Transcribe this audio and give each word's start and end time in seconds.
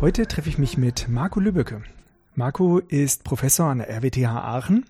Heute 0.00 0.28
treffe 0.28 0.48
ich 0.48 0.58
mich 0.58 0.78
mit 0.78 1.08
Marco 1.08 1.40
Lübbecke. 1.40 1.82
Marco 2.36 2.78
ist 2.78 3.24
Professor 3.24 3.66
an 3.66 3.78
der 3.78 3.90
RWTH 3.90 4.28
Aachen 4.28 4.84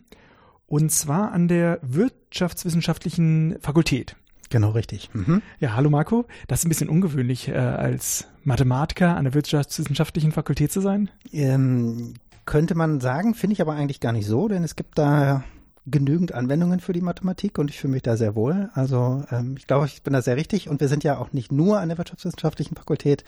und 0.66 0.92
zwar 0.92 1.32
an 1.32 1.48
der 1.48 1.78
Wirtschaftswissenschaftlichen 1.80 3.56
Fakultät. 3.62 4.16
Genau 4.50 4.72
richtig. 4.72 5.08
Mhm. 5.14 5.40
Ja, 5.60 5.74
hallo 5.74 5.88
Marco. 5.88 6.26
Das 6.46 6.58
ist 6.58 6.66
ein 6.66 6.68
bisschen 6.68 6.90
ungewöhnlich, 6.90 7.48
äh, 7.48 7.54
als 7.54 8.28
Mathematiker 8.44 9.16
an 9.16 9.24
der 9.24 9.32
Wirtschaftswissenschaftlichen 9.32 10.32
Fakultät 10.32 10.72
zu 10.72 10.82
sein. 10.82 11.08
Ähm, 11.32 12.12
könnte 12.44 12.74
man 12.74 13.00
sagen, 13.00 13.32
finde 13.32 13.54
ich 13.54 13.62
aber 13.62 13.72
eigentlich 13.72 14.00
gar 14.00 14.12
nicht 14.12 14.26
so, 14.26 14.46
denn 14.46 14.62
es 14.62 14.76
gibt 14.76 14.98
da 14.98 15.42
genügend 15.90 16.32
Anwendungen 16.32 16.80
für 16.80 16.92
die 16.92 17.00
Mathematik 17.00 17.58
und 17.58 17.70
ich 17.70 17.78
fühle 17.80 17.94
mich 17.94 18.02
da 18.02 18.16
sehr 18.16 18.34
wohl. 18.34 18.70
Also 18.74 19.24
ähm, 19.30 19.56
ich 19.58 19.66
glaube, 19.66 19.86
ich 19.86 20.02
bin 20.02 20.12
da 20.12 20.22
sehr 20.22 20.36
richtig 20.36 20.68
und 20.68 20.80
wir 20.80 20.88
sind 20.88 21.04
ja 21.04 21.18
auch 21.18 21.32
nicht 21.32 21.52
nur 21.52 21.80
an 21.80 21.88
der 21.88 21.98
Wirtschaftswissenschaftlichen 21.98 22.76
Fakultät. 22.76 23.24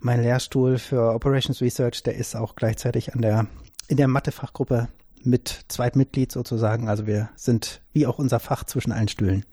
Mein 0.00 0.22
Lehrstuhl 0.22 0.78
für 0.78 1.14
Operations 1.14 1.60
Research, 1.60 2.02
der 2.02 2.16
ist 2.16 2.34
auch 2.36 2.56
gleichzeitig 2.56 3.14
an 3.14 3.22
der 3.22 3.46
in 3.88 3.96
der 3.96 4.08
Mathefachgruppe 4.08 4.88
mit 5.22 5.64
Zweitmitglied 5.68 6.32
sozusagen. 6.32 6.88
Also 6.88 7.06
wir 7.06 7.30
sind 7.36 7.82
wie 7.92 8.06
auch 8.06 8.18
unser 8.18 8.40
Fach 8.40 8.64
zwischen 8.64 8.92
allen 8.92 9.08
Stühlen. 9.08 9.44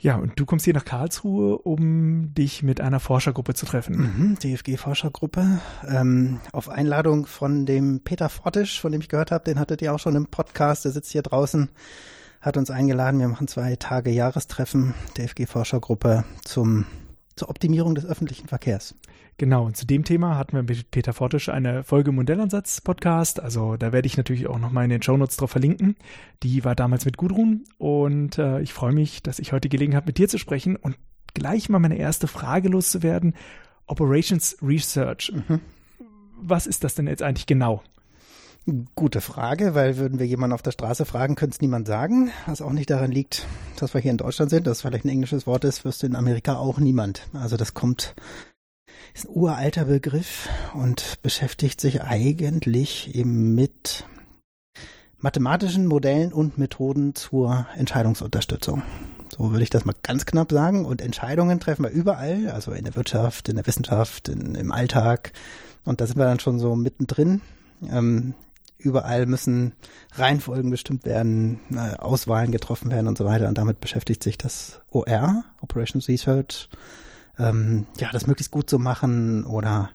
Ja, 0.00 0.14
und 0.16 0.38
du 0.38 0.46
kommst 0.46 0.64
hier 0.64 0.74
nach 0.74 0.84
Karlsruhe, 0.84 1.58
um 1.58 2.32
dich 2.32 2.62
mit 2.62 2.80
einer 2.80 3.00
Forschergruppe 3.00 3.54
zu 3.54 3.66
treffen. 3.66 3.96
Mhm, 3.96 4.38
DFG-Forschergruppe. 4.38 5.58
Ähm, 5.88 6.40
auf 6.52 6.68
Einladung 6.68 7.26
von 7.26 7.66
dem 7.66 8.00
Peter 8.04 8.28
Fortisch, 8.28 8.80
von 8.80 8.92
dem 8.92 9.00
ich 9.00 9.08
gehört 9.08 9.32
habe, 9.32 9.44
den 9.44 9.58
hattet 9.58 9.82
ihr 9.82 9.92
auch 9.92 9.98
schon 9.98 10.14
im 10.14 10.26
Podcast, 10.26 10.84
der 10.84 10.92
sitzt 10.92 11.10
hier 11.10 11.22
draußen, 11.22 11.68
hat 12.40 12.56
uns 12.56 12.70
eingeladen. 12.70 13.18
Wir 13.18 13.26
machen 13.26 13.48
zwei 13.48 13.74
Tage 13.74 14.10
Jahrestreffen, 14.10 14.94
DFG-Forschergruppe 15.16 16.24
zum 16.44 16.86
zur 17.38 17.48
Optimierung 17.48 17.94
des 17.94 18.04
öffentlichen 18.04 18.48
Verkehrs. 18.48 18.94
Genau, 19.40 19.66
und 19.66 19.76
zu 19.76 19.86
dem 19.86 20.02
Thema 20.02 20.36
hatten 20.36 20.56
wir 20.56 20.64
mit 20.64 20.90
Peter 20.90 21.12
Fortisch 21.12 21.48
eine 21.48 21.84
Folge 21.84 22.10
Modellansatz-Podcast. 22.10 23.38
Also 23.40 23.76
da 23.76 23.92
werde 23.92 24.06
ich 24.06 24.16
natürlich 24.16 24.48
auch 24.48 24.58
nochmal 24.58 24.82
in 24.82 24.90
den 24.90 25.00
Shownotes 25.00 25.36
drauf 25.36 25.52
verlinken. 25.52 25.94
Die 26.42 26.64
war 26.64 26.74
damals 26.74 27.04
mit 27.04 27.16
Gudrun 27.16 27.62
und 27.78 28.36
äh, 28.38 28.60
ich 28.60 28.72
freue 28.72 28.92
mich, 28.92 29.22
dass 29.22 29.38
ich 29.38 29.52
heute 29.52 29.68
Gelegenheit 29.68 30.02
habe, 30.02 30.08
mit 30.08 30.18
dir 30.18 30.28
zu 30.28 30.38
sprechen 30.38 30.74
und 30.74 30.96
gleich 31.34 31.68
mal 31.68 31.78
meine 31.78 31.98
erste 31.98 32.26
Frage 32.26 32.68
loszuwerden. 32.68 33.34
Operations 33.86 34.56
Research. 34.60 35.32
Mhm. 35.32 35.60
Was 36.40 36.66
ist 36.66 36.82
das 36.82 36.96
denn 36.96 37.06
jetzt 37.06 37.22
eigentlich 37.22 37.46
genau? 37.46 37.84
Gute 38.96 39.20
Frage, 39.20 39.76
weil 39.76 39.98
würden 39.98 40.18
wir 40.18 40.26
jemanden 40.26 40.52
auf 40.52 40.62
der 40.62 40.72
Straße 40.72 41.04
fragen, 41.04 41.36
könnte 41.36 41.54
es 41.54 41.60
niemand 41.60 41.86
sagen. 41.86 42.32
Was 42.46 42.60
auch 42.60 42.72
nicht 42.72 42.90
daran 42.90 43.12
liegt, 43.12 43.46
dass 43.78 43.94
wir 43.94 44.00
hier 44.00 44.10
in 44.10 44.18
Deutschland 44.18 44.50
sind, 44.50 44.66
dass 44.66 44.82
vielleicht 44.82 45.04
ein 45.04 45.10
englisches 45.10 45.46
Wort 45.46 45.64
ist, 45.64 45.84
wüsste 45.84 46.08
in 46.08 46.16
Amerika 46.16 46.56
auch 46.56 46.78
niemand. 46.78 47.28
Also 47.32 47.56
das 47.56 47.72
kommt, 47.72 48.16
ist 49.14 49.26
ein 49.28 49.34
uralter 49.34 49.86
Begriff 49.86 50.48
und 50.74 51.20
beschäftigt 51.22 51.80
sich 51.80 52.02
eigentlich 52.02 53.14
eben 53.14 53.54
mit 53.54 54.04
mathematischen 55.18 55.86
Modellen 55.86 56.32
und 56.32 56.58
Methoden 56.58 57.14
zur 57.14 57.66
Entscheidungsunterstützung. 57.76 58.82
So 59.36 59.50
würde 59.50 59.62
ich 59.62 59.70
das 59.70 59.84
mal 59.84 59.94
ganz 60.02 60.26
knapp 60.26 60.52
sagen. 60.52 60.84
Und 60.84 61.00
Entscheidungen 61.00 61.60
treffen 61.60 61.84
wir 61.84 61.90
überall, 61.90 62.50
also 62.50 62.72
in 62.72 62.84
der 62.84 62.96
Wirtschaft, 62.96 63.48
in 63.48 63.56
der 63.56 63.66
Wissenschaft, 63.66 64.28
in, 64.28 64.54
im 64.54 64.72
Alltag. 64.72 65.32
Und 65.84 66.00
da 66.00 66.06
sind 66.06 66.18
wir 66.18 66.24
dann 66.24 66.40
schon 66.40 66.58
so 66.58 66.76
mittendrin. 66.76 67.40
Ähm, 67.90 68.34
überall 68.78 69.26
müssen 69.26 69.72
Reihenfolgen 70.12 70.70
bestimmt 70.70 71.04
werden, 71.04 71.60
äh, 71.72 71.96
Auswahlen 71.96 72.52
getroffen 72.52 72.90
werden 72.90 73.08
und 73.08 73.18
so 73.18 73.24
weiter. 73.24 73.48
Und 73.48 73.58
damit 73.58 73.80
beschäftigt 73.80 74.22
sich 74.22 74.38
das 74.38 74.80
OR, 74.90 75.44
Operations 75.60 76.08
Research, 76.08 76.68
ähm, 77.38 77.86
ja, 77.98 78.10
das 78.12 78.26
möglichst 78.26 78.52
gut 78.52 78.68
zu 78.68 78.78
machen 78.78 79.44
oder 79.44 79.90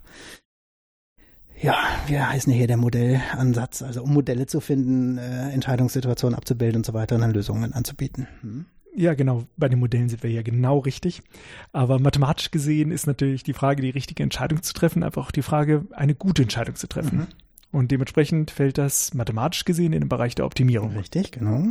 ja, 1.62 1.78
wir 2.08 2.30
heißen 2.30 2.52
hier 2.52 2.68
der 2.68 2.76
Modellansatz, 2.76 3.84
also 3.84 4.04
um 4.04 4.14
Modelle 4.14 4.48
zu 4.48 4.60
finden, 4.60 5.18
äh, 5.18 5.50
Entscheidungssituationen 5.52 6.38
abzubilden 6.38 6.78
und 6.78 6.86
so 6.86 6.94
weiter 6.94 7.16
und 7.16 7.22
dann 7.22 7.32
Lösungen 7.32 7.72
anzubieten. 7.72 8.28
Hm? 8.42 8.66
Ja, 8.96 9.14
genau. 9.14 9.46
Bei 9.58 9.70
den 9.70 9.80
Modellen 9.80 10.10
sind 10.10 10.24
wir 10.24 10.30
ja 10.30 10.42
genau 10.42 10.80
richtig. 10.80 11.24
Aber 11.72 12.00
mathematisch 12.00 12.52
gesehen 12.52 12.92
ist 12.92 13.08
natürlich 13.08 13.44
die 13.44 13.54
Frage, 13.54 13.82
die 13.82 13.90
richtige 13.90 14.24
Entscheidung 14.24 14.62
zu 14.62 14.74
treffen, 14.74 15.04
einfach 15.04 15.28
auch 15.28 15.32
die 15.32 15.42
Frage, 15.42 15.86
eine 15.92 16.16
gute 16.16 16.44
Entscheidung 16.44 16.76
zu 16.76 16.88
treffen. 16.88 17.20
Mhm. 17.20 17.28
Und 17.72 17.92
dementsprechend 17.92 18.52
fällt 18.52 18.78
das 18.78 19.14
mathematisch 19.14 19.66
gesehen 19.66 19.94
in 19.94 20.02
den 20.02 20.10
Bereich 20.10 20.36
der 20.36 20.46
Optimierung. 20.46 20.96
Richtig, 20.96 21.32
genau. 21.32 21.70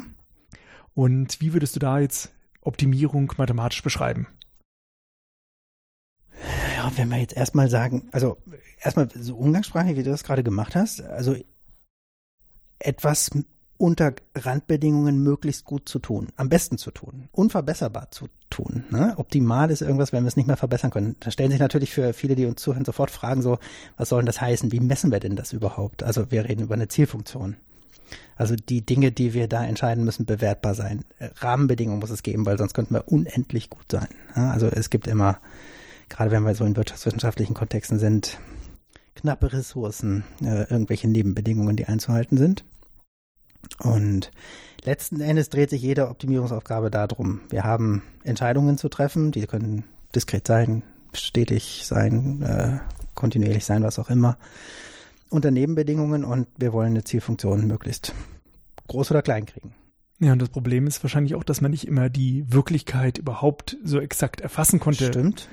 Und 0.94 1.40
wie 1.40 1.52
würdest 1.52 1.76
du 1.76 1.80
da 1.80 2.00
jetzt 2.00 2.32
Optimierung 2.60 3.32
mathematisch 3.36 3.82
beschreiben? 3.82 4.26
Ja, 6.82 6.90
wenn 6.96 7.10
wir 7.10 7.18
jetzt 7.18 7.36
erstmal 7.36 7.68
sagen, 7.70 8.08
also 8.10 8.38
erstmal 8.80 9.08
so 9.14 9.36
umgangssprachlich, 9.36 9.96
wie 9.96 10.02
du 10.02 10.10
das 10.10 10.24
gerade 10.24 10.42
gemacht 10.42 10.74
hast, 10.74 11.00
also 11.00 11.36
etwas 12.80 13.30
unter 13.76 14.14
Randbedingungen 14.34 15.22
möglichst 15.22 15.64
gut 15.64 15.88
zu 15.88 15.98
tun, 16.00 16.28
am 16.36 16.48
besten 16.48 16.78
zu 16.78 16.90
tun, 16.90 17.28
unverbesserbar 17.32 18.10
zu 18.10 18.26
tun. 18.50 18.84
Ne? 18.90 19.14
Optimal 19.16 19.70
ist 19.70 19.82
irgendwas, 19.82 20.12
wenn 20.12 20.24
wir 20.24 20.28
es 20.28 20.36
nicht 20.36 20.46
mehr 20.46 20.56
verbessern 20.56 20.90
können. 20.90 21.16
Da 21.20 21.30
stellen 21.30 21.50
sich 21.50 21.60
natürlich 21.60 21.92
für 21.92 22.12
viele, 22.12 22.34
die 22.34 22.46
uns 22.46 22.60
zuhören, 22.60 22.84
sofort 22.84 23.10
Fragen 23.10 23.42
so, 23.42 23.58
was 23.96 24.08
soll 24.08 24.20
denn 24.20 24.26
das 24.26 24.40
heißen? 24.40 24.72
Wie 24.72 24.80
messen 24.80 25.12
wir 25.12 25.20
denn 25.20 25.36
das 25.36 25.52
überhaupt? 25.52 26.02
Also 26.02 26.30
wir 26.30 26.48
reden 26.48 26.62
über 26.62 26.74
eine 26.74 26.88
Zielfunktion. 26.88 27.56
Also 28.36 28.56
die 28.56 28.84
Dinge, 28.84 29.12
die 29.12 29.34
wir 29.34 29.48
da 29.48 29.64
entscheiden, 29.64 30.04
müssen 30.04 30.26
bewertbar 30.26 30.74
sein. 30.74 31.04
Rahmenbedingungen 31.20 32.00
muss 32.00 32.10
es 32.10 32.24
geben, 32.24 32.44
weil 32.44 32.58
sonst 32.58 32.74
könnten 32.74 32.94
wir 32.94 33.08
unendlich 33.08 33.70
gut 33.70 33.86
sein. 33.90 34.08
Also 34.34 34.66
es 34.66 34.90
gibt 34.90 35.06
immer, 35.06 35.38
gerade 36.12 36.30
wenn 36.30 36.44
wir 36.44 36.54
so 36.54 36.64
in 36.64 36.76
wirtschaftswissenschaftlichen 36.76 37.54
Kontexten 37.54 37.98
sind, 37.98 38.38
knappe 39.14 39.52
Ressourcen, 39.52 40.24
äh, 40.42 40.70
irgendwelche 40.70 41.08
Nebenbedingungen, 41.08 41.74
die 41.74 41.86
einzuhalten 41.86 42.36
sind. 42.36 42.64
Und 43.78 44.30
letzten 44.84 45.20
Endes 45.20 45.48
dreht 45.48 45.70
sich 45.70 45.80
jede 45.80 46.08
Optimierungsaufgabe 46.08 46.90
darum. 46.90 47.40
Wir 47.48 47.64
haben 47.64 48.02
Entscheidungen 48.24 48.76
zu 48.76 48.88
treffen, 48.88 49.32
die 49.32 49.46
können 49.46 49.84
diskret 50.14 50.46
sein, 50.46 50.82
stetig 51.14 51.82
sein, 51.84 52.42
äh, 52.42 52.78
kontinuierlich 53.14 53.64
sein, 53.64 53.82
was 53.82 53.98
auch 53.98 54.10
immer, 54.10 54.36
unter 55.30 55.50
Nebenbedingungen 55.50 56.24
und 56.24 56.46
wir 56.58 56.74
wollen 56.74 56.90
eine 56.90 57.04
Zielfunktion 57.04 57.66
möglichst 57.66 58.14
groß 58.88 59.12
oder 59.12 59.22
klein 59.22 59.46
kriegen. 59.46 59.74
Ja, 60.20 60.32
und 60.32 60.40
das 60.40 60.50
Problem 60.50 60.86
ist 60.86 61.02
wahrscheinlich 61.02 61.34
auch, 61.34 61.42
dass 61.42 61.60
man 61.60 61.72
nicht 61.72 61.88
immer 61.88 62.08
die 62.08 62.44
Wirklichkeit 62.46 63.18
überhaupt 63.18 63.76
so 63.82 63.98
exakt 63.98 64.40
erfassen 64.40 64.78
konnte. 64.78 65.06
Stimmt. 65.06 65.48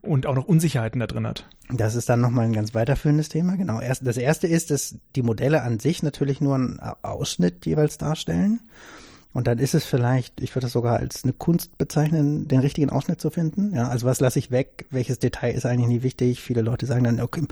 Und 0.00 0.26
auch 0.26 0.34
noch 0.34 0.46
Unsicherheiten 0.46 0.98
da 0.98 1.06
drin 1.06 1.26
hat. 1.26 1.46
Das 1.68 1.94
ist 1.94 2.08
dann 2.08 2.22
nochmal 2.22 2.46
ein 2.46 2.54
ganz 2.54 2.74
weiterführendes 2.74 3.28
Thema. 3.28 3.56
Genau. 3.56 3.80
Das 3.80 4.16
erste 4.16 4.46
ist, 4.46 4.70
dass 4.70 4.96
die 5.14 5.22
Modelle 5.22 5.62
an 5.62 5.78
sich 5.78 6.02
natürlich 6.02 6.40
nur 6.40 6.54
einen 6.54 6.80
Ausschnitt 7.02 7.66
jeweils 7.66 7.98
darstellen. 7.98 8.60
Und 9.34 9.46
dann 9.46 9.58
ist 9.58 9.74
es 9.74 9.84
vielleicht, 9.84 10.40
ich 10.40 10.54
würde 10.54 10.66
das 10.66 10.72
sogar 10.72 10.98
als 11.00 11.24
eine 11.24 11.32
Kunst 11.32 11.76
bezeichnen, 11.76 12.46
den 12.46 12.60
richtigen 12.60 12.88
Ausschnitt 12.88 13.20
zu 13.20 13.30
finden. 13.30 13.74
Ja, 13.74 13.88
also 13.88 14.06
was 14.06 14.20
lasse 14.20 14.38
ich 14.38 14.50
weg? 14.50 14.86
Welches 14.90 15.18
Detail 15.18 15.50
ist 15.50 15.66
eigentlich 15.66 15.88
nie 15.88 16.02
wichtig? 16.02 16.40
Viele 16.40 16.62
Leute 16.62 16.86
sagen 16.86 17.04
dann, 17.04 17.20
okay, 17.20 17.42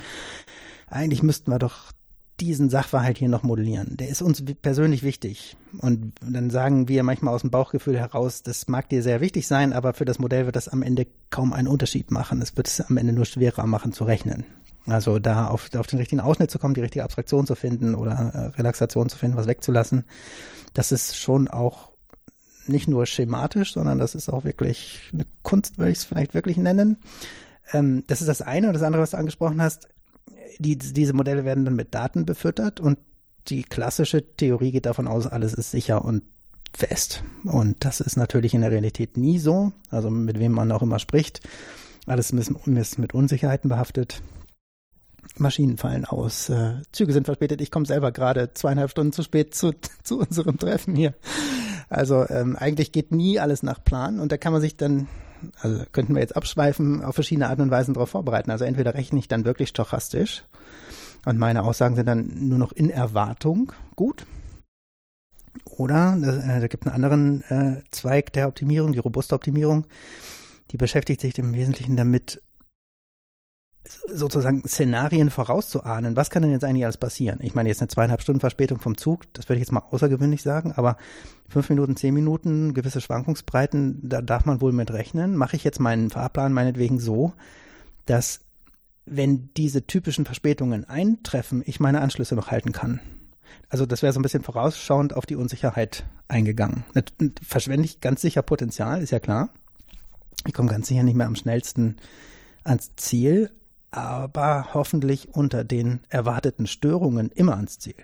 eigentlich 0.86 1.22
müssten 1.22 1.50
wir 1.50 1.58
doch 1.58 1.92
diesen 2.40 2.70
Sachverhalt 2.70 3.18
hier 3.18 3.28
noch 3.28 3.42
modellieren. 3.42 3.96
Der 3.96 4.08
ist 4.08 4.22
uns 4.22 4.42
persönlich 4.62 5.02
wichtig. 5.02 5.56
Und 5.78 6.12
dann 6.20 6.50
sagen 6.50 6.88
wir 6.88 7.02
manchmal 7.02 7.34
aus 7.34 7.42
dem 7.42 7.50
Bauchgefühl 7.50 7.98
heraus, 7.98 8.42
das 8.42 8.68
mag 8.68 8.88
dir 8.88 9.02
sehr 9.02 9.20
wichtig 9.20 9.46
sein, 9.46 9.72
aber 9.72 9.94
für 9.94 10.04
das 10.04 10.18
Modell 10.18 10.46
wird 10.46 10.56
das 10.56 10.68
am 10.68 10.82
Ende 10.82 11.06
kaum 11.30 11.52
einen 11.52 11.68
Unterschied 11.68 12.10
machen. 12.10 12.42
Es 12.42 12.56
wird 12.56 12.68
es 12.68 12.80
am 12.80 12.96
Ende 12.96 13.12
nur 13.12 13.26
schwerer 13.26 13.66
machen 13.66 13.92
zu 13.92 14.04
rechnen. 14.04 14.44
Also 14.86 15.18
da 15.18 15.46
auf, 15.46 15.70
auf 15.76 15.86
den 15.86 15.98
richtigen 15.98 16.20
Ausschnitt 16.20 16.50
zu 16.50 16.58
kommen, 16.58 16.74
die 16.74 16.80
richtige 16.80 17.04
Abstraktion 17.04 17.46
zu 17.46 17.54
finden 17.54 17.94
oder 17.94 18.12
äh, 18.12 18.46
Relaxation 18.56 19.08
zu 19.08 19.16
finden, 19.16 19.36
was 19.36 19.46
wegzulassen, 19.46 20.04
das 20.74 20.90
ist 20.90 21.16
schon 21.16 21.48
auch 21.48 21.92
nicht 22.66 22.88
nur 22.88 23.06
schematisch, 23.06 23.72
sondern 23.72 23.98
das 23.98 24.14
ist 24.14 24.28
auch 24.28 24.44
wirklich 24.44 25.10
eine 25.12 25.26
Kunst, 25.42 25.78
würde 25.78 25.92
ich 25.92 25.98
es 25.98 26.04
vielleicht 26.04 26.34
wirklich 26.34 26.56
nennen. 26.56 26.96
Ähm, 27.72 28.04
das 28.06 28.20
ist 28.20 28.28
das 28.28 28.42
eine. 28.42 28.68
Und 28.68 28.74
das 28.74 28.82
andere, 28.82 29.02
was 29.02 29.10
du 29.10 29.18
angesprochen 29.18 29.60
hast, 29.62 29.88
die, 30.58 30.76
diese 30.76 31.12
Modelle 31.12 31.44
werden 31.44 31.64
dann 31.64 31.76
mit 31.76 31.94
Daten 31.94 32.24
befüttert 32.26 32.80
und 32.80 32.98
die 33.48 33.62
klassische 33.62 34.36
Theorie 34.36 34.72
geht 34.72 34.86
davon 34.86 35.08
aus, 35.08 35.26
alles 35.26 35.54
ist 35.54 35.70
sicher 35.70 36.04
und 36.04 36.22
fest. 36.74 37.22
Und 37.44 37.84
das 37.84 38.00
ist 38.00 38.16
natürlich 38.16 38.54
in 38.54 38.62
der 38.62 38.70
Realität 38.70 39.16
nie 39.16 39.38
so. 39.38 39.72
Also 39.90 40.10
mit 40.10 40.38
wem 40.38 40.52
man 40.52 40.72
auch 40.72 40.82
immer 40.82 40.98
spricht. 40.98 41.40
Alles 42.06 42.30
ist 42.30 42.98
mit 42.98 43.14
Unsicherheiten 43.14 43.68
behaftet. 43.68 44.22
Maschinen 45.38 45.78
fallen 45.78 46.04
aus, 46.04 46.48
äh, 46.50 46.82
Züge 46.90 47.12
sind 47.12 47.24
verspätet. 47.24 47.60
Ich 47.60 47.70
komme 47.70 47.86
selber 47.86 48.12
gerade 48.12 48.52
zweieinhalb 48.54 48.90
Stunden 48.90 49.12
zu 49.12 49.22
spät 49.22 49.54
zu, 49.54 49.72
zu 50.02 50.18
unserem 50.18 50.58
Treffen 50.58 50.94
hier. 50.94 51.14
Also 51.92 52.26
ähm, 52.28 52.56
eigentlich 52.56 52.90
geht 52.90 53.12
nie 53.12 53.38
alles 53.38 53.62
nach 53.62 53.84
Plan 53.84 54.18
und 54.18 54.32
da 54.32 54.38
kann 54.38 54.52
man 54.52 54.62
sich 54.62 54.76
dann 54.76 55.08
also 55.60 55.84
könnten 55.92 56.14
wir 56.14 56.20
jetzt 56.20 56.36
abschweifen, 56.36 57.02
auf 57.02 57.14
verschiedene 57.14 57.48
Arten 57.48 57.62
und 57.62 57.70
Weisen 57.70 57.94
darauf 57.94 58.10
vorbereiten. 58.10 58.50
Also 58.50 58.64
entweder 58.64 58.94
rechne 58.94 59.18
ich 59.18 59.28
dann 59.28 59.44
wirklich 59.44 59.68
stochastisch 59.68 60.44
und 61.24 61.38
meine 61.38 61.64
Aussagen 61.64 61.96
sind 61.96 62.06
dann 62.06 62.48
nur 62.48 62.58
noch 62.58 62.72
in 62.72 62.90
Erwartung 62.90 63.72
gut. 63.96 64.26
Oder 65.64 66.16
äh, 66.16 66.60
da 66.60 66.66
gibt 66.66 66.86
einen 66.86 66.94
anderen 66.94 67.42
äh, 67.50 67.82
Zweig 67.90 68.32
der 68.32 68.48
Optimierung, 68.48 68.92
die 68.92 68.98
robuste 68.98 69.34
Optimierung, 69.34 69.84
die 70.70 70.76
beschäftigt 70.76 71.20
sich 71.20 71.38
im 71.38 71.52
Wesentlichen 71.52 71.96
damit, 71.96 72.40
sozusagen 73.84 74.62
Szenarien 74.66 75.30
vorauszuahnen. 75.30 76.16
Was 76.16 76.30
kann 76.30 76.42
denn 76.42 76.52
jetzt 76.52 76.64
eigentlich 76.64 76.84
alles 76.84 76.96
passieren? 76.96 77.40
Ich 77.42 77.54
meine, 77.54 77.68
jetzt 77.68 77.80
eine 77.80 77.88
zweieinhalb 77.88 78.22
Stunden 78.22 78.40
Verspätung 78.40 78.78
vom 78.78 78.96
Zug, 78.96 79.32
das 79.32 79.48
würde 79.48 79.56
ich 79.56 79.62
jetzt 79.62 79.72
mal 79.72 79.82
außergewöhnlich 79.90 80.42
sagen, 80.42 80.72
aber 80.72 80.96
fünf 81.48 81.68
Minuten, 81.68 81.96
zehn 81.96 82.14
Minuten, 82.14 82.74
gewisse 82.74 83.00
Schwankungsbreiten, 83.00 84.08
da 84.08 84.22
darf 84.22 84.44
man 84.44 84.60
wohl 84.60 84.72
mit 84.72 84.92
rechnen. 84.92 85.36
Mache 85.36 85.56
ich 85.56 85.64
jetzt 85.64 85.80
meinen 85.80 86.10
Fahrplan 86.10 86.52
meinetwegen 86.52 87.00
so, 87.00 87.32
dass 88.06 88.40
wenn 89.04 89.50
diese 89.56 89.86
typischen 89.86 90.24
Verspätungen 90.24 90.84
eintreffen, 90.84 91.62
ich 91.66 91.80
meine 91.80 92.00
Anschlüsse 92.00 92.36
noch 92.36 92.50
halten 92.50 92.72
kann. 92.72 93.00
Also 93.68 93.84
das 93.84 94.02
wäre 94.02 94.12
so 94.12 94.20
ein 94.20 94.22
bisschen 94.22 94.44
vorausschauend 94.44 95.14
auf 95.14 95.26
die 95.26 95.36
Unsicherheit 95.36 96.04
eingegangen. 96.28 96.84
Verschwende 97.42 97.86
ich 97.86 98.00
ganz 98.00 98.20
sicher 98.20 98.42
Potenzial, 98.42 99.02
ist 99.02 99.10
ja 99.10 99.20
klar. 99.20 99.48
Ich 100.46 100.54
komme 100.54 100.70
ganz 100.70 100.88
sicher 100.88 101.02
nicht 101.02 101.16
mehr 101.16 101.26
am 101.26 101.36
schnellsten 101.36 101.96
ans 102.64 102.92
Ziel, 102.96 103.50
aber 103.92 104.68
hoffentlich 104.74 105.28
unter 105.34 105.64
den 105.64 106.00
erwarteten 106.08 106.66
Störungen 106.66 107.30
immer 107.30 107.56
ans 107.56 107.78
Ziel. 107.78 107.94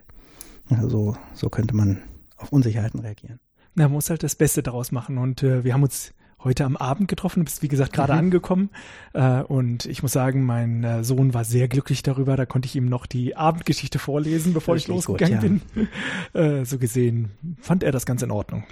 Also 0.71 1.17
so 1.35 1.49
könnte 1.49 1.75
man 1.75 2.03
auf 2.37 2.53
Unsicherheiten 2.53 3.01
reagieren. 3.01 3.41
Man 3.75 3.91
muss 3.91 4.11
halt 4.11 4.23
das 4.23 4.35
Beste 4.35 4.63
daraus 4.63 4.93
machen. 4.93 5.19
Und 5.19 5.43
äh, 5.43 5.65
wir 5.65 5.73
haben 5.73 5.83
uns 5.83 6.13
heute 6.45 6.65
am 6.65 6.77
Abend 6.77 7.09
getroffen. 7.09 7.41
Du 7.41 7.45
bist, 7.45 7.63
wie 7.63 7.69
gesagt, 7.69 7.93
gerade 7.93 8.13
mhm. 8.13 8.19
angekommen. 8.19 8.71
Äh, 9.13 9.43
und 9.43 9.87
ich 9.87 10.03
muss 10.03 10.13
sagen, 10.13 10.45
mein 10.45 10.85
äh, 10.85 11.05
Sohn 11.05 11.35
war 11.35 11.45
sehr 11.45 11.69
glücklich 11.69 12.03
darüber. 12.03 12.37
Da 12.37 12.47
konnte 12.47 12.67
ich 12.67 12.77
ihm 12.77 12.87
noch 12.87 13.07
die 13.07 13.37
Abendgeschichte 13.37 13.99
vorlesen, 13.99 14.53
bevor 14.53 14.77
ich 14.77 14.89
losgegangen 14.89 15.41
gut, 15.41 15.61
ja. 15.75 15.83
bin. 15.83 15.89
Äh, 16.35 16.65
so 16.65 16.79
gesehen 16.79 17.31
fand 17.61 17.83
er 17.83 17.91
das 17.91 18.05
ganz 18.05 18.23
in 18.23 18.31
Ordnung. 18.31 18.65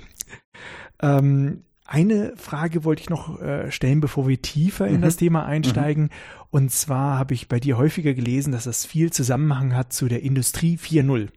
Ähm, 1.01 1.63
eine 1.87 2.33
Frage 2.37 2.85
wollte 2.85 3.03
ich 3.03 3.11
noch 3.11 3.41
äh, 3.41 3.71
stellen, 3.71 4.01
bevor 4.01 4.27
wir 4.29 4.41
tiefer 4.43 4.87
in 4.87 4.99
mhm. 4.99 5.03
das 5.03 5.17
Thema 5.17 5.47
einsteigen. 5.47 6.05
Mhm. 6.05 6.11
Und 6.51 6.73
zwar 6.73 7.19
habe 7.19 7.35
ich 7.35 7.49
bei 7.49 7.61
dir 7.61 7.77
häufiger 7.77 8.15
gelesen, 8.15 8.53
dass 8.53 8.65
das 8.65 8.85
viel 8.85 9.13
Zusammenhang 9.13 9.75
hat 9.75 9.93
zu 9.93 10.09
der 10.09 10.23
Industrie 10.23 10.77
4.0. 10.77 11.29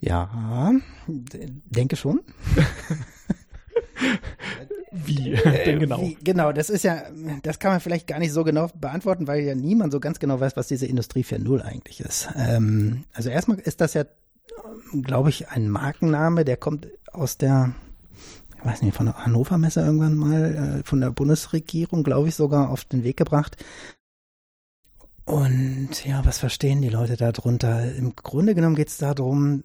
Ja, 0.00 0.72
denke 1.06 1.96
schon. 1.96 2.20
Wie 4.92 5.32
äh, 5.32 5.64
denn 5.64 5.78
genau? 5.80 6.00
Wie, 6.00 6.16
genau, 6.22 6.52
das 6.52 6.68
ist 6.70 6.84
ja, 6.84 7.02
das 7.42 7.58
kann 7.58 7.72
man 7.72 7.80
vielleicht 7.80 8.06
gar 8.06 8.18
nicht 8.18 8.32
so 8.32 8.44
genau 8.44 8.68
beantworten, 8.74 9.26
weil 9.26 9.42
ja 9.42 9.54
niemand 9.54 9.92
so 9.92 10.00
ganz 10.00 10.18
genau 10.18 10.38
weiß, 10.38 10.56
was 10.56 10.68
diese 10.68 10.86
Industrie 10.86 11.22
4.0 11.22 11.62
eigentlich 11.62 12.00
ist. 12.00 12.28
Ähm, 12.36 13.04
also 13.12 13.30
erstmal 13.30 13.58
ist 13.58 13.80
das 13.80 13.94
ja, 13.94 14.04
glaube 15.02 15.30
ich, 15.30 15.48
ein 15.48 15.68
Markenname, 15.68 16.44
der 16.44 16.56
kommt 16.56 16.88
aus 17.12 17.38
der 17.38 17.74
weiß 18.64 18.82
nicht, 18.82 18.96
von 18.96 19.06
der 19.06 19.24
Hannover 19.24 19.58
Messe 19.58 19.80
irgendwann 19.80 20.14
mal, 20.14 20.80
äh, 20.80 20.86
von 20.86 21.00
der 21.00 21.10
Bundesregierung, 21.10 22.02
glaube 22.02 22.28
ich, 22.28 22.34
sogar 22.34 22.70
auf 22.70 22.84
den 22.84 23.04
Weg 23.04 23.16
gebracht. 23.16 23.56
Und 25.24 26.04
ja, 26.04 26.24
was 26.24 26.38
verstehen 26.38 26.82
die 26.82 26.88
Leute 26.88 27.16
darunter? 27.16 27.94
Im 27.94 28.16
Grunde 28.16 28.54
genommen 28.54 28.74
geht 28.74 28.88
es 28.88 28.98
darum, 28.98 29.62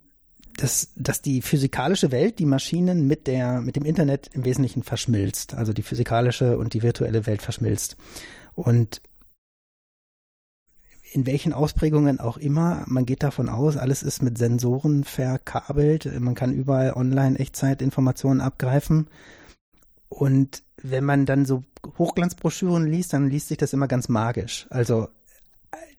dass, 0.57 0.91
dass 0.95 1.21
die 1.21 1.41
physikalische 1.41 2.11
Welt 2.11 2.39
die 2.39 2.45
Maschinen 2.45 3.07
mit 3.07 3.27
der, 3.27 3.61
mit 3.61 3.75
dem 3.75 3.85
Internet 3.85 4.29
im 4.33 4.45
Wesentlichen 4.45 4.83
verschmilzt. 4.83 5.53
Also 5.53 5.73
die 5.73 5.83
physikalische 5.83 6.57
und 6.57 6.73
die 6.73 6.83
virtuelle 6.83 7.25
Welt 7.25 7.41
verschmilzt. 7.41 7.97
Und 8.53 9.01
in 11.17 11.25
welchen 11.25 11.51
Ausprägungen 11.51 12.19
auch 12.19 12.37
immer. 12.37 12.83
Man 12.85 13.07
geht 13.07 13.23
davon 13.23 13.49
aus, 13.49 13.75
alles 13.75 14.03
ist 14.03 14.21
mit 14.21 14.37
Sensoren 14.37 15.03
verkabelt. 15.03 16.07
Man 16.19 16.35
kann 16.35 16.53
überall 16.53 16.93
online 16.93 17.39
Echtzeitinformationen 17.39 18.39
abgreifen. 18.39 19.07
Und 20.09 20.61
wenn 20.79 21.03
man 21.03 21.25
dann 21.25 21.45
so 21.45 21.63
Hochglanzbroschüren 21.97 22.85
liest, 22.85 23.13
dann 23.13 23.31
liest 23.31 23.47
sich 23.47 23.57
das 23.57 23.73
immer 23.73 23.87
ganz 23.87 24.09
magisch. 24.09 24.67
Also 24.69 25.07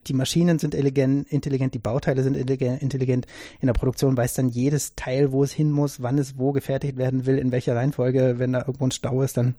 die 0.07 0.13
Maschinen 0.13 0.57
sind 0.57 0.73
intelligent, 0.73 1.73
die 1.73 1.79
Bauteile 1.79 2.23
sind 2.23 2.37
intelligent. 2.37 3.25
In 3.59 3.67
der 3.67 3.73
Produktion 3.73 4.15
weiß 4.15 4.35
dann 4.35 4.47
jedes 4.47 4.95
Teil, 4.95 5.33
wo 5.33 5.43
es 5.43 5.51
hin 5.51 5.69
muss, 5.69 6.01
wann 6.01 6.17
es 6.17 6.37
wo 6.37 6.53
gefertigt 6.53 6.95
werden 6.95 7.25
will, 7.25 7.37
in 7.37 7.51
welcher 7.51 7.75
Reihenfolge. 7.75 8.35
Wenn 8.37 8.53
da 8.53 8.59
irgendwo 8.59 8.85
ein 8.85 8.91
Stau 8.91 9.21
ist, 9.21 9.35
dann 9.35 9.55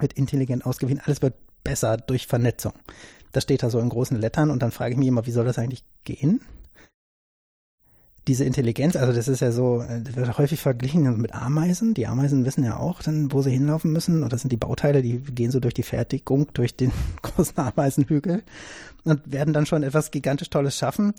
wird 0.00 0.14
intelligent 0.14 0.66
ausgewiesen. 0.66 1.00
Alles 1.04 1.22
wird 1.22 1.34
besser 1.62 1.98
durch 1.98 2.26
Vernetzung. 2.26 2.72
Das 3.32 3.44
steht 3.44 3.62
da 3.62 3.70
so 3.70 3.78
in 3.78 3.88
großen 3.88 4.18
Lettern 4.18 4.50
und 4.50 4.62
dann 4.62 4.70
frage 4.70 4.92
ich 4.92 4.98
mich 4.98 5.08
immer, 5.08 5.26
wie 5.26 5.30
soll 5.30 5.44
das 5.44 5.58
eigentlich 5.58 5.84
gehen? 6.04 6.40
Diese 8.28 8.44
Intelligenz, 8.44 8.94
also 8.94 9.12
das 9.12 9.26
ist 9.26 9.40
ja 9.40 9.50
so, 9.50 9.82
äh, 9.82 10.00
das 10.00 10.14
wird 10.14 10.38
häufig 10.38 10.60
verglichen 10.60 11.20
mit 11.20 11.34
Ameisen. 11.34 11.92
Die 11.92 12.06
Ameisen 12.06 12.44
wissen 12.44 12.62
ja 12.62 12.76
auch 12.76 13.02
dann, 13.02 13.32
wo 13.32 13.42
sie 13.42 13.50
hinlaufen 13.50 13.90
müssen. 13.90 14.22
Und 14.22 14.32
das 14.32 14.42
sind 14.42 14.52
die 14.52 14.56
Bauteile, 14.56 15.02
die 15.02 15.18
gehen 15.18 15.50
so 15.50 15.58
durch 15.58 15.74
die 15.74 15.82
Fertigung, 15.82 16.46
durch 16.54 16.76
den 16.76 16.92
großen 17.22 17.58
Ameisenhügel 17.58 18.44
und 19.02 19.32
werden 19.32 19.52
dann 19.52 19.66
schon 19.66 19.82
etwas 19.82 20.12
gigantisch 20.12 20.50
Tolles 20.50 20.76
schaffen. 20.76 21.14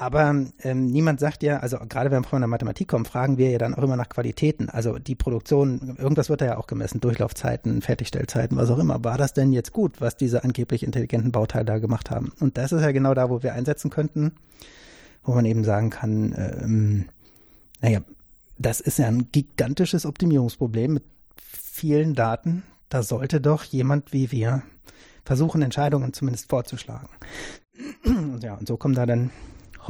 Aber 0.00 0.34
ähm, 0.62 0.86
niemand 0.86 1.20
sagt 1.20 1.42
ja, 1.42 1.58
also 1.58 1.76
gerade 1.86 2.10
wenn 2.10 2.22
wir 2.22 2.28
von 2.28 2.40
der 2.40 2.48
Mathematik 2.48 2.88
kommen, 2.88 3.04
fragen 3.04 3.36
wir 3.36 3.50
ja 3.50 3.58
dann 3.58 3.74
auch 3.74 3.82
immer 3.82 3.96
nach 3.96 4.08
Qualitäten. 4.08 4.70
Also 4.70 4.98
die 4.98 5.14
Produktion, 5.14 5.94
irgendwas 5.98 6.30
wird 6.30 6.40
da 6.40 6.46
ja 6.46 6.56
auch 6.56 6.66
gemessen, 6.66 7.02
Durchlaufzeiten, 7.02 7.82
Fertigstellzeiten, 7.82 8.56
was 8.56 8.70
auch 8.70 8.78
immer. 8.78 9.04
War 9.04 9.18
das 9.18 9.34
denn 9.34 9.52
jetzt 9.52 9.74
gut, 9.74 10.00
was 10.00 10.16
diese 10.16 10.42
angeblich 10.42 10.84
intelligenten 10.84 11.32
Bauteile 11.32 11.66
da 11.66 11.78
gemacht 11.78 12.10
haben? 12.10 12.32
Und 12.40 12.56
das 12.56 12.72
ist 12.72 12.80
ja 12.80 12.92
genau 12.92 13.12
da, 13.12 13.28
wo 13.28 13.42
wir 13.42 13.52
einsetzen 13.52 13.90
könnten, 13.90 14.32
wo 15.22 15.34
man 15.34 15.44
eben 15.44 15.64
sagen 15.64 15.90
kann, 15.90 16.34
ähm, 16.34 17.04
naja, 17.82 18.00
das 18.56 18.80
ist 18.80 18.98
ja 18.98 19.06
ein 19.06 19.28
gigantisches 19.32 20.06
Optimierungsproblem 20.06 20.94
mit 20.94 21.04
vielen 21.36 22.14
Daten. 22.14 22.62
Da 22.88 23.02
sollte 23.02 23.38
doch 23.42 23.64
jemand 23.64 24.14
wie 24.14 24.32
wir 24.32 24.62
versuchen, 25.26 25.60
Entscheidungen 25.60 26.14
zumindest 26.14 26.48
vorzuschlagen. 26.48 27.10
Und 28.06 28.42
ja, 28.42 28.54
und 28.54 28.66
so 28.66 28.78
kommen 28.78 28.94
da 28.94 29.04
dann 29.04 29.30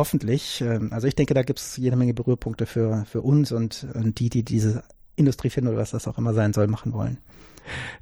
hoffentlich, 0.01 0.63
ähm, 0.63 0.93
also 0.93 1.07
ich 1.07 1.15
denke, 1.15 1.35
da 1.35 1.43
gibt 1.43 1.59
es 1.59 1.77
jede 1.77 1.95
Menge 1.95 2.15
Berührpunkte 2.15 2.65
für, 2.65 3.05
für 3.05 3.21
uns 3.21 3.53
und, 3.53 3.87
und 3.95 4.19
die, 4.19 4.31
die 4.31 4.43
diese 4.43 4.83
Industrie 5.15 5.51
finden 5.51 5.69
oder 5.69 5.79
was 5.79 5.91
das 5.91 6.09
auch 6.09 6.17
immer 6.17 6.33
sein 6.33 6.55
soll, 6.55 6.69
machen 6.69 6.95
wollen. 6.95 7.19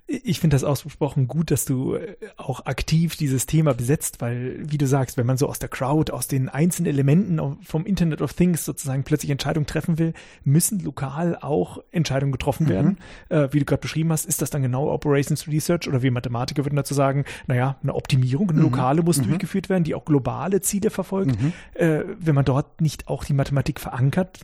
Ich 0.06 0.40
finde 0.40 0.54
das 0.54 0.64
ausgesprochen 0.64 1.28
gut, 1.28 1.50
dass 1.50 1.66
du 1.66 1.94
äh, 1.94 2.16
auch 2.38 2.64
aktiv 2.64 3.16
dieses 3.16 3.44
Thema 3.44 3.74
besetzt, 3.74 4.20
weil, 4.20 4.56
wie 4.60 4.78
du 4.78 4.86
sagst, 4.86 5.18
wenn 5.18 5.26
man 5.26 5.36
so 5.36 5.46
aus 5.46 5.58
der 5.58 5.68
Crowd, 5.68 6.10
aus 6.12 6.28
den 6.28 6.48
einzelnen 6.48 6.90
Elementen 6.90 7.58
vom 7.62 7.84
Internet 7.84 8.22
of 8.22 8.32
Things 8.32 8.64
sozusagen 8.64 9.04
plötzlich 9.04 9.30
Entscheidungen 9.30 9.66
treffen 9.66 9.98
will, 9.98 10.14
müssen 10.44 10.80
lokal 10.80 11.36
auch 11.40 11.82
Entscheidungen 11.90 12.32
getroffen 12.32 12.64
mhm. 12.64 12.70
werden. 12.70 12.98
Äh, 13.28 13.48
wie 13.52 13.58
du 13.58 13.66
gerade 13.66 13.82
beschrieben 13.82 14.10
hast, 14.10 14.24
ist 14.24 14.40
das 14.40 14.48
dann 14.48 14.62
genau 14.62 14.90
Operations 14.90 15.46
Research 15.46 15.86
oder 15.88 16.02
wie 16.02 16.10
Mathematiker 16.10 16.64
würden 16.64 16.76
dazu 16.76 16.94
sagen, 16.94 17.24
naja, 17.46 17.76
eine 17.82 17.94
Optimierung, 17.94 18.48
eine 18.48 18.60
mhm. 18.60 18.64
lokale 18.64 19.02
muss 19.02 19.18
mhm. 19.18 19.24
durchgeführt 19.24 19.68
werden, 19.68 19.84
die 19.84 19.94
auch 19.94 20.06
globale 20.06 20.62
Ziele 20.62 20.88
verfolgt. 20.88 21.40
Mhm. 21.40 21.52
Äh, 21.74 22.04
wenn 22.18 22.34
man 22.34 22.46
dort 22.46 22.80
nicht 22.80 23.08
auch 23.08 23.24
die 23.24 23.34
Mathematik 23.34 23.78
verankert, 23.78 24.40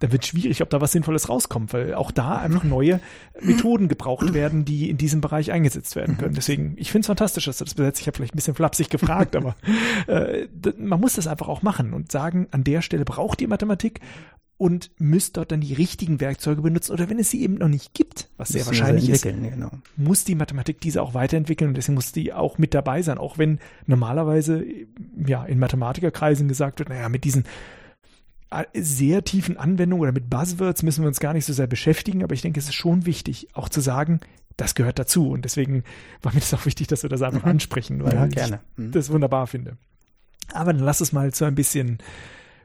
dann 0.00 0.12
wird 0.12 0.22
es 0.22 0.28
schwierig, 0.28 0.62
ob 0.62 0.70
da 0.70 0.80
was 0.80 0.92
Sinnvolles 0.92 1.28
rauskommt, 1.28 1.72
weil 1.72 1.94
auch 1.94 2.10
da 2.10 2.36
einfach 2.36 2.64
neue 2.64 3.00
Methoden 3.40 3.88
gebraucht 3.88 4.34
werden, 4.34 4.64
die 4.64 4.90
in 4.90 4.98
diesem 4.98 5.20
Bereich 5.20 5.52
eingesetzt 5.52 5.96
werden 5.96 6.18
können. 6.18 6.34
Deswegen, 6.34 6.74
ich 6.76 6.90
finde 6.90 7.00
es 7.00 7.06
fantastisch, 7.06 7.46
dass 7.46 7.58
du 7.58 7.64
das 7.64 7.74
besetzt. 7.74 8.00
Ich 8.00 8.06
habe 8.06 8.16
vielleicht 8.16 8.34
ein 8.34 8.36
bisschen 8.36 8.54
flapsig 8.54 8.90
gefragt, 8.90 9.36
aber 9.36 9.56
äh, 10.06 10.46
man 10.78 11.00
muss 11.00 11.14
das 11.14 11.26
einfach 11.26 11.48
auch 11.48 11.62
machen 11.62 11.94
und 11.94 12.12
sagen, 12.12 12.46
an 12.50 12.64
der 12.64 12.82
Stelle 12.82 13.04
braucht 13.04 13.40
ihr 13.40 13.48
Mathematik 13.48 14.00
und 14.58 14.90
müsst 14.98 15.36
dort 15.36 15.52
dann 15.52 15.60
die 15.60 15.74
richtigen 15.74 16.20
Werkzeuge 16.20 16.62
benutzen 16.62 16.92
oder 16.92 17.10
wenn 17.10 17.18
es 17.18 17.30
sie 17.30 17.42
eben 17.42 17.56
noch 17.56 17.68
nicht 17.68 17.92
gibt, 17.92 18.30
was 18.38 18.48
sehr 18.48 18.64
wahrscheinlich 18.66 19.08
ist, 19.10 19.22
genau. 19.22 19.70
muss 19.96 20.24
die 20.24 20.34
Mathematik 20.34 20.80
diese 20.80 21.02
auch 21.02 21.12
weiterentwickeln 21.12 21.68
und 21.68 21.76
deswegen 21.76 21.94
muss 21.94 22.12
die 22.12 22.32
auch 22.32 22.56
mit 22.56 22.72
dabei 22.72 23.02
sein, 23.02 23.18
auch 23.18 23.36
wenn 23.36 23.58
normalerweise 23.86 24.64
ja 25.26 25.44
in 25.44 25.58
Mathematikerkreisen 25.58 26.48
gesagt 26.48 26.78
wird, 26.78 26.88
naja, 26.88 27.08
mit 27.10 27.24
diesen 27.24 27.44
sehr 28.74 29.24
tiefen 29.24 29.56
Anwendungen 29.56 30.02
oder 30.02 30.12
mit 30.12 30.30
Buzzwords 30.30 30.82
müssen 30.82 31.02
wir 31.02 31.08
uns 31.08 31.20
gar 31.20 31.32
nicht 31.32 31.44
so 31.44 31.52
sehr 31.52 31.66
beschäftigen, 31.66 32.22
aber 32.22 32.34
ich 32.34 32.42
denke, 32.42 32.60
es 32.60 32.66
ist 32.66 32.74
schon 32.74 33.06
wichtig, 33.06 33.48
auch 33.54 33.68
zu 33.68 33.80
sagen, 33.80 34.20
das 34.56 34.74
gehört 34.74 34.98
dazu. 34.98 35.30
Und 35.30 35.44
deswegen 35.44 35.84
war 36.22 36.32
mir 36.32 36.40
das 36.40 36.54
auch 36.54 36.66
wichtig, 36.66 36.86
dass 36.86 37.02
wir 37.02 37.10
das 37.10 37.22
einfach 37.22 37.44
mhm. 37.44 37.50
ansprechen, 37.50 38.04
weil 38.04 38.14
ja, 38.14 38.26
gerne. 38.26 38.60
ich 38.76 38.84
mhm. 38.84 38.92
das 38.92 39.10
wunderbar 39.10 39.46
finde. 39.46 39.76
Aber 40.52 40.72
dann 40.72 40.82
lass 40.82 41.00
es 41.00 41.12
mal 41.12 41.32
zu 41.32 41.44
ein 41.44 41.54
bisschen 41.54 41.98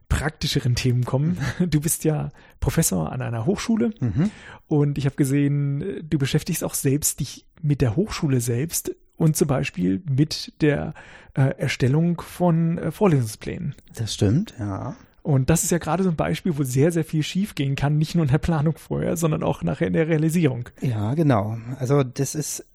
praktischeren 0.08 0.76
Themen 0.76 1.06
kommen. 1.06 1.38
Mhm. 1.60 1.70
Du 1.70 1.82
bist 1.82 2.04
ja 2.04 2.30
Professor 2.60 3.12
an 3.12 3.22
einer 3.22 3.46
Hochschule 3.46 3.92
mhm. 4.00 4.30
und 4.68 4.98
ich 4.98 5.06
habe 5.06 5.16
gesehen, 5.16 6.06
du 6.08 6.18
beschäftigst 6.18 6.64
auch 6.64 6.74
selbst 6.74 7.20
dich 7.20 7.46
mit 7.62 7.82
der 7.82 7.96
Hochschule 7.96 8.42
selbst 8.42 8.94
und 9.16 9.38
zum 9.38 9.48
Beispiel 9.48 10.02
mit 10.10 10.54
der 10.62 10.94
äh, 11.34 11.58
Erstellung 11.58 12.20
von 12.22 12.78
äh, 12.78 12.92
Vorlesungsplänen. 12.92 13.76
Das 13.96 14.14
stimmt, 14.14 14.54
ja. 14.60 14.96
Und 15.24 15.50
das 15.50 15.64
ist 15.64 15.72
ja 15.72 15.78
gerade 15.78 16.04
so 16.04 16.10
ein 16.10 16.16
Beispiel, 16.16 16.58
wo 16.58 16.64
sehr, 16.64 16.92
sehr 16.92 17.06
viel 17.06 17.22
schiefgehen 17.22 17.76
kann, 17.76 17.98
nicht 17.98 18.16
nur 18.16 18.26
in 18.26 18.32
der 18.32 18.40
Planung 18.40 18.78
vorher, 18.78 19.18
sondern 19.18 19.44
auch 19.44 19.62
nachher 19.62 19.88
in 19.88 19.94
der 19.94 20.08
Realisierung. 20.08 20.70
Ja, 20.82 21.14
genau. 21.14 21.58
Also 21.78 22.04
das 22.04 22.34
ist, 22.34 22.66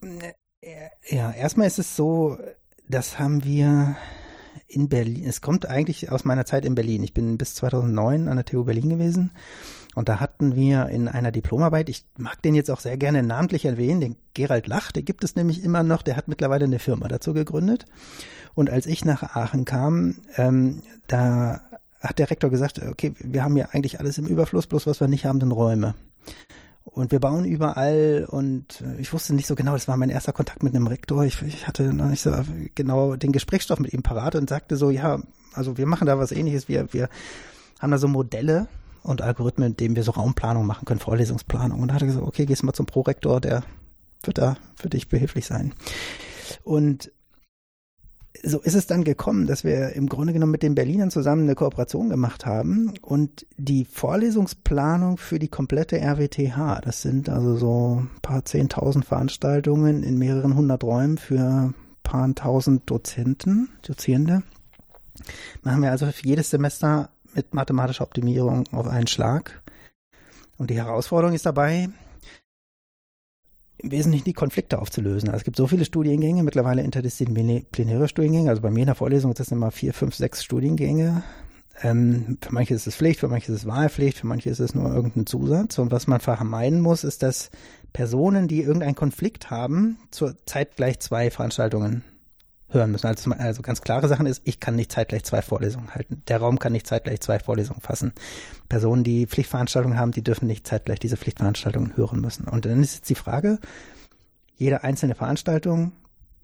äh, 0.62 0.88
ja, 1.08 1.32
erstmal 1.32 1.66
ist 1.66 1.78
es 1.78 1.96
so, 1.96 2.38
das 2.88 3.18
haben 3.18 3.44
wir 3.44 3.96
in 4.68 4.88
Berlin, 4.88 5.24
es 5.26 5.40
kommt 5.40 5.66
eigentlich 5.66 6.10
aus 6.10 6.24
meiner 6.24 6.44
Zeit 6.44 6.64
in 6.64 6.74
Berlin. 6.74 7.02
Ich 7.02 7.14
bin 7.14 7.38
bis 7.38 7.54
2009 7.56 8.28
an 8.28 8.36
der 8.36 8.44
TU 8.44 8.64
Berlin 8.64 8.88
gewesen 8.90 9.30
Und 9.94 10.08
da 10.08 10.20
hatten 10.20 10.54
wir 10.54 10.88
in 10.88 11.08
einer 11.08 11.32
Diplomarbeit, 11.32 11.88
ich 11.88 12.04
mag 12.16 12.42
den 12.42 12.54
jetzt 12.54 12.70
auch 12.70 12.80
sehr 12.80 12.96
gerne 12.96 13.22
namentlich 13.22 13.64
erwähnen, 13.64 14.00
den 14.00 14.16
Gerald 14.34 14.66
Lach, 14.66 14.92
der 14.92 15.02
gibt 15.02 15.24
es 15.24 15.36
nämlich 15.36 15.64
immer 15.64 15.82
noch, 15.82 16.02
der 16.02 16.16
hat 16.16 16.28
mittlerweile 16.28 16.64
eine 16.64 16.78
Firma 16.78 17.08
dazu 17.08 17.32
gegründet. 17.32 17.86
Und 18.54 18.70
als 18.70 18.86
ich 18.86 19.04
nach 19.04 19.22
Aachen 19.36 19.64
kam, 19.64 20.16
ähm, 20.36 20.82
da 21.06 21.60
hat 22.08 22.18
der 22.18 22.30
Rektor 22.30 22.50
gesagt, 22.50 22.80
okay, 22.82 23.14
wir 23.18 23.44
haben 23.44 23.56
ja 23.56 23.68
eigentlich 23.72 24.00
alles 24.00 24.18
im 24.18 24.26
Überfluss, 24.26 24.66
bloß 24.66 24.86
was 24.86 25.00
wir 25.00 25.08
nicht 25.08 25.26
haben, 25.26 25.40
sind 25.40 25.52
Räume. 25.52 25.94
Und 26.84 27.10
wir 27.10 27.18
bauen 27.18 27.44
überall 27.44 28.26
und 28.30 28.82
ich 28.98 29.12
wusste 29.12 29.34
nicht 29.34 29.48
so 29.48 29.56
genau, 29.56 29.72
das 29.72 29.88
war 29.88 29.96
mein 29.96 30.08
erster 30.08 30.32
Kontakt 30.32 30.62
mit 30.62 30.74
einem 30.74 30.86
Rektor. 30.86 31.24
Ich, 31.24 31.42
ich 31.42 31.66
hatte 31.66 31.92
noch 31.92 32.06
nicht 32.06 32.22
so 32.22 32.32
genau 32.74 33.16
den 33.16 33.32
Gesprächsstoff 33.32 33.80
mit 33.80 33.92
ihm 33.92 34.02
parat 34.02 34.36
und 34.36 34.48
sagte 34.48 34.76
so, 34.76 34.90
ja, 34.90 35.20
also 35.52 35.76
wir 35.76 35.86
machen 35.86 36.06
da 36.06 36.18
was 36.18 36.32
ähnliches. 36.32 36.68
Wir, 36.68 36.92
wir 36.92 37.08
haben 37.80 37.90
da 37.90 37.98
so 37.98 38.06
Modelle 38.06 38.68
und 39.02 39.20
Algorithmen, 39.20 39.70
mit 39.70 39.80
denen 39.80 39.96
wir 39.96 40.04
so 40.04 40.12
Raumplanung 40.12 40.64
machen 40.64 40.84
können, 40.84 41.00
Vorlesungsplanung. 41.00 41.80
Und 41.80 41.88
da 41.88 41.94
hat 41.94 42.02
er 42.02 42.06
gesagt, 42.06 42.26
okay, 42.26 42.46
gehst 42.46 42.62
mal 42.62 42.72
zum 42.72 42.86
Prorektor, 42.86 43.40
der 43.40 43.64
wird 44.22 44.38
da 44.38 44.56
für 44.76 44.88
dich 44.88 45.08
behilflich 45.08 45.46
sein. 45.46 45.74
Und 46.62 47.10
so 48.46 48.60
ist 48.60 48.74
es 48.74 48.86
dann 48.86 49.02
gekommen, 49.02 49.46
dass 49.46 49.64
wir 49.64 49.90
im 49.94 50.08
Grunde 50.08 50.32
genommen 50.32 50.52
mit 50.52 50.62
den 50.62 50.76
Berlinern 50.76 51.10
zusammen 51.10 51.42
eine 51.42 51.56
Kooperation 51.56 52.08
gemacht 52.08 52.46
haben 52.46 52.94
und 53.02 53.44
die 53.56 53.84
Vorlesungsplanung 53.84 55.18
für 55.18 55.38
die 55.38 55.48
komplette 55.48 56.00
RWTH, 56.00 56.80
das 56.82 57.02
sind 57.02 57.28
also 57.28 57.56
so 57.56 58.02
ein 58.02 58.20
paar 58.22 58.44
zehntausend 58.44 59.04
Veranstaltungen 59.04 60.04
in 60.04 60.16
mehreren 60.16 60.54
hundert 60.54 60.84
Räumen 60.84 61.18
für 61.18 61.40
ein 61.40 61.74
paar 62.04 62.32
tausend 62.34 62.88
Dozenten, 62.88 63.68
Dozierende, 63.82 64.42
machen 65.62 65.82
wir 65.82 65.90
also 65.90 66.06
für 66.06 66.26
jedes 66.26 66.50
Semester 66.50 67.10
mit 67.34 67.52
mathematischer 67.52 68.04
Optimierung 68.04 68.64
auf 68.70 68.86
einen 68.86 69.08
Schlag. 69.08 69.60
Und 70.56 70.70
die 70.70 70.76
Herausforderung 70.76 71.34
ist 71.34 71.46
dabei, 71.46 71.88
im 73.78 73.90
Wesentlichen 73.90 74.24
die 74.24 74.32
Konflikte 74.32 74.78
aufzulösen. 74.78 75.28
Also 75.28 75.38
es 75.38 75.44
gibt 75.44 75.56
so 75.56 75.66
viele 75.66 75.84
Studiengänge, 75.84 76.42
mittlerweile 76.42 76.82
interdisziplinäre 76.82 78.08
Studiengänge. 78.08 78.50
Also 78.50 78.62
bei 78.62 78.70
mir 78.70 78.80
in 78.80 78.86
der 78.86 78.94
Vorlesung 78.94 79.32
sind 79.32 79.40
es 79.40 79.52
immer 79.52 79.70
vier, 79.70 79.92
fünf, 79.92 80.14
sechs 80.14 80.42
Studiengänge. 80.42 81.22
Ähm, 81.82 82.38
für 82.40 82.54
manche 82.54 82.74
ist 82.74 82.86
es 82.86 82.96
Pflicht, 82.96 83.20
für 83.20 83.28
manche 83.28 83.52
ist 83.52 83.58
es 83.58 83.66
Wahlpflicht, 83.66 84.18
für 84.18 84.26
manche 84.26 84.48
ist 84.48 84.60
es 84.60 84.74
nur 84.74 84.92
irgendein 84.92 85.26
Zusatz. 85.26 85.78
Und 85.78 85.90
was 85.90 86.06
man 86.06 86.20
vermeiden 86.20 86.80
muss, 86.80 87.04
ist, 87.04 87.22
dass 87.22 87.50
Personen, 87.92 88.48
die 88.48 88.62
irgendeinen 88.62 88.94
Konflikt 88.94 89.50
haben, 89.50 89.98
zur 90.10 90.34
Zeit 90.46 90.76
gleich 90.76 91.00
zwei 91.00 91.30
Veranstaltungen 91.30 92.02
hören 92.68 92.90
müssen. 92.90 93.06
Also, 93.06 93.30
also 93.32 93.62
ganz 93.62 93.80
klare 93.80 94.08
Sachen 94.08 94.26
ist, 94.26 94.42
ich 94.44 94.60
kann 94.60 94.74
nicht 94.74 94.92
zeitgleich 94.92 95.24
zwei 95.24 95.42
Vorlesungen 95.42 95.94
halten. 95.94 96.22
Der 96.28 96.38
Raum 96.38 96.58
kann 96.58 96.72
nicht 96.72 96.86
zeitgleich 96.86 97.20
zwei 97.20 97.38
Vorlesungen 97.38 97.80
fassen. 97.80 98.12
Personen, 98.68 99.04
die 99.04 99.26
Pflichtveranstaltungen 99.26 99.98
haben, 99.98 100.12
die 100.12 100.24
dürfen 100.24 100.46
nicht 100.46 100.66
zeitgleich 100.66 100.98
diese 100.98 101.16
Pflichtveranstaltungen 101.16 101.96
hören 101.96 102.20
müssen. 102.20 102.48
Und 102.48 102.64
dann 102.64 102.82
ist 102.82 102.94
jetzt 102.94 103.08
die 103.08 103.14
Frage, 103.14 103.58
jede 104.56 104.84
einzelne 104.84 105.14
Veranstaltung, 105.14 105.92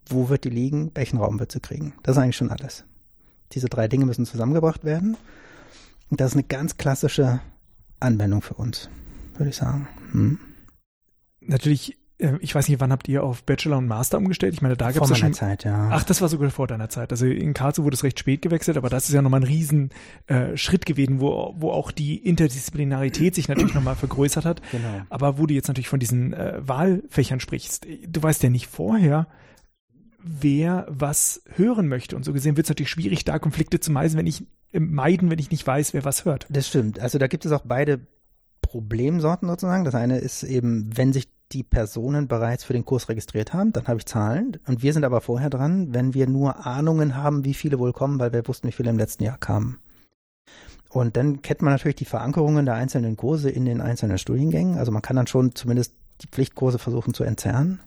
wo 0.06 0.28
wird 0.28 0.44
die 0.44 0.50
liegen, 0.50 0.90
welchen 0.94 1.18
Raum 1.18 1.40
wird 1.40 1.52
sie 1.52 1.60
kriegen? 1.60 1.94
Das 2.02 2.16
ist 2.16 2.22
eigentlich 2.22 2.36
schon 2.36 2.50
alles. 2.50 2.84
Diese 3.52 3.68
drei 3.68 3.88
Dinge 3.88 4.06
müssen 4.06 4.26
zusammengebracht 4.26 4.84
werden. 4.84 5.16
Und 6.10 6.20
das 6.20 6.32
ist 6.32 6.36
eine 6.36 6.44
ganz 6.44 6.76
klassische 6.76 7.40
Anwendung 8.00 8.42
für 8.42 8.54
uns, 8.54 8.90
würde 9.34 9.50
ich 9.50 9.56
sagen. 9.56 9.88
Hm. 10.12 10.38
Natürlich 11.40 11.98
ich 12.40 12.54
weiß 12.54 12.68
nicht, 12.68 12.80
wann 12.80 12.92
habt 12.92 13.08
ihr 13.08 13.24
auf 13.24 13.42
Bachelor 13.44 13.78
und 13.78 13.86
Master 13.86 14.18
umgestellt? 14.18 14.54
Ich 14.54 14.62
meine, 14.62 14.76
da 14.76 14.92
gab 14.92 15.02
es 15.02 15.10
ja 15.10 15.16
schon. 15.16 15.32
Zeit, 15.32 15.64
ja. 15.64 15.88
Ach, 15.90 16.04
das 16.04 16.20
war 16.20 16.28
sogar 16.28 16.50
vor 16.50 16.66
deiner 16.66 16.88
Zeit. 16.88 17.10
Also 17.10 17.26
in 17.26 17.54
Karlsruhe 17.54 17.84
wurde 17.84 17.94
es 17.94 18.04
recht 18.04 18.18
spät 18.18 18.42
gewechselt, 18.42 18.76
aber 18.76 18.88
das 18.88 19.08
ist 19.08 19.14
ja 19.14 19.22
nochmal 19.22 19.40
ein 19.40 19.46
riesen 19.46 19.90
äh, 20.26 20.56
Schritt 20.56 20.86
gewesen, 20.86 21.20
wo, 21.20 21.54
wo 21.56 21.70
auch 21.70 21.90
die 21.90 22.16
Interdisziplinarität 22.16 23.34
sich 23.34 23.48
natürlich 23.48 23.74
nochmal 23.74 23.96
vergrößert 23.96 24.44
hat. 24.44 24.62
Genau. 24.70 25.02
Aber 25.10 25.38
wo 25.38 25.46
du 25.46 25.54
jetzt 25.54 25.68
natürlich 25.68 25.88
von 25.88 26.00
diesen 26.00 26.32
äh, 26.32 26.60
Wahlfächern 26.60 27.40
sprichst, 27.40 27.86
du 28.06 28.22
weißt 28.22 28.42
ja 28.42 28.50
nicht 28.50 28.68
vorher, 28.68 29.26
wer 30.22 30.86
was 30.88 31.42
hören 31.56 31.88
möchte. 31.88 32.16
Und 32.16 32.24
so 32.24 32.32
gesehen 32.32 32.56
wird 32.56 32.66
es 32.66 32.70
natürlich 32.70 32.90
schwierig, 32.90 33.24
da 33.24 33.38
Konflikte 33.38 33.80
zu 33.80 33.90
meiden, 33.90 34.16
wenn 34.16 34.26
ich 34.26 34.46
äh, 34.72 34.80
meiden, 34.80 35.30
wenn 35.30 35.38
ich 35.38 35.50
nicht 35.50 35.66
weiß, 35.66 35.94
wer 35.94 36.04
was 36.04 36.24
hört. 36.24 36.46
Das 36.50 36.68
stimmt. 36.68 37.00
Also 37.00 37.18
da 37.18 37.26
gibt 37.26 37.44
es 37.44 37.52
auch 37.52 37.62
beide 37.64 38.06
Problemsorten 38.72 39.48
sozusagen. 39.48 39.84
Das 39.84 39.94
eine 39.94 40.16
ist 40.16 40.44
eben, 40.44 40.96
wenn 40.96 41.12
sich 41.12 41.28
die 41.52 41.62
Personen 41.62 42.26
bereits 42.26 42.64
für 42.64 42.72
den 42.72 42.86
Kurs 42.86 43.10
registriert 43.10 43.52
haben, 43.52 43.70
dann 43.74 43.86
habe 43.86 43.98
ich 43.98 44.06
Zahlen. 44.06 44.56
Und 44.66 44.82
wir 44.82 44.94
sind 44.94 45.04
aber 45.04 45.20
vorher 45.20 45.50
dran, 45.50 45.92
wenn 45.92 46.14
wir 46.14 46.26
nur 46.26 46.64
Ahnungen 46.66 47.14
haben, 47.14 47.44
wie 47.44 47.52
viele 47.52 47.78
wohl 47.78 47.92
kommen, 47.92 48.18
weil 48.18 48.32
wir 48.32 48.48
wussten, 48.48 48.68
wie 48.68 48.72
viele 48.72 48.88
im 48.88 48.96
letzten 48.96 49.24
Jahr 49.24 49.36
kamen. 49.36 49.78
Und 50.88 51.18
dann 51.18 51.42
kennt 51.42 51.60
man 51.60 51.74
natürlich 51.74 51.96
die 51.96 52.06
Verankerungen 52.06 52.64
der 52.64 52.74
einzelnen 52.74 53.18
Kurse 53.18 53.50
in 53.50 53.66
den 53.66 53.82
einzelnen 53.82 54.16
Studiengängen. 54.16 54.78
Also 54.78 54.90
man 54.90 55.02
kann 55.02 55.16
dann 55.16 55.26
schon 55.26 55.54
zumindest 55.54 55.94
die 56.22 56.28
Pflichtkurse 56.28 56.78
versuchen 56.78 57.12
zu 57.12 57.24
entzerren. 57.24 57.80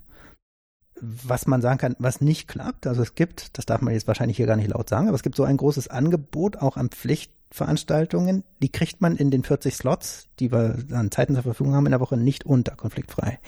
Was 1.02 1.48
man 1.48 1.64
sagen 1.64 1.80
kann, 1.80 1.96
was 1.98 2.22
nicht 2.22 2.48
klappt, 2.48 2.86
also 2.86 3.02
es 3.02 3.16
gibt, 3.16 3.58
das 3.58 3.66
darf 3.66 3.82
man 3.82 3.96
jetzt 3.96 4.08
wahrscheinlich 4.08 4.38
hier 4.38 4.46
gar 4.46 4.56
nicht 4.56 4.70
laut 4.70 4.88
sagen, 4.88 5.08
aber 5.08 5.16
es 5.16 5.24
gibt 5.24 5.36
so 5.36 5.46
ein 5.46 5.58
großes 5.58 5.88
Angebot 5.88 6.58
auch 6.58 6.78
an 6.78 6.90
Pflicht 6.90 7.32
Veranstaltungen, 7.52 8.44
die 8.62 8.70
kriegt 8.70 9.02
man 9.02 9.16
in 9.16 9.32
den 9.32 9.44
40 9.44 9.76
Slots, 9.76 10.28
die 10.40 10.52
wir 10.52 10.78
an 10.92 11.12
Zeiten 11.12 11.36
zur 11.36 11.44
Verfügung 11.44 11.74
haben 11.74 11.86
in 11.86 11.92
der 11.92 12.00
Woche, 12.00 12.18
nicht 12.18 12.46
unter 12.46 12.76
konfliktfrei. 12.76 13.40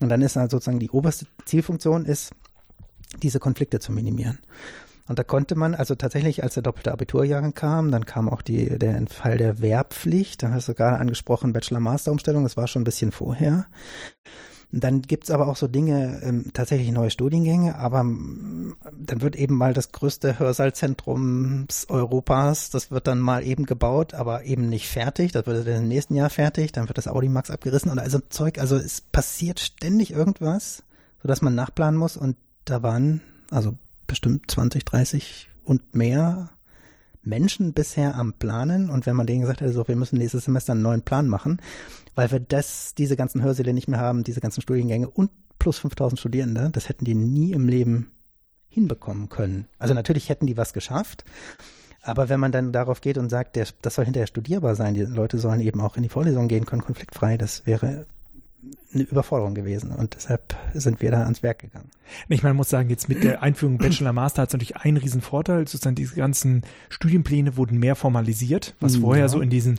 Und 0.00 0.10
dann 0.10 0.22
ist 0.22 0.36
halt 0.36 0.50
sozusagen 0.50 0.78
die 0.78 0.90
oberste 0.90 1.26
Zielfunktion 1.44 2.04
ist, 2.04 2.32
diese 3.22 3.40
Konflikte 3.40 3.80
zu 3.80 3.92
minimieren. 3.92 4.38
Und 5.08 5.18
da 5.18 5.24
konnte 5.24 5.54
man, 5.54 5.74
also 5.74 5.94
tatsächlich, 5.94 6.42
als 6.42 6.54
der 6.54 6.62
doppelte 6.62 6.92
Abiturjahrgang 6.92 7.54
kam, 7.54 7.90
dann 7.90 8.04
kam 8.04 8.28
auch 8.28 8.42
die, 8.42 8.78
der 8.78 9.02
Fall 9.06 9.38
der 9.38 9.60
Wehrpflicht, 9.60 10.42
da 10.42 10.50
hast 10.50 10.68
du 10.68 10.74
gerade 10.74 10.98
angesprochen, 10.98 11.54
Bachelor-Master-Umstellung, 11.54 12.42
das 12.42 12.58
war 12.58 12.68
schon 12.68 12.82
ein 12.82 12.84
bisschen 12.84 13.10
vorher. 13.10 13.66
Dann 14.70 15.00
gibt's 15.00 15.30
aber 15.30 15.48
auch 15.48 15.56
so 15.56 15.66
Dinge, 15.66 16.20
ähm, 16.22 16.50
tatsächlich 16.52 16.90
neue 16.92 17.10
Studiengänge, 17.10 17.76
aber 17.76 18.00
ähm, 18.00 18.76
dann 18.92 19.22
wird 19.22 19.34
eben 19.34 19.54
mal 19.54 19.72
das 19.72 19.92
größte 19.92 20.38
Hörsaalizentrum 20.38 21.66
Europas, 21.88 22.68
das 22.68 22.90
wird 22.90 23.06
dann 23.06 23.18
mal 23.18 23.46
eben 23.46 23.64
gebaut, 23.64 24.12
aber 24.12 24.44
eben 24.44 24.68
nicht 24.68 24.88
fertig. 24.88 25.32
Das 25.32 25.46
wird 25.46 25.66
dann 25.66 25.84
im 25.84 25.88
nächsten 25.88 26.14
Jahr 26.14 26.28
fertig, 26.28 26.72
dann 26.72 26.86
wird 26.86 26.98
das 26.98 27.08
Audimax 27.08 27.50
abgerissen 27.50 27.90
und 27.90 27.98
also 27.98 28.18
Zeug, 28.28 28.58
also 28.58 28.76
es 28.76 29.00
passiert 29.00 29.58
ständig 29.58 30.12
irgendwas, 30.12 30.82
sodass 31.22 31.40
man 31.40 31.54
nachplanen 31.54 31.98
muss 31.98 32.18
und 32.18 32.36
da 32.66 32.82
waren 32.82 33.22
also 33.50 33.74
bestimmt 34.06 34.50
20, 34.50 34.84
30 34.84 35.48
und 35.64 35.94
mehr 35.94 36.50
Menschen 37.22 37.72
bisher 37.72 38.16
am 38.16 38.34
Planen 38.34 38.90
und 38.90 39.06
wenn 39.06 39.16
man 39.16 39.26
denen 39.26 39.42
gesagt 39.42 39.60
hätte, 39.60 39.72
so, 39.72 39.88
wir 39.88 39.96
müssen 39.96 40.18
nächstes 40.18 40.44
Semester 40.44 40.72
einen 40.72 40.82
neuen 40.82 41.02
Plan 41.02 41.28
machen, 41.28 41.60
weil 42.18 42.32
wir 42.32 42.40
das, 42.40 42.96
diese 42.96 43.14
ganzen 43.14 43.42
Hörsäle 43.42 43.72
nicht 43.72 43.86
mehr 43.86 44.00
haben, 44.00 44.24
diese 44.24 44.40
ganzen 44.40 44.60
Studiengänge 44.60 45.08
und 45.08 45.30
plus 45.60 45.78
5000 45.78 46.18
Studierende, 46.18 46.68
das 46.72 46.88
hätten 46.88 47.04
die 47.04 47.14
nie 47.14 47.52
im 47.52 47.68
Leben 47.68 48.10
hinbekommen 48.68 49.28
können. 49.28 49.68
Also 49.78 49.94
natürlich 49.94 50.28
hätten 50.28 50.46
die 50.46 50.56
was 50.56 50.72
geschafft, 50.72 51.24
aber 52.02 52.28
wenn 52.28 52.40
man 52.40 52.50
dann 52.50 52.72
darauf 52.72 53.00
geht 53.02 53.18
und 53.18 53.30
sagt, 53.30 53.54
der, 53.54 53.68
das 53.82 53.94
soll 53.94 54.04
hinterher 54.04 54.26
studierbar 54.26 54.74
sein, 54.74 54.94
die 54.94 55.02
Leute 55.02 55.38
sollen 55.38 55.60
eben 55.60 55.80
auch 55.80 55.96
in 55.96 56.02
die 56.02 56.08
Vorlesung 56.08 56.48
gehen 56.48 56.66
können, 56.66 56.82
konfliktfrei, 56.82 57.36
das 57.38 57.66
wäre 57.66 58.06
eine 58.92 59.04
Überforderung 59.04 59.54
gewesen 59.54 59.92
und 59.92 60.16
deshalb 60.16 60.56
sind 60.74 61.00
wir 61.00 61.12
da 61.12 61.22
ans 61.22 61.44
Werk 61.44 61.60
gegangen. 61.60 61.90
Ich 62.28 62.42
meine, 62.42 62.54
man 62.54 62.56
muss 62.56 62.68
sagen, 62.68 62.90
jetzt 62.90 63.08
mit 63.08 63.22
der 63.22 63.44
Einführung 63.44 63.78
Bachelor 63.78 64.12
Master 64.12 64.42
hat 64.42 64.48
es 64.48 64.54
natürlich 64.54 64.76
einen 64.76 64.96
riesen 64.96 65.20
Vorteil, 65.20 65.68
sozusagen 65.68 65.94
diese 65.94 66.16
ganzen 66.16 66.62
Studienpläne 66.88 67.56
wurden 67.56 67.78
mehr 67.78 67.94
formalisiert, 67.94 68.74
was 68.80 68.96
ja. 68.96 69.02
vorher 69.02 69.28
so 69.28 69.40
in 69.40 69.50
diesen 69.50 69.78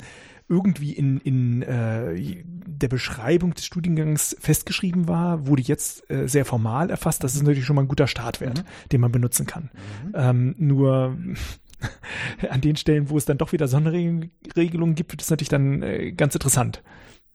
irgendwie 0.49 0.93
in, 0.93 1.19
in 1.19 1.61
äh, 1.61 2.43
der 2.43 2.87
Beschreibung 2.87 3.53
des 3.53 3.65
Studiengangs 3.65 4.35
festgeschrieben 4.39 5.07
war, 5.07 5.45
wurde 5.45 5.61
jetzt 5.61 6.09
äh, 6.09 6.27
sehr 6.27 6.43
formal 6.43 6.89
erfasst. 6.89 7.23
Das 7.23 7.35
ist 7.35 7.43
natürlich 7.43 7.65
schon 7.65 7.75
mal 7.75 7.83
ein 7.83 7.87
guter 7.87 8.07
Startwert, 8.07 8.59
mhm. 8.59 8.89
den 8.91 9.01
man 9.01 9.11
benutzen 9.11 9.45
kann. 9.45 9.69
Mhm. 10.05 10.11
Ähm, 10.15 10.55
nur 10.57 11.17
an 12.49 12.61
den 12.61 12.75
Stellen, 12.75 13.09
wo 13.09 13.17
es 13.17 13.25
dann 13.25 13.37
doch 13.37 13.51
wieder 13.51 13.67
Sonderregelungen 13.67 14.95
gibt, 14.95 15.11
wird 15.11 15.21
es 15.21 15.29
natürlich 15.29 15.49
dann 15.49 15.83
äh, 15.83 16.11
ganz 16.11 16.33
interessant. 16.33 16.81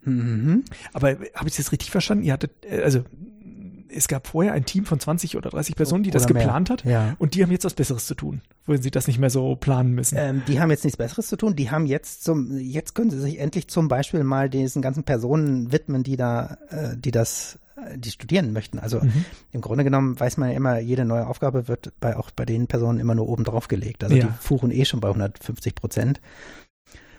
Mhm. 0.02 0.64
Aber 0.92 1.16
habe 1.35 1.49
ich 1.49 1.56
das 1.56 1.73
richtig 1.73 1.90
verstanden? 1.90 2.25
Ihr 2.25 2.33
hattet, 2.33 2.52
äh, 2.64 2.83
also 2.83 3.04
es 3.94 4.08
gab 4.08 4.26
vorher 4.26 4.52
ein 4.52 4.64
Team 4.64 4.84
von 4.84 4.98
20 5.00 5.36
oder 5.36 5.50
30 5.50 5.76
Personen, 5.76 6.02
die 6.02 6.10
oder 6.10 6.18
das 6.18 6.26
geplant 6.26 6.68
mehr. 6.68 6.76
hat. 6.76 6.84
Ja. 6.84 7.16
Und 7.18 7.34
die 7.34 7.42
haben 7.42 7.50
jetzt 7.50 7.64
was 7.64 7.74
Besseres 7.74 8.06
zu 8.06 8.14
tun, 8.14 8.42
wo 8.66 8.76
sie 8.76 8.90
das 8.90 9.06
nicht 9.06 9.18
mehr 9.18 9.30
so 9.30 9.56
planen 9.56 9.92
müssen. 9.92 10.16
Ähm, 10.18 10.42
die 10.46 10.60
haben 10.60 10.70
jetzt 10.70 10.84
nichts 10.84 10.96
Besseres 10.96 11.28
zu 11.28 11.36
tun. 11.36 11.56
Die 11.56 11.70
haben 11.70 11.86
jetzt 11.86 12.24
zum, 12.24 12.58
jetzt 12.58 12.94
können 12.94 13.10
sie 13.10 13.20
sich 13.20 13.38
endlich 13.38 13.68
zum 13.68 13.88
Beispiel 13.88 14.24
mal 14.24 14.50
diesen 14.50 14.82
ganzen 14.82 15.04
Personen 15.04 15.72
widmen, 15.72 16.02
die 16.02 16.16
da, 16.16 16.58
äh, 16.70 16.96
die 16.96 17.10
das, 17.10 17.58
äh, 17.76 17.98
die 17.98 18.10
studieren 18.10 18.52
möchten. 18.52 18.78
Also 18.78 19.00
mhm. 19.00 19.24
im 19.52 19.60
Grunde 19.60 19.84
genommen 19.84 20.18
weiß 20.18 20.36
man 20.36 20.50
ja 20.50 20.56
immer, 20.56 20.78
jede 20.78 21.04
neue 21.04 21.26
Aufgabe 21.26 21.68
wird 21.68 21.92
bei, 22.00 22.16
auch 22.16 22.30
bei 22.30 22.44
den 22.44 22.66
Personen 22.66 22.98
immer 22.98 23.14
nur 23.14 23.28
oben 23.28 23.44
drauf 23.44 23.68
gelegt. 23.68 24.04
Also 24.04 24.16
ja. 24.16 24.26
die 24.26 24.32
fuhren 24.40 24.70
eh 24.70 24.84
schon 24.84 25.00
bei 25.00 25.08
150 25.08 25.74
Prozent. 25.74 26.20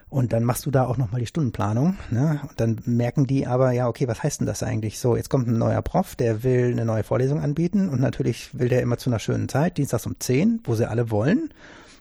Und 0.09 0.33
dann 0.33 0.43
machst 0.43 0.65
du 0.65 0.71
da 0.71 0.85
auch 0.85 0.97
nochmal 0.97 1.19
die 1.19 1.27
Stundenplanung. 1.27 1.97
Ne? 2.09 2.39
Und 2.47 2.59
dann 2.59 2.79
merken 2.85 3.25
die 3.27 3.47
aber, 3.47 3.71
ja, 3.71 3.87
okay, 3.87 4.07
was 4.07 4.23
heißt 4.23 4.39
denn 4.39 4.47
das 4.47 4.63
eigentlich? 4.63 4.99
So, 4.99 5.15
jetzt 5.15 5.29
kommt 5.29 5.47
ein 5.47 5.57
neuer 5.57 5.81
Prof, 5.81 6.15
der 6.15 6.43
will 6.43 6.71
eine 6.71 6.85
neue 6.85 7.03
Vorlesung 7.03 7.41
anbieten 7.41 7.89
und 7.89 7.99
natürlich 7.99 8.57
will 8.57 8.69
der 8.69 8.81
immer 8.81 8.97
zu 8.97 9.09
einer 9.09 9.19
schönen 9.19 9.49
Zeit, 9.49 9.77
dienstags 9.77 10.05
um 10.05 10.19
10, 10.19 10.61
wo 10.63 10.75
sie 10.75 10.87
alle 10.87 11.11
wollen. 11.11 11.49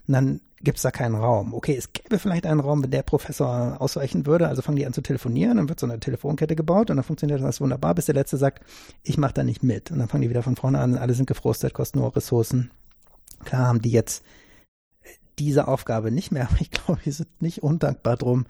Und 0.06 0.12
dann 0.12 0.40
gibt 0.64 0.78
es 0.78 0.82
da 0.82 0.90
keinen 0.90 1.14
Raum. 1.14 1.54
Okay, 1.54 1.76
es 1.76 1.92
gäbe 1.92 2.18
vielleicht 2.18 2.46
einen 2.46 2.60
Raum, 2.60 2.82
wenn 2.82 2.90
der 2.90 3.02
Professor 3.02 3.80
ausweichen 3.80 4.26
würde. 4.26 4.48
Also 4.48 4.62
fangen 4.62 4.76
die 4.76 4.86
an 4.86 4.92
zu 4.92 5.02
telefonieren, 5.02 5.56
dann 5.56 5.68
wird 5.68 5.80
so 5.80 5.86
eine 5.86 6.00
Telefonkette 6.00 6.56
gebaut 6.56 6.90
und 6.90 6.96
dann 6.96 7.04
funktioniert 7.04 7.42
das 7.42 7.60
wunderbar, 7.60 7.94
bis 7.94 8.06
der 8.06 8.14
Letzte 8.14 8.36
sagt, 8.36 8.64
ich 9.02 9.18
mache 9.18 9.34
da 9.34 9.44
nicht 9.44 9.62
mit. 9.62 9.90
Und 9.90 9.98
dann 9.98 10.08
fangen 10.08 10.22
die 10.22 10.30
wieder 10.30 10.42
von 10.42 10.56
vorne 10.56 10.78
an, 10.78 10.96
alle 10.96 11.14
sind 11.14 11.26
gefrustet, 11.26 11.74
kosten 11.74 11.98
nur 11.98 12.14
Ressourcen. 12.14 12.70
Klar 13.44 13.66
haben 13.66 13.82
die 13.82 13.90
jetzt 13.90 14.24
diese 15.38 15.68
Aufgabe 15.68 16.10
nicht 16.10 16.32
mehr, 16.32 16.48
ich 16.60 16.70
glaube, 16.70 17.00
die 17.04 17.12
sind 17.12 17.28
nicht 17.40 17.62
undankbar 17.62 18.16
drum, 18.16 18.46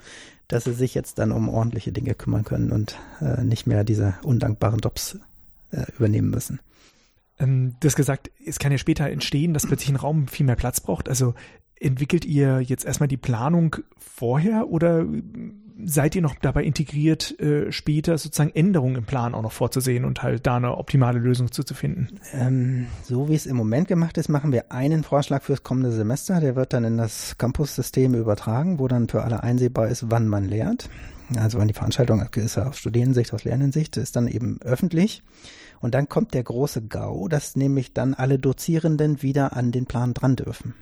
dass 0.49 0.65
sie 0.65 0.75
sich 0.75 0.95
jetzt 0.95 1.19
dann 1.19 1.33
um 1.33 1.49
ordentliche 1.49 1.93
Dinge 1.93 2.15
kümmern 2.15 2.45
können 2.45 2.71
und 2.71 2.99
äh, 3.21 3.43
nicht 3.43 3.67
mehr 3.67 3.85
diese 3.85 4.15
undankbaren 4.23 4.81
Jobs 4.81 5.19
äh, 5.71 5.85
übernehmen 5.97 6.31
müssen. 6.31 6.61
Ähm, 7.39 7.75
du 7.81 7.89
hast 7.89 7.97
gesagt, 7.97 8.31
es 8.45 8.59
kann 8.59 8.73
ja 8.73 8.79
später 8.79 9.09
entstehen, 9.09 9.55
dass 9.55 9.67
plötzlich 9.67 9.91
ein 9.91 9.97
Raum 9.97 10.29
viel 10.29 10.47
mehr 10.47 10.57
Platz 10.57 10.81
braucht. 10.81 11.09
Also 11.09 11.35
entwickelt 11.81 12.25
ihr 12.25 12.61
jetzt 12.61 12.85
erstmal 12.85 13.09
die 13.09 13.17
Planung 13.17 13.77
vorher 13.99 14.69
oder 14.69 15.05
seid 15.85 16.15
ihr 16.15 16.23
noch 16.23 16.35
dabei 16.37 16.65
integriert, 16.65 17.39
äh, 17.41 17.73
später 17.73 18.17
sozusagen 18.19 18.53
Änderungen 18.55 18.97
im 18.97 19.05
Plan 19.05 19.35
auch 19.35 19.43
noch 19.43 19.53
vorzusehen 19.53 20.05
und 20.05 20.23
halt 20.23 20.47
da 20.47 20.57
eine 20.57 20.77
optimale 20.77 21.19
Lösung 21.19 21.51
zu, 21.51 21.63
finden? 21.75 22.21
Ähm, 22.33 22.87
so 23.03 23.29
wie 23.29 23.35
es 23.35 23.47
im 23.47 23.57
Moment 23.57 23.89
gemacht 23.89 24.17
ist, 24.19 24.29
machen 24.29 24.53
wir 24.53 24.71
einen 24.71 25.03
Vorschlag 25.03 25.43
fürs 25.43 25.63
kommende 25.63 25.91
Semester. 25.91 26.41
Der 26.41 26.57
wird 26.57 26.73
dann 26.73 26.85
in 26.85 26.99
das 26.99 27.37
Campus-System 27.39 28.15
übertragen, 28.15 28.79
wo 28.79 28.87
dann 28.87 29.09
für 29.09 29.23
alle 29.23 29.43
einsehbar 29.43 29.89
ist, 29.89 30.11
wann 30.11 30.29
man 30.29 30.45
lehrt. 30.45 30.89
Also 31.37 31.59
wann 31.59 31.69
die 31.69 31.75
Veranstaltung 31.75 32.23
ist 32.37 32.59
aus 32.59 32.79
Studierendensicht, 32.79 33.33
aus 33.33 33.45
Lernensicht, 33.45 33.97
ist 33.97 34.15
dann 34.15 34.29
eben 34.29 34.61
öffentlich. 34.63 35.23
Und 35.81 35.95
dann 35.95 36.09
kommt 36.09 36.35
der 36.35 36.43
große 36.43 36.83
GAU, 36.83 37.29
dass 37.29 37.57
nämlich 37.57 37.93
dann 37.93 38.15
alle 38.15 38.39
Dozierenden 38.39 39.23
wieder 39.23 39.57
an 39.57 39.73
den 39.73 39.87
Plan 39.87 40.15
dran 40.15 40.37
dürfen. 40.37 40.75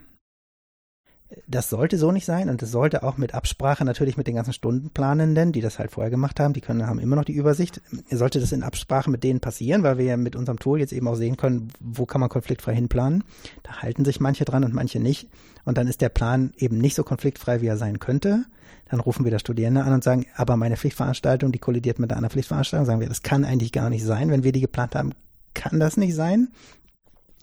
Das 1.47 1.71
sollte 1.71 1.99
so 1.99 2.13
nicht 2.13 2.25
sein 2.25 2.51
und 2.51 2.63
es 2.63 2.71
sollte 2.71 3.03
auch 3.03 3.17
mit 3.17 3.35
Absprache 3.35 3.85
natürlich 3.85 4.17
mit 4.17 4.27
den 4.27 4.35
ganzen 4.35 4.53
Stundenplanenden, 4.53 5.53
die 5.53 5.61
das 5.61 5.79
halt 5.79 5.91
vorher 5.91 6.11
gemacht 6.11 6.41
haben, 6.41 6.53
die 6.53 6.61
können, 6.61 6.87
haben 6.87 6.99
immer 6.99 7.17
noch 7.17 7.25
die 7.25 7.35
Übersicht. 7.35 7.81
Sollte 8.11 8.41
das 8.41 8.53
in 8.53 8.63
Absprache 8.63 9.11
mit 9.11 9.25
denen 9.25 9.41
passieren, 9.41 9.83
weil 9.83 9.99
wir 9.99 10.05
ja 10.05 10.17
mit 10.17 10.37
unserem 10.37 10.59
Tool 10.59 10.81
jetzt 10.81 10.93
eben 10.93 11.09
auch 11.09 11.15
sehen 11.15 11.37
können, 11.37 11.73
wo 11.81 12.07
kann 12.07 12.21
man 12.21 12.29
konfliktfrei 12.29 12.75
hinplanen. 12.75 13.25
Da 13.63 13.83
halten 13.83 14.05
sich 14.05 14.21
manche 14.21 14.45
dran 14.45 14.65
und 14.65 14.75
manche 14.75 15.01
nicht. 15.01 15.29
Und 15.65 15.79
dann 15.79 15.87
ist 15.87 16.01
der 16.01 16.09
Plan 16.09 16.53
eben 16.57 16.79
nicht 16.79 16.95
so 16.95 17.05
konfliktfrei, 17.05 17.61
wie 17.61 17.67
er 17.67 17.77
sein 17.77 17.99
könnte. 17.99 18.45
Dann 18.91 19.01
rufen 19.01 19.25
wir 19.25 19.31
da 19.31 19.39
Studierende 19.39 19.85
an 19.85 19.95
und 19.95 20.05
sagen, 20.05 20.27
aber 20.37 20.57
meine 20.57 20.77
Pflichtveranstaltung, 20.77 21.51
die 21.51 21.59
kollidiert 21.59 21.99
mit 21.99 22.13
einer 22.13 22.29
Pflichtveranstaltung. 22.29 22.87
Sagen 22.87 23.01
wir, 23.01 23.09
das 23.09 23.23
kann 23.23 23.45
eigentlich 23.45 23.73
gar 23.73 23.89
nicht 23.89 24.05
sein. 24.05 24.31
Wenn 24.31 24.45
wir 24.45 24.53
die 24.53 24.61
geplant 24.61 24.95
haben, 24.95 25.13
kann 25.55 25.81
das 25.81 25.97
nicht 25.97 26.15
sein. 26.15 26.49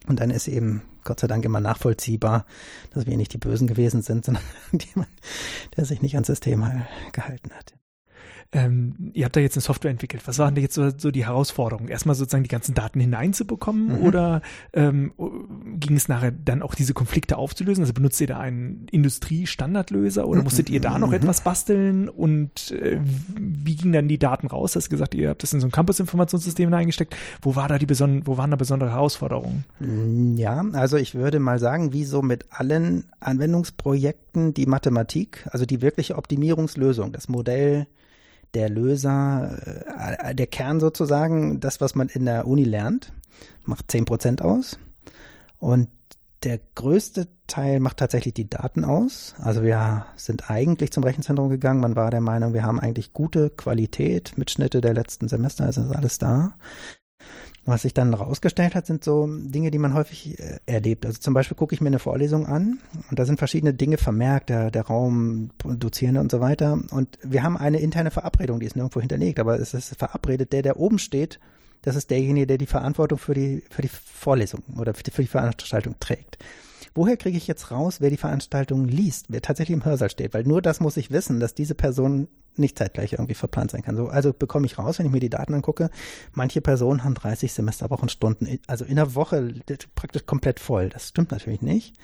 Und 0.08 0.20
dann 0.20 0.30
ist 0.30 0.48
eben 0.48 0.84
Gott 1.10 1.22
sei 1.22 1.26
Dank 1.26 1.44
immer 1.44 1.60
nachvollziehbar, 1.60 2.46
dass 2.94 3.08
wir 3.08 3.18
nicht 3.18 3.34
die 3.34 3.40
Bösen 3.40 3.66
gewesen 3.66 4.04
sind, 4.04 4.26
sondern 4.26 4.44
jemand, 4.72 5.10
der 5.76 5.86
sich 5.86 6.04
nicht 6.04 6.14
ans 6.14 6.28
System 6.28 6.62
gehalten 7.14 7.50
hat. 7.52 7.79
Ähm, 8.52 9.12
ihr 9.14 9.26
habt 9.26 9.36
da 9.36 9.40
jetzt 9.42 9.56
eine 9.56 9.62
Software 9.62 9.92
entwickelt. 9.92 10.24
Was 10.26 10.40
waren 10.40 10.56
denn 10.56 10.64
jetzt 10.64 10.74
so, 10.74 10.90
so 10.98 11.12
die 11.12 11.28
Herausforderungen? 11.28 11.88
Erstmal 11.88 12.16
sozusagen 12.16 12.44
die 12.44 12.50
ganzen 12.50 12.74
Daten 12.74 13.00
hineinzubekommen 13.00 14.00
mhm. 14.00 14.04
oder 14.08 14.42
ähm, 14.74 15.14
ging 15.80 15.96
es 15.96 16.08
nachher 16.08 16.32
dann 16.32 16.64
auch 16.64 16.74
diese 16.74 16.96
Konflikte 16.96 17.38
aufzulösen? 17.38 17.84
Also 17.84 17.94
benutzt 17.94 18.20
ihr 18.22 18.26
da 18.26 18.40
einen 18.40 18.88
Industriestandardlöser 18.90 20.28
oder 20.28 20.42
musstet 20.42 20.72
ihr 20.72 20.82
da 20.82 20.98
noch 20.98 21.10
mhm. 21.10 21.14
etwas 21.14 21.42
basteln? 21.42 22.10
Und 22.10 22.72
äh, 22.72 23.00
wie 23.38 23.76
gingen 23.76 23.94
dann 23.94 24.08
die 24.08 24.18
Daten 24.18 24.48
raus? 24.48 24.74
Du 24.74 24.78
hast 24.78 24.90
gesagt, 24.90 25.14
ihr 25.14 25.30
habt 25.30 25.44
das 25.44 25.54
in 25.54 25.60
so 25.60 25.68
ein 25.68 25.72
Campus-Informationssystem 25.72 26.74
eingesteckt. 26.74 27.16
Wo 27.44 27.56
war 27.56 27.68
da 27.68 27.78
die 27.78 27.86
beson 27.86 28.26
wo 28.26 28.38
waren 28.38 28.50
da 28.50 28.58
besondere 28.58 28.90
Herausforderungen? 28.90 29.66
Mm, 29.80 30.38
ja, 30.38 30.66
also 30.74 30.98
ich 30.98 31.14
würde 31.14 31.40
mal 31.40 31.60
sagen, 31.60 31.94
wie 31.94 32.04
so 32.04 32.24
mit 32.24 32.46
allen 32.50 33.04
Anwendungsprojekten 33.20 34.56
die 34.56 34.66
Mathematik, 34.66 35.48
also 35.52 35.68
die 35.68 35.84
wirkliche 35.84 36.18
Optimierungslösung, 36.18 37.12
das 37.12 37.30
Modell 37.30 37.86
der 38.54 38.70
Löser, 38.70 39.58
äh, 40.24 40.36
der 40.36 40.48
Kern 40.48 40.80
sozusagen, 40.80 41.60
das, 41.60 41.82
was 41.82 41.96
man 41.96 42.10
in 42.10 42.26
der 42.26 42.48
Uni 42.48 42.64
lernt, 42.64 43.14
macht 43.66 43.92
10 43.92 44.06
Prozent 44.06 44.42
aus. 44.42 44.80
Und 45.60 45.90
der 46.44 46.60
größte 46.76 47.28
Teil 47.48 47.80
macht 47.80 47.98
tatsächlich 47.98 48.34
die 48.34 48.50
Daten 48.50 48.86
aus. 48.86 49.36
Also 49.40 49.64
wir 49.64 50.06
sind 50.16 50.50
eigentlich 50.50 50.92
zum 50.92 51.04
Rechenzentrum 51.04 51.50
gegangen. 51.50 51.82
Man 51.82 51.96
war 51.96 52.12
der 52.12 52.22
Meinung, 52.22 52.54
wir 52.54 52.64
haben 52.64 52.80
eigentlich 52.80 53.12
gute 53.12 53.50
Qualität, 53.50 54.38
Mitschnitte 54.38 54.80
der 54.80 54.94
letzten 54.94 55.28
Semester, 55.28 55.66
also 55.66 55.82
ist 55.82 55.96
alles 55.96 56.18
da. 56.18 56.56
Was 57.70 57.84
sich 57.84 57.94
dann 57.94 58.16
rausgestellt 58.16 58.74
hat, 58.74 58.88
sind 58.88 59.04
so 59.04 59.28
Dinge, 59.28 59.70
die 59.70 59.78
man 59.78 59.94
häufig 59.94 60.40
äh, 60.40 60.58
erlebt. 60.66 61.06
Also 61.06 61.20
zum 61.20 61.36
Beispiel 61.36 61.56
gucke 61.56 61.76
ich 61.76 61.82
mir 61.82 61.90
eine 61.90 62.00
Vorlesung 62.00 62.48
an 62.48 62.80
und 63.12 63.20
da 63.20 63.26
sind 63.26 63.38
verschiedene 63.38 63.76
Dinge 63.76 63.98
vermerkt, 63.98 64.50
der, 64.50 64.72
der 64.72 64.88
Raum, 64.88 65.52
Dozierende 65.64 66.20
und 66.20 66.32
so 66.32 66.40
weiter. 66.40 66.80
Und 66.90 67.20
wir 67.22 67.44
haben 67.44 67.58
eine 67.58 67.80
interne 67.80 68.10
Verabredung, 68.10 68.60
die 68.60 68.66
ist 68.66 68.76
nirgendwo 68.76 69.02
hinterlegt, 69.02 69.40
aber 69.40 69.60
es 69.60 69.76
ist 69.76 69.96
verabredet, 69.96 70.52
der, 70.52 70.64
der 70.64 70.80
oben 70.80 70.98
steht, 70.98 71.40
das 71.84 71.96
ist 71.96 72.10
derjenige, 72.10 72.48
der 72.48 72.58
die 72.58 72.66
Verantwortung 72.66 73.20
für 73.20 73.36
die, 73.36 73.62
für 73.70 73.84
die 73.84 73.90
Vorlesung 73.90 74.64
oder 74.76 74.96
für 74.96 75.04
die, 75.04 75.12
für 75.12 75.22
die 75.22 75.28
Veranstaltung 75.28 75.96
trägt. 76.00 76.40
Woher 76.94 77.18
kriege 77.18 77.38
ich 77.38 77.48
jetzt 77.48 77.72
raus, 77.72 78.02
wer 78.02 78.10
die 78.10 78.18
Veranstaltung 78.18 78.86
liest, 78.86 79.28
wer 79.30 79.42
tatsächlich 79.42 79.76
im 79.76 79.86
Hörsaal 79.86 80.10
steht? 80.10 80.34
Weil 80.34 80.44
nur 80.44 80.62
das 80.62 80.80
muss 80.80 80.98
ich 80.98 81.12
wissen, 81.12 81.40
dass 81.40 81.54
diese 81.54 81.76
Person 81.76 82.28
nicht 82.56 82.78
zeitgleich 82.78 83.14
irgendwie 83.14 83.36
verplant 83.36 83.72
sein 83.72 83.82
kann. 83.82 83.96
So, 83.96 84.08
also 84.08 84.34
bekomme 84.34 84.66
ich 84.66 84.78
raus, 84.78 85.00
wenn 85.00 85.06
ich 85.06 85.12
mir 85.12 85.20
die 85.20 85.30
Daten 85.30 85.54
angucke, 85.54 85.90
manche 86.34 86.62
Personen 86.62 87.04
haben 87.04 87.14
30 87.14 87.54
Semesterwochenstunden, 87.54 88.60
also 88.68 88.86
in 88.86 88.98
der 88.98 89.16
Woche 89.16 89.54
praktisch 89.96 90.26
komplett 90.26 90.60
voll. 90.60 90.90
Das 90.90 91.10
stimmt 91.10 91.32
natürlich 91.32 91.62
nicht. 91.62 91.96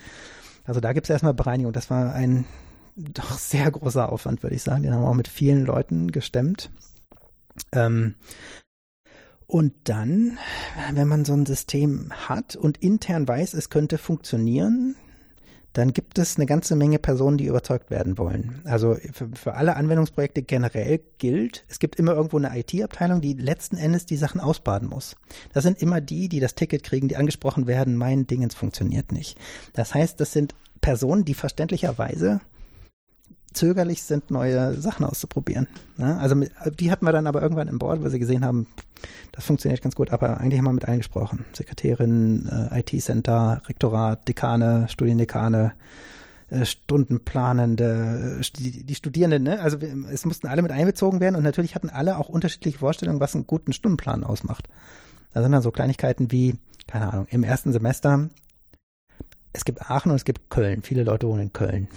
Also 0.63 0.80
da 0.80 0.93
gibt 0.93 1.06
es 1.06 1.10
erstmal 1.10 1.34
Bereinigung. 1.34 1.74
Das 1.74 1.89
war 1.89 2.13
ein 2.13 2.45
doch 2.95 3.38
sehr 3.38 3.69
großer 3.69 4.12
Aufwand, 4.12 4.43
würde 4.43 4.56
ich 4.56 4.63
sagen. 4.63 4.84
Den 4.84 4.93
haben 4.93 5.02
wir 5.02 5.10
auch 5.10 5.15
mit 5.15 5.28
vielen 5.28 5.65
Leuten 5.65 6.12
gestemmt. 6.12 6.71
Ähm, 7.71 8.15
und 9.47 9.73
dann, 9.84 10.38
wenn 10.93 11.08
man 11.08 11.25
so 11.25 11.34
ein 11.34 11.45
System 11.45 12.12
hat 12.27 12.55
und 12.55 12.77
intern 12.77 13.27
weiß, 13.27 13.53
es 13.53 13.69
könnte 13.69 13.97
funktionieren, 13.97 14.95
dann 15.75 15.91
gibt 15.91 16.17
es 16.19 16.38
eine 16.38 16.45
ganze 16.45 16.75
Menge 16.77 16.99
Personen, 16.99 17.38
die 17.38 17.47
überzeugt 17.47 17.91
werden 17.91 18.17
wollen. 18.17 18.62
Also 18.63 18.95
für, 19.12 19.29
für 19.34 19.55
alle 19.55 19.75
Anwendungsprojekte 19.75 20.41
generell 20.41 21.01
gilt, 21.17 21.65
es 21.67 21.79
gibt 21.79 21.99
immer 21.99 22.13
irgendwo 22.13 22.38
eine 22.38 22.58
IT-Abteilung, 22.58 23.19
die 23.19 23.34
letzten 23.34 23.75
Endes 23.75 24.05
die 24.05 24.15
Sachen 24.15 24.39
ausbaden 24.39 24.88
muss. 24.88 25.17
Das 25.51 25.63
sind 25.63 25.81
immer 25.81 25.99
die, 25.99 26.29
die 26.29 26.39
das 26.39 26.55
Ticket 26.55 26.84
kriegen, 26.84 27.10
die 27.10 27.17
angesprochen 27.17 27.67
werden, 27.67 27.97
mein 27.97 28.25
Dingens 28.25 28.55
funktioniert 28.55 29.12
nicht. 29.12 29.38
Das 29.73 29.93
heißt, 29.93 30.19
das 30.19 30.31
sind 30.31 30.55
Personen, 30.79 31.25
die 31.25 31.34
verständlicherweise 31.34 32.39
zögerlich 33.56 34.04
sind, 34.04 34.32
neue 34.32 34.74
Sachen 34.76 35.06
auszuprobieren. 35.06 35.68
Ne? 35.98 36.18
Also 36.18 36.36
mit, 36.36 36.52
die 36.80 36.91
hatten 36.91 37.06
wir 37.06 37.12
dann 37.12 37.28
aber 37.28 37.41
irgendwann 37.41 37.68
im 37.68 37.80
Board, 37.80 38.04
weil 38.04 38.12
sie 38.12 38.20
gesehen 38.20 38.46
haben, 38.46 38.68
das 39.32 39.46
funktioniert 39.46 39.82
ganz 39.82 39.96
gut, 39.96 40.12
aber 40.12 40.39
eigentlich 40.39 40.60
haben 40.60 40.65
wir 40.65 40.74
mit 40.74 40.88
allen 40.88 41.00
gesprochen. 41.00 41.46
Sekretärin, 41.54 42.48
äh, 42.72 42.80
IT-Center, 42.80 43.62
Rektorat, 43.68 44.28
Dekane, 44.28 44.88
Studiendekane, 44.89 45.74
äh, 46.50 46.65
Stundenplanende, 46.65 48.39
äh, 48.39 48.58
die, 48.58 48.84
die 48.84 48.96
Studierenden, 48.96 49.44
ne? 49.44 49.60
Also 49.62 49.78
es 50.12 50.26
mussten 50.26 50.48
alle 50.48 50.62
mit 50.62 50.72
einbezogen 50.72 51.20
werden 51.20 51.36
und 51.36 51.44
natürlich 51.44 51.76
hatten 51.76 51.89
alle 51.89 52.18
auch 52.18 52.30
unterschiedliche 52.30 52.78
Vorstellungen, 52.78 53.20
was 53.20 53.36
einen 53.36 53.48
guten 53.48 53.74
Stundenplan 53.74 54.24
ausmacht. 54.24 54.68
Da 55.34 55.41
sind 55.41 55.52
dann 55.52 55.62
so 55.62 55.72
Kleinigkeiten 55.72 56.32
wie, 56.32 56.56
keine 56.88 57.12
Ahnung, 57.12 57.28
im 57.30 57.44
ersten 57.44 57.74
Semester 57.74 58.30
es 59.56 59.63
gibt 59.63 59.89
Aachen 59.89 60.12
und 60.12 60.18
es 60.18 60.26
gibt 60.26 60.50
Köln. 60.50 60.82
Viele 60.82 61.04
Leute 61.04 61.28
wohnen 61.28 61.44
in 61.44 61.54
Köln 61.54 61.88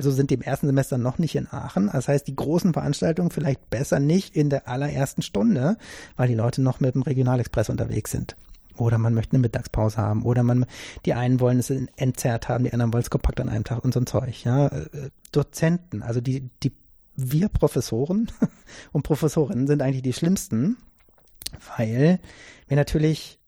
also 0.00 0.10
sind 0.10 0.32
im 0.32 0.40
ersten 0.40 0.66
Semester 0.66 0.96
noch 0.96 1.18
nicht 1.18 1.34
in 1.34 1.46
Aachen. 1.52 1.90
Das 1.92 2.08
heißt, 2.08 2.26
die 2.26 2.34
großen 2.34 2.72
Veranstaltungen 2.72 3.30
vielleicht 3.30 3.68
besser 3.68 4.00
nicht 4.00 4.34
in 4.34 4.48
der 4.48 4.66
allerersten 4.66 5.20
Stunde, 5.20 5.76
weil 6.16 6.28
die 6.28 6.34
Leute 6.34 6.62
noch 6.62 6.80
mit 6.80 6.94
dem 6.94 7.02
Regionalexpress 7.02 7.68
unterwegs 7.68 8.10
sind. 8.10 8.34
Oder 8.78 8.96
man 8.96 9.12
möchte 9.12 9.32
eine 9.32 9.40
Mittagspause 9.40 9.98
haben. 9.98 10.22
Oder 10.22 10.42
man, 10.42 10.64
die 11.04 11.12
einen 11.12 11.38
wollen 11.38 11.58
es 11.58 11.70
entzerrt 11.96 12.48
haben, 12.48 12.64
die 12.64 12.72
anderen 12.72 12.94
wollen 12.94 13.02
es 13.02 13.10
kompakt 13.10 13.40
an 13.40 13.50
einem 13.50 13.64
Tag 13.64 13.84
und 13.84 13.92
so 13.92 14.00
ein 14.00 14.06
Zeug. 14.06 14.42
Ja, 14.42 14.68
äh, 14.68 15.10
Dozenten, 15.32 16.02
also 16.02 16.22
die, 16.22 16.48
die, 16.62 16.72
wir 17.14 17.50
Professoren 17.50 18.32
und 18.92 19.02
Professorinnen 19.02 19.66
sind 19.66 19.82
eigentlich 19.82 20.02
die 20.02 20.14
schlimmsten, 20.14 20.78
weil 21.76 22.20
wir 22.68 22.76
natürlich 22.78 23.38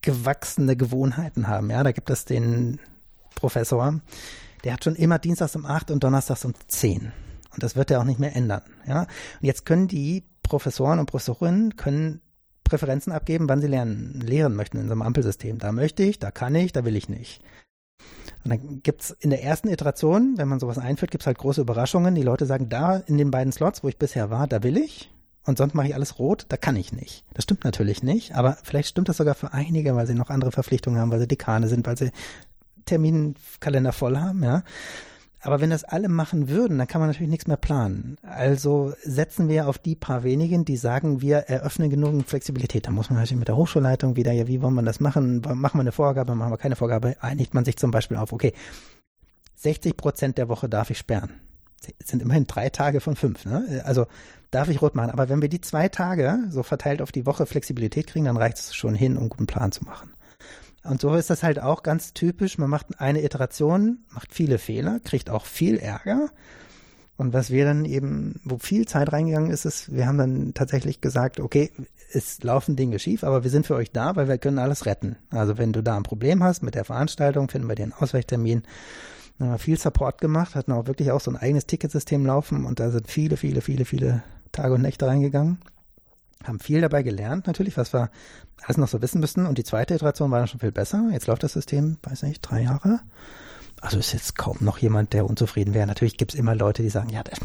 gewachsene 0.00 0.76
Gewohnheiten 0.76 1.48
haben. 1.48 1.70
Ja, 1.70 1.82
da 1.82 1.90
gibt 1.90 2.08
es 2.10 2.24
den 2.24 2.78
Professor, 3.34 4.00
der 4.66 4.72
hat 4.72 4.82
schon 4.82 4.96
immer 4.96 5.20
dienstags 5.20 5.54
um 5.54 5.64
8 5.64 5.92
und 5.92 6.02
donnerstags 6.02 6.44
um 6.44 6.52
10. 6.66 7.12
Und 7.54 7.62
das 7.62 7.76
wird 7.76 7.92
er 7.92 8.00
auch 8.00 8.04
nicht 8.04 8.18
mehr 8.18 8.34
ändern. 8.34 8.62
Ja? 8.84 9.02
Und 9.02 9.08
jetzt 9.42 9.64
können 9.64 9.86
die 9.86 10.24
Professoren 10.42 10.98
und 10.98 11.06
Professorinnen 11.06 11.76
können 11.76 12.20
Präferenzen 12.64 13.12
abgeben, 13.12 13.48
wann 13.48 13.60
sie 13.60 13.68
lernen, 13.68 14.20
lehren 14.20 14.56
möchten 14.56 14.78
in 14.78 14.88
so 14.88 14.92
einem 14.92 15.02
Ampelsystem. 15.02 15.60
Da 15.60 15.70
möchte 15.70 16.02
ich, 16.02 16.18
da 16.18 16.32
kann 16.32 16.52
ich, 16.56 16.72
da 16.72 16.84
will 16.84 16.96
ich 16.96 17.08
nicht. 17.08 17.42
Und 18.42 18.50
dann 18.50 18.82
gibt 18.82 19.02
es 19.02 19.10
in 19.12 19.30
der 19.30 19.44
ersten 19.44 19.68
Iteration, 19.68 20.34
wenn 20.36 20.48
man 20.48 20.58
sowas 20.58 20.78
einführt, 20.78 21.12
gibt 21.12 21.22
es 21.22 21.28
halt 21.28 21.38
große 21.38 21.60
Überraschungen. 21.60 22.16
Die 22.16 22.22
Leute 22.22 22.44
sagen, 22.44 22.68
da 22.68 22.96
in 22.96 23.18
den 23.18 23.30
beiden 23.30 23.52
Slots, 23.52 23.84
wo 23.84 23.88
ich 23.88 23.98
bisher 23.98 24.30
war, 24.30 24.48
da 24.48 24.64
will 24.64 24.78
ich. 24.78 25.12
Und 25.44 25.58
sonst 25.58 25.74
mache 25.74 25.86
ich 25.86 25.94
alles 25.94 26.18
rot, 26.18 26.46
da 26.48 26.56
kann 26.56 26.74
ich 26.74 26.92
nicht. 26.92 27.24
Das 27.34 27.44
stimmt 27.44 27.62
natürlich 27.62 28.02
nicht, 28.02 28.34
aber 28.34 28.58
vielleicht 28.64 28.88
stimmt 28.88 29.08
das 29.08 29.18
sogar 29.18 29.36
für 29.36 29.52
einige, 29.52 29.94
weil 29.94 30.08
sie 30.08 30.14
noch 30.14 30.28
andere 30.28 30.50
Verpflichtungen 30.50 30.98
haben, 30.98 31.12
weil 31.12 31.20
sie 31.20 31.28
Dekane 31.28 31.68
sind, 31.68 31.86
weil 31.86 31.96
sie 31.96 32.10
Terminkalender 32.86 33.92
voll 33.92 34.16
haben, 34.16 34.42
ja. 34.42 34.62
Aber 35.46 35.60
wenn 35.60 35.70
das 35.70 35.84
alle 35.84 36.08
machen 36.08 36.48
würden, 36.48 36.78
dann 36.78 36.88
kann 36.88 37.00
man 37.00 37.08
natürlich 37.08 37.30
nichts 37.30 37.46
mehr 37.46 37.56
planen. 37.56 38.16
Also 38.22 38.94
setzen 39.02 39.48
wir 39.48 39.68
auf 39.68 39.78
die 39.78 39.94
paar 39.94 40.24
wenigen, 40.24 40.64
die 40.64 40.76
sagen, 40.76 41.20
wir 41.20 41.36
eröffnen 41.36 41.88
genug 41.88 42.24
Flexibilität. 42.26 42.86
Da 42.86 42.90
muss 42.90 43.10
man 43.10 43.18
natürlich 43.18 43.38
mit 43.38 43.48
der 43.48 43.56
Hochschulleitung 43.56 44.16
wieder, 44.16 44.32
ja, 44.32 44.48
wie 44.48 44.60
wollen 44.60 44.74
wir 44.74 44.82
das 44.82 44.98
machen? 44.98 45.42
Machen 45.42 45.78
wir 45.78 45.82
eine 45.82 45.92
Vorgabe, 45.92 46.34
machen 46.34 46.50
wir 46.50 46.58
keine 46.58 46.74
Vorgabe? 46.74 47.16
Einigt 47.20 47.54
man 47.54 47.64
sich 47.64 47.76
zum 47.76 47.92
Beispiel 47.92 48.16
auf, 48.16 48.32
okay, 48.32 48.54
60 49.54 49.96
Prozent 49.96 50.38
der 50.38 50.48
Woche 50.48 50.68
darf 50.68 50.90
ich 50.90 50.98
sperren. 50.98 51.30
Es 51.98 52.08
sind 52.08 52.22
immerhin 52.22 52.46
drei 52.46 52.68
Tage 52.70 53.00
von 53.00 53.14
fünf. 53.14 53.44
Ne? 53.44 53.82
Also 53.84 54.06
darf 54.50 54.68
ich 54.68 54.82
rot 54.82 54.96
machen. 54.96 55.10
Aber 55.10 55.28
wenn 55.28 55.42
wir 55.42 55.48
die 55.48 55.60
zwei 55.60 55.88
Tage 55.88 56.38
so 56.50 56.62
verteilt 56.62 57.00
auf 57.00 57.12
die 57.12 57.26
Woche 57.26 57.46
Flexibilität 57.46 58.08
kriegen, 58.08 58.24
dann 58.24 58.36
reicht 58.36 58.58
es 58.58 58.74
schon 58.74 58.94
hin, 58.94 59.12
um 59.12 59.20
einen 59.20 59.28
guten 59.28 59.46
Plan 59.46 59.70
zu 59.70 59.84
machen. 59.84 60.10
Und 60.88 61.00
so 61.00 61.14
ist 61.14 61.30
das 61.30 61.42
halt 61.42 61.60
auch 61.60 61.82
ganz 61.82 62.12
typisch. 62.12 62.58
Man 62.58 62.70
macht 62.70 63.00
eine 63.00 63.24
Iteration, 63.24 63.98
macht 64.10 64.32
viele 64.34 64.58
Fehler, 64.58 65.00
kriegt 65.00 65.30
auch 65.30 65.44
viel 65.44 65.78
Ärger. 65.78 66.30
Und 67.16 67.32
was 67.32 67.50
wir 67.50 67.64
dann 67.64 67.84
eben, 67.84 68.40
wo 68.44 68.58
viel 68.58 68.86
Zeit 68.86 69.12
reingegangen 69.12 69.50
ist, 69.50 69.64
ist, 69.64 69.94
wir 69.94 70.06
haben 70.06 70.18
dann 70.18 70.54
tatsächlich 70.54 71.00
gesagt, 71.00 71.40
okay, 71.40 71.70
es 72.12 72.42
laufen 72.42 72.76
Dinge 72.76 72.98
schief, 72.98 73.24
aber 73.24 73.42
wir 73.42 73.50
sind 73.50 73.66
für 73.66 73.74
euch 73.74 73.90
da, 73.90 74.16
weil 74.16 74.28
wir 74.28 74.38
können 74.38 74.58
alles 74.58 74.86
retten. 74.86 75.16
Also 75.30 75.56
wenn 75.58 75.72
du 75.72 75.82
da 75.82 75.96
ein 75.96 76.02
Problem 76.02 76.42
hast 76.42 76.62
mit 76.62 76.74
der 76.74 76.84
Veranstaltung, 76.84 77.48
finden 77.48 77.68
wir 77.68 77.76
einen 77.76 77.94
Ausweichtermin. 77.94 78.62
Dann 79.38 79.48
haben 79.48 79.54
wir 79.54 79.58
viel 79.58 79.78
Support 79.78 80.20
gemacht, 80.20 80.54
hatten 80.54 80.72
auch 80.72 80.86
wirklich 80.86 81.10
auch 81.10 81.20
so 81.20 81.30
ein 81.30 81.36
eigenes 81.36 81.66
Ticketsystem 81.66 82.24
laufen 82.24 82.64
und 82.64 82.80
da 82.80 82.90
sind 82.90 83.08
viele, 83.10 83.36
viele, 83.36 83.60
viele, 83.60 83.84
viele 83.84 84.22
Tage 84.52 84.74
und 84.74 84.82
Nächte 84.82 85.06
reingegangen 85.06 85.58
haben 86.44 86.60
viel 86.60 86.80
dabei 86.80 87.02
gelernt, 87.02 87.46
natürlich, 87.46 87.76
was 87.76 87.92
wir 87.92 88.10
alles 88.62 88.76
noch 88.76 88.88
so 88.88 89.02
wissen 89.02 89.20
müssen. 89.20 89.46
Und 89.46 89.58
die 89.58 89.64
zweite 89.64 89.94
Iteration 89.94 90.30
war 90.30 90.38
dann 90.38 90.48
schon 90.48 90.60
viel 90.60 90.72
besser. 90.72 91.08
Jetzt 91.12 91.26
läuft 91.26 91.42
das 91.42 91.52
System, 91.52 91.98
weiß 92.02 92.22
nicht, 92.22 92.40
drei 92.42 92.62
Jahre. 92.62 93.00
Also 93.80 93.98
ist 93.98 94.12
jetzt 94.12 94.36
kaum 94.36 94.56
noch 94.60 94.78
jemand, 94.78 95.12
der 95.12 95.26
unzufrieden 95.26 95.74
wäre. 95.74 95.86
Natürlich 95.86 96.16
gibt 96.16 96.32
es 96.32 96.40
immer 96.40 96.54
Leute, 96.54 96.82
die 96.82 96.88
sagen, 96.88 97.10
ja, 97.10 97.22
das 97.22 97.38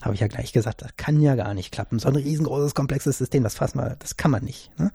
habe 0.00 0.14
ich 0.14 0.20
ja 0.20 0.28
gleich 0.28 0.52
gesagt, 0.52 0.82
das 0.82 0.96
kann 0.96 1.20
ja 1.20 1.34
gar 1.34 1.52
nicht 1.54 1.72
klappen. 1.72 1.98
So 1.98 2.08
ein 2.08 2.16
riesengroßes, 2.16 2.74
komplexes 2.74 3.18
System, 3.18 3.42
das 3.42 3.54
fassen 3.54 3.78
wir, 3.78 3.96
das 3.98 4.16
kann 4.16 4.30
man 4.30 4.44
nicht. 4.44 4.70
Ne? 4.78 4.92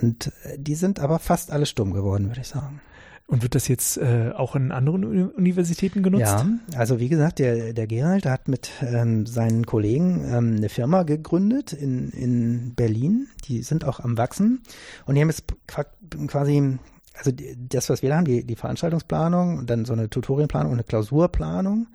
Und 0.00 0.32
äh, 0.44 0.58
die 0.58 0.74
sind 0.74 1.00
aber 1.00 1.18
fast 1.18 1.50
alle 1.50 1.66
stumm 1.66 1.92
geworden, 1.92 2.28
würde 2.28 2.40
ich 2.40 2.48
sagen. 2.48 2.80
Und 3.26 3.42
wird 3.42 3.54
das 3.54 3.68
jetzt 3.68 3.96
äh, 3.96 4.32
auch 4.36 4.54
in 4.54 4.70
anderen 4.70 5.30
Universitäten 5.32 6.02
genutzt? 6.02 6.24
Ja, 6.24 6.46
also 6.76 7.00
wie 7.00 7.08
gesagt, 7.08 7.38
der, 7.38 7.72
der 7.72 7.86
Gerald 7.86 8.26
hat 8.26 8.48
mit 8.48 8.70
ähm, 8.82 9.24
seinen 9.24 9.64
Kollegen 9.64 10.22
ähm, 10.26 10.56
eine 10.56 10.68
Firma 10.68 11.04
gegründet 11.04 11.72
in, 11.72 12.10
in 12.10 12.74
Berlin. 12.74 13.28
Die 13.46 13.62
sind 13.62 13.86
auch 13.86 13.98
am 14.00 14.18
Wachsen. 14.18 14.60
Und 15.06 15.14
die 15.14 15.22
haben 15.22 15.30
jetzt 15.30 15.44
quasi, 16.26 16.78
also 17.14 17.30
das, 17.56 17.88
was 17.88 18.02
wir 18.02 18.10
da 18.10 18.16
haben, 18.18 18.26
die, 18.26 18.44
die 18.44 18.56
Veranstaltungsplanung 18.56 19.56
und 19.56 19.70
dann 19.70 19.86
so 19.86 19.94
eine 19.94 20.10
Tutorienplanung 20.10 20.72
und 20.72 20.78
eine 20.78 20.84
Klausurplanung. 20.84 21.86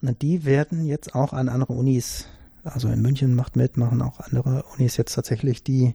Und 0.00 0.22
die 0.22 0.46
werden 0.46 0.86
jetzt 0.86 1.14
auch 1.14 1.34
an 1.34 1.50
andere 1.50 1.74
Unis, 1.74 2.26
also 2.64 2.88
in 2.88 3.02
München 3.02 3.34
macht 3.34 3.54
mit, 3.54 3.76
machen 3.76 4.00
auch 4.00 4.20
andere 4.20 4.64
Unis 4.78 4.96
jetzt 4.96 5.14
tatsächlich 5.14 5.62
die 5.62 5.94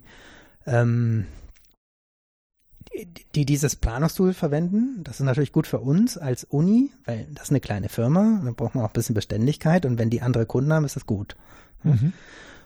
ähm, 0.67 1.26
die 3.36 3.45
dieses 3.45 3.75
Planungstool 3.75 4.34
verwenden. 4.34 5.01
Das 5.03 5.19
ist 5.19 5.25
natürlich 5.25 5.51
gut 5.51 5.67
für 5.67 5.79
uns 5.79 6.17
als 6.17 6.43
Uni, 6.43 6.91
weil 7.05 7.27
das 7.34 7.45
ist 7.45 7.49
eine 7.51 7.60
kleine 7.60 7.89
Firma, 7.89 8.41
da 8.43 8.51
braucht 8.51 8.75
man 8.75 8.84
auch 8.84 8.89
ein 8.89 8.93
bisschen 8.93 9.15
Beständigkeit 9.15 9.86
und 9.86 9.97
wenn 9.97 10.10
die 10.10 10.21
andere 10.21 10.45
Kunden 10.45 10.71
haben, 10.71 10.86
ist 10.86 10.95
das 10.95 11.05
gut. 11.05 11.36
Mhm. 11.84 12.13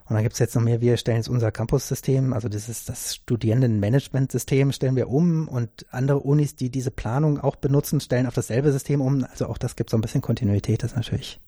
Und 0.06 0.16
dann 0.16 0.24
gibt 0.24 0.34
es 0.34 0.40
jetzt 0.40 0.56
noch 0.56 0.64
mehr, 0.64 0.82
wir 0.82 0.98
stellen 0.98 1.18
jetzt 1.18 1.30
unser 1.30 1.52
Campus-System, 1.52 2.34
also 2.34 2.50
das 2.50 2.68
ist 2.68 2.90
das 2.90 3.14
Studierendenmanagement-System, 3.16 4.72
stellen 4.72 4.96
wir 4.96 5.10
um 5.10 5.48
und 5.48 5.86
andere 5.92 6.20
Unis, 6.20 6.56
die 6.56 6.72
diese 6.72 6.90
Planung 6.90 7.40
auch 7.40 7.56
benutzen, 7.56 8.00
stellen 8.00 8.26
auf 8.26 8.34
dasselbe 8.34 8.72
System 8.72 9.02
um. 9.02 9.24
Also 9.24 9.46
auch 9.48 9.60
das 9.60 9.76
gibt 9.76 9.92
so 9.92 9.98
ein 9.98 10.02
bisschen 10.02 10.22
Kontinuität, 10.22 10.82
das 10.82 10.92
ist 10.92 10.98
natürlich 10.98 11.40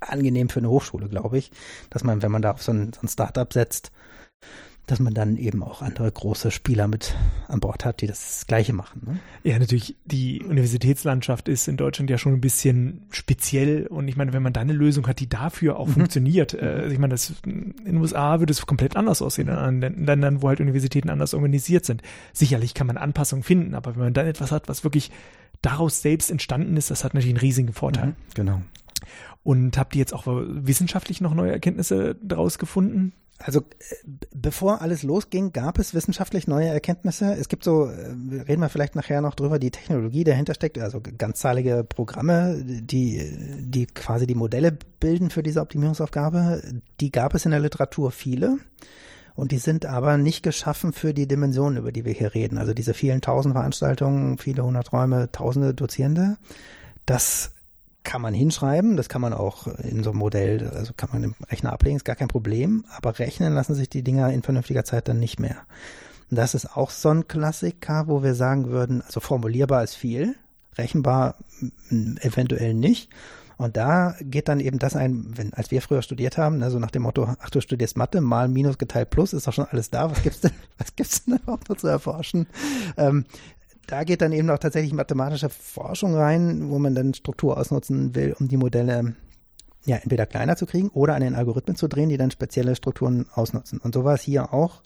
angenehm 0.00 0.48
für 0.48 0.60
eine 0.60 0.70
Hochschule, 0.70 1.08
glaube 1.08 1.38
ich, 1.38 1.50
dass 1.90 2.04
man, 2.04 2.22
wenn 2.22 2.30
man 2.30 2.42
da 2.42 2.52
auf 2.52 2.62
so 2.62 2.72
ein, 2.72 2.92
so 2.92 3.00
ein 3.02 3.08
Startup 3.08 3.52
setzt, 3.52 3.90
dass 4.86 4.98
man 4.98 5.14
dann 5.14 5.36
eben 5.36 5.62
auch 5.62 5.80
andere 5.80 6.10
große 6.10 6.50
Spieler 6.50 6.88
mit 6.88 7.14
an 7.46 7.60
Bord 7.60 7.84
hat, 7.84 8.00
die 8.00 8.08
das 8.08 8.46
Gleiche 8.48 8.72
machen. 8.72 9.02
Ne? 9.06 9.20
Ja, 9.44 9.58
natürlich, 9.58 9.96
die 10.04 10.42
Universitätslandschaft 10.42 11.48
ist 11.48 11.68
in 11.68 11.76
Deutschland 11.76 12.10
ja 12.10 12.18
schon 12.18 12.32
ein 12.32 12.40
bisschen 12.40 13.06
speziell 13.10 13.86
und 13.86 14.08
ich 14.08 14.16
meine, 14.16 14.32
wenn 14.32 14.42
man 14.42 14.52
da 14.52 14.60
eine 14.60 14.72
Lösung 14.72 15.06
hat, 15.06 15.20
die 15.20 15.28
dafür 15.28 15.78
auch 15.78 15.86
mhm. 15.86 15.92
funktioniert, 15.92 16.54
äh, 16.54 16.80
also 16.82 16.92
ich 16.92 16.98
meine, 16.98 17.14
das, 17.14 17.32
in 17.44 17.74
den 17.84 17.96
USA 17.98 18.40
würde 18.40 18.50
es 18.50 18.66
komplett 18.66 18.96
anders 18.96 19.22
aussehen, 19.22 19.48
in 19.48 19.54
anderen 19.54 20.04
Ländern, 20.04 20.42
wo 20.42 20.48
halt 20.48 20.60
Universitäten 20.60 21.10
anders 21.10 21.32
organisiert 21.32 21.84
sind. 21.84 22.02
Sicherlich 22.32 22.74
kann 22.74 22.88
man 22.88 22.96
Anpassungen 22.96 23.44
finden, 23.44 23.74
aber 23.74 23.94
wenn 23.94 24.02
man 24.02 24.14
dann 24.14 24.26
etwas 24.26 24.50
hat, 24.50 24.68
was 24.68 24.82
wirklich 24.82 25.10
daraus 25.62 26.02
selbst 26.02 26.30
entstanden 26.30 26.76
ist, 26.76 26.90
das 26.90 27.04
hat 27.04 27.14
natürlich 27.14 27.36
einen 27.36 27.40
riesigen 27.40 27.72
Vorteil. 27.72 28.08
Mhm, 28.08 28.14
genau. 28.34 28.62
Und 29.44 29.78
habt 29.78 29.94
ihr 29.94 30.00
jetzt 30.00 30.12
auch 30.12 30.24
wissenschaftlich 30.26 31.20
noch 31.20 31.34
neue 31.34 31.52
Erkenntnisse 31.52 32.16
daraus 32.22 32.58
gefunden? 32.58 33.12
Also 33.44 33.60
äh, 33.60 33.64
bevor 34.34 34.82
alles 34.82 35.02
losging, 35.02 35.52
gab 35.52 35.78
es 35.78 35.94
wissenschaftlich 35.94 36.46
neue 36.46 36.68
Erkenntnisse. 36.68 37.34
Es 37.34 37.48
gibt 37.48 37.64
so, 37.64 37.86
äh, 37.86 38.14
reden 38.48 38.60
wir 38.60 38.68
vielleicht 38.68 38.96
nachher 38.96 39.20
noch 39.20 39.34
drüber, 39.34 39.58
die 39.58 39.70
Technologie 39.70 40.24
dahinter 40.24 40.54
steckt, 40.54 40.78
also 40.78 41.00
ganzzahlige 41.00 41.84
Programme, 41.84 42.62
die, 42.64 43.30
die 43.60 43.86
quasi 43.86 44.26
die 44.26 44.34
Modelle 44.34 44.76
bilden 45.00 45.30
für 45.30 45.42
diese 45.42 45.60
Optimierungsaufgabe. 45.60 46.62
Die 47.00 47.10
gab 47.10 47.34
es 47.34 47.44
in 47.44 47.50
der 47.50 47.60
Literatur 47.60 48.10
viele. 48.10 48.58
Und 49.34 49.50
die 49.50 49.58
sind 49.58 49.86
aber 49.86 50.18
nicht 50.18 50.42
geschaffen 50.42 50.92
für 50.92 51.14
die 51.14 51.26
Dimensionen, 51.26 51.78
über 51.78 51.90
die 51.90 52.04
wir 52.04 52.12
hier 52.12 52.34
reden. 52.34 52.58
Also 52.58 52.74
diese 52.74 52.92
vielen 52.92 53.22
tausend 53.22 53.54
Veranstaltungen, 53.54 54.36
viele 54.36 54.62
hundert 54.62 54.92
Räume, 54.92 55.32
tausende 55.32 55.72
Dozierende. 55.72 56.36
Das 57.06 57.52
kann 58.04 58.22
man 58.22 58.34
hinschreiben, 58.34 58.96
das 58.96 59.08
kann 59.08 59.20
man 59.20 59.32
auch 59.32 59.66
in 59.66 60.02
so 60.02 60.10
einem 60.10 60.18
Modell, 60.18 60.68
also 60.74 60.92
kann 60.96 61.10
man 61.12 61.22
im 61.22 61.34
Rechner 61.50 61.72
ablegen, 61.72 61.96
ist 61.96 62.04
gar 62.04 62.16
kein 62.16 62.28
Problem, 62.28 62.84
aber 62.96 63.18
rechnen 63.18 63.54
lassen 63.54 63.74
sich 63.74 63.88
die 63.88 64.02
Dinger 64.02 64.32
in 64.32 64.42
vernünftiger 64.42 64.84
Zeit 64.84 65.08
dann 65.08 65.18
nicht 65.18 65.38
mehr. 65.38 65.56
Und 66.30 66.36
das 66.36 66.54
ist 66.54 66.76
auch 66.76 66.90
so 66.90 67.10
ein 67.10 67.28
Klassiker, 67.28 68.08
wo 68.08 68.22
wir 68.22 68.34
sagen 68.34 68.68
würden, 68.68 69.02
also 69.02 69.20
formulierbar 69.20 69.84
ist 69.84 69.94
viel, 69.94 70.34
rechenbar 70.76 71.36
eventuell 71.90 72.74
nicht. 72.74 73.10
Und 73.58 73.76
da 73.76 74.16
geht 74.20 74.48
dann 74.48 74.58
eben 74.58 74.78
das 74.78 74.96
ein, 74.96 75.36
wenn, 75.36 75.52
als 75.54 75.70
wir 75.70 75.82
früher 75.82 76.02
studiert 76.02 76.38
haben, 76.38 76.62
also 76.62 76.78
nach 76.78 76.90
dem 76.90 77.02
Motto, 77.02 77.28
ach, 77.38 77.50
du 77.50 77.60
studierst 77.60 77.96
Mathe, 77.96 78.20
mal 78.20 78.48
Minus 78.48 78.78
geteilt 78.78 79.10
Plus, 79.10 79.32
ist 79.32 79.46
doch 79.46 79.52
schon 79.52 79.66
alles 79.66 79.90
da, 79.90 80.10
was 80.10 80.22
gibt's 80.22 80.40
denn, 80.40 80.52
was 80.78 80.96
gibt's 80.96 81.24
denn 81.24 81.36
überhaupt 81.36 81.68
noch 81.68 81.76
zu 81.76 81.86
erforschen? 81.86 82.46
Ähm, 82.96 83.24
da 83.86 84.04
geht 84.04 84.22
dann 84.22 84.32
eben 84.32 84.50
auch 84.50 84.58
tatsächlich 84.58 84.92
mathematische 84.92 85.48
Forschung 85.48 86.14
rein, 86.14 86.70
wo 86.70 86.78
man 86.78 86.94
dann 86.94 87.14
Struktur 87.14 87.58
ausnutzen 87.58 88.14
will, 88.14 88.34
um 88.38 88.48
die 88.48 88.56
Modelle 88.56 89.14
ja 89.84 89.96
entweder 89.96 90.26
kleiner 90.26 90.56
zu 90.56 90.66
kriegen 90.66 90.88
oder 90.90 91.14
an 91.14 91.22
den 91.22 91.34
Algorithmen 91.34 91.76
zu 91.76 91.88
drehen, 91.88 92.08
die 92.08 92.16
dann 92.16 92.30
spezielle 92.30 92.76
Strukturen 92.76 93.26
ausnutzen. 93.34 93.78
Und 93.80 93.94
so 93.94 94.04
war 94.04 94.14
es 94.14 94.22
hier 94.22 94.52
auch. 94.52 94.82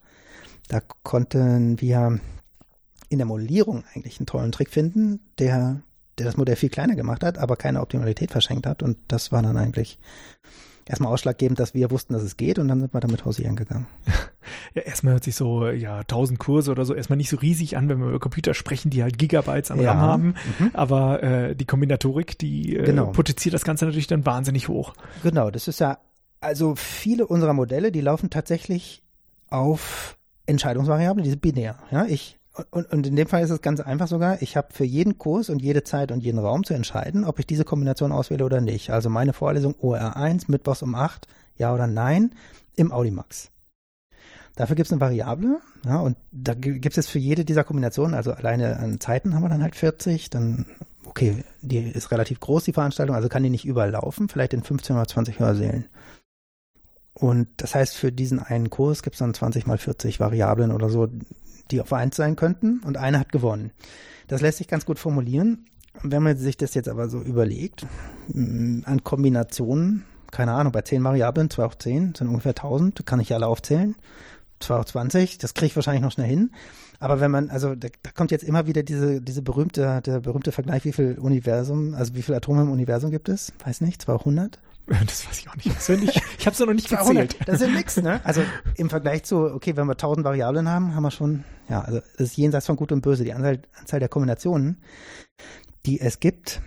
Da 0.69 0.81
konnten 1.03 1.81
wir 1.81 2.19
in 3.09 3.19
der 3.19 3.27
Modellierung 3.27 3.85
eigentlich 3.95 4.19
einen 4.19 4.27
tollen 4.27 4.53
Trick 4.53 4.71
finden, 4.71 5.21
der, 5.39 5.83
der 6.19 6.27
das 6.27 6.37
Modell 6.37 6.57
viel 6.57 6.71
kleiner 6.71 6.97
gemacht 6.97 7.23
hat, 7.23 7.39
aber 7.39 7.57
keine 7.57 7.83
Optimalität 7.83 8.33
verschenkt 8.33 8.67
hat. 8.67 8.83
Und 8.83 8.99
das 9.09 9.31
war 9.31 9.43
dann 9.43 9.57
eigentlich 9.57 9.99
erstmal 10.87 11.13
ausschlaggebend, 11.13 11.61
dass 11.61 11.75
wir 11.75 11.91
wussten, 11.91 12.15
dass 12.15 12.23
es 12.23 12.37
geht 12.37 12.59
und 12.59 12.69
dann 12.69 12.81
sind 12.81 12.95
wir 12.95 13.01
damit 13.01 13.25
hausieren 13.25 13.57
gegangen. 13.57 13.87
Ja, 14.75 14.83
erstmal 14.83 15.15
hört 15.15 15.25
sich 15.25 15.37
so, 15.37 15.69
ja, 15.69 16.01
1000 16.01 16.39
Kurse 16.39 16.71
oder 16.71 16.85
so 16.85 16.95
erstmal 16.95 17.17
nicht 17.17 17.31
so 17.31 17.37
riesig 17.37 17.77
an, 17.77 17.89
wenn 17.89 17.99
wir 18.01 18.09
über 18.09 18.19
Computer 18.19 18.55
sprechen, 18.55 18.91
die 18.91 19.03
halt 19.03 19.19
Gigabytes 19.19 19.71
am 19.71 19.81
ja. 19.81 19.93
RAM 19.93 20.01
haben. 20.01 20.35
Mhm. 20.59 20.71
Aber 20.73 21.23
äh, 21.23 21.57
die 21.57 21.65
Kombinatorik, 21.65 22.39
die 22.39 22.77
äh, 22.77 22.85
genau. 22.85 23.07
potenziert 23.07 23.55
das 23.55 23.65
Ganze 23.65 23.85
natürlich 23.85 24.07
dann 24.07 24.27
wahnsinnig 24.27 24.69
hoch. 24.69 24.95
Genau, 25.23 25.51
das 25.51 25.69
ist 25.69 25.81
ja, 25.81 25.99
also 26.41 26.75
viele 26.75 27.27
unserer 27.27 27.53
Modelle, 27.53 27.93
die 27.93 28.01
laufen 28.01 28.31
tatsächlich 28.31 29.03
auf 29.49 30.17
Entscheidungsvariablen, 30.47 31.25
die 31.25 31.31
sind 31.31 31.43
binär. 31.43 31.79
Ja, 31.91 32.05
ich 32.07 32.39
und, 32.71 32.91
und 32.91 33.07
in 33.07 33.17
dem 33.17 33.29
Fall 33.29 33.43
ist 33.43 33.51
es 33.51 33.61
ganz 33.61 33.81
einfach 33.81 34.09
sogar, 34.09 34.41
ich 34.41 34.57
habe 34.57 34.69
für 34.73 34.85
jeden 34.85 35.19
Kurs 35.19 35.51
und 35.51 35.61
jede 35.61 35.85
Zeit 35.85 36.11
und 36.11 36.23
jeden 36.23 36.39
Raum 36.39 36.65
zu 36.65 36.75
entscheiden, 36.75 37.25
ob 37.25 37.39
ich 37.39 37.47
diese 37.47 37.65
Kombination 37.65 38.13
auswähle 38.13 38.45
oder 38.45 38.61
nicht. 38.61 38.91
Also 38.91 39.11
meine 39.11 39.33
Vorlesung 39.33 39.75
OR1, 39.75 40.45
Mittwochs 40.49 40.83
um 40.83 40.95
8, 40.95 41.27
ja 41.57 41.75
oder 41.75 41.87
nein, 41.87 42.35
im 42.75 42.93
Audimax. 42.93 43.51
Dafür 44.57 44.75
gibt 44.75 44.87
es 44.87 44.93
eine 44.93 45.03
Variable, 45.03 45.61
ja, 45.85 46.01
und 46.01 46.17
da 46.33 46.55
gibt 46.55 46.97
es 46.97 47.09
für 47.09 47.19
jede 47.19 47.45
dieser 47.45 47.63
Kombinationen, 47.63 48.15
also 48.15 48.33
alleine 48.33 48.79
an 48.79 49.01
Zeiten 49.01 49.35
haben 49.35 49.43
wir 49.43 49.51
dann 49.51 49.63
halt 49.63 49.77
40, 49.77 50.31
dann, 50.31 50.65
okay, 51.05 51.45
die 51.61 51.79
ist 51.79 52.11
relativ 52.11 52.41
groß, 52.41 52.65
die 52.65 52.73
Veranstaltung, 52.73 53.15
also 53.15 53.29
kann 53.29 53.43
die 53.43 53.51
nicht 53.51 53.67
überall 53.67 53.91
laufen, 53.91 54.31
vielleicht 54.31 54.55
in 54.55 54.63
15 54.63 54.97
oder 54.97 55.07
20 55.07 55.41
Hörsälen. 55.41 55.85
Und 57.13 57.49
das 57.59 57.75
heißt, 57.75 57.97
für 57.97 58.13
diesen 58.13 58.39
einen 58.39 58.71
Kurs 58.71 59.03
gibt 59.03 59.15
es 59.15 59.21
dann 59.21 59.35
20 59.35 59.67
mal 59.67 59.79
40 59.79 60.21
Variablen 60.21 60.73
oder 60.73 60.89
so, 60.89 61.09
die 61.71 61.81
auf 61.81 61.93
eins 61.93 62.17
sein 62.17 62.37
könnten 62.37 62.81
und 62.85 62.97
eine 62.97 63.19
hat 63.21 63.33
gewonnen. 63.33 63.73
Das 64.29 64.41
lässt 64.41 64.59
sich 64.59 64.69
ganz 64.69 64.87
gut 64.87 64.99
formulieren. 64.99 65.67
Wenn 66.03 66.23
man 66.23 66.37
sich 66.37 66.57
das 66.57 66.75
jetzt 66.75 66.89
aber 66.89 67.09
so 67.09 67.21
überlegt, 67.21 67.87
mm, 68.29 68.81
an 68.85 69.03
Kombinationen, 69.03 70.05
keine 70.31 70.53
Ahnung, 70.53 70.73
bei 70.73 70.83
10 70.83 71.03
Variablen, 71.05 71.49
2 71.49 71.65
auf 71.65 71.79
10, 71.79 72.15
sind 72.15 72.29
ungefähr 72.29 72.55
1000, 72.55 73.07
kann 73.07 73.21
ich 73.21 73.33
alle 73.33 73.47
aufzählen. 73.47 73.95
2 74.61 74.75
auf 74.75 74.87
20, 74.87 75.39
das 75.39 75.55
kriege 75.55 75.67
ich 75.67 75.77
wahrscheinlich 75.77 76.03
noch 76.03 76.13
schnell 76.13 76.29
hin. 76.29 76.51
Aber 76.99 77.21
wenn 77.21 77.31
man, 77.31 77.51
also 77.51 77.75
da, 77.75 77.89
da, 78.03 78.11
kommt 78.11 78.31
jetzt 78.31 78.45
immer 78.45 78.67
wieder 78.67 78.83
diese, 78.83 79.21
diese 79.21 79.43
berühmte, 79.43 80.01
der 80.05 80.21
berühmte 80.21 80.53
Vergleich, 80.53 80.85
wie 80.85 80.93
viel 80.93 81.19
Universum, 81.19 81.95
also 81.95 82.15
wie 82.15 82.23
viele 82.23 82.39
Atome 82.39 82.63
im 82.63 82.71
Universum 82.71 83.11
gibt 83.11 83.29
es? 83.29 83.53
Weiß 83.65 83.81
nicht, 83.81 84.03
200? 84.03 84.59
Das 84.87 85.27
weiß 85.27 85.41
ich 85.41 85.49
auch 85.49 85.57
nicht 85.57 85.71
auswendig. 85.71 86.23
Ich 86.39 86.47
habe 86.47 86.55
es 86.55 86.61
noch 86.61 86.73
nicht 86.73 86.89
200, 86.89 87.31
gezählt. 87.31 87.49
Das 87.49 87.61
ist 87.61 87.67
ja 87.67 87.75
nix, 87.75 87.97
ne? 87.97 88.21
Also 88.23 88.43
im 88.77 88.89
Vergleich 88.89 89.25
zu, 89.25 89.39
okay, 89.53 89.77
wenn 89.77 89.87
wir 89.87 89.93
1000 89.93 90.25
Variablen 90.25 90.69
haben, 90.69 90.95
haben 90.95 91.03
wir 91.03 91.11
schon, 91.11 91.45
ja, 91.69 91.81
also 91.81 92.01
das 92.17 92.29
ist 92.29 92.37
jenseits 92.37 92.67
von 92.67 92.77
Gut 92.77 92.93
und 92.93 93.01
Böse. 93.01 93.25
Die 93.25 93.33
Anzahl, 93.33 93.63
Anzahl 93.81 93.99
der 93.99 94.09
Kombinationen, 94.09 94.81
die 95.87 96.01
es 96.01 96.21
gibt, 96.21 96.61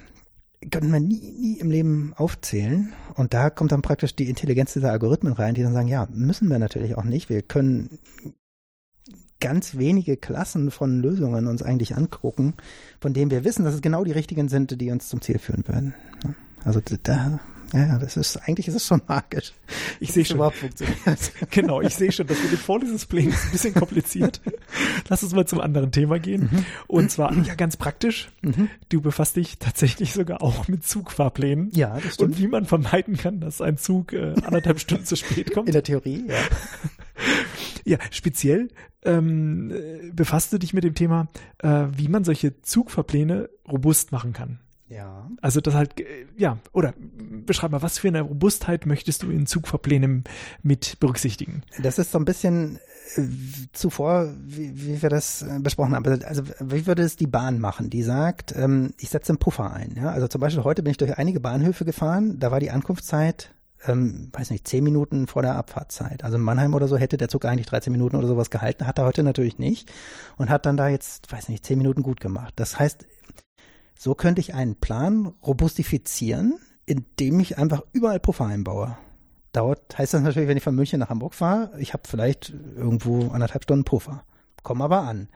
können 0.71 0.91
wir 0.91 0.99
nie, 0.99 1.31
nie 1.39 1.59
im 1.59 1.71
Leben 1.71 2.13
aufzählen. 2.15 2.93
Und 3.15 3.33
da 3.33 3.49
kommt 3.49 3.71
dann 3.71 3.81
praktisch 3.81 4.15
die 4.15 4.29
Intelligenz 4.29 4.73
dieser 4.73 4.91
Algorithmen 4.91 5.33
rein, 5.33 5.53
die 5.53 5.63
dann 5.63 5.73
sagen, 5.73 5.87
ja, 5.87 6.07
müssen 6.11 6.49
wir 6.49 6.59
natürlich 6.59 6.97
auch 6.97 7.03
nicht. 7.03 7.29
Wir 7.29 7.41
können 7.41 7.99
ganz 9.39 9.77
wenige 9.77 10.17
Klassen 10.17 10.69
von 10.69 11.01
Lösungen 11.01 11.47
uns 11.47 11.63
eigentlich 11.63 11.95
angucken, 11.95 12.55
von 12.99 13.13
denen 13.13 13.31
wir 13.31 13.45
wissen, 13.45 13.63
dass 13.63 13.73
es 13.73 13.81
genau 13.81 14.03
die 14.03 14.11
richtigen 14.11 14.49
sind, 14.49 14.79
die 14.81 14.91
uns 14.91 15.07
zum 15.07 15.21
Ziel 15.21 15.39
führen 15.39 15.65
würden. 15.65 15.93
Also 16.65 16.81
da 17.03 17.39
ja, 17.73 17.97
das 17.97 18.17
ist, 18.17 18.37
eigentlich 18.37 18.67
ist 18.67 18.75
es 18.75 18.85
schon 18.85 19.01
magisch. 19.07 19.53
Ich 19.99 20.11
sehe 20.11 20.25
schon. 20.25 20.39
Funktioniert. 20.51 20.97
genau, 21.51 21.81
ich 21.81 21.95
sehe 21.95 22.11
schon, 22.11 22.27
das 22.27 22.41
mit 22.41 22.51
den 22.51 22.57
Vorlesungsplänen 22.57 23.31
ist 23.31 23.45
ein 23.45 23.51
bisschen 23.51 23.73
kompliziert. 23.75 24.41
Lass 25.07 25.23
uns 25.23 25.33
mal 25.33 25.45
zum 25.45 25.61
anderen 25.61 25.91
Thema 25.91 26.19
gehen. 26.19 26.49
Mhm. 26.51 26.65
Und 26.87 27.11
zwar, 27.11 27.33
ja, 27.33 27.55
ganz 27.55 27.77
praktisch. 27.77 28.31
Mhm. 28.41 28.69
Du 28.89 29.01
befasst 29.01 29.35
dich 29.35 29.59
tatsächlich 29.59 30.13
sogar 30.13 30.41
auch 30.41 30.67
mit 30.67 30.85
Zugfahrplänen. 30.85 31.69
Ja, 31.73 31.99
das 31.99 32.15
stimmt. 32.15 32.31
Und 32.31 32.39
wie 32.39 32.47
man 32.47 32.65
vermeiden 32.65 33.17
kann, 33.17 33.39
dass 33.39 33.61
ein 33.61 33.77
Zug 33.77 34.13
äh, 34.13 34.33
anderthalb 34.43 34.79
Stunden 34.79 35.05
zu 35.05 35.15
spät 35.15 35.53
kommt. 35.53 35.67
In 35.67 35.73
der 35.73 35.83
Theorie, 35.83 36.25
ja. 36.27 36.35
Ja, 37.85 37.97
speziell 38.11 38.69
ähm, 39.03 39.73
befasst 40.13 40.53
du 40.53 40.57
dich 40.57 40.73
mit 40.73 40.83
dem 40.83 40.95
Thema, 40.95 41.27
äh, 41.59 41.85
wie 41.95 42.07
man 42.07 42.23
solche 42.23 42.61
Zugfahrpläne 42.61 43.49
robust 43.67 44.11
machen 44.11 44.33
kann. 44.33 44.59
Ja. 44.89 45.29
Also 45.41 45.61
das 45.61 45.75
halt, 45.75 45.99
äh, 45.99 46.25
ja, 46.35 46.57
oder 46.73 46.93
beschreib 46.97 47.71
mal, 47.71 47.81
was 47.81 47.99
für 47.99 48.07
eine 48.07 48.21
Robustheit 48.21 48.85
möchtest 48.85 49.23
du 49.23 49.29
in 49.29 49.45
Zugverplänen 49.45 50.23
mit 50.63 50.99
berücksichtigen? 50.99 51.63
Das 51.81 51.99
ist 51.99 52.11
so 52.11 52.17
ein 52.17 52.25
bisschen 52.25 52.79
äh, 53.15 53.21
zuvor, 53.71 54.33
wie, 54.43 54.75
wie 54.75 55.01
wir 55.01 55.09
das 55.09 55.43
äh, 55.43 55.59
besprochen 55.59 55.93
haben. 55.93 56.05
Also, 56.05 56.25
also 56.25 56.43
wie 56.59 56.87
würde 56.87 57.03
es 57.03 57.15
die 57.15 57.27
Bahn 57.27 57.59
machen? 57.59 57.91
Die 57.91 58.01
sagt, 58.01 58.55
ähm, 58.55 58.93
ich 58.97 59.09
setze 59.09 59.31
einen 59.31 59.39
Puffer 59.39 59.71
ein. 59.71 59.95
Ja? 59.95 60.09
Also 60.09 60.27
zum 60.27 60.41
Beispiel 60.41 60.63
heute 60.63 60.81
bin 60.81 60.91
ich 60.91 60.97
durch 60.97 61.17
einige 61.17 61.39
Bahnhöfe 61.39 61.85
gefahren, 61.85 62.39
da 62.39 62.51
war 62.51 62.59
die 62.59 62.71
Ankunftszeit 62.71 63.51
ähm, 63.87 64.29
weiß 64.33 64.49
nicht, 64.51 64.67
zehn 64.67 64.83
Minuten 64.83 65.27
vor 65.27 65.41
der 65.41 65.55
Abfahrtszeit. 65.55 66.23
Also 66.23 66.37
in 66.37 66.43
Mannheim 66.43 66.73
oder 66.73 66.87
so 66.87 66.97
hätte 66.97 67.15
der 67.15 67.29
Zug 67.29 67.45
eigentlich 67.45 67.67
13 67.67 67.91
Minuten 67.91 68.17
oder 68.17 68.27
sowas 68.27 68.49
gehalten, 68.49 68.85
hat 68.85 68.99
er 68.99 69.05
heute 69.05 69.23
natürlich 69.23 69.57
nicht 69.57 69.89
und 70.37 70.49
hat 70.49 70.65
dann 70.65 70.75
da 70.75 70.89
jetzt, 70.89 71.31
weiß 71.31 71.47
nicht, 71.49 71.65
zehn 71.65 71.77
Minuten 71.77 72.03
gut 72.03 72.19
gemacht. 72.19 72.53
Das 72.57 72.77
heißt, 72.77 73.05
so 73.99 74.15
könnte 74.15 74.39
ich 74.39 74.53
einen 74.53 74.77
Plan 74.77 75.33
robustifizieren, 75.45 76.57
indem 76.85 77.41
ich 77.41 77.57
einfach 77.57 77.83
überall 77.91 78.21
Puffer 78.21 78.45
einbaue. 78.45 78.97
Dauert, 79.51 79.97
heißt 79.97 80.13
das 80.13 80.21
natürlich, 80.21 80.47
wenn 80.47 80.55
ich 80.55 80.63
von 80.63 80.73
München 80.73 81.01
nach 81.01 81.09
Hamburg 81.09 81.33
fahre, 81.33 81.77
ich 81.79 81.91
habe 81.91 82.03
vielleicht 82.07 82.53
irgendwo 82.77 83.27
anderthalb 83.27 83.63
Stunden 83.63 83.83
Puffer. 83.83 84.23
Komm 84.63 84.81
aber 84.81 85.01
an. 85.01 85.27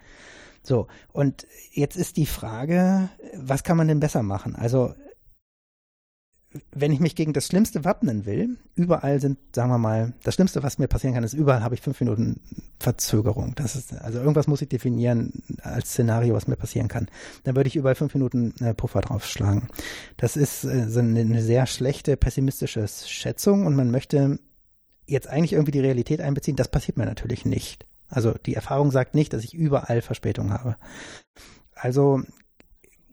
So, 0.61 0.87
und 1.11 1.45
jetzt 1.73 1.97
ist 1.97 2.15
die 2.15 2.25
Frage, 2.25 3.09
was 3.35 3.63
kann 3.63 3.75
man 3.75 3.89
denn 3.89 3.99
besser 3.99 4.23
machen? 4.23 4.55
Also 4.55 4.95
wenn 6.71 6.91
ich 6.91 6.99
mich 6.99 7.15
gegen 7.15 7.33
das 7.33 7.47
Schlimmste 7.47 7.83
wappnen 7.83 8.25
will, 8.25 8.57
überall 8.75 9.19
sind, 9.19 9.37
sagen 9.55 9.69
wir 9.69 9.77
mal, 9.77 10.13
das 10.23 10.35
Schlimmste, 10.35 10.61
was 10.63 10.77
mir 10.77 10.87
passieren 10.87 11.15
kann, 11.15 11.23
ist, 11.23 11.33
überall 11.33 11.63
habe 11.63 11.75
ich 11.75 11.81
fünf 11.81 11.99
Minuten 11.99 12.41
Verzögerung. 12.79 13.53
Das 13.55 13.75
ist, 13.75 13.93
also 13.93 14.19
irgendwas 14.19 14.47
muss 14.47 14.61
ich 14.61 14.69
definieren 14.69 15.43
als 15.61 15.89
Szenario, 15.89 16.35
was 16.35 16.47
mir 16.47 16.55
passieren 16.55 16.87
kann. 16.87 17.07
Dann 17.43 17.55
würde 17.55 17.67
ich 17.67 17.75
überall 17.75 17.95
fünf 17.95 18.13
Minuten 18.13 18.53
äh, 18.59 18.73
Puffer 18.73 19.01
draufschlagen. 19.01 19.67
Das 20.17 20.37
ist 20.37 20.63
äh, 20.63 20.87
so 20.89 20.99
eine, 20.99 21.21
eine 21.21 21.41
sehr 21.41 21.65
schlechte, 21.65 22.17
pessimistische 22.17 22.87
Schätzung 22.87 23.65
und 23.65 23.75
man 23.75 23.89
möchte 23.91 24.39
jetzt 25.05 25.27
eigentlich 25.27 25.53
irgendwie 25.53 25.71
die 25.71 25.79
Realität 25.79 26.21
einbeziehen. 26.21 26.55
Das 26.55 26.69
passiert 26.69 26.97
mir 26.97 27.05
natürlich 27.05 27.45
nicht. 27.45 27.85
Also 28.09 28.33
die 28.45 28.53
Erfahrung 28.53 28.91
sagt 28.91 29.15
nicht, 29.15 29.33
dass 29.33 29.43
ich 29.43 29.53
überall 29.53 30.01
Verspätung 30.01 30.51
habe. 30.51 30.77
Also 31.73 32.21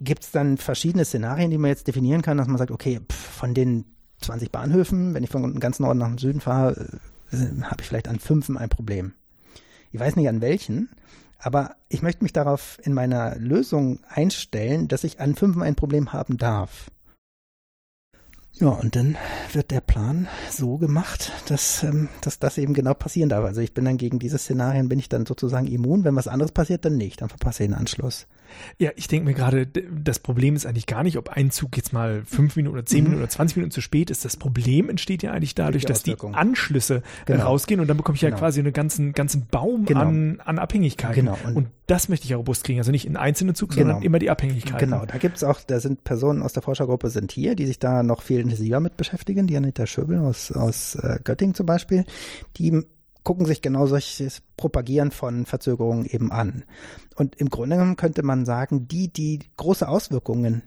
gibt 0.01 0.25
es 0.25 0.31
dann 0.31 0.57
verschiedene 0.57 1.05
Szenarien, 1.05 1.51
die 1.51 1.59
man 1.59 1.71
jetzt 1.71 1.87
definieren 1.87 2.23
kann, 2.23 2.39
dass 2.39 2.49
man 2.49 2.59
sagt, 2.59 2.71
okay, 2.71 3.01
pff, 3.01 3.17
von 3.17 3.55
den 3.55 3.85
20 4.21 4.51
Bahnhöfen, 4.51 5.15
wenn 5.15 5.25
ich 5.25 5.31
von 5.31 5.59
ganz 5.61 5.81
Norden 5.81 5.99
nach 5.99 6.19
Süden 6.19 6.41
fahre, 6.41 6.99
äh, 7.33 7.63
habe 7.63 7.81
ich 7.81 7.87
vielleicht 7.87 8.09
an 8.09 8.19
fünf 8.19 8.51
ein 8.51 8.69
Problem. 8.69 9.13
Ich 9.93 10.01
weiß 10.01 10.17
nicht 10.17 10.29
an 10.29 10.41
welchen, 10.41 10.89
aber 11.39 11.77
ich 11.89 12.03
möchte 12.03 12.23
mich 12.23 12.33
darauf 12.33 12.79
in 12.83 12.93
meiner 12.93 13.37
Lösung 13.37 14.01
einstellen, 14.09 14.89
dass 14.89 15.05
ich 15.05 15.21
an 15.21 15.35
fünf 15.35 15.57
ein 15.59 15.75
Problem 15.75 16.13
haben 16.13 16.37
darf. 16.37 16.91
Ja, 18.55 18.69
und 18.69 18.95
dann 18.95 19.17
wird 19.53 19.71
der 19.71 19.81
Plan 19.81 20.29
so 20.51 20.77
gemacht, 20.77 21.33
dass, 21.47 21.83
ähm, 21.83 22.09
dass 22.21 22.39
das 22.39 22.59
eben 22.59 22.75
genau 22.75 22.95
passieren 22.95 23.29
darf. 23.31 23.45
Also 23.45 23.61
ich 23.61 23.73
bin 23.73 23.85
dann 23.85 23.97
gegen 23.97 24.19
diese 24.19 24.39
Szenarien, 24.39 24.89
bin 24.89 24.99
ich 24.99 25.09
dann 25.09 25.25
sozusagen 25.25 25.67
immun. 25.67 26.05
Wenn 26.05 26.17
was 26.17 26.29
anderes 26.29 26.53
passiert, 26.53 26.85
dann 26.85 26.97
nicht. 26.97 27.23
Dann 27.23 27.29
verpasse 27.29 27.63
ich 27.63 27.71
den 27.71 27.75
Anschluss. 27.75 28.27
Ja, 28.79 28.91
ich 28.97 29.09
denke 29.09 29.27
mir 29.27 29.35
gerade, 29.35 29.67
das 29.67 30.19
Problem 30.19 30.57
ist 30.57 30.67
eigentlich 30.67 30.87
gar 30.87 31.03
nicht, 31.03 31.17
ob 31.17 31.31
ein 31.31 31.51
Zug 31.51 31.77
jetzt 31.77 31.93
mal 31.93 32.23
fünf 32.25 32.57
Minuten 32.57 32.75
oder 32.75 32.85
zehn 32.85 32.99
mhm. 32.99 33.05
Minuten 33.05 33.23
oder 33.23 33.31
zwanzig 33.31 33.57
Minuten 33.57 33.71
zu 33.71 33.81
spät 33.81 34.11
ist. 34.11 34.25
Das 34.25 34.37
Problem 34.37 34.91
entsteht 34.91 35.23
ja 35.23 35.33
eigentlich 35.33 35.55
dadurch, 35.55 35.85
dass 35.85 36.03
die 36.03 36.17
Anschlüsse 36.33 37.03
genau. 37.27 37.45
rausgehen 37.45 37.81
und 37.81 37.87
dann 37.87 37.97
bekomme 37.97 38.17
ich 38.17 38.23
ja 38.23 38.31
genau. 38.31 38.41
quasi 38.41 38.61
einen 38.61 38.73
ganzen, 38.73 39.13
ganzen 39.13 39.47
Baum 39.47 39.85
genau. 39.85 40.01
an, 40.01 40.41
an 40.45 40.59
Abhängigkeiten. 40.59 41.27
Genau. 41.27 41.39
Und, 41.45 41.57
und, 41.57 41.69
das 41.87 42.09
möchte 42.09 42.25
ich 42.25 42.31
ja 42.31 42.37
robust 42.37 42.63
kriegen. 42.63 42.79
Also 42.79 42.93
nicht 42.93 43.05
in 43.05 43.17
einzelne 43.17 43.53
Zug, 43.53 43.73
sondern 43.73 43.97
genau. 43.97 44.07
immer 44.07 44.21
die 44.21 44.31
Abhängigkeiten. 44.31 44.91
Genau, 44.91 45.07
da 45.07 45.19
gibt's 45.19 45.43
auch, 45.43 45.61
da 45.67 45.81
sind 45.81 46.05
Personen 46.05 46.41
aus 46.43 46.53
der 46.53 46.63
Forschergruppe 46.63 47.11
sind 47.11 47.33
hier, 47.33 47.57
die 47.57 47.67
sich 47.67 47.81
da 47.81 48.05
noch 48.05 48.23
viel 48.23 48.40
intensiver 48.41 48.81
mit 48.81 48.97
beschäftigen. 48.97 49.47
Die 49.47 49.57
Anita 49.57 49.87
Schöbel 49.87 50.19
aus, 50.19 50.53
aus 50.53 50.95
äh, 50.97 51.19
Göttingen 51.23 51.55
zum 51.55 51.67
Beispiel, 51.67 52.05
die 52.57 52.83
gucken 53.23 53.47
sich 53.47 53.63
genau 53.63 53.87
solches 53.87 54.43
Propagieren 54.57 55.11
von 55.11 55.47
Verzögerungen 55.47 56.07
eben 56.07 56.33
an. 56.33 56.65
Und 57.17 57.37
im 57.37 57.51
Grunde 57.51 57.77
genommen 57.77 57.97
könnte 57.97 58.23
man 58.23 58.47
sagen, 58.47 58.89
die, 58.89 59.13
die 59.13 59.41
große 59.57 59.87
Auswirkungen 59.87 60.63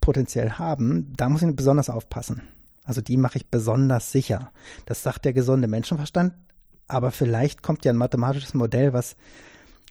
potenziell 0.00 0.52
haben, 0.52 1.12
da 1.16 1.28
muss 1.28 1.42
ich 1.42 1.54
besonders 1.54 1.90
aufpassen. 1.90 2.42
Also 2.84 3.02
die 3.02 3.18
mache 3.18 3.36
ich 3.36 3.50
besonders 3.50 4.10
sicher. 4.10 4.50
Das 4.86 5.02
sagt 5.02 5.26
der 5.26 5.34
gesunde 5.34 5.68
Menschenverstand. 5.68 6.32
Aber 6.86 7.10
vielleicht 7.10 7.62
kommt 7.62 7.84
ja 7.84 7.92
ein 7.92 7.98
mathematisches 7.98 8.54
Modell, 8.54 8.94
was, 8.94 9.16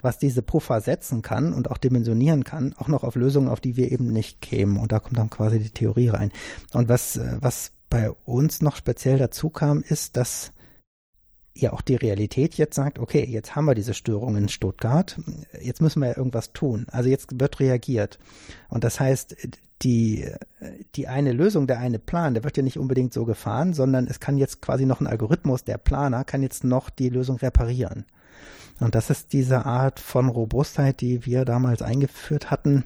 was 0.01 0.19
diese 0.19 0.41
Puffer 0.41 0.81
setzen 0.81 1.21
kann 1.21 1.53
und 1.53 1.71
auch 1.71 1.77
dimensionieren 1.77 2.43
kann, 2.43 2.73
auch 2.77 2.87
noch 2.87 3.03
auf 3.03 3.15
Lösungen, 3.15 3.49
auf 3.49 3.59
die 3.59 3.77
wir 3.77 3.91
eben 3.91 4.07
nicht 4.11 4.41
kämen. 4.41 4.77
Und 4.77 4.91
da 4.91 4.99
kommt 4.99 5.17
dann 5.17 5.29
quasi 5.29 5.59
die 5.59 5.71
Theorie 5.71 6.09
rein. 6.09 6.31
Und 6.73 6.89
was, 6.89 7.19
was 7.39 7.71
bei 7.89 8.11
uns 8.25 8.61
noch 8.61 8.75
speziell 8.75 9.17
dazu 9.17 9.49
kam, 9.49 9.81
ist, 9.81 10.17
dass 10.17 10.51
ja 11.55 11.73
auch 11.73 11.81
die 11.81 11.95
Realität 11.95 12.55
jetzt 12.55 12.75
sagt, 12.75 12.99
okay, 12.99 13.25
jetzt 13.25 13.55
haben 13.55 13.65
wir 13.65 13.75
diese 13.75 13.93
Störung 13.93 14.35
in 14.35 14.49
Stuttgart, 14.49 15.19
jetzt 15.61 15.81
müssen 15.81 16.01
wir 16.01 16.09
ja 16.09 16.17
irgendwas 16.17 16.53
tun. 16.53 16.85
Also 16.91 17.09
jetzt 17.09 17.39
wird 17.39 17.59
reagiert. 17.59 18.19
Und 18.69 18.83
das 18.83 18.99
heißt, 18.99 19.35
die, 19.81 20.25
die 20.95 21.07
eine 21.07 21.33
Lösung, 21.33 21.67
der 21.67 21.79
eine 21.79 21.99
Plan, 21.99 22.33
der 22.33 22.43
wird 22.43 22.57
ja 22.57 22.63
nicht 22.63 22.79
unbedingt 22.79 23.13
so 23.13 23.25
gefahren, 23.25 23.73
sondern 23.73 24.07
es 24.07 24.19
kann 24.19 24.37
jetzt 24.37 24.61
quasi 24.61 24.85
noch 24.85 25.01
ein 25.01 25.07
Algorithmus, 25.07 25.63
der 25.63 25.77
Planer 25.77 26.23
kann 26.23 26.41
jetzt 26.41 26.63
noch 26.63 26.89
die 26.89 27.09
Lösung 27.09 27.37
reparieren. 27.37 28.05
Und 28.79 28.95
das 28.95 29.09
ist 29.09 29.33
diese 29.33 29.65
Art 29.65 29.99
von 29.99 30.29
Robustheit, 30.29 31.01
die 31.01 31.25
wir 31.25 31.45
damals 31.45 31.81
eingeführt 31.81 32.51
hatten, 32.51 32.85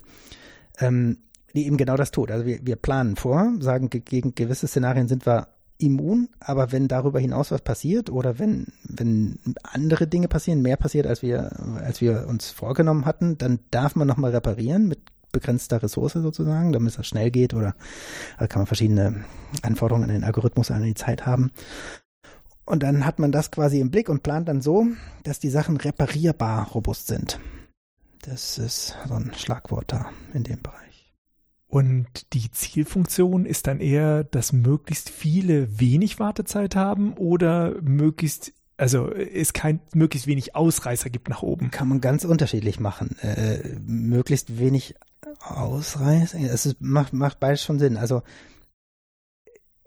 ähm, 0.80 1.18
die 1.54 1.66
eben 1.66 1.78
genau 1.78 1.98
das 1.98 2.12
tut. 2.12 2.32
Also 2.32 2.46
wir, 2.46 2.60
wir 2.64 2.78
planen 2.78 3.16
vor, 3.18 3.52
sagen, 3.60 3.90
gegen 3.90 4.36
gewisse 4.36 4.68
Szenarien 4.68 5.08
sind 5.08 5.26
wir 5.26 5.48
immun, 5.78 6.30
aber 6.40 6.72
wenn 6.72 6.88
darüber 6.88 7.20
hinaus 7.20 7.52
was 7.52 7.62
passiert 7.62 8.10
oder 8.10 8.40
wenn, 8.40 8.68
wenn 8.84 9.40
andere 9.64 10.08
Dinge 10.08 10.28
passieren, 10.28 10.62
mehr 10.62 10.78
passiert, 10.78 11.08
als 11.08 11.22
wir, 11.22 11.52
als 11.84 12.02
wir 12.02 12.28
uns 12.28 12.52
vorgenommen 12.52 13.06
hatten, 13.06 13.38
dann 13.38 13.60
darf 13.72 13.96
man 13.96 14.08
nochmal 14.08 14.32
reparieren 14.32 14.88
mit 14.88 15.00
begrenzter 15.32 15.82
Ressource 15.82 16.14
sozusagen, 16.14 16.72
damit 16.72 16.98
es 16.98 17.08
schnell 17.08 17.32
geht 17.32 17.54
oder 17.54 17.76
also 18.38 18.48
kann 18.48 18.62
man 18.62 18.68
verschiedene 18.68 19.24
Anforderungen 19.62 20.10
an 20.10 20.14
den 20.14 20.24
Algorithmus 20.24 20.72
an 20.72 20.84
die 20.84 20.94
Zeit 20.94 21.26
haben. 21.26 21.52
Und 22.66 22.84
dann 22.84 23.06
hat 23.06 23.20
man 23.20 23.32
das 23.32 23.52
quasi 23.52 23.80
im 23.80 23.92
Blick 23.92 24.10
und 24.10 24.24
plant 24.24 24.48
dann 24.48 24.62
so, 24.62 24.88
dass 25.24 25.40
die 25.40 25.50
Sachen 25.50 25.78
reparierbar 25.78 26.70
robust 26.72 27.08
sind. 27.08 27.40
Das 28.22 28.58
ist 28.58 28.96
so 29.08 29.16
ein 29.16 29.32
Schlagwort 29.36 29.92
da 29.92 30.10
in 30.34 30.44
dem 30.44 30.62
Bereich. 30.62 31.12
Und 31.68 32.34
die 32.34 32.52
Zielfunktion 32.52 33.46
ist 33.46 33.66
dann 33.66 33.80
eher, 33.80 34.26
dass 34.26 34.52
möglichst 34.52 35.10
viele 35.10 35.80
wenig 35.80 36.20
Wartezeit 36.20 36.76
haben 36.76 37.14
oder 37.14 37.82
möglichst, 37.82 38.52
also 38.76 39.10
es 39.10 39.54
kein 39.54 39.80
möglichst 39.94 40.28
wenig 40.28 40.54
Ausreißer 40.54 41.10
gibt 41.10 41.30
nach 41.30 41.44
oben. 41.44 41.72
Kann 41.72 41.88
man 41.88 42.02
ganz 42.02 42.26
unterschiedlich 42.26 42.82
machen. 42.82 43.18
Äh, 43.22 43.80
möglichst 43.88 44.60
wenig 44.60 44.96
Ausreißer. 45.40 46.40
Es 46.40 46.76
macht, 46.80 47.14
macht 47.14 47.40
beides 47.40 47.64
schon 47.64 47.80
Sinn. 47.80 47.96
Also 47.96 48.22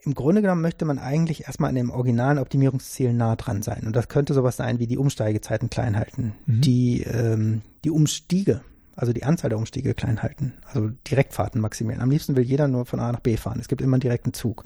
im 0.04 0.14
Grunde 0.14 0.42
genommen 0.42 0.60
möchte 0.60 0.84
man 0.84 0.98
eigentlich 0.98 1.46
erstmal 1.46 1.70
an 1.70 1.76
dem 1.76 1.90
originalen 1.90 2.38
Optimierungsziel 2.38 3.12
nah 3.12 3.36
dran 3.36 3.62
sein. 3.62 3.84
Und 3.86 3.96
das 3.96 4.08
könnte 4.08 4.34
sowas 4.34 4.56
sein 4.56 4.78
wie 4.78 4.86
die 4.86 4.98
Umsteigezeiten 4.98 5.70
klein 5.70 5.96
halten, 5.96 6.34
mhm. 6.46 6.60
die, 6.60 7.02
ähm, 7.02 7.62
die 7.84 7.90
Umstiege, 7.90 8.60
also 8.96 9.12
die 9.12 9.24
Anzahl 9.24 9.50
der 9.50 9.58
Umstiege 9.58 9.94
klein 9.94 10.22
halten, 10.22 10.54
also 10.66 10.90
Direktfahrten 11.10 11.60
maximieren. 11.60 12.02
Am 12.02 12.10
liebsten 12.10 12.36
will 12.36 12.44
jeder 12.44 12.68
nur 12.68 12.84
von 12.84 13.00
A 13.00 13.12
nach 13.12 13.20
B 13.20 13.36
fahren. 13.36 13.60
Es 13.60 13.68
gibt 13.68 13.80
immer 13.80 13.94
einen 13.94 14.02
direkten 14.02 14.34
Zug. 14.34 14.64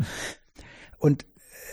Und 0.99 1.23
äh, 1.23 1.27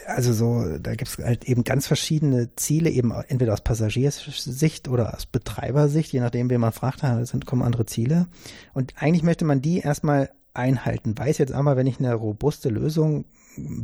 also 0.07 0.31
so, 0.33 0.77
da 0.77 0.93
gibt 0.93 1.09
es 1.09 1.17
halt 1.17 1.45
eben 1.45 1.63
ganz 1.63 1.87
verschiedene 1.87 2.55
Ziele, 2.55 2.91
eben 2.91 3.11
entweder 3.27 3.53
aus 3.53 3.61
Passagiersicht 3.61 4.87
oder 4.87 5.15
aus 5.15 5.25
Betreibersicht, 5.25 6.13
je 6.13 6.19
nachdem, 6.19 6.51
wen 6.51 6.61
man 6.61 6.71
fragt, 6.71 7.01
da 7.01 7.25
sind, 7.25 7.47
kommen 7.47 7.63
andere 7.63 7.87
Ziele. 7.87 8.27
Und 8.73 8.93
eigentlich 8.97 9.23
möchte 9.23 9.45
man 9.45 9.63
die 9.63 9.79
erstmal 9.79 10.29
einhalten. 10.53 11.17
Weiß 11.17 11.39
jetzt 11.39 11.51
aber, 11.51 11.75
wenn 11.75 11.87
ich 11.87 11.99
eine 11.99 12.13
robuste 12.13 12.69
Lösung 12.69 13.25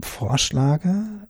vorschlage, 0.03 1.27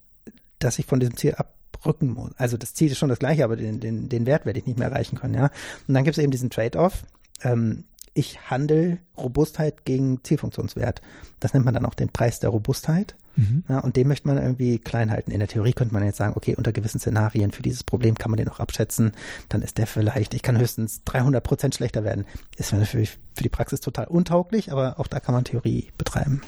dass 0.60 0.80
ich 0.80 0.86
von 0.86 1.00
diesem 1.00 1.18
Ziel 1.18 1.36
abrücken 1.36 2.14
muss. 2.14 2.32
Also 2.38 2.58
das 2.58 2.74
Ziel 2.74 2.92
ist 2.92 2.98
schon 2.98 3.10
das 3.10 3.20
gleiche, 3.20 3.44
aber 3.44 3.56
den, 3.56 3.80
den, 3.80 4.10
den 4.10 4.26
Wert 4.26 4.46
werde 4.46 4.60
ich 4.60 4.66
nicht 4.66 4.80
mehr 4.80 4.90
erreichen 4.90 5.18
können, 5.18 5.34
ja. 5.34 5.52
Und 5.88 5.94
dann 5.94 6.04
gibt 6.04 6.18
es 6.18 6.24
eben 6.24 6.32
diesen 6.32 6.50
Trade-off. 6.50 7.04
Ähm, 7.44 7.86
ich 8.14 8.50
handle 8.50 9.00
Robustheit 9.18 9.86
gegen 9.86 10.24
Zielfunktionswert. 10.24 11.02
Das 11.40 11.54
nennt 11.54 11.66
man 11.66 11.74
dann 11.74 11.86
auch 11.86 11.94
den 11.94 12.10
Preis 12.10 12.40
der 12.40 12.50
Robustheit. 12.50 13.16
Mhm. 13.36 13.64
Ja, 13.70 13.80
und 13.80 13.96
den 13.96 14.08
möchte 14.08 14.28
man 14.28 14.38
irgendwie 14.38 14.80
klein 14.80 15.12
halten. 15.12 15.32
In 15.32 15.40
der 15.40 15.48
Theorie 15.48 15.72
könnte 15.72 15.94
man 15.94 16.04
jetzt 16.04 16.18
sagen, 16.18 16.34
okay, 16.36 16.56
unter 16.56 16.74
gewissen 16.74 17.00
Szenarien 17.00 17.52
für 17.52 17.62
dieses 17.62 17.84
Problem 17.84 18.16
kann 18.16 18.32
man 18.32 18.38
den 18.38 18.50
auch 18.50 18.60
abschätzen. 18.60 19.14
Dann 19.48 19.62
ist 19.62 19.78
der 19.78 19.88
vielleicht, 19.88 20.34
ich 20.34 20.42
kann 20.42 20.60
höchstens 20.60 21.04
300 21.06 21.44
Prozent 21.44 21.76
schlechter 21.76 22.04
werden. 22.04 22.26
Ist 22.58 22.74
natürlich 22.74 23.18
für 23.34 23.44
die 23.44 23.50
Praxis 23.50 23.80
total 23.80 24.08
untauglich, 24.08 24.72
aber 24.72 25.00
auch 25.00 25.08
da 25.08 25.20
kann 25.20 25.34
man 25.34 25.46
Theorie 25.46 25.88
betreiben. 25.98 26.42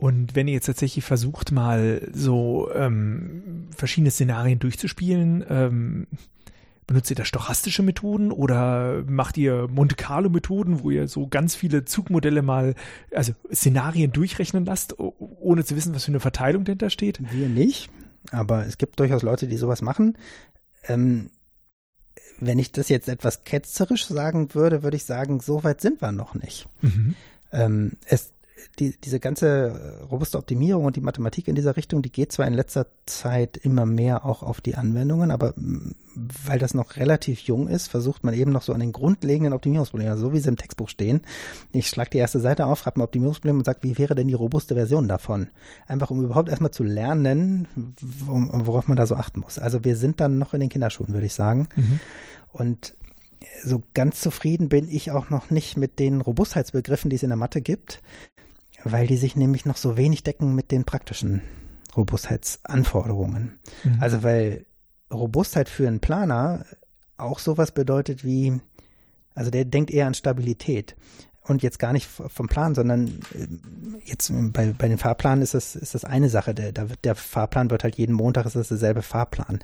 Und 0.00 0.34
wenn 0.34 0.48
ihr 0.48 0.54
jetzt 0.54 0.64
tatsächlich 0.64 1.04
versucht, 1.04 1.52
mal 1.52 2.08
so 2.10 2.70
ähm, 2.74 3.68
verschiedene 3.76 4.10
Szenarien 4.10 4.58
durchzuspielen, 4.58 5.44
ähm, 5.46 6.06
benutzt 6.86 7.10
ihr 7.10 7.16
da 7.16 7.26
stochastische 7.26 7.82
Methoden 7.82 8.32
oder 8.32 9.04
macht 9.06 9.36
ihr 9.36 9.68
Monte 9.68 9.96
Carlo 9.96 10.30
Methoden, 10.30 10.82
wo 10.82 10.90
ihr 10.90 11.06
so 11.06 11.28
ganz 11.28 11.54
viele 11.54 11.84
Zugmodelle 11.84 12.40
mal, 12.40 12.76
also 13.14 13.34
Szenarien 13.52 14.10
durchrechnen 14.10 14.64
lasst, 14.64 14.98
ohne 14.98 15.66
zu 15.66 15.76
wissen, 15.76 15.94
was 15.94 16.06
für 16.06 16.12
eine 16.12 16.20
Verteilung 16.20 16.64
dahinter 16.64 16.88
steht? 16.88 17.20
Wir 17.30 17.50
nicht, 17.50 17.90
aber 18.30 18.64
es 18.64 18.78
gibt 18.78 18.98
durchaus 19.00 19.20
Leute, 19.20 19.48
die 19.48 19.58
sowas 19.58 19.82
machen. 19.82 20.16
Ähm, 20.88 21.28
wenn 22.40 22.58
ich 22.58 22.72
das 22.72 22.88
jetzt 22.88 23.10
etwas 23.10 23.44
ketzerisch 23.44 24.06
sagen 24.06 24.54
würde, 24.54 24.82
würde 24.82 24.96
ich 24.96 25.04
sagen, 25.04 25.40
so 25.40 25.62
weit 25.62 25.82
sind 25.82 26.00
wir 26.00 26.10
noch 26.10 26.34
nicht. 26.34 26.70
Mhm. 26.80 27.14
Ähm, 27.52 27.92
es 28.06 28.32
die, 28.78 28.96
diese 29.02 29.20
ganze 29.20 29.46
äh, 29.48 30.04
robuste 30.04 30.38
Optimierung 30.38 30.84
und 30.84 30.96
die 30.96 31.00
Mathematik 31.00 31.48
in 31.48 31.54
dieser 31.54 31.76
Richtung, 31.76 32.02
die 32.02 32.12
geht 32.12 32.32
zwar 32.32 32.46
in 32.46 32.54
letzter 32.54 32.86
Zeit 33.06 33.56
immer 33.56 33.86
mehr 33.86 34.24
auch 34.24 34.42
auf 34.42 34.60
die 34.60 34.74
Anwendungen, 34.74 35.30
aber 35.30 35.54
mm, 35.56 35.94
weil 36.44 36.58
das 36.58 36.74
noch 36.74 36.96
relativ 36.96 37.40
jung 37.40 37.68
ist, 37.68 37.88
versucht 37.88 38.24
man 38.24 38.34
eben 38.34 38.52
noch 38.52 38.62
so 38.62 38.72
an 38.72 38.80
den 38.80 38.92
grundlegenden 38.92 39.52
Optimierungsproblemen, 39.52 40.12
also 40.12 40.26
so 40.26 40.32
wie 40.32 40.40
sie 40.40 40.48
im 40.48 40.56
Textbuch 40.56 40.88
stehen. 40.88 41.20
Ich 41.72 41.88
schlage 41.88 42.10
die 42.10 42.18
erste 42.18 42.40
Seite 42.40 42.66
auf, 42.66 42.80
schreibe 42.80 43.00
ein 43.00 43.04
Optimierungsproblem 43.04 43.58
und 43.58 43.64
sage, 43.64 43.80
wie 43.82 43.98
wäre 43.98 44.14
denn 44.14 44.28
die 44.28 44.34
robuste 44.34 44.74
Version 44.74 45.08
davon? 45.08 45.48
Einfach 45.86 46.10
um 46.10 46.24
überhaupt 46.24 46.48
erstmal 46.48 46.72
zu 46.72 46.82
lernen, 46.82 47.68
worauf 48.00 48.88
man 48.88 48.96
da 48.96 49.06
so 49.06 49.14
achten 49.14 49.40
muss. 49.40 49.58
Also 49.58 49.84
wir 49.84 49.96
sind 49.96 50.20
dann 50.20 50.38
noch 50.38 50.54
in 50.54 50.60
den 50.60 50.68
Kinderschuhen, 50.68 51.12
würde 51.12 51.26
ich 51.26 51.34
sagen. 51.34 51.68
Mhm. 51.76 52.00
Und 52.52 52.94
so 53.64 53.82
ganz 53.94 54.20
zufrieden 54.20 54.68
bin 54.68 54.88
ich 54.88 55.10
auch 55.10 55.30
noch 55.30 55.50
nicht 55.50 55.76
mit 55.76 55.98
den 55.98 56.20
Robustheitsbegriffen, 56.20 57.10
die 57.10 57.16
es 57.16 57.22
in 57.22 57.30
der 57.30 57.36
Mathe 57.36 57.60
gibt 57.60 58.02
weil 58.84 59.06
die 59.06 59.16
sich 59.16 59.36
nämlich 59.36 59.66
noch 59.66 59.76
so 59.76 59.96
wenig 59.96 60.22
decken 60.22 60.54
mit 60.54 60.70
den 60.70 60.84
praktischen 60.84 61.42
Robustheitsanforderungen. 61.96 63.58
Mhm. 63.84 63.98
Also 64.00 64.22
weil 64.22 64.66
Robustheit 65.12 65.68
für 65.68 65.88
einen 65.88 66.00
Planer 66.00 66.64
auch 67.16 67.38
sowas 67.38 67.72
bedeutet 67.72 68.24
wie, 68.24 68.60
also 69.34 69.50
der 69.50 69.64
denkt 69.64 69.90
eher 69.90 70.06
an 70.06 70.14
Stabilität 70.14 70.96
und 71.42 71.62
jetzt 71.62 71.78
gar 71.78 71.92
nicht 71.92 72.06
vom 72.06 72.48
Plan, 72.48 72.74
sondern 72.74 73.08
äh, 73.34 73.46
jetzt 74.04 74.30
bei, 74.52 74.74
bei 74.76 74.88
den 74.88 74.98
Fahrplanen 74.98 75.42
ist 75.42 75.54
das, 75.54 75.74
ist 75.74 75.94
das 75.94 76.04
eine 76.04 76.28
Sache. 76.28 76.54
Der, 76.54 76.90
wird, 76.90 77.04
der 77.04 77.14
Fahrplan 77.14 77.70
wird 77.70 77.82
halt 77.82 77.96
jeden 77.96 78.14
Montag 78.14 78.46
ist 78.46 78.56
das 78.56 78.68
derselbe 78.68 79.02
Fahrplan. 79.02 79.60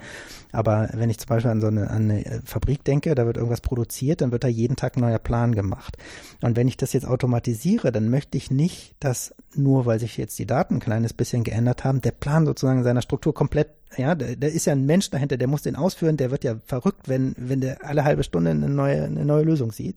Aber 0.53 0.89
wenn 0.95 1.11
ich 1.11 1.19
zum 1.19 1.29
Beispiel 1.29 1.51
an 1.51 1.61
so 1.61 1.67
eine, 1.67 1.91
an 1.91 2.11
eine 2.11 2.43
Fabrik 2.45 2.83
denke, 2.83 3.15
da 3.15 3.27
wird 3.27 3.37
irgendwas 3.37 3.61
produziert, 3.61 4.23
dann 4.23 4.33
wird 4.33 4.45
da 4.45 4.49
jeden 4.49 4.77
Tag 4.77 4.97
ein 4.97 5.01
neuer 5.01 5.19
Plan 5.19 5.55
gemacht. 5.55 5.99
Und 6.41 6.57
wenn 6.57 6.67
ich 6.67 6.79
das 6.79 6.93
jetzt 6.95 7.07
automatisiere, 7.07 7.93
dann 7.93 8.09
möchte 8.09 8.39
ich 8.39 8.51
nicht, 8.51 8.97
dass 9.01 9.35
nur 9.55 9.87
weil 9.87 10.01
sich 10.01 10.17
jetzt 10.17 10.39
die 10.39 10.47
Daten 10.47 10.77
ein 10.77 10.81
kleines 10.81 11.13
bisschen 11.13 11.45
geändert 11.45 11.85
haben, 11.85 12.01
der 12.01 12.13
Plan 12.13 12.47
sozusagen 12.47 12.79
in 12.79 12.85
seiner 12.85 13.03
Struktur 13.03 13.35
komplett 13.35 13.69
ja, 13.97 14.15
da 14.15 14.47
ist 14.47 14.67
ja 14.67 14.73
ein 14.73 14.85
Mensch 14.85 15.11
dahinter, 15.11 15.37
der 15.37 15.49
muss 15.49 15.63
den 15.63 15.77
ausführen, 15.77 16.17
der 16.17 16.31
wird 16.31 16.45
ja 16.45 16.57
verrückt, 16.67 17.09
wenn, 17.09 17.35
wenn 17.39 17.61
der 17.61 17.85
alle 17.85 18.05
halbe 18.05 18.25
Stunde 18.25 18.51
eine 18.51 18.69
neue, 18.69 19.05
eine 19.05 19.25
neue 19.25 19.45
Lösung 19.45 19.73
sieht. 19.73 19.97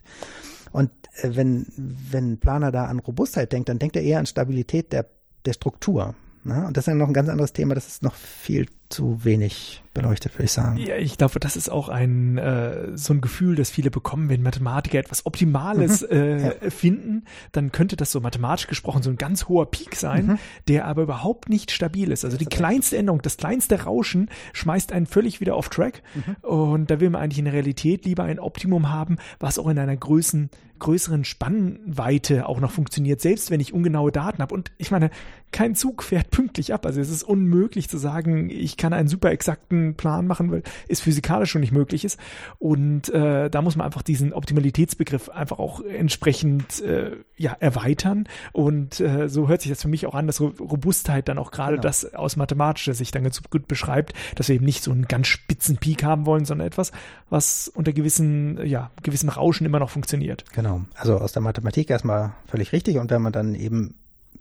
Und 0.71 0.91
äh, 1.21 1.36
wenn, 1.36 1.65
wenn 1.75 2.34
ein 2.34 2.38
Planer 2.39 2.71
da 2.71 2.86
an 2.86 2.99
Robustheit 2.99 3.51
denkt, 3.51 3.69
dann 3.69 3.79
denkt 3.79 3.95
er 3.95 4.03
eher 4.03 4.19
an 4.19 4.25
Stabilität 4.25 4.93
der, 4.93 5.05
der 5.45 5.53
Struktur. 5.53 6.15
Ne? 6.43 6.65
Und 6.65 6.78
das 6.78 6.84
ist 6.84 6.88
ja 6.88 6.95
noch 6.95 7.08
ein 7.08 7.13
ganz 7.13 7.30
anderes 7.30 7.54
Thema, 7.54 7.75
das 7.75 7.88
ist 7.88 8.04
noch 8.04 8.15
viel 8.15 8.67
zu 8.89 9.23
wenig 9.23 9.84
beleuchtet, 9.93 10.34
würde 10.34 10.45
ich 10.45 10.52
sagen. 10.52 10.78
Ja, 10.78 10.95
ich 10.95 11.17
glaube, 11.17 11.39
das 11.39 11.56
ist 11.56 11.69
auch 11.69 11.89
ein 11.89 12.39
äh, 12.39 12.97
so 12.97 13.13
ein 13.13 13.21
Gefühl, 13.21 13.56
das 13.56 13.69
viele 13.69 13.91
bekommen, 13.91 14.30
wenn 14.30 14.41
Mathematiker 14.41 14.97
etwas 14.97 15.28
Optimales 15.28 16.02
mhm. 16.02 16.08
äh, 16.10 16.43
ja. 16.47 16.69
finden, 16.69 17.25
dann 17.52 17.71
könnte 17.71 17.95
das 17.95 18.12
so 18.12 18.19
mathematisch 18.19 18.67
gesprochen 18.67 19.04
so 19.04 19.12
ein 19.12 19.17
ganz 19.17 19.47
hoher 19.47 19.69
Peak 19.69 19.95
sein, 19.95 20.25
mhm. 20.25 20.39
der 20.67 20.86
aber 20.86 21.04
überhaupt 21.04 21.49
nicht 21.49 21.71
stabil 21.71 22.12
ist. 22.12 22.25
Also 22.25 22.38
die 22.38 22.45
kleinste 22.45 22.97
Änderung, 22.97 23.21
das 23.21 23.38
kleinste 23.38 23.84
Rauschen 23.84 24.30
schmeißt 24.54 24.91
einen 24.91 25.06
völlig 25.06 25.39
wieder 25.39 25.56
auf 25.56 25.69
Track. 25.69 26.02
Mhm. 26.15 26.49
Und 26.49 26.89
da 26.89 26.99
will 26.99 27.12
man 27.12 27.21
eigentlich 27.21 27.39
in 27.39 27.45
der 27.45 27.54
Realität 27.54 28.06
lieber 28.06 28.23
ein 28.23 28.39
Optimum 28.39 28.89
haben, 28.89 29.17
was 29.39 29.60
auch 29.60 29.67
in 29.67 29.78
einer 29.78 29.97
Größen 29.97 30.49
größeren 30.80 31.25
Spannweite 31.25 32.47
auch 32.47 32.60
noch 32.60 32.71
funktioniert, 32.71 33.21
selbst 33.21 33.52
wenn 33.52 33.60
ich 33.60 33.73
ungenaue 33.73 34.12
Daten 34.12 34.41
habe. 34.41 34.56
Und 34.56 34.71
ich 34.78 34.91
meine, 34.91 35.12
kein 35.51 35.75
Zug 35.75 36.03
fährt 36.03 36.31
pünktlich 36.31 36.73
ab. 36.73 36.85
Also 36.85 37.01
es 37.01 37.09
ist 37.09 37.23
unmöglich 37.23 37.89
zu 37.89 37.97
sagen, 37.97 38.49
ich 38.49 38.77
kann 38.77 38.93
einen 38.93 39.07
super 39.07 39.31
exakten 39.31 39.95
Plan 39.95 40.27
machen, 40.27 40.51
weil 40.51 40.63
es 40.88 41.01
physikalisch 41.01 41.51
schon 41.51 41.62
nicht 41.62 41.71
möglich 41.71 42.05
ist. 42.05 42.19
Und 42.59 43.09
äh, 43.09 43.49
da 43.49 43.62
muss 43.62 43.75
man 43.75 43.85
einfach 43.85 44.01
diesen 44.01 44.33
Optimalitätsbegriff 44.33 45.29
einfach 45.29 45.59
auch 45.59 45.81
entsprechend 45.81 46.81
äh, 46.81 47.17
ja, 47.38 47.55
erweitern. 47.59 48.27
Und 48.51 48.99
äh, 48.99 49.27
so 49.27 49.47
hört 49.47 49.62
sich 49.62 49.71
das 49.71 49.81
für 49.81 49.88
mich 49.88 50.05
auch 50.05 50.13
an, 50.13 50.27
dass 50.27 50.41
Robustheit 50.41 51.27
dann 51.27 51.38
auch 51.38 51.51
gerade 51.51 51.73
genau. 51.73 51.83
das 51.83 52.13
aus 52.13 52.35
mathematischer 52.35 52.93
Sicht 52.93 53.15
dann 53.15 53.23
ganz 53.23 53.41
gut 53.49 53.67
beschreibt, 53.67 54.13
dass 54.35 54.49
wir 54.49 54.55
eben 54.55 54.65
nicht 54.65 54.83
so 54.83 54.91
einen 54.91 55.07
ganz 55.07 55.27
spitzen 55.27 55.77
Peak 55.77 56.03
haben 56.03 56.25
wollen, 56.25 56.45
sondern 56.45 56.67
etwas, 56.67 56.91
was 57.29 57.67
unter 57.69 57.93
gewissen, 57.93 58.65
ja, 58.65 58.91
gewissen 59.03 59.29
Rauschen 59.29 59.65
immer 59.65 59.79
noch 59.79 59.89
funktioniert. 59.89 60.45
Genau. 60.53 60.81
Also 60.95 61.17
aus 61.17 61.31
der 61.31 61.41
Mathematik 61.41 61.89
erstmal 61.89 62.33
völlig 62.47 62.71
richtig. 62.71 62.97
Und 62.97 63.09
wenn 63.09 63.21
man 63.21 63.33
dann 63.33 63.55
eben 63.55 63.95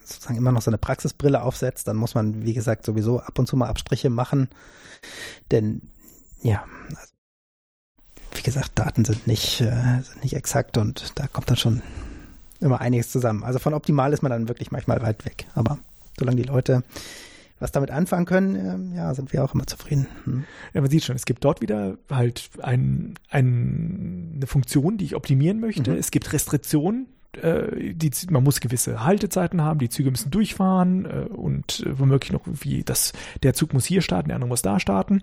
sozusagen 0.09 0.37
immer 0.37 0.53
noch 0.53 0.62
so 0.62 0.71
eine 0.71 0.79
Praxisbrille 0.79 1.42
aufsetzt, 1.42 1.88
dann 1.88 1.97
muss 1.97 2.14
man, 2.14 2.44
wie 2.44 2.55
gesagt, 2.55 2.85
sowieso 2.85 3.21
ab 3.21 3.38
und 3.38 3.47
zu 3.47 3.57
mal 3.57 3.68
Abstriche 3.68 4.11
machen. 4.11 4.49
Denn, 5.51 5.83
ja, 6.42 6.64
also, 6.88 7.12
wie 8.35 8.42
gesagt, 8.42 8.73
Daten 8.79 9.05
sind 9.05 9.27
nicht, 9.27 9.61
äh, 9.61 10.01
sind 10.03 10.23
nicht 10.23 10.35
exakt 10.35 10.77
und 10.79 11.18
da 11.18 11.27
kommt 11.27 11.51
dann 11.51 11.57
schon 11.57 11.83
immer 12.61 12.81
einiges 12.81 13.11
zusammen. 13.11 13.44
Also 13.44 13.59
von 13.59 13.75
optimal 13.75 14.12
ist 14.12 14.23
man 14.23 14.31
dann 14.31 14.49
wirklich 14.49 14.71
manchmal 14.71 15.01
weit 15.03 15.25
weg. 15.25 15.47
Aber 15.55 15.79
solange 16.18 16.37
die 16.37 16.49
Leute 16.49 16.83
was 17.61 17.73
damit 17.73 17.90
anfangen 17.90 18.27
können, 18.27 18.92
äh, 18.94 18.97
ja, 18.97 19.14
sind 19.14 19.33
wir 19.33 19.42
auch 19.42 19.55
immer 19.55 19.66
zufrieden. 19.66 20.07
Hm. 20.25 20.44
Ja, 20.75 20.81
man 20.81 20.90
sieht 20.90 21.05
schon, 21.05 21.16
es 21.16 21.25
gibt 21.25 21.44
dort 21.44 21.61
wieder 21.61 21.99
halt 22.11 22.51
ein, 22.62 23.14
ein, 23.31 24.35
eine 24.37 24.47
Funktion, 24.47 24.97
die 24.97 25.05
ich 25.05 25.16
optimieren 25.16 25.59
möchte. 25.61 25.90
Mhm. 25.90 25.99
Es 25.99 26.11
gibt 26.11 26.33
Restriktionen, 26.33 27.07
die, 27.37 28.11
man 28.31 28.43
muss 28.43 28.61
gewisse 28.61 29.05
Haltezeiten 29.05 29.62
haben, 29.62 29.79
die 29.79 29.88
Züge 29.88 30.11
müssen 30.11 30.31
durchfahren 30.31 31.05
äh, 31.05 31.29
und 31.29 31.81
äh, 31.87 31.99
womöglich 31.99 32.33
noch 32.33 32.43
wie 32.45 32.83
das, 32.83 33.12
der 33.43 33.55
Zug 33.55 33.75
muss 33.75 33.85
hier 33.85 34.01
starten, 34.01 34.29
der 34.29 34.37
andere 34.37 34.49
muss 34.49 34.62
da 34.62 34.81
starten. 34.81 35.23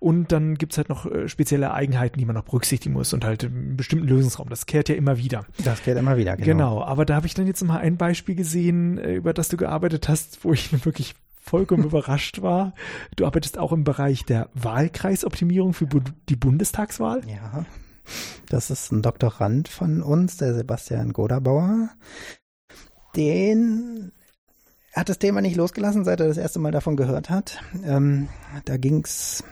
Und 0.00 0.30
dann 0.30 0.54
gibt's 0.54 0.76
halt 0.76 0.88
noch 0.88 1.06
äh, 1.06 1.28
spezielle 1.28 1.72
Eigenheiten, 1.72 2.18
die 2.18 2.24
man 2.24 2.36
noch 2.36 2.44
berücksichtigen 2.44 2.92
muss 2.92 3.12
und 3.12 3.24
halt 3.24 3.44
einen 3.44 3.76
bestimmten 3.76 4.06
Lösungsraum. 4.06 4.48
Das 4.48 4.66
kehrt 4.66 4.88
ja 4.88 4.94
immer 4.94 5.18
wieder. 5.18 5.44
Das 5.64 5.82
kehrt 5.82 5.98
immer 5.98 6.16
wieder, 6.16 6.36
genau. 6.36 6.46
Genau, 6.46 6.82
aber 6.84 7.04
da 7.04 7.16
habe 7.16 7.26
ich 7.26 7.34
dann 7.34 7.46
jetzt 7.46 7.64
mal 7.64 7.78
ein 7.78 7.96
Beispiel 7.96 8.36
gesehen, 8.36 8.98
äh, 8.98 9.14
über 9.14 9.32
das 9.32 9.48
du 9.48 9.56
gearbeitet 9.56 10.08
hast, 10.08 10.44
wo 10.44 10.52
ich 10.52 10.72
wirklich 10.84 11.14
vollkommen 11.40 11.84
überrascht 11.84 12.42
war. 12.42 12.74
Du 13.16 13.26
arbeitest 13.26 13.58
auch 13.58 13.72
im 13.72 13.84
Bereich 13.84 14.24
der 14.24 14.50
Wahlkreisoptimierung 14.54 15.72
für 15.72 15.88
die 16.28 16.36
Bundestagswahl. 16.36 17.22
Ja. 17.26 17.64
Das 18.48 18.70
ist 18.70 18.92
ein 18.92 19.02
Doktorand 19.02 19.68
von 19.68 20.02
uns, 20.02 20.36
der 20.36 20.54
Sebastian 20.54 21.12
Godabauer. 21.12 21.90
Den 23.16 24.12
hat 24.94 25.08
das 25.08 25.18
Thema 25.18 25.40
nicht 25.40 25.56
losgelassen, 25.56 26.04
seit 26.04 26.20
er 26.20 26.28
das 26.28 26.38
erste 26.38 26.58
Mal 26.58 26.72
davon 26.72 26.96
gehört 26.96 27.30
hat. 27.30 27.60
Ähm, 27.84 28.28
da 28.64 28.76
ging's 28.76 29.44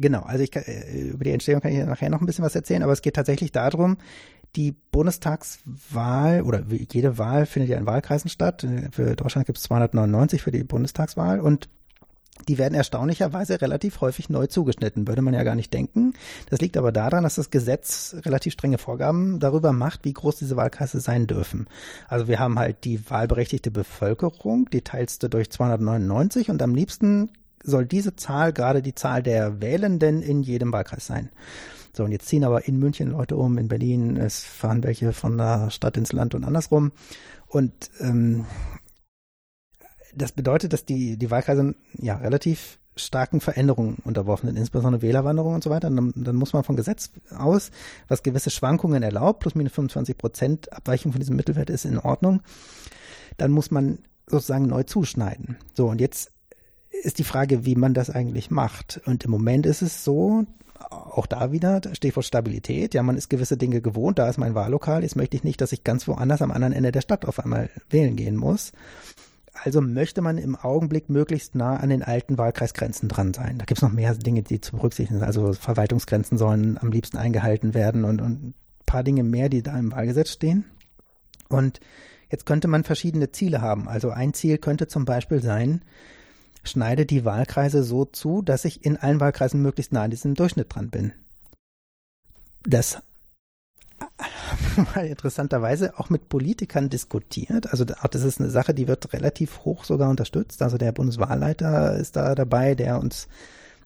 Genau, 0.00 0.22
also 0.22 0.44
ich 0.44 0.52
kann, 0.52 0.62
äh, 0.62 1.08
über 1.08 1.24
die 1.24 1.32
Entstehung 1.32 1.60
kann 1.60 1.72
ich 1.72 1.84
nachher 1.84 2.08
noch 2.08 2.20
ein 2.20 2.26
bisschen 2.26 2.44
was 2.44 2.54
erzählen, 2.54 2.84
aber 2.84 2.92
es 2.92 3.02
geht 3.02 3.14
tatsächlich 3.16 3.52
darum, 3.52 3.98
Die 4.56 4.72
Bundestagswahl 4.72 6.40
oder 6.40 6.62
jede 6.70 7.18
Wahl 7.18 7.44
findet 7.44 7.68
ja 7.70 7.76
in 7.76 7.84
Wahlkreisen 7.84 8.30
statt. 8.30 8.66
Für 8.92 9.14
Deutschland 9.14 9.46
gibt 9.46 9.58
es 9.58 9.64
299 9.64 10.40
für 10.40 10.50
die 10.50 10.64
Bundestagswahl 10.64 11.40
und 11.40 11.68
die 12.48 12.58
werden 12.58 12.74
erstaunlicherweise 12.74 13.60
relativ 13.60 14.00
häufig 14.00 14.30
neu 14.30 14.46
zugeschnitten, 14.46 15.06
würde 15.06 15.22
man 15.22 15.34
ja 15.34 15.42
gar 15.42 15.54
nicht 15.54 15.72
denken. 15.72 16.14
Das 16.48 16.60
liegt 16.60 16.76
aber 16.76 16.92
daran, 16.92 17.24
dass 17.24 17.36
das 17.36 17.50
Gesetz 17.50 18.16
relativ 18.24 18.54
strenge 18.54 18.78
Vorgaben 18.78 19.38
darüber 19.38 19.72
macht, 19.72 20.04
wie 20.04 20.12
groß 20.12 20.36
diese 20.36 20.56
Wahlkreise 20.56 21.00
sein 21.00 21.26
dürfen. 21.26 21.68
Also 22.08 22.26
wir 22.26 22.38
haben 22.38 22.58
halt 22.58 22.84
die 22.84 23.08
wahlberechtigte 23.10 23.70
Bevölkerung, 23.70 24.68
die 24.70 24.80
teilst 24.80 25.22
du 25.22 25.28
durch 25.28 25.50
299 25.50 26.50
und 26.50 26.62
am 26.62 26.74
liebsten 26.74 27.30
soll 27.62 27.86
diese 27.86 28.16
Zahl 28.16 28.52
gerade 28.52 28.82
die 28.82 28.94
Zahl 28.94 29.22
der 29.22 29.60
Wählenden 29.60 30.22
in 30.22 30.42
jedem 30.42 30.72
Wahlkreis 30.72 31.06
sein. 31.06 31.28
So, 31.92 32.04
und 32.04 32.12
jetzt 32.12 32.28
ziehen 32.28 32.44
aber 32.44 32.66
in 32.68 32.78
München 32.78 33.10
Leute 33.10 33.36
um, 33.36 33.58
in 33.58 33.68
Berlin, 33.68 34.16
es 34.16 34.44
fahren 34.44 34.84
welche 34.84 35.12
von 35.12 35.36
der 35.36 35.70
Stadt 35.70 35.96
ins 35.96 36.12
Land 36.12 36.34
und 36.34 36.44
andersrum. 36.44 36.92
Und 37.48 37.72
ähm, 38.00 38.44
das 40.14 40.32
bedeutet, 40.32 40.72
dass 40.72 40.84
die, 40.84 41.16
die 41.16 41.30
Wahlkreise 41.30 41.74
ja 41.94 42.16
relativ 42.16 42.78
starken 42.96 43.40
Veränderungen 43.40 43.98
unterworfen 44.04 44.48
sind, 44.48 44.56
insbesondere 44.56 45.02
Wählerwanderung 45.02 45.54
und 45.54 45.64
so 45.64 45.70
weiter. 45.70 45.90
Dann, 45.90 46.12
dann, 46.16 46.36
muss 46.36 46.52
man 46.52 46.64
von 46.64 46.76
Gesetz 46.76 47.10
aus, 47.36 47.70
was 48.08 48.22
gewisse 48.22 48.50
Schwankungen 48.50 49.02
erlaubt, 49.02 49.40
plus 49.40 49.54
minus 49.54 49.72
25 49.72 50.18
Prozent 50.18 50.72
Abweichung 50.72 51.12
von 51.12 51.20
diesem 51.20 51.36
Mittelwert 51.36 51.70
ist 51.70 51.84
in 51.84 51.98
Ordnung, 51.98 52.42
dann 53.36 53.52
muss 53.52 53.70
man 53.70 53.98
sozusagen 54.26 54.66
neu 54.66 54.82
zuschneiden. 54.82 55.56
So, 55.74 55.88
und 55.88 56.00
jetzt 56.00 56.32
ist 57.02 57.18
die 57.18 57.24
Frage, 57.24 57.64
wie 57.64 57.76
man 57.76 57.94
das 57.94 58.10
eigentlich 58.10 58.50
macht. 58.50 59.00
Und 59.06 59.24
im 59.24 59.30
Moment 59.30 59.66
ist 59.66 59.82
es 59.82 60.04
so, 60.04 60.44
auch 60.90 61.26
da 61.26 61.52
wieder, 61.52 61.80
Stichwort 61.92 62.24
Stabilität. 62.24 62.94
Ja, 62.94 63.02
man 63.02 63.16
ist 63.16 63.28
gewisse 63.28 63.56
Dinge 63.56 63.80
gewohnt. 63.80 64.18
Da 64.18 64.28
ist 64.28 64.38
mein 64.38 64.54
Wahllokal. 64.54 65.02
Jetzt 65.02 65.16
möchte 65.16 65.36
ich 65.36 65.44
nicht, 65.44 65.60
dass 65.60 65.72
ich 65.72 65.84
ganz 65.84 66.08
woanders 66.08 66.42
am 66.42 66.50
anderen 66.50 66.72
Ende 66.72 66.92
der 66.92 67.00
Stadt 67.00 67.24
auf 67.26 67.40
einmal 67.40 67.70
wählen 67.90 68.16
gehen 68.16 68.36
muss. 68.36 68.72
Also 69.64 69.80
möchte 69.80 70.22
man 70.22 70.38
im 70.38 70.56
Augenblick 70.56 71.08
möglichst 71.08 71.54
nah 71.54 71.76
an 71.76 71.88
den 71.88 72.02
alten 72.02 72.38
Wahlkreisgrenzen 72.38 73.08
dran 73.08 73.34
sein. 73.34 73.58
Da 73.58 73.64
gibt 73.64 73.78
es 73.78 73.82
noch 73.82 73.92
mehr 73.92 74.14
Dinge, 74.14 74.42
die 74.42 74.60
zu 74.60 74.76
berücksichtigen 74.76 75.18
sind. 75.18 75.26
Also 75.26 75.52
Verwaltungsgrenzen 75.52 76.38
sollen 76.38 76.78
am 76.78 76.90
liebsten 76.90 77.16
eingehalten 77.16 77.74
werden 77.74 78.04
und, 78.04 78.20
und 78.20 78.42
ein 78.42 78.54
paar 78.86 79.02
Dinge 79.02 79.24
mehr, 79.24 79.48
die 79.48 79.62
da 79.62 79.76
im 79.78 79.92
Wahlgesetz 79.92 80.30
stehen. 80.30 80.64
Und 81.48 81.80
jetzt 82.30 82.46
könnte 82.46 82.68
man 82.68 82.84
verschiedene 82.84 83.32
Ziele 83.32 83.60
haben. 83.60 83.88
Also 83.88 84.10
ein 84.10 84.34
Ziel 84.34 84.58
könnte 84.58 84.86
zum 84.86 85.04
Beispiel 85.04 85.42
sein, 85.42 85.82
schneide 86.62 87.06
die 87.06 87.24
Wahlkreise 87.24 87.82
so 87.82 88.04
zu, 88.04 88.42
dass 88.42 88.64
ich 88.64 88.84
in 88.84 88.96
allen 88.96 89.20
Wahlkreisen 89.20 89.62
möglichst 89.62 89.92
nah 89.92 90.02
an 90.02 90.10
diesem 90.10 90.34
Durchschnitt 90.34 90.74
dran 90.74 90.90
bin. 90.90 91.12
Das 92.62 93.02
interessanterweise 94.96 95.98
auch 95.98 96.10
mit 96.10 96.28
Politikern 96.28 96.88
diskutiert. 96.88 97.70
Also 97.70 97.84
auch 98.00 98.08
das 98.08 98.22
ist 98.22 98.40
eine 98.40 98.50
Sache, 98.50 98.74
die 98.74 98.88
wird 98.88 99.12
relativ 99.12 99.64
hoch 99.64 99.84
sogar 99.84 100.10
unterstützt. 100.10 100.62
Also 100.62 100.78
der 100.78 100.92
Bundeswahlleiter 100.92 101.96
ist 101.96 102.16
da 102.16 102.34
dabei, 102.34 102.74
der 102.74 102.98
uns 102.98 103.28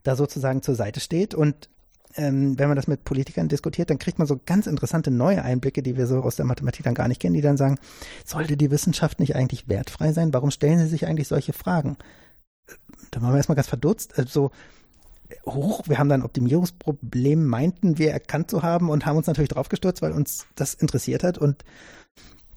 da 0.02 0.16
sozusagen 0.16 0.62
zur 0.62 0.74
Seite 0.74 1.00
steht. 1.00 1.34
Und 1.34 1.68
ähm, 2.16 2.58
wenn 2.58 2.68
man 2.68 2.76
das 2.76 2.88
mit 2.88 3.04
Politikern 3.04 3.48
diskutiert, 3.48 3.90
dann 3.90 3.98
kriegt 3.98 4.18
man 4.18 4.26
so 4.26 4.40
ganz 4.44 4.66
interessante 4.66 5.10
neue 5.10 5.42
Einblicke, 5.42 5.82
die 5.82 5.96
wir 5.96 6.06
so 6.06 6.20
aus 6.20 6.36
der 6.36 6.44
Mathematik 6.44 6.84
dann 6.84 6.94
gar 6.94 7.08
nicht 7.08 7.20
kennen, 7.20 7.34
die 7.34 7.40
dann 7.40 7.56
sagen, 7.56 7.78
sollte 8.24 8.56
die 8.56 8.70
Wissenschaft 8.70 9.20
nicht 9.20 9.36
eigentlich 9.36 9.68
wertfrei 9.68 10.12
sein? 10.12 10.32
Warum 10.32 10.50
stellen 10.50 10.78
sie 10.78 10.88
sich 10.88 11.06
eigentlich 11.06 11.28
solche 11.28 11.52
Fragen? 11.52 11.96
Da 13.10 13.20
waren 13.20 13.32
wir 13.32 13.36
erstmal 13.36 13.56
ganz 13.56 13.68
verdutzt. 13.68 14.18
Also 14.18 14.50
hoch. 15.46 15.82
Wir 15.86 15.98
haben 15.98 16.08
dann 16.08 16.22
Optimierungsproblem, 16.22 17.46
meinten 17.46 17.98
wir 17.98 18.12
erkannt 18.12 18.50
zu 18.50 18.62
haben 18.62 18.90
und 18.90 19.06
haben 19.06 19.16
uns 19.16 19.26
natürlich 19.26 19.50
drauf 19.50 19.68
gestürzt, 19.68 20.02
weil 20.02 20.12
uns 20.12 20.46
das 20.54 20.74
interessiert 20.74 21.24
hat. 21.24 21.38
Und 21.38 21.64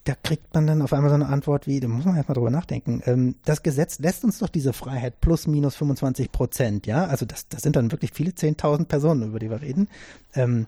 da 0.05 0.13
kriegt 0.13 0.53
man 0.53 0.67
dann 0.67 0.81
auf 0.81 0.93
einmal 0.93 1.09
so 1.09 1.15
eine 1.15 1.27
Antwort 1.27 1.65
wie, 1.65 1.79
da 1.79 1.87
muss 1.87 2.05
man 2.05 2.15
erstmal 2.15 2.35
drüber 2.35 2.51
nachdenken. 2.51 3.01
Ähm, 3.05 3.35
das 3.43 3.63
Gesetz 3.63 3.99
lässt 3.99 4.23
uns 4.23 4.37
doch 4.37 4.49
diese 4.49 4.71
Freiheit 4.71 5.19
plus 5.19 5.47
minus 5.47 5.75
25 5.75 6.31
Prozent, 6.31 6.85
ja. 6.85 7.05
Also 7.05 7.25
das, 7.25 7.47
das 7.47 7.63
sind 7.63 7.75
dann 7.75 7.91
wirklich 7.91 8.11
viele 8.13 8.31
10.000 8.31 8.85
Personen, 8.85 9.23
über 9.29 9.39
die 9.39 9.49
wir 9.49 9.61
reden. 9.61 9.89
Ähm, 10.35 10.67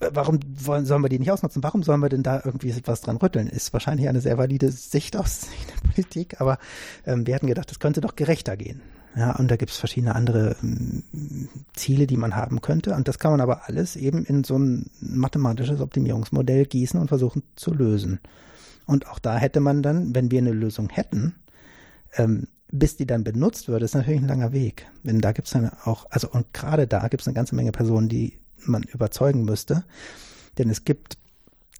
warum 0.00 0.40
wollen, 0.64 0.84
sollen 0.84 1.02
wir 1.02 1.08
die 1.08 1.20
nicht 1.20 1.30
ausnutzen? 1.30 1.62
Warum 1.62 1.84
sollen 1.84 2.00
wir 2.00 2.08
denn 2.08 2.24
da 2.24 2.42
irgendwie 2.44 2.74
was 2.86 3.02
dran 3.02 3.18
rütteln? 3.18 3.46
Ist 3.46 3.72
wahrscheinlich 3.72 4.08
eine 4.08 4.20
sehr 4.20 4.36
valide 4.36 4.70
Sicht 4.72 5.16
aus 5.16 5.46
der 5.68 5.88
Politik, 5.88 6.40
aber 6.40 6.58
ähm, 7.06 7.26
wir 7.26 7.36
hatten 7.36 7.46
gedacht, 7.46 7.70
das 7.70 7.78
könnte 7.78 8.00
doch 8.00 8.16
gerechter 8.16 8.56
gehen. 8.56 8.82
Ja, 9.16 9.34
und 9.36 9.50
da 9.50 9.56
gibt 9.56 9.72
es 9.72 9.78
verschiedene 9.78 10.14
andere 10.14 10.56
ähm, 10.62 11.02
Ziele, 11.74 12.06
die 12.06 12.16
man 12.16 12.36
haben 12.36 12.60
könnte. 12.60 12.94
Und 12.94 13.08
das 13.08 13.18
kann 13.18 13.32
man 13.32 13.40
aber 13.40 13.68
alles 13.68 13.96
eben 13.96 14.24
in 14.24 14.44
so 14.44 14.56
ein 14.58 14.90
mathematisches 15.00 15.80
Optimierungsmodell 15.80 16.66
gießen 16.66 17.00
und 17.00 17.08
versuchen 17.08 17.42
zu 17.56 17.74
lösen. 17.74 18.20
Und 18.86 19.08
auch 19.08 19.18
da 19.18 19.36
hätte 19.36 19.60
man 19.60 19.82
dann, 19.82 20.14
wenn 20.14 20.30
wir 20.30 20.38
eine 20.38 20.52
Lösung 20.52 20.88
hätten, 20.90 21.34
ähm, 22.16 22.46
bis 22.72 22.96
die 22.96 23.06
dann 23.06 23.24
benutzt 23.24 23.68
wird, 23.68 23.82
ist 23.82 23.94
natürlich 23.94 24.20
ein 24.20 24.28
langer 24.28 24.52
Weg. 24.52 24.86
Denn 25.02 25.20
da 25.20 25.32
gibt 25.32 25.48
es 25.48 25.52
dann 25.54 25.70
auch, 25.84 26.06
also 26.10 26.28
und 26.30 26.52
gerade 26.52 26.86
da 26.86 27.08
gibt 27.08 27.22
es 27.22 27.26
eine 27.26 27.34
ganze 27.34 27.56
Menge 27.56 27.72
Personen, 27.72 28.08
die 28.08 28.38
man 28.64 28.84
überzeugen 28.84 29.44
müsste. 29.44 29.84
Denn 30.58 30.70
es 30.70 30.84
gibt 30.84 31.18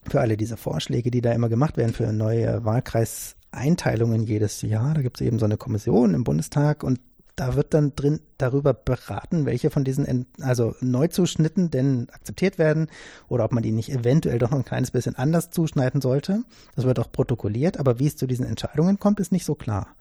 für 0.08 0.20
alle 0.20 0.36
diese 0.36 0.56
Vorschläge, 0.56 1.10
die 1.10 1.20
da 1.20 1.32
immer 1.32 1.48
gemacht 1.48 1.76
werden 1.76 1.92
für 1.92 2.12
neue 2.12 2.64
Wahlkreiseinteilungen 2.64 4.24
jedes 4.24 4.62
Jahr, 4.62 4.94
da 4.94 5.02
gibt 5.02 5.20
es 5.20 5.26
eben 5.26 5.38
so 5.38 5.44
eine 5.44 5.58
Kommission 5.58 6.14
im 6.14 6.24
Bundestag 6.24 6.82
und 6.82 6.98
da 7.40 7.56
wird 7.56 7.72
dann 7.72 7.96
drin 7.96 8.20
darüber 8.36 8.74
beraten, 8.74 9.46
welche 9.46 9.70
von 9.70 9.82
diesen 9.82 10.26
also 10.42 10.74
Neuzuschnitten 10.82 11.70
denn 11.70 12.06
akzeptiert 12.12 12.58
werden 12.58 12.88
oder 13.30 13.46
ob 13.46 13.52
man 13.52 13.62
die 13.62 13.72
nicht 13.72 13.90
eventuell 13.90 14.38
doch 14.38 14.50
noch 14.50 14.58
ein 14.58 14.64
kleines 14.66 14.90
bisschen 14.90 15.16
anders 15.16 15.50
zuschneiden 15.50 16.02
sollte. 16.02 16.44
Das 16.76 16.84
wird 16.84 16.98
auch 16.98 17.10
protokolliert, 17.10 17.80
aber 17.80 17.98
wie 17.98 18.08
es 18.08 18.16
zu 18.16 18.26
diesen 18.26 18.44
Entscheidungen 18.44 18.98
kommt, 18.98 19.20
ist 19.20 19.32
nicht 19.32 19.46
so 19.46 19.54
klar. 19.54 19.96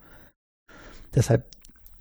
Deshalb 1.14 1.46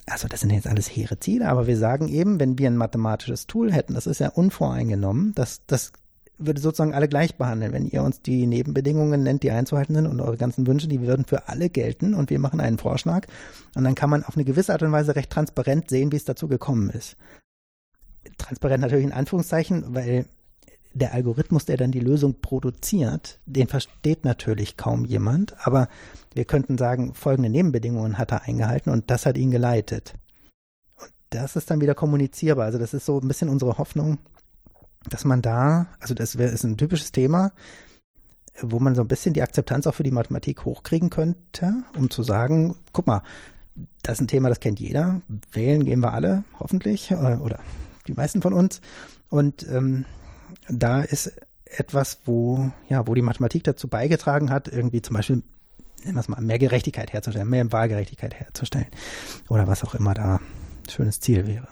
also 0.08 0.28
das 0.28 0.42
sind 0.42 0.50
jetzt 0.50 0.68
alles 0.68 0.88
hehre 0.88 1.20
Ziele, 1.20 1.48
aber 1.48 1.68
wir 1.68 1.78
sagen 1.78 2.10
eben, 2.10 2.40
wenn 2.40 2.58
wir 2.58 2.68
ein 2.68 2.76
mathematisches 2.76 3.48
Tool 3.48 3.72
hätten, 3.72 3.94
das 3.94 4.08
ist 4.08 4.20
ja 4.20 4.30
unvoreingenommen, 4.30 5.34
das, 5.36 5.62
das 5.68 5.94
würde 6.40 6.62
sozusagen 6.62 6.94
alle 6.94 7.08
gleich 7.08 7.36
behandeln. 7.36 7.74
Wenn 7.74 7.86
ihr 7.86 8.02
uns 8.02 8.22
die 8.22 8.48
Nebenbedingungen 8.48 9.24
nennt, 9.24 9.44
die 9.44 9.52
einzuhalten 9.52 9.94
sind 9.96 10.08
und 10.08 10.22
eure 10.22 10.38
ganzen 10.38 10.66
Wünsche, 10.66 10.88
die 10.88 11.02
würden 11.02 11.26
für 11.26 11.48
alle 11.48 11.70
gelten 11.70 12.14
und 12.14 12.30
wir 12.30 12.40
machen 12.40 12.60
einen 12.60 12.78
Vorschlag 12.78 13.28
und 13.76 13.84
dann 13.84 13.96
kann 13.96 14.10
man 14.10 14.24
auf 14.24 14.36
eine 14.36 14.46
gewisse 14.46 14.74
Art 14.74 14.82
und 14.82 14.92
Weise 14.92 15.16
recht 15.16 15.30
transparent 15.30 15.90
sehen, 15.90 16.12
wie 16.12 16.16
es 16.16 16.26
dazu 16.26 16.48
gekommen 16.48 16.90
ist. 16.90 17.18
Transparent 18.38 18.82
natürlich 18.82 19.06
in 19.06 19.14
Anführungszeichen, 19.14 19.94
weil 19.94 20.26
der 20.94 21.14
Algorithmus, 21.14 21.66
der 21.66 21.78
dann 21.78 21.92
die 21.92 22.00
Lösung 22.00 22.42
produziert, 22.42 23.40
den 23.46 23.68
versteht 23.68 24.26
natürlich 24.26 24.78
kaum 24.78 25.06
jemand, 25.06 25.56
aber 25.66 25.88
wir 26.34 26.46
könnten 26.46 26.78
sagen, 26.78 27.14
folgende 27.14 27.50
Nebenbedingungen 27.50 28.18
hat 28.18 28.32
er 28.32 28.44
eingehalten 28.44 28.92
und 28.92 29.12
das 29.12 29.26
hat 29.26 29.38
ihn 29.38 29.52
geleitet. 29.52 30.14
Und 30.98 31.12
das 31.30 31.56
ist 31.56 31.70
dann 31.70 31.82
wieder 31.82 31.96
kommunizierbar. 31.96 32.66
Also 32.66 32.80
das 32.80 32.94
ist 32.94 33.06
so 33.06 33.20
ein 33.20 33.28
bisschen 33.28 33.50
unsere 33.50 33.78
Hoffnung, 33.78 34.18
dass 35.08 35.26
man 35.26 35.42
da, 35.42 35.88
also 36.00 36.14
das 36.14 36.38
wäre 36.38 36.52
ist 36.52 36.64
ein 36.64 36.78
typisches 36.78 37.12
Thema, 37.12 37.52
wo 38.62 38.80
man 38.80 38.96
so 38.96 39.02
ein 39.02 39.08
bisschen 39.08 39.34
die 39.34 39.42
Akzeptanz 39.42 39.88
auch 39.88 39.96
für 39.96 40.04
die 40.04 40.12
Mathematik 40.12 40.66
hochkriegen 40.66 41.10
könnte, 41.10 41.84
um 41.98 42.10
zu 42.10 42.24
sagen, 42.24 42.76
guck 42.92 43.08
mal, 43.08 43.24
das 44.04 44.16
ist 44.16 44.22
ein 44.22 44.28
Thema, 44.28 44.50
das 44.50 44.60
kennt 44.60 44.80
jeder. 44.80 45.22
Wählen 45.52 45.86
gehen 45.86 46.02
wir 46.02 46.14
alle, 46.14 46.44
hoffentlich, 46.60 47.12
äh, 47.12 47.16
oder 47.16 47.60
die 48.08 48.14
meisten 48.14 48.42
von 48.42 48.54
uns. 48.54 48.82
Und 49.30 49.66
ähm, 49.70 50.06
da 50.68 51.02
ist 51.02 51.32
etwas, 51.66 52.20
wo, 52.26 52.72
ja, 52.90 53.08
wo 53.08 53.14
die 53.14 53.22
Mathematik 53.22 53.64
dazu 53.64 53.88
beigetragen 53.88 54.50
hat, 54.50 54.68
irgendwie 54.68 55.02
zum 55.02 55.16
Beispiel, 55.16 55.44
nennen 56.04 56.16
wir 56.16 56.22
es 56.22 56.28
mal, 56.28 56.42
mehr 56.42 56.60
Gerechtigkeit 56.60 57.14
herzustellen, 57.14 57.50
mehr 57.50 57.72
Wahlgerechtigkeit 57.72 58.34
herzustellen. 58.34 58.88
Oder 59.48 59.68
was 59.68 59.84
auch 59.84 59.96
immer 59.96 60.14
da 60.14 60.36
ein 60.36 60.90
schönes 60.90 61.20
Ziel 61.20 61.48
wäre. 61.48 61.68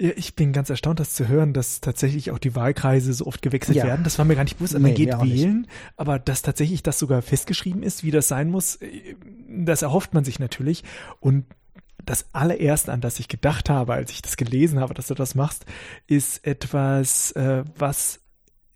Ja, 0.00 0.10
ich 0.16 0.34
bin 0.34 0.52
ganz 0.52 0.70
erstaunt, 0.70 1.00
das 1.00 1.14
zu 1.14 1.28
hören, 1.28 1.52
dass 1.52 1.80
tatsächlich 1.80 2.30
auch 2.30 2.38
die 2.38 2.54
Wahlkreise 2.54 3.12
so 3.12 3.26
oft 3.26 3.42
gewechselt 3.42 3.76
ja. 3.76 3.84
werden. 3.84 4.04
Das 4.04 4.18
war 4.18 4.24
mir 4.24 4.36
gar 4.36 4.44
nicht 4.44 4.58
bewusst. 4.58 4.74
Man 4.74 4.82
nee, 4.82 4.94
geht 4.94 5.20
wählen, 5.20 5.62
nicht. 5.62 5.70
aber 5.96 6.18
dass 6.18 6.42
tatsächlich 6.42 6.82
das 6.82 6.98
sogar 6.98 7.22
festgeschrieben 7.22 7.82
ist, 7.82 8.04
wie 8.04 8.10
das 8.10 8.28
sein 8.28 8.50
muss, 8.50 8.76
äh, 8.76 9.16
das 9.48 9.82
erhofft 9.82 10.14
man 10.14 10.24
sich 10.24 10.38
natürlich. 10.38 10.84
Und 11.20 11.44
das 12.04 12.26
allererste, 12.32 12.92
an 12.92 13.00
das 13.00 13.20
ich 13.20 13.28
gedacht 13.28 13.68
habe, 13.68 13.94
als 13.94 14.10
ich 14.10 14.22
das 14.22 14.36
gelesen 14.36 14.80
habe, 14.80 14.94
dass 14.94 15.08
du 15.08 15.14
das 15.14 15.34
machst, 15.34 15.66
ist 16.06 16.46
etwas, 16.46 17.32
äh, 17.32 17.64
was 17.76 18.20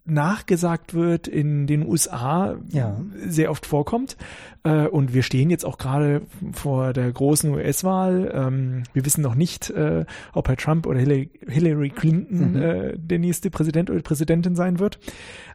nachgesagt 0.07 0.93
wird 0.93 1.29
in 1.29 1.67
den 1.67 1.87
USA 1.87 2.57
ja. 2.69 3.01
sehr 3.27 3.51
oft 3.51 3.65
vorkommt. 3.65 4.17
Äh, 4.63 4.87
und 4.87 5.15
wir 5.15 5.23
stehen 5.23 5.49
jetzt 5.49 5.65
auch 5.65 5.79
gerade 5.79 6.23
vor 6.53 6.93
der 6.93 7.11
großen 7.11 7.51
US-Wahl. 7.51 8.31
Ähm, 8.35 8.83
wir 8.93 9.05
wissen 9.07 9.23
noch 9.23 9.35
nicht, 9.35 9.71
äh, 9.71 10.05
ob 10.35 10.49
Herr 10.49 10.57
Trump 10.57 10.87
oder 10.87 10.99
Hillary 10.99 11.91
Clinton 11.91 12.53
mhm. 12.53 12.63
äh, 12.63 12.99
der 12.99 13.19
nächste 13.19 13.51
Präsident 13.51 13.89
oder 13.89 14.01
Präsidentin 14.01 14.55
sein 14.55 14.79
wird. 14.79 14.99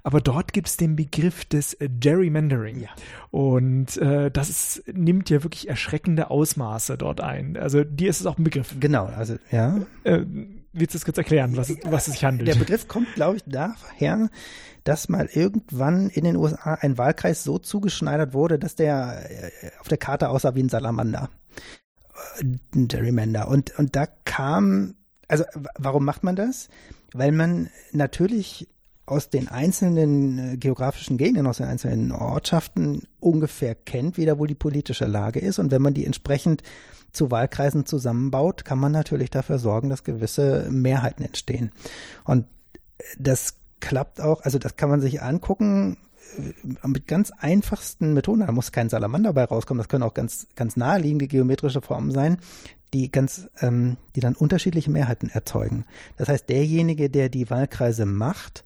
Aber 0.01 0.19
dort 0.19 0.53
gibt 0.53 0.67
es 0.67 0.77
den 0.77 0.95
Begriff 0.95 1.45
des 1.45 1.77
Gerrymandering. 1.79 2.81
Ja. 2.81 2.89
Und 3.29 3.97
äh, 3.97 4.31
das 4.31 4.49
ist, 4.49 4.83
nimmt 4.91 5.29
ja 5.29 5.43
wirklich 5.43 5.69
erschreckende 5.69 6.31
Ausmaße 6.31 6.97
dort 6.97 7.21
ein. 7.21 7.55
Also 7.55 7.83
dir 7.83 8.09
ist 8.09 8.19
es 8.19 8.25
auch 8.25 8.37
ein 8.37 8.43
Begriff. 8.43 8.75
Genau, 8.79 9.05
also 9.05 9.35
ja. 9.51 9.79
Äh, 10.03 10.23
willst 10.73 10.93
du 10.93 10.97
es 10.97 11.05
kurz 11.05 11.17
erklären, 11.17 11.57
was, 11.57 11.73
was 11.83 12.07
es 12.07 12.13
sich 12.13 12.25
handelt? 12.25 12.47
Der 12.47 12.55
Begriff 12.55 12.87
kommt, 12.87 13.13
glaube 13.15 13.37
ich, 13.37 13.43
daher, 13.45 14.29
dass 14.83 15.09
mal 15.09 15.27
irgendwann 15.31 16.09
in 16.09 16.23
den 16.23 16.35
USA 16.35 16.75
ein 16.75 16.97
Wahlkreis 16.97 17.43
so 17.43 17.59
zugeschneidert 17.59 18.33
wurde, 18.33 18.59
dass 18.59 18.75
der 18.75 19.29
äh, 19.29 19.71
auf 19.79 19.87
der 19.87 19.97
Karte 19.97 20.29
aussah 20.29 20.55
wie 20.55 20.63
ein 20.63 20.69
Salamander. 20.69 21.29
Äh, 22.39 22.45
ein 22.75 22.87
Gerrymander. 22.87 23.47
Und, 23.47 23.77
und 23.77 23.95
da 23.95 24.05
kam, 24.05 24.95
also 25.27 25.43
warum 25.77 26.05
macht 26.05 26.23
man 26.23 26.35
das? 26.35 26.69
Weil 27.13 27.31
man 27.31 27.69
natürlich 27.91 28.67
aus 29.05 29.29
den 29.29 29.47
einzelnen 29.47 30.53
äh, 30.53 30.57
geografischen 30.57 31.17
Gegenden, 31.17 31.47
aus 31.47 31.57
den 31.57 31.67
einzelnen 31.67 32.11
Ortschaften 32.11 33.03
ungefähr 33.19 33.73
kennt, 33.73 34.17
wie 34.17 34.25
da 34.25 34.37
wohl 34.37 34.47
die 34.47 34.55
politische 34.55 35.05
Lage 35.05 35.39
ist. 35.39 35.59
Und 35.59 35.71
wenn 35.71 35.81
man 35.81 35.95
die 35.95 36.05
entsprechend 36.05 36.61
zu 37.11 37.31
Wahlkreisen 37.31 37.85
zusammenbaut, 37.85 38.65
kann 38.65 38.79
man 38.79 38.91
natürlich 38.91 39.29
dafür 39.29 39.59
sorgen, 39.59 39.89
dass 39.89 40.03
gewisse 40.03 40.67
Mehrheiten 40.69 41.23
entstehen. 41.23 41.71
Und 42.23 42.45
das 43.17 43.55
klappt 43.79 44.21
auch, 44.21 44.41
also 44.41 44.59
das 44.59 44.75
kann 44.75 44.89
man 44.89 45.01
sich 45.01 45.21
angucken 45.21 45.97
äh, 46.37 46.87
mit 46.87 47.07
ganz 47.07 47.31
einfachsten 47.31 48.13
Methoden. 48.13 48.45
Da 48.45 48.51
muss 48.51 48.71
kein 48.71 48.89
Salamander 48.89 49.33
bei 49.33 49.43
rauskommen. 49.43 49.79
Das 49.79 49.89
können 49.89 50.03
auch 50.03 50.13
ganz, 50.13 50.47
ganz 50.55 50.75
naheliegende 50.75 51.27
geometrische 51.27 51.81
Formen 51.81 52.11
sein, 52.11 52.37
die 52.93 53.11
ganz, 53.11 53.49
ähm, 53.61 53.97
die 54.15 54.19
dann 54.19 54.35
unterschiedliche 54.35 54.91
Mehrheiten 54.91 55.29
erzeugen. 55.29 55.85
Das 56.17 56.29
heißt, 56.29 56.49
derjenige, 56.49 57.09
der 57.09 57.29
die 57.29 57.49
Wahlkreise 57.49 58.05
macht, 58.05 58.63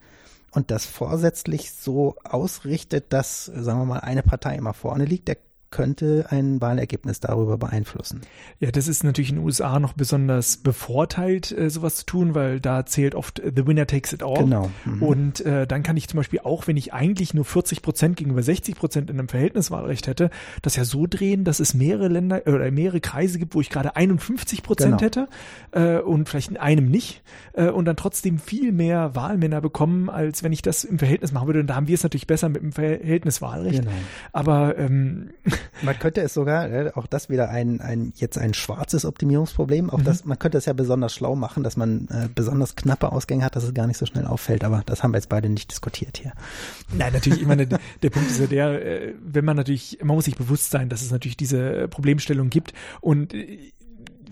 und 0.53 0.69
das 0.69 0.85
vorsätzlich 0.85 1.71
so 1.71 2.15
ausrichtet, 2.23 3.11
dass, 3.11 3.45
sagen 3.45 3.79
wir 3.79 3.85
mal, 3.85 3.99
eine 3.99 4.21
Partei 4.21 4.55
immer 4.55 4.73
vorne 4.73 5.05
liegt, 5.05 5.27
der 5.27 5.37
könnte 5.73 6.27
ein 6.29 6.61
Wahlergebnis 6.61 7.19
darüber 7.19 7.57
beeinflussen. 7.57 8.21
Ja, 8.59 8.69
das 8.69 8.87
ist 8.87 9.03
natürlich 9.03 9.31
in 9.31 9.37
den 9.37 9.45
USA 9.45 9.79
noch 9.79 9.93
besonders 9.93 10.57
bevorteilt, 10.57 11.51
äh, 11.51 11.71
sowas 11.71 11.95
zu 11.95 12.05
tun, 12.05 12.35
weil 12.35 12.59
da 12.59 12.85
zählt 12.85 13.15
oft 13.15 13.41
the 13.43 13.65
winner 13.65 13.87
takes 13.87 14.13
it 14.13 14.21
all. 14.21 14.43
Genau. 14.43 14.69
Mhm. 14.85 15.01
Und 15.01 15.45
äh, 15.45 15.65
dann 15.65 15.81
kann 15.81 15.97
ich 15.97 16.07
zum 16.07 16.17
Beispiel 16.17 16.41
auch, 16.43 16.67
wenn 16.67 16.77
ich 16.77 16.93
eigentlich 16.93 17.33
nur 17.33 17.43
40 17.43 17.81
Prozent 17.81 18.17
gegenüber 18.17 18.43
60 18.43 18.75
Prozent 18.75 19.09
in 19.09 19.17
einem 19.17 19.29
Verhältniswahlrecht 19.29 20.05
hätte, 20.05 20.29
das 20.61 20.75
ja 20.75 20.85
so 20.85 21.07
drehen, 21.07 21.43
dass 21.43 21.59
es 21.59 21.73
mehrere 21.73 22.07
Länder 22.07 22.43
oder 22.45 22.69
mehrere 22.69 23.01
Kreise 23.01 23.39
gibt, 23.39 23.55
wo 23.55 23.61
ich 23.61 23.71
gerade 23.71 23.95
51 23.95 24.61
Prozent 24.61 24.99
genau. 24.99 25.01
hätte 25.01 25.27
äh, 25.71 25.97
und 26.01 26.29
vielleicht 26.29 26.51
in 26.51 26.57
einem 26.57 26.85
nicht 26.85 27.23
äh, 27.53 27.69
und 27.69 27.85
dann 27.85 27.95
trotzdem 27.95 28.37
viel 28.37 28.71
mehr 28.71 29.15
Wahlmänner 29.15 29.59
bekommen, 29.59 30.11
als 30.11 30.43
wenn 30.43 30.51
ich 30.51 30.61
das 30.61 30.83
im 30.83 30.99
Verhältnis 30.99 31.31
machen 31.31 31.47
würde. 31.47 31.61
Und 31.61 31.67
da 31.67 31.75
haben 31.75 31.87
wir 31.87 31.95
es 31.95 32.03
natürlich 32.03 32.27
besser 32.27 32.47
mit 32.49 32.61
dem 32.61 32.73
Verhältniswahlrecht. 32.73 33.81
Genau. 33.81 33.91
Aber 34.33 34.77
ähm, 34.77 35.31
man 35.81 35.97
könnte 35.99 36.21
es 36.21 36.33
sogar, 36.33 36.69
äh, 36.69 36.91
auch 36.95 37.07
das 37.07 37.29
wieder 37.29 37.49
ein, 37.49 37.81
ein 37.81 38.13
jetzt 38.15 38.37
ein 38.37 38.53
schwarzes 38.53 39.05
Optimierungsproblem, 39.05 39.89
auch 39.89 39.99
mhm. 39.99 40.03
das, 40.03 40.25
man 40.25 40.39
könnte 40.39 40.57
es 40.57 40.65
ja 40.65 40.73
besonders 40.73 41.13
schlau 41.13 41.35
machen, 41.35 41.63
dass 41.63 41.77
man 41.77 42.07
äh, 42.09 42.29
besonders 42.33 42.75
knappe 42.75 43.11
Ausgänge 43.11 43.43
hat, 43.43 43.55
dass 43.55 43.63
es 43.63 43.73
gar 43.73 43.87
nicht 43.87 43.97
so 43.97 44.05
schnell 44.05 44.25
auffällt, 44.25 44.63
aber 44.63 44.83
das 44.85 45.03
haben 45.03 45.11
wir 45.11 45.17
jetzt 45.17 45.29
beide 45.29 45.49
nicht 45.49 45.71
diskutiert 45.71 46.17
hier. 46.17 46.33
Nein, 46.95 47.13
natürlich, 47.13 47.41
ich 47.41 47.47
meine, 47.47 47.67
der 47.67 48.09
Punkt 48.09 48.29
ist 48.29 48.39
ja 48.39 48.47
der, 48.47 48.85
äh, 48.85 49.13
wenn 49.23 49.45
man 49.45 49.57
natürlich, 49.57 49.99
man 50.03 50.15
muss 50.15 50.25
sich 50.25 50.35
bewusst 50.35 50.71
sein, 50.71 50.89
dass 50.89 51.01
es 51.01 51.11
natürlich 51.11 51.37
diese 51.37 51.87
Problemstellung 51.87 52.49
gibt 52.49 52.73
und 53.01 53.33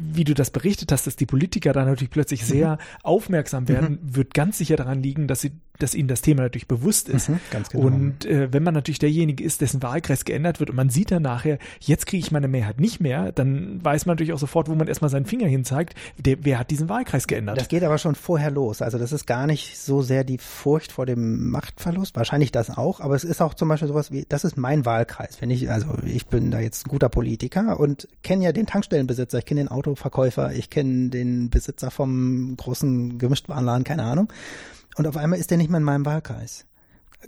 wie 0.02 0.24
du 0.24 0.34
das 0.34 0.50
berichtet 0.50 0.92
hast, 0.92 1.06
dass 1.08 1.16
die 1.16 1.26
Politiker 1.26 1.74
da 1.74 1.86
natürlich 1.86 2.10
plötzlich 2.10 2.46
sehr 2.46 2.74
mhm. 2.74 2.78
aufmerksam 3.04 3.68
werden, 3.68 4.00
mhm. 4.02 4.16
wird 4.16 4.34
ganz 4.34 4.58
sicher 4.58 4.76
daran 4.76 5.04
liegen, 5.04 5.28
dass 5.28 5.42
sie 5.42 5.52
dass 5.80 5.96
ihnen 5.96 6.08
das 6.08 6.22
Thema 6.22 6.44
natürlich 6.44 6.68
bewusst 6.68 7.10
ist. 7.10 7.30
Mhm, 7.30 7.40
genau. 7.50 7.86
Und 7.86 8.26
äh, 8.26 8.52
wenn 8.52 8.64
man 8.64 8.74
natürlich 8.74 9.00
derjenige 9.00 9.44
ist, 9.44 9.62
dessen 9.62 9.82
Wahlkreis 9.82 10.26
geändert 10.26 10.60
wird 10.60 10.70
und 10.70 10.76
man 10.76 10.90
sieht 10.90 11.12
dann 11.12 11.24
nachher, 11.24 11.58
jetzt 11.80 12.06
kriege 12.06 12.24
ich 12.24 12.32
meine 12.32 12.48
Mehrheit 12.48 12.80
nicht 12.80 13.00
mehr, 13.00 13.32
dann 13.32 13.84
weiß 13.84 14.06
man 14.06 14.14
natürlich 14.14 14.34
auch 14.34 14.40
sofort, 14.40 14.70
wo 14.70 14.76
man 14.76 14.88
erstmal 14.88 15.10
seinen 15.10 15.26
Finger 15.26 15.48
hinzeigt, 15.48 15.96
der, 16.18 16.38
wer 16.42 16.60
hat 16.60 16.72
diesen 16.72 16.90
Wahlkreis 16.90 17.28
geändert. 17.28 17.58
Das 17.58 17.68
geht 17.68 17.84
aber 17.84 17.98
schon 17.98 18.16
vorher 18.16 18.52
los. 18.52 18.82
Also 18.82 18.98
das 18.98 19.12
ist 19.12 19.26
gar 19.26 19.48
nicht 19.48 19.80
so 19.80 20.02
sehr 20.02 20.24
die 20.24 20.38
Furcht 20.38 20.92
vor 20.92 21.06
dem 21.06 21.50
Machtverlust, 21.50 22.16
wahrscheinlich 22.16 22.52
das 22.52 22.70
auch, 22.70 23.00
aber 23.00 23.16
es 23.16 23.24
ist 23.24 23.42
auch 23.42 23.54
zum 23.54 23.70
Beispiel 23.70 23.88
sowas 23.88 24.12
wie, 24.12 24.26
das 24.28 24.44
ist 24.44 24.58
mein 24.58 24.86
Wahlkreis. 24.86 25.42
Wenn 25.42 25.50
ich, 25.50 25.70
also 25.72 25.88
ich 26.06 26.28
bin 26.28 26.52
da 26.52 26.60
jetzt 26.60 26.86
ein 26.86 26.90
guter 26.90 27.10
Politiker 27.10 27.80
und 27.80 28.08
kenne 28.24 28.44
ja 28.44 28.52
den 28.52 28.68
Tankstellenbesitzer, 28.68 29.40
ich 29.40 29.46
kenne 29.46 29.62
den 29.62 29.68
Autoverkäufer, 29.70 30.54
ich 30.54 30.70
kenne 30.70 31.10
den 31.10 31.50
Besitzer 31.50 31.92
vom 31.92 32.56
großen 32.58 33.18
Gemischtwarenladen, 33.18 33.84
keine 33.84 34.04
Ahnung. 34.04 34.28
Und 34.96 35.08
auf 35.08 35.18
einmal 35.18 35.39
ist 35.39 35.52
er 35.52 35.58
nicht 35.58 35.70
mehr 35.70 35.80
in 35.80 35.84
meinem 35.84 36.06
Wahlkreis. 36.06 36.66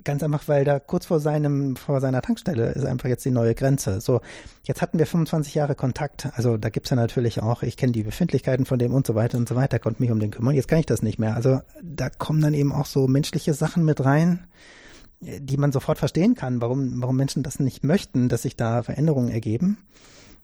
Ganz 0.02 0.24
einfach, 0.24 0.48
weil 0.48 0.64
da 0.64 0.80
kurz 0.80 1.06
vor 1.06 1.20
seinem, 1.20 1.76
vor 1.76 2.00
seiner 2.00 2.20
Tankstelle 2.20 2.72
ist 2.72 2.84
einfach 2.84 3.08
jetzt 3.08 3.24
die 3.24 3.30
neue 3.30 3.54
Grenze. 3.54 4.00
So, 4.00 4.22
jetzt 4.64 4.82
hatten 4.82 4.98
wir 4.98 5.06
25 5.06 5.54
Jahre 5.54 5.76
Kontakt. 5.76 6.28
Also 6.34 6.56
da 6.56 6.68
gibt's 6.68 6.90
ja 6.90 6.96
natürlich 6.96 7.42
auch, 7.42 7.62
ich 7.62 7.76
kenne 7.76 7.92
die 7.92 8.02
Befindlichkeiten 8.02 8.66
von 8.66 8.80
dem 8.80 8.92
und 8.92 9.06
so 9.06 9.14
weiter 9.14 9.38
und 9.38 9.48
so 9.48 9.54
weiter, 9.54 9.78
konnte 9.78 10.02
mich 10.02 10.10
um 10.10 10.18
den 10.18 10.32
kümmern. 10.32 10.56
Jetzt 10.56 10.66
kann 10.66 10.80
ich 10.80 10.86
das 10.86 11.02
nicht 11.02 11.20
mehr. 11.20 11.36
Also 11.36 11.60
da 11.80 12.10
kommen 12.10 12.40
dann 12.40 12.54
eben 12.54 12.72
auch 12.72 12.86
so 12.86 13.06
menschliche 13.06 13.54
Sachen 13.54 13.84
mit 13.84 14.04
rein, 14.04 14.48
die 15.20 15.56
man 15.56 15.70
sofort 15.70 15.98
verstehen 15.98 16.34
kann, 16.34 16.60
warum, 16.60 17.00
warum 17.00 17.16
Menschen 17.16 17.44
das 17.44 17.60
nicht 17.60 17.84
möchten, 17.84 18.28
dass 18.28 18.42
sich 18.42 18.56
da 18.56 18.82
Veränderungen 18.82 19.28
ergeben. 19.28 19.78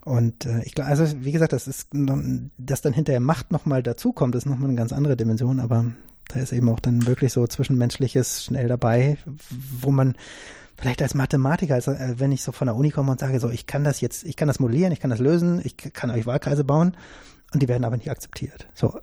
Und 0.05 0.47
äh, 0.47 0.63
ich 0.65 0.75
glaube, 0.75 0.91
also 0.91 1.05
wie 1.21 1.33
gesagt, 1.33 1.53
das 1.53 1.69
ist, 1.69 1.89
dass 1.93 2.81
dann 2.81 2.93
hinterher 2.93 3.21
Macht 3.21 3.53
nochmal 3.53 3.83
dazukommt, 3.83 4.35
ist 4.35 4.47
nochmal 4.47 4.69
eine 4.69 4.79
ganz 4.79 4.93
andere 4.93 5.17
Dimension, 5.17 5.61
aber 5.61 5.93
da 6.29 6.41
ist 6.41 6.53
eben 6.53 6.69
auch 6.69 6.81
dann 6.81 7.07
wirklich 7.07 7.33
so 7.33 7.47
Zwischenmenschliches 7.47 8.45
schnell 8.45 8.69
dabei, 8.69 9.19
wo 9.81 9.91
man 9.91 10.15
vielleicht 10.79 11.03
als 11.03 11.15
Mathematiker, 11.15 11.75
also 11.75 11.95
wenn 11.99 12.33
ich 12.33 12.43
so 12.43 12.53
von 12.53 12.67
der 12.67 12.77
Uni 12.77 12.91
komme 12.91 13.11
und 13.11 13.21
sage, 13.21 13.39
so 13.41 13.51
ich 13.51 13.67
kann 13.67 13.85
das 13.85 14.01
jetzt, 14.01 14.25
ich 14.25 14.37
kann 14.37 14.49
das 14.49 14.61
modellieren, 14.61 14.93
ich 14.93 15.01
kann 15.01 15.11
das 15.11 15.19
lösen, 15.19 15.61
ich 15.63 15.77
kann 15.77 16.11
euch 16.11 16.27
Wahlkreise 16.27 16.65
bauen 16.65 16.97
und 17.53 17.63
die 17.63 17.69
werden 17.69 17.85
aber 17.85 17.97
nicht 17.97 18.11
akzeptiert. 18.11 18.69
So, 18.75 18.99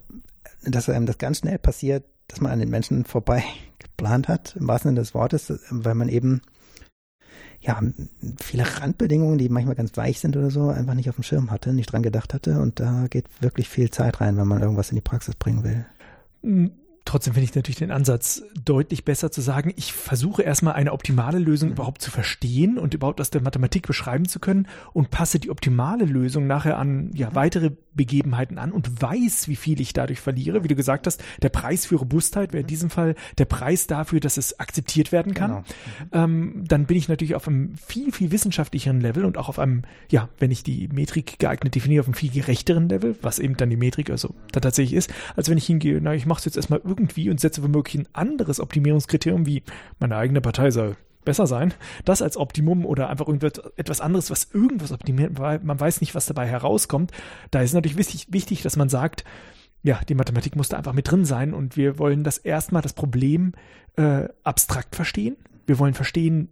dass 0.64 0.89
einem 0.89 1.06
das 1.06 1.20
ganz 1.20 1.39
schnell 1.39 1.60
passiert, 1.60 2.06
dass 2.28 2.41
man 2.41 2.52
an 2.52 2.60
den 2.60 2.70
Menschen 2.70 3.06
vorbei 3.06 3.43
geplant 3.80 4.28
hat, 4.28 4.56
im 4.56 4.68
wahrsten 4.68 4.89
Sinne 4.89 5.02
des 5.02 5.14
Wortes, 5.14 5.54
weil 5.70 5.95
man 5.95 6.10
eben 6.10 6.41
ja, 7.62 7.82
viele 8.39 8.64
Randbedingungen, 8.80 9.38
die 9.38 9.49
manchmal 9.49 9.76
ganz 9.76 9.95
weich 9.97 10.20
sind 10.20 10.38
oder 10.38 10.51
so, 10.51 10.70
einfach 10.70 10.93
nicht 10.93 11.10
auf 11.10 11.16
dem 11.16 11.24
Schirm 11.24 11.51
hatte, 11.51 11.74
nicht 11.74 11.91
dran 11.91 12.03
gedacht 12.03 12.34
hatte. 12.34 12.62
Und 12.62 12.80
da 12.80 13.08
geht 13.10 13.26
wirklich 13.41 13.68
viel 13.68 13.89
Zeit 13.89 14.22
rein, 14.22 14.38
wenn 14.38 14.47
man 14.47 14.62
irgendwas 14.62 14.89
in 14.89 14.95
die 14.95 15.01
Praxis 15.01 15.36
bringen 15.36 15.64
will. 15.64 15.86
Hm, 16.43 16.72
Trotzdem 17.08 17.36
finde 17.36 17.45
ich 17.45 17.55
natürlich 17.55 17.78
den 17.78 17.91
Ansatz 17.91 18.43
deutlich 18.66 19.05
besser 19.05 19.32
zu 19.32 19.39
sagen, 19.39 19.72
ich 19.78 19.93
versuche 19.93 20.41
erstmal 20.41 20.74
eine 20.74 20.91
optimale 20.91 21.39
Lösung 21.39 21.72
überhaupt 21.72 22.01
zu 22.01 22.12
verstehen 22.12 22.78
und 22.78 22.93
überhaupt 22.93 23.22
aus 23.22 23.30
der 23.30 23.41
Mathematik 23.41 23.88
beschreiben 23.88 24.26
zu 24.26 24.41
können 24.41 24.68
und 24.91 25.10
passe 25.10 25.39
die 25.39 25.49
optimale 25.49 26.03
Lösung 26.03 26.47
nachher 26.47 26.78
an 26.78 27.12
ja, 27.14 27.34
weitere 27.34 27.72
Begebenheiten 27.97 28.58
an 28.58 28.72
und 28.72 29.01
weiß, 29.01 29.47
wie 29.47 29.55
viel 29.55 29.82
ich 29.82 29.91
dadurch 29.91 30.20
verliere. 30.20 30.64
Wie 30.64 30.68
du 30.68 30.76
gesagt 30.76 31.08
hast, 31.08 31.24
der 31.41 31.49
Preis 31.49 31.86
für 31.86 31.95
Robustheit 31.95 32.53
wäre 32.53 32.62
in 32.62 32.68
diesem 32.68 32.89
Fall 32.89 33.16
der 33.38 33.45
Preis 33.45 33.88
dafür, 33.88 34.20
dass 34.20 34.38
es 34.38 34.60
akzeptiert 34.60 35.12
werden 35.12 35.34
kann. 35.34 35.64
Genau. 36.12 36.24
Ähm, 36.24 36.64
dann 36.68 36.86
bin 36.86 36.95
ich 36.95 37.10
natürlich 37.10 37.36
auf 37.36 37.47
einem 37.47 37.76
viel, 37.76 38.12
viel 38.12 38.32
wissenschaftlicheren 38.32 39.01
Level 39.01 39.26
und 39.26 39.38
auch 39.38 39.49
auf 39.49 39.60
einem, 39.60 39.84
ja, 40.12 40.30
wenn 40.39 40.51
ich 40.51 40.64
die 40.64 40.89
Metrik 40.89 41.39
geeignet 41.39 41.74
definiere, 41.74 42.01
auf 42.01 42.08
einem 42.08 42.14
viel 42.14 42.32
gerechteren 42.32 42.88
Level, 42.88 43.16
was 43.22 43.39
eben 43.39 43.58
dann 43.58 43.70
die 43.70 43.78
Metrik 43.78 44.10
also 44.10 44.36
da 44.51 44.60
tatsächlich 44.60 44.95
ist, 44.95 45.14
als 45.36 45.49
wenn 45.49 45.58
ich 45.58 45.66
hingehe, 45.66 45.99
na, 46.01 46.14
ich 46.14 46.26
mache 46.26 46.39
es 46.39 46.45
jetzt 46.45 46.58
erstmal 46.58 46.80
irgendwie 46.98 47.30
und 47.30 47.39
setze 47.39 47.64
womöglich 47.64 47.95
ein 47.95 48.08
anderes 48.14 48.60
Optimierungskriterium 48.60 49.45
wie 49.45 49.64
meine 50.00 50.18
eigene 50.18 50.41
Partei 50.41 50.72
soll 50.72 50.98
besser 51.28 51.45
sein, 51.45 51.74
das 52.06 52.22
als 52.22 52.38
Optimum 52.38 52.86
oder 52.86 53.10
einfach 53.10 53.28
irgendetwas 53.28 54.00
anderes, 54.00 54.32
was 54.32 54.48
irgendwas 54.54 54.93
optimiert, 54.93 55.38
weil 55.38 55.60
man 55.60 55.78
weiß 55.78 56.00
nicht, 56.00 56.16
was 56.16 56.26
dabei 56.26 56.48
herauskommt. 56.48 57.12
Da 57.52 57.62
ist 57.62 57.74
natürlich 57.74 57.98
wichtig, 57.98 58.28
wichtig, 58.32 58.62
dass 58.62 58.78
man 58.78 58.88
sagt, 58.88 59.26
ja, 59.84 60.00
die 60.08 60.16
Mathematik 60.16 60.56
muss 60.56 60.70
da 60.70 60.78
einfach 60.78 60.93
mit 60.93 61.12
drin 61.12 61.26
sein 61.26 61.54
und 61.54 61.76
wir 61.76 62.00
wollen 62.00 62.24
das 62.24 62.38
erstmal 62.38 62.82
das 62.82 62.93
Problem 62.93 63.52
äh, 63.98 64.30
abstrakt 64.43 64.95
verstehen. 64.95 65.36
Wir 65.66 65.80
wollen 65.80 65.93
verstehen, 65.93 66.48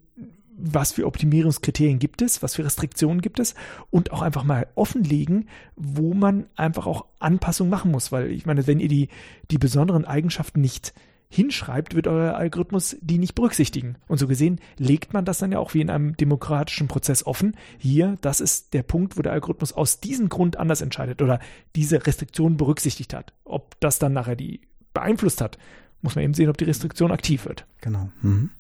was 0.58 0.94
für 0.94 1.06
Optimierungskriterien 1.06 2.00
gibt 2.00 2.22
es, 2.22 2.42
was 2.42 2.56
für 2.56 2.66
Restriktionen 2.66 3.22
gibt 3.22 3.40
es 3.40 3.56
und 3.90 4.12
auch 4.12 4.22
einfach 4.22 4.44
mal 4.44 4.68
offenlegen, 4.76 5.50
wo 5.76 6.14
man 6.14 6.48
einfach 6.56 6.86
auch 6.86 7.06
Anpassungen 7.20 7.70
machen 7.70 7.92
muss, 7.92 8.12
weil 8.12 8.32
ich 8.32 8.46
meine, 8.46 8.66
wenn 8.68 8.80
ihr 8.80 8.88
die, 8.88 9.10
die 9.52 9.58
besonderen 9.58 10.06
Eigenschaften 10.06 10.62
nicht 10.62 10.94
hinschreibt, 11.28 11.96
wird 11.96 12.08
euer 12.08 12.36
Algorithmus 12.36 12.96
die 13.02 13.18
nicht 13.18 13.36
berücksichtigen. 13.36 13.98
Und 14.08 14.20
so 14.20 14.28
gesehen 14.28 14.60
legt 14.78 15.14
man 15.14 15.26
das 15.26 15.40
dann 15.40 15.52
ja 15.52 15.60
auch 15.60 15.74
wie 15.74 15.82
in 15.82 15.90
einem 15.90 16.16
demokratischen 16.16 16.88
Prozess 16.88 17.26
offen. 17.26 17.58
Hier, 17.78 18.18
das 18.22 18.40
ist 18.40 18.74
der 18.74 18.84
Punkt, 18.84 19.18
wo 19.18 19.22
der 19.22 19.34
Algorithmus 19.34 19.74
aus 19.74 20.00
diesem 20.00 20.30
Grund 20.30 20.58
anders 20.58 20.82
entscheidet 20.82 21.22
oder 21.22 21.40
diese 21.76 22.06
Restriktion 22.06 22.58
berücksichtigt 22.58 23.14
hat. 23.14 23.34
Ob 23.44 23.80
das 23.82 24.00
dann 24.00 24.14
nachher 24.14 24.36
die 24.36 24.62
beeinflusst 24.94 25.42
hat, 25.42 25.58
muss 26.02 26.16
man 26.16 26.24
eben 26.24 26.34
sehen, 26.34 26.50
ob 26.50 26.58
die 26.58 26.66
Restriktion 26.66 27.12
aktiv 27.12 27.46
wird. 27.46 27.66
Genau. 27.82 28.10
Mhm. 28.22 28.52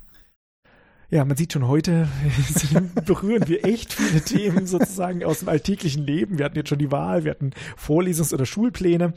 Ja, 1.11 1.23
man 1.23 1.37
sieht 1.37 1.53
schon 1.53 1.67
heute, 1.67 2.07
berühren 3.05 3.47
wir 3.47 3.63
echt 3.63 3.93
viele 3.93 4.21
Themen 4.21 4.65
sozusagen 4.65 5.23
aus 5.23 5.39
dem 5.39 5.49
alltäglichen 5.49 6.03
Leben. 6.03 6.39
Wir 6.39 6.45
hatten 6.45 6.57
jetzt 6.57 6.69
schon 6.69 6.79
die 6.79 6.91
Wahl, 6.91 7.23
wir 7.23 7.31
hatten 7.31 7.51
Vorlesungs- 7.77 8.33
oder 8.33 8.47
Schulpläne. 8.47 9.13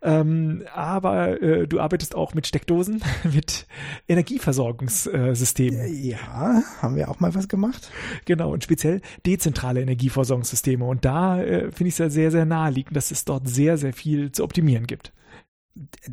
Ähm, 0.00 0.64
aber 0.74 1.42
äh, 1.42 1.68
du 1.68 1.78
arbeitest 1.78 2.14
auch 2.14 2.32
mit 2.32 2.46
Steckdosen, 2.46 3.02
mit 3.34 3.66
Energieversorgungssystemen. 4.08 6.02
Ja, 6.02 6.62
haben 6.80 6.96
wir 6.96 7.10
auch 7.10 7.20
mal 7.20 7.34
was 7.34 7.48
gemacht. 7.48 7.90
Genau, 8.24 8.52
und 8.52 8.64
speziell 8.64 9.02
dezentrale 9.26 9.82
Energieversorgungssysteme. 9.82 10.86
Und 10.86 11.04
da 11.04 11.42
äh, 11.42 11.70
finde 11.70 11.88
ich 11.88 11.94
es 11.94 11.98
ja 11.98 12.08
sehr, 12.08 12.30
sehr 12.30 12.46
naheliegend, 12.46 12.96
dass 12.96 13.10
es 13.10 13.26
dort 13.26 13.46
sehr, 13.46 13.76
sehr 13.76 13.92
viel 13.92 14.32
zu 14.32 14.42
optimieren 14.42 14.86
gibt. 14.86 15.12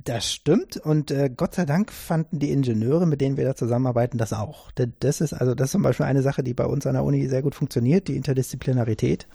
Das 0.03 0.29
stimmt 0.29 0.75
und 0.75 1.09
äh, 1.09 1.29
Gott 1.29 1.55
sei 1.55 1.65
Dank 1.65 1.91
fanden 1.91 2.39
die 2.39 2.51
Ingenieure, 2.51 3.05
mit 3.05 3.21
denen 3.21 3.37
wir 3.37 3.45
da 3.45 3.55
zusammenarbeiten, 3.55 4.17
das 4.17 4.33
auch. 4.33 4.71
Das 4.71 5.21
ist 5.21 5.31
also 5.31 5.55
das 5.55 5.67
ist 5.67 5.71
zum 5.71 5.83
Beispiel 5.83 6.05
eine 6.05 6.21
Sache, 6.21 6.43
die 6.43 6.53
bei 6.53 6.65
uns 6.65 6.85
an 6.85 6.95
der 6.95 7.03
Uni 7.03 7.27
sehr 7.29 7.41
gut 7.41 7.55
funktioniert, 7.55 8.09
die 8.09 8.17
Interdisziplinarität. 8.17 9.27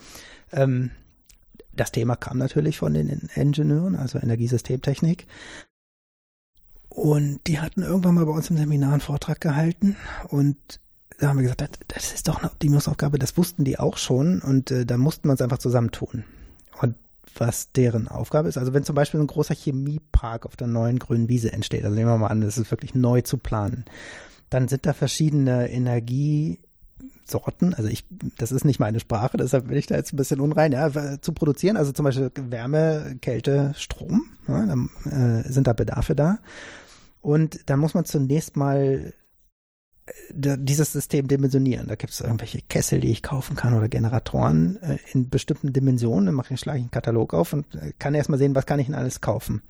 Ähm, 0.53 0.91
das 1.73 1.93
Thema 1.93 2.17
kam 2.17 2.37
natürlich 2.37 2.77
von 2.77 2.93
den 2.93 3.31
Ingenieuren, 3.35 3.97
also 3.97 4.19
Energiesystemtechnik. 4.19 5.27
Und 6.91 7.41
die 7.47 7.61
hatten 7.61 7.83
irgendwann 7.83 8.17
mal 8.17 8.27
bei 8.27 8.33
uns 8.33 8.51
im 8.51 8.59
Seminar 8.59 8.93
einen 8.93 9.01
Vortrag 9.01 9.41
gehalten 9.41 9.97
und 10.29 10.57
da 11.19 11.29
haben 11.29 11.39
wir 11.39 11.43
gesagt, 11.43 11.63
das, 11.63 11.71
das 11.89 12.13
ist 12.13 12.29
doch 12.29 12.39
eine 12.39 12.51
Optimierungsaufgabe, 12.51 13.19
das 13.19 13.37
wussten 13.37 13.65
die 13.65 13.79
auch 13.79 13.97
schon 13.97 14.41
und 14.43 14.71
äh, 14.71 14.85
da 14.85 14.99
mussten 14.99 15.29
wir 15.29 15.33
uns 15.33 15.41
einfach 15.41 15.59
zusammentun. 15.59 16.25
Was 17.37 17.73
deren 17.73 18.09
Aufgabe 18.09 18.49
ist. 18.49 18.59
Also 18.59 18.75
wenn 18.75 18.85
zum 18.85 18.95
Beispiel 18.95 19.21
ein 19.21 19.27
großer 19.27 19.55
Chemiepark 19.55 20.47
auf 20.47 20.57
der 20.57 20.67
neuen 20.67 20.99
grünen 20.99 21.29
Wiese 21.29 21.53
entsteht, 21.53 21.85
also 21.85 21.95
nehmen 21.95 22.11
wir 22.11 22.19
mal 22.19 22.29
an, 22.29 22.41
das 22.41 22.59
ist 22.59 22.71
wirklich 22.71 22.95
neu 22.95 23.21
zu 23.21 23.39
planen, 23.39 23.85
dann 24.51 24.69
sind 24.69 24.87
da 24.87 24.93
verschiedene 24.93 25.71
Energiesorten, 25.71 27.75
also 27.75 27.89
ich, 27.89 28.05
das 28.39 28.53
ist 28.53 28.65
nicht 28.65 28.81
meine 28.81 29.01
Sprache, 29.01 29.37
deshalb 29.37 29.69
bin 29.69 29.77
ich 29.77 29.87
da 29.87 29.97
jetzt 29.97 30.13
ein 30.13 30.17
bisschen 30.17 30.41
unrein, 30.41 30.73
ja, 30.73 31.21
zu 31.21 31.33
produzieren, 31.33 31.77
also 31.77 31.93
zum 31.93 32.05
Beispiel 32.05 32.31
Wärme, 32.35 33.17
Kälte, 33.21 33.73
Strom, 33.77 34.25
ja, 34.47 34.65
dann 34.65 34.91
äh, 35.05 35.51
sind 35.51 35.67
da 35.67 35.73
Bedarfe 35.73 36.15
da. 36.15 36.39
Und 37.21 37.69
dann 37.69 37.81
muss 37.81 37.95
man 37.95 38.05
zunächst 38.05 38.57
mal 38.57 39.13
dieses 40.31 40.93
System 40.93 41.29
dimensionieren. 41.29 41.89
Da 41.89 41.95
gibt 41.95 42.13
es 42.13 42.21
irgendwelche 42.21 42.61
Kessel, 42.63 43.01
die 43.01 43.11
ich 43.11 43.23
kaufen 43.23 43.57
kann 43.57 43.75
oder 43.75 43.89
Generatoren 43.89 44.81
äh, 44.83 44.99
in 45.13 45.29
bestimmten 45.29 45.73
Dimensionen. 45.73 46.27
Dann 46.27 46.35
mache 46.35 46.55
ich, 46.55 46.61
schlage 46.61 46.79
ich 46.79 46.85
einen 46.85 46.91
Katalog 46.91 47.35
auf 47.35 47.53
und 47.53 47.75
äh, 47.75 47.93
kann 47.99 48.15
erstmal 48.15 48.39
sehen, 48.39 48.55
was 48.55 48.67
kann 48.67 48.79
ich 48.79 48.87
denn 48.87 48.95
alles 48.95 49.21
kaufen. 49.21 49.63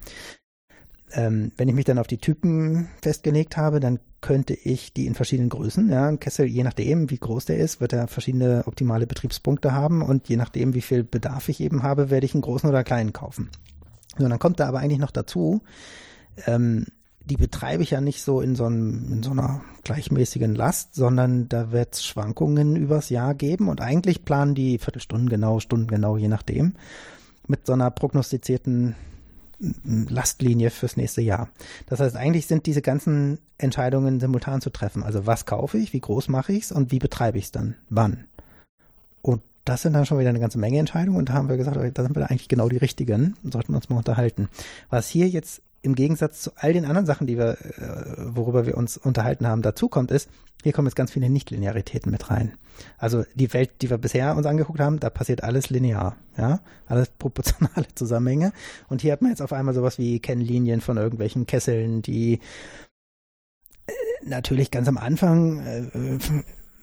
Ähm, 1.13 1.53
wenn 1.57 1.69
ich 1.69 1.75
mich 1.75 1.87
dann 1.87 1.99
auf 1.99 2.07
die 2.07 2.19
Typen 2.19 2.89
festgelegt 3.01 3.57
habe, 3.57 3.81
dann 3.81 3.99
könnte 4.21 4.55
ich 4.55 4.93
die 4.93 5.07
in 5.07 5.15
verschiedenen 5.15 5.49
Größen, 5.49 5.89
ja, 5.91 6.09
ein 6.09 6.21
Kessel, 6.21 6.47
je 6.47 6.65
nachdem, 6.65 7.09
wie 7.11 7.19
groß 7.19 7.47
der 7.47 7.59
ist, 7.59 7.81
wird 7.81 7.93
er 7.93 8.09
verschiedene 8.09 8.65
optimale 8.67 9.07
Betriebspunkte 9.07 9.73
haben 9.73 10.03
und 10.03 10.29
je 10.29 10.37
nachdem, 10.37 10.75
wie 10.75 10.83
viel 10.83 11.05
Bedarf 11.05 11.49
ich 11.49 11.61
eben 11.61 11.83
habe, 11.83 12.11
werde 12.11 12.27
ich 12.27 12.35
einen 12.35 12.43
großen 12.43 12.69
oder 12.69 12.85
kleinen 12.85 13.13
kaufen. 13.13 13.49
So, 14.19 14.29
dann 14.29 14.39
kommt 14.39 14.61
da 14.61 14.67
aber 14.69 14.81
eigentlich 14.81 14.99
noch 14.99 15.13
dazu, 15.13 15.63
ähm, 16.47 16.87
die 17.29 17.37
betreibe 17.37 17.83
ich 17.83 17.91
ja 17.91 18.01
nicht 18.01 18.23
so 18.23 18.41
in 18.41 18.57
so, 18.57 18.65
einem, 18.65 19.13
in 19.13 19.23
so 19.23 19.33
einer 19.33 19.61
gleichmäßigen 19.85 20.55
Last, 20.55 20.95
sondern 20.95 21.49
da 21.49 21.71
wird 21.73 21.95
es 21.95 22.07
Schwankungen 22.07 22.77
übers 22.77 23.11
Jahr 23.11 23.35
geben 23.35 23.69
und 23.69 23.81
eigentlich 23.81 24.25
planen 24.25 24.55
die 24.55 24.79
Viertelstunden 24.79 25.29
genau, 25.29 25.61
Stunden 25.61 25.89
genau, 25.89 26.17
je 26.17 26.29
nachdem, 26.29 26.75
mit 27.47 27.67
so 27.67 27.75
einer 27.75 27.91
prognostizierten 27.91 28.95
mm, 29.59 30.05
Lastlinie 30.09 30.71
fürs 30.71 30.97
nächste 30.97 31.21
Jahr. 31.21 31.51
Das 31.87 32.01
heißt, 32.01 32.17
eigentlich 32.17 32.47
sind 32.47 32.67
diese 32.67 32.83
ganzen 32.83 33.39
Entscheidungen 33.59 34.21
simultan 34.21 34.61
zu 34.61 34.71
treffen. 34.71 35.03
Also 35.03 35.27
was 35.27 35.47
kaufe 35.47 35.79
ich, 35.79 35.93
wie 35.93 36.01
groß 36.01 36.29
mache 36.29 36.53
ich 36.53 36.65
es 36.65 36.73
und 36.73 36.93
wie 36.93 36.99
betreibe 36.99 37.39
ich 37.39 37.45
es 37.45 37.53
dann, 37.53 37.77
wann. 37.91 38.25
Und 39.21 39.43
das 39.65 39.83
sind 39.83 39.93
dann 39.93 40.07
schon 40.07 40.19
wieder 40.19 40.31
eine 40.31 40.41
ganze 40.41 40.59
Menge 40.59 40.79
Entscheidungen 40.79 41.19
und 41.19 41.29
da 41.29 41.35
haben 41.35 41.51
wir 41.51 41.59
gesagt, 41.59 41.77
da 41.77 42.03
sind 42.03 42.17
wir 42.17 42.31
eigentlich 42.31 42.49
genau 42.49 42.71
die 42.71 42.79
richtigen 42.79 43.37
und 43.43 43.53
sollten 43.53 43.75
uns 43.75 43.91
mal 43.91 43.99
unterhalten. 43.99 44.49
Was 44.89 45.09
hier 45.09 45.29
jetzt 45.29 45.61
im 45.83 45.95
Gegensatz 45.95 46.43
zu 46.43 46.51
all 46.57 46.73
den 46.73 46.85
anderen 46.85 47.07
Sachen, 47.07 47.27
die 47.27 47.39
wir, 47.39 47.53
äh, 47.53 48.35
worüber 48.35 48.67
wir 48.67 48.77
uns 48.77 48.97
unterhalten 48.97 49.47
haben, 49.47 49.63
dazu 49.63 49.89
kommt, 49.89 50.11
ist, 50.11 50.29
hier 50.63 50.73
kommen 50.73 50.89
jetzt 50.89 50.97
ganz 50.97 51.13
viele 51.13 51.31
Nichtlinearitäten 51.31 52.11
mit 52.11 52.31
rein. 52.31 52.55
Also 52.97 53.25
die 53.35 53.53
Welt, 53.53 53.71
die 53.81 53.91
wir 53.91 53.99
bisher 53.99 54.37
uns 54.37 54.47
angeguckt 54.47 54.81
haben, 54.81 54.99
da 54.99 55.11
passiert 55.11 55.45
alles 55.45 55.71
linear, 55.71 56.17
ja, 56.37 56.61
alles 56.87 57.11
proportionale 57.19 57.87
Zusammenhänge. 57.95 58.53
Und 58.89 59.03
hier 59.03 59.13
hat 59.13 59.23
man 59.23 59.31
jetzt 59.31 59.43
auf 59.43 59.53
einmal 59.53 59.75
sowas 59.75 59.99
wie 59.99 60.19
Kennlinien 60.21 60.81
von 60.81 60.97
irgendwelchen 60.97 61.47
Kesseln, 61.47 62.03
die 62.03 62.41
äh, 63.87 63.93
natürlich 64.25 64.71
ganz 64.71 64.89
am 64.89 64.99
Anfang 64.99 65.61
äh, 65.61 65.89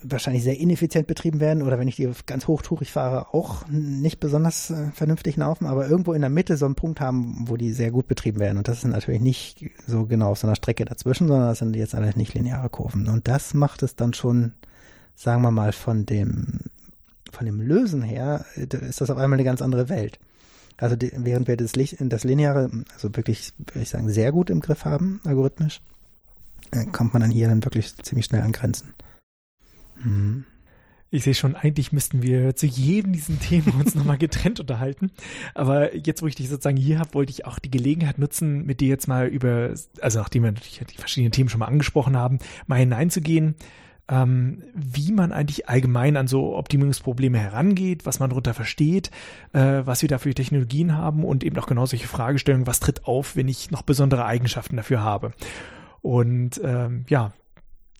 wahrscheinlich 0.07 0.43
sehr 0.43 0.59
ineffizient 0.59 1.07
betrieben 1.07 1.39
werden 1.39 1.63
oder 1.63 1.79
wenn 1.79 1.87
ich 1.87 1.95
die 1.95 2.09
ganz 2.25 2.47
hochtourig 2.47 2.91
fahre, 2.91 3.33
auch 3.33 3.67
nicht 3.67 4.19
besonders 4.19 4.69
äh, 4.69 4.91
vernünftig 4.93 5.37
laufen, 5.37 5.65
aber 5.65 5.87
irgendwo 5.87 6.13
in 6.13 6.21
der 6.21 6.29
Mitte 6.29 6.57
so 6.57 6.65
einen 6.65 6.75
Punkt 6.75 6.99
haben, 6.99 7.45
wo 7.47 7.57
die 7.57 7.71
sehr 7.71 7.91
gut 7.91 8.07
betrieben 8.07 8.39
werden. 8.39 8.57
Und 8.57 8.67
das 8.67 8.79
ist 8.79 8.85
natürlich 8.85 9.21
nicht 9.21 9.71
so 9.87 10.05
genau 10.05 10.31
auf 10.31 10.39
so 10.39 10.47
einer 10.47 10.55
Strecke 10.55 10.85
dazwischen, 10.85 11.27
sondern 11.27 11.49
das 11.49 11.59
sind 11.59 11.75
jetzt 11.75 11.95
alles 11.95 12.15
nicht 12.15 12.33
lineare 12.33 12.69
Kurven. 12.69 13.07
Und 13.07 13.27
das 13.27 13.53
macht 13.53 13.83
es 13.83 13.95
dann 13.95 14.13
schon, 14.13 14.53
sagen 15.15 15.41
wir 15.41 15.51
mal, 15.51 15.71
von 15.71 16.05
dem, 16.05 16.59
von 17.31 17.45
dem 17.45 17.61
Lösen 17.61 18.01
her, 18.01 18.45
ist 18.55 19.01
das 19.01 19.09
auf 19.09 19.17
einmal 19.17 19.37
eine 19.37 19.43
ganz 19.45 19.61
andere 19.61 19.89
Welt. 19.89 20.19
Also 20.77 20.95
die, 20.95 21.11
während 21.15 21.47
wir 21.47 21.57
das, 21.57 21.73
das 21.73 22.23
Lineare, 22.23 22.69
also 22.93 23.15
wirklich, 23.15 23.53
würde 23.57 23.81
ich 23.81 23.89
sagen, 23.89 24.09
sehr 24.09 24.31
gut 24.31 24.49
im 24.49 24.59
Griff 24.59 24.85
haben, 24.85 25.21
algorithmisch, 25.23 25.81
äh, 26.71 26.85
kommt 26.85 27.13
man 27.13 27.21
dann 27.21 27.31
hier 27.31 27.47
dann 27.47 27.63
wirklich 27.63 27.95
ziemlich 28.03 28.25
schnell 28.25 28.41
an 28.41 28.51
Grenzen. 28.51 28.93
Mhm. 30.03 30.45
Ich 31.11 31.23
sehe 31.23 31.33
schon, 31.33 31.55
eigentlich 31.55 31.91
müssten 31.91 32.23
wir 32.23 32.55
zu 32.55 32.65
jedem 32.65 33.13
diesen 33.13 33.39
Themen 33.39 33.73
uns 33.79 33.95
nochmal 33.95 34.17
getrennt 34.17 34.59
unterhalten. 34.59 35.11
Aber 35.53 35.95
jetzt, 35.95 36.21
wo 36.21 36.27
ich 36.27 36.35
dich 36.35 36.49
sozusagen 36.49 36.77
hier 36.77 36.99
habe, 36.99 37.13
wollte 37.13 37.31
ich 37.31 37.45
auch 37.45 37.59
die 37.59 37.71
Gelegenheit 37.71 38.17
nutzen, 38.17 38.65
mit 38.65 38.81
dir 38.81 38.89
jetzt 38.89 39.07
mal 39.07 39.27
über, 39.27 39.73
also 40.01 40.19
nachdem 40.19 40.43
wir 40.43 40.51
natürlich 40.51 40.79
die 40.79 40.97
verschiedenen 40.97 41.31
Themen 41.31 41.49
schon 41.49 41.59
mal 41.59 41.67
angesprochen 41.67 42.17
haben, 42.17 42.39
mal 42.67 42.79
hineinzugehen, 42.79 43.55
ähm, 44.07 44.63
wie 44.73 45.11
man 45.11 45.31
eigentlich 45.31 45.69
allgemein 45.69 46.17
an 46.17 46.27
so 46.27 46.55
Optimierungsprobleme 46.57 47.39
herangeht, 47.39 48.05
was 48.05 48.19
man 48.19 48.29
darunter 48.29 48.53
versteht, 48.53 49.09
äh, 49.53 49.81
was 49.85 50.01
wir 50.01 50.09
da 50.09 50.17
für 50.17 50.33
Technologien 50.33 50.97
haben 50.97 51.23
und 51.23 51.43
eben 51.43 51.57
auch 51.57 51.67
genau 51.67 51.85
solche 51.85 52.07
Fragestellungen, 52.07 52.67
was 52.67 52.79
tritt 52.79 53.05
auf, 53.05 53.35
wenn 53.35 53.47
ich 53.47 53.71
noch 53.71 53.83
besondere 53.83 54.25
Eigenschaften 54.25 54.75
dafür 54.75 55.01
habe. 55.01 55.33
Und 56.01 56.59
ähm, 56.63 57.05
ja, 57.07 57.33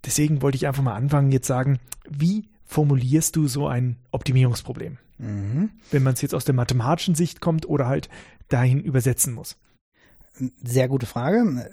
Deswegen 0.06 0.42
wollte 0.42 0.56
ich 0.56 0.68
einfach 0.68 0.84
mal 0.84 0.96
anfangen, 0.96 1.32
jetzt 1.32 1.48
sagen, 1.48 1.80
wie 2.10 2.48
formulierst 2.66 3.36
du 3.36 3.48
so 3.48 3.68
ein 3.68 3.98
Optimierungsproblem? 4.12 4.98
Mhm. 5.18 5.70
Wenn 5.92 6.04
man 6.04 6.14
es 6.14 6.22
jetzt 6.22 6.36
aus 6.36 6.46
der 6.46 6.56
mathematischen 6.56 7.16
Sicht 7.16 7.42
kommt 7.42 7.68
oder 7.68 7.88
halt 7.88 8.10
dahin 8.50 8.82
übersetzen 8.82 9.34
muss. 9.34 9.58
Sehr 10.62 10.90
gute 10.90 11.06
Frage, 11.06 11.72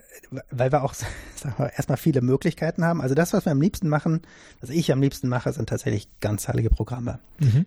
weil 0.51 0.71
wir 0.71 0.85
auch 0.85 0.95
wir, 1.59 1.73
erstmal 1.77 1.99
viele 1.99 2.21
Möglichkeiten 2.21 2.85
haben. 2.85 3.01
Also 3.01 3.15
das, 3.15 3.33
was 3.33 3.45
wir 3.45 3.53
am 3.53 3.61
liebsten 3.61 3.89
machen, 3.89 4.23
was 4.61 4.71
ich 4.71 4.93
am 4.93 5.01
liebsten 5.01 5.29
mache, 5.29 5.53
sind 5.53 5.69
tatsächlich 5.69 6.09
ganzteilige 6.21 6.71
Programme. 6.71 7.19
Mhm. 7.41 7.65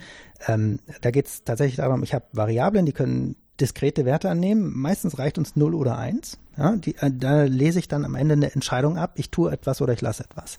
Ähm, 0.48 0.80
da 1.02 1.12
geht 1.12 1.28
es 1.28 1.44
tatsächlich 1.44 1.76
darum, 1.76 2.02
ich 2.04 2.14
habe 2.14 2.26
Variablen, 2.32 2.86
die 2.86 2.94
können 2.94 3.36
diskrete 3.60 4.06
Werte 4.06 4.30
annehmen. 4.30 4.72
Meistens 4.74 5.20
reicht 5.20 5.38
uns 5.38 5.56
0 5.56 5.76
oder 5.76 5.98
1. 5.98 6.38
Ja, 6.58 6.76
die, 6.76 6.96
äh, 6.98 7.12
da 7.12 7.44
lese 7.44 7.80
ich 7.80 7.88
dann 7.88 8.06
am 8.06 8.16
Ende 8.16 8.34
eine 8.34 8.54
Entscheidung 8.54 8.98
ab, 8.98 9.14
ich 9.16 9.32
tue 9.32 9.52
etwas 9.52 9.82
oder 9.82 9.94
ich 9.94 10.02
lasse 10.02 10.24
etwas. 10.24 10.58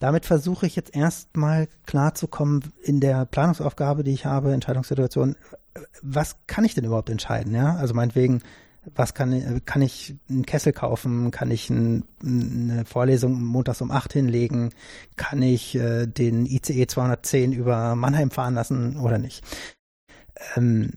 Damit 0.00 0.26
versuche 0.26 0.66
ich 0.66 0.76
jetzt 0.76 0.94
erstmal 0.94 1.68
klarzukommen 1.86 2.72
in 2.82 3.00
der 3.00 3.24
Planungsaufgabe, 3.26 4.04
die 4.04 4.12
ich 4.12 4.26
habe, 4.26 4.52
Entscheidungssituation, 4.52 5.36
was 6.02 6.36
kann 6.46 6.64
ich 6.64 6.74
denn 6.74 6.84
überhaupt 6.84 7.10
entscheiden? 7.10 7.54
Ja, 7.54 7.74
also 7.76 7.94
meinetwegen, 7.94 8.42
was 8.94 9.14
kann, 9.14 9.60
kann 9.64 9.82
ich 9.82 10.14
einen 10.28 10.46
Kessel 10.46 10.72
kaufen? 10.72 11.30
Kann 11.30 11.50
ich 11.50 11.68
ein, 11.68 12.04
eine 12.22 12.84
Vorlesung 12.84 13.42
montags 13.42 13.80
um 13.80 13.90
acht 13.90 14.12
hinlegen? 14.12 14.70
Kann 15.16 15.42
ich 15.42 15.74
äh, 15.74 16.06
den 16.06 16.46
ICE 16.46 16.86
210 16.86 17.52
über 17.52 17.96
Mannheim 17.96 18.30
fahren 18.30 18.54
lassen 18.54 18.98
oder 18.98 19.18
nicht? 19.18 19.44
Ähm, 20.56 20.92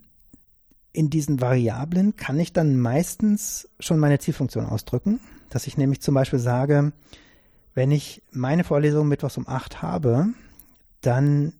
in 0.94 1.10
diesen 1.10 1.40
Variablen 1.42 2.16
kann 2.16 2.40
ich 2.40 2.54
dann 2.54 2.80
meistens 2.80 3.70
schon 3.80 4.00
meine 4.00 4.20
Zielfunktion 4.20 4.66
ausdrücken, 4.66 5.20
dass 5.50 5.68
ich 5.68 5.78
nämlich 5.78 6.02
zum 6.02 6.16
Beispiel 6.16 6.40
sage, 6.40 6.92
wenn 7.74 7.92
ich 7.92 8.22
meine 8.32 8.64
Vorlesung 8.64 9.08
mittwochs 9.08 9.38
um 9.38 9.48
acht 9.48 9.82
habe, 9.82 10.28
dann 11.00 11.54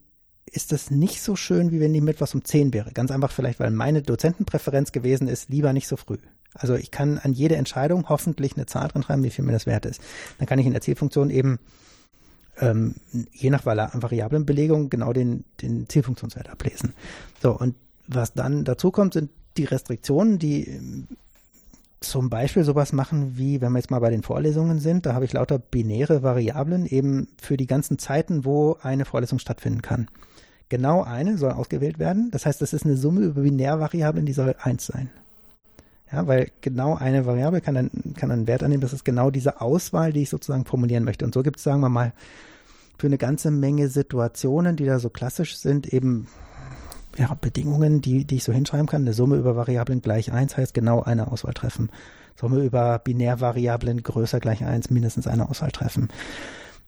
ist 0.46 0.74
das 0.74 0.92
nicht 0.92 1.22
so 1.22 1.36
schön, 1.38 1.72
wie 1.72 1.80
wenn 1.80 1.94
die 1.94 2.02
mittwochs 2.02 2.36
um 2.36 2.44
zehn 2.44 2.74
wäre. 2.74 2.92
Ganz 2.92 3.12
einfach 3.12 3.32
vielleicht, 3.32 3.60
weil 3.60 3.72
meine 3.72 4.02
Dozentenpräferenz 4.02 4.92
gewesen 4.92 5.28
ist, 5.30 5.50
lieber 5.50 5.72
nicht 5.72 5.88
so 5.88 5.96
früh. 5.96 6.18
Also 6.54 6.76
ich 6.76 6.92
kann 6.92 7.18
an 7.18 7.32
jede 7.32 7.56
Entscheidung 7.56 8.10
hoffentlich 8.10 8.58
eine 8.58 8.66
Zahl 8.66 8.90
drin 8.90 9.04
schreiben, 9.04 9.24
wie 9.24 9.30
viel 9.30 9.46
mir 9.46 9.54
das 9.54 9.66
wert 9.66 9.86
ist. 9.86 10.02
Dann 10.38 10.48
kann 10.48 10.60
ich 10.60 10.66
in 10.66 10.74
der 10.74 10.82
Zielfunktion 10.82 11.30
eben 11.30 11.60
ähm, 12.58 12.96
je 13.32 13.50
nach 13.50 13.66
Variablenbelegung 13.66 14.90
genau 14.90 15.14
den, 15.14 15.46
den 15.62 15.88
Zielfunktionswert 15.88 16.50
ablesen. 16.50 16.94
So, 17.42 17.58
und 17.58 17.76
was 18.16 18.34
dann 18.34 18.64
dazu 18.64 18.92
kommt, 18.92 19.14
sind 19.14 19.32
die 19.58 19.66
Restriktionen, 19.66 20.40
die 20.40 20.68
ähm, 20.68 21.08
zum 22.00 22.30
Beispiel 22.30 22.64
sowas 22.64 22.94
machen 22.94 23.38
wie, 23.38 23.62
wenn 23.62 23.72
wir 23.72 23.80
jetzt 23.80 23.92
mal 23.92 24.00
bei 24.00 24.10
den 24.10 24.24
Vorlesungen 24.24 24.80
sind, 24.80 25.06
da 25.06 25.14
habe 25.14 25.26
ich 25.26 25.34
lauter 25.34 25.60
binäre 25.60 26.24
Variablen 26.24 26.86
eben 26.88 27.28
für 27.40 27.58
die 27.58 27.68
ganzen 27.68 28.00
Zeiten, 28.00 28.44
wo 28.44 28.78
eine 28.82 29.06
Vorlesung 29.06 29.38
stattfinden 29.38 29.82
kann. 29.82 30.08
Genau 30.70 31.04
eine 31.04 31.38
soll 31.38 31.52
ausgewählt 31.52 32.00
werden. 32.00 32.32
Das 32.32 32.46
heißt, 32.46 32.62
das 32.62 32.74
ist 32.74 32.86
eine 32.86 32.98
Summe 32.98 33.22
über 33.22 33.42
Binärvariablen, 33.42 34.26
die 34.26 34.34
soll 34.34 34.56
eins 34.60 34.88
sein. 34.88 35.10
Ja, 36.12 36.28
weil 36.28 36.50
genau 36.62 36.96
eine 36.96 37.26
Variable 37.26 37.62
kann 37.62 37.76
dann, 37.76 37.90
kann 38.16 38.30
dann 38.30 38.40
einen 38.40 38.48
Wert 38.48 38.64
annehmen. 38.64 38.82
Das 38.82 38.94
ist 38.94 39.06
genau 39.06 39.32
diese 39.32 39.62
Auswahl, 39.62 40.12
die 40.12 40.24
ich 40.24 40.30
sozusagen 40.30 40.66
formulieren 40.66 41.04
möchte. 41.04 41.24
Und 41.24 41.34
so 41.34 41.44
gibt 41.44 41.58
es, 41.58 41.64
sagen 41.64 41.82
wir 41.82 41.90
mal, 41.90 42.14
für 42.98 43.08
eine 43.08 43.18
ganze 43.18 43.52
Menge 43.52 43.88
Situationen, 43.88 44.76
die 44.76 44.86
da 44.86 45.00
so 45.00 45.10
klassisch 45.10 45.58
sind, 45.58 45.92
eben 45.94 46.28
ja, 47.18 47.34
Bedingungen, 47.40 48.02
die, 48.02 48.26
die 48.26 48.36
ich 48.36 48.44
so 48.44 48.54
hinschreiben 48.54 48.88
kann. 48.88 49.02
Eine 49.02 49.14
Summe 49.14 49.36
über 49.38 49.56
Variablen 49.56 50.02
gleich 50.02 50.32
eins 50.32 50.58
heißt 50.58 50.74
genau 50.74 51.02
eine 51.02 51.32
Auswahl 51.32 51.54
treffen. 51.54 51.90
Summe 52.36 52.64
über 52.64 53.00
Binärvariablen 53.00 54.04
größer 54.04 54.40
gleich 54.40 54.64
eins 54.64 54.90
mindestens 54.90 55.28
eine 55.28 55.50
Auswahl 55.50 55.72
treffen. 55.72 56.10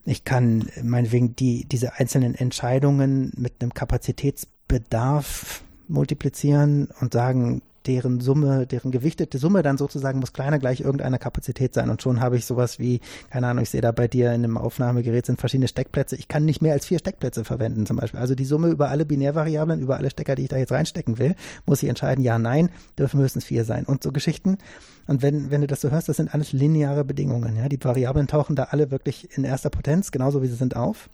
Ich 0.04 0.24
kann 0.24 0.68
meinetwegen 0.82 1.34
die, 1.36 1.64
diese 1.66 1.94
einzelnen 1.94 2.34
Entscheidungen 2.34 3.32
mit 3.36 3.54
einem 3.60 3.72
Kapazitätsbedarf 3.72 5.62
multiplizieren 5.88 6.88
und 7.00 7.12
sagen, 7.12 7.62
deren 7.86 8.20
Summe, 8.20 8.66
deren 8.66 8.90
gewichtete 8.90 9.38
Summe 9.38 9.62
dann 9.62 9.76
sozusagen 9.76 10.18
muss 10.18 10.32
kleiner 10.32 10.58
gleich 10.58 10.80
irgendeiner 10.80 11.18
Kapazität 11.18 11.74
sein. 11.74 11.90
Und 11.90 12.02
schon 12.02 12.20
habe 12.20 12.36
ich 12.36 12.46
sowas 12.46 12.78
wie, 12.78 13.00
keine 13.30 13.48
Ahnung, 13.48 13.62
ich 13.62 13.70
sehe 13.70 13.80
da 13.80 13.92
bei 13.92 14.08
dir 14.08 14.28
in 14.28 14.44
einem 14.44 14.56
Aufnahmegerät 14.56 15.26
sind 15.26 15.40
verschiedene 15.40 15.68
Steckplätze. 15.68 16.16
Ich 16.16 16.28
kann 16.28 16.44
nicht 16.44 16.62
mehr 16.62 16.72
als 16.72 16.86
vier 16.86 16.98
Steckplätze 16.98 17.44
verwenden 17.44 17.86
zum 17.86 17.96
Beispiel. 17.96 18.20
Also 18.20 18.34
die 18.34 18.44
Summe 18.44 18.68
über 18.68 18.88
alle 18.88 19.04
Binärvariablen, 19.04 19.80
über 19.80 19.96
alle 19.96 20.10
Stecker, 20.10 20.34
die 20.34 20.42
ich 20.42 20.48
da 20.48 20.56
jetzt 20.56 20.72
reinstecken 20.72 21.18
will, 21.18 21.34
muss 21.66 21.82
ich 21.82 21.88
entscheiden, 21.88 22.24
ja, 22.24 22.38
nein, 22.38 22.70
dürfen 22.98 23.20
höchstens 23.20 23.44
vier 23.44 23.64
sein. 23.64 23.84
Und 23.84 24.02
so 24.02 24.12
Geschichten. 24.12 24.58
Und 25.06 25.22
wenn, 25.22 25.50
wenn 25.50 25.60
du 25.60 25.66
das 25.66 25.80
so 25.80 25.90
hörst, 25.90 26.08
das 26.08 26.16
sind 26.16 26.32
alles 26.32 26.52
lineare 26.52 27.04
Bedingungen. 27.04 27.56
Ja, 27.56 27.68
die 27.68 27.82
Variablen 27.82 28.26
tauchen 28.26 28.56
da 28.56 28.64
alle 28.64 28.90
wirklich 28.90 29.36
in 29.36 29.44
erster 29.44 29.70
Potenz, 29.70 30.10
genauso 30.10 30.42
wie 30.42 30.46
sie 30.46 30.56
sind, 30.56 30.76
auf. 30.76 31.10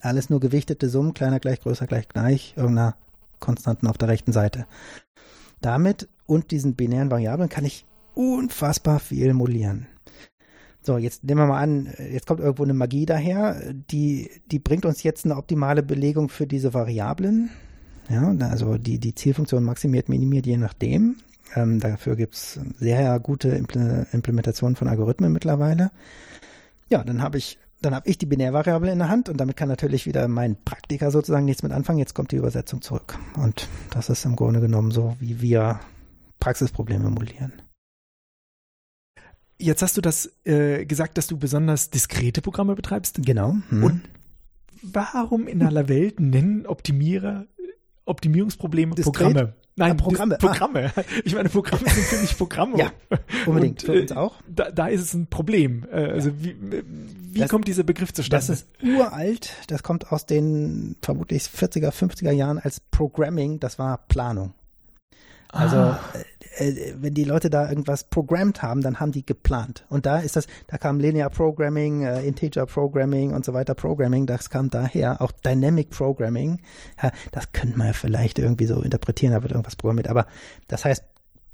Alles 0.00 0.30
nur 0.30 0.40
gewichtete 0.40 0.88
Summen, 0.88 1.12
kleiner 1.12 1.38
gleich, 1.38 1.60
größer 1.60 1.86
gleich 1.86 2.08
gleich, 2.08 2.54
irgendeiner 2.56 2.94
Konstanten 3.40 3.86
auf 3.86 3.98
der 3.98 4.08
rechten 4.08 4.32
Seite. 4.32 4.66
Damit 5.62 6.08
und 6.26 6.50
diesen 6.50 6.74
binären 6.74 7.10
Variablen 7.10 7.48
kann 7.48 7.64
ich 7.64 7.86
unfassbar 8.14 9.00
viel 9.00 9.32
modellieren. 9.32 9.86
So, 10.82 10.98
jetzt 10.98 11.22
nehmen 11.24 11.42
wir 11.42 11.46
mal 11.46 11.62
an, 11.62 11.94
jetzt 11.98 12.26
kommt 12.26 12.40
irgendwo 12.40 12.64
eine 12.64 12.74
Magie 12.74 13.06
daher, 13.06 13.72
die, 13.72 14.30
die 14.50 14.58
bringt 14.58 14.84
uns 14.84 15.02
jetzt 15.04 15.24
eine 15.24 15.36
optimale 15.36 15.82
Belegung 15.82 16.28
für 16.28 16.46
diese 16.46 16.74
Variablen. 16.74 17.50
Ja, 18.08 18.34
also 18.48 18.78
die, 18.78 18.98
die 18.98 19.14
Zielfunktion 19.14 19.62
maximiert, 19.62 20.08
minimiert, 20.08 20.44
je 20.44 20.56
nachdem. 20.56 21.16
Ähm, 21.54 21.78
dafür 21.78 22.16
gibt 22.16 22.34
es 22.34 22.58
sehr 22.78 23.20
gute 23.20 23.50
Implementationen 23.50 24.74
von 24.74 24.88
Algorithmen 24.88 25.32
mittlerweile. 25.32 25.92
Ja, 26.88 27.04
dann 27.04 27.22
habe 27.22 27.38
ich 27.38 27.58
dann 27.84 27.94
habe 27.94 28.08
ich 28.08 28.18
die 28.18 28.26
Binärvariable 28.26 28.90
in 28.90 28.98
der 28.98 29.08
Hand 29.08 29.28
und 29.28 29.38
damit 29.38 29.56
kann 29.56 29.68
natürlich 29.68 30.06
wieder 30.06 30.28
mein 30.28 30.56
Praktiker 30.64 31.10
sozusagen 31.10 31.44
nichts 31.44 31.62
mit 31.62 31.72
anfangen. 31.72 31.98
Jetzt 31.98 32.14
kommt 32.14 32.32
die 32.32 32.36
Übersetzung 32.36 32.82
zurück. 32.82 33.18
Und 33.36 33.68
das 33.90 34.08
ist 34.08 34.24
im 34.24 34.36
Grunde 34.36 34.60
genommen 34.60 34.90
so, 34.90 35.16
wie 35.20 35.40
wir 35.40 35.80
Praxisprobleme 36.40 37.06
emulieren. 37.06 37.52
Jetzt 39.58 39.82
hast 39.82 39.96
du 39.96 40.00
das 40.00 40.32
äh, 40.44 40.84
gesagt, 40.86 41.18
dass 41.18 41.28
du 41.28 41.36
besonders 41.36 41.90
diskrete 41.90 42.42
Programme 42.42 42.74
betreibst. 42.74 43.20
Genau. 43.24 43.56
Mhm. 43.70 43.84
Und 43.84 44.00
warum 44.82 45.46
in 45.46 45.62
aller 45.62 45.88
Welt 45.88 46.18
nennen 46.18 46.66
Optimierer 46.66 47.46
Optimierungsprobleme 48.04 48.96
Diskret? 48.96 49.14
Programme? 49.14 49.54
Nein, 49.76 49.92
ah, 49.92 49.94
Programme. 49.94 50.36
Programme. 50.38 50.92
Ah. 50.94 51.02
Ich 51.24 51.34
meine, 51.34 51.48
Programme 51.48 51.88
sind 51.88 52.04
für 52.04 52.20
mich 52.20 52.36
Programme. 52.36 52.76
ja, 52.78 52.92
unbedingt. 53.46 53.82
Und, 53.84 53.94
für 53.94 54.00
uns 54.02 54.12
auch. 54.12 54.34
Da, 54.48 54.70
da 54.70 54.88
ist 54.88 55.00
es 55.00 55.14
ein 55.14 55.28
Problem. 55.28 55.86
Äh, 55.90 56.06
also 56.06 56.30
ja. 56.30 56.34
wie, 56.38 56.82
wie 57.34 57.40
das, 57.40 57.50
kommt 57.50 57.66
dieser 57.66 57.82
Begriff 57.82 58.12
zustande? 58.12 58.46
Das 58.46 58.48
ist 58.48 58.68
uralt. 58.82 59.52
Das 59.68 59.82
kommt 59.82 60.12
aus 60.12 60.26
den 60.26 60.96
vermutlich 61.02 61.44
40er, 61.44 61.90
50er 61.90 62.30
Jahren 62.30 62.58
als 62.58 62.80
Programming. 62.80 63.60
Das 63.60 63.78
war 63.78 63.98
Planung. 64.08 64.54
Also 65.52 65.76
ah. 65.76 66.00
äh, 66.58 66.70
äh, 66.70 66.94
wenn 66.98 67.14
die 67.14 67.24
Leute 67.24 67.50
da 67.50 67.68
irgendwas 67.68 68.04
programmt 68.04 68.62
haben, 68.62 68.80
dann 68.80 69.00
haben 69.00 69.12
die 69.12 69.24
geplant. 69.24 69.84
Und 69.90 70.06
da 70.06 70.18
ist 70.18 70.36
das, 70.36 70.46
da 70.66 70.78
kam 70.78 70.98
Linear 70.98 71.28
Programming, 71.28 72.02
äh, 72.02 72.22
Integer 72.22 72.66
Programming 72.66 73.32
und 73.34 73.44
so 73.44 73.52
weiter 73.52 73.74
Programming, 73.74 74.26
das 74.26 74.48
kam 74.48 74.70
daher, 74.70 75.20
auch 75.20 75.30
Dynamic 75.30 75.90
Programming. 75.90 76.60
Ja, 77.02 77.12
das 77.32 77.52
könnte 77.52 77.78
man 77.78 77.92
vielleicht 77.92 78.38
irgendwie 78.38 78.66
so 78.66 78.80
interpretieren, 78.80 79.34
da 79.34 79.42
wird 79.42 79.52
irgendwas 79.52 79.76
programmiert. 79.76 80.08
Aber 80.08 80.26
das 80.68 80.86
heißt 80.86 81.04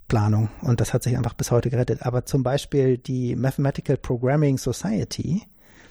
Planung 0.06 0.48
und 0.62 0.80
das 0.80 0.94
hat 0.94 1.02
sich 1.02 1.16
einfach 1.16 1.34
bis 1.34 1.50
heute 1.50 1.68
gerettet. 1.68 2.02
Aber 2.02 2.24
zum 2.24 2.42
Beispiel 2.42 2.98
die 2.98 3.34
Mathematical 3.34 3.96
Programming 3.96 4.58
Society, 4.58 5.42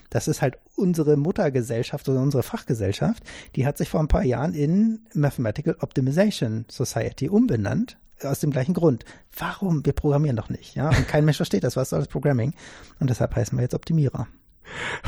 das 0.09 0.27
ist 0.27 0.41
halt 0.41 0.57
unsere 0.75 1.17
Muttergesellschaft 1.17 2.07
oder 2.09 2.21
unsere 2.21 2.43
Fachgesellschaft. 2.43 3.23
Die 3.55 3.65
hat 3.65 3.77
sich 3.77 3.89
vor 3.89 3.99
ein 3.99 4.07
paar 4.07 4.23
Jahren 4.23 4.53
in 4.53 5.01
Mathematical 5.13 5.77
Optimization 5.79 6.65
Society 6.69 7.29
umbenannt. 7.29 7.97
Aus 8.23 8.39
dem 8.39 8.49
gleichen 8.49 8.73
Grund. 8.73 9.05
Warum? 9.37 9.85
Wir 9.85 9.93
programmieren 9.93 10.37
doch 10.37 10.49
nicht, 10.49 10.73
ja. 10.73 10.89
Und 10.89 11.07
kein 11.07 11.23
Mensch 11.23 11.37
versteht 11.37 11.63
das. 11.63 11.75
Was 11.75 11.89
ist 11.89 11.93
alles 11.93 12.07
Programming? 12.07 12.53
Und 12.99 13.11
deshalb 13.11 13.35
heißen 13.35 13.55
wir 13.55 13.61
jetzt 13.61 13.75
Optimierer. 13.75 14.27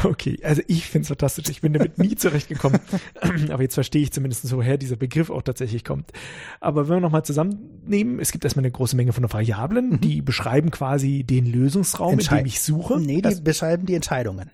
Okay, 0.03 0.39
also 0.43 0.61
ich 0.67 0.85
finde 0.85 1.03
es 1.03 1.07
fantastisch. 1.09 1.49
Ich 1.49 1.61
bin 1.61 1.73
damit 1.73 1.97
nie 1.97 2.15
zurechtgekommen. 2.15 2.79
Aber 3.49 3.61
jetzt 3.61 3.73
verstehe 3.73 4.01
ich 4.01 4.11
zumindest, 4.11 4.51
woher 4.55 4.77
dieser 4.77 4.95
Begriff 4.95 5.29
auch 5.29 5.41
tatsächlich 5.41 5.83
kommt. 5.83 6.11
Aber 6.59 6.87
wenn 6.87 6.97
wir 6.97 7.01
nochmal 7.01 7.23
zusammennehmen, 7.25 8.19
es 8.19 8.31
gibt 8.31 8.43
erstmal 8.43 8.63
eine 8.63 8.71
große 8.71 8.95
Menge 8.95 9.13
von 9.13 9.31
Variablen, 9.31 9.89
mhm. 9.89 10.01
die 10.01 10.21
beschreiben 10.21 10.71
quasi 10.71 11.23
den 11.23 11.45
Lösungsraum, 11.45 12.13
Entscheid 12.13 12.39
in 12.39 12.45
dem 12.45 12.47
ich 12.47 12.61
suche. 12.61 12.99
Nee, 12.99 13.15
die 13.15 13.21
das 13.21 13.43
beschreiben 13.43 13.85
die 13.85 13.95
Entscheidungen. 13.95 14.51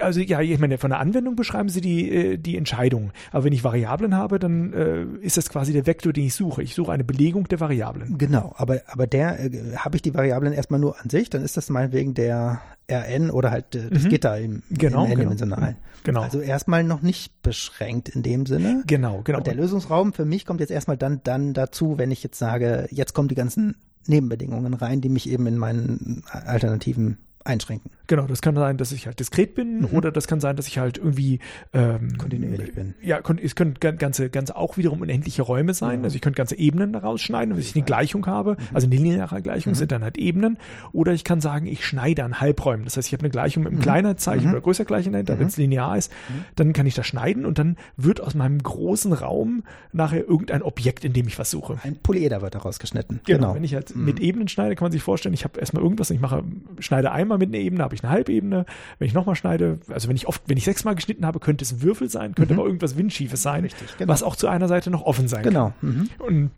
Also 0.00 0.20
ja, 0.20 0.40
ich 0.40 0.58
meine, 0.58 0.78
von 0.78 0.90
der 0.90 1.00
Anwendung 1.00 1.36
beschreiben 1.36 1.68
sie 1.68 1.80
die, 1.80 2.10
äh, 2.10 2.36
die 2.38 2.56
Entscheidung. 2.56 3.12
Aber 3.30 3.44
wenn 3.44 3.52
ich 3.52 3.64
Variablen 3.64 4.14
habe, 4.14 4.38
dann 4.38 4.72
äh, 4.72 5.04
ist 5.20 5.36
das 5.36 5.48
quasi 5.48 5.72
der 5.72 5.86
Vektor, 5.86 6.12
den 6.12 6.26
ich 6.26 6.34
suche. 6.34 6.62
Ich 6.62 6.74
suche 6.74 6.92
eine 6.92 7.04
Belegung 7.04 7.48
der 7.48 7.60
Variablen. 7.60 8.18
Genau, 8.18 8.54
aber, 8.56 8.80
aber 8.86 9.06
der 9.06 9.38
äh, 9.40 9.76
habe 9.76 9.96
ich 9.96 10.02
die 10.02 10.14
Variablen 10.14 10.52
erstmal 10.52 10.80
nur 10.80 11.00
an 11.00 11.10
sich, 11.10 11.30
dann 11.30 11.42
ist 11.42 11.56
das 11.56 11.70
meinetwegen 11.70 12.14
der 12.14 12.60
Rn 12.90 13.30
oder 13.30 13.50
halt 13.50 13.74
äh, 13.74 13.90
das 13.90 14.04
mhm. 14.04 14.08
Gitter 14.08 14.38
im, 14.38 14.62
genau, 14.70 15.04
im 15.04 15.12
N-dimensionalen. 15.12 15.76
Genau. 16.04 16.22
Also 16.22 16.40
erstmal 16.40 16.84
noch 16.84 17.02
nicht 17.02 17.42
beschränkt 17.42 18.08
in 18.08 18.22
dem 18.22 18.46
Sinne. 18.46 18.84
Genau, 18.86 19.22
genau. 19.22 19.38
Und 19.38 19.46
der 19.46 19.54
Lösungsraum 19.54 20.12
für 20.12 20.24
mich 20.24 20.46
kommt 20.46 20.60
jetzt 20.60 20.70
erstmal 20.70 20.96
dann, 20.96 21.20
dann 21.24 21.52
dazu, 21.52 21.98
wenn 21.98 22.10
ich 22.10 22.22
jetzt 22.22 22.38
sage, 22.38 22.88
jetzt 22.90 23.12
kommen 23.12 23.28
die 23.28 23.34
ganzen 23.34 23.76
Nebenbedingungen 24.06 24.74
rein, 24.74 25.00
die 25.00 25.08
mich 25.08 25.28
eben 25.28 25.46
in 25.46 25.58
meinen 25.58 26.22
alternativen 26.30 27.18
einschränken. 27.46 27.90
Genau, 28.08 28.26
das 28.26 28.40
kann 28.40 28.54
sein, 28.54 28.76
dass 28.76 28.92
ich 28.92 29.06
halt 29.06 29.18
diskret 29.18 29.54
bin 29.54 29.80
mhm. 29.80 29.86
oder 29.86 30.12
das 30.12 30.28
kann 30.28 30.40
sein, 30.40 30.56
dass 30.56 30.68
ich 30.68 30.78
halt 30.78 30.98
irgendwie 30.98 31.40
ähm, 31.72 32.16
kontinuierlich 32.18 32.74
bin. 32.74 32.94
Ja, 33.02 33.20
es 33.42 33.54
können 33.56 33.74
ganze, 33.74 34.30
ganze 34.30 34.56
auch 34.56 34.76
wiederum 34.76 35.00
unendliche 35.00 35.42
Räume 35.42 35.74
sein. 35.74 36.00
Mhm. 36.00 36.04
Also 36.04 36.16
ich 36.16 36.22
könnte 36.22 36.36
ganze 36.36 36.56
Ebenen 36.56 36.92
daraus 36.92 37.20
schneiden, 37.20 37.54
wenn 37.54 37.60
ich 37.60 37.74
eine 37.74 37.84
Gleichung 37.84 38.26
habe. 38.26 38.52
Mhm. 38.52 38.74
Also 38.74 38.86
eine 38.86 38.96
lineare 38.96 39.42
Gleichung 39.42 39.72
mhm. 39.72 39.76
sind 39.76 39.92
dann 39.92 40.02
halt 40.04 40.18
Ebenen. 40.18 40.58
Oder 40.92 41.12
ich 41.12 41.24
kann 41.24 41.40
sagen, 41.40 41.66
ich 41.66 41.84
schneide 41.84 42.24
an 42.24 42.40
Halbräumen. 42.40 42.84
Das 42.84 42.96
heißt, 42.96 43.08
ich 43.08 43.12
habe 43.12 43.22
eine 43.22 43.30
Gleichung 43.30 43.64
mit 43.64 43.72
einem 43.72 43.78
mhm. 43.78 43.84
kleiner 43.84 44.16
Zeichen 44.16 44.46
mhm. 44.46 44.52
oder 44.52 44.60
größer 44.60 44.84
Gleichen 44.84 45.12
dahinter, 45.12 45.38
wenn 45.38 45.48
es 45.48 45.56
linear 45.56 45.96
ist, 45.96 46.12
dann 46.54 46.72
kann 46.72 46.86
ich 46.86 46.94
das 46.94 47.06
schneiden 47.06 47.44
und 47.44 47.58
dann 47.58 47.76
wird 47.96 48.20
aus 48.20 48.34
meinem 48.34 48.62
großen 48.62 49.12
Raum 49.12 49.64
nachher 49.92 50.26
irgendein 50.28 50.62
Objekt, 50.62 51.04
in 51.04 51.12
dem 51.12 51.26
ich 51.26 51.38
was 51.38 51.50
suche. 51.50 51.78
Ein 51.82 51.96
Polyeder 51.96 52.42
wird 52.42 52.54
daraus 52.54 52.78
geschnitten. 52.78 53.20
Genau. 53.24 53.38
genau. 53.38 53.54
Wenn 53.54 53.64
ich 53.64 53.74
halt 53.74 53.96
mit 53.96 54.20
Ebenen 54.20 54.48
schneide, 54.48 54.74
kann 54.74 54.86
man 54.86 54.92
sich 54.92 55.02
vorstellen, 55.02 55.34
ich 55.34 55.44
habe 55.44 55.58
erstmal 55.58 55.82
irgendwas 55.82 56.10
und 56.10 56.16
ich 56.16 56.22
mache, 56.22 56.44
schneide 56.78 57.12
einmal 57.12 57.35
mit 57.38 57.48
einer 57.48 57.58
Ebene, 57.58 57.82
habe 57.82 57.94
ich 57.94 58.02
eine 58.02 58.12
Halbebene. 58.12 58.66
Wenn 58.98 59.06
ich 59.06 59.14
nochmal 59.14 59.36
schneide, 59.36 59.78
also 59.88 60.08
wenn 60.08 60.16
ich 60.16 60.26
oft, 60.26 60.42
wenn 60.46 60.56
ich 60.56 60.64
sechsmal 60.64 60.94
geschnitten 60.94 61.26
habe, 61.26 61.40
könnte 61.40 61.64
es 61.64 61.72
ein 61.72 61.82
Würfel 61.82 62.08
sein, 62.08 62.34
könnte 62.34 62.54
mhm. 62.54 62.60
aber 62.60 62.68
irgendwas 62.68 62.96
Windschiefes 62.96 63.42
sein, 63.42 63.64
Richtig, 63.64 63.96
genau. 63.96 64.12
was 64.12 64.22
auch 64.22 64.36
zu 64.36 64.48
einer 64.48 64.68
Seite 64.68 64.90
noch 64.90 65.02
offen 65.02 65.28
sein 65.28 65.42
genau. 65.42 65.72
kann. 65.80 65.88
Mhm. 65.88 66.08
Und 66.18 66.50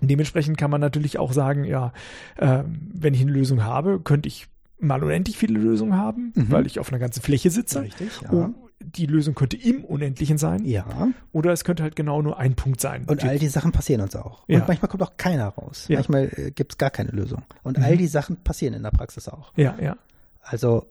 dementsprechend 0.00 0.58
kann 0.58 0.70
man 0.70 0.80
natürlich 0.80 1.18
auch 1.18 1.32
sagen, 1.32 1.64
ja, 1.64 1.92
äh, 2.36 2.62
wenn 2.66 3.14
ich 3.14 3.22
eine 3.22 3.32
Lösung 3.32 3.64
habe, 3.64 4.00
könnte 4.00 4.28
ich 4.28 4.48
mal 4.78 5.02
unendlich 5.02 5.36
viele 5.36 5.58
Lösungen 5.58 5.96
haben, 5.96 6.32
mhm. 6.34 6.50
weil 6.50 6.66
ich 6.66 6.78
auf 6.80 6.90
einer 6.90 6.98
ganzen 6.98 7.22
Fläche 7.22 7.50
sitze. 7.50 7.82
Richtig, 7.82 8.20
ja. 8.22 8.30
Und 8.30 8.56
die 8.82 9.06
Lösung 9.06 9.34
könnte 9.34 9.56
im 9.56 9.84
Unendlichen 9.84 10.38
sein. 10.38 10.64
Ja. 10.64 11.08
Oder 11.32 11.52
es 11.52 11.64
könnte 11.64 11.82
halt 11.82 11.96
genau 11.96 12.22
nur 12.22 12.38
ein 12.38 12.54
Punkt 12.54 12.80
sein. 12.80 13.04
Und 13.06 13.24
all 13.24 13.38
die 13.38 13.48
Sachen 13.48 13.72
passieren 13.72 14.00
uns 14.00 14.16
auch. 14.16 14.44
Ja. 14.48 14.60
Und 14.60 14.68
manchmal 14.68 14.88
kommt 14.88 15.02
auch 15.02 15.16
keiner 15.16 15.48
raus. 15.48 15.86
Ja. 15.88 15.96
Manchmal 15.96 16.30
äh, 16.36 16.50
gibt 16.50 16.72
es 16.72 16.78
gar 16.78 16.90
keine 16.90 17.10
Lösung. 17.10 17.42
Und 17.62 17.78
mhm. 17.78 17.84
all 17.84 17.96
die 17.96 18.06
Sachen 18.06 18.36
passieren 18.36 18.74
in 18.74 18.82
der 18.82 18.90
Praxis 18.90 19.28
auch. 19.28 19.52
Ja, 19.56 19.76
ja. 19.80 19.96
Also 20.42 20.86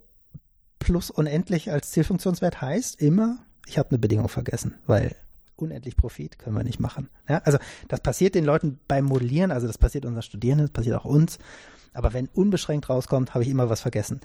plus 0.79 1.11
unendlich 1.11 1.71
als 1.71 1.91
Zielfunktionswert 1.91 2.61
heißt 2.61 3.01
immer, 3.01 3.37
ich 3.67 3.77
habe 3.77 3.89
eine 3.89 3.99
Bedingung 3.99 4.27
vergessen, 4.29 4.75
weil 4.87 5.15
unendlich 5.55 5.95
Profit 5.95 6.39
können 6.39 6.55
wir 6.55 6.63
nicht 6.63 6.79
machen. 6.79 7.09
Ja, 7.29 7.37
also 7.39 7.59
das 7.87 8.01
passiert 8.01 8.35
den 8.35 8.45
Leuten 8.45 8.79
beim 8.87 9.05
Modellieren, 9.05 9.51
also 9.51 9.67
das 9.67 9.77
passiert 9.77 10.05
unseren 10.05 10.23
Studierenden, 10.23 10.67
das 10.67 10.73
passiert 10.73 10.97
auch 10.97 11.05
uns. 11.05 11.37
Aber 11.93 12.13
wenn 12.13 12.27
unbeschränkt 12.27 12.89
rauskommt, 12.89 13.33
habe 13.33 13.43
ich 13.43 13.49
immer 13.49 13.69
was 13.69 13.81
vergessen. 13.81 14.21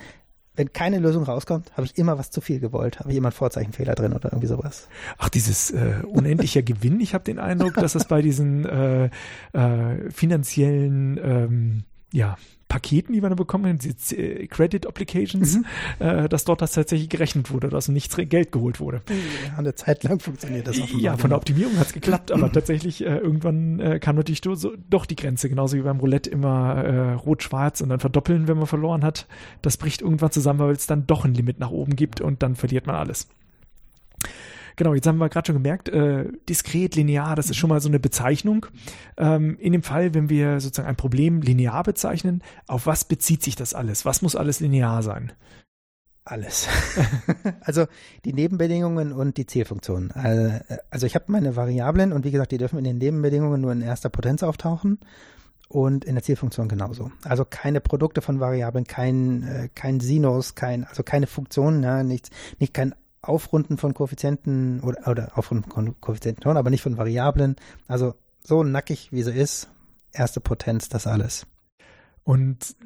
Wenn 0.56 0.72
keine 0.72 0.98
Lösung 0.98 1.24
rauskommt, 1.24 1.70
habe 1.76 1.86
ich 1.86 1.96
immer 1.98 2.18
was 2.18 2.30
zu 2.30 2.40
viel 2.40 2.60
gewollt. 2.60 2.98
Habe 3.00 3.10
ich 3.10 3.16
immer 3.16 3.28
einen 3.28 3.32
Vorzeichenfehler 3.32 3.94
drin 3.94 4.12
oder 4.12 4.32
irgendwie 4.32 4.46
sowas. 4.48 4.88
Ach, 5.18 5.28
dieses 5.28 5.70
äh, 5.70 6.02
unendliche 6.06 6.62
Gewinn. 6.62 7.00
Ich 7.00 7.14
habe 7.14 7.24
den 7.24 7.38
Eindruck, 7.38 7.74
dass 7.74 7.94
es 7.94 8.06
bei 8.06 8.22
diesen 8.22 8.64
äh, 8.64 9.10
äh, 9.52 10.10
finanziellen 10.10 11.20
ähm, 11.22 11.84
ja, 12.12 12.36
Paketen, 12.68 13.14
die 13.14 13.22
wir 13.22 13.28
da 13.28 13.36
bekommen, 13.36 13.78
diese 13.78 14.16
äh, 14.16 14.46
Credit 14.48 14.86
Applications, 14.86 15.58
mhm. 15.58 15.64
äh, 16.00 16.28
dass 16.28 16.44
dort 16.44 16.60
das 16.60 16.72
tatsächlich 16.72 17.08
gerechnet 17.08 17.50
wurde, 17.50 17.68
dass 17.68 17.88
nichts 17.88 18.16
Geld 18.16 18.50
geholt 18.50 18.80
wurde. 18.80 19.02
Ja, 19.08 19.58
eine 19.58 19.74
Zeit 19.74 20.02
lang 20.02 20.18
funktioniert 20.18 20.66
das 20.66 20.80
offenbar. 20.80 21.00
Ja, 21.00 21.16
von 21.16 21.30
der 21.30 21.38
Optimierung 21.38 21.78
hat 21.78 21.86
es 21.86 21.92
geklappt, 21.92 22.32
aber 22.32 22.50
tatsächlich 22.52 23.04
äh, 23.04 23.18
irgendwann 23.18 23.78
äh, 23.78 23.98
kam 24.00 24.16
natürlich 24.16 24.40
so, 24.42 24.72
doch 24.90 25.06
die 25.06 25.16
Grenze, 25.16 25.48
genauso 25.48 25.76
wie 25.76 25.82
beim 25.82 26.00
Roulette 26.00 26.28
immer 26.28 26.84
äh, 26.84 27.12
rot-schwarz 27.12 27.80
und 27.80 27.88
dann 27.88 28.00
verdoppeln, 28.00 28.48
wenn 28.48 28.58
man 28.58 28.66
verloren 28.66 29.04
hat. 29.04 29.26
Das 29.62 29.76
bricht 29.76 30.02
irgendwann 30.02 30.32
zusammen, 30.32 30.58
weil 30.58 30.72
es 30.72 30.86
dann 30.86 31.06
doch 31.06 31.24
ein 31.24 31.34
Limit 31.34 31.60
nach 31.60 31.70
oben 31.70 31.94
gibt 31.94 32.20
und 32.20 32.42
dann 32.42 32.56
verliert 32.56 32.86
man 32.86 32.96
alles. 32.96 33.28
Genau, 34.76 34.94
jetzt 34.94 35.06
haben 35.06 35.16
wir 35.16 35.30
gerade 35.30 35.46
schon 35.46 35.56
gemerkt, 35.56 35.88
äh, 35.88 36.26
diskret, 36.48 36.94
linear, 36.94 37.34
das 37.34 37.48
ist 37.48 37.56
schon 37.56 37.70
mal 37.70 37.80
so 37.80 37.88
eine 37.88 37.98
Bezeichnung. 37.98 38.66
Ähm, 39.16 39.56
in 39.58 39.72
dem 39.72 39.82
Fall, 39.82 40.12
wenn 40.12 40.28
wir 40.28 40.60
sozusagen 40.60 40.88
ein 40.88 40.96
Problem 40.96 41.40
linear 41.40 41.82
bezeichnen, 41.82 42.42
auf 42.66 42.86
was 42.86 43.04
bezieht 43.04 43.42
sich 43.42 43.56
das 43.56 43.72
alles? 43.72 44.04
Was 44.04 44.20
muss 44.20 44.36
alles 44.36 44.60
linear 44.60 45.02
sein? 45.02 45.32
Alles. 46.24 46.68
also 47.60 47.86
die 48.24 48.34
Nebenbedingungen 48.34 49.12
und 49.12 49.38
die 49.38 49.46
Zielfunktionen. 49.46 50.10
Also, 50.10 50.58
also 50.90 51.06
ich 51.06 51.14
habe 51.14 51.26
meine 51.28 51.56
Variablen 51.56 52.12
und 52.12 52.24
wie 52.24 52.32
gesagt, 52.32 52.52
die 52.52 52.58
dürfen 52.58 52.78
in 52.78 52.84
den 52.84 52.98
Nebenbedingungen 52.98 53.60
nur 53.60 53.72
in 53.72 53.80
erster 53.80 54.10
Potenz 54.10 54.42
auftauchen 54.42 54.98
und 55.68 56.04
in 56.04 56.16
der 56.16 56.24
Zielfunktion 56.24 56.68
genauso. 56.68 57.12
Also 57.24 57.44
keine 57.48 57.80
Produkte 57.80 58.20
von 58.20 58.40
Variablen, 58.40 58.86
kein, 58.86 59.42
äh, 59.44 59.68
kein 59.74 60.00
Sinus, 60.00 60.54
kein, 60.54 60.84
also 60.84 61.02
keine 61.02 61.26
Funktionen, 61.26 61.82
ja, 61.82 62.02
nichts, 62.02 62.30
nicht 62.58 62.74
kein 62.74 62.94
Aufrunden 63.28 63.78
von 63.78 63.94
Koeffizienten 63.94 64.80
oder, 64.80 65.08
oder 65.08 65.38
Aufrunden 65.38 65.70
von 65.70 66.00
Koeffizienten 66.00 66.42
schon, 66.42 66.56
aber 66.56 66.70
nicht 66.70 66.82
von 66.82 66.96
Variablen. 66.96 67.56
Also 67.88 68.14
so 68.42 68.62
nackig 68.62 69.12
wie 69.12 69.22
sie 69.22 69.32
ist, 69.32 69.68
erste 70.12 70.40
Potenz, 70.40 70.88
das 70.88 71.06
alles. 71.06 71.46
Und 72.24 72.76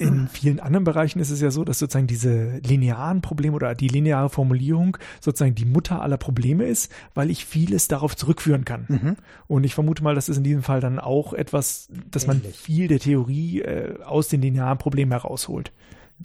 in 0.00 0.28
vielen 0.28 0.60
anderen 0.60 0.84
Bereichen 0.84 1.20
ist 1.20 1.30
es 1.30 1.42
ja 1.42 1.50
so, 1.50 1.62
dass 1.62 1.78
sozusagen 1.78 2.06
diese 2.06 2.56
linearen 2.58 3.20
Probleme 3.20 3.54
oder 3.54 3.74
die 3.74 3.88
lineare 3.88 4.30
Formulierung 4.30 4.96
sozusagen 5.20 5.54
die 5.54 5.66
Mutter 5.66 6.00
aller 6.00 6.16
Probleme 6.16 6.64
ist, 6.64 6.90
weil 7.12 7.28
ich 7.28 7.44
vieles 7.44 7.86
darauf 7.86 8.16
zurückführen 8.16 8.64
kann. 8.64 8.86
Mhm. 8.88 9.16
Und 9.46 9.64
ich 9.64 9.74
vermute 9.74 10.02
mal, 10.02 10.14
das 10.14 10.30
ist 10.30 10.38
in 10.38 10.44
diesem 10.44 10.62
Fall 10.62 10.80
dann 10.80 10.98
auch 10.98 11.34
etwas, 11.34 11.88
dass 12.10 12.24
Ähnlich. 12.24 12.44
man 12.44 12.52
viel 12.54 12.88
der 12.88 12.98
Theorie 12.98 13.60
äh, 13.60 14.02
aus 14.02 14.28
den 14.28 14.40
linearen 14.40 14.78
Problemen 14.78 15.12
herausholt 15.12 15.70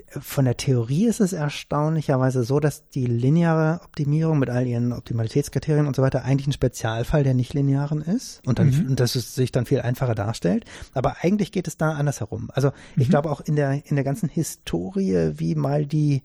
von 0.09 0.45
der 0.45 0.57
Theorie 0.57 1.05
ist 1.05 1.21
es 1.21 1.33
erstaunlicherweise 1.33 2.43
so, 2.43 2.59
dass 2.59 2.89
die 2.89 3.05
lineare 3.05 3.79
Optimierung 3.83 4.39
mit 4.39 4.49
all 4.49 4.67
ihren 4.67 4.91
Optimalitätskriterien 4.91 5.87
und 5.87 5.95
so 5.95 6.01
weiter 6.01 6.25
eigentlich 6.25 6.47
ein 6.47 6.53
Spezialfall 6.53 7.23
der 7.23 7.33
nicht-linearen 7.33 8.01
ist 8.01 8.41
und, 8.45 8.59
dann, 8.59 8.71
mhm. 8.71 8.89
und 8.89 8.99
dass 8.99 9.15
es 9.15 9.35
sich 9.35 9.51
dann 9.51 9.65
viel 9.65 9.81
einfacher 9.81 10.15
darstellt. 10.15 10.65
Aber 10.93 11.17
eigentlich 11.21 11.51
geht 11.51 11.67
es 11.67 11.77
da 11.77 11.93
andersherum. 11.93 12.49
Also 12.53 12.71
ich 12.97 13.07
mhm. 13.07 13.11
glaube 13.11 13.31
auch 13.31 13.41
in 13.41 13.55
der, 13.55 13.85
in 13.85 13.95
der 13.95 14.03
ganzen 14.03 14.27
Historie, 14.27 15.33
wie 15.35 15.55
mal 15.55 15.85
die 15.85 16.23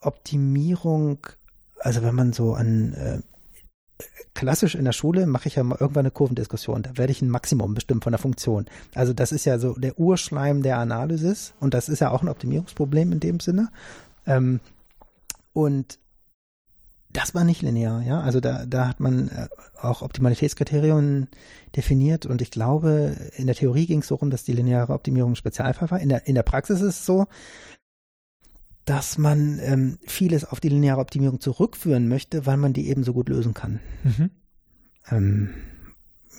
Optimierung, 0.00 1.26
also 1.78 2.02
wenn 2.02 2.14
man 2.14 2.32
so 2.32 2.54
an 2.54 2.94
äh, 2.94 3.18
klassisch 4.34 4.74
in 4.74 4.84
der 4.84 4.92
Schule 4.92 5.26
mache 5.26 5.48
ich 5.48 5.56
ja 5.56 5.62
mal 5.62 5.78
irgendwann 5.78 6.06
eine 6.06 6.10
Kurvendiskussion. 6.10 6.82
Da 6.82 6.96
werde 6.96 7.12
ich 7.12 7.22
ein 7.22 7.28
Maximum 7.28 7.74
bestimmt 7.74 8.04
von 8.04 8.12
der 8.12 8.18
Funktion. 8.18 8.66
Also 8.94 9.12
das 9.12 9.32
ist 9.32 9.44
ja 9.44 9.58
so 9.58 9.74
der 9.74 9.98
Urschleim 9.98 10.62
der 10.62 10.78
Analysis 10.78 11.54
und 11.60 11.74
das 11.74 11.88
ist 11.88 12.00
ja 12.00 12.10
auch 12.10 12.22
ein 12.22 12.28
Optimierungsproblem 12.28 13.12
in 13.12 13.20
dem 13.20 13.40
Sinne. 13.40 13.68
Ähm, 14.26 14.60
und 15.52 15.98
das 17.12 17.34
war 17.34 17.44
nicht 17.44 17.60
linear, 17.60 18.02
ja. 18.02 18.20
Also 18.20 18.40
da, 18.40 18.64
da 18.64 18.88
hat 18.88 19.00
man 19.00 19.28
äh, 19.28 19.48
auch 19.80 20.00
Optimalitätskriterien 20.00 21.28
definiert 21.76 22.24
und 22.24 22.40
ich 22.40 22.50
glaube, 22.50 23.16
in 23.36 23.46
der 23.46 23.56
Theorie 23.56 23.86
ging 23.86 24.00
es 24.00 24.08
darum, 24.08 24.30
dass 24.30 24.44
die 24.44 24.52
lineare 24.52 24.94
Optimierung 24.94 25.32
ein 25.32 25.36
Spezialfall 25.36 25.90
war. 25.90 26.00
In 26.00 26.08
der, 26.08 26.26
in 26.26 26.34
der 26.34 26.42
Praxis 26.42 26.80
ist 26.80 27.00
es 27.00 27.06
so, 27.06 27.26
dass 28.84 29.18
man 29.18 29.58
ähm, 29.60 29.98
vieles 30.06 30.44
auf 30.44 30.60
die 30.60 30.68
lineare 30.68 31.00
Optimierung 31.00 31.40
zurückführen 31.40 32.08
möchte, 32.08 32.46
weil 32.46 32.56
man 32.56 32.72
die 32.72 32.88
eben 32.88 33.04
so 33.04 33.12
gut 33.12 33.28
lösen 33.28 33.54
kann. 33.54 33.80
Mhm. 34.02 34.30
Ähm, 35.10 35.50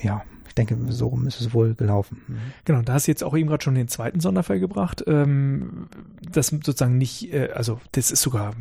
ja, 0.02 0.24
ich 0.48 0.56
denke, 0.56 0.78
so 0.90 1.08
rum 1.08 1.26
ist 1.26 1.40
es 1.40 1.54
wohl 1.54 1.74
gelaufen. 1.74 2.22
Mhm. 2.28 2.38
Genau, 2.66 2.82
da 2.82 2.94
hast 2.94 3.08
du 3.08 3.12
jetzt 3.12 3.24
auch 3.24 3.36
eben 3.36 3.48
gerade 3.48 3.64
schon 3.64 3.76
den 3.76 3.88
zweiten 3.88 4.20
Sonderfall 4.20 4.60
gebracht. 4.60 5.04
Ähm, 5.08 5.88
das 6.22 6.48
sozusagen 6.48 6.98
nicht, 6.98 7.34
äh, 7.34 7.50
also 7.54 7.80
das 7.94 8.12
ist 8.12 8.22
sogar 8.22 8.54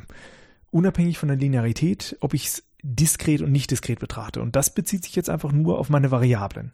unabhängig 0.70 1.18
von 1.18 1.28
der 1.28 1.36
Linearität, 1.36 2.16
ob 2.20 2.34
ich 2.34 2.46
es 2.46 2.62
diskret 2.82 3.42
und 3.42 3.52
nicht 3.52 3.70
diskret 3.70 3.98
betrachte. 3.98 4.40
Und 4.40 4.56
das 4.56 4.74
bezieht 4.74 5.04
sich 5.04 5.14
jetzt 5.14 5.30
einfach 5.30 5.52
nur 5.52 5.78
auf 5.78 5.90
meine 5.90 6.10
Variablen. 6.10 6.72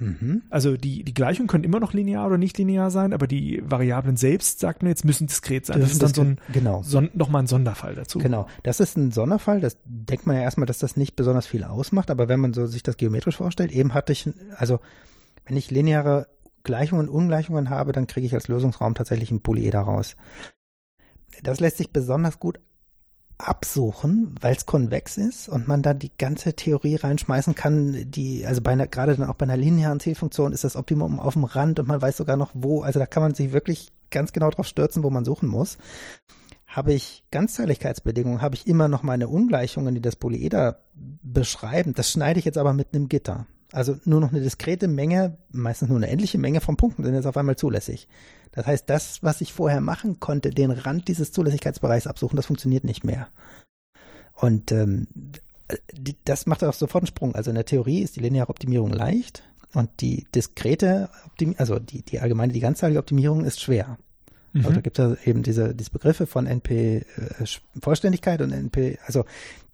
Mhm. 0.00 0.42
Also 0.50 0.76
die, 0.76 1.04
die 1.04 1.14
Gleichungen 1.14 1.46
können 1.46 1.64
immer 1.64 1.78
noch 1.78 1.92
linear 1.92 2.26
oder 2.26 2.38
nicht 2.38 2.56
linear 2.58 2.90
sein, 2.90 3.12
aber 3.12 3.26
die 3.26 3.62
Variablen 3.64 4.16
selbst, 4.16 4.58
sagt 4.58 4.82
man 4.82 4.88
jetzt, 4.88 5.04
müssen 5.04 5.26
diskret 5.26 5.66
sein. 5.66 5.80
Das, 5.80 5.90
das 5.90 5.92
ist 5.92 6.02
dann 6.02 6.14
so 6.14 6.22
ein, 6.22 6.40
genau. 6.52 6.82
Son, 6.82 7.10
nochmal 7.12 7.42
ein 7.42 7.46
Sonderfall 7.46 7.94
dazu. 7.94 8.18
Genau, 8.18 8.46
das 8.62 8.80
ist 8.80 8.96
ein 8.96 9.12
Sonderfall, 9.12 9.60
das 9.60 9.76
denkt 9.84 10.26
man 10.26 10.36
ja 10.36 10.42
erstmal, 10.42 10.66
dass 10.66 10.78
das 10.78 10.96
nicht 10.96 11.16
besonders 11.16 11.46
viel 11.46 11.64
ausmacht, 11.64 12.10
aber 12.10 12.28
wenn 12.28 12.40
man 12.40 12.54
so 12.54 12.66
sich 12.66 12.82
das 12.82 12.96
geometrisch 12.96 13.36
vorstellt, 13.36 13.72
eben 13.72 13.94
hatte 13.94 14.12
ich, 14.12 14.28
also 14.56 14.80
wenn 15.46 15.56
ich 15.56 15.70
lineare 15.70 16.28
Gleichungen 16.64 17.08
und 17.08 17.14
Ungleichungen 17.14 17.70
habe, 17.70 17.92
dann 17.92 18.06
kriege 18.06 18.26
ich 18.26 18.34
als 18.34 18.48
Lösungsraum 18.48 18.94
tatsächlich 18.94 19.30
ein 19.30 19.40
Polyeder 19.40 19.80
raus. 19.80 20.16
Das 21.42 21.60
lässt 21.60 21.78
sich 21.78 21.90
besonders 21.90 22.38
gut 22.38 22.58
absuchen, 23.48 24.34
weil 24.40 24.54
es 24.54 24.66
konvex 24.66 25.16
ist 25.16 25.48
und 25.48 25.68
man 25.68 25.82
da 25.82 25.94
die 25.94 26.12
ganze 26.16 26.54
Theorie 26.54 26.96
reinschmeißen 26.96 27.54
kann, 27.54 28.10
die, 28.10 28.46
also 28.46 28.60
bei 28.60 28.72
einer, 28.72 28.86
gerade 28.86 29.16
dann 29.16 29.28
auch 29.28 29.34
bei 29.34 29.44
einer 29.44 29.56
linearen 29.56 30.00
Zielfunktion 30.00 30.52
ist 30.52 30.64
das 30.64 30.76
Optimum 30.76 31.20
auf 31.20 31.34
dem 31.34 31.44
Rand 31.44 31.78
und 31.78 31.88
man 31.88 32.00
weiß 32.00 32.16
sogar 32.16 32.36
noch 32.36 32.50
wo, 32.54 32.82
also 32.82 32.98
da 32.98 33.06
kann 33.06 33.22
man 33.22 33.34
sich 33.34 33.52
wirklich 33.52 33.92
ganz 34.10 34.32
genau 34.32 34.50
drauf 34.50 34.66
stürzen, 34.66 35.02
wo 35.02 35.10
man 35.10 35.24
suchen 35.24 35.48
muss. 35.48 35.78
Habe 36.66 36.92
ich 36.92 37.24
Ganzzahligkeitsbedingungen, 37.30 38.42
habe 38.42 38.54
ich 38.54 38.66
immer 38.66 38.88
noch 38.88 39.02
meine 39.02 39.28
Ungleichungen, 39.28 39.94
die 39.94 40.00
das 40.00 40.16
Polyeder 40.16 40.80
beschreiben. 40.94 41.94
Das 41.94 42.10
schneide 42.10 42.38
ich 42.38 42.44
jetzt 42.44 42.58
aber 42.58 42.72
mit 42.72 42.94
einem 42.94 43.08
Gitter. 43.08 43.46
Also 43.72 43.98
nur 44.04 44.20
noch 44.20 44.30
eine 44.30 44.40
diskrete 44.40 44.88
Menge, 44.88 45.38
meistens 45.52 45.88
nur 45.88 45.98
eine 45.98 46.08
endliche 46.08 46.38
Menge 46.38 46.60
von 46.60 46.76
Punkten 46.76 47.04
sind 47.04 47.14
jetzt 47.14 47.26
auf 47.26 47.36
einmal 47.36 47.56
zulässig. 47.56 48.08
Das 48.52 48.66
heißt, 48.66 48.90
das, 48.90 49.22
was 49.22 49.40
ich 49.40 49.52
vorher 49.52 49.80
machen 49.80 50.18
konnte, 50.18 50.50
den 50.50 50.72
Rand 50.72 51.06
dieses 51.06 51.30
Zulässigkeitsbereichs 51.30 52.08
absuchen, 52.08 52.36
das 52.36 52.46
funktioniert 52.46 52.84
nicht 52.84 53.04
mehr. 53.04 53.28
Und 54.34 54.72
ähm, 54.72 55.06
die, 55.92 56.16
das 56.24 56.46
macht 56.46 56.64
auch 56.64 56.74
sofort 56.74 57.02
einen 57.02 57.08
Sprung. 57.08 57.34
Also 57.34 57.50
in 57.50 57.54
der 57.54 57.64
Theorie 57.64 58.02
ist 58.02 58.16
die 58.16 58.20
lineare 58.20 58.48
Optimierung 58.48 58.92
leicht 58.92 59.44
und 59.72 59.88
die 60.00 60.26
diskrete 60.34 61.10
Optimierung, 61.26 61.60
also 61.60 61.78
die, 61.78 62.02
die 62.02 62.18
allgemeine, 62.18 62.52
die 62.52 62.60
ganzzahlige 62.60 62.98
Optimierung 62.98 63.44
ist 63.44 63.60
schwer. 63.60 63.98
Mhm. 64.52 64.62
Also 64.62 64.74
da 64.74 64.80
gibt 64.80 64.98
es 64.98 65.26
eben 65.26 65.42
diese, 65.42 65.74
diese 65.74 65.90
Begriffe 65.90 66.26
von 66.26 66.46
NP 66.46 67.04
äh, 67.06 68.42
und 68.42 68.52
NP, 68.52 68.98
also 69.06 69.24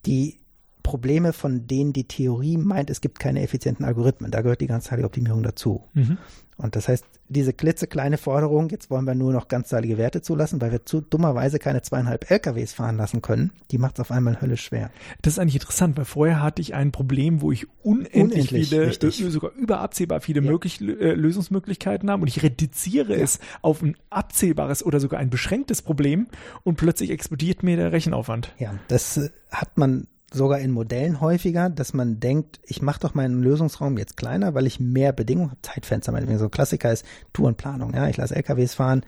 die 0.04 0.38
Probleme, 0.86 1.32
von 1.32 1.66
denen 1.66 1.92
die 1.92 2.06
Theorie 2.06 2.56
meint, 2.56 2.90
es 2.90 3.00
gibt 3.00 3.18
keine 3.18 3.42
effizienten 3.42 3.84
Algorithmen. 3.84 4.30
Da 4.30 4.40
gehört 4.42 4.60
die 4.60 4.68
ganzzahlige 4.68 5.06
Optimierung 5.06 5.42
dazu. 5.42 5.82
Mhm. 5.94 6.16
Und 6.58 6.76
das 6.76 6.86
heißt, 6.88 7.04
diese 7.28 7.52
klitzekleine 7.52 8.18
Forderung, 8.18 8.70
jetzt 8.70 8.88
wollen 8.88 9.04
wir 9.04 9.16
nur 9.16 9.32
noch 9.32 9.48
ganzzahlige 9.48 9.98
Werte 9.98 10.22
zulassen, 10.22 10.60
weil 10.60 10.70
wir 10.70 10.86
zu 10.86 11.00
dummerweise 11.00 11.58
keine 11.58 11.82
zweieinhalb 11.82 12.30
LKWs 12.30 12.72
fahren 12.72 12.96
lassen 12.96 13.20
können, 13.20 13.50
die 13.72 13.78
macht 13.78 13.96
es 13.96 14.00
auf 14.00 14.10
einmal 14.12 14.40
höllisch 14.40 14.62
schwer. 14.62 14.90
Das 15.22 15.34
ist 15.34 15.38
eigentlich 15.40 15.56
interessant, 15.56 15.96
weil 15.98 16.04
vorher 16.04 16.40
hatte 16.40 16.62
ich 16.62 16.74
ein 16.74 16.92
Problem, 16.92 17.40
wo 17.40 17.50
ich 17.50 17.66
unendlich, 17.82 18.22
unendlich 18.22 18.68
viele, 18.68 18.86
richtig. 18.86 19.22
Äh, 19.22 19.30
sogar 19.30 19.52
überabsehbar 19.52 20.20
viele 20.20 20.40
ja. 20.40 20.50
möglich, 20.50 20.80
äh, 20.80 21.14
Lösungsmöglichkeiten 21.14 22.10
habe 22.10 22.22
und 22.22 22.28
ich 22.28 22.42
reduziere 22.44 23.16
ja. 23.16 23.24
es 23.24 23.40
auf 23.60 23.82
ein 23.82 23.96
abzählbares 24.08 24.86
oder 24.86 25.00
sogar 25.00 25.18
ein 25.18 25.30
beschränktes 25.30 25.82
Problem 25.82 26.28
und 26.62 26.76
plötzlich 26.76 27.10
explodiert 27.10 27.64
mir 27.64 27.76
der 27.76 27.90
Rechenaufwand. 27.90 28.54
Ja, 28.58 28.72
das 28.86 29.16
äh, 29.16 29.30
hat 29.50 29.76
man 29.76 30.06
sogar 30.32 30.58
in 30.58 30.72
Modellen 30.72 31.20
häufiger, 31.20 31.70
dass 31.70 31.94
man 31.94 32.20
denkt, 32.20 32.60
ich 32.64 32.82
mache 32.82 33.00
doch 33.00 33.14
meinen 33.14 33.42
Lösungsraum 33.42 33.96
jetzt 33.98 34.16
kleiner, 34.16 34.54
weil 34.54 34.66
ich 34.66 34.80
mehr 34.80 35.12
Bedingungen 35.12 35.50
habe. 35.50 35.62
Zeitfenster, 35.62 36.12
meinetwegen. 36.12 36.38
So 36.38 36.48
Klassiker 36.48 36.92
ist 36.92 37.04
Tourenplanung. 37.32 37.94
Ja, 37.94 38.08
ich 38.08 38.16
lasse 38.16 38.34
LKWs 38.34 38.74
fahren, 38.74 39.04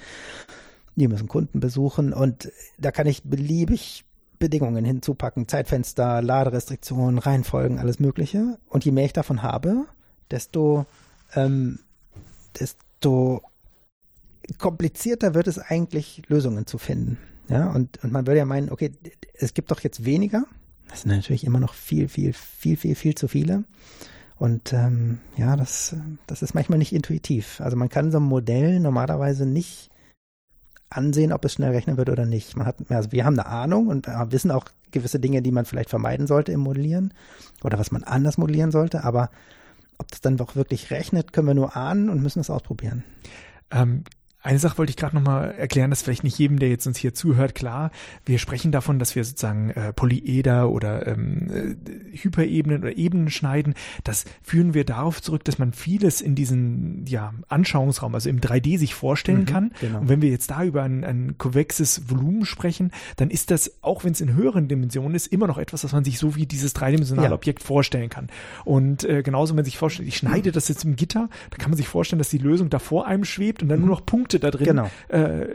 die 0.95 1.09
müssen 1.09 1.29
Kunden 1.29 1.61
besuchen 1.61 2.12
und 2.12 2.51
da 2.79 2.91
kann 2.91 3.07
ich 3.07 3.25
beliebig 3.25 4.05
Bedingungen 4.39 4.85
hinzupacken. 4.85 5.49
Zeitfenster, 5.49 6.23
Laderestriktionen, 6.23 7.19
Reihenfolgen, 7.19 7.79
alles 7.79 7.99
Mögliche. 7.99 8.59
Und 8.69 8.85
je 8.85 8.93
mehr 8.93 9.05
ich 9.05 9.12
davon 9.12 9.43
habe, 9.43 9.87
desto, 10.31 10.87
ähm, 11.35 11.81
desto 12.59 13.43
komplizierter 14.59 15.35
wird 15.35 15.49
es 15.49 15.59
eigentlich, 15.59 16.23
Lösungen 16.29 16.66
zu 16.66 16.79
finden. 16.79 17.19
Ja, 17.49 17.71
und, 17.71 18.03
und 18.05 18.12
man 18.12 18.27
würde 18.27 18.39
ja 18.39 18.45
meinen, 18.45 18.71
okay, 18.71 18.93
es 19.35 19.55
gibt 19.55 19.71
doch 19.71 19.81
jetzt 19.81 20.05
weniger, 20.05 20.45
das 20.89 21.03
sind 21.03 21.11
natürlich 21.11 21.45
immer 21.45 21.61
noch 21.61 21.74
viel, 21.74 22.09
viel, 22.09 22.32
viel, 22.32 22.76
viel, 22.76 22.95
viel 22.95 23.14
zu 23.14 23.28
viele. 23.28 23.64
Und 24.36 24.72
ähm, 24.72 25.18
ja, 25.36 25.57
das, 25.57 25.97
das 26.26 26.43
ist 26.43 26.55
manchmal 26.55 26.78
nicht 26.78 26.93
intuitiv. 26.93 27.61
Also 27.61 27.76
man 27.76 27.89
kann 27.89 28.12
so 28.12 28.18
ein 28.18 28.24
Modell 28.24 28.78
normalerweise 28.80 29.47
nicht 29.47 29.91
ansehen, 30.91 31.32
ob 31.32 31.45
es 31.45 31.55
schnell 31.55 31.72
rechnen 31.72 31.97
wird 31.97 32.09
oder 32.09 32.24
nicht. 32.24 32.57
Man 32.57 32.66
hat, 32.66 32.76
also 32.89 33.12
wir 33.12 33.24
haben 33.24 33.39
eine 33.39 33.47
Ahnung 33.47 33.89
und 33.89 34.07
wissen 34.07 34.51
auch 34.51 34.66
gewisse 34.91 35.20
Dinge, 35.20 35.43
die 35.43 35.51
man 35.51 35.64
vielleicht 35.64 35.91
vermeiden 35.91 36.26
sollte 36.26 36.53
im 36.53 36.61
Modellieren 36.61 37.12
oder 37.62 37.78
was 37.78 37.91
man 37.91 38.05
anders 38.05 38.39
modellieren 38.39 38.70
sollte, 38.70 39.05
aber 39.05 39.30
ob 39.99 40.09
das 40.11 40.20
dann 40.20 40.36
doch 40.36 40.57
wirklich 40.57 40.91
rechnet, 40.91 41.32
können 41.32 41.49
wir 41.49 41.55
nur 41.55 41.76
ahnen 41.76 42.09
und 42.09 42.22
müssen 42.22 42.41
es 42.41 42.51
ausprobieren. 42.51 43.05
Ähm, 43.70 44.05
eine 44.41 44.61
Sache 44.61 44.78
wollte 44.78 44.91
ich 44.91 44.97
gerade 44.97 45.16
nochmal 45.16 45.53
erklären, 45.59 45.91
dass 45.91 46.03
vielleicht 46.03 46.22
nicht 46.22 46.39
jedem, 46.39 46.61
der 46.61 46.68
jetzt 46.68 46.86
uns 46.86 46.97
hier 46.97 47.12
zuhört, 47.12 47.57
klar, 47.57 47.91
wir 48.24 48.39
sprechen 48.39 48.70
davon, 48.70 49.01
dass 49.01 49.16
wir 49.16 49.24
sozusagen 49.24 49.70
äh, 49.70 49.93
Polyeder 49.93 50.70
oder 50.70 51.09
ähm, 51.09 51.49
äh, 51.51 52.16
Hyperebenen 52.16 52.82
oder 52.82 52.97
Ebenen 52.97 53.30
schneiden. 53.30 53.74
Das 54.05 54.26
führen 54.43 54.74
wir 54.74 54.84
darauf 54.84 55.20
zurück, 55.20 55.43
dass 55.43 55.59
man 55.59 55.72
vieles 55.72 56.20
in 56.20 56.36
diesen 56.36 57.05
ja, 57.07 57.34
Anschauungsraum, 57.49 58.14
also 58.14 58.28
im 58.28 58.41
3D 58.41 58.78
sich 58.78 58.95
vorstellen 58.95 59.41
mhm, 59.41 59.47
kann. 59.47 59.72
Genau. 59.80 60.01
Und 60.01 60.09
wenn 60.09 60.22
wir 60.22 60.30
jetzt 60.30 60.53
da 60.53 60.62
über 60.62 60.84
ein, 60.84 61.03
ein 61.03 61.36
konvexes 61.36 62.09
Volumen 62.09 62.45
sprechen, 62.45 62.93
dann 63.16 63.30
ist 63.30 63.51
das, 63.51 63.82
auch 63.82 64.05
wenn 64.05 64.12
es 64.12 64.20
in 64.20 64.34
höheren 64.34 64.68
Dimensionen 64.68 65.16
ist, 65.16 65.26
immer 65.26 65.49
noch 65.49 65.59
etwas, 65.59 65.82
was 65.82 65.93
man 65.93 66.05
sich 66.05 66.18
so 66.20 66.36
wie 66.36 66.47
dieses 66.47 66.74
dreidimensionale 66.74 67.30
ja. 67.30 67.34
Objekt 67.34 67.64
vorstellen 67.64 68.09
kann. 68.09 68.28
Und 68.64 69.03
äh, 69.03 69.24
genauso, 69.24 69.51
wenn 69.51 69.57
man 69.57 69.64
sich 69.64 69.78
vorstellt, 69.78 70.07
ich 70.07 70.16
schneide 70.16 70.53
das 70.53 70.68
jetzt 70.68 70.84
im 70.84 70.95
Gitter, 70.95 71.28
dann 71.51 71.59
kann 71.59 71.70
man 71.70 71.76
sich 71.76 71.89
vorstellen, 71.89 72.18
dass 72.18 72.30
die 72.30 72.39
Lösung 72.39 72.70
da 72.70 72.78
vor 72.78 73.09
einem 73.09 73.24
schwebt 73.24 73.62
und 73.64 73.68
dann 73.68 73.80
mhm. 73.80 73.86
nur 73.86 73.97
noch 73.97 74.07
Punkte 74.07 74.28
Punkte 74.29 74.39
da 74.41 74.51
drin 74.51 74.66
genau. 74.66 74.91
äh, 75.09 75.47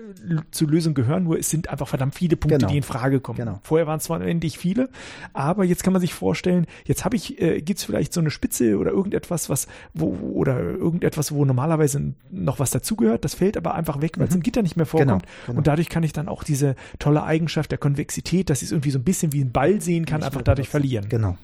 zur 0.51 0.69
Lösung 0.69 0.93
gehören, 0.93 1.23
nur 1.23 1.37
es 1.37 1.49
sind 1.49 1.69
einfach 1.69 1.87
verdammt 1.87 2.15
viele 2.15 2.35
Punkte, 2.35 2.57
genau. 2.57 2.71
die 2.71 2.77
in 2.77 2.83
Frage 2.83 3.19
kommen. 3.19 3.37
Genau. 3.37 3.59
Vorher 3.63 3.87
waren 3.87 3.97
es 3.97 4.05
zwar 4.05 4.21
endlich 4.21 4.57
viele, 4.57 4.89
aber 5.33 5.63
jetzt 5.63 5.83
kann 5.83 5.93
man 5.93 6.01
sich 6.01 6.13
vorstellen, 6.13 6.65
jetzt 6.85 7.05
habe 7.05 7.15
ich, 7.15 7.41
äh, 7.41 7.61
gibt 7.61 7.79
es 7.79 7.85
vielleicht 7.85 8.13
so 8.13 8.19
eine 8.19 8.31
Spitze 8.31 8.77
oder 8.77 8.91
irgendetwas, 8.91 9.49
was, 9.49 9.67
wo, 9.93 10.07
oder 10.33 10.59
irgendetwas, 10.59 11.31
wo 11.31 11.45
normalerweise 11.45 12.13
noch 12.31 12.59
was 12.59 12.71
dazugehört, 12.71 13.23
das 13.23 13.35
fällt 13.35 13.57
aber 13.57 13.75
einfach 13.75 14.01
weg, 14.01 14.17
weil 14.17 14.27
es 14.27 14.31
mhm. 14.31 14.37
im 14.37 14.43
Gitter 14.43 14.61
nicht 14.63 14.77
mehr 14.77 14.85
vorkommt. 14.85 15.23
Genau, 15.23 15.33
genau. 15.45 15.57
Und 15.57 15.67
dadurch 15.67 15.89
kann 15.89 16.03
ich 16.03 16.13
dann 16.13 16.27
auch 16.27 16.43
diese 16.43 16.75
tolle 16.99 17.23
Eigenschaft 17.23 17.71
der 17.71 17.77
Konvexität, 17.77 18.49
dass 18.49 18.61
ich 18.61 18.67
es 18.67 18.71
irgendwie 18.71 18.91
so 18.91 18.99
ein 18.99 19.03
bisschen 19.03 19.33
wie 19.33 19.41
ein 19.41 19.51
Ball 19.51 19.81
sehen 19.81 20.05
kann, 20.05 20.23
einfach 20.23 20.41
dadurch 20.41 20.69
verlieren. 20.69 21.09
Genau. 21.09 21.37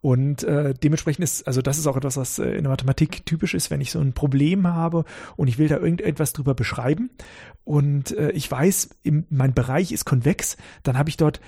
Und 0.00 0.44
äh, 0.44 0.74
dementsprechend 0.74 1.24
ist, 1.24 1.46
also 1.46 1.60
das 1.60 1.78
ist 1.78 1.86
auch 1.88 1.96
etwas, 1.96 2.16
was 2.16 2.38
äh, 2.38 2.50
in 2.50 2.62
der 2.62 2.70
Mathematik 2.70 3.26
typisch 3.26 3.54
ist, 3.54 3.70
wenn 3.70 3.80
ich 3.80 3.90
so 3.90 4.00
ein 4.00 4.12
Problem 4.12 4.66
habe 4.68 5.04
und 5.36 5.48
ich 5.48 5.58
will 5.58 5.66
da 5.66 5.76
irgendetwas 5.76 6.32
drüber 6.32 6.54
beschreiben 6.54 7.10
und 7.64 8.16
äh, 8.16 8.30
ich 8.30 8.48
weiß, 8.50 8.90
im, 9.02 9.26
mein 9.28 9.54
Bereich 9.54 9.90
ist 9.90 10.04
konvex, 10.04 10.56
dann 10.84 10.96
habe 10.96 11.08
ich 11.08 11.16
dort 11.16 11.40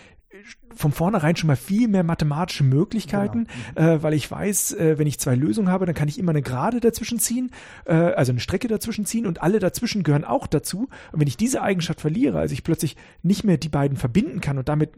von 0.74 0.92
vornherein 0.92 1.36
schon 1.36 1.48
mal 1.48 1.56
viel 1.56 1.88
mehr 1.88 2.04
mathematische 2.04 2.64
Möglichkeiten, 2.64 3.46
genau. 3.74 3.88
Mhm. 3.92 3.98
äh, 3.98 4.02
weil 4.02 4.14
ich 4.14 4.30
weiß, 4.30 4.72
äh, 4.72 4.98
wenn 4.98 5.06
ich 5.06 5.18
zwei 5.18 5.34
Lösungen 5.34 5.68
habe, 5.68 5.86
dann 5.86 5.94
kann 5.94 6.08
ich 6.08 6.18
immer 6.18 6.30
eine 6.30 6.42
Gerade 6.42 6.80
dazwischen 6.80 7.18
ziehen, 7.18 7.50
äh, 7.84 7.94
also 7.94 8.32
eine 8.32 8.40
Strecke 8.40 8.68
dazwischen 8.68 9.06
ziehen 9.06 9.26
und 9.26 9.42
alle 9.42 9.58
dazwischen 9.58 10.02
gehören 10.02 10.24
auch 10.24 10.46
dazu. 10.46 10.88
Und 11.12 11.20
wenn 11.20 11.28
ich 11.28 11.36
diese 11.36 11.62
Eigenschaft 11.62 12.00
verliere, 12.00 12.38
also 12.38 12.52
ich 12.52 12.64
plötzlich 12.64 12.96
nicht 13.22 13.44
mehr 13.44 13.58
die 13.58 13.68
beiden 13.68 13.96
verbinden 13.96 14.40
kann 14.40 14.58
und 14.58 14.68
damit 14.68 14.90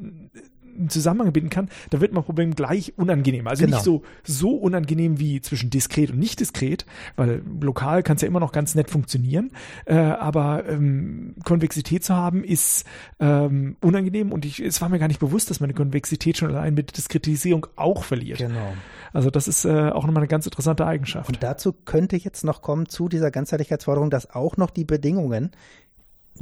in 0.77 0.89
Zusammenhang 0.89 1.33
binden 1.33 1.51
kann, 1.51 1.69
da 1.91 2.01
wird 2.01 2.13
mein 2.13 2.25
Problem 2.25 2.55
gleich 2.55 2.93
unangenehm. 2.97 3.47
Also 3.47 3.65
genau. 3.65 3.77
nicht 3.77 3.85
so, 3.85 4.03
so 4.25 4.51
unangenehm 4.51 5.19
wie 5.19 5.41
zwischen 5.41 5.71
diskret 5.71 6.11
und 6.11 6.19
nicht 6.19 6.41
diskret, 6.41 6.87
weil 7.17 7.43
lokal 7.61 8.03
kann 8.03 8.17
es 8.17 8.23
ja 8.23 8.29
immer 8.29 8.41
noch 8.41 8.53
ganz 8.53 8.75
nett 8.75 8.91
funktionieren. 8.91 9.51
Äh, 9.85 9.97
aber 9.97 10.69
ähm, 10.69 11.35
Konvexität 11.45 12.05
zu 12.05 12.15
haben 12.15 12.45
ist 12.45 12.85
ähm, 13.21 13.77
unangenehm 13.81 14.33
und 14.33 14.45
ich, 14.45 14.61
es 14.61 14.81
war 14.81 14.89
mir 14.89 14.99
gar 14.99 15.09
nicht 15.09 15.21
bewusst, 15.21 15.51
dass 15.51 15.61
meine 15.61 15.75
Konvexität 15.75 16.37
schon 16.37 16.51
allein 16.51 16.75
mit 16.75 16.97
Diskretisierung 16.97 17.67
auch 17.77 18.05
verliert. 18.05 18.39
Genau. 18.39 18.73
Also 19.13 19.31
das 19.31 19.49
ist 19.49 19.65
äh, 19.65 19.91
auch 19.91 20.05
nochmal 20.05 20.23
eine 20.23 20.29
ganz 20.29 20.47
interessante 20.47 20.87
Eigenschaft. 20.87 21.29
Und 21.29 21.43
dazu 21.43 21.73
könnte 21.73 22.17
jetzt 22.17 22.45
noch 22.45 22.63
kommen 22.63 22.89
zu 22.89 23.09
dieser 23.09 23.31
Ganzheitlichkeitsforderung, 23.31 24.11
dass 24.11 24.31
auch 24.31 24.57
noch 24.57 24.71
die 24.71 24.85
Bedingungen, 24.85 25.51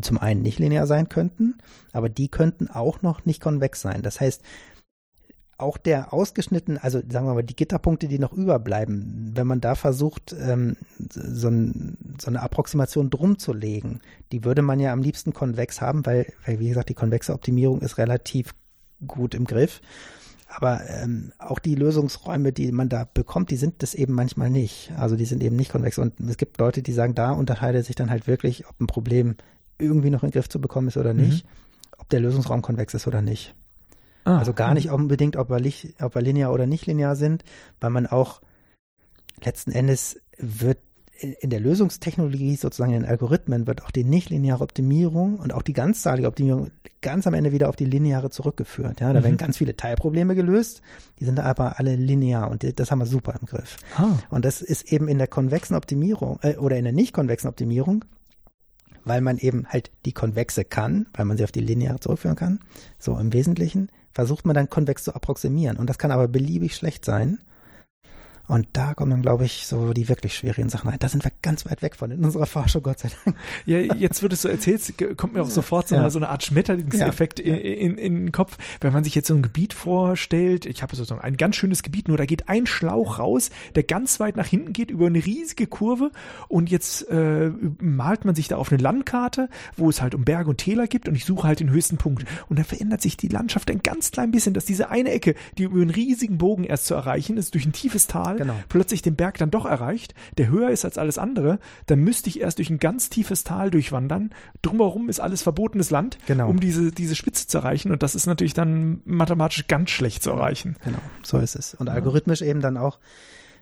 zum 0.01 0.18
einen 0.18 0.43
nicht 0.43 0.59
linear 0.59 0.86
sein 0.86 1.09
könnten, 1.09 1.59
aber 1.93 2.09
die 2.09 2.28
könnten 2.28 2.68
auch 2.68 3.03
noch 3.03 3.24
nicht 3.24 3.41
konvex 3.41 3.80
sein. 3.80 4.03
Das 4.03 4.20
heißt, 4.20 4.43
auch 5.61 5.76
der 5.76 6.12
ausgeschnitten, 6.12 6.78
also 6.78 7.01
sagen 7.09 7.26
wir 7.26 7.34
mal, 7.34 7.43
die 7.43 7.57
Gitterpunkte, 7.57 8.09
die 8.09 8.18
noch 8.18 8.32
überbleiben, 8.32 9.32
wenn 9.34 9.47
man 9.47 9.61
da 9.61 9.74
versucht, 9.74 10.34
ähm, 10.41 10.76
so, 11.11 11.49
ein, 11.49 11.97
so, 12.20 12.28
eine 12.28 12.41
Approximation 12.41 13.11
drum 13.11 13.38
zu 13.38 13.53
legen, 13.53 14.01
die 14.32 14.45
würde 14.45 14.62
man 14.62 14.80
ja 14.80 14.93
am 14.93 15.03
liebsten 15.03 15.32
konvex 15.32 15.80
haben, 15.80 16.07
weil, 16.07 16.32
weil 16.47 16.61
wie 16.61 16.68
gesagt, 16.68 16.88
die 16.88 16.95
konvexe 16.95 17.34
Optimierung 17.34 17.82
ist 17.82 17.99
relativ 17.99 18.55
gut 19.07 19.34
im 19.34 19.45
Griff. 19.45 19.80
Aber 20.53 20.80
ähm, 20.88 21.32
auch 21.38 21.61
die 21.61 21.76
Lösungsräume, 21.76 22.53
die 22.53 22.72
man 22.72 22.88
da 22.88 23.07
bekommt, 23.14 23.51
die 23.51 23.57
sind 23.57 23.84
das 23.84 23.95
eben 23.95 24.14
manchmal 24.14 24.51
nicht. 24.51 24.91
Also 24.97 25.14
die 25.14 25.24
sind 25.24 25.45
eben 25.45 25.55
nicht 25.55 25.70
konvex. 25.70 25.97
Und 25.99 26.18
es 26.18 26.38
gibt 26.38 26.59
Leute, 26.59 26.82
die 26.82 26.93
sagen, 26.93 27.14
da 27.14 27.30
unterscheidet 27.30 27.86
sich 27.86 27.95
dann 27.95 28.11
halt 28.11 28.26
wirklich, 28.26 28.66
ob 28.68 28.80
ein 28.80 28.88
Problem 28.88 29.36
irgendwie 29.81 30.11
noch 30.11 30.22
in 30.22 30.28
den 30.28 30.35
Griff 30.35 30.49
zu 30.49 30.61
bekommen 30.61 30.89
ist 30.89 30.97
oder 30.97 31.14
nicht, 31.14 31.45
mhm. 31.45 31.51
ob 31.99 32.09
der 32.09 32.20
Lösungsraum 32.20 32.62
konvex 32.62 32.95
ist 32.95 33.07
oder 33.07 33.22
nicht. 33.22 33.55
Ah, 34.24 34.39
also 34.39 34.53
gar 34.53 34.74
nicht 34.74 34.91
unbedingt, 34.91 35.37
ob 35.37 35.51
wir, 35.51 35.72
ob 36.01 36.14
wir 36.14 36.22
linear 36.22 36.53
oder 36.53 36.66
nicht 36.66 36.87
linear 36.87 37.16
sind, 37.16 37.43
weil 37.81 37.91
man 37.91 38.07
auch 38.07 38.41
letzten 39.43 39.72
Endes 39.72 40.20
wird 40.37 40.78
in 41.22 41.51
der 41.51 41.61
Lösungstechnologie, 41.61 42.57
sozusagen 42.57 42.93
in 42.93 43.03
den 43.03 43.11
Algorithmen, 43.11 43.66
wird 43.66 43.83
auch 43.83 43.91
die 43.91 44.05
nichtlineare 44.05 44.62
Optimierung 44.62 45.39
und 45.39 45.53
auch 45.53 45.62
die 45.62 45.74
ganzzahlige 45.74 46.28
Optimierung 46.28 46.70
ganz 47.03 47.26
am 47.26 47.35
Ende 47.35 47.53
wieder 47.53 47.68
auf 47.68 47.76
die 47.76 47.85
lineare 47.85 48.31
zurückgeführt. 48.31 49.01
Ja, 49.01 49.12
da 49.12 49.20
mhm. 49.20 49.24
werden 49.24 49.37
ganz 49.37 49.59
viele 49.59 49.76
Teilprobleme 49.76 50.35
gelöst, 50.35 50.83
die 51.18 51.24
sind 51.24 51.39
aber 51.39 51.78
alle 51.78 51.97
linear 51.97 52.51
und 52.51 52.64
das 52.78 52.91
haben 52.91 53.01
wir 53.01 53.07
super 53.07 53.35
im 53.39 53.47
Griff. 53.47 53.76
Ah. 53.97 54.18
Und 54.31 54.45
das 54.45 54.62
ist 54.62 54.91
eben 54.93 55.09
in 55.09 55.18
der 55.18 55.26
konvexen 55.26 55.76
Optimierung 55.76 56.39
äh, 56.43 56.57
oder 56.57 56.76
in 56.76 56.85
der 56.85 56.93
nicht 56.93 57.12
konvexen 57.12 57.49
Optimierung 57.49 58.05
weil 59.05 59.21
man 59.21 59.39
eben 59.39 59.67
halt 59.69 59.91
die 60.05 60.13
konvexe 60.13 60.65
kann, 60.65 61.07
weil 61.15 61.25
man 61.25 61.37
sie 61.37 61.45
auf 61.45 61.53
die 61.53 61.61
lineare 61.61 62.01
zurückführen 62.01 62.37
kann. 62.37 62.61
So 62.99 63.17
im 63.19 63.33
Wesentlichen 63.33 63.91
versucht 64.13 64.45
man 64.45 64.55
dann 64.55 64.71
konvex 64.71 65.05
zu 65.05 65.15
approximieren. 65.15 65.77
Und 65.77 65.89
das 65.89 65.99
kann 65.99 66.11
aber 66.11 66.29
beliebig 66.29 66.75
schlecht 66.75 67.05
sein. 67.05 67.39
Und 68.51 68.67
da 68.73 68.95
kommen 68.95 69.13
dann, 69.13 69.23
glaube 69.23 69.45
ich, 69.45 69.69
so 69.69 69.93
die 69.93 70.09
wirklich 70.09 70.35
schwierigen 70.35 70.69
Sachen 70.69 70.91
rein. 70.91 70.99
Da 70.99 71.09
sind 71.09 71.23
wir 71.23 71.31
ganz 71.41 71.65
weit 71.67 71.83
weg 71.83 71.95
von 71.95 72.11
in 72.11 72.25
unserer 72.25 72.47
Forschung, 72.47 72.83
Gott 72.83 72.99
sei 72.99 73.11
Dank. 73.25 73.37
Ja, 73.65 73.79
jetzt 73.79 74.23
wird 74.23 74.33
es 74.33 74.43
so 74.43 74.49
erzählt, 74.49 74.93
kommt 75.17 75.35
mir 75.35 75.43
auch 75.43 75.51
sofort 75.51 75.87
so, 75.87 75.95
ja. 75.95 76.01
eine, 76.01 76.11
so 76.11 76.19
eine 76.19 76.31
Art 76.31 76.43
Schmetterlingseffekt 76.43 77.39
ja. 77.39 77.55
in, 77.55 77.61
in, 77.61 77.99
in, 77.99 78.15
den 78.17 78.33
Kopf. 78.33 78.59
Wenn 78.81 78.93
man 78.93 79.05
sich 79.05 79.15
jetzt 79.15 79.29
so 79.29 79.35
ein 79.35 79.43
Gebiet 79.43 79.73
vorstellt, 79.73 80.67
ich 80.67 80.83
habe 80.83 80.97
sozusagen 80.97 81.21
ein 81.21 81.37
ganz 81.37 81.55
schönes 81.55 81.85
Gebiet, 81.85 82.09
nur 82.09 82.17
da 82.17 82.27
geht 82.27 82.49
ein 82.49 82.67
Schlauch 82.67 83.21
raus, 83.21 83.51
der 83.77 83.85
ganz 83.85 84.19
weit 84.19 84.37
nach 84.37 84.49
hinten 84.49 84.73
geht 84.73 84.91
über 84.91 85.07
eine 85.07 85.25
riesige 85.25 85.69
Kurve 85.69 86.11
und 86.49 86.71
jetzt 86.71 87.09
äh, 87.09 87.53
malt 87.79 88.25
man 88.25 88.35
sich 88.35 88.49
da 88.49 88.57
auf 88.57 88.73
eine 88.73 88.83
Landkarte, 88.83 89.49
wo 89.77 89.89
es 89.89 90.03
halt 90.03 90.17
um 90.17 90.25
Berge 90.25 90.51
und 90.51 90.59
Täler 90.59 90.89
gibt 90.89 91.09
und 91.09 91.15
ich 91.15 91.25
suche 91.25 91.47
halt 91.47 91.61
den 91.61 91.71
höchsten 91.71 91.99
Punkt. 91.99 92.25
Und 92.49 92.59
dann 92.59 92.67
verändert 92.67 93.01
sich 93.01 93.17
die 93.17 93.29
Landschaft 93.29 93.71
ein 93.71 93.81
ganz 93.81 94.11
klein 94.11 94.33
bisschen, 94.33 94.55
dass 94.55 94.65
diese 94.65 94.91
eine 94.91 95.13
Ecke, 95.13 95.37
die 95.57 95.63
über 95.63 95.81
einen 95.81 95.91
riesigen 95.91 96.37
Bogen 96.37 96.65
erst 96.65 96.87
zu 96.87 96.95
erreichen 96.95 97.37
ist, 97.37 97.55
durch 97.55 97.65
ein 97.65 97.73
tiefes 97.73 98.09
Tal, 98.09 98.39
genau. 98.41 98.55
plötzlich 98.68 99.03
den 99.03 99.16
Berg 99.16 99.38
dann 99.38 99.51
doch 99.51 99.66
erreicht, 99.66 100.14
der 100.38 100.49
höher 100.49 100.70
ist 100.70 100.84
als 100.84 100.99
alles 100.99 101.18
andere, 101.18 101.59
dann 101.86 102.01
müsste 102.01 102.28
ich 102.28 102.41
erst 102.41 102.59
durch 102.59 102.70
ein 102.70 102.78
ganz 102.78 103.11
tiefes 103.11 103.45
Tal 103.45 103.70
durchwandern. 103.70 104.30
Drumherum 104.62 105.09
ist 105.09 105.20
alles 105.20 105.43
verbotenes 105.43 105.91
Land, 105.91 106.18
genau. 106.26 106.49
um 106.49 106.59
diese, 106.59 106.91
diese 106.91 107.14
Spitze 107.14 107.47
zu 107.47 107.59
erreichen. 107.59 107.93
Und 107.93 108.03
das 108.03 108.14
ist 108.14 108.26
natürlich 108.26 108.55
dann 108.55 109.03
mathematisch 109.05 109.66
ganz 109.66 109.91
schlecht 109.91 110.22
zu 110.22 110.30
erreichen. 110.30 110.76
Genau, 110.84 110.99
so 111.22 111.38
ist 111.38 111.55
es. 111.55 111.74
Und 111.74 111.88
algorithmisch 111.88 112.43
eben 112.43 112.61
dann 112.61 112.76
auch 112.76 112.99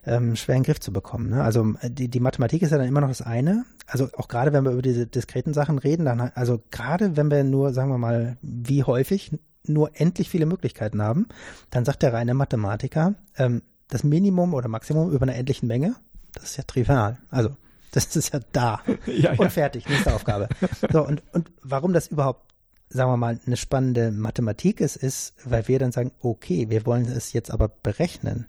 ähm, 0.06 0.36
schwer 0.36 0.56
in 0.56 0.62
den 0.62 0.66
Griff 0.66 0.80
zu 0.80 0.92
bekommen. 0.92 1.30
Ne? 1.30 1.42
Also 1.42 1.74
die, 1.82 2.08
die 2.08 2.20
Mathematik 2.20 2.62
ist 2.62 2.70
ja 2.70 2.78
dann 2.78 2.88
immer 2.88 3.00
noch 3.00 3.08
das 3.08 3.22
eine. 3.22 3.64
Also 3.86 4.08
auch 4.16 4.28
gerade 4.28 4.52
wenn 4.52 4.64
wir 4.64 4.72
über 4.72 4.82
diese 4.82 5.06
diskreten 5.06 5.54
Sachen 5.54 5.78
reden, 5.78 6.04
dann 6.04 6.20
also 6.20 6.62
gerade 6.70 7.16
wenn 7.16 7.30
wir 7.30 7.42
nur, 7.42 7.72
sagen 7.72 7.90
wir 7.90 7.98
mal, 7.98 8.36
wie 8.42 8.84
häufig 8.84 9.32
nur 9.64 9.90
endlich 9.94 10.30
viele 10.30 10.46
Möglichkeiten 10.46 11.02
haben, 11.02 11.26
dann 11.70 11.84
sagt 11.84 12.02
der 12.02 12.12
reine 12.12 12.34
Mathematiker, 12.34 13.14
ähm, 13.36 13.62
das 13.88 14.04
Minimum 14.04 14.54
oder 14.54 14.68
Maximum 14.68 15.10
über 15.10 15.22
einer 15.22 15.34
endlichen 15.34 15.66
Menge, 15.66 15.96
das 16.34 16.44
ist 16.44 16.56
ja 16.56 16.64
trivial. 16.64 17.18
Also, 17.30 17.50
das 17.92 18.14
ist 18.16 18.32
ja 18.32 18.40
da 18.52 18.82
ja, 19.06 19.30
und 19.32 19.40
ja. 19.40 19.48
fertig, 19.48 19.88
nächste 19.88 20.14
Aufgabe. 20.14 20.48
So, 20.92 21.06
und, 21.06 21.22
und 21.32 21.50
warum 21.62 21.92
das 21.92 22.08
überhaupt, 22.08 22.52
sagen 22.90 23.10
wir 23.10 23.16
mal, 23.16 23.40
eine 23.44 23.56
spannende 23.56 24.10
Mathematik 24.10 24.80
ist, 24.80 24.96
ist, 24.96 25.34
weil 25.44 25.68
wir 25.68 25.78
dann 25.78 25.92
sagen, 25.92 26.12
okay, 26.20 26.70
wir 26.70 26.86
wollen 26.86 27.06
es 27.06 27.32
jetzt 27.32 27.50
aber 27.50 27.68
berechnen. 27.68 28.46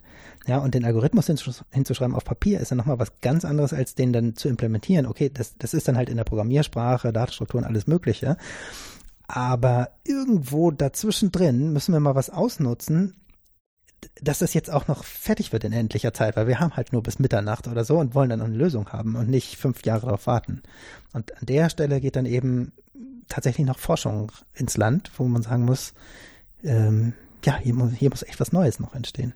Ja, 0.47 0.57
und 0.57 0.73
den 0.73 0.85
Algorithmus 0.85 1.27
hinzuschreiben 1.27 2.15
auf 2.15 2.25
Papier 2.25 2.59
ist 2.59 2.71
dann 2.71 2.77
nochmal 2.77 2.99
was 2.99 3.21
ganz 3.21 3.45
anderes, 3.45 3.73
als 3.73 3.95
den 3.95 4.13
dann 4.13 4.35
zu 4.35 4.47
implementieren. 4.47 5.05
Okay, 5.05 5.29
das, 5.31 5.57
das 5.57 5.73
ist 5.73 5.87
dann 5.87 5.97
halt 5.97 6.09
in 6.09 6.17
der 6.17 6.23
Programmiersprache, 6.23 7.13
Datenstrukturen, 7.13 7.65
alles 7.65 7.87
Mögliche. 7.87 8.37
Aber 9.27 9.91
irgendwo 10.05 10.71
dazwischen 10.71 11.31
drin 11.31 11.71
müssen 11.71 11.93
wir 11.93 11.99
mal 11.99 12.15
was 12.15 12.31
ausnutzen, 12.31 13.15
dass 14.21 14.39
das 14.39 14.53
jetzt 14.53 14.69
auch 14.69 14.87
noch 14.87 15.03
fertig 15.03 15.51
wird 15.51 15.63
in 15.63 15.73
endlicher 15.73 16.13
Zeit, 16.13 16.35
weil 16.35 16.47
wir 16.47 16.59
haben 16.59 16.75
halt 16.75 16.93
nur 16.93 17.03
bis 17.03 17.19
Mitternacht 17.19 17.67
oder 17.67 17.83
so 17.83 17.97
und 17.97 18.15
wollen 18.15 18.29
dann 18.29 18.41
eine 18.41 18.55
Lösung 18.55 18.89
haben 18.89 19.15
und 19.15 19.29
nicht 19.29 19.57
fünf 19.57 19.85
Jahre 19.85 20.07
darauf 20.07 20.27
warten. 20.27 20.61
Und 21.13 21.35
an 21.37 21.45
der 21.45 21.69
Stelle 21.69 22.01
geht 22.01 22.15
dann 22.15 22.25
eben 22.25 22.71
tatsächlich 23.27 23.65
noch 23.65 23.79
Forschung 23.79 24.31
ins 24.53 24.77
Land, 24.77 25.11
wo 25.17 25.23
man 25.25 25.41
sagen 25.41 25.65
muss, 25.65 25.93
ähm, 26.63 27.13
ja, 27.45 27.57
hier 27.57 27.73
muss, 27.73 27.93
hier 27.93 28.09
muss 28.09 28.23
echt 28.23 28.39
was 28.39 28.51
Neues 28.51 28.79
noch 28.79 28.93
entstehen. 28.93 29.33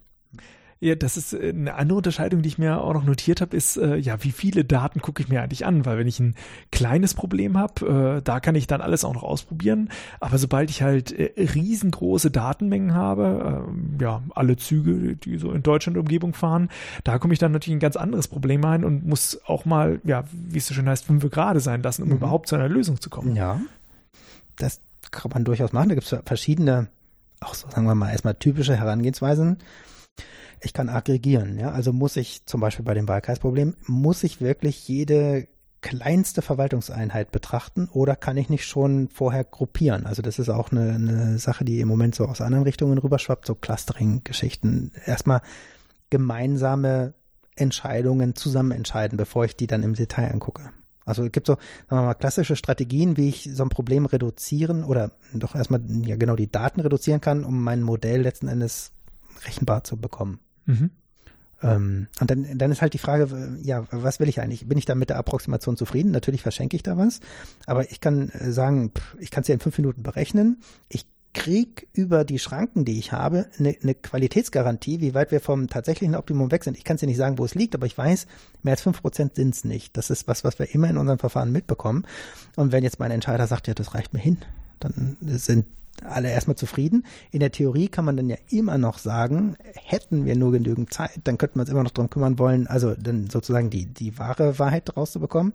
Ja, 0.84 0.96
das 0.96 1.16
ist 1.16 1.32
äh, 1.32 1.50
eine 1.50 1.76
andere 1.76 1.98
Unterscheidung, 1.98 2.42
die 2.42 2.50
ich 2.50 2.58
mir 2.58 2.82
auch 2.82 2.94
noch 2.94 3.06
notiert 3.06 3.40
habe, 3.40 3.56
ist, 3.56 3.78
äh, 3.78 3.96
ja, 3.96 4.22
wie 4.22 4.32
viele 4.32 4.66
Daten 4.66 5.02
gucke 5.02 5.24
ich 5.24 5.30
mir 5.30 5.42
eigentlich 5.42 5.66
an? 5.66 5.86
Weil 5.86 5.98
wenn 5.98 6.08
ich 6.08 6.20
ein 6.20 6.36
kleines 6.74 7.14
Problem 7.14 7.58
habe, 7.58 8.18
äh, 8.18 8.22
da 8.22 8.42
kann 8.42 8.56
ich 8.56 8.68
dann 8.68 8.82
alles 8.82 9.06
auch 9.06 9.14
noch 9.14 9.24
ausprobieren. 9.24 9.90
Aber 10.20 10.38
sobald 10.38 10.70
ich 10.70 10.82
halt 10.82 11.14
äh, 11.14 11.32
riesengroße 11.38 12.32
Datenmengen 12.32 12.94
habe, 12.94 13.66
ähm, 13.70 13.98
ja, 14.02 14.24
alle 14.36 14.58
Züge, 14.58 15.16
die 15.16 15.38
so 15.38 15.54
in 15.54 15.64
Deutschland 15.64 15.98
Umgebung 15.98 16.34
fahren, 16.34 16.68
da 17.06 17.18
komme 17.18 17.32
ich 17.32 17.40
dann 17.40 17.54
natürlich 17.54 17.78
ein 17.78 17.80
ganz 17.80 17.96
anderes 17.96 18.28
Problem 18.28 18.66
ein 18.66 18.84
und 18.84 19.08
muss 19.08 19.40
auch 19.46 19.64
mal, 19.64 20.02
ja, 20.04 20.26
wie 20.34 20.58
es 20.58 20.68
so 20.68 20.74
schön 20.74 20.90
heißt, 20.90 21.06
fünf 21.06 21.24
gerade 21.30 21.62
sein 21.62 21.82
lassen, 21.82 22.04
um 22.04 22.10
mhm. 22.10 22.16
überhaupt 22.16 22.50
zu 22.50 22.56
einer 22.56 22.68
Lösung 22.68 23.00
zu 23.00 23.10
kommen. 23.10 23.38
Ja, 23.38 23.62
das 24.58 24.82
kann 25.12 25.32
man 25.34 25.46
durchaus 25.46 25.72
machen. 25.72 25.88
Da 25.88 25.96
gibt 25.96 26.12
es 26.12 26.20
verschiedene, 26.26 26.88
auch 27.40 27.54
so 27.54 27.70
sagen 27.70 27.88
wir 27.88 27.96
mal 27.96 28.12
erstmal 28.12 28.36
typische 28.36 28.76
Herangehensweisen 28.76 29.60
ich 30.64 30.74
kann 30.74 30.90
aggregieren. 30.90 31.58
Ja? 31.58 31.72
Also 31.72 31.94
muss 31.94 32.16
ich 32.16 32.46
zum 32.46 32.62
Beispiel 32.62 32.86
bei 32.86 32.94
dem 32.94 33.08
Wahlkreisproblem, 33.08 33.76
muss 33.86 34.24
ich 34.24 34.42
wirklich 34.42 34.88
jede 34.88 35.48
kleinste 35.82 36.42
Verwaltungseinheit 36.42 37.32
betrachten 37.32 37.90
oder 37.92 38.16
kann 38.16 38.38
ich 38.38 38.50
nicht 38.50 38.66
schon 38.66 39.10
vorher 39.10 39.44
gruppieren? 39.44 40.06
Also 40.06 40.22
das 40.22 40.40
ist 40.40 40.50
auch 40.50 40.72
eine, 40.72 40.94
eine 40.94 41.38
Sache, 41.38 41.66
die 41.66 41.82
im 41.82 41.90
Moment 41.90 42.16
so 42.16 42.26
aus 42.26 42.40
anderen 42.42 42.64
Richtungen 42.64 42.98
rüberschwappt, 42.98 43.46
so 43.46 43.54
Clustering-Geschichten. 43.54 44.94
Erstmal 45.06 45.42
gemeinsame 46.10 47.14
Entscheidungen 47.56 48.34
zusammen 48.34 48.72
entscheiden, 48.72 49.18
bevor 49.18 49.46
ich 49.46 49.56
die 49.58 49.68
dann 49.68 49.84
im 49.84 49.94
Detail 49.94 50.32
angucke. 50.32 50.72
Also 51.06 51.26
es 51.26 51.32
gibt 51.34 51.48
so, 51.48 51.56
sagen 51.90 52.02
wir 52.02 52.06
mal, 52.06 52.14
klassische 52.14 52.56
Strategien, 52.56 53.18
wie 53.18 53.28
ich 53.28 53.50
so 53.54 53.64
ein 53.64 53.70
Problem 53.70 54.06
reduzieren 54.06 54.86
oder 54.86 55.12
doch 55.34 55.54
erstmal 55.54 55.82
ja 56.06 56.16
genau 56.16 56.38
die 56.38 56.50
Daten 56.50 56.80
reduzieren 56.80 57.20
kann, 57.20 57.44
um 57.44 57.62
mein 57.62 57.82
Modell 57.82 58.22
letzten 58.22 58.48
Endes 58.48 58.94
rechenbar 59.46 59.84
zu 59.84 59.98
bekommen. 59.98 60.40
Mhm. 60.66 60.92
Ähm, 61.62 62.08
und 62.20 62.30
dann, 62.30 62.58
dann 62.58 62.72
ist 62.72 62.82
halt 62.82 62.94
die 62.94 63.00
Frage, 63.00 63.58
ja, 63.64 63.86
was 63.92 64.20
will 64.20 64.28
ich 64.28 64.42
eigentlich? 64.42 64.68
Bin 64.68 64.78
ich 64.78 64.86
da 64.86 64.96
mit 64.96 65.10
der 65.10 65.18
Approximation 65.18 65.78
zufrieden? 65.78 66.12
Natürlich 66.12 66.42
verschenke 66.42 66.76
ich 66.76 66.84
da 66.84 66.98
was, 66.98 67.22
aber 67.66 67.90
ich 67.90 68.02
kann 68.02 68.30
äh, 68.30 68.52
sagen, 68.52 68.92
ich 69.20 69.32
kann 69.32 69.42
es 69.42 69.48
ja 69.48 69.54
in 69.54 69.62
fünf 69.62 69.78
Minuten 69.78 70.04
berechnen. 70.04 70.62
Ich 70.90 71.06
krieg 71.34 71.88
über 71.94 72.26
die 72.26 72.38
Schranken, 72.38 72.86
die 72.86 73.00
ich 73.00 73.12
habe, 73.12 73.48
eine, 73.58 73.76
eine 73.82 73.96
Qualitätsgarantie, 73.96 75.02
wie 75.02 75.14
weit 75.14 75.32
wir 75.32 75.40
vom 75.40 75.68
tatsächlichen 75.68 76.16
Optimum 76.16 76.52
weg 76.52 76.64
sind. 76.64 76.78
Ich 76.78 76.84
kann 76.84 76.96
es 76.96 77.02
ja 77.02 77.08
nicht 77.08 77.18
sagen, 77.18 77.40
wo 77.40 77.46
es 77.46 77.56
liegt, 77.56 77.74
aber 77.74 77.88
ich 77.88 77.98
weiß, 77.98 78.28
mehr 78.62 78.74
als 78.74 78.82
fünf 78.82 79.02
Prozent 79.02 79.36
sind 79.36 79.56
es 79.56 79.64
nicht. 79.64 79.98
Das 79.98 80.10
ist 80.10 80.28
was, 80.28 80.44
was 80.44 80.60
wir 80.60 80.74
immer 80.74 80.90
in 80.90 80.98
unseren 80.98 81.18
Verfahren 81.18 81.52
mitbekommen. 81.52 82.06
Und 82.56 82.72
wenn 82.72 82.84
jetzt 82.84 83.00
mein 83.00 83.12
Entscheider 83.12 83.48
sagt, 83.48 83.68
ja, 83.68 83.74
das 83.74 83.96
reicht 83.96 84.14
mir 84.14 84.20
hin, 84.20 84.38
dann 84.80 85.18
sind 85.22 85.66
alle 86.04 86.30
erstmal 86.30 86.56
zufrieden. 86.56 87.06
In 87.32 87.40
der 87.40 87.52
Theorie 87.52 87.88
kann 87.88 88.06
man 88.06 88.18
dann 88.18 88.30
ja 88.30 88.38
immer 88.50 88.78
noch 88.78 88.98
sagen, 88.98 89.56
hätten 89.76 90.26
wir 90.26 90.36
nur 90.36 90.52
genügend 90.52 90.94
Zeit, 90.94 91.22
dann 91.24 91.38
könnten 91.38 91.58
wir 91.58 91.62
uns 91.62 91.70
immer 91.70 91.84
noch 91.84 91.92
darum 91.92 92.10
kümmern 92.10 92.40
wollen, 92.40 92.68
also 92.68 92.96
dann 92.96 93.30
sozusagen 93.30 93.70
die, 93.70 93.86
die 93.86 94.18
wahre 94.18 94.60
Wahrheit 94.60 94.96
rauszubekommen. 94.96 95.54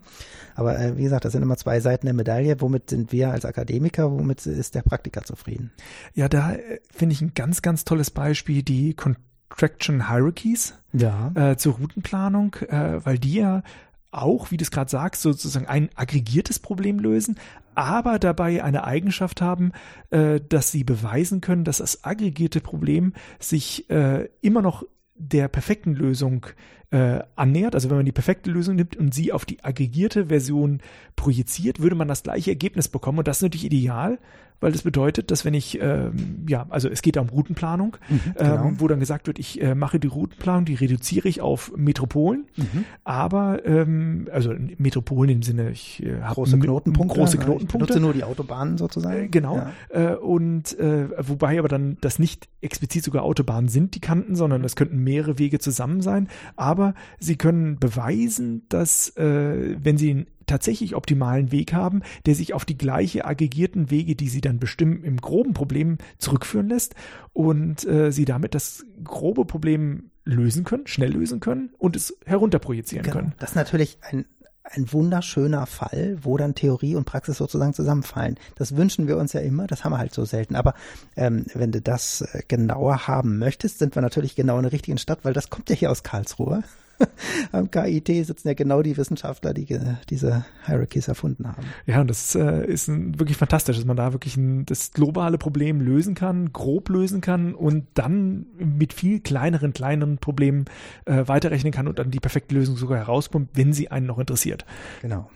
Aber 0.54 0.78
äh, 0.78 0.96
wie 0.96 1.02
gesagt, 1.02 1.24
das 1.24 1.32
sind 1.32 1.42
immer 1.42 1.56
zwei 1.56 1.80
Seiten 1.80 2.06
der 2.06 2.14
Medaille. 2.14 2.60
Womit 2.60 2.90
sind 2.90 3.12
wir 3.12 3.30
als 3.30 3.44
Akademiker, 3.44 4.10
womit 4.10 4.46
ist 4.46 4.74
der 4.74 4.82
Praktiker 4.82 5.22
zufrieden? 5.22 5.70
Ja, 6.14 6.28
da 6.28 6.52
äh, 6.52 6.80
finde 6.90 7.14
ich 7.14 7.20
ein 7.20 7.32
ganz, 7.34 7.62
ganz 7.62 7.84
tolles 7.84 8.10
Beispiel, 8.10 8.62
die 8.62 8.94
Contraction 8.94 10.08
Hierarchies 10.08 10.74
ja. 10.92 11.32
äh, 11.34 11.56
zur 11.56 11.74
Routenplanung, 11.74 12.54
äh, 12.68 13.04
weil 13.04 13.18
die 13.18 13.34
ja 13.34 13.62
auch, 14.10 14.50
wie 14.50 14.56
du 14.56 14.62
es 14.62 14.70
gerade 14.70 14.90
sagst, 14.90 15.22
sozusagen 15.22 15.66
ein 15.66 15.90
aggregiertes 15.94 16.58
Problem 16.58 16.98
lösen, 16.98 17.38
aber 17.74 18.18
dabei 18.18 18.64
eine 18.64 18.84
Eigenschaft 18.84 19.40
haben, 19.40 19.72
äh, 20.10 20.40
dass 20.40 20.72
sie 20.72 20.84
beweisen 20.84 21.40
können, 21.40 21.64
dass 21.64 21.78
das 21.78 22.04
aggregierte 22.04 22.60
Problem 22.60 23.12
sich 23.38 23.88
äh, 23.90 24.28
immer 24.40 24.62
noch 24.62 24.84
der 25.14 25.48
perfekten 25.48 25.94
Lösung 25.94 26.46
äh, 26.90 27.20
annähert. 27.36 27.74
Also 27.74 27.90
wenn 27.90 27.96
man 27.96 28.06
die 28.06 28.12
perfekte 28.12 28.50
Lösung 28.50 28.76
nimmt 28.76 28.96
und 28.96 29.12
sie 29.12 29.32
auf 29.32 29.44
die 29.44 29.62
aggregierte 29.62 30.26
Version 30.26 30.80
projiziert, 31.16 31.80
würde 31.80 31.96
man 31.96 32.08
das 32.08 32.22
gleiche 32.22 32.50
Ergebnis 32.50 32.88
bekommen. 32.88 33.18
Und 33.18 33.28
das 33.28 33.38
ist 33.38 33.42
natürlich 33.42 33.66
ideal, 33.66 34.18
weil 34.60 34.72
das 34.72 34.82
bedeutet, 34.82 35.30
dass 35.30 35.44
wenn 35.44 35.54
ich, 35.54 35.80
ähm, 35.80 36.44
ja, 36.48 36.66
also 36.68 36.88
es 36.88 37.02
geht 37.02 37.16
da 37.16 37.20
um 37.20 37.28
Routenplanung, 37.28 37.96
mhm, 38.08 38.20
genau. 38.36 38.64
ähm, 38.64 38.80
wo 38.80 38.88
dann 38.88 38.98
gesagt 38.98 39.26
wird, 39.26 39.38
ich 39.38 39.62
äh, 39.62 39.74
mache 39.74 40.00
die 40.00 40.08
Routenplanung, 40.08 40.64
die 40.64 40.74
reduziere 40.74 41.28
ich 41.28 41.40
auf 41.40 41.72
Metropolen, 41.76 42.46
mhm. 42.56 42.84
aber, 43.04 43.64
ähm, 43.64 44.28
also 44.32 44.54
Metropolen 44.78 45.30
im 45.30 45.42
Sinne, 45.42 45.70
ich 45.70 46.02
äh, 46.02 46.22
habe 46.22 46.34
große 46.34 46.58
Knotenpunkte, 46.58 47.18
große 47.18 47.38
Knotenpunkte. 47.38 47.76
Ich 47.76 47.88
nutze 47.88 48.00
nur 48.00 48.12
die 48.12 48.24
Autobahnen 48.24 48.78
sozusagen. 48.78 49.26
Äh, 49.26 49.28
genau, 49.28 49.56
ja. 49.56 49.72
äh, 49.90 50.16
und 50.16 50.76
äh, 50.78 51.08
wobei 51.18 51.58
aber 51.58 51.68
dann 51.68 51.96
das 52.00 52.18
nicht 52.18 52.48
explizit 52.60 53.04
sogar 53.04 53.22
Autobahnen 53.22 53.68
sind, 53.68 53.94
die 53.94 54.00
Kanten, 54.00 54.34
sondern 54.34 54.62
das 54.62 54.74
könnten 54.74 54.98
mehrere 55.04 55.38
Wege 55.38 55.60
zusammen 55.60 56.00
sein, 56.00 56.28
aber 56.56 56.77
sie 57.18 57.36
können 57.36 57.78
beweisen, 57.78 58.66
dass 58.68 59.10
äh, 59.16 59.76
wenn 59.82 59.98
sie 59.98 60.10
einen 60.10 60.26
tatsächlich 60.46 60.96
optimalen 60.96 61.52
Weg 61.52 61.72
haben, 61.72 62.02
der 62.26 62.34
sich 62.34 62.54
auf 62.54 62.64
die 62.64 62.78
gleiche 62.78 63.24
aggregierten 63.24 63.90
Wege, 63.90 64.16
die 64.16 64.28
sie 64.28 64.40
dann 64.40 64.58
bestimmen, 64.58 65.04
im 65.04 65.18
groben 65.18 65.52
Problem 65.52 65.98
zurückführen 66.18 66.68
lässt 66.68 66.94
und 67.32 67.86
äh, 67.86 68.10
sie 68.10 68.24
damit 68.24 68.54
das 68.54 68.84
grobe 69.04 69.44
Problem 69.44 70.10
lösen 70.24 70.64
können, 70.64 70.86
schnell 70.86 71.12
lösen 71.12 71.40
können 71.40 71.70
und 71.78 71.96
es 71.96 72.18
herunterprojizieren 72.26 73.04
genau. 73.04 73.16
können. 73.16 73.34
Das 73.38 73.50
ist 73.50 73.56
natürlich 73.56 73.98
ein 74.02 74.26
ein 74.70 74.92
wunderschöner 74.92 75.66
Fall, 75.66 76.18
wo 76.22 76.36
dann 76.36 76.54
Theorie 76.54 76.94
und 76.94 77.04
Praxis 77.04 77.38
sozusagen 77.38 77.74
zusammenfallen. 77.74 78.38
Das 78.56 78.76
wünschen 78.76 79.08
wir 79.08 79.16
uns 79.16 79.32
ja 79.32 79.40
immer, 79.40 79.66
das 79.66 79.84
haben 79.84 79.92
wir 79.92 79.98
halt 79.98 80.14
so 80.14 80.24
selten. 80.24 80.56
Aber 80.56 80.74
ähm, 81.16 81.46
wenn 81.54 81.72
du 81.72 81.80
das 81.80 82.22
äh, 82.22 82.42
genauer 82.48 83.06
haben 83.06 83.38
möchtest, 83.38 83.78
sind 83.78 83.94
wir 83.94 84.02
natürlich 84.02 84.34
genau 84.34 84.56
in 84.56 84.64
der 84.64 84.72
richtigen 84.72 84.98
Stadt, 84.98 85.20
weil 85.22 85.32
das 85.32 85.50
kommt 85.50 85.70
ja 85.70 85.76
hier 85.76 85.90
aus 85.90 86.02
Karlsruhe. 86.02 86.62
Am 87.52 87.70
KIT 87.70 88.08
sitzen 88.26 88.48
ja 88.48 88.54
genau 88.54 88.82
die 88.82 88.96
Wissenschaftler, 88.96 89.54
die 89.54 89.66
diese 90.10 90.44
Hierarchies 90.66 91.08
erfunden 91.08 91.46
haben. 91.46 91.62
Ja, 91.86 92.00
und 92.00 92.10
das 92.10 92.34
äh, 92.34 92.66
ist 92.66 92.88
ein, 92.88 93.18
wirklich 93.18 93.36
fantastisch, 93.36 93.76
dass 93.76 93.84
man 93.84 93.96
da 93.96 94.12
wirklich 94.12 94.36
ein, 94.36 94.66
das 94.66 94.92
globale 94.92 95.38
Problem 95.38 95.80
lösen 95.80 96.14
kann, 96.14 96.52
grob 96.52 96.88
lösen 96.88 97.20
kann 97.20 97.54
und 97.54 97.86
dann 97.94 98.46
mit 98.58 98.92
viel 98.92 99.20
kleineren, 99.20 99.72
kleineren 99.72 100.18
Problemen 100.18 100.66
äh, 101.04 101.26
weiterrechnen 101.26 101.72
kann 101.72 101.88
und 101.88 101.98
dann 101.98 102.10
die 102.10 102.20
perfekte 102.20 102.54
Lösung 102.54 102.76
sogar 102.76 102.98
herauskommt, 102.98 103.50
wenn 103.54 103.72
sie 103.72 103.90
einen 103.90 104.06
noch 104.06 104.18
interessiert. 104.18 104.64
Genau. 105.02 105.30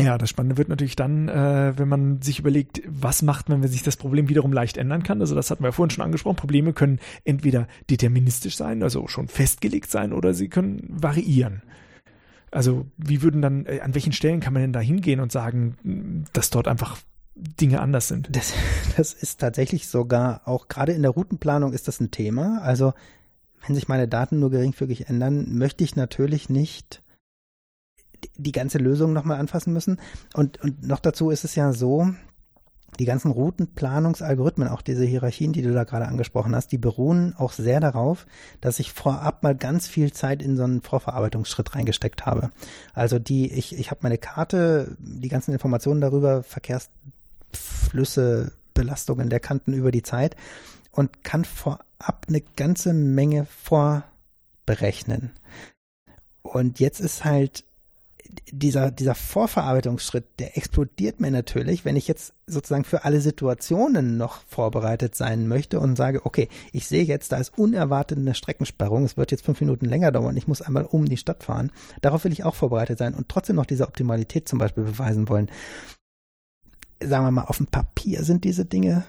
Ja, 0.00 0.16
das 0.16 0.30
Spannende 0.30 0.56
wird 0.58 0.68
natürlich 0.68 0.94
dann, 0.94 1.28
äh, 1.28 1.76
wenn 1.76 1.88
man 1.88 2.22
sich 2.22 2.38
überlegt, 2.38 2.82
was 2.86 3.22
macht 3.22 3.48
man, 3.48 3.62
wenn 3.62 3.68
sich 3.68 3.82
das 3.82 3.96
Problem 3.96 4.28
wiederum 4.28 4.52
leicht 4.52 4.76
ändern 4.76 5.02
kann. 5.02 5.20
Also 5.20 5.34
das 5.34 5.50
hatten 5.50 5.64
wir 5.64 5.68
ja 5.68 5.72
vorhin 5.72 5.90
schon 5.90 6.04
angesprochen. 6.04 6.36
Probleme 6.36 6.72
können 6.72 7.00
entweder 7.24 7.66
deterministisch 7.90 8.56
sein, 8.56 8.84
also 8.84 9.08
schon 9.08 9.26
festgelegt 9.26 9.90
sein, 9.90 10.12
oder 10.12 10.34
sie 10.34 10.48
können 10.48 10.84
variieren. 10.88 11.62
Also 12.52 12.86
wie 12.96 13.22
würden 13.22 13.42
dann, 13.42 13.66
äh, 13.66 13.80
an 13.80 13.94
welchen 13.94 14.12
Stellen 14.12 14.38
kann 14.40 14.52
man 14.52 14.62
denn 14.62 14.72
da 14.72 14.80
hingehen 14.80 15.18
und 15.18 15.32
sagen, 15.32 16.24
dass 16.32 16.50
dort 16.50 16.68
einfach 16.68 16.96
Dinge 17.34 17.80
anders 17.80 18.06
sind? 18.06 18.28
Das, 18.30 18.54
das 18.96 19.12
ist 19.12 19.40
tatsächlich 19.40 19.88
sogar 19.88 20.42
auch 20.46 20.68
gerade 20.68 20.92
in 20.92 21.02
der 21.02 21.10
Routenplanung 21.10 21.72
ist 21.72 21.88
das 21.88 22.00
ein 22.00 22.12
Thema. 22.12 22.60
Also 22.62 22.94
wenn 23.66 23.74
sich 23.74 23.88
meine 23.88 24.06
Daten 24.06 24.38
nur 24.38 24.50
geringfügig 24.50 25.08
ändern, 25.08 25.58
möchte 25.58 25.82
ich 25.82 25.96
natürlich 25.96 26.48
nicht 26.48 27.02
die 28.36 28.52
ganze 28.52 28.78
Lösung 28.78 29.12
nochmal 29.12 29.38
anfassen 29.38 29.72
müssen. 29.72 30.00
Und, 30.34 30.60
und 30.60 30.86
noch 30.86 31.00
dazu 31.00 31.30
ist 31.30 31.44
es 31.44 31.54
ja 31.54 31.72
so, 31.72 32.08
die 32.98 33.04
ganzen 33.04 33.30
Routenplanungsalgorithmen, 33.30 34.68
auch 34.68 34.82
diese 34.82 35.04
Hierarchien, 35.04 35.52
die 35.52 35.62
du 35.62 35.72
da 35.72 35.84
gerade 35.84 36.08
angesprochen 36.08 36.56
hast, 36.56 36.72
die 36.72 36.78
beruhen 36.78 37.34
auch 37.36 37.52
sehr 37.52 37.80
darauf, 37.80 38.26
dass 38.60 38.80
ich 38.80 38.92
vorab 38.92 39.42
mal 39.42 39.54
ganz 39.54 39.86
viel 39.86 40.12
Zeit 40.12 40.42
in 40.42 40.56
so 40.56 40.64
einen 40.64 40.82
Vorverarbeitungsschritt 40.82 41.74
reingesteckt 41.74 42.26
habe. 42.26 42.50
Also 42.94 43.18
die, 43.18 43.52
ich, 43.52 43.78
ich 43.78 43.90
habe 43.90 44.00
meine 44.02 44.18
Karte, 44.18 44.96
die 44.98 45.28
ganzen 45.28 45.52
Informationen 45.52 46.00
darüber, 46.00 46.42
Verkehrsflüsse, 46.42 48.52
Belastungen 48.74 49.28
der 49.28 49.40
Kanten 49.40 49.74
über 49.74 49.92
die 49.92 50.02
Zeit 50.02 50.36
und 50.90 51.24
kann 51.24 51.44
vorab 51.44 52.26
eine 52.28 52.40
ganze 52.40 52.94
Menge 52.94 53.46
vorberechnen. 53.46 55.32
Und 56.42 56.80
jetzt 56.80 57.00
ist 57.00 57.24
halt 57.24 57.64
dieser, 58.50 58.90
dieser 58.90 59.14
Vorverarbeitungsschritt, 59.14 60.24
der 60.38 60.56
explodiert 60.56 61.20
mir 61.20 61.30
natürlich, 61.30 61.84
wenn 61.84 61.96
ich 61.96 62.08
jetzt 62.08 62.34
sozusagen 62.46 62.84
für 62.84 63.04
alle 63.04 63.20
Situationen 63.20 64.16
noch 64.16 64.40
vorbereitet 64.46 65.14
sein 65.14 65.48
möchte 65.48 65.80
und 65.80 65.96
sage, 65.96 66.24
okay, 66.24 66.48
ich 66.72 66.86
sehe 66.86 67.04
jetzt, 67.04 67.32
da 67.32 67.38
ist 67.38 67.56
unerwartet 67.58 68.18
eine 68.18 68.34
Streckensperrung, 68.34 69.04
es 69.04 69.16
wird 69.16 69.30
jetzt 69.30 69.44
fünf 69.44 69.60
Minuten 69.60 69.86
länger 69.86 70.12
dauern, 70.12 70.36
ich 70.36 70.48
muss 70.48 70.62
einmal 70.62 70.84
um 70.84 71.06
die 71.06 71.16
Stadt 71.16 71.44
fahren. 71.44 71.72
Darauf 72.00 72.24
will 72.24 72.32
ich 72.32 72.44
auch 72.44 72.54
vorbereitet 72.54 72.98
sein 72.98 73.14
und 73.14 73.28
trotzdem 73.28 73.56
noch 73.56 73.66
diese 73.66 73.86
Optimalität 73.86 74.48
zum 74.48 74.58
Beispiel 74.58 74.84
beweisen 74.84 75.28
wollen. 75.28 75.50
Sagen 77.00 77.24
wir 77.24 77.30
mal, 77.30 77.44
auf 77.44 77.58
dem 77.58 77.66
Papier 77.66 78.24
sind 78.24 78.44
diese 78.44 78.64
Dinge 78.64 79.04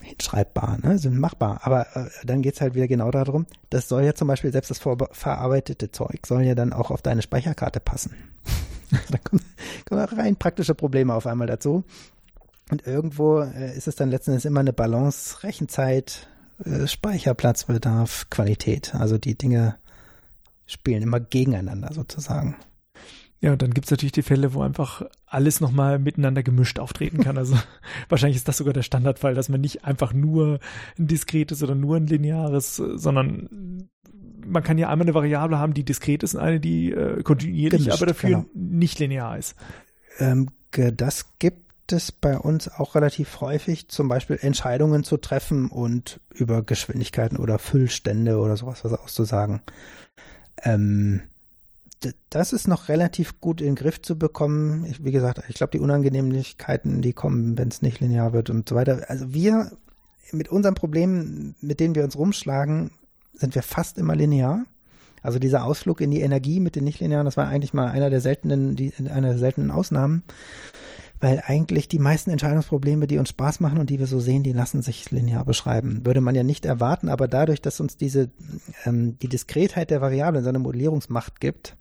hinschreibbar, 0.00 0.78
ne, 0.82 0.98
sind 0.98 1.18
machbar. 1.18 1.60
Aber 1.62 1.86
äh, 1.96 2.08
dann 2.24 2.42
geht's 2.42 2.60
halt 2.60 2.74
wieder 2.74 2.88
genau 2.88 3.10
darum, 3.10 3.46
das 3.70 3.88
soll 3.88 4.04
ja 4.04 4.14
zum 4.14 4.28
Beispiel 4.28 4.52
selbst 4.52 4.70
das 4.70 4.78
verarbeitete 4.78 5.92
Zeug 5.92 6.26
soll 6.26 6.42
ja 6.42 6.54
dann 6.54 6.72
auch 6.72 6.90
auf 6.90 7.02
deine 7.02 7.22
Speicherkarte 7.22 7.80
passen. 7.80 8.14
da 9.10 9.18
kommen, 9.18 9.44
kommen 9.88 10.04
rein 10.04 10.36
praktische 10.36 10.74
Probleme 10.74 11.14
auf 11.14 11.26
einmal 11.26 11.46
dazu. 11.46 11.84
Und 12.70 12.86
irgendwo 12.86 13.40
äh, 13.40 13.76
ist 13.76 13.88
es 13.88 13.96
dann 13.96 14.10
letzten 14.10 14.32
Endes 14.32 14.44
immer 14.44 14.60
eine 14.60 14.72
Balance, 14.72 15.42
Rechenzeit, 15.42 16.28
äh, 16.64 16.86
Speicherplatzbedarf, 16.86 18.30
Qualität. 18.30 18.94
Also 18.94 19.18
die 19.18 19.36
Dinge 19.36 19.76
spielen 20.66 21.02
immer 21.02 21.20
gegeneinander 21.20 21.92
sozusagen. 21.92 22.56
Ja, 23.40 23.52
und 23.52 23.62
dann 23.62 23.72
gibt's 23.72 23.90
natürlich 23.90 24.12
die 24.12 24.22
Fälle, 24.22 24.52
wo 24.52 24.60
einfach 24.60 25.02
alles 25.26 25.60
nochmal 25.60 25.98
miteinander 25.98 26.42
gemischt 26.42 26.78
auftreten 26.78 27.22
kann. 27.22 27.38
Also 27.38 27.56
wahrscheinlich 28.08 28.36
ist 28.36 28.48
das 28.48 28.58
sogar 28.58 28.74
der 28.74 28.82
Standardfall, 28.82 29.34
dass 29.34 29.48
man 29.48 29.62
nicht 29.62 29.84
einfach 29.84 30.12
nur 30.12 30.60
ein 30.98 31.06
diskretes 31.06 31.62
oder 31.62 31.74
nur 31.74 31.96
ein 31.96 32.06
lineares, 32.06 32.76
sondern 32.76 33.88
man 34.46 34.62
kann 34.62 34.78
ja 34.78 34.88
einmal 34.90 35.06
eine 35.06 35.14
Variable 35.14 35.58
haben, 35.58 35.74
die 35.74 35.84
diskret 35.84 36.22
ist 36.22 36.34
und 36.34 36.40
eine, 36.40 36.60
die 36.60 36.92
äh, 36.92 37.22
kontinuierlich, 37.22 37.84
gemischt, 37.84 37.96
aber 37.96 38.06
dafür 38.06 38.28
genau. 38.30 38.46
nicht 38.54 38.98
linear 38.98 39.38
ist. 39.38 39.54
Ähm, 40.18 40.50
das 40.70 41.38
gibt 41.38 41.92
es 41.92 42.12
bei 42.12 42.38
uns 42.38 42.68
auch 42.68 42.94
relativ 42.94 43.40
häufig, 43.40 43.88
zum 43.88 44.08
Beispiel 44.08 44.38
Entscheidungen 44.40 45.02
zu 45.02 45.16
treffen 45.16 45.68
und 45.68 46.20
über 46.32 46.62
Geschwindigkeiten 46.62 47.38
oder 47.38 47.58
Füllstände 47.58 48.38
oder 48.38 48.56
sowas 48.56 48.84
was 48.84 48.92
auszusagen. 48.92 49.62
Ähm, 50.62 51.22
das 52.30 52.52
ist 52.52 52.66
noch 52.66 52.88
relativ 52.88 53.40
gut 53.40 53.60
in 53.60 53.68
den 53.68 53.74
Griff 53.74 54.00
zu 54.00 54.18
bekommen. 54.18 54.86
Ich, 54.86 55.04
wie 55.04 55.12
gesagt, 55.12 55.42
ich 55.48 55.56
glaube, 55.56 55.72
die 55.72 55.80
Unangenehmlichkeiten, 55.80 57.02
die 57.02 57.12
kommen, 57.12 57.58
wenn 57.58 57.68
es 57.68 57.82
nicht 57.82 58.00
linear 58.00 58.32
wird 58.32 58.50
und 58.50 58.68
so 58.68 58.74
weiter. 58.74 59.04
Also 59.08 59.34
wir 59.34 59.72
mit 60.32 60.48
unseren 60.48 60.74
Problemen, 60.74 61.54
mit 61.60 61.80
denen 61.80 61.94
wir 61.94 62.04
uns 62.04 62.16
rumschlagen, 62.16 62.92
sind 63.34 63.54
wir 63.54 63.62
fast 63.62 63.98
immer 63.98 64.14
linear. 64.14 64.64
Also 65.22 65.38
dieser 65.38 65.64
Ausflug 65.64 66.00
in 66.00 66.10
die 66.10 66.22
Energie 66.22 66.60
mit 66.60 66.76
den 66.76 66.84
Nichtlinearen, 66.84 67.26
das 67.26 67.36
war 67.36 67.48
eigentlich 67.48 67.74
mal 67.74 67.88
einer 67.88 68.08
der 68.08 68.20
seltenen, 68.20 68.76
die, 68.76 68.92
einer 68.96 69.28
der 69.28 69.38
seltenen 69.38 69.70
Ausnahmen. 69.70 70.22
Weil 71.22 71.42
eigentlich 71.44 71.86
die 71.88 71.98
meisten 71.98 72.30
Entscheidungsprobleme, 72.30 73.06
die 73.06 73.18
uns 73.18 73.28
Spaß 73.28 73.60
machen 73.60 73.78
und 73.78 73.90
die 73.90 73.98
wir 73.98 74.06
so 74.06 74.20
sehen, 74.20 74.42
die 74.42 74.54
lassen 74.54 74.80
sich 74.80 75.10
linear 75.10 75.44
beschreiben. 75.44 76.06
Würde 76.06 76.22
man 76.22 76.34
ja 76.34 76.44
nicht 76.44 76.64
erwarten, 76.64 77.10
aber 77.10 77.28
dadurch, 77.28 77.60
dass 77.60 77.78
uns 77.78 77.98
diese, 77.98 78.30
ähm, 78.86 79.18
die 79.18 79.28
Diskretheit 79.28 79.90
der 79.90 80.00
Variablen 80.00 80.42
so 80.42 80.48
eine 80.48 80.60
Modellierungsmacht 80.60 81.38
gibt, 81.38 81.76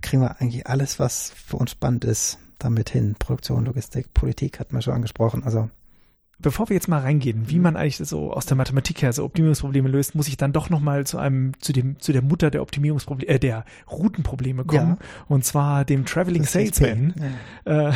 kriegen 0.00 0.22
wir 0.22 0.40
eigentlich 0.40 0.66
alles, 0.66 0.98
was 0.98 1.30
für 1.30 1.56
uns 1.56 1.72
spannend 1.72 2.04
ist, 2.04 2.38
damit 2.58 2.90
hin. 2.90 3.16
Produktion, 3.18 3.64
Logistik, 3.64 4.12
Politik 4.14 4.60
hat 4.60 4.72
man 4.72 4.82
schon 4.82 4.94
angesprochen. 4.94 5.44
Also 5.44 5.70
bevor 6.38 6.68
wir 6.68 6.74
jetzt 6.74 6.88
mal 6.88 7.00
reingehen, 7.00 7.48
wie 7.48 7.58
man 7.58 7.76
eigentlich 7.76 7.96
so 7.96 8.32
aus 8.32 8.46
der 8.46 8.56
Mathematik 8.56 9.02
her 9.02 9.12
so 9.12 9.24
Optimierungsprobleme 9.24 9.88
löst, 9.88 10.14
muss 10.14 10.28
ich 10.28 10.36
dann 10.36 10.52
doch 10.52 10.70
noch 10.70 10.80
mal 10.80 11.06
zu 11.06 11.18
einem 11.18 11.58
zu 11.60 11.72
dem 11.72 11.98
zu 12.00 12.12
der 12.12 12.22
Mutter 12.22 12.50
der 12.50 12.62
Optimierungsprobleme 12.62 13.32
äh, 13.32 13.38
der 13.38 13.64
Routenprobleme 13.90 14.64
kommen 14.64 14.98
ja. 15.00 15.06
und 15.28 15.44
zwar 15.44 15.84
dem 15.84 16.04
Traveling 16.06 16.44
Salesman. 16.44 17.14
Ja. 17.66 17.90
Äh, 17.90 17.92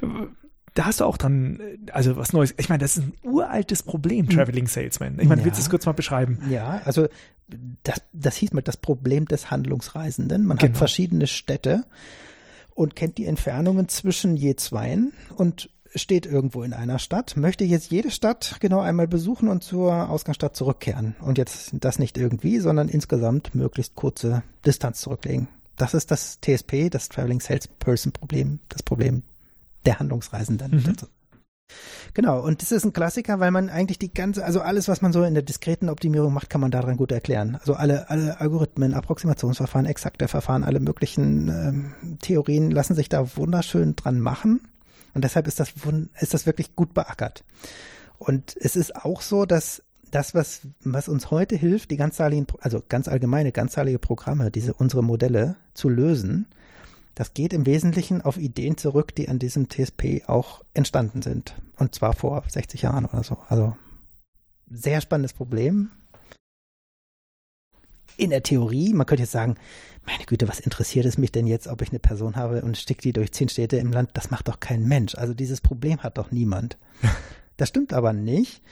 da 0.74 0.86
hast 0.86 1.00
du 1.00 1.04
auch 1.04 1.16
dran, 1.16 1.60
also 1.92 2.16
was 2.16 2.32
Neues. 2.32 2.54
Ich 2.56 2.68
meine, 2.68 2.80
das 2.80 2.96
ist 2.96 3.04
ein 3.04 3.12
uraltes 3.22 3.82
Problem, 3.82 4.26
hm. 4.26 4.36
Traveling 4.36 4.66
Salesman. 4.66 5.18
Ich 5.20 5.28
meine, 5.28 5.42
ja. 5.42 5.44
willst 5.44 5.58
du 5.58 5.62
es 5.62 5.70
kurz 5.70 5.86
mal 5.86 5.92
beschreiben? 5.92 6.38
Ja, 6.50 6.80
also 6.84 7.08
das, 7.82 8.02
das 8.12 8.36
hieß 8.36 8.52
mal 8.52 8.62
das 8.62 8.76
Problem 8.76 9.26
des 9.26 9.50
Handlungsreisenden. 9.50 10.46
Man 10.46 10.56
genau. 10.56 10.70
hat 10.70 10.78
verschiedene 10.78 11.26
Städte 11.26 11.84
und 12.74 12.96
kennt 12.96 13.18
die 13.18 13.26
Entfernungen 13.26 13.88
zwischen 13.88 14.36
je 14.36 14.56
zweien 14.56 15.12
und 15.36 15.68
steht 15.94 16.24
irgendwo 16.24 16.62
in 16.62 16.72
einer 16.72 16.98
Stadt, 16.98 17.36
möchte 17.36 17.64
jetzt 17.64 17.90
jede 17.90 18.10
Stadt 18.10 18.56
genau 18.60 18.80
einmal 18.80 19.06
besuchen 19.06 19.48
und 19.48 19.62
zur 19.62 20.08
Ausgangsstadt 20.08 20.56
zurückkehren. 20.56 21.14
Und 21.20 21.36
jetzt 21.36 21.70
das 21.72 21.98
nicht 21.98 22.16
irgendwie, 22.16 22.60
sondern 22.60 22.88
insgesamt 22.88 23.54
möglichst 23.54 23.94
kurze 23.94 24.42
Distanz 24.64 25.02
zurücklegen. 25.02 25.48
Das 25.76 25.92
ist 25.92 26.10
das 26.10 26.38
TSP, 26.40 26.88
das 26.90 27.10
Traveling 27.10 27.40
Salesperson 27.40 28.12
Problem, 28.12 28.60
das 28.70 28.82
Problem 28.82 29.22
der 29.84 29.98
Handlungsreisenden. 29.98 30.70
Mhm. 30.70 30.96
Genau, 32.14 32.40
und 32.40 32.60
das 32.60 32.72
ist 32.72 32.84
ein 32.84 32.92
Klassiker, 32.92 33.40
weil 33.40 33.50
man 33.50 33.70
eigentlich 33.70 33.98
die 33.98 34.12
ganze, 34.12 34.44
also 34.44 34.60
alles, 34.60 34.88
was 34.88 35.00
man 35.00 35.12
so 35.12 35.22
in 35.24 35.34
der 35.34 35.42
diskreten 35.42 35.88
Optimierung 35.88 36.34
macht, 36.34 36.50
kann 36.50 36.60
man 36.60 36.70
daran 36.70 36.96
gut 36.96 37.10
erklären. 37.10 37.56
Also 37.56 37.74
alle, 37.74 38.10
alle 38.10 38.38
Algorithmen, 38.40 38.92
Approximationsverfahren, 38.92 39.86
exakte 39.86 40.28
Verfahren, 40.28 40.64
alle 40.64 40.80
möglichen 40.80 41.48
ähm, 41.48 42.18
Theorien 42.20 42.70
lassen 42.70 42.94
sich 42.94 43.08
da 43.08 43.36
wunderschön 43.36 43.96
dran 43.96 44.20
machen. 44.20 44.60
Und 45.14 45.24
deshalb 45.24 45.46
ist 45.46 45.60
das, 45.60 45.72
ist 46.20 46.34
das 46.34 46.46
wirklich 46.46 46.76
gut 46.76 46.92
beackert. 46.94 47.44
Und 48.18 48.56
es 48.58 48.76
ist 48.76 48.94
auch 48.94 49.22
so, 49.22 49.46
dass 49.46 49.82
das, 50.10 50.34
was, 50.34 50.60
was 50.84 51.08
uns 51.08 51.30
heute 51.30 51.56
hilft, 51.56 51.90
die 51.90 51.96
ganzzahligen, 51.96 52.46
also 52.60 52.82
ganz 52.86 53.08
allgemeine, 53.08 53.52
ganzzahlige 53.52 53.98
Programme, 53.98 54.50
diese, 54.50 54.74
unsere 54.74 55.02
Modelle 55.02 55.56
zu 55.74 55.88
lösen, 55.88 56.46
das 57.14 57.34
geht 57.34 57.52
im 57.52 57.66
Wesentlichen 57.66 58.22
auf 58.22 58.36
Ideen 58.36 58.76
zurück, 58.76 59.14
die 59.14 59.28
an 59.28 59.38
diesem 59.38 59.68
TSP 59.68 60.22
auch 60.26 60.64
entstanden 60.74 61.22
sind. 61.22 61.54
Und 61.76 61.94
zwar 61.94 62.14
vor 62.14 62.42
60 62.48 62.82
Jahren 62.82 63.04
oder 63.04 63.22
so. 63.22 63.38
Also 63.48 63.76
sehr 64.70 65.00
spannendes 65.00 65.34
Problem, 65.34 65.90
in 68.16 68.30
der 68.30 68.42
Theorie, 68.42 68.92
man 68.92 69.06
könnte 69.06 69.22
jetzt 69.22 69.32
sagen, 69.32 69.56
meine 70.06 70.24
Güte, 70.24 70.48
was 70.48 70.60
interessiert 70.60 71.06
es 71.06 71.18
mich 71.18 71.32
denn 71.32 71.46
jetzt, 71.46 71.68
ob 71.68 71.82
ich 71.82 71.90
eine 71.90 71.98
Person 71.98 72.36
habe 72.36 72.62
und 72.62 72.76
stick 72.76 73.00
die 73.00 73.12
durch 73.12 73.32
zehn 73.32 73.48
Städte 73.48 73.76
im 73.76 73.92
Land? 73.92 74.10
Das 74.14 74.30
macht 74.30 74.48
doch 74.48 74.60
kein 74.60 74.86
Mensch. 74.86 75.14
Also 75.14 75.34
dieses 75.34 75.60
Problem 75.60 76.02
hat 76.02 76.18
doch 76.18 76.30
niemand. 76.30 76.78
Das 77.58 77.68
stimmt 77.68 77.92
aber 77.92 78.14
nicht, 78.14 78.62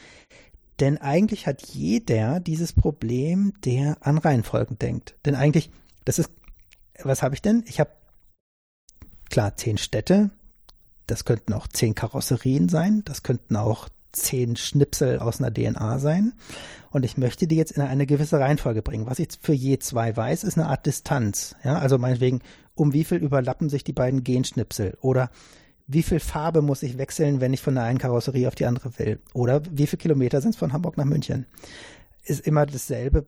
denn 0.81 0.97
eigentlich 0.99 1.47
hat 1.47 1.63
jeder 1.63 2.41
dieses 2.41 2.73
Problem, 2.73 3.53
der 3.63 3.99
an 4.01 4.17
Reihenfolgen 4.17 4.79
denkt. 4.79 5.15
Denn 5.27 5.35
eigentlich, 5.35 5.71
das 6.07 6.19
ist, 6.19 6.31
was 7.01 7.23
habe 7.23 7.35
ich 7.35 7.43
denn? 7.43 7.63
Ich 7.69 7.79
habe 7.79 7.91
klar 9.31 9.57
zehn 9.57 9.79
Städte, 9.79 10.31
das 11.07 11.25
könnten 11.25 11.53
auch 11.53 11.67
zehn 11.67 11.95
Karosserien 11.95 12.69
sein, 12.69 13.03
das 13.05 13.23
könnten 13.23 13.57
auch 13.57 13.89
zehn 14.13 14.57
Schnipsel 14.57 15.19
aus 15.19 15.41
einer 15.41 15.53
DNA 15.53 15.99
sein. 15.99 16.33
Und 16.91 17.05
ich 17.05 17.17
möchte 17.17 17.47
die 17.47 17.57
jetzt 17.57 17.73
in 17.73 17.83
eine 17.83 18.07
gewisse 18.07 18.41
Reihenfolge 18.41 18.83
bringen. 18.83 19.07
Was 19.07 19.21
ich 19.21 19.29
für 19.41 19.53
je 19.53 19.79
zwei 19.79 20.17
weiß, 20.17 20.45
ist 20.45 20.59
eine 20.59 20.69
Art 20.69 20.87
Distanz. 20.87 21.55
Ja, 21.63 21.79
also 21.79 21.99
meinetwegen, 21.99 22.41
um 22.75 22.93
wie 22.93 23.05
viel 23.05 23.19
überlappen 23.19 23.69
sich 23.69 23.85
die 23.85 23.93
beiden 23.93 24.25
Genschnipsel? 24.25 24.99
Oder 25.01 25.31
wie 25.87 26.03
viel 26.03 26.21
Farbe 26.21 26.63
muss 26.63 26.83
ich 26.83 26.99
wechseln, 26.99 27.41
wenn 27.41 27.53
ich 27.53 27.61
von 27.61 27.75
der 27.75 27.85
einen 27.85 27.99
Karosserie 27.99 28.49
auf 28.49 28.55
die 28.55 28.67
andere 28.67 28.99
will? 28.99 29.21
Oder 29.33 29.63
wie 29.71 29.87
viele 29.87 29.99
Kilometer 29.99 30.41
sind 30.41 30.51
es 30.51 30.57
von 30.57 30.73
Hamburg 30.73 30.97
nach 30.97 31.05
München? 31.05 31.47
Ist 32.25 32.47
immer 32.47 32.67
dasselbe 32.67 33.27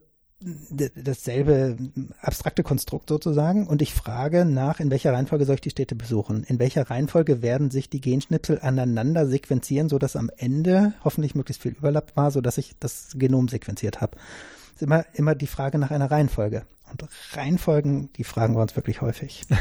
dasselbe 0.94 1.76
abstrakte 2.20 2.62
Konstrukt 2.62 3.08
sozusagen 3.08 3.66
und 3.66 3.82
ich 3.82 3.94
frage 3.94 4.44
nach, 4.44 4.80
in 4.80 4.90
welcher 4.90 5.12
Reihenfolge 5.12 5.44
soll 5.44 5.56
ich 5.56 5.60
die 5.60 5.70
Städte 5.70 5.94
besuchen? 5.94 6.44
In 6.44 6.58
welcher 6.58 6.88
Reihenfolge 6.90 7.42
werden 7.42 7.70
sich 7.70 7.88
die 7.90 8.00
Genschnipsel 8.00 8.60
aneinander 8.60 9.26
sequenzieren, 9.26 9.88
sodass 9.88 10.16
am 10.16 10.30
Ende 10.36 10.94
hoffentlich 11.04 11.34
möglichst 11.34 11.62
viel 11.62 11.72
Überlapp 11.72 12.16
war, 12.16 12.30
sodass 12.30 12.58
ich 12.58 12.74
das 12.78 13.10
Genom 13.14 13.48
sequenziert 13.48 14.00
habe? 14.00 14.16
Das 14.16 14.76
ist 14.76 14.82
immer, 14.82 15.04
immer 15.14 15.34
die 15.34 15.46
Frage 15.46 15.78
nach 15.78 15.90
einer 15.90 16.10
Reihenfolge. 16.10 16.64
Und 16.90 17.04
Reihenfolgen, 17.32 18.12
die 18.14 18.24
fragen 18.24 18.54
wir 18.54 18.62
uns 18.62 18.76
wirklich 18.76 19.00
häufig. 19.00 19.46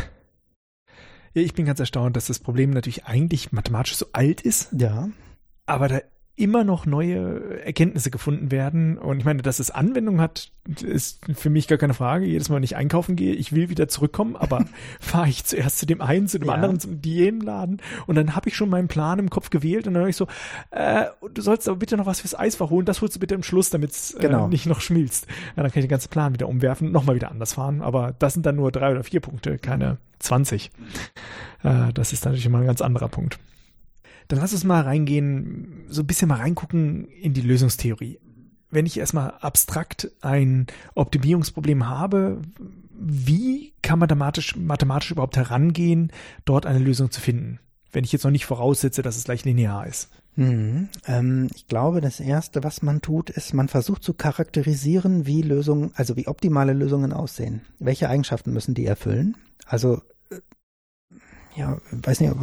Ich 1.34 1.53
bin 1.53 1.66
ganz 1.66 1.80
erstaunt, 1.80 2.18
dass 2.18 2.26
das 2.26 2.40
Problem 2.40 2.72
natürlich 2.72 3.06
eigentlich 3.06 3.53
mathematisch 3.53 3.95
so 3.95 4.08
alt 4.12 4.41
ist. 4.41 4.68
Ja. 4.78 5.08
Aber 5.66 5.88
da 5.88 6.02
immer 6.42 6.64
noch 6.64 6.88
neue 6.88 7.62
Erkenntnisse 7.64 8.10
gefunden 8.10 8.50
werden. 8.50 8.98
Und 8.98 9.20
ich 9.20 9.26
meine, 9.26 9.44
dass 9.44 9.60
es 9.60 9.70
Anwendung 9.70 10.20
hat, 10.20 10.52
ist 10.82 11.22
für 11.36 11.52
mich 11.52 11.68
gar 11.68 11.78
keine 11.78 11.94
Frage. 11.94 12.26
Jedes 12.26 12.50
Mal, 12.50 12.56
wenn 12.56 12.64
ich 12.64 12.76
einkaufen 12.76 13.16
gehe, 13.16 13.36
ich 13.36 13.54
will 13.54 13.70
wieder 13.70 13.88
zurückkommen, 13.88 14.36
aber 14.36 14.66
fahre 15.00 15.30
ich 15.30 15.46
zuerst 15.46 15.78
zu 15.78 15.86
dem 15.86 16.02
einen, 16.02 16.28
zu 16.28 16.40
dem 16.40 16.48
ja. 16.48 16.56
anderen, 16.56 16.80
zum 16.80 17.00
jenem 17.04 17.42
Laden 17.42 17.82
und 18.08 18.16
dann 18.16 18.36
habe 18.36 18.50
ich 18.50 18.56
schon 18.56 18.70
meinen 18.70 18.88
Plan 18.88 19.20
im 19.20 19.30
Kopf 19.30 19.52
gewählt 19.52 19.86
und 19.86 19.94
dann 19.94 20.02
höre 20.02 20.10
ich 20.10 20.16
so, 20.16 20.28
äh, 20.72 21.06
du 21.32 21.42
sollst 21.42 21.68
aber 21.70 21.78
bitte 21.78 21.96
noch 21.96 22.08
was 22.08 22.22
fürs 22.22 22.38
Eis 22.38 22.56
verholen, 22.56 22.86
das 22.86 23.02
holst 23.02 23.16
du 23.16 23.20
bitte 23.20 23.36
im 23.36 23.44
Schluss, 23.44 23.70
damit 23.70 23.92
es 23.92 24.16
äh, 24.16 24.20
genau. 24.20 24.48
nicht 24.48 24.66
noch 24.66 24.82
schmilzt. 24.82 25.28
Ja, 25.56 25.64
dann 25.64 25.72
kann 25.72 25.80
ich 25.80 25.86
den 25.86 25.92
ganzen 25.92 26.10
Plan 26.10 26.34
wieder 26.34 26.48
umwerfen 26.48 26.88
und 26.88 26.94
nochmal 26.94 27.16
wieder 27.16 27.30
anders 27.30 27.54
fahren. 27.54 27.82
Aber 27.82 28.16
das 28.18 28.34
sind 28.34 28.46
dann 28.46 28.56
nur 28.56 28.72
drei 28.72 28.92
oder 28.92 29.04
vier 29.04 29.20
Punkte, 29.20 29.60
keine 29.60 29.98
20. 30.20 30.72
Äh, 31.64 31.94
das 31.94 32.14
ist 32.14 32.26
natürlich 32.26 32.46
immer 32.46 32.60
ein 32.60 32.66
ganz 32.66 32.82
anderer 32.82 33.10
Punkt. 33.10 33.38
Dann 34.32 34.40
lass 34.40 34.53
uns 34.53 34.64
mal 34.64 34.80
reingehen, 34.80 35.84
so 35.90 36.03
ein 36.03 36.08
bisschen 36.08 36.30
mal 36.30 36.40
reingucken 36.40 37.03
in 37.10 37.34
die 37.34 37.41
Lösungstheorie. 37.41 38.18
Wenn 38.70 38.86
ich 38.86 38.98
erstmal 38.98 39.32
abstrakt 39.41 40.10
ein 40.22 40.68
Optimierungsproblem 40.95 41.90
habe, 41.90 42.41
wie 42.98 43.74
kann 43.82 43.99
man 43.99 44.08
mathematisch, 44.08 44.56
mathematisch 44.56 45.12
überhaupt 45.12 45.36
herangehen, 45.36 46.14
dort 46.45 46.66
eine 46.66 46.80
Lösung 46.80 47.12
zu 47.12 47.20
finden? 47.20 47.60
Wenn 47.91 48.06
ich 48.06 48.14
jetzt 48.14 48.24
noch 48.24 48.32
nicht 48.32 48.45
voraussetze, 48.45 49.02
dass 49.02 49.18
es 49.18 49.26
gleich 49.26 49.44
linear 49.44 49.86
ist. 49.86 50.10
Mhm. 50.38 50.88
Ähm, 51.08 51.49
ich 51.53 51.68
glaube, 51.68 51.99
das 51.99 52.22
erste, 52.22 52.64
was 52.64 52.82
man 52.82 53.02
tut, 53.02 53.32
ist, 53.32 53.53
man 53.53 53.68
versucht 53.68 54.02
zu 54.02 54.14
charakterisieren, 54.14 55.26
wie 55.26 55.41
Lösungen, 55.41 55.91
also 55.95 56.16
wie 56.16 56.30
optimale 56.30 56.72
Lösungen 56.72 57.12
aussehen. 57.12 57.64
Welche 57.80 58.08
Eigenschaften 58.08 58.53
müssen 58.53 58.76
die 58.76 58.86
erfüllen? 58.86 59.36
Also 59.66 60.02
ja, 61.56 61.78
weiß 61.91 62.22
nicht, 62.22 62.34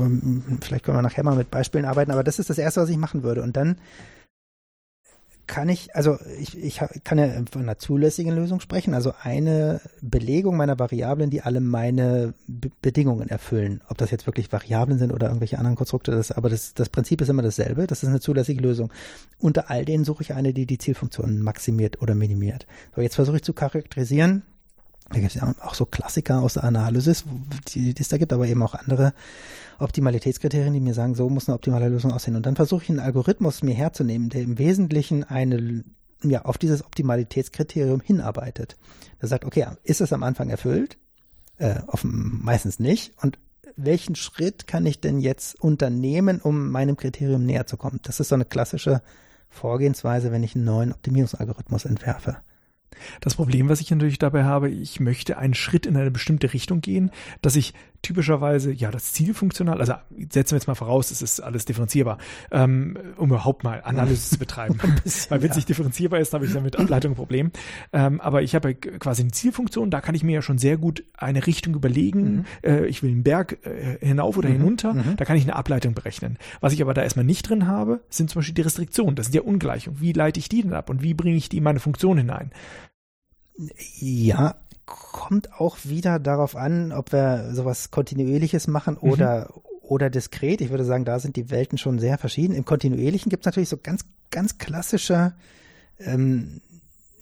vielleicht 0.60 0.84
können 0.84 0.98
wir 0.98 1.02
nachher 1.02 1.24
mal 1.24 1.36
mit 1.36 1.50
Beispielen 1.50 1.84
arbeiten, 1.84 2.10
aber 2.10 2.24
das 2.24 2.38
ist 2.38 2.50
das 2.50 2.58
Erste, 2.58 2.80
was 2.80 2.90
ich 2.90 2.96
machen 2.96 3.22
würde. 3.22 3.42
Und 3.42 3.56
dann 3.56 3.76
kann 5.48 5.68
ich, 5.70 5.96
also 5.96 6.18
ich, 6.38 6.56
ich 6.56 6.80
kann 7.02 7.18
ja 7.18 7.26
von 7.50 7.62
einer 7.62 7.78
zulässigen 7.78 8.36
Lösung 8.36 8.60
sprechen, 8.60 8.94
also 8.94 9.14
eine 9.22 9.80
Belegung 10.02 10.56
meiner 10.56 10.78
Variablen, 10.78 11.30
die 11.30 11.40
alle 11.40 11.60
meine 11.60 12.34
Be 12.46 12.70
Bedingungen 12.82 13.28
erfüllen. 13.28 13.80
Ob 13.88 13.96
das 13.96 14.10
jetzt 14.10 14.26
wirklich 14.26 14.52
Variablen 14.52 14.98
sind 14.98 15.10
oder 15.12 15.28
irgendwelche 15.28 15.58
anderen 15.58 15.76
Konstrukte, 15.76 16.12
das, 16.12 16.30
aber 16.30 16.50
das, 16.50 16.74
das 16.74 16.90
Prinzip 16.90 17.22
ist 17.22 17.30
immer 17.30 17.42
dasselbe, 17.42 17.86
das 17.86 18.02
ist 18.02 18.10
eine 18.10 18.20
zulässige 18.20 18.60
Lösung. 18.60 18.92
Unter 19.38 19.70
all 19.70 19.84
denen 19.84 20.04
suche 20.04 20.22
ich 20.22 20.34
eine, 20.34 20.52
die 20.52 20.66
die 20.66 20.78
Zielfunktion 20.78 21.40
maximiert 21.40 22.02
oder 22.02 22.14
minimiert. 22.14 22.66
So, 22.94 23.00
jetzt 23.00 23.16
versuche 23.16 23.36
ich 23.36 23.42
zu 23.42 23.54
charakterisieren, 23.54 24.42
da 25.10 25.20
gibt 25.20 25.34
es 25.34 25.40
ja 25.40 25.54
auch 25.62 25.74
so 25.74 25.86
Klassiker 25.86 26.42
aus 26.42 26.54
der 26.54 26.64
Analysis, 26.64 27.24
die, 27.68 27.94
die 27.94 28.02
es 28.02 28.08
da 28.08 28.18
gibt, 28.18 28.32
aber 28.32 28.46
eben 28.46 28.62
auch 28.62 28.74
andere 28.74 29.14
Optimalitätskriterien, 29.78 30.74
die 30.74 30.80
mir 30.80 30.94
sagen, 30.94 31.14
so 31.14 31.30
muss 31.30 31.48
eine 31.48 31.54
optimale 31.54 31.88
Lösung 31.88 32.12
aussehen. 32.12 32.36
Und 32.36 32.44
dann 32.44 32.56
versuche 32.56 32.82
ich 32.82 32.90
einen 32.90 33.00
Algorithmus 33.00 33.62
mir 33.62 33.74
herzunehmen, 33.74 34.28
der 34.28 34.42
im 34.42 34.58
Wesentlichen 34.58 35.24
eine, 35.24 35.84
ja, 36.22 36.44
auf 36.44 36.58
dieses 36.58 36.84
Optimalitätskriterium 36.84 38.00
hinarbeitet. 38.00 38.76
Der 39.22 39.28
sagt, 39.28 39.44
okay, 39.46 39.66
ist 39.82 40.02
es 40.02 40.12
am 40.12 40.22
Anfang 40.22 40.50
erfüllt? 40.50 40.98
Äh, 41.56 41.80
offen, 41.86 42.40
meistens 42.42 42.78
nicht. 42.78 43.12
Und 43.22 43.38
welchen 43.76 44.14
Schritt 44.14 44.66
kann 44.66 44.84
ich 44.84 45.00
denn 45.00 45.20
jetzt 45.20 45.58
unternehmen, 45.58 46.40
um 46.40 46.70
meinem 46.70 46.96
Kriterium 46.96 47.46
näher 47.46 47.66
zu 47.66 47.76
kommen? 47.78 48.00
Das 48.02 48.20
ist 48.20 48.28
so 48.28 48.34
eine 48.34 48.44
klassische 48.44 49.00
Vorgehensweise, 49.48 50.32
wenn 50.32 50.42
ich 50.42 50.54
einen 50.54 50.64
neuen 50.64 50.92
Optimierungsalgorithmus 50.92 51.86
entwerfe. 51.86 52.38
Das 53.20 53.34
Problem, 53.34 53.68
was 53.68 53.80
ich 53.80 53.90
natürlich 53.90 54.18
dabei 54.18 54.44
habe, 54.44 54.70
ich 54.70 55.00
möchte 55.00 55.38
einen 55.38 55.54
Schritt 55.54 55.86
in 55.86 55.96
eine 55.96 56.10
bestimmte 56.10 56.52
Richtung 56.52 56.80
gehen, 56.80 57.10
dass 57.42 57.56
ich 57.56 57.74
typischerweise, 58.02 58.72
ja, 58.72 58.90
das 58.90 59.12
Ziel 59.12 59.34
funktional, 59.34 59.80
also 59.80 59.94
setzen 60.30 60.52
wir 60.52 60.58
jetzt 60.58 60.66
mal 60.66 60.74
voraus, 60.74 61.10
es 61.10 61.20
ist 61.20 61.40
alles 61.40 61.64
differenzierbar, 61.64 62.18
ähm, 62.50 62.96
um 63.16 63.30
überhaupt 63.30 63.64
mal 63.64 63.82
Analyse 63.84 64.30
zu 64.30 64.38
betreiben. 64.38 64.78
bisschen, 65.04 65.30
Weil 65.30 65.42
wenn 65.42 65.50
es 65.50 65.56
ja. 65.56 65.58
nicht 65.58 65.68
differenzierbar 65.68 66.20
ist, 66.20 66.32
habe 66.32 66.46
ich 66.46 66.52
damit 66.52 66.76
Ableitung 66.76 67.12
ein 67.12 67.16
Problem. 67.16 67.50
Ähm, 67.92 68.20
aber 68.20 68.42
ich 68.42 68.54
habe 68.54 68.74
quasi 68.74 69.22
eine 69.22 69.32
Zielfunktion, 69.32 69.90
da 69.90 70.00
kann 70.00 70.14
ich 70.14 70.22
mir 70.22 70.32
ja 70.32 70.42
schon 70.42 70.58
sehr 70.58 70.76
gut 70.76 71.04
eine 71.16 71.46
Richtung 71.46 71.74
überlegen. 71.74 72.36
Mhm. 72.36 72.44
Äh, 72.62 72.86
ich 72.86 73.02
will 73.02 73.10
einen 73.10 73.24
Berg 73.24 73.58
äh, 73.66 73.98
hinauf 74.04 74.36
oder 74.36 74.48
mhm. 74.48 74.54
hinunter, 74.54 74.94
mhm. 74.94 75.16
da 75.16 75.24
kann 75.24 75.36
ich 75.36 75.42
eine 75.42 75.56
Ableitung 75.56 75.94
berechnen. 75.94 76.38
Was 76.60 76.72
ich 76.72 76.82
aber 76.82 76.94
da 76.94 77.02
erstmal 77.02 77.24
nicht 77.24 77.48
drin 77.48 77.66
habe, 77.66 78.00
sind 78.10 78.30
zum 78.30 78.40
Beispiel 78.40 78.54
die 78.54 78.62
Restriktionen. 78.62 79.16
Das 79.16 79.26
sind 79.26 79.34
ja 79.34 79.42
Ungleichungen. 79.42 80.00
Wie 80.00 80.12
leite 80.12 80.38
ich 80.38 80.48
die 80.48 80.62
denn 80.62 80.72
ab 80.72 80.88
und 80.88 81.02
wie 81.02 81.14
bringe 81.14 81.36
ich 81.36 81.48
die 81.48 81.58
in 81.58 81.64
meine 81.64 81.80
Funktion 81.80 82.18
hinein? 82.18 82.52
Ja, 83.98 84.54
kommt 84.88 85.52
auch 85.54 85.78
wieder 85.84 86.18
darauf 86.18 86.56
an, 86.56 86.92
ob 86.92 87.12
wir 87.12 87.50
sowas 87.52 87.90
Kontinuierliches 87.90 88.66
machen 88.66 88.96
mhm. 89.00 89.10
oder, 89.10 89.40
mhm. 89.54 89.62
oder 89.82 90.10
diskret. 90.10 90.60
Ich 90.60 90.70
würde 90.70 90.84
sagen, 90.84 91.04
da 91.04 91.18
sind 91.18 91.36
die 91.36 91.50
Welten 91.50 91.78
schon 91.78 91.98
sehr 91.98 92.18
verschieden. 92.18 92.54
Im 92.54 92.64
Kontinuierlichen 92.64 93.30
gibt 93.30 93.42
es 93.42 93.46
natürlich 93.46 93.68
so 93.68 93.76
ganz, 93.76 94.04
ganz 94.30 94.58
klassische, 94.58 95.34
ähm, 95.98 96.60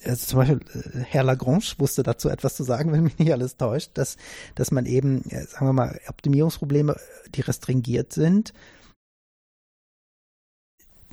also 0.04 0.26
zum 0.26 0.38
Beispiel 0.38 0.60
äh, 0.74 1.00
Herr 1.00 1.24
Lagrange 1.24 1.64
wusste 1.78 2.02
dazu 2.02 2.28
etwas 2.28 2.54
zu 2.54 2.62
sagen, 2.62 2.92
wenn 2.92 3.02
mich 3.04 3.18
nicht 3.18 3.32
alles 3.32 3.56
täuscht, 3.56 3.90
dass, 3.94 4.16
dass 4.54 4.70
man 4.70 4.86
eben, 4.86 5.22
sagen 5.22 5.66
wir 5.66 5.72
mal, 5.72 6.00
Optimierungsprobleme, 6.08 6.96
die 7.34 7.40
restringiert 7.40 8.12
sind, 8.12 8.52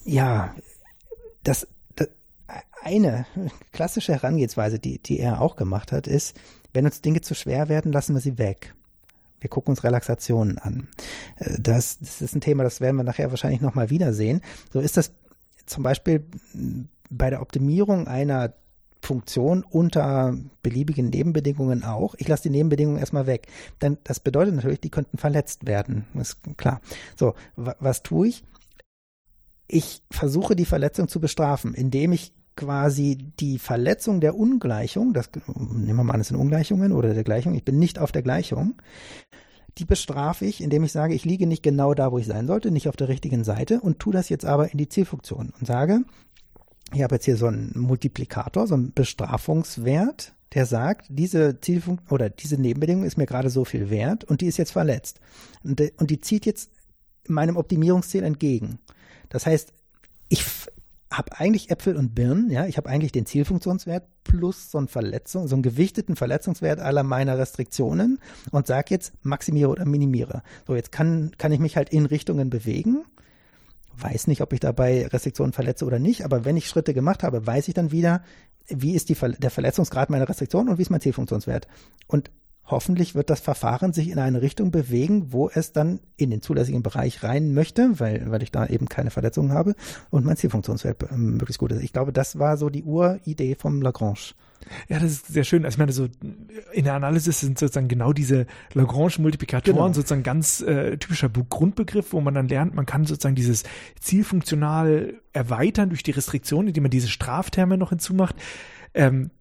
ja, 0.05 0.53
das 1.43 1.67
eine 2.81 3.25
klassische 3.71 4.13
Herangehensweise, 4.13 4.79
die, 4.79 4.99
die 4.99 5.19
er 5.19 5.41
auch 5.41 5.55
gemacht 5.55 5.91
hat, 5.91 6.07
ist, 6.07 6.35
wenn 6.73 6.85
uns 6.85 7.01
Dinge 7.01 7.21
zu 7.21 7.35
schwer 7.35 7.69
werden, 7.69 7.91
lassen 7.91 8.13
wir 8.13 8.21
sie 8.21 8.37
weg. 8.37 8.73
Wir 9.39 9.49
gucken 9.49 9.71
uns 9.71 9.83
Relaxationen 9.83 10.57
an. 10.57 10.87
Äh, 11.37 11.59
das, 11.59 11.99
das 11.99 12.21
ist 12.21 12.35
ein 12.35 12.41
Thema, 12.41 12.63
das 12.63 12.81
werden 12.81 12.97
wir 12.97 13.03
nachher 13.03 13.29
wahrscheinlich 13.29 13.61
nochmal 13.61 13.89
wiedersehen. 13.89 14.41
So 14.71 14.79
ist 14.79 14.97
das 14.97 15.11
zum 15.65 15.83
Beispiel 15.83 16.25
bei 17.09 17.29
der 17.29 17.41
Optimierung 17.41 18.07
einer 18.07 18.53
Funktion 19.01 19.65
unter 19.69 20.37
beliebigen 20.61 21.09
Nebenbedingungen 21.09 21.83
auch. 21.83 22.15
Ich 22.17 22.27
lasse 22.27 22.43
die 22.43 22.49
Nebenbedingungen 22.49 22.99
erstmal 22.99 23.27
weg. 23.27 23.47
Denn 23.81 23.97
das 24.05 24.19
bedeutet 24.19 24.55
natürlich, 24.55 24.79
die 24.79 24.89
könnten 24.89 25.17
verletzt 25.17 25.67
werden. 25.67 26.05
Ist 26.13 26.37
klar. 26.57 26.79
So, 27.17 27.35
was 27.55 28.01
tue 28.01 28.29
ich? 28.29 28.43
Ich 29.67 30.01
versuche 30.11 30.55
die 30.55 30.65
Verletzung 30.65 31.07
zu 31.07 31.19
bestrafen, 31.19 31.73
indem 31.73 32.11
ich 32.11 32.33
quasi 32.55 33.17
die 33.39 33.57
Verletzung 33.57 34.21
der 34.21 34.35
Ungleichung, 34.35 35.13
das 35.13 35.29
nehmen 35.55 35.97
wir 35.97 36.03
mal 36.03 36.13
an, 36.13 36.19
das 36.19 36.27
sind 36.27 36.37
Ungleichungen 36.37 36.91
oder 36.91 37.13
der 37.13 37.23
Gleichung, 37.23 37.55
ich 37.55 37.65
bin 37.65 37.79
nicht 37.79 37.97
auf 37.97 38.11
der 38.11 38.21
Gleichung, 38.21 38.75
die 39.79 39.85
bestrafe 39.85 40.45
ich, 40.45 40.61
indem 40.61 40.83
ich 40.83 40.91
sage, 40.91 41.15
ich 41.15 41.25
liege 41.25 41.47
nicht 41.47 41.63
genau 41.63 41.95
da, 41.95 42.11
wo 42.11 42.19
ich 42.19 42.27
sein 42.27 42.45
sollte, 42.45 42.69
nicht 42.69 42.87
auf 42.87 42.95
der 42.95 43.07
richtigen 43.07 43.43
Seite 43.43 43.81
und 43.81 43.99
tue 43.99 44.13
das 44.13 44.29
jetzt 44.29 44.45
aber 44.45 44.71
in 44.71 44.77
die 44.77 44.89
Zielfunktion 44.89 45.51
und 45.59 45.65
sage, 45.65 46.01
ich 46.93 47.01
habe 47.01 47.15
jetzt 47.15 47.25
hier 47.25 47.37
so 47.37 47.47
einen 47.47 47.73
Multiplikator, 47.75 48.67
so 48.67 48.75
einen 48.75 48.93
Bestrafungswert, 48.93 50.35
der 50.53 50.67
sagt, 50.67 51.07
diese 51.09 51.59
Zielfunktion 51.59 52.11
oder 52.11 52.29
diese 52.29 52.61
Nebenbedingung 52.61 53.03
ist 53.03 53.17
mir 53.17 53.25
gerade 53.25 53.49
so 53.49 53.65
viel 53.65 53.89
wert 53.89 54.23
und 54.23 54.41
die 54.41 54.45
ist 54.45 54.57
jetzt 54.57 54.71
verletzt. 54.71 55.19
Und 55.63 55.79
die 55.79 56.21
zieht 56.21 56.45
jetzt 56.45 56.69
meinem 57.27 57.57
Optimierungsziel 57.57 58.23
entgegen. 58.23 58.77
Das 59.29 59.45
heißt, 59.45 59.73
ich 60.29 60.45
habe 61.11 61.39
eigentlich 61.39 61.69
Äpfel 61.69 61.95
und 61.95 62.15
Birnen, 62.15 62.49
ja, 62.49 62.65
ich 62.65 62.77
habe 62.77 62.89
eigentlich 62.89 63.11
den 63.11 63.25
Zielfunktionswert 63.25 64.07
plus 64.23 64.71
so 64.71 64.79
einen 64.79 64.87
Verletzung, 64.87 65.47
so 65.47 65.55
einen 65.55 65.61
gewichteten 65.61 66.15
Verletzungswert 66.15 66.79
aller 66.79 67.03
meiner 67.03 67.37
Restriktionen 67.37 68.19
und 68.51 68.67
sage 68.67 68.87
jetzt 68.89 69.13
maximiere 69.23 69.69
oder 69.69 69.85
minimiere. 69.85 70.41
So, 70.65 70.75
jetzt 70.75 70.91
kann, 70.91 71.31
kann 71.37 71.51
ich 71.51 71.59
mich 71.59 71.77
halt 71.77 71.89
in 71.89 72.05
Richtungen 72.05 72.49
bewegen. 72.49 73.03
Weiß 73.95 74.25
nicht, 74.25 74.41
ob 74.41 74.53
ich 74.53 74.59
dabei 74.59 75.05
Restriktionen 75.07 75.53
verletze 75.53 75.85
oder 75.85 75.99
nicht, 75.99 76.25
aber 76.25 76.45
wenn 76.45 76.57
ich 76.57 76.67
Schritte 76.67 76.95
gemacht 76.95 77.21
habe, 77.21 77.45
weiß 77.45 77.67
ich 77.67 77.75
dann 77.75 77.91
wieder, 77.91 78.23
wie 78.67 78.95
ist 78.95 79.09
die, 79.09 79.15
der 79.37 79.51
Verletzungsgrad 79.51 80.09
meiner 80.09 80.27
Restriktion 80.27 80.67
und 80.67 80.77
wie 80.79 80.81
ist 80.81 80.89
mein 80.89 81.01
Zielfunktionswert. 81.01 81.67
Und 82.07 82.31
hoffentlich 82.65 83.13
wird 83.15 83.29
das 83.29 83.41
Verfahren 83.41 83.93
sich 83.93 84.09
in 84.09 84.19
eine 84.19 84.41
Richtung 84.41 84.71
bewegen, 84.71 85.31
wo 85.33 85.49
es 85.49 85.73
dann 85.73 85.99
in 86.15 86.29
den 86.29 86.41
zulässigen 86.41 86.83
Bereich 86.83 87.23
rein 87.23 87.53
möchte, 87.53 87.99
weil, 87.99 88.31
weil 88.31 88.43
ich 88.43 88.51
da 88.51 88.65
eben 88.65 88.87
keine 88.87 89.11
Verletzungen 89.11 89.51
habe 89.51 89.75
und 90.09 90.25
mein 90.25 90.37
Zielfunktionswert 90.37 91.11
ähm, 91.11 91.37
möglichst 91.37 91.59
gut 91.59 91.71
ist. 91.71 91.83
Ich 91.83 91.93
glaube, 91.93 92.13
das 92.13 92.39
war 92.39 92.57
so 92.57 92.69
die 92.69 92.83
Uridee 92.83 93.55
vom 93.55 93.81
Lagrange. 93.81 94.33
Ja, 94.87 94.99
das 94.99 95.11
ist 95.11 95.27
sehr 95.27 95.43
schön. 95.43 95.65
Also 95.65 95.75
ich 95.75 95.79
meine, 95.79 95.91
so 95.91 96.07
in 96.71 96.85
der 96.85 96.93
Analysis 96.93 97.41
sind 97.41 97.59
sozusagen 97.59 97.89
genau 97.89 98.13
diese 98.13 98.45
Lagrange-Multiplikatoren 98.73 99.75
genau. 99.75 99.93
sozusagen 99.93 100.23
ganz 100.23 100.61
äh, 100.61 100.97
typischer 100.97 101.29
Grundbegriff, 101.29 102.13
wo 102.13 102.21
man 102.21 102.33
dann 102.33 102.47
lernt, 102.47 102.73
man 102.73 102.85
kann 102.85 103.05
sozusagen 103.05 103.35
dieses 103.35 103.63
zielfunktional 103.99 105.15
erweitern 105.33 105.89
durch 105.89 106.03
die 106.03 106.11
Restriktionen, 106.11 106.69
indem 106.69 106.83
man 106.83 106.91
diese 106.91 107.09
Strafterme 107.09 107.77
noch 107.77 107.89
hinzumacht 107.89 108.35
ähm, 108.93 109.31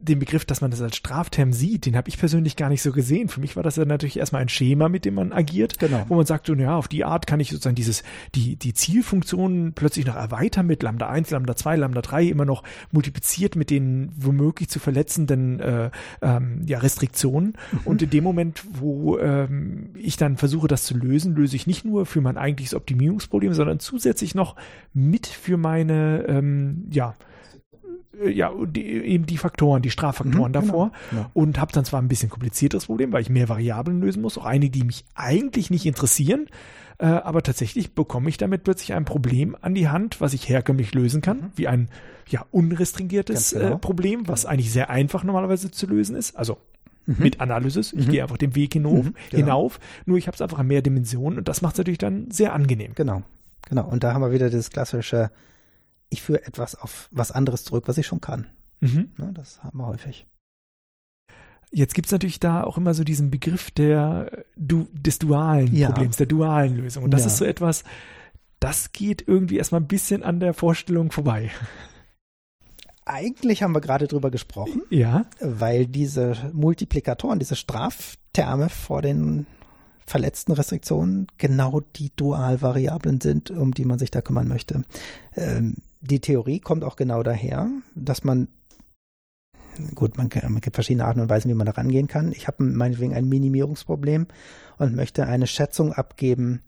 den 0.00 0.18
Begriff, 0.18 0.44
dass 0.44 0.60
man 0.60 0.70
das 0.70 0.80
als 0.80 0.96
Strafterm 0.96 1.52
sieht, 1.52 1.84
den 1.84 1.96
habe 1.96 2.08
ich 2.08 2.18
persönlich 2.18 2.56
gar 2.56 2.70
nicht 2.70 2.80
so 2.80 2.90
gesehen. 2.90 3.28
Für 3.28 3.40
mich 3.40 3.56
war 3.56 3.62
das 3.62 3.76
ja 3.76 3.84
natürlich 3.84 4.18
erstmal 4.18 4.40
ein 4.40 4.48
Schema, 4.48 4.88
mit 4.88 5.04
dem 5.04 5.14
man 5.14 5.32
agiert, 5.32 5.78
genau. 5.78 6.04
wo 6.08 6.16
man 6.16 6.24
sagt, 6.24 6.46
so, 6.46 6.54
ja, 6.54 6.76
auf 6.76 6.88
die 6.88 7.04
Art 7.04 7.26
kann 7.26 7.38
ich 7.38 7.50
sozusagen 7.50 7.74
dieses, 7.74 8.02
die, 8.34 8.56
die 8.56 8.72
Zielfunktionen 8.72 9.74
plötzlich 9.74 10.06
noch 10.06 10.16
erweitern 10.16 10.66
mit 10.66 10.82
Lambda 10.82 11.08
1, 11.08 11.30
Lambda 11.30 11.54
2, 11.54 11.76
Lambda 11.76 12.00
3, 12.00 12.24
immer 12.24 12.46
noch 12.46 12.62
multipliziert 12.92 13.56
mit 13.56 13.68
den 13.68 14.10
womöglich 14.16 14.70
zu 14.70 14.78
verletzenden 14.78 15.60
äh, 15.60 15.90
ähm, 16.22 16.62
ja, 16.66 16.78
Restriktionen. 16.78 17.54
Mhm. 17.72 17.78
Und 17.84 18.02
in 18.02 18.10
dem 18.10 18.24
Moment, 18.24 18.64
wo 18.72 19.18
ähm, 19.18 19.90
ich 19.94 20.16
dann 20.16 20.38
versuche, 20.38 20.68
das 20.68 20.84
zu 20.84 20.96
lösen, 20.96 21.34
löse 21.34 21.56
ich 21.56 21.66
nicht 21.66 21.84
nur 21.84 22.06
für 22.06 22.22
mein 22.22 22.38
eigentliches 22.38 22.74
Optimierungsproblem, 22.74 23.52
sondern 23.52 23.80
zusätzlich 23.80 24.34
noch 24.34 24.56
mit 24.94 25.26
für 25.26 25.58
meine, 25.58 26.24
ähm, 26.26 26.86
ja, 26.90 27.14
ja, 28.26 28.52
die, 28.66 28.84
eben 28.84 29.26
die 29.26 29.36
Faktoren, 29.36 29.82
die 29.82 29.90
Straffaktoren 29.90 30.50
mhm, 30.50 30.52
davor 30.52 30.92
genau, 31.10 31.22
genau. 31.22 31.30
und 31.34 31.60
habe 31.60 31.72
dann 31.72 31.84
zwar 31.84 32.02
ein 32.02 32.08
bisschen 32.08 32.28
komplizierteres 32.28 32.86
Problem, 32.86 33.12
weil 33.12 33.22
ich 33.22 33.30
mehr 33.30 33.48
Variablen 33.48 34.00
lösen 34.00 34.20
muss, 34.20 34.36
auch 34.36 34.44
einige, 34.44 34.72
die 34.72 34.84
mich 34.84 35.04
eigentlich 35.14 35.70
nicht 35.70 35.86
interessieren, 35.86 36.46
äh, 36.98 37.06
aber 37.06 37.42
tatsächlich 37.42 37.94
bekomme 37.94 38.28
ich 38.28 38.36
damit 38.36 38.64
plötzlich 38.64 38.94
ein 38.94 39.04
Problem 39.04 39.56
an 39.60 39.74
die 39.74 39.88
Hand, 39.88 40.20
was 40.20 40.34
ich 40.34 40.48
herkömmlich 40.48 40.92
lösen 40.92 41.22
kann, 41.22 41.38
mhm. 41.38 41.52
wie 41.56 41.68
ein 41.68 41.88
ja 42.28 42.44
unrestringiertes 42.50 43.52
genau. 43.52 43.74
äh, 43.74 43.78
Problem, 43.78 44.28
was 44.28 44.44
eigentlich 44.44 44.72
sehr 44.72 44.90
einfach 44.90 45.24
normalerweise 45.24 45.70
zu 45.70 45.86
lösen 45.86 46.16
ist, 46.16 46.36
also 46.36 46.58
mhm. 47.06 47.16
mit 47.18 47.40
Analysis. 47.40 47.92
Ich 47.92 48.06
mhm. 48.06 48.10
gehe 48.10 48.22
einfach 48.22 48.38
den 48.38 48.56
Weg 48.56 48.72
hinauf, 48.72 49.04
mhm, 49.04 49.14
genau. 49.30 49.44
hinauf 49.44 49.80
nur 50.04 50.18
ich 50.18 50.26
habe 50.26 50.34
es 50.34 50.42
einfach 50.42 50.58
in 50.58 50.66
mehr 50.66 50.82
Dimensionen 50.82 51.38
und 51.38 51.48
das 51.48 51.62
macht 51.62 51.74
es 51.74 51.78
natürlich 51.78 51.98
dann 51.98 52.30
sehr 52.30 52.52
angenehm. 52.54 52.92
Genau, 52.94 53.22
genau. 53.68 53.88
Und 53.88 54.02
da 54.02 54.12
haben 54.12 54.22
wir 54.22 54.32
wieder 54.32 54.50
das 54.50 54.70
klassische 54.70 55.30
ich 56.10 56.22
führe 56.22 56.44
etwas 56.44 56.74
auf 56.74 57.08
was 57.10 57.32
anderes 57.32 57.64
zurück, 57.64 57.84
was 57.86 57.98
ich 57.98 58.06
schon 58.06 58.20
kann. 58.20 58.46
Mhm. 58.80 59.12
Ja, 59.18 59.32
das 59.32 59.62
haben 59.62 59.78
wir 59.78 59.86
häufig. 59.86 60.26
Jetzt 61.72 61.94
gibt 61.94 62.06
es 62.06 62.12
natürlich 62.12 62.40
da 62.40 62.64
auch 62.64 62.76
immer 62.76 62.94
so 62.94 63.04
diesen 63.04 63.30
Begriff 63.30 63.70
der, 63.70 64.44
du, 64.56 64.88
des 64.92 65.20
dualen 65.20 65.74
ja. 65.74 65.90
Problems, 65.90 66.16
der 66.16 66.26
dualen 66.26 66.76
Lösung. 66.76 67.04
Und 67.04 67.12
das 67.12 67.22
ja. 67.22 67.26
ist 67.28 67.36
so 67.36 67.44
etwas, 67.44 67.84
das 68.58 68.92
geht 68.92 69.26
irgendwie 69.26 69.56
erstmal 69.56 69.80
ein 69.80 69.86
bisschen 69.86 70.24
an 70.24 70.40
der 70.40 70.52
Vorstellung 70.52 71.12
vorbei. 71.12 71.50
Eigentlich 73.04 73.62
haben 73.62 73.74
wir 73.74 73.80
gerade 73.80 74.08
drüber 74.08 74.30
gesprochen. 74.30 74.82
Ja. 74.90 75.26
Weil 75.40 75.86
diese 75.86 76.50
Multiplikatoren, 76.52 77.38
diese 77.38 77.56
Strafterme 77.56 78.68
vor 78.68 79.00
den 79.00 79.46
verletzten 80.06 80.52
Restriktionen 80.52 81.28
genau 81.38 81.80
die 81.96 82.10
Dualvariablen 82.16 83.20
sind, 83.20 83.50
um 83.50 83.72
die 83.72 83.84
man 83.84 83.98
sich 83.98 84.10
da 84.10 84.20
kümmern 84.20 84.48
möchte. 84.48 84.82
Ähm, 85.36 85.76
die 86.00 86.20
Theorie 86.20 86.60
kommt 86.60 86.84
auch 86.84 86.96
genau 86.96 87.22
daher, 87.22 87.68
dass 87.94 88.24
man 88.24 88.48
gut, 89.94 90.16
man, 90.16 90.28
man 90.48 90.60
gibt 90.60 90.76
verschiedene 90.76 91.04
Arten 91.04 91.20
und 91.20 91.30
Weisen, 91.30 91.50
wie 91.50 91.54
man 91.54 91.66
da 91.66 91.72
rangehen 91.72 92.06
kann. 92.06 92.32
Ich 92.32 92.46
habe 92.46 92.64
meinetwegen 92.64 93.14
ein 93.14 93.28
Minimierungsproblem 93.28 94.26
und 94.78 94.96
möchte 94.96 95.26
eine 95.26 95.46
Schätzung 95.46 95.92
abgeben, 95.92 96.62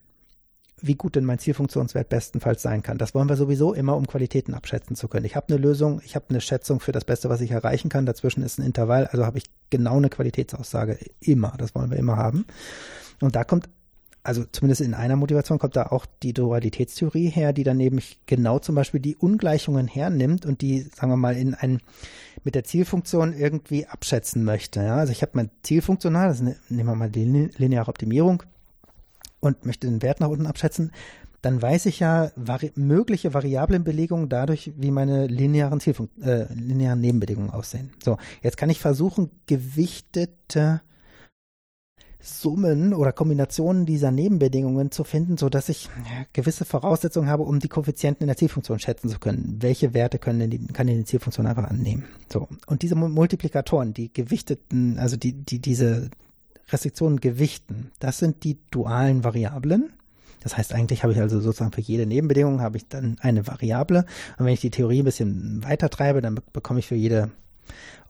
wie 0.81 0.95
gut 0.95 1.15
denn 1.15 1.25
mein 1.25 1.39
Zielfunktionswert 1.39 2.09
bestenfalls 2.09 2.63
sein 2.63 2.83
kann. 2.83 2.99
Das 2.99 3.15
wollen 3.15 3.29
wir 3.29 3.37
sowieso 3.37 3.73
immer, 3.73 3.97
um 3.97 4.07
Qualitäten 4.07 4.55
abschätzen 4.55 4.97
zu 4.97 5.09
können. 5.09 5.25
Ich 5.27 5.37
habe 5.37 5.49
eine 5.49 5.59
Lösung, 5.59 6.01
ich 6.05 6.17
habe 6.17 6.27
eine 6.31 6.41
Schätzung 6.41 6.81
für 6.81 6.93
das 6.93 7.05
Beste, 7.05 7.29
was 7.29 7.41
ich 7.41 7.53
erreichen 7.53 7.89
kann. 7.89 8.05
Dazwischen 8.05 8.43
ist 8.43 8.59
ein 8.59 8.67
Intervall, 8.67 9.07
also 9.07 9.25
habe 9.25 9.39
ich 9.39 9.45
genau 9.71 9.97
eine 9.97 10.11
Qualitätsaussage. 10.11 10.99
Immer, 11.21 11.55
das 11.57 11.75
wollen 11.75 11.91
wir 11.91 11.99
immer 11.99 12.17
haben. 12.17 12.47
Und 13.21 13.37
da 13.37 13.45
kommt, 13.45 13.69
also 14.25 14.45
zumindest 14.45 14.81
in 14.81 14.95
einer 14.95 15.17
Motivation 15.17 15.59
kommt 15.59 15.75
da 15.75 15.87
auch 15.87 16.07
die 16.23 16.33
Dualitätstheorie 16.33 17.29
her, 17.29 17.53
die 17.53 17.65
dann 17.65 17.77
nämlich 17.77 18.21
genau 18.27 18.59
zum 18.61 18.75
Beispiel 18.75 19.01
die 19.01 19.17
Ungleichungen 19.17 19.89
hernimmt 19.89 20.47
und 20.47 20.61
die, 20.61 20.83
sagen 20.95 21.11
wir 21.11 21.17
mal, 21.17 21.37
in 21.37 21.55
ein, 21.55 21.81
mit 22.45 22.55
der 22.55 22.65
Zielfunktion 22.65 23.33
irgendwie 23.33 23.87
abschätzen 23.87 24.45
möchte. 24.45 24.81
Ja? 24.81 24.97
Also 24.97 25.13
ich 25.13 25.23
habe 25.23 25.33
mein 25.35 25.51
Zielfunktional, 25.63 26.29
das 26.29 26.41
nehmen 26.41 26.57
wir 26.69 26.95
mal 26.95 27.11
die 27.11 27.25
lineare 27.25 27.89
Optimierung 27.89 28.45
und 29.41 29.67
möchte 29.67 29.89
den 29.89 30.03
Wert 30.03 30.21
nach 30.21 30.29
unten 30.29 30.47
abschätzen, 30.47 30.93
dann 31.41 31.61
weiß 31.61 31.87
ich 31.87 31.99
ja 31.99 32.31
vari 32.37 32.71
mögliche 32.77 33.35
Variablenbelegungen 33.35 34.29
dadurch, 34.29 34.73
wie 34.77 34.93
meine 34.93 35.27
linearen, 35.27 35.81
Zielfunk 35.81 36.11
äh, 36.23 36.45
linearen 36.55 37.01
Nebenbedingungen 37.01 37.51
aussehen. 37.51 37.91
So, 38.05 38.19
jetzt 38.43 38.57
kann 38.57 38.71
ich 38.71 38.79
versuchen, 38.79 39.31
gewichtete 39.49 40.81
Summen 42.23 42.95
oder 42.95 43.13
Kombinationen 43.13 43.85
dieser 43.85 44.11
Nebenbedingungen 44.11 44.93
zu 44.93 45.03
finden, 45.05 45.37
so 45.37 45.49
dass 45.49 45.69
ich 45.69 45.91
gewisse 46.33 46.65
Voraussetzungen 46.65 47.29
habe, 47.29 47.43
um 47.43 47.59
die 47.59 47.69
Koeffizienten 47.69 48.23
in 48.23 48.29
der 48.29 48.37
Zielfunktion 48.37 48.79
schätzen 48.79 49.09
zu 49.09 49.19
können. 49.19 49.59
Welche 49.61 49.93
Werte 49.93 50.19
können 50.19 50.39
denn 50.39 50.51
die, 50.51 50.67
kann 50.69 50.87
denn 50.87 50.99
die 50.99 51.05
Zielfunktion 51.05 51.47
einfach 51.47 51.65
annehmen? 51.65 52.05
So. 52.33 52.49
Und 52.67 52.83
diese 52.83 52.95
Multiplikatoren, 52.95 53.93
die 53.93 54.13
gewichteten, 54.13 54.99
also 54.99 55.17
die, 55.17 55.33
die, 55.33 55.59
diese 55.59 56.11
Restriktionen 56.69 57.21
gewichten. 57.21 57.91
Das 57.99 58.19
sind 58.19 58.45
die 58.45 58.59
dualen 58.71 59.25
Variablen. 59.25 59.93
Das 60.43 60.57
heißt, 60.57 60.73
eigentlich 60.73 61.03
habe 61.03 61.13
ich 61.13 61.21
also 61.21 61.41
sozusagen 61.41 61.73
für 61.73 61.81
jede 61.81 62.07
Nebenbedingung 62.07 62.61
habe 62.61 62.77
ich 62.77 62.89
dann 62.89 63.17
eine 63.21 63.47
Variable. 63.47 64.07
Und 64.39 64.47
wenn 64.47 64.55
ich 64.55 64.61
die 64.61 64.71
Theorie 64.71 65.01
ein 65.01 65.05
bisschen 65.05 65.63
weiter 65.65 65.89
treibe, 65.89 66.21
dann 66.21 66.41
bekomme 66.53 66.81
ich 66.81 66.87
für 66.87 66.97
jede 66.97 67.31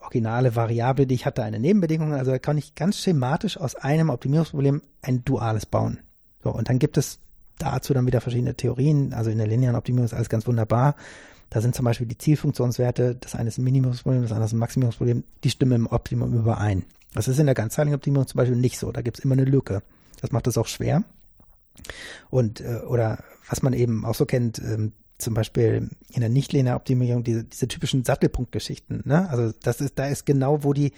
originale 0.02 0.54
Variable, 0.56 1.06
die 1.06 1.14
ich 1.14 1.26
hatte, 1.26 1.42
eine 1.42 1.58
Nebenbedingung. 1.58 2.12
Also 2.14 2.36
kann 2.38 2.58
ich 2.58 2.74
ganz 2.74 2.98
schematisch 2.98 3.56
aus 3.56 3.74
einem 3.74 4.10
Optimierungsproblem 4.10 4.82
ein 5.00 5.24
duales 5.24 5.66
bauen. 5.66 6.00
So, 6.42 6.50
und 6.50 6.68
dann 6.68 6.78
gibt 6.78 6.98
es 6.98 7.20
dazu 7.58 7.94
dann 7.94 8.06
wieder 8.06 8.20
verschiedene 8.20 8.54
Theorien. 8.54 9.14
Also 9.14 9.30
in 9.30 9.38
der 9.38 9.46
linearen 9.46 9.76
Optimierung 9.76 10.04
ist 10.04 10.14
alles 10.14 10.28
ganz 10.28 10.46
wunderbar. 10.46 10.96
Da 11.50 11.60
sind 11.60 11.74
zum 11.74 11.84
Beispiel 11.84 12.06
die 12.06 12.16
Zielfunktionswerte, 12.16 13.16
das 13.16 13.34
eine 13.34 13.48
ist 13.48 13.58
ein 13.58 13.64
Minimumsproblem, 13.64 14.22
das 14.22 14.32
andere 14.32 14.46
ist 14.46 14.52
ein 14.52 14.58
Maximumsproblem, 14.58 15.24
die 15.44 15.50
stimmen 15.50 15.82
im 15.82 15.86
Optimum 15.86 16.32
überein. 16.32 16.84
Das 17.14 17.28
ist 17.28 17.38
in 17.38 17.46
der 17.46 17.54
ganzteiligen 17.54 17.94
Optimierung 17.94 18.26
zum 18.26 18.38
Beispiel 18.38 18.56
nicht 18.56 18.78
so. 18.78 18.90
Da 18.90 19.02
gibt 19.02 19.18
es 19.18 19.24
immer 19.24 19.34
eine 19.34 19.44
Lücke. 19.44 19.82
Das 20.20 20.32
macht 20.32 20.46
es 20.46 20.56
auch 20.56 20.66
schwer. 20.66 21.04
Und, 22.30 22.60
äh, 22.60 22.80
oder 22.86 23.22
was 23.48 23.62
man 23.62 23.74
eben 23.74 24.04
auch 24.06 24.14
so 24.14 24.24
kennt, 24.24 24.58
ähm, 24.60 24.92
zum 25.18 25.34
Beispiel 25.34 25.88
in 26.10 26.20
der 26.20 26.28
Nicht-Linear-Optimierung, 26.28 27.24
diese, 27.24 27.44
diese 27.44 27.68
typischen 27.68 28.04
Sattelpunktgeschichten, 28.04 29.02
ne? 29.04 29.28
Also 29.30 29.54
das 29.62 29.80
ist, 29.80 29.98
da 29.98 30.06
ist 30.06 30.26
genau, 30.26 30.64
wo 30.64 30.72
die, 30.72 30.92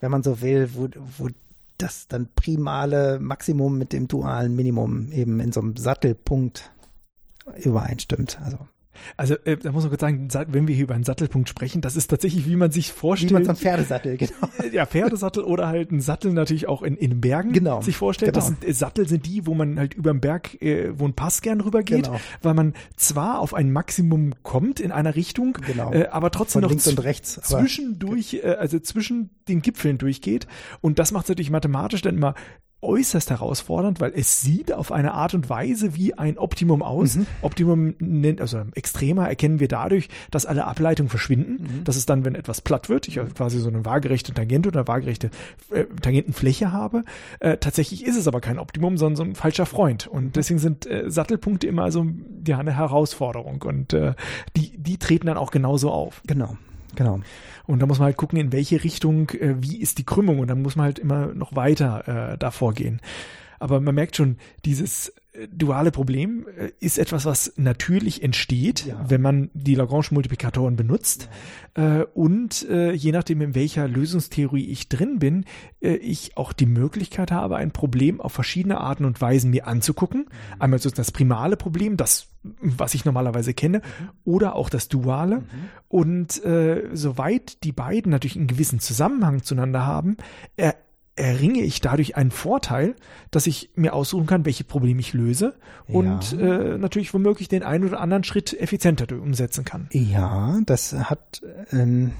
wenn 0.00 0.10
man 0.10 0.22
so 0.22 0.40
will, 0.40 0.70
wo, 0.74 0.88
wo 1.18 1.28
das 1.78 2.08
dann 2.08 2.28
primale 2.34 3.18
Maximum 3.20 3.78
mit 3.78 3.92
dem 3.92 4.08
dualen 4.08 4.54
Minimum 4.54 5.12
eben 5.12 5.40
in 5.40 5.52
so 5.52 5.60
einem 5.60 5.76
Sattelpunkt 5.76 6.70
übereinstimmt. 7.56 8.38
Also 8.42 8.58
also 9.16 9.34
äh, 9.44 9.56
da 9.56 9.72
muss 9.72 9.84
man 9.84 9.90
kurz 9.90 10.00
sagen, 10.00 10.28
wenn 10.52 10.68
wir 10.68 10.74
hier 10.74 10.84
über 10.84 10.94
einen 10.94 11.04
Sattelpunkt 11.04 11.48
sprechen, 11.48 11.80
das 11.80 11.96
ist 11.96 12.08
tatsächlich, 12.08 12.46
wie 12.46 12.56
man 12.56 12.70
sich 12.70 12.92
vorstellt. 12.92 13.30
Wie 13.30 13.34
man 13.34 13.44
so 13.44 13.50
einen 13.50 13.58
Pferdesattel, 13.58 14.16
genau. 14.16 14.32
Ja, 14.72 14.86
Pferdesattel 14.86 15.44
oder 15.44 15.68
halt 15.68 15.90
ein 15.90 16.00
Sattel 16.00 16.32
natürlich 16.32 16.68
auch 16.68 16.82
in, 16.82 16.96
in 16.96 17.20
Bergen 17.20 17.52
genau. 17.52 17.82
sich 17.82 17.96
vorstellt. 17.96 18.34
Genau. 18.34 18.46
Das 18.46 18.48
sind, 18.48 18.64
äh, 18.64 18.72
Sattel 18.72 19.08
sind 19.08 19.26
die, 19.26 19.46
wo 19.46 19.54
man 19.54 19.78
halt 19.78 19.94
über 19.94 20.12
den 20.12 20.20
Berg, 20.20 20.60
äh, 20.62 20.98
wo 20.98 21.06
ein 21.06 21.14
Pass 21.14 21.42
gern 21.42 21.60
rüber 21.60 21.82
geht, 21.82 22.04
genau. 22.04 22.20
weil 22.42 22.54
man 22.54 22.74
zwar 22.96 23.40
auf 23.40 23.54
ein 23.54 23.72
Maximum 23.72 24.34
kommt 24.42 24.80
in 24.80 24.92
einer 24.92 25.14
Richtung, 25.14 25.58
genau. 25.66 25.92
äh, 25.92 26.06
aber 26.08 26.30
trotzdem 26.30 26.62
Von 26.62 26.76
noch 26.76 26.86
und 26.86 27.04
rechts, 27.04 27.40
zwischendurch, 27.42 28.40
äh, 28.42 28.56
also 28.58 28.78
zwischen 28.80 29.30
den 29.48 29.62
Gipfeln 29.62 29.98
durchgeht. 29.98 30.46
Und 30.80 30.98
das 30.98 31.12
macht 31.12 31.24
es 31.24 31.28
natürlich 31.30 31.50
mathematisch 31.50 32.02
dann 32.02 32.16
immer 32.16 32.34
äußerst 32.82 33.30
herausfordernd, 33.30 34.00
weil 34.00 34.12
es 34.14 34.42
sieht 34.42 34.72
auf 34.72 34.92
eine 34.92 35.12
Art 35.12 35.34
und 35.34 35.50
Weise 35.50 35.94
wie 35.94 36.14
ein 36.14 36.38
Optimum 36.38 36.82
aus. 36.82 37.16
Mhm. 37.16 37.26
Optimum 37.42 37.94
nennt, 37.98 38.40
also 38.40 38.62
extremer 38.74 39.28
erkennen 39.28 39.60
wir 39.60 39.68
dadurch, 39.68 40.08
dass 40.30 40.46
alle 40.46 40.66
Ableitungen 40.66 41.10
verschwinden. 41.10 41.62
Mhm. 41.62 41.84
Das 41.84 41.96
ist 41.96 42.08
dann, 42.08 42.24
wenn 42.24 42.34
etwas 42.34 42.60
platt 42.60 42.88
wird, 42.88 43.08
ich 43.08 43.20
quasi 43.34 43.58
so 43.58 43.68
eine 43.68 43.84
waagerechte 43.84 44.32
Tangente 44.32 44.68
oder 44.68 44.88
waagerechte 44.88 45.30
äh, 45.70 45.84
Tangentenfläche 46.00 46.72
habe. 46.72 47.04
Äh, 47.40 47.58
tatsächlich 47.58 48.04
ist 48.04 48.16
es 48.16 48.26
aber 48.26 48.40
kein 48.40 48.58
Optimum, 48.58 48.96
sondern 48.96 49.16
so 49.16 49.22
ein 49.24 49.34
falscher 49.34 49.66
Freund. 49.66 50.06
Und 50.06 50.24
mhm. 50.24 50.32
deswegen 50.32 50.58
sind 50.58 50.86
äh, 50.86 51.10
Sattelpunkte 51.10 51.66
immer 51.66 51.92
so 51.92 52.06
ja, 52.46 52.58
eine 52.58 52.76
Herausforderung. 52.76 53.62
Und 53.62 53.92
äh, 53.92 54.14
die, 54.56 54.76
die 54.76 54.96
treten 54.96 55.26
dann 55.26 55.36
auch 55.36 55.50
genauso 55.50 55.90
auf. 55.90 56.22
Genau. 56.26 56.56
Genau. 56.96 57.20
Und 57.66 57.80
da 57.80 57.86
muss 57.86 57.98
man 57.98 58.06
halt 58.06 58.16
gucken, 58.16 58.38
in 58.38 58.52
welche 58.52 58.82
Richtung, 58.82 59.30
äh, 59.30 59.54
wie 59.60 59.80
ist 59.80 59.98
die 59.98 60.04
Krümmung 60.04 60.38
und 60.38 60.48
dann 60.48 60.62
muss 60.62 60.76
man 60.76 60.84
halt 60.84 60.98
immer 60.98 61.28
noch 61.34 61.54
weiter 61.54 62.32
äh, 62.32 62.38
davor 62.38 62.74
gehen. 62.74 63.00
Aber 63.58 63.80
man 63.80 63.94
merkt 63.94 64.16
schon, 64.16 64.38
dieses 64.64 65.12
duale 65.52 65.90
Problem 65.90 66.46
äh, 66.56 66.70
ist 66.80 66.98
etwas, 66.98 67.24
was 67.24 67.52
natürlich 67.56 68.22
entsteht, 68.22 68.86
ja. 68.86 69.04
wenn 69.08 69.20
man 69.20 69.50
die 69.54 69.74
Lagrange-Multiplikatoren 69.74 70.76
benutzt. 70.76 71.28
Ja. 71.76 72.00
Äh, 72.00 72.04
und 72.14 72.66
je 72.70 73.12
nachdem, 73.12 73.40
in 73.40 73.54
welcher 73.54 73.88
Lösungstheorie 73.88 74.66
ich 74.66 74.88
drin 74.88 75.18
bin, 75.18 75.44
ich 75.80 76.36
auch 76.36 76.52
die 76.52 76.66
Möglichkeit 76.66 77.30
habe, 77.30 77.56
ein 77.56 77.70
Problem 77.70 78.20
auf 78.20 78.32
verschiedene 78.32 78.78
Arten 78.78 79.04
und 79.04 79.20
Weisen 79.20 79.50
mir 79.50 79.66
anzugucken. 79.66 80.20
Mhm. 80.20 80.62
Einmal 80.62 80.78
so 80.80 80.90
das 80.90 81.10
primale 81.10 81.56
Problem, 81.56 81.96
das, 81.96 82.28
was 82.42 82.94
ich 82.94 83.04
normalerweise 83.04 83.54
kenne, 83.54 83.78
mhm. 83.78 84.08
oder 84.24 84.56
auch 84.56 84.68
das 84.68 84.88
duale. 84.88 85.36
Mhm. 85.36 85.44
Und 85.88 86.44
äh, 86.44 86.88
soweit 86.92 87.62
die 87.64 87.72
beiden 87.72 88.10
natürlich 88.10 88.36
einen 88.36 88.46
gewissen 88.46 88.80
Zusammenhang 88.80 89.42
zueinander 89.42 89.86
haben, 89.86 90.16
er 90.56 90.74
erringe 91.20 91.60
ich 91.60 91.80
dadurch 91.80 92.16
einen 92.16 92.30
Vorteil, 92.30 92.96
dass 93.30 93.46
ich 93.46 93.70
mir 93.74 93.94
aussuchen 93.94 94.26
kann, 94.26 94.44
welche 94.44 94.64
Probleme 94.64 95.00
ich 95.00 95.12
löse 95.12 95.54
und 95.86 96.32
äh, 96.32 96.78
natürlich 96.78 97.12
womöglich 97.12 97.48
den 97.48 97.62
einen 97.62 97.84
oder 97.84 98.00
anderen 98.00 98.24
Schritt 98.24 98.58
effizienter 98.58 99.06
umsetzen 99.14 99.64
kann. 99.64 99.88
Ja, 99.92 100.58
das 100.64 100.92
hat, 100.92 101.42
ähm, 101.72 102.12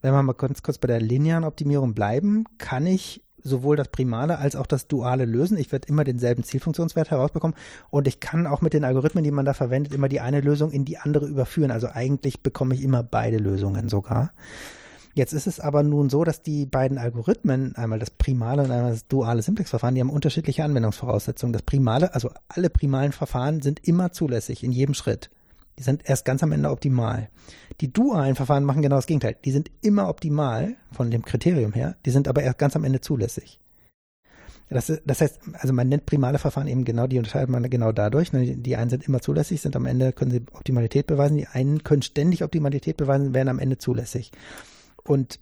wenn 0.00 0.14
wir 0.14 0.22
mal 0.22 0.32
kurz, 0.32 0.62
kurz 0.62 0.78
bei 0.78 0.86
der 0.86 1.00
linearen 1.00 1.44
Optimierung 1.44 1.94
bleiben, 1.94 2.44
kann 2.58 2.86
ich 2.86 3.22
sowohl 3.42 3.76
das 3.76 3.88
Primale 3.88 4.38
als 4.38 4.54
auch 4.54 4.66
das 4.66 4.86
Duale 4.86 5.24
lösen. 5.24 5.58
Ich 5.58 5.72
werde 5.72 5.88
immer 5.88 6.04
denselben 6.04 6.44
Zielfunktionswert 6.44 7.10
herausbekommen 7.10 7.56
und 7.90 8.06
ich 8.06 8.20
kann 8.20 8.46
auch 8.46 8.60
mit 8.60 8.74
den 8.74 8.84
Algorithmen, 8.84 9.24
die 9.24 9.30
man 9.30 9.44
da 9.44 9.54
verwendet, 9.54 9.94
immer 9.94 10.08
die 10.08 10.20
eine 10.20 10.40
Lösung 10.40 10.70
in 10.70 10.84
die 10.84 10.98
andere 10.98 11.26
überführen. 11.26 11.70
Also 11.70 11.88
eigentlich 11.88 12.42
bekomme 12.42 12.74
ich 12.74 12.82
immer 12.82 13.02
beide 13.02 13.38
Lösungen 13.38 13.88
sogar. 13.88 14.32
Jetzt 15.14 15.32
ist 15.32 15.46
es 15.46 15.58
aber 15.58 15.82
nun 15.82 16.08
so, 16.08 16.24
dass 16.24 16.42
die 16.42 16.66
beiden 16.66 16.98
Algorithmen, 16.98 17.74
einmal 17.74 17.98
das 17.98 18.10
primale 18.10 18.62
und 18.62 18.70
einmal 18.70 18.92
das 18.92 19.08
duale 19.08 19.42
Simplex-Verfahren, 19.42 19.94
die 19.94 20.00
haben 20.00 20.10
unterschiedliche 20.10 20.64
Anwendungsvoraussetzungen. 20.64 21.52
Das 21.52 21.62
primale, 21.62 22.14
also 22.14 22.30
alle 22.48 22.70
primalen 22.70 23.12
Verfahren 23.12 23.60
sind 23.60 23.86
immer 23.86 24.12
zulässig 24.12 24.62
in 24.62 24.72
jedem 24.72 24.94
Schritt. 24.94 25.30
Die 25.78 25.82
sind 25.82 26.08
erst 26.08 26.24
ganz 26.24 26.42
am 26.42 26.52
Ende 26.52 26.70
optimal. 26.70 27.28
Die 27.80 27.92
dualen 27.92 28.36
Verfahren 28.36 28.64
machen 28.64 28.82
genau 28.82 28.96
das 28.96 29.06
Gegenteil. 29.06 29.36
Die 29.44 29.50
sind 29.50 29.70
immer 29.80 30.08
optimal 30.08 30.76
von 30.92 31.10
dem 31.10 31.24
Kriterium 31.24 31.72
her, 31.72 31.96
die 32.04 32.10
sind 32.10 32.28
aber 32.28 32.42
erst 32.42 32.58
ganz 32.58 32.76
am 32.76 32.84
Ende 32.84 33.00
zulässig. 33.00 33.60
Das, 34.68 34.92
das 35.04 35.20
heißt, 35.20 35.40
also 35.54 35.72
man 35.72 35.88
nennt 35.88 36.06
primale 36.06 36.38
Verfahren 36.38 36.68
eben 36.68 36.84
genau, 36.84 37.08
die 37.08 37.18
unterscheidet 37.18 37.50
man 37.50 37.68
genau 37.68 37.90
dadurch. 37.90 38.32
Ne? 38.32 38.56
Die 38.56 38.76
einen 38.76 38.88
sind 38.88 39.08
immer 39.08 39.20
zulässig, 39.20 39.60
sind 39.60 39.74
am 39.74 39.84
Ende, 39.84 40.12
können 40.12 40.30
sie 40.30 40.42
Optimalität 40.52 41.08
beweisen. 41.08 41.38
Die 41.38 41.48
einen 41.48 41.82
können 41.82 42.02
ständig 42.02 42.44
Optimalität 42.44 42.96
beweisen, 42.96 43.34
werden 43.34 43.48
am 43.48 43.58
Ende 43.58 43.78
zulässig. 43.78 44.30
Und 45.10 45.40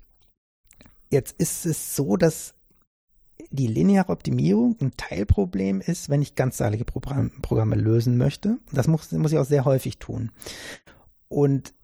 jetzt 1.11 1.39
ist 1.39 1.67
es 1.67 1.95
so, 1.95 2.17
dass 2.17 2.55
die 3.51 3.67
lineare 3.67 4.11
Optimierung 4.11 4.79
ein 4.81 4.93
Teilproblem 4.97 5.83
ist, 5.83 6.09
wenn 6.09 6.23
ich 6.23 6.37
ganzzahlige 6.37 6.87
Programm, 6.87 7.33
Programme 7.43 7.77
lösen 7.77 8.17
möchte. 8.17 8.57
Das 8.73 8.89
muss, 8.89 9.13
muss 9.13 9.33
ich 9.33 9.37
auch 9.37 9.45
sehr 9.45 9.67
häufig 9.67 9.99
tun. 9.99 10.31
Und 11.29 11.75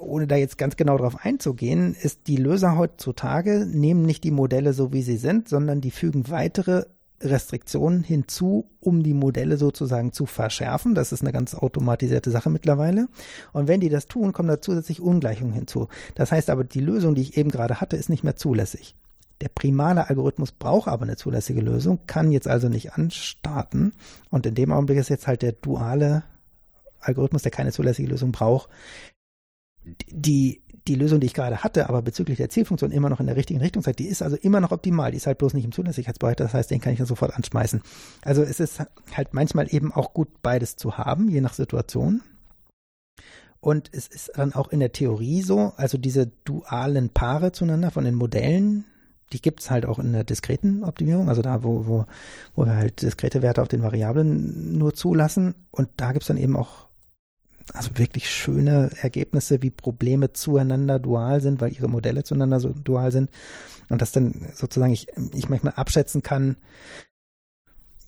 ohne 0.00 0.26
da 0.26 0.36
jetzt 0.36 0.56
ganz 0.56 0.76
genau 0.76 0.96
drauf 0.96 1.22
einzugehen, 1.22 1.94
ist 1.94 2.28
die 2.28 2.36
Löser 2.36 2.78
heutzutage 2.78 3.66
nehmen 3.66 4.06
nicht 4.06 4.24
die 4.24 4.30
Modelle 4.30 4.72
so 4.72 4.94
wie 4.94 5.02
sie 5.02 5.18
sind, 5.18 5.46
sondern 5.46 5.82
die 5.82 5.90
fügen 5.90 6.30
weitere 6.30 6.86
Restriktionen 7.24 8.02
hinzu, 8.02 8.70
um 8.80 9.02
die 9.02 9.14
Modelle 9.14 9.56
sozusagen 9.56 10.12
zu 10.12 10.26
verschärfen. 10.26 10.94
Das 10.94 11.12
ist 11.12 11.22
eine 11.22 11.32
ganz 11.32 11.54
automatisierte 11.54 12.30
Sache 12.30 12.50
mittlerweile. 12.50 13.08
Und 13.52 13.68
wenn 13.68 13.80
die 13.80 13.88
das 13.88 14.06
tun, 14.06 14.32
kommen 14.32 14.48
da 14.48 14.60
zusätzlich 14.60 15.00
Ungleichungen 15.00 15.52
hinzu. 15.52 15.88
Das 16.14 16.32
heißt 16.32 16.50
aber, 16.50 16.64
die 16.64 16.80
Lösung, 16.80 17.14
die 17.14 17.22
ich 17.22 17.36
eben 17.36 17.50
gerade 17.50 17.80
hatte, 17.80 17.96
ist 17.96 18.08
nicht 18.08 18.24
mehr 18.24 18.36
zulässig. 18.36 18.94
Der 19.40 19.48
primale 19.48 20.08
Algorithmus 20.08 20.52
braucht 20.52 20.88
aber 20.88 21.02
eine 21.02 21.16
zulässige 21.16 21.60
Lösung, 21.60 22.00
kann 22.06 22.30
jetzt 22.30 22.48
also 22.48 22.68
nicht 22.68 22.92
anstarten. 22.92 23.92
Und 24.30 24.46
in 24.46 24.54
dem 24.54 24.72
Augenblick 24.72 24.98
ist 24.98 25.10
jetzt 25.10 25.26
halt 25.26 25.42
der 25.42 25.52
duale 25.52 26.22
Algorithmus, 27.00 27.42
der 27.42 27.50
keine 27.50 27.72
zulässige 27.72 28.08
Lösung 28.08 28.32
braucht, 28.32 28.70
die, 30.10 30.62
die 30.86 30.94
Lösung, 30.96 31.20
die 31.20 31.26
ich 31.26 31.34
gerade 31.34 31.64
hatte, 31.64 31.88
aber 31.88 32.02
bezüglich 32.02 32.36
der 32.36 32.50
Zielfunktion 32.50 32.90
immer 32.90 33.08
noch 33.08 33.20
in 33.20 33.26
der 33.26 33.36
richtigen 33.36 33.60
Richtung 33.60 33.82
zeigt, 33.82 34.00
die 34.00 34.06
ist 34.06 34.22
also 34.22 34.36
immer 34.36 34.60
noch 34.60 34.70
optimal. 34.70 35.10
Die 35.10 35.16
ist 35.16 35.26
halt 35.26 35.38
bloß 35.38 35.54
nicht 35.54 35.64
im 35.64 35.72
Zulässigkeitsbereich. 35.72 36.36
Das 36.36 36.52
heißt, 36.52 36.70
den 36.70 36.80
kann 36.80 36.92
ich 36.92 36.98
dann 36.98 37.06
sofort 37.06 37.34
anschmeißen. 37.34 37.80
Also 38.22 38.42
es 38.42 38.60
ist 38.60 38.80
halt 39.16 39.32
manchmal 39.32 39.72
eben 39.74 39.92
auch 39.92 40.12
gut, 40.12 40.28
beides 40.42 40.76
zu 40.76 40.98
haben, 40.98 41.28
je 41.30 41.40
nach 41.40 41.54
Situation. 41.54 42.22
Und 43.60 43.88
es 43.92 44.08
ist 44.08 44.32
dann 44.36 44.52
auch 44.52 44.68
in 44.68 44.80
der 44.80 44.92
Theorie 44.92 45.40
so, 45.40 45.72
also 45.78 45.96
diese 45.96 46.30
dualen 46.44 47.08
Paare 47.08 47.52
zueinander 47.52 47.90
von 47.90 48.04
den 48.04 48.14
Modellen, 48.14 48.84
die 49.32 49.40
gibt 49.40 49.60
es 49.60 49.70
halt 49.70 49.86
auch 49.86 49.98
in 49.98 50.12
der 50.12 50.22
diskreten 50.22 50.84
Optimierung, 50.84 51.30
also 51.30 51.40
da, 51.40 51.64
wo, 51.64 51.86
wo, 51.86 52.04
wo 52.54 52.66
wir 52.66 52.76
halt 52.76 53.00
diskrete 53.00 53.40
Werte 53.40 53.62
auf 53.62 53.68
den 53.68 53.82
Variablen 53.82 54.76
nur 54.76 54.92
zulassen. 54.92 55.54
Und 55.70 55.88
da 55.96 56.12
gibt 56.12 56.24
es 56.24 56.28
dann 56.28 56.36
eben 56.36 56.56
auch 56.56 56.88
also 57.72 57.90
wirklich 57.94 58.30
schöne 58.30 58.90
Ergebnisse, 59.00 59.62
wie 59.62 59.70
Probleme 59.70 60.32
zueinander 60.32 60.98
dual 60.98 61.40
sind, 61.40 61.60
weil 61.60 61.72
ihre 61.72 61.88
Modelle 61.88 62.24
zueinander 62.24 62.60
so 62.60 62.70
dual 62.70 63.10
sind. 63.12 63.30
Und 63.88 64.02
das 64.02 64.12
dann 64.12 64.46
sozusagen 64.54 64.92
ich, 64.92 65.08
ich 65.34 65.48
manchmal 65.48 65.74
abschätzen 65.74 66.22
kann, 66.22 66.56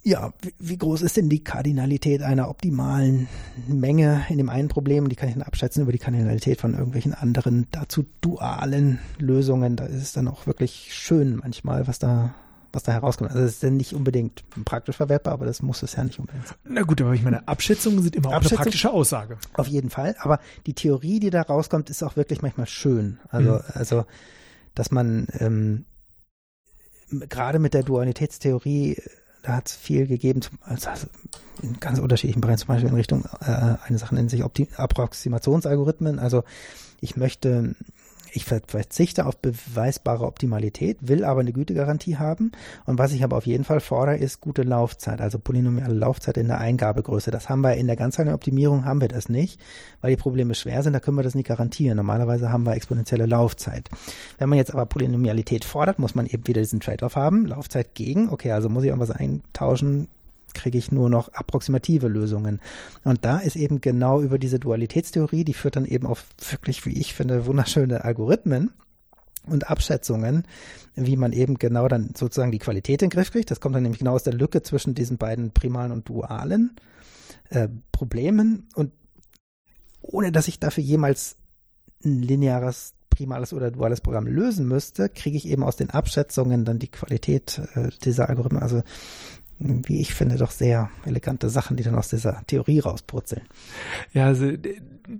ja, 0.06 0.32
wie 0.60 0.78
groß 0.78 1.02
ist 1.02 1.16
denn 1.16 1.28
die 1.28 1.42
Kardinalität 1.42 2.22
einer 2.22 2.48
optimalen 2.48 3.26
Menge 3.66 4.24
in 4.28 4.38
dem 4.38 4.48
einen 4.48 4.68
Problem? 4.68 5.08
Die 5.08 5.16
kann 5.16 5.28
ich 5.28 5.34
dann 5.34 5.42
abschätzen 5.42 5.82
über 5.82 5.90
die 5.90 5.98
Kardinalität 5.98 6.60
von 6.60 6.74
irgendwelchen 6.74 7.12
anderen 7.12 7.66
dazu 7.72 8.04
dualen 8.20 9.00
Lösungen. 9.18 9.74
Da 9.74 9.86
ist 9.86 10.00
es 10.00 10.12
dann 10.12 10.28
auch 10.28 10.46
wirklich 10.46 10.94
schön 10.94 11.34
manchmal, 11.34 11.88
was 11.88 11.98
da 11.98 12.36
was 12.76 12.84
da 12.84 12.92
herauskommt. 12.92 13.30
Also 13.30 13.42
es 13.42 13.54
ist 13.54 13.62
dann 13.62 13.76
nicht 13.76 13.94
unbedingt 13.94 14.44
praktisch 14.64 14.96
verwertbar, 14.96 15.34
aber 15.34 15.46
das 15.46 15.62
muss 15.62 15.82
es 15.82 15.96
ja 15.96 16.04
nicht 16.04 16.20
unbedingt 16.20 16.46
sein. 16.46 16.56
Na 16.64 16.82
gut, 16.82 17.00
aber 17.00 17.14
ich 17.14 17.22
meine, 17.22 17.48
Abschätzungen 17.48 18.02
sind 18.02 18.14
immer 18.14 18.28
auch 18.28 18.34
eine 18.34 18.48
praktische 18.48 18.92
Aussage. 18.92 19.38
Auf 19.54 19.66
jeden 19.66 19.90
Fall, 19.90 20.14
aber 20.20 20.38
die 20.66 20.74
Theorie, 20.74 21.18
die 21.18 21.30
da 21.30 21.42
rauskommt, 21.42 21.90
ist 21.90 22.04
auch 22.04 22.16
wirklich 22.16 22.42
manchmal 22.42 22.66
schön. 22.66 23.18
Also, 23.30 23.54
mhm. 23.54 23.60
also 23.74 24.04
dass 24.74 24.90
man 24.90 25.26
ähm, 25.40 25.86
gerade 27.10 27.58
mit 27.58 27.74
der 27.74 27.82
Dualitätstheorie 27.82 28.98
da 29.46 29.54
hat 29.54 29.68
es 29.68 29.76
viel 29.76 30.08
gegeben, 30.08 30.40
also 30.62 30.90
in 31.62 31.78
ganz 31.78 32.00
unterschiedlichen 32.00 32.40
Bereichen, 32.40 32.58
zum 32.58 32.68
Beispiel 32.68 32.90
in 32.90 32.96
Richtung, 32.96 33.24
äh, 33.40 33.76
eine 33.84 33.96
Sache 33.96 34.14
nennt 34.16 34.28
sich 34.28 34.42
Optim 34.42 34.66
Approximationsalgorithmen. 34.76 36.18
Also 36.18 36.42
ich 37.00 37.16
möchte 37.16 37.76
ich 38.36 38.44
verzichte 38.44 39.24
auf 39.24 39.38
beweisbare 39.38 40.26
Optimalität, 40.26 40.98
will 41.00 41.24
aber 41.24 41.40
eine 41.40 41.52
Gütegarantie 41.52 42.16
haben. 42.18 42.52
Und 42.84 42.98
was 42.98 43.12
ich 43.12 43.24
aber 43.24 43.36
auf 43.38 43.46
jeden 43.46 43.64
Fall 43.64 43.80
fordere, 43.80 44.18
ist 44.18 44.42
gute 44.42 44.62
Laufzeit, 44.62 45.20
also 45.20 45.38
polynomiale 45.38 45.94
Laufzeit 45.94 46.36
in 46.36 46.48
der 46.48 46.58
Eingabegröße. 46.58 47.30
Das 47.30 47.48
haben 47.48 47.62
wir 47.62 47.74
in 47.74 47.86
der 47.86 47.96
ganzheitlichen 47.96 48.34
Optimierung 48.34 48.84
haben 48.84 49.00
wir 49.00 49.08
das 49.08 49.30
nicht, 49.30 49.58
weil 50.02 50.10
die 50.10 50.20
Probleme 50.20 50.54
schwer 50.54 50.82
sind, 50.82 50.92
da 50.92 51.00
können 51.00 51.16
wir 51.16 51.22
das 51.22 51.34
nicht 51.34 51.48
garantieren. 51.48 51.96
Normalerweise 51.96 52.52
haben 52.52 52.66
wir 52.66 52.74
exponentielle 52.74 53.26
Laufzeit. 53.26 53.88
Wenn 54.38 54.50
man 54.50 54.58
jetzt 54.58 54.72
aber 54.72 54.84
Polynomialität 54.84 55.64
fordert, 55.64 55.98
muss 55.98 56.14
man 56.14 56.26
eben 56.26 56.46
wieder 56.46 56.60
diesen 56.60 56.80
Trade-off 56.80 57.16
haben. 57.16 57.46
Laufzeit 57.46 57.94
gegen, 57.94 58.28
okay, 58.28 58.52
also 58.52 58.68
muss 58.68 58.84
ich 58.84 58.88
irgendwas 58.88 59.10
eintauschen, 59.10 60.08
kriege 60.56 60.78
ich 60.78 60.90
nur 60.90 61.08
noch 61.08 61.32
approximative 61.32 62.08
Lösungen. 62.08 62.60
Und 63.04 63.24
da 63.24 63.38
ist 63.38 63.56
eben 63.56 63.80
genau 63.80 64.20
über 64.22 64.38
diese 64.38 64.58
Dualitätstheorie, 64.58 65.44
die 65.44 65.54
führt 65.54 65.76
dann 65.76 65.84
eben 65.84 66.06
auf 66.06 66.26
wirklich, 66.50 66.84
wie 66.86 66.98
ich 66.98 67.14
finde, 67.14 67.46
wunderschöne 67.46 68.04
Algorithmen 68.04 68.72
und 69.46 69.70
Abschätzungen, 69.70 70.44
wie 70.94 71.16
man 71.16 71.32
eben 71.32 71.58
genau 71.58 71.86
dann 71.88 72.10
sozusagen 72.16 72.50
die 72.50 72.58
Qualität 72.58 73.02
in 73.02 73.10
den 73.10 73.14
Griff 73.14 73.30
kriegt. 73.30 73.50
Das 73.50 73.60
kommt 73.60 73.76
dann 73.76 73.82
nämlich 73.82 74.00
genau 74.00 74.14
aus 74.14 74.24
der 74.24 74.34
Lücke 74.34 74.62
zwischen 74.62 74.94
diesen 74.94 75.18
beiden 75.18 75.52
primalen 75.52 75.92
und 75.92 76.08
dualen 76.08 76.74
äh, 77.50 77.68
Problemen 77.92 78.68
und 78.74 78.92
ohne 80.00 80.32
dass 80.32 80.48
ich 80.48 80.58
dafür 80.58 80.82
jemals 80.84 81.36
ein 82.04 82.22
lineares 82.22 82.94
primales 83.10 83.52
oder 83.52 83.70
duales 83.70 84.00
Programm 84.00 84.26
lösen 84.26 84.68
müsste, 84.68 85.08
kriege 85.08 85.36
ich 85.36 85.48
eben 85.48 85.64
aus 85.64 85.76
den 85.76 85.90
Abschätzungen 85.90 86.64
dann 86.64 86.78
die 86.78 86.90
Qualität 86.90 87.60
äh, 87.74 87.88
dieser 88.04 88.28
Algorithmen. 88.28 88.62
Also 88.62 88.82
wie 89.58 90.00
ich 90.00 90.12
finde, 90.12 90.36
doch 90.36 90.50
sehr 90.50 90.90
elegante 91.04 91.48
Sachen, 91.48 91.76
die 91.76 91.82
dann 91.82 91.94
aus 91.94 92.08
dieser 92.08 92.42
Theorie 92.46 92.80
rauspurzeln. 92.80 93.42
Ja, 94.12 94.26
also 94.26 94.52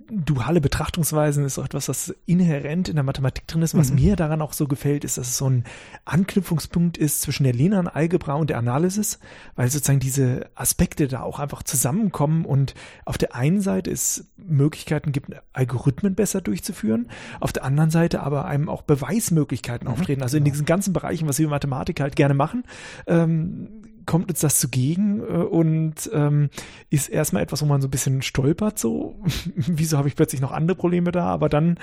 duale 0.09 0.61
Betrachtungsweisen 0.61 1.45
ist 1.45 1.57
auch 1.57 1.65
etwas, 1.65 1.89
was 1.89 2.13
inhärent 2.25 2.89
in 2.89 2.95
der 2.95 3.03
Mathematik 3.03 3.47
drin 3.47 3.61
ist. 3.61 3.75
Was 3.75 3.89
mhm. 3.89 3.95
mir 3.95 4.15
daran 4.15 4.41
auch 4.41 4.53
so 4.53 4.67
gefällt, 4.67 5.03
ist, 5.03 5.17
dass 5.17 5.29
es 5.29 5.37
so 5.37 5.49
ein 5.49 5.63
Anknüpfungspunkt 6.05 6.97
ist 6.97 7.21
zwischen 7.21 7.45
der 7.45 7.53
linearen 7.53 7.87
Algebra 7.87 8.33
und 8.33 8.49
der 8.49 8.57
Analysis, 8.57 9.19
weil 9.55 9.69
sozusagen 9.69 9.99
diese 9.99 10.49
Aspekte 10.55 11.07
da 11.07 11.21
auch 11.21 11.39
einfach 11.39 11.63
zusammenkommen 11.63 12.45
und 12.45 12.75
auf 13.05 13.17
der 13.17 13.33
einen 13.33 13.61
Seite 13.61 13.89
es 13.89 14.25
Möglichkeiten 14.37 15.11
gibt, 15.11 15.31
Algorithmen 15.53 16.15
besser 16.15 16.41
durchzuführen, 16.41 17.09
auf 17.39 17.53
der 17.53 17.63
anderen 17.63 17.89
Seite 17.89 18.21
aber 18.21 18.45
einem 18.45 18.69
auch 18.69 18.81
Beweismöglichkeiten 18.81 19.87
mhm. 19.87 19.93
auftreten. 19.93 20.21
Also 20.21 20.37
in 20.37 20.43
genau. 20.43 20.53
diesen 20.53 20.65
ganzen 20.65 20.93
Bereichen, 20.93 21.27
was 21.27 21.39
wir 21.39 21.47
Mathematiker 21.47 22.03
halt 22.03 22.15
gerne 22.15 22.33
machen, 22.33 22.63
ähm, 23.07 23.69
kommt 24.07 24.29
uns 24.29 24.39
das 24.39 24.59
zugegen 24.59 25.19
äh, 25.19 25.23
und 25.25 26.09
ähm, 26.11 26.49
ist 26.89 27.09
erstmal 27.09 27.43
etwas, 27.43 27.61
wo 27.61 27.67
man 27.67 27.81
so 27.81 27.87
ein 27.87 27.91
bisschen 27.91 28.23
stolpert, 28.23 28.79
so, 28.79 29.21
wieso 29.55 29.99
habe 29.99 30.07
ich 30.07 30.15
plötzlich 30.15 30.41
noch 30.41 30.51
andere 30.51 30.75
Probleme 30.75 31.11
da, 31.11 31.25
aber 31.25 31.49
dann 31.49 31.77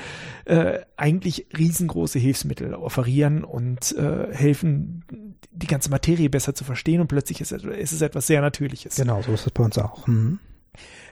äh, 0.47 0.81
eigentlich 0.97 1.47
riesengroße 1.57 2.19
Hilfsmittel 2.19 2.75
offerieren 2.75 3.45
und 3.45 3.97
äh, 3.97 4.35
helfen, 4.35 5.37
die 5.53 5.69
ganze 5.69 5.91
Materie 5.91 6.29
besser 6.29 6.55
zu 6.55 6.65
verstehen 6.65 7.01
und 7.01 7.07
plötzlich 7.07 7.41
ist, 7.41 7.53
ist 7.53 7.93
es 7.93 8.03
etwas 8.03 8.27
sehr 8.27 8.41
Natürliches. 8.41 8.97
Genau, 8.97 9.23
so 9.23 9.33
ist 9.33 9.47
es 9.47 9.53
bei 9.53 9.63
uns 9.63 9.79
auch. 9.79 10.07
Mhm. 10.09 10.41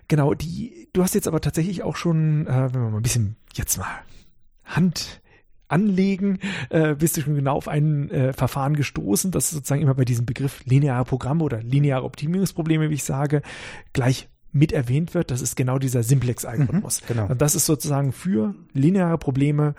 Genau, 0.09 0.35
die, 0.35 0.89
du 0.93 1.03
hast 1.03 1.15
jetzt 1.15 1.29
aber 1.29 1.41
tatsächlich 1.41 1.85
auch 1.85 1.97
schon, 1.97 2.47
äh, 2.47 2.75
wenn 2.75 2.83
wir 2.83 2.91
mal 2.91 2.97
ein 2.97 3.03
bisschen 3.03 3.37
jetzt 3.55 3.79
mal 3.79 4.01
Hand 4.65 5.22
anlegen, 5.73 6.39
äh, 6.71 6.95
bist 6.95 7.17
du 7.17 7.23
schon 7.23 7.35
genau 7.35 7.57
auf 7.57 7.69
ein 7.69 8.11
äh, 8.11 8.33
Verfahren 8.33 8.77
gestoßen, 8.77 9.31
das 9.31 9.51
sozusagen 9.51 9.83
immer 9.83 9.95
bei 9.95 10.05
diesem 10.05 10.27
Begriff 10.27 10.65
lineare 10.65 11.05
Programme 11.05 11.43
oder 11.43 11.63
lineare 11.63 12.05
Optimierungsprobleme, 12.05 12.91
wie 12.91 12.95
ich 12.95 13.05
sage, 13.05 13.43
gleich 13.93 14.29
mit 14.53 14.73
erwähnt 14.73 15.15
wird. 15.15 15.31
Das 15.31 15.41
ist 15.41 15.57
genau 15.57 15.79
dieser 15.79 16.03
Simplex-Algorithmus. 16.03 17.03
Mhm, 17.03 17.07
genau. 17.09 17.27
Und 17.29 17.41
das 17.41 17.55
ist 17.55 17.67
sozusagen 17.67 18.13
für 18.13 18.55
lineare 18.75 19.19
Probleme, 19.19 19.75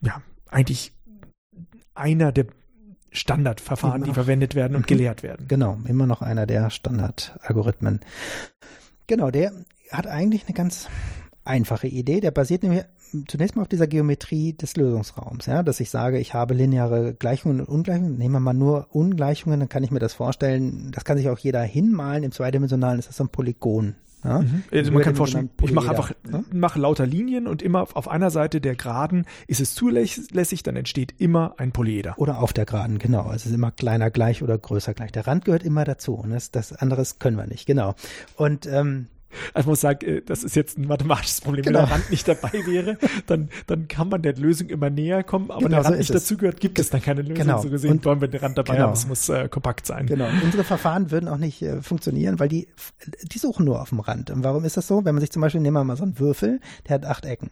ja, 0.00 0.22
eigentlich 0.48 0.92
einer 1.94 2.32
der 2.32 2.46
Standardverfahren, 3.10 4.02
die 4.02 4.12
verwendet 4.12 4.54
werden 4.54 4.74
und 4.74 4.82
mhm. 4.82 4.86
gelehrt 4.86 5.22
werden. 5.22 5.46
Genau, 5.46 5.78
immer 5.86 6.06
noch 6.06 6.20
einer 6.20 6.46
der 6.46 6.70
Standardalgorithmen. 6.70 8.00
Genau, 9.06 9.30
der 9.30 9.52
hat 9.92 10.06
eigentlich 10.06 10.46
eine 10.46 10.54
ganz 10.54 10.88
einfache 11.44 11.86
Idee. 11.86 12.20
Der 12.20 12.30
basiert 12.32 12.62
nämlich 12.62 12.84
zunächst 13.26 13.56
mal 13.56 13.62
auf 13.62 13.68
dieser 13.68 13.86
Geometrie 13.86 14.52
des 14.52 14.76
Lösungsraums, 14.76 15.46
ja, 15.46 15.62
dass 15.62 15.80
ich 15.80 15.90
sage, 15.90 16.18
ich 16.18 16.34
habe 16.34 16.54
lineare 16.54 17.14
Gleichungen 17.14 17.60
und 17.60 17.68
Ungleichungen. 17.68 18.18
Nehmen 18.18 18.34
wir 18.34 18.40
mal 18.40 18.54
nur 18.54 18.88
Ungleichungen, 18.90 19.60
dann 19.60 19.68
kann 19.68 19.84
ich 19.84 19.90
mir 19.90 20.00
das 20.00 20.14
vorstellen. 20.14 20.90
Das 20.92 21.04
kann 21.04 21.16
sich 21.16 21.28
auch 21.28 21.38
jeder 21.38 21.62
hinmalen. 21.62 22.24
Im 22.24 22.32
zweidimensionalen 22.32 22.98
ist 22.98 23.08
das 23.08 23.20
ein 23.20 23.28
Polygon. 23.28 23.94
Ja? 24.24 24.40
Mhm. 24.40 24.64
Also 24.72 24.92
man 24.92 25.02
kann 25.02 25.14
vorstellen, 25.14 25.50
ich 25.62 25.72
mache 25.72 25.90
einfach 25.90 26.12
ja? 26.30 26.42
mache 26.52 26.78
lauter 26.78 27.06
Linien 27.06 27.46
und 27.46 27.62
immer 27.62 27.86
auf 27.94 28.08
einer 28.08 28.30
Seite 28.30 28.60
der 28.60 28.74
Geraden 28.74 29.26
ist 29.46 29.60
es 29.60 29.74
zulässig, 29.74 30.62
dann 30.62 30.76
entsteht 30.76 31.14
immer 31.18 31.54
ein 31.58 31.72
Polyeder. 31.72 32.14
Oder 32.16 32.40
auf 32.40 32.52
der 32.52 32.64
Geraden, 32.64 32.98
genau. 32.98 33.30
Es 33.32 33.46
ist 33.46 33.52
immer 33.52 33.70
kleiner 33.70 34.10
gleich 34.10 34.42
oder 34.42 34.56
größer 34.56 34.94
gleich. 34.94 35.12
Der 35.12 35.26
Rand 35.26 35.44
gehört 35.44 35.62
immer 35.62 35.84
dazu 35.84 36.14
und 36.14 36.30
das, 36.30 36.50
das 36.50 36.72
anderes 36.72 37.18
können 37.18 37.36
wir 37.36 37.46
nicht, 37.46 37.66
genau. 37.66 37.94
Und 38.36 38.66
ähm, 38.66 39.06
also 39.52 39.64
ich 39.64 39.66
muss 39.66 39.80
sagen, 39.80 40.06
äh, 40.06 40.22
das 40.22 40.44
ist 40.44 40.56
jetzt 40.56 40.78
ein 40.78 40.86
mathematisches 40.86 41.40
Problem. 41.40 41.64
Genau. 41.64 41.80
Wenn 41.80 41.86
der 41.86 41.94
Rand 41.94 42.10
nicht 42.10 42.28
dabei 42.28 42.52
wäre, 42.66 42.98
dann, 43.26 43.48
dann 43.66 43.88
kann 43.88 44.08
man 44.08 44.22
der 44.22 44.34
Lösung 44.34 44.68
immer 44.68 44.90
näher 44.90 45.22
kommen, 45.22 45.50
aber 45.50 45.60
genau, 45.60 45.76
der 45.76 45.84
Rand 45.84 45.94
so 45.94 45.98
nicht 45.98 46.14
dazugehört, 46.14 46.60
gibt 46.60 46.78
es 46.78 46.90
dann 46.90 47.02
keine 47.02 47.22
Lösung. 47.22 47.34
Genau. 47.34 47.60
So 47.60 47.70
gesehen 47.70 47.92
und, 47.92 48.04
wollen 48.04 48.20
wir 48.20 48.28
den 48.28 48.40
Rand 48.40 48.58
dabei 48.58 48.74
genau. 48.74 48.86
haben, 48.86 48.94
es 48.94 49.06
muss 49.06 49.28
äh, 49.28 49.48
kompakt 49.48 49.86
sein. 49.86 50.06
Genau. 50.06 50.28
Unsere 50.42 50.64
Verfahren 50.64 51.10
würden 51.10 51.28
auch 51.28 51.38
nicht 51.38 51.62
äh, 51.62 51.82
funktionieren, 51.82 52.38
weil 52.38 52.48
die, 52.48 52.68
die 53.22 53.38
suchen 53.38 53.64
nur 53.64 53.80
auf 53.80 53.90
dem 53.90 54.00
Rand. 54.00 54.30
Und 54.30 54.44
warum 54.44 54.64
ist 54.64 54.76
das 54.76 54.86
so? 54.86 55.04
Wenn 55.04 55.14
man 55.14 55.20
sich 55.20 55.30
zum 55.30 55.42
Beispiel, 55.42 55.60
nehmen 55.60 55.74
wir 55.74 55.84
mal 55.84 55.96
so 55.96 56.04
einen 56.04 56.18
Würfel, 56.18 56.60
der 56.88 56.94
hat 56.96 57.06
acht 57.06 57.24
Ecken. 57.24 57.50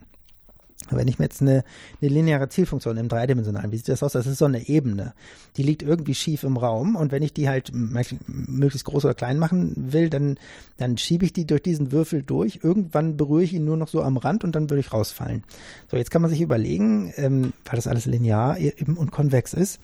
Wenn 0.89 1.07
ich 1.07 1.19
mir 1.19 1.25
jetzt 1.25 1.41
eine, 1.41 1.63
eine 2.01 2.09
lineare 2.09 2.49
Zielfunktion 2.49 2.97
im 2.97 3.07
dreidimensionalen, 3.07 3.71
wie 3.71 3.77
sieht 3.77 3.89
das 3.89 4.03
aus? 4.03 4.13
Das 4.13 4.27
ist 4.27 4.37
so 4.37 4.45
eine 4.45 4.67
Ebene. 4.67 5.13
Die 5.57 5.63
liegt 5.63 5.83
irgendwie 5.83 6.15
schief 6.15 6.43
im 6.43 6.57
Raum 6.57 6.95
und 6.95 7.11
wenn 7.11 7.23
ich 7.23 7.33
die 7.33 7.49
halt 7.49 7.71
möglichst 7.73 8.85
groß 8.85 9.05
oder 9.05 9.13
klein 9.13 9.39
machen 9.39 9.73
will, 9.75 10.09
dann, 10.09 10.37
dann 10.77 10.97
schiebe 10.97 11.25
ich 11.25 11.33
die 11.33 11.45
durch 11.45 11.61
diesen 11.61 11.91
Würfel 11.91 12.23
durch. 12.23 12.59
Irgendwann 12.63 13.17
berühre 13.17 13.43
ich 13.43 13.53
ihn 13.53 13.65
nur 13.65 13.77
noch 13.77 13.87
so 13.87 14.01
am 14.01 14.17
Rand 14.17 14.43
und 14.43 14.55
dann 14.55 14.69
würde 14.69 14.81
ich 14.81 14.93
rausfallen. 14.93 15.43
So, 15.89 15.97
jetzt 15.97 16.11
kann 16.11 16.21
man 16.21 16.31
sich 16.31 16.41
überlegen, 16.41 17.13
ähm, 17.17 17.53
weil 17.65 17.75
das 17.75 17.87
alles 17.87 18.05
linear 18.05 18.57
eben 18.57 18.97
und 18.97 19.11
konvex 19.11 19.53
ist, 19.53 19.79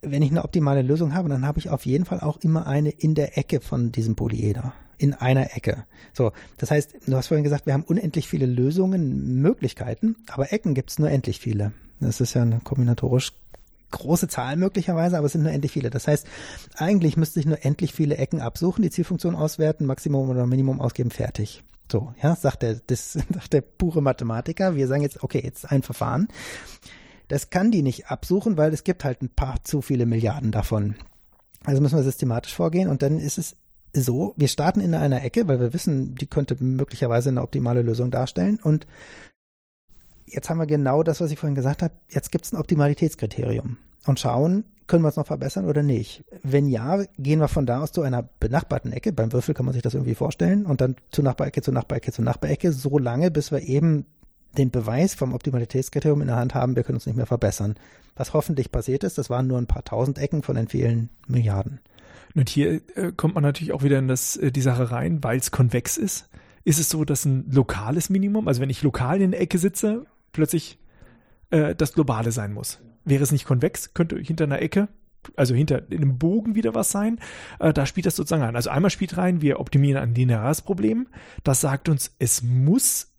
wenn 0.00 0.22
ich 0.22 0.30
eine 0.30 0.42
optimale 0.42 0.82
Lösung 0.82 1.14
habe, 1.14 1.28
dann 1.28 1.46
habe 1.46 1.60
ich 1.60 1.70
auf 1.70 1.86
jeden 1.86 2.04
Fall 2.04 2.20
auch 2.20 2.38
immer 2.38 2.66
eine 2.66 2.90
in 2.90 3.14
der 3.14 3.38
Ecke 3.38 3.60
von 3.60 3.92
diesem 3.92 4.16
Polyeder 4.16 4.74
in 5.02 5.14
einer 5.14 5.56
Ecke. 5.56 5.84
So, 6.12 6.32
das 6.58 6.70
heißt, 6.70 6.94
du 7.06 7.16
hast 7.16 7.26
vorhin 7.26 7.42
gesagt, 7.42 7.66
wir 7.66 7.72
haben 7.72 7.82
unendlich 7.82 8.28
viele 8.28 8.46
Lösungen, 8.46 9.40
Möglichkeiten, 9.42 10.16
aber 10.28 10.52
Ecken 10.52 10.74
gibt 10.74 10.90
es 10.90 10.98
nur 11.00 11.10
endlich 11.10 11.40
viele. 11.40 11.72
Das 11.98 12.20
ist 12.20 12.34
ja 12.34 12.42
eine 12.42 12.60
kombinatorisch 12.60 13.32
große 13.90 14.28
Zahl 14.28 14.56
möglicherweise, 14.56 15.18
aber 15.18 15.26
es 15.26 15.32
sind 15.32 15.42
nur 15.42 15.52
endlich 15.52 15.72
viele. 15.72 15.90
Das 15.90 16.06
heißt, 16.06 16.26
eigentlich 16.76 17.16
müsste 17.16 17.40
ich 17.40 17.46
nur 17.46 17.64
endlich 17.64 17.92
viele 17.92 18.16
Ecken 18.16 18.40
absuchen, 18.40 18.82
die 18.82 18.90
Zielfunktion 18.90 19.34
auswerten, 19.34 19.86
Maximum 19.86 20.30
oder 20.30 20.46
Minimum 20.46 20.80
ausgeben, 20.80 21.10
fertig. 21.10 21.64
So, 21.90 22.14
ja, 22.22 22.36
sagt 22.36 22.62
der, 22.62 22.80
das 22.86 23.12
sagt 23.32 23.52
der 23.52 23.60
pure 23.60 24.02
Mathematiker. 24.02 24.76
Wir 24.76 24.86
sagen 24.86 25.02
jetzt, 25.02 25.22
okay, 25.24 25.40
jetzt 25.42 25.70
ein 25.70 25.82
Verfahren. 25.82 26.28
Das 27.26 27.50
kann 27.50 27.72
die 27.72 27.82
nicht 27.82 28.06
absuchen, 28.06 28.56
weil 28.56 28.72
es 28.72 28.84
gibt 28.84 29.04
halt 29.04 29.20
ein 29.20 29.30
paar 29.30 29.64
zu 29.64 29.82
viele 29.82 30.06
Milliarden 30.06 30.52
davon. 30.52 30.94
Also 31.64 31.82
müssen 31.82 31.96
wir 31.96 32.04
systematisch 32.04 32.54
vorgehen 32.54 32.88
und 32.88 33.02
dann 33.02 33.18
ist 33.18 33.38
es 33.38 33.56
so, 33.94 34.34
wir 34.36 34.48
starten 34.48 34.80
in 34.80 34.94
einer 34.94 35.22
Ecke, 35.22 35.48
weil 35.48 35.60
wir 35.60 35.72
wissen, 35.72 36.14
die 36.14 36.26
könnte 36.26 36.56
möglicherweise 36.62 37.28
eine 37.28 37.42
optimale 37.42 37.82
Lösung 37.82 38.10
darstellen 38.10 38.58
und 38.62 38.86
jetzt 40.26 40.48
haben 40.48 40.58
wir 40.58 40.66
genau 40.66 41.02
das, 41.02 41.20
was 41.20 41.30
ich 41.30 41.38
vorhin 41.38 41.54
gesagt 41.54 41.82
habe. 41.82 41.94
Jetzt 42.08 42.32
gibt 42.32 42.44
es 42.44 42.52
ein 42.52 42.58
Optimalitätskriterium 42.58 43.76
und 44.06 44.18
schauen, 44.18 44.64
können 44.86 45.04
wir 45.04 45.08
es 45.08 45.16
noch 45.16 45.26
verbessern 45.26 45.66
oder 45.66 45.82
nicht? 45.82 46.24
Wenn 46.42 46.66
ja, 46.66 47.04
gehen 47.18 47.40
wir 47.40 47.48
von 47.48 47.66
da 47.66 47.82
aus 47.82 47.92
zu 47.92 48.02
einer 48.02 48.22
benachbarten 48.22 48.92
Ecke. 48.92 49.12
Beim 49.12 49.32
Würfel 49.32 49.54
kann 49.54 49.64
man 49.64 49.72
sich 49.72 49.82
das 49.82 49.94
irgendwie 49.94 50.14
vorstellen 50.14 50.66
und 50.66 50.80
dann 50.80 50.96
zu 51.10 51.22
Nachbarecke, 51.22 51.62
zu 51.62 51.72
Nachbarecke, 51.72 52.12
zu 52.12 52.22
Nachbarecke, 52.22 52.72
so 52.72 52.98
lange, 52.98 53.30
bis 53.30 53.52
wir 53.52 53.60
eben 53.60 54.06
den 54.58 54.70
Beweis 54.70 55.14
vom 55.14 55.34
Optimalitätskriterium 55.34 56.20
in 56.20 56.26
der 56.26 56.36
Hand 56.36 56.54
haben, 56.54 56.76
wir 56.76 56.82
können 56.82 56.96
uns 56.96 57.06
nicht 57.06 57.16
mehr 57.16 57.26
verbessern. 57.26 57.76
Was 58.16 58.34
hoffentlich 58.34 58.70
passiert 58.70 59.04
ist, 59.04 59.16
das 59.16 59.30
waren 59.30 59.46
nur 59.46 59.58
ein 59.58 59.66
paar 59.66 59.84
tausend 59.84 60.18
Ecken 60.18 60.42
von 60.42 60.56
den 60.56 60.68
vielen 60.68 61.08
Milliarden. 61.26 61.80
Und 62.34 62.48
hier 62.48 62.80
äh, 62.96 63.12
kommt 63.16 63.34
man 63.34 63.42
natürlich 63.42 63.72
auch 63.72 63.82
wieder 63.82 63.98
in 63.98 64.08
das, 64.08 64.36
äh, 64.36 64.50
die 64.50 64.60
Sache 64.60 64.90
rein, 64.90 65.22
weil 65.22 65.38
es 65.38 65.50
konvex 65.50 65.96
ist. 65.96 66.28
Ist 66.64 66.78
es 66.78 66.88
so, 66.88 67.04
dass 67.04 67.24
ein 67.24 67.50
lokales 67.50 68.08
Minimum, 68.08 68.48
also 68.48 68.60
wenn 68.60 68.70
ich 68.70 68.82
lokal 68.82 69.20
in 69.20 69.32
der 69.32 69.40
Ecke 69.40 69.58
sitze, 69.58 70.06
plötzlich 70.32 70.78
äh, 71.50 71.74
das 71.74 71.92
globale 71.92 72.32
sein 72.32 72.52
muss? 72.52 72.80
Wäre 73.04 73.22
es 73.22 73.32
nicht 73.32 73.46
konvex, 73.46 73.94
könnte 73.94 74.18
hinter 74.18 74.44
einer 74.44 74.62
Ecke, 74.62 74.88
also 75.36 75.54
hinter 75.54 75.90
in 75.90 75.98
einem 75.98 76.18
Bogen 76.18 76.54
wieder 76.54 76.74
was 76.74 76.90
sein. 76.90 77.18
Äh, 77.58 77.72
da 77.72 77.86
spielt 77.86 78.06
das 78.06 78.16
sozusagen 78.16 78.42
rein. 78.42 78.56
Also 78.56 78.70
einmal 78.70 78.90
spielt 78.90 79.16
rein, 79.16 79.42
wir 79.42 79.60
optimieren 79.60 80.02
ein 80.02 80.14
lineares 80.14 80.62
Problem. 80.62 81.08
Das 81.44 81.60
sagt 81.60 81.88
uns, 81.88 82.14
es 82.18 82.42
muss, 82.42 83.12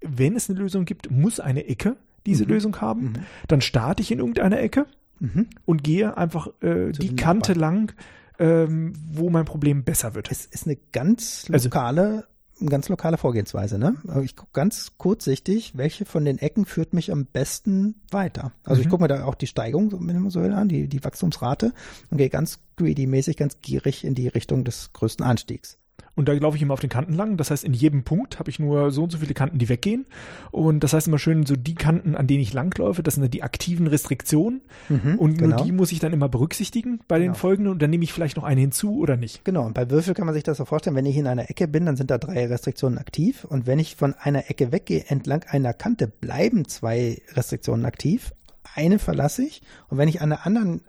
wenn 0.00 0.36
es 0.36 0.48
eine 0.48 0.58
Lösung 0.58 0.84
gibt, 0.84 1.10
muss 1.10 1.40
eine 1.40 1.66
Ecke 1.66 1.96
diese 2.26 2.44
mhm. 2.44 2.50
Lösung 2.50 2.80
haben. 2.80 3.02
Mhm. 3.02 3.12
Dann 3.48 3.60
starte 3.60 4.02
ich 4.02 4.10
in 4.10 4.18
irgendeiner 4.18 4.60
Ecke 4.60 4.86
mhm. 5.20 5.48
und 5.64 5.84
gehe 5.84 6.16
einfach 6.16 6.48
äh, 6.60 6.92
die 6.92 7.16
Kante 7.16 7.52
lang, 7.52 7.92
ähm, 8.38 8.94
wo 9.10 9.30
mein 9.30 9.44
Problem 9.44 9.84
besser 9.84 10.14
wird. 10.14 10.30
Es 10.30 10.44
ist 10.44 10.66
eine 10.66 10.76
ganz 10.92 11.46
also 11.50 11.68
lokale 11.68 12.24
also, 12.56 12.66
ganz 12.66 12.88
lokale 12.88 13.18
Vorgehensweise, 13.18 13.78
ne? 13.78 13.96
Ich 14.22 14.36
gucke 14.36 14.52
ganz 14.52 14.92
kurzsichtig, 14.96 15.76
welche 15.76 16.04
von 16.04 16.24
den 16.24 16.38
Ecken 16.38 16.66
führt 16.66 16.92
mich 16.92 17.10
am 17.10 17.26
besten 17.26 17.96
weiter. 18.10 18.52
Also 18.64 18.78
mhm. 18.78 18.82
ich 18.82 18.88
gucke 18.90 19.02
mir 19.02 19.08
da 19.08 19.24
auch 19.24 19.34
die 19.34 19.46
Steigung, 19.46 19.90
so 20.30 20.40
an, 20.40 20.68
die, 20.68 20.88
die 20.88 21.02
Wachstumsrate 21.02 21.72
und 22.10 22.18
gehe 22.18 22.30
ganz 22.30 22.60
greedy-mäßig, 22.76 23.36
ganz 23.36 23.60
gierig 23.60 24.04
in 24.04 24.14
die 24.14 24.28
Richtung 24.28 24.64
des 24.64 24.92
größten 24.92 25.24
Anstiegs. 25.24 25.78
Und 26.16 26.28
da 26.28 26.32
laufe 26.32 26.56
ich 26.56 26.62
immer 26.62 26.74
auf 26.74 26.80
den 26.80 26.90
Kanten 26.90 27.14
lang. 27.14 27.36
Das 27.36 27.50
heißt, 27.50 27.64
in 27.64 27.74
jedem 27.74 28.04
Punkt 28.04 28.38
habe 28.38 28.48
ich 28.48 28.58
nur 28.58 28.90
so 28.90 29.02
und 29.04 29.10
so 29.10 29.18
viele 29.18 29.34
Kanten, 29.34 29.58
die 29.58 29.68
weggehen. 29.68 30.06
Und 30.52 30.80
das 30.80 30.92
heißt 30.92 31.08
immer 31.08 31.18
schön, 31.18 31.44
so 31.44 31.56
die 31.56 31.74
Kanten, 31.74 32.14
an 32.14 32.26
denen 32.26 32.40
ich 32.40 32.52
langläufe, 32.52 33.02
das 33.02 33.14
sind 33.14 33.22
dann 33.22 33.30
die 33.30 33.42
aktiven 33.42 33.86
Restriktionen. 33.86 34.62
Mhm, 34.88 35.18
und 35.18 35.38
genau. 35.38 35.56
nur 35.56 35.64
die 35.64 35.72
muss 35.72 35.92
ich 35.92 35.98
dann 35.98 36.12
immer 36.12 36.28
berücksichtigen 36.28 37.00
bei 37.08 37.18
den 37.18 37.28
genau. 37.28 37.38
folgenden. 37.38 37.72
Und 37.72 37.82
dann 37.82 37.90
nehme 37.90 38.04
ich 38.04 38.12
vielleicht 38.12 38.36
noch 38.36 38.44
eine 38.44 38.60
hinzu 38.60 38.98
oder 38.98 39.16
nicht. 39.16 39.44
Genau. 39.44 39.66
Und 39.66 39.74
bei 39.74 39.90
Würfel 39.90 40.14
kann 40.14 40.26
man 40.26 40.34
sich 40.34 40.44
das 40.44 40.58
so 40.58 40.64
vorstellen, 40.64 40.94
wenn 40.96 41.06
ich 41.06 41.16
in 41.16 41.26
einer 41.26 41.50
Ecke 41.50 41.66
bin, 41.66 41.86
dann 41.86 41.96
sind 41.96 42.10
da 42.10 42.18
drei 42.18 42.46
Restriktionen 42.46 42.98
aktiv. 42.98 43.44
Und 43.44 43.66
wenn 43.66 43.80
ich 43.80 43.96
von 43.96 44.14
einer 44.14 44.50
Ecke 44.50 44.70
weggehe, 44.70 45.04
entlang 45.08 45.42
einer 45.48 45.72
Kante 45.72 46.06
bleiben 46.06 46.66
zwei 46.68 47.20
Restriktionen 47.32 47.84
aktiv. 47.86 48.32
Eine 48.74 48.98
verlasse 48.98 49.42
ich. 49.42 49.62
Und 49.88 49.98
wenn 49.98 50.08
ich 50.08 50.20
an 50.20 50.32
einer 50.32 50.46
anderen 50.46 50.82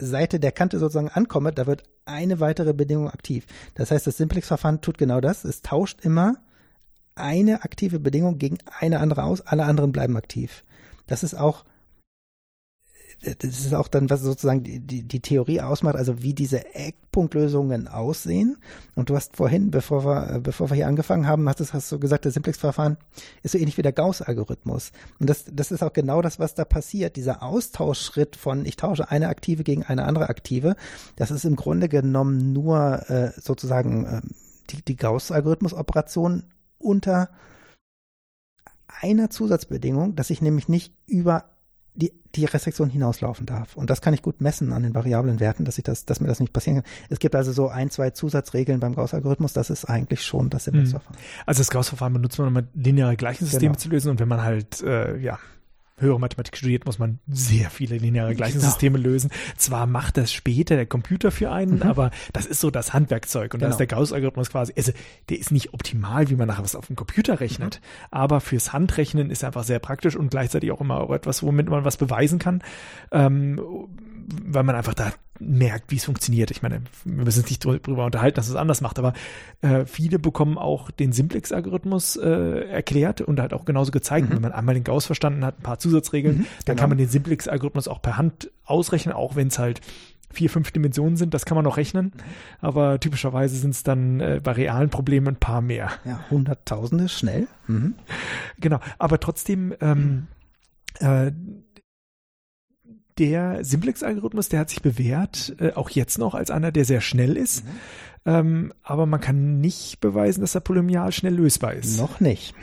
Seite 0.00 0.40
der 0.40 0.52
Kante 0.52 0.78
sozusagen 0.78 1.08
ankomme, 1.08 1.52
da 1.52 1.66
wird 1.66 1.84
eine 2.04 2.40
weitere 2.40 2.72
Bedingung 2.72 3.08
aktiv. 3.08 3.46
Das 3.74 3.90
heißt, 3.90 4.06
das 4.06 4.16
Simplex-Verfahren 4.16 4.80
tut 4.80 4.98
genau 4.98 5.20
das. 5.20 5.44
Es 5.44 5.62
tauscht 5.62 6.04
immer 6.04 6.36
eine 7.14 7.62
aktive 7.64 7.98
Bedingung 7.98 8.38
gegen 8.38 8.58
eine 8.78 9.00
andere 9.00 9.24
aus, 9.24 9.40
alle 9.40 9.64
anderen 9.64 9.92
bleiben 9.92 10.16
aktiv. 10.16 10.64
Das 11.06 11.22
ist 11.22 11.34
auch 11.34 11.64
das 13.22 13.60
ist 13.60 13.74
auch 13.74 13.88
dann, 13.88 14.08
was 14.08 14.22
sozusagen 14.22 14.62
die, 14.62 14.80
die, 14.80 15.02
die 15.02 15.20
Theorie 15.20 15.60
ausmacht, 15.60 15.96
also 15.96 16.22
wie 16.22 16.32
diese 16.32 16.74
Eckpunktlösungen 16.74 17.86
aussehen. 17.86 18.56
Und 18.94 19.10
du 19.10 19.16
hast 19.16 19.36
vorhin, 19.36 19.70
bevor 19.70 20.04
wir, 20.04 20.40
bevor 20.40 20.70
wir 20.70 20.76
hier 20.76 20.86
angefangen 20.86 21.26
haben, 21.26 21.46
hast, 21.46 21.60
du, 21.60 21.64
hast 21.70 21.92
du 21.92 21.98
gesagt, 21.98 22.24
das 22.24 22.34
Simplex-Verfahren 22.34 22.96
ist 23.42 23.52
so 23.52 23.58
ähnlich 23.58 23.76
wie 23.76 23.82
der 23.82 23.92
Gauss-Algorithmus. 23.92 24.92
Und 25.18 25.28
das, 25.28 25.44
das 25.52 25.70
ist 25.70 25.82
auch 25.82 25.92
genau 25.92 26.22
das, 26.22 26.38
was 26.38 26.54
da 26.54 26.64
passiert. 26.64 27.16
Dieser 27.16 27.42
Austauschschritt 27.42 28.36
von, 28.36 28.64
ich 28.64 28.76
tausche 28.76 29.10
eine 29.10 29.28
Aktive 29.28 29.64
gegen 29.64 29.82
eine 29.82 30.04
andere 30.04 30.30
Aktive, 30.30 30.74
das 31.16 31.30
ist 31.30 31.44
im 31.44 31.56
Grunde 31.56 31.90
genommen 31.90 32.54
nur 32.54 33.10
äh, 33.10 33.32
sozusagen 33.38 34.06
äh, 34.06 34.20
die, 34.70 34.82
die 34.82 34.96
Gauss-Algorithmus-Operation 34.96 36.44
unter 36.78 37.28
einer 39.02 39.28
Zusatzbedingung, 39.28 40.16
dass 40.16 40.30
ich 40.30 40.40
nämlich 40.40 40.68
nicht 40.68 40.94
über 41.06 41.44
die, 42.00 42.12
die 42.34 42.44
Restriktion 42.44 42.90
hinauslaufen 42.90 43.46
darf. 43.46 43.76
Und 43.76 43.90
das 43.90 44.00
kann 44.00 44.14
ich 44.14 44.22
gut 44.22 44.40
messen 44.40 44.72
an 44.72 44.82
den 44.82 44.94
variablen 44.94 45.40
Werten, 45.40 45.64
dass 45.64 45.78
ich 45.78 45.84
das, 45.84 46.04
dass 46.04 46.20
mir 46.20 46.28
das 46.28 46.40
nicht 46.40 46.52
passieren 46.52 46.82
kann. 46.82 46.92
Es 47.08 47.18
gibt 47.18 47.34
also 47.34 47.52
so 47.52 47.68
ein, 47.68 47.90
zwei 47.90 48.10
Zusatzregeln 48.10 48.80
beim 48.80 48.94
Gauss-Algorithmus, 48.94 49.52
das 49.52 49.70
ist 49.70 49.84
eigentlich 49.84 50.24
schon 50.24 50.50
das. 50.50 50.66
Mhm. 50.66 50.94
Also 51.46 51.60
das 51.60 51.70
Gauss-Verfahren 51.70 52.12
benutzt 52.12 52.38
man, 52.38 52.56
um 52.56 52.68
lineare 52.74 53.16
Gleichungssysteme 53.16 53.72
genau. 53.72 53.78
zu 53.78 53.88
lösen 53.88 54.10
und 54.10 54.20
wenn 54.20 54.28
man 54.28 54.42
halt, 54.42 54.82
äh, 54.82 55.16
ja, 55.18 55.38
höhere 56.00 56.18
Mathematik 56.18 56.56
studiert, 56.56 56.86
muss 56.86 56.98
man 56.98 57.18
sehr 57.28 57.70
viele 57.70 57.98
lineare 57.98 58.34
Gleichungssysteme 58.34 58.98
genau. 58.98 59.10
lösen. 59.10 59.30
Zwar 59.56 59.86
macht 59.86 60.16
das 60.16 60.32
später 60.32 60.76
der 60.76 60.86
Computer 60.86 61.30
für 61.30 61.50
einen, 61.50 61.76
mhm. 61.76 61.82
aber 61.82 62.10
das 62.32 62.46
ist 62.46 62.60
so 62.60 62.70
das 62.70 62.92
Handwerkzeug. 62.92 63.54
Und 63.54 63.60
genau. 63.60 63.68
da 63.68 63.70
ist 63.70 63.78
der 63.78 63.86
Gauss-Algorithmus 63.86 64.50
quasi, 64.50 64.72
also 64.76 64.92
der 65.28 65.38
ist 65.38 65.50
nicht 65.52 65.74
optimal, 65.74 66.30
wie 66.30 66.36
man 66.36 66.48
nachher 66.48 66.64
was 66.64 66.74
auf 66.74 66.86
dem 66.86 66.96
Computer 66.96 67.40
rechnet, 67.40 67.80
mhm. 67.80 68.06
aber 68.10 68.40
fürs 68.40 68.72
Handrechnen 68.72 69.30
ist 69.30 69.42
er 69.42 69.48
einfach 69.48 69.64
sehr 69.64 69.78
praktisch 69.78 70.16
und 70.16 70.30
gleichzeitig 70.30 70.70
auch 70.72 70.80
immer 70.80 71.08
etwas, 71.10 71.42
womit 71.42 71.68
man 71.68 71.84
was 71.84 71.96
beweisen 71.96 72.38
kann, 72.38 72.62
ähm, 73.12 73.60
weil 74.44 74.62
man 74.62 74.74
einfach 74.74 74.94
da 74.94 75.12
merkt, 75.40 75.90
wie 75.90 75.96
es 75.96 76.04
funktioniert. 76.04 76.50
Ich 76.50 76.62
meine, 76.62 76.82
wir 77.04 77.24
müssen 77.24 77.40
uns 77.40 77.50
nicht 77.50 77.64
darüber 77.64 78.04
unterhalten, 78.04 78.36
dass 78.36 78.48
es 78.48 78.56
anders 78.56 78.80
macht, 78.80 78.98
aber 78.98 79.14
äh, 79.62 79.86
viele 79.86 80.18
bekommen 80.18 80.58
auch 80.58 80.90
den 80.90 81.12
Simplex-Algorithmus 81.12 82.16
äh, 82.16 82.68
erklärt 82.68 83.22
und 83.22 83.40
halt 83.40 83.54
auch 83.54 83.64
genauso 83.64 83.90
gezeigt. 83.90 84.28
Mhm. 84.28 84.34
Wenn 84.34 84.42
man 84.42 84.52
einmal 84.52 84.74
den 84.74 84.84
Gauss 84.84 85.06
verstanden 85.06 85.44
hat, 85.44 85.58
ein 85.58 85.62
paar 85.62 85.78
Zusatzregeln, 85.78 86.38
mhm, 86.38 86.46
dann 86.66 86.76
genau. 86.76 86.80
kann 86.80 86.88
man 86.90 86.98
den 86.98 87.08
Simplex-Algorithmus 87.08 87.88
auch 87.88 88.02
per 88.02 88.16
Hand 88.18 88.50
ausrechnen, 88.64 89.14
auch 89.14 89.34
wenn 89.34 89.48
es 89.48 89.58
halt 89.58 89.80
vier, 90.32 90.50
fünf 90.50 90.70
Dimensionen 90.70 91.16
sind, 91.16 91.34
das 91.34 91.44
kann 91.44 91.56
man 91.56 91.64
noch 91.64 91.76
rechnen. 91.76 92.06
Mhm. 92.06 92.20
Aber 92.60 93.00
typischerweise 93.00 93.56
sind 93.56 93.70
es 93.70 93.82
dann 93.82 94.20
äh, 94.20 94.40
bei 94.42 94.52
realen 94.52 94.90
Problemen 94.90 95.28
ein 95.28 95.36
paar 95.36 95.60
mehr. 95.60 95.90
Ja, 96.04 96.24
Hunderttausende 96.30 97.08
schnell. 97.08 97.48
Mhm. 97.66 97.94
Genau, 98.58 98.78
aber 98.98 99.18
trotzdem 99.18 99.74
ähm, 99.80 100.28
äh, 101.00 101.32
der 103.20 103.62
Simplex-Algorithmus, 103.62 104.48
der 104.48 104.60
hat 104.60 104.70
sich 104.70 104.80
bewährt, 104.80 105.54
äh, 105.60 105.74
auch 105.74 105.90
jetzt 105.90 106.18
noch 106.18 106.34
als 106.34 106.50
einer, 106.50 106.72
der 106.72 106.86
sehr 106.86 107.02
schnell 107.02 107.36
ist. 107.36 107.64
Mhm. 107.64 107.70
Ähm, 108.24 108.72
aber 108.82 109.06
man 109.06 109.20
kann 109.20 109.60
nicht 109.60 110.00
beweisen, 110.00 110.40
dass 110.40 110.54
er 110.54 110.62
polynomial 110.62 111.12
schnell 111.12 111.34
lösbar 111.34 111.74
ist. 111.74 111.98
Noch 111.98 112.20
nicht. 112.20 112.54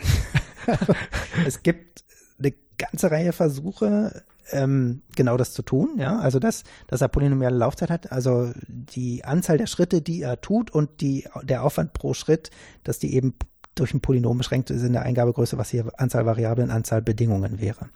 es 1.46 1.62
gibt 1.62 2.04
eine 2.40 2.54
ganze 2.78 3.12
Reihe 3.12 3.34
Versuche, 3.34 4.24
ähm, 4.52 5.04
genau 5.16 5.38
das 5.38 5.54
zu 5.54 5.62
tun, 5.62 5.98
ja, 5.98 6.18
also 6.20 6.40
dass, 6.40 6.64
dass 6.88 7.02
er 7.02 7.10
polynomiale 7.10 7.58
Laufzeit 7.58 7.90
hat, 7.90 8.12
also 8.12 8.52
die 8.68 9.24
Anzahl 9.26 9.58
der 9.58 9.68
Schritte, 9.68 10.02
die 10.02 10.22
er 10.22 10.42
tut 10.42 10.72
und 10.72 11.02
die, 11.02 11.28
der 11.44 11.64
Aufwand 11.64 11.94
pro 11.94 12.14
Schritt, 12.14 12.50
dass 12.84 12.98
die 12.98 13.14
eben 13.14 13.36
durch 13.76 13.94
ein 13.94 14.02
Polynom 14.02 14.38
beschränkt 14.38 14.70
ist 14.72 14.84
in 14.84 14.94
der 14.94 15.04
Eingabegröße, 15.04 15.58
was 15.58 15.70
hier 15.70 15.92
Anzahl 15.98 16.26
Variablen, 16.26 16.72
Anzahl 16.72 17.02
Bedingungen 17.02 17.60
wäre. 17.60 17.90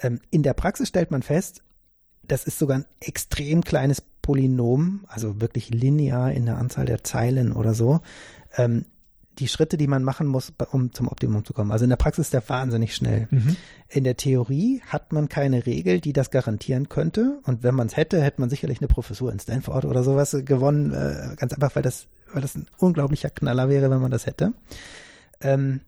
Ähm, 0.00 0.20
in 0.30 0.42
der 0.42 0.54
Praxis 0.54 0.88
stellt 0.88 1.10
man 1.10 1.22
fest, 1.22 1.62
das 2.28 2.44
ist 2.44 2.58
sogar 2.58 2.78
ein 2.78 2.86
extrem 3.00 3.62
kleines 3.62 4.02
Polynom, 4.22 5.04
also 5.08 5.40
wirklich 5.40 5.70
linear 5.70 6.32
in 6.32 6.46
der 6.46 6.58
Anzahl 6.58 6.86
der 6.86 7.04
Zeilen 7.04 7.52
oder 7.52 7.74
so. 7.74 8.00
Ähm, 8.56 8.86
die 9.38 9.48
Schritte, 9.48 9.76
die 9.76 9.86
man 9.86 10.04
machen 10.04 10.26
muss, 10.26 10.52
um 10.70 10.92
zum 10.92 11.08
Optimum 11.08 11.44
zu 11.44 11.52
kommen. 11.52 11.72
Also 11.72 11.84
in 11.84 11.90
der 11.90 11.96
Praxis 11.96 12.26
ist 12.26 12.34
der 12.34 12.48
wahnsinnig 12.48 12.94
schnell. 12.94 13.26
Mhm. 13.30 13.56
In 13.88 14.04
der 14.04 14.16
Theorie 14.16 14.80
hat 14.86 15.12
man 15.12 15.28
keine 15.28 15.66
Regel, 15.66 16.00
die 16.00 16.12
das 16.12 16.30
garantieren 16.30 16.88
könnte. 16.88 17.40
Und 17.44 17.62
wenn 17.62 17.74
man 17.74 17.88
es 17.88 17.96
hätte, 17.96 18.22
hätte 18.22 18.40
man 18.40 18.50
sicherlich 18.50 18.78
eine 18.78 18.88
Professur 18.88 19.32
in 19.32 19.40
Stanford 19.40 19.86
oder 19.86 20.04
sowas 20.04 20.36
gewonnen. 20.44 20.92
Äh, 20.92 21.34
ganz 21.36 21.52
einfach, 21.52 21.74
weil 21.74 21.82
das, 21.82 22.06
weil 22.32 22.42
das 22.42 22.54
ein 22.54 22.66
unglaublicher 22.78 23.30
Knaller 23.30 23.68
wäre, 23.68 23.90
wenn 23.90 24.00
man 24.00 24.12
das 24.12 24.26
hätte. 24.26 24.52
Ähm, 25.40 25.80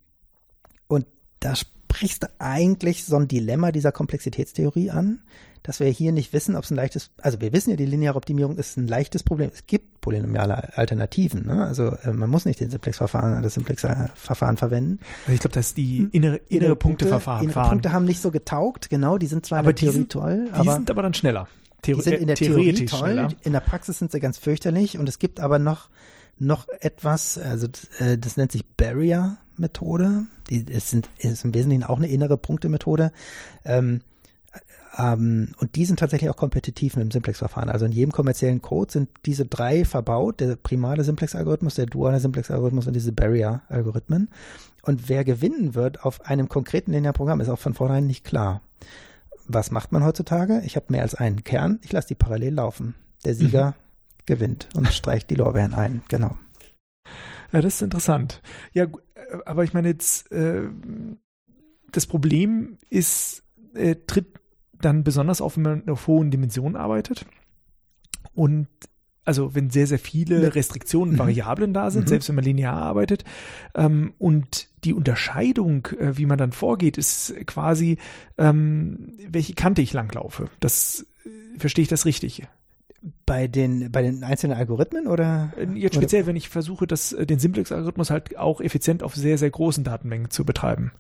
und 0.89 1.07
da 1.41 1.55
sprichst 1.87 2.25
du 2.25 2.29
eigentlich 2.39 3.05
so 3.05 3.17
ein 3.17 3.29
Dilemma 3.29 3.73
dieser 3.73 3.93
Komplexitätstheorie 3.93 4.91
an, 4.91 5.21
dass 5.63 5.81
wir 5.81 5.89
hier 5.89 6.13
nicht 6.13 6.33
wissen, 6.33 6.55
ob 6.55 6.65
es 6.65 6.71
ein 6.71 6.77
leichtes, 6.77 7.11
also 7.21 7.41
wir 7.41 7.53
wissen 7.53 7.71
ja, 7.71 7.77
die 7.77 7.87
lineare 7.87 8.17
Optimierung 8.17 8.57
ist 8.57 8.77
ein 8.77 8.87
leichtes 8.87 9.23
Problem. 9.23 9.51
Es 9.53 9.67
gibt 9.67 10.01
polynomiale 10.01 10.77
Alternativen. 10.77 11.47
Ne? 11.47 11.65
Also 11.65 11.97
äh, 12.05 12.13
man 12.13 12.31
muss 12.31 12.45
nicht 12.45 12.61
den 12.61 12.71
Simplex-Verfahren, 12.71 13.43
das 13.43 13.55
Simplex-Verfahren 13.55 14.57
verwenden. 14.57 15.01
Also 15.23 15.33
ich 15.33 15.41
glaube, 15.41 15.55
das 15.55 15.69
ist 15.69 15.77
die 15.77 15.99
hm. 15.99 16.09
innere, 16.13 16.37
innere, 16.49 16.77
Punkteverfahren. 16.77 17.45
Innere 17.45 17.69
Punkte 17.69 17.93
haben 17.93 18.05
nicht 18.05 18.21
so 18.21 18.31
getaugt, 18.31 18.91
genau, 18.91 19.19
die 19.19 19.27
sind 19.27 19.45
zwar 19.45 19.61
aber 19.61 19.71
in 19.71 19.77
der 19.77 19.81
Theorie 19.81 19.97
sind, 19.97 20.13
toll. 20.13 20.51
Die 20.63 20.69
sind 20.69 20.91
aber 20.91 21.03
dann 21.03 21.15
schneller. 21.15 21.49
die 21.85 21.95
sind 21.95 22.15
in 22.15 22.27
der 22.29 22.37
Theorie 22.37 22.85
toll, 22.85 22.99
schneller. 22.99 23.29
in 23.43 23.53
der 23.53 23.61
Praxis 23.61 23.99
sind 23.99 24.13
sie 24.13 24.21
ganz 24.21 24.39
fürchterlich 24.39 24.99
und 24.99 25.09
es 25.09 25.19
gibt 25.19 25.41
aber 25.41 25.59
noch 25.59 25.89
noch 26.39 26.69
etwas, 26.81 27.39
also 27.39 27.67
äh, 27.99 28.19
das 28.19 28.37
nennt 28.37 28.53
sich 28.53 28.67
Barrier-Methode. 29.57 30.27
Die 30.51 30.67
es 30.71 30.91
sind 30.91 31.09
ist 31.19 31.45
im 31.45 31.55
Wesentlichen 31.55 31.85
auch 31.85 31.97
eine 31.97 32.09
innere 32.09 32.37
Punkte-Methode. 32.37 33.13
Ähm, 33.65 34.01
ähm, 34.99 35.53
und 35.59 35.77
die 35.77 35.85
sind 35.85 35.99
tatsächlich 35.99 36.31
auch 36.31 36.37
kompetitiv 36.37 36.97
mit 36.97 37.05
dem 37.05 37.11
Simplex-Verfahren. 37.11 37.69
Also 37.69 37.85
in 37.85 37.93
jedem 37.93 38.13
kommerziellen 38.13 38.63
Code 38.63 38.93
sind 38.93 39.09
diese 39.27 39.45
drei 39.45 39.85
verbaut, 39.85 40.41
der 40.41 40.57
primale 40.57 41.05
Simplex-Algorithmus, 41.05 41.75
der 41.75 41.87
duale 41.87 42.21
Simplex-Algorithmus 42.21 42.87
und 42.87 42.95
diese 42.95 43.13
Barrier-Algorithmen. 43.13 44.31
Und 44.83 45.09
wer 45.09 45.25
gewinnen 45.25 45.75
wird 45.75 46.05
auf 46.05 46.25
einem 46.27 46.49
konkreten 46.49 46.93
Linearprogramm, 46.93 47.41
ist 47.41 47.49
auch 47.49 47.59
von 47.59 47.75
vornherein 47.75 48.07
nicht 48.07 48.25
klar. 48.25 48.63
Was 49.49 49.71
macht 49.71 49.93
man 49.93 50.05
heutzutage? 50.05 50.63
Ich 50.65 50.77
habe 50.77 50.87
mehr 50.89 51.03
als 51.03 51.15
einen 51.15 51.45
Kern, 51.45 51.79
ich 51.83 51.93
lasse 51.93 52.09
die 52.09 52.15
parallel 52.15 52.55
laufen. 52.55 52.95
Der 53.25 53.35
Sieger 53.35 53.71
mhm. 53.71 53.75
gewinnt 54.27 54.69
und 54.75 54.93
streicht 54.93 55.31
die 55.31 55.35
Lorbeeren 55.35 55.75
ein. 55.75 56.03
Genau. 56.09 56.37
Ja, 57.57 57.63
das 57.63 57.77
ist 57.77 57.83
interessant. 57.83 58.43
Ja, 58.75 58.85
äh, 58.85 58.89
aber 59.47 59.65
ich 59.65 59.73
meine 59.73 59.89
jetzt, 59.89 60.31
äh, 60.31 60.69
das 61.91 62.07
Problem 62.07 62.77
ist, 62.91 63.45
äh, 63.75 63.97
tritt 64.07 64.27
dann 64.79 65.05
besonders 65.05 65.41
auf, 65.41 65.57
wenn 65.57 65.63
man 65.63 65.89
auf 65.89 66.07
hohen 66.07 66.31
Dimensionen 66.31 66.77
arbeitet. 66.77 67.25
Und 68.35 68.69
also 69.25 69.55
wenn 69.55 69.71
sehr, 69.71 69.87
sehr 69.87 69.99
viele 69.99 70.55
Restriktionen, 70.55 71.15
mhm. 71.15 71.19
Variablen 71.19 71.73
da 71.73 71.91
sind, 71.91 72.03
mhm. 72.05 72.09
selbst 72.09 72.29
wenn 72.29 72.37
man 72.37 72.45
linear 72.45 72.77
arbeitet. 72.77 73.25
Ähm, 73.75 74.13
und 74.19 74.69
die 74.85 74.93
Unterscheidung, 74.93 75.87
äh, 75.99 76.19
wie 76.19 76.27
man 76.27 76.37
dann 76.37 76.53
vorgeht, 76.53 76.99
ist 76.99 77.35
quasi, 77.47 77.97
ähm, 78.37 79.15
welche 79.31 79.55
Kante 79.55 79.81
ich 79.81 79.95
langlaufe. 79.95 80.51
Das 80.61 81.07
äh, 81.25 81.59
verstehe 81.59 81.85
ich 81.85 81.89
das 81.89 82.05
richtig. 82.05 82.43
Bei 83.25 83.47
den, 83.47 83.93
bei 83.93 84.03
den 84.03 84.25
einzelnen 84.25 84.57
Algorithmen 84.57 85.07
oder? 85.07 85.53
Äh, 85.57 85.67
jetzt 85.75 85.95
speziell, 85.95 86.23
oder? 86.23 86.29
wenn 86.29 86.37
ich 86.37 86.49
versuche, 86.49 86.87
das, 86.87 87.13
äh, 87.13 87.27
den 87.27 87.39
Simplex-Algorithmus 87.39 88.11
halt 88.11 88.37
auch 88.37 88.61
effizient 88.61 89.03
auf 89.03 89.15
sehr, 89.15 89.39
sehr 89.39 89.51
großen 89.51 89.85
Datenmengen 89.85 90.31
zu 90.31 90.45
betreiben. 90.45 90.93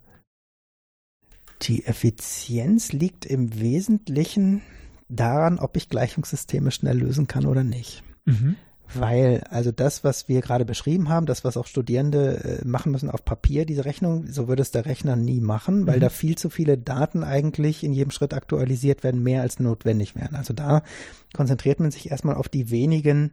Die 1.62 1.84
Effizienz 1.84 2.92
liegt 2.92 3.26
im 3.26 3.58
Wesentlichen 3.58 4.62
daran, 5.08 5.58
ob 5.58 5.76
ich 5.76 5.88
Gleichungssysteme 5.88 6.70
schnell 6.70 6.98
lösen 6.98 7.26
kann 7.26 7.46
oder 7.46 7.64
nicht. 7.64 8.02
Mhm. 8.24 8.56
Weil, 8.94 9.42
also 9.50 9.72
das, 9.72 10.04
was 10.04 10.28
wir 10.28 10.40
gerade 10.40 10.64
beschrieben 10.64 11.08
haben, 11.08 11.26
das, 11.26 11.44
was 11.44 11.56
auch 11.56 11.66
Studierende 11.66 12.60
äh, 12.62 12.64
machen 12.66 12.92
müssen 12.92 13.10
auf 13.10 13.24
Papier, 13.24 13.66
diese 13.66 13.84
Rechnung, 13.84 14.26
so 14.28 14.48
würde 14.48 14.62
es 14.62 14.70
der 14.70 14.86
Rechner 14.86 15.16
nie 15.16 15.40
machen, 15.40 15.86
weil 15.86 15.96
mhm. 15.96 16.02
da 16.02 16.08
viel 16.08 16.38
zu 16.38 16.50
viele 16.50 16.78
Daten 16.78 17.24
eigentlich 17.24 17.82
in 17.82 17.92
jedem 17.92 18.10
Schritt 18.10 18.32
aktualisiert 18.32 19.02
werden, 19.02 19.22
mehr 19.22 19.42
als 19.42 19.58
notwendig 19.58 20.14
wären. 20.14 20.36
Also 20.36 20.54
da 20.54 20.82
konzentriert 21.34 21.80
man 21.80 21.90
sich 21.90 22.10
erstmal 22.10 22.36
auf 22.36 22.48
die 22.48 22.70
wenigen 22.70 23.32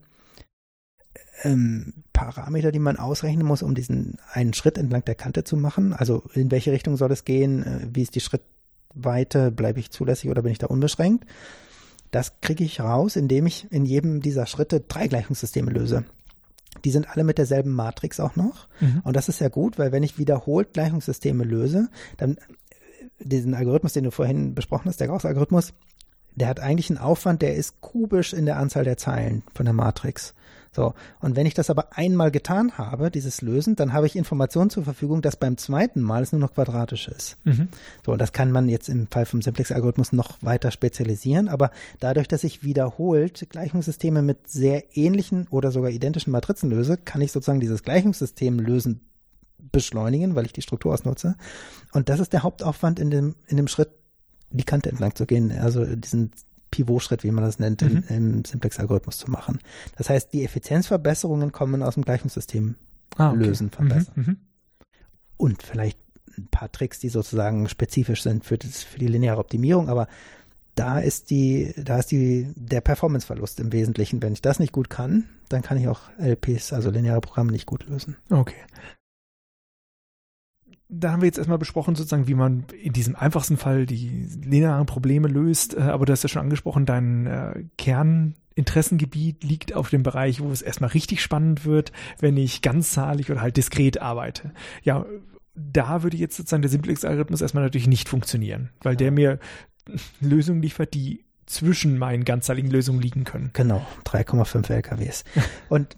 ähm, 1.44 1.94
Parameter, 2.14 2.72
die 2.72 2.80
man 2.80 2.98
ausrechnen 2.98 3.46
muss, 3.46 3.64
um 3.64 3.76
diesen 3.76 4.18
einen 4.32 4.54
Schritt 4.54 4.78
entlang 4.78 5.06
der 5.06 5.16
Kante 5.16 5.44
zu 5.44 5.58
machen. 5.58 5.94
Also 5.94 6.24
in 6.34 6.52
welche 6.52 6.72
Richtung 6.72 6.98
soll 6.98 7.12
es 7.12 7.26
gehen? 7.26 7.64
Äh, 7.64 7.88
wie 7.92 8.02
ist 8.02 8.16
die 8.16 8.22
Schrittweite? 8.22 9.52
Bleibe 9.52 9.80
ich 9.80 9.92
zulässig 9.92 10.30
oder 10.30 10.42
bin 10.42 10.52
ich 10.52 10.60
da 10.60 10.68
unbeschränkt? 10.68 11.26
Das 12.14 12.40
kriege 12.42 12.64
ich 12.64 12.80
raus, 12.80 13.16
indem 13.16 13.48
ich 13.48 13.66
in 13.72 13.86
jedem 13.86 14.22
dieser 14.22 14.46
Schritte 14.46 14.82
drei 14.82 15.08
Gleichungssysteme 15.08 15.72
löse. 15.72 16.06
Die 16.86 16.92
sind 16.92 17.10
alle 17.10 17.24
mit 17.24 17.40
derselben 17.40 17.72
Matrix 17.72 18.20
auch 18.20 18.36
noch. 18.36 18.68
Mhm. 18.80 19.02
Und 19.04 19.16
das 19.16 19.30
ist 19.30 19.42
ja 19.42 19.50
gut, 19.50 19.80
weil 19.80 19.92
wenn 19.92 20.04
ich 20.04 20.20
wiederholt 20.20 20.74
Gleichungssysteme 20.74 21.44
löse, 21.44 21.90
dann 22.18 22.38
äh, 22.38 22.42
diesen 23.18 23.56
Algorithmus, 23.56 23.94
den 23.94 24.04
du 24.04 24.12
vorhin 24.12 24.54
besprochen 24.54 24.90
hast, 24.90 25.00
der 25.00 25.08
Gauss-Algorithmus, 25.08 25.74
der 26.36 26.50
hat 26.50 26.60
eigentlich 26.60 26.92
einen 26.92 27.00
Aufwand, 27.00 27.42
der 27.42 27.56
ist 27.56 27.82
kubisch 27.82 28.32
in 28.32 28.46
der 28.46 28.58
Anzahl 28.58 28.84
der 28.84 28.98
Zeilen 28.98 29.42
von 29.56 29.66
der 29.66 29.74
Matrix. 29.74 30.36
So. 30.76 30.94
Und 31.20 31.36
wenn 31.36 31.46
ich 31.46 31.54
das 31.54 31.70
aber 31.70 31.96
einmal 31.96 32.32
getan 32.32 32.78
habe, 32.78 33.12
dieses 33.12 33.42
Lösen, 33.42 33.76
dann 33.76 33.94
habe 33.94 34.08
ich 34.08 34.16
Informationen 34.16 34.70
zur 34.70 34.84
Verfügung, 34.84 35.22
dass 35.22 35.36
beim 35.36 35.58
zweiten 35.58 36.02
Mal 36.02 36.24
es 36.24 36.32
nur 36.32 36.42
noch 36.42 36.54
quadratisch 36.54 37.08
ist. 37.08 37.38
Mhm. 37.44 37.70
So. 38.06 38.12
Und 38.14 38.20
das 38.20 38.34
kann 38.34 38.52
man 38.52 38.68
jetzt 38.68 38.90
im 38.90 39.08
Fall 39.08 39.26
vom 39.26 39.42
Simplex-Algorithmus 39.42 40.14
noch 40.14 40.42
weiter 40.42 40.72
spezialisieren. 40.72 41.48
Aber 41.48 41.72
dadurch, 42.00 42.28
dass 42.28 42.44
ich 42.44 42.64
wiederholt 42.64 43.48
Gleichungssysteme 43.50 44.22
mit 44.22 44.48
sehr 44.50 44.98
ähnlichen 44.98 45.48
oder 45.50 45.72
sogar 45.72 45.92
identischen 45.92 46.32
Matrizen 46.32 46.70
löse, 46.70 46.98
kann 46.98 47.22
ich 47.22 47.32
sozusagen 47.32 47.60
dieses 47.60 47.84
Gleichungssystem 47.84 48.60
lösen 48.60 49.02
beschleunigen, 49.72 50.36
weil 50.36 50.46
ich 50.46 50.54
die 50.54 50.62
Struktur 50.62 50.94
ausnutze. 50.94 51.36
Und 51.92 52.10
das 52.10 52.20
ist 52.20 52.34
der 52.34 52.44
Hauptaufwand 52.44 53.00
in 53.00 53.12
dem, 53.12 53.36
in 53.48 53.58
dem 53.58 53.68
Schritt, 53.68 53.90
die 54.50 54.64
Kante 54.64 54.90
entlang 54.90 55.16
zu 55.16 55.26
gehen, 55.26 55.52
also 55.52 55.84
diesen 55.84 56.32
Pivotschritt, 56.74 57.24
wie 57.24 57.32
man 57.32 57.44
das 57.44 57.60
nennt, 57.60 57.82
mhm. 57.84 58.04
im, 58.10 58.34
im 58.34 58.46
Simplex-Algorithmus 58.46 59.20
zu 59.20 59.30
machen. 59.30 59.60
Das 59.96 60.10
heißt, 60.10 60.34
die 60.34 60.44
Effizienzverbesserungen 60.44 61.52
kommen 61.52 61.84
aus 61.84 61.94
dem 61.94 62.04
Gleichungssystem 62.04 62.76
ah, 63.18 63.30
okay. 63.30 63.46
lösen, 63.46 63.70
verbessern. 63.70 64.14
Mhm, 64.16 64.24
mhm. 64.24 64.38
Und 65.38 65.64
vielleicht 65.64 66.00
ein 66.36 66.48
paar 66.48 66.72
Tricks, 66.72 67.00
die 67.00 67.10
sozusagen 67.10 67.70
spezifisch 67.70 68.24
sind 68.24 68.44
für, 68.44 68.58
das, 68.58 68.82
für 68.82 68.98
die 68.98 69.08
lineare 69.08 69.40
Optimierung, 69.40 69.88
aber 69.88 70.08
da 70.74 70.98
ist 70.98 71.30
die, 71.30 71.72
da 71.78 72.00
ist 72.00 72.10
die, 72.10 72.52
der 72.56 72.82
Performanceverlust 72.82 73.60
im 73.60 73.72
Wesentlichen. 73.72 74.24
Wenn 74.24 74.34
ich 74.34 74.42
das 74.42 74.58
nicht 74.58 74.72
gut 74.72 74.90
kann, 74.90 75.30
dann 75.50 75.62
kann 75.62 75.78
ich 75.78 75.88
auch 75.88 76.10
LPs, 76.18 76.74
also 76.74 76.90
lineare 76.90 77.22
Programme, 77.22 77.52
nicht 77.52 77.68
gut 77.68 77.88
lösen. 77.88 78.18
Okay 78.32 78.56
da 80.90 81.12
haben 81.12 81.22
wir 81.22 81.28
jetzt 81.28 81.38
erstmal 81.38 81.58
besprochen, 81.58 81.96
sozusagen, 81.96 82.28
wie 82.28 82.36
man 82.36 82.66
in 82.82 82.94
diesem 82.94 83.16
einfachsten 83.16 83.58
Fall 83.58 83.86
die 83.86 84.28
linearen 84.44 84.86
Probleme 84.86 85.28
löst. 85.28 85.76
Äh, 85.76 85.82
aber 85.82 86.06
du 86.06 86.12
hast 86.12 86.24
ja 86.24 86.30
schon 86.30 86.44
angesprochen, 86.44 86.86
dein 86.86 87.26
äh, 87.26 87.64
Kerninteressengebiet 87.78 89.44
liegt 89.44 89.74
auf 89.74 89.90
dem 89.90 90.04
Bereich, 90.04 90.42
wo 90.42 90.52
es 90.52 90.62
erstmal 90.62 90.92
richtig 90.92 91.22
spannend 91.22 91.66
wird, 91.66 91.92
wenn 92.20 92.38
ich 92.38 92.62
ganzzahlig 92.62 93.32
oder 93.32 93.42
halt 93.42 93.58
diskret 93.58 94.02
arbeite. 94.02 94.52
Ja, 94.84 95.06
da 95.56 96.04
würde 96.04 96.18
jetzt 96.18 96.38
sozusagen 96.38 96.62
der 96.62 96.72
Simplex-Algorithmus 96.72 97.42
erstmal 97.42 97.64
natürlich 97.64 97.88
nicht 97.88 98.10
funktionieren, 98.10 98.70
weil 98.82 98.96
der 98.96 99.12
mir 99.12 99.40
Lösungen 100.20 100.62
liefert, 100.62 100.94
die 100.94 101.26
zwischen 101.46 101.98
meinen 101.98 102.24
ganzzahligen 102.24 102.72
Lösungen 102.72 103.02
liegen 103.02 103.26
können. 103.26 103.52
Genau, 103.54 103.86
3,5 104.06 104.72
LKWs. 104.72 105.24
Und 105.70 105.98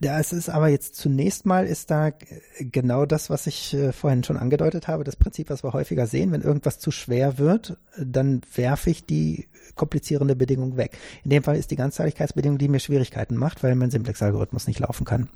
das 0.00 0.32
ist 0.32 0.48
aber 0.48 0.68
jetzt 0.68 0.96
zunächst 0.96 1.44
mal 1.44 1.66
ist 1.66 1.90
da 1.90 2.10
genau 2.58 3.04
das, 3.04 3.28
was 3.28 3.46
ich 3.46 3.74
äh, 3.74 3.92
vorhin 3.92 4.24
schon 4.24 4.38
angedeutet 4.38 4.88
habe, 4.88 5.04
das 5.04 5.16
Prinzip, 5.16 5.50
was 5.50 5.62
wir 5.62 5.74
häufiger 5.74 6.06
sehen, 6.06 6.32
wenn 6.32 6.40
irgendwas 6.40 6.78
zu 6.78 6.90
schwer 6.90 7.36
wird, 7.36 7.76
dann 7.98 8.40
werfe 8.54 8.88
ich 8.88 9.04
die 9.04 9.48
komplizierende 9.74 10.36
Bedingung 10.36 10.78
weg. 10.78 10.96
In 11.22 11.30
dem 11.30 11.42
Fall 11.42 11.56
ist 11.56 11.70
die 11.70 11.76
Ganzzahligkeitsbedingung, 11.76 12.56
die 12.56 12.68
mir 12.68 12.80
Schwierigkeiten 12.80 13.36
macht, 13.36 13.62
weil 13.62 13.74
mein 13.74 13.90
Simplex-Algorithmus 13.90 14.66
nicht 14.66 14.80
laufen 14.80 15.04
kann. 15.04 15.28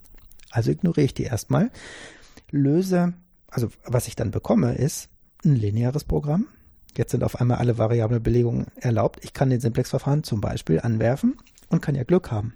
Also 0.51 0.71
ignoriere 0.71 1.05
ich 1.05 1.15
die 1.15 1.25
erstmal, 1.25 1.71
löse, 2.51 3.13
also 3.51 3.69
was 3.85 4.09
ich 4.09 4.17
dann 4.17 4.31
bekomme, 4.31 4.75
ist 4.77 5.11
ein 5.45 5.57
lineares 5.57 6.05
Programm. 6.05 6.47
Jetzt 6.97 7.11
sind 7.11 7.25
auf 7.25 7.41
einmal 7.41 7.59
alle 7.59 7.77
variable 7.77 8.21
Belegungen 8.21 8.69
erlaubt. 8.77 9.25
Ich 9.25 9.35
kann 9.35 9.51
den 9.51 9.61
Simplex-Verfahren 9.61 10.23
zum 10.23 10.41
Beispiel 10.41 10.81
anwerfen 10.81 11.37
und 11.69 11.83
kann 11.83 11.97
ja 11.97 12.05
Glück 12.05 12.31
haben. 12.31 12.55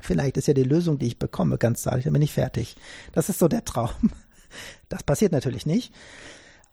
Vielleicht 0.00 0.36
ist 0.36 0.48
ja 0.48 0.54
die 0.54 0.62
Lösung, 0.64 0.98
die 0.98 1.06
ich 1.06 1.18
bekomme, 1.18 1.58
ganz 1.58 1.82
zahlig, 1.82 2.04
dann 2.04 2.12
bin 2.12 2.22
ich 2.22 2.32
fertig. 2.32 2.76
Das 3.12 3.28
ist 3.28 3.38
so 3.38 3.48
der 3.48 3.64
Traum. 3.64 3.90
Das 4.88 5.02
passiert 5.02 5.32
natürlich 5.32 5.66
nicht. 5.66 5.92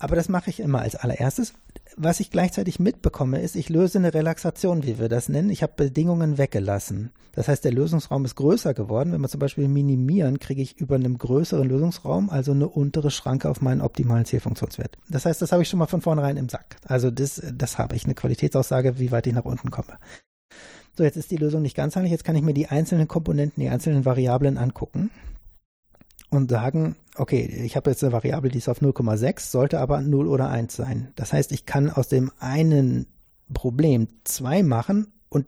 Aber 0.02 0.16
das 0.16 0.30
mache 0.30 0.50
ich 0.50 0.60
immer 0.60 0.82
als 0.82 0.96
allererstes. 0.96 1.54
Was 1.96 2.20
ich 2.20 2.32
gleichzeitig 2.32 2.80
mitbekomme, 2.80 3.42
ist, 3.42 3.56
ich 3.56 3.70
löse 3.70 4.00
eine 4.00 4.14
Relaxation, 4.14 4.84
wie 4.84 5.00
wir 5.00 5.10
das 5.10 5.30
nennen. 5.30 5.50
Ich 5.50 5.62
habe 5.62 5.74
Bedingungen 5.76 6.38
weggelassen. 6.38 7.12
Das 7.34 7.48
heißt, 7.48 7.64
der 7.64 7.72
Lösungsraum 7.72 8.26
ist 8.26 8.36
größer 8.36 8.74
geworden. 8.74 9.12
Wenn 9.12 9.22
wir 9.22 9.30
zum 9.30 9.40
Beispiel 9.40 9.68
minimieren, 9.68 10.40
kriege 10.40 10.62
ich 10.62 10.80
über 10.80 10.96
einem 10.96 11.18
größeren 11.18 11.68
Lösungsraum 11.68 12.30
also 12.30 12.52
eine 12.52 12.68
untere 12.68 13.12
Schranke 13.12 13.50
auf 13.50 13.62
meinen 13.62 13.82
optimalen 13.82 14.26
Zielfunktionswert. 14.26 14.98
Das 15.10 15.26
heißt, 15.26 15.42
das 15.42 15.52
habe 15.52 15.62
ich 15.62 15.70
schon 15.70 15.80
mal 15.80 15.86
von 15.86 16.02
vornherein 16.02 16.38
im 16.38 16.50
Sack. 16.50 16.78
Also 16.86 17.12
das, 17.12 17.42
das 17.54 17.78
habe 17.78 17.96
ich, 17.96 18.06
eine 18.06 18.16
Qualitätsaussage, 18.16 18.98
wie 19.00 19.12
weit 19.12 19.28
ich 19.28 19.34
nach 19.34 19.46
unten 19.46 19.70
komme. 19.70 19.98
So, 20.98 21.04
jetzt 21.04 21.18
ist 21.18 21.32
die 21.32 21.38
Lösung 21.38 21.62
nicht 21.62 21.76
ganz 21.76 21.96
heilig. 21.96 22.12
Jetzt 22.12 22.24
kann 22.24 22.36
ich 22.36 22.42
mir 22.42 22.54
die 22.54 22.68
einzelnen 22.68 23.08
Komponenten, 23.08 23.62
die 23.62 23.70
einzelnen 23.70 24.06
Variablen 24.06 24.58
angucken 24.58 25.10
und 26.30 26.50
sagen, 26.50 26.96
okay, 27.16 27.46
ich 27.46 27.76
habe 27.76 27.90
jetzt 27.90 28.04
eine 28.04 28.14
Variable, 28.14 28.50
die 28.50 28.58
ist 28.58 28.70
auf 28.70 28.82
0,6, 28.82 29.52
sollte 29.52 29.80
aber 29.80 30.02
0 30.02 30.28
oder 30.28 30.50
1 30.50 30.76
sein. 30.76 31.12
Das 31.16 31.34
heißt, 31.34 31.52
ich 31.52 31.66
kann 31.66 31.90
aus 31.90 32.08
dem 32.08 32.32
einen 32.40 33.06
Problem 33.54 34.08
zwei 34.24 34.64
machen 34.64 35.08
und 35.30 35.46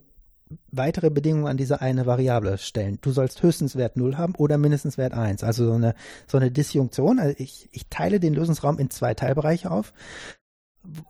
weitere 0.71 1.09
Bedingungen 1.09 1.47
an 1.47 1.57
diese 1.57 1.81
eine 1.81 2.05
Variable 2.05 2.57
stellen. 2.57 2.99
Du 3.01 3.11
sollst 3.11 3.43
höchstens 3.43 3.77
Wert 3.77 3.95
0 3.95 4.17
haben 4.17 4.35
oder 4.35 4.57
mindestens 4.57 4.97
Wert 4.97 5.13
1. 5.13 5.43
Also 5.43 5.67
so 5.67 5.73
eine, 5.73 5.95
so 6.27 6.37
eine 6.37 6.51
Disjunktion. 6.51 7.19
Also 7.19 7.35
ich, 7.37 7.69
ich 7.71 7.87
teile 7.89 8.19
den 8.19 8.33
Lösungsraum 8.33 8.77
in 8.77 8.89
zwei 8.89 9.13
Teilbereiche 9.13 9.71
auf, 9.71 9.93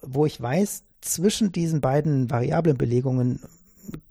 wo 0.02 0.26
ich 0.28 0.40
weiß, 0.40 0.84
zwischen 1.02 1.52
diesen 1.52 1.82
beiden 1.82 2.30
Variablenbelegungen 2.30 3.40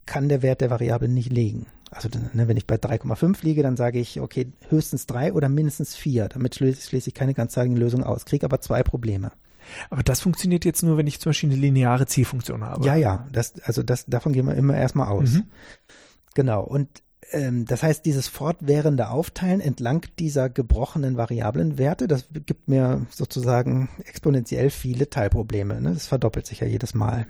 kann 0.07 0.29
der 0.29 0.43
Wert 0.43 0.61
der 0.61 0.71
Variable 0.71 1.09
nicht 1.09 1.33
liegen. 1.33 1.67
Also 1.91 2.09
ne, 2.33 2.49
wenn 2.49 2.57
ich 2.57 2.67
bei 2.67 2.77
3,5 2.77 3.39
liege, 3.43 3.63
dann 3.63 3.77
sage 3.77 3.99
ich, 3.99 4.21
okay, 4.21 4.51
höchstens 4.69 5.07
3 5.07 5.35
oder 5.35 5.49
mindestens 5.49 5.95
4. 5.95 6.29
Damit 6.29 6.55
schließe 6.55 7.09
ich 7.09 7.15
keine 7.15 7.35
ganzzahligen 7.35 7.77
Lösungen 7.77 8.05
aus, 8.05 8.25
kriege 8.25 8.47
aber 8.47 8.61
zwei 8.61 8.83
Probleme. 8.83 9.33
Aber 9.91 10.03
das 10.03 10.21
funktioniert 10.21 10.65
jetzt 10.65 10.83
nur, 10.83 10.97
wenn 10.97 11.07
ich 11.07 11.21
zum 11.21 11.31
Beispiel 11.31 11.51
eine 11.51 11.61
lineare 11.61 12.07
Zielfunktion 12.07 12.65
habe. 12.65 12.85
Ja, 12.85 12.97
ja, 12.97 13.29
das, 13.31 13.61
also 13.61 13.83
das, 13.83 14.07
davon 14.07 14.33
gehen 14.33 14.47
wir 14.47 14.55
immer 14.55 14.77
erstmal 14.77 15.09
aus. 15.09 15.35
Mhm. 15.35 15.45
Genau. 16.35 16.65
Und 16.65 16.89
ähm, 17.31 17.67
das 17.67 17.83
heißt, 17.83 18.05
dieses 18.05 18.29
fortwährende 18.29 19.11
Aufteilen 19.11 19.61
entlang 19.61 20.07
dieser 20.19 20.49
gebrochenen 20.51 21.17
Variablenwerte, 21.17 22.09
das 22.09 22.29
gibt 22.33 22.69
mir 22.69 23.07
sozusagen 23.11 23.89
exponentiell 24.05 24.71
viele 24.71 25.09
Teilprobleme. 25.09 25.81
Ne? 25.81 25.93
Das 25.93 26.07
verdoppelt 26.07 26.47
sich 26.47 26.61
ja 26.61 26.67
jedes 26.67 26.95
Mal. 26.95 27.27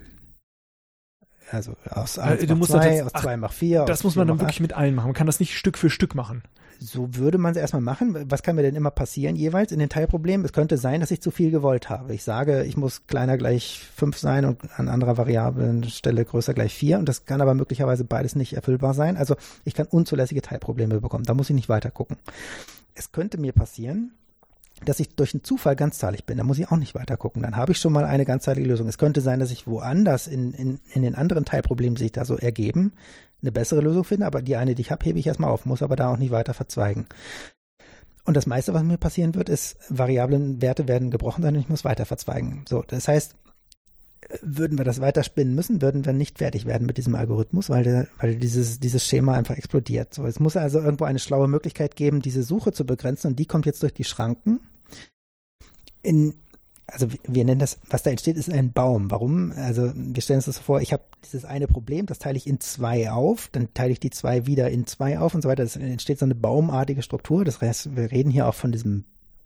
Also 1.52 1.74
aus 1.90 2.18
1 2.18 2.42
äh, 2.42 2.54
macht 2.54 2.70
2, 2.70 3.04
aus 3.04 3.12
2 3.12 3.36
macht 3.36 3.54
4. 3.54 3.84
Das 3.84 4.04
muss 4.04 4.16
man 4.16 4.26
dann 4.26 4.40
wirklich 4.40 4.60
mit 4.60 4.72
allen 4.72 4.94
machen. 4.94 5.08
Man 5.08 5.14
kann 5.14 5.26
das 5.26 5.38
nicht 5.38 5.56
Stück 5.56 5.76
für 5.76 5.90
Stück 5.90 6.14
machen. 6.14 6.42
So 6.80 7.14
würde 7.14 7.38
man 7.38 7.52
es 7.52 7.58
erstmal 7.58 7.82
machen. 7.82 8.16
Was 8.28 8.42
kann 8.42 8.56
mir 8.56 8.62
denn 8.62 8.74
immer 8.74 8.90
passieren 8.90 9.36
jeweils 9.36 9.70
in 9.70 9.78
den 9.78 9.88
Teilproblemen? 9.88 10.44
Es 10.44 10.52
könnte 10.52 10.78
sein, 10.78 11.00
dass 11.00 11.10
ich 11.10 11.20
zu 11.20 11.30
viel 11.30 11.50
gewollt 11.50 11.90
habe. 11.90 12.14
Ich 12.14 12.24
sage, 12.24 12.64
ich 12.64 12.76
muss 12.76 13.06
kleiner 13.06 13.36
gleich 13.36 13.80
5 13.96 14.16
sein 14.16 14.44
und 14.46 14.58
an 14.76 14.88
anderer 14.88 15.16
Variablenstelle 15.16 16.24
größer 16.24 16.54
gleich 16.54 16.74
4. 16.74 16.98
Und 16.98 17.08
das 17.08 17.26
kann 17.26 17.40
aber 17.40 17.54
möglicherweise 17.54 18.04
beides 18.04 18.34
nicht 18.34 18.54
erfüllbar 18.54 18.94
sein. 18.94 19.16
Also 19.16 19.36
ich 19.64 19.74
kann 19.74 19.86
unzulässige 19.86 20.42
Teilprobleme 20.42 21.00
bekommen. 21.00 21.24
Da 21.24 21.34
muss 21.34 21.50
ich 21.50 21.54
nicht 21.54 21.68
weiter 21.68 21.90
gucken. 21.90 22.16
Es 22.94 23.12
könnte 23.12 23.38
mir 23.38 23.52
passieren, 23.52 24.12
dass 24.84 25.00
ich 25.00 25.14
durch 25.14 25.34
einen 25.34 25.44
Zufall 25.44 25.76
ganzzahlig 25.76 26.24
bin. 26.24 26.38
Da 26.38 26.44
muss 26.44 26.58
ich 26.58 26.70
auch 26.70 26.76
nicht 26.76 26.94
weiter 26.94 27.16
gucken. 27.16 27.42
Dann 27.42 27.56
habe 27.56 27.72
ich 27.72 27.78
schon 27.78 27.92
mal 27.92 28.04
eine 28.04 28.24
ganzzahlige 28.24 28.68
Lösung. 28.68 28.88
Es 28.88 28.98
könnte 28.98 29.20
sein, 29.20 29.40
dass 29.40 29.50
ich 29.50 29.66
woanders 29.66 30.26
in, 30.26 30.52
in, 30.52 30.80
in 30.92 31.02
den 31.02 31.14
anderen 31.14 31.44
Teilproblemen, 31.44 31.94
die 31.96 32.04
sich 32.04 32.12
da 32.12 32.24
so 32.24 32.36
ergeben, 32.36 32.92
eine 33.42 33.52
bessere 33.52 33.80
Lösung 33.80 34.04
finde, 34.04 34.26
aber 34.26 34.42
die 34.42 34.56
eine, 34.56 34.74
die 34.74 34.82
ich 34.82 34.90
habe, 34.90 35.04
hebe 35.04 35.18
ich 35.18 35.26
erstmal 35.26 35.50
auf, 35.50 35.66
muss 35.66 35.82
aber 35.82 35.96
da 35.96 36.12
auch 36.12 36.16
nicht 36.16 36.30
weiter 36.30 36.54
verzweigen. 36.54 37.06
Und 38.24 38.36
das 38.36 38.46
meiste, 38.46 38.72
was 38.72 38.84
mir 38.84 38.98
passieren 38.98 39.34
wird, 39.34 39.48
ist, 39.48 39.76
Variablenwerte 39.88 40.86
werden 40.86 41.10
gebrochen 41.10 41.42
sein 41.42 41.54
und 41.54 41.60
ich 41.60 41.68
muss 41.68 41.84
weiter 41.84 42.06
verzweigen. 42.06 42.64
So, 42.68 42.84
das 42.86 43.08
heißt, 43.08 43.34
würden 44.40 44.78
wir 44.78 44.84
das 44.84 45.00
weiter 45.00 45.24
spinnen 45.24 45.54
müssen, 45.54 45.82
würden 45.82 46.04
wir 46.04 46.12
nicht 46.12 46.38
fertig 46.38 46.66
werden 46.66 46.86
mit 46.86 46.96
diesem 46.96 47.14
Algorithmus, 47.14 47.70
weil, 47.70 47.84
der, 47.84 48.08
weil 48.18 48.36
dieses, 48.36 48.80
dieses 48.80 49.06
Schema 49.06 49.34
einfach 49.34 49.56
explodiert. 49.56 50.14
So, 50.14 50.24
es 50.26 50.40
muss 50.40 50.56
also 50.56 50.80
irgendwo 50.80 51.04
eine 51.04 51.18
schlaue 51.18 51.48
Möglichkeit 51.48 51.96
geben, 51.96 52.22
diese 52.22 52.42
Suche 52.42 52.72
zu 52.72 52.86
begrenzen 52.86 53.28
und 53.28 53.38
die 53.38 53.46
kommt 53.46 53.66
jetzt 53.66 53.82
durch 53.82 53.94
die 53.94 54.04
Schranken 54.04 54.60
in, 56.02 56.34
also 56.86 57.06
wir 57.26 57.44
nennen 57.44 57.60
das, 57.60 57.78
was 57.88 58.02
da 58.02 58.10
entsteht, 58.10 58.36
ist 58.36 58.50
ein 58.50 58.72
Baum. 58.72 59.10
Warum? 59.10 59.52
Also 59.52 59.92
wir 59.94 60.20
stellen 60.20 60.38
uns 60.38 60.46
das 60.46 60.58
vor, 60.58 60.80
ich 60.80 60.92
habe 60.92 61.04
dieses 61.24 61.44
eine 61.44 61.68
Problem, 61.68 62.06
das 62.06 62.18
teile 62.18 62.36
ich 62.36 62.46
in 62.46 62.60
zwei 62.60 63.10
auf, 63.10 63.48
dann 63.52 63.72
teile 63.72 63.92
ich 63.92 64.00
die 64.00 64.10
zwei 64.10 64.46
wieder 64.46 64.70
in 64.70 64.86
zwei 64.86 65.18
auf 65.18 65.34
und 65.34 65.42
so 65.42 65.48
weiter. 65.48 65.62
Es 65.62 65.76
entsteht 65.76 66.18
so 66.18 66.24
eine 66.24 66.34
baumartige 66.34 67.02
Struktur. 67.02 67.44
Das 67.44 67.60
heißt, 67.60 67.96
wir 67.96 68.10
reden 68.10 68.30
hier 68.30 68.48
auch 68.48 68.54
von 68.54 68.72
diesem 68.72 69.04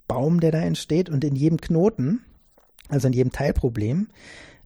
Baum, 0.09 0.40
der 0.40 0.53
da 0.53 0.61
entsteht 0.61 1.11
und 1.11 1.24
in 1.24 1.36
jedem 1.36 1.61
Knoten, 1.61 2.23
also 2.89 3.07
in 3.07 3.12
jedem 3.12 3.32
Teilproblem, 3.32 4.09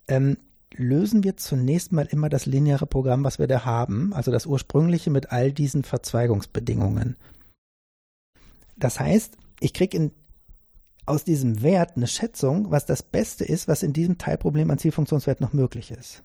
ähm, 0.08 0.36
lösen 0.74 1.24
wir 1.24 1.36
zunächst 1.36 1.92
mal 1.92 2.06
immer 2.06 2.28
das 2.28 2.46
lineare 2.46 2.86
Programm, 2.86 3.24
was 3.24 3.38
wir 3.38 3.46
da 3.46 3.64
haben, 3.64 4.12
also 4.14 4.30
das 4.30 4.46
ursprüngliche 4.46 5.10
mit 5.10 5.32
all 5.32 5.52
diesen 5.52 5.84
Verzweigungsbedingungen. 5.84 7.16
Das 8.76 8.98
heißt, 8.98 9.36
ich 9.60 9.74
kriege 9.74 10.10
aus 11.06 11.24
diesem 11.24 11.62
Wert 11.62 11.96
eine 11.96 12.06
Schätzung, 12.06 12.70
was 12.70 12.86
das 12.86 13.02
Beste 13.02 13.44
ist, 13.44 13.68
was 13.68 13.82
in 13.82 13.92
diesem 13.92 14.16
Teilproblem 14.16 14.70
an 14.70 14.78
Zielfunktionswert 14.78 15.40
noch 15.40 15.52
möglich 15.52 15.90
ist. 15.90 16.22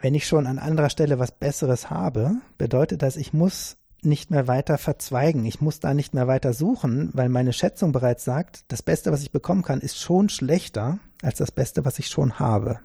Wenn 0.00 0.14
ich 0.14 0.26
schon 0.26 0.46
an 0.46 0.58
anderer 0.58 0.90
Stelle 0.90 1.18
was 1.18 1.32
Besseres 1.32 1.90
habe, 1.90 2.36
bedeutet 2.56 3.02
das, 3.02 3.16
ich 3.16 3.32
muss 3.32 3.77
nicht 4.02 4.30
mehr 4.30 4.46
weiter 4.46 4.78
verzweigen. 4.78 5.44
Ich 5.44 5.60
muss 5.60 5.80
da 5.80 5.94
nicht 5.94 6.14
mehr 6.14 6.26
weiter 6.26 6.52
suchen, 6.52 7.10
weil 7.14 7.28
meine 7.28 7.52
Schätzung 7.52 7.92
bereits 7.92 8.24
sagt, 8.24 8.64
das 8.68 8.82
Beste, 8.82 9.12
was 9.12 9.22
ich 9.22 9.32
bekommen 9.32 9.62
kann, 9.62 9.80
ist 9.80 9.98
schon 9.98 10.28
schlechter 10.28 10.98
als 11.22 11.38
das 11.38 11.50
Beste, 11.50 11.84
was 11.84 11.98
ich 11.98 12.08
schon 12.08 12.38
habe. 12.38 12.80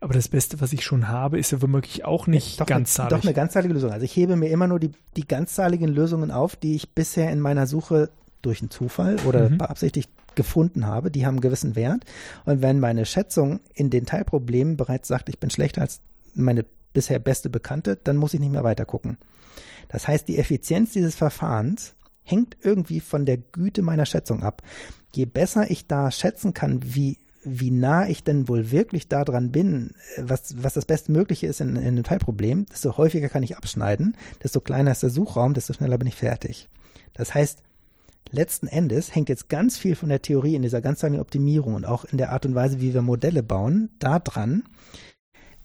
Aber 0.00 0.12
das 0.12 0.28
Beste, 0.28 0.60
was 0.60 0.72
ich 0.72 0.84
schon 0.84 1.08
habe, 1.08 1.38
ist 1.38 1.52
ja 1.52 1.62
womöglich 1.62 2.04
auch 2.04 2.26
nicht 2.26 2.60
doch 2.60 2.66
ganzzahlig. 2.66 3.12
Eine, 3.12 3.20
doch 3.20 3.26
eine 3.26 3.34
ganzzahlige 3.34 3.74
Lösung. 3.74 3.92
Also 3.92 4.04
ich 4.04 4.14
hebe 4.14 4.36
mir 4.36 4.48
immer 4.48 4.66
nur 4.66 4.80
die, 4.80 4.92
die 5.16 5.26
ganzzahligen 5.26 5.88
Lösungen 5.88 6.30
auf, 6.30 6.56
die 6.56 6.74
ich 6.74 6.94
bisher 6.94 7.30
in 7.30 7.40
meiner 7.40 7.66
Suche 7.66 8.10
durch 8.42 8.60
einen 8.60 8.70
Zufall 8.70 9.16
oder 9.26 9.48
mhm. 9.48 9.58
beabsichtigt 9.58 10.10
gefunden 10.34 10.86
habe, 10.86 11.10
die 11.10 11.24
haben 11.24 11.36
einen 11.36 11.40
gewissen 11.40 11.76
Wert. 11.76 12.04
Und 12.44 12.62
wenn 12.62 12.78
meine 12.78 13.06
Schätzung 13.06 13.60
in 13.74 13.90
den 13.90 14.04
Teilproblemen 14.04 14.76
bereits 14.76 15.08
sagt, 15.08 15.28
ich 15.28 15.40
bin 15.40 15.50
schlechter 15.50 15.80
als 15.80 16.00
meine 16.34 16.64
bisher 16.92 17.18
beste 17.18 17.48
Bekannte, 17.48 17.98
dann 18.02 18.16
muss 18.16 18.34
ich 18.34 18.40
nicht 18.40 18.52
mehr 18.52 18.64
weiter 18.64 18.84
gucken. 18.84 19.16
Das 19.88 20.08
heißt, 20.08 20.28
die 20.28 20.38
Effizienz 20.38 20.92
dieses 20.92 21.14
Verfahrens 21.14 21.94
hängt 22.22 22.56
irgendwie 22.62 23.00
von 23.00 23.24
der 23.24 23.38
Güte 23.38 23.82
meiner 23.82 24.06
Schätzung 24.06 24.42
ab. 24.42 24.62
Je 25.14 25.26
besser 25.26 25.70
ich 25.70 25.86
da 25.86 26.10
schätzen 26.10 26.54
kann, 26.54 26.80
wie, 26.82 27.18
wie 27.44 27.70
nah 27.70 28.08
ich 28.08 28.24
denn 28.24 28.48
wohl 28.48 28.72
wirklich 28.72 29.08
daran 29.08 29.52
bin, 29.52 29.94
was, 30.18 30.62
was 30.62 30.74
das 30.74 30.84
Bestmögliche 30.84 31.46
ist 31.46 31.60
in, 31.60 31.76
in 31.76 31.86
einem 31.86 32.02
Teilproblem, 32.02 32.66
desto 32.66 32.96
häufiger 32.96 33.28
kann 33.28 33.44
ich 33.44 33.56
abschneiden, 33.56 34.16
desto 34.42 34.60
kleiner 34.60 34.90
ist 34.90 35.04
der 35.04 35.10
Suchraum, 35.10 35.54
desto 35.54 35.72
schneller 35.72 35.98
bin 35.98 36.08
ich 36.08 36.16
fertig. 36.16 36.68
Das 37.14 37.32
heißt, 37.32 37.62
letzten 38.30 38.66
Endes 38.66 39.14
hängt 39.14 39.28
jetzt 39.28 39.48
ganz 39.48 39.78
viel 39.78 39.94
von 39.94 40.08
der 40.08 40.22
Theorie 40.22 40.56
in 40.56 40.62
dieser 40.62 40.80
ganzheitlichen 40.80 41.22
Optimierung 41.22 41.74
und 41.74 41.86
auch 41.86 42.04
in 42.04 42.18
der 42.18 42.32
Art 42.32 42.44
und 42.44 42.54
Weise, 42.54 42.80
wie 42.80 42.92
wir 42.92 43.02
Modelle 43.02 43.44
bauen, 43.44 43.90
daran, 44.00 44.64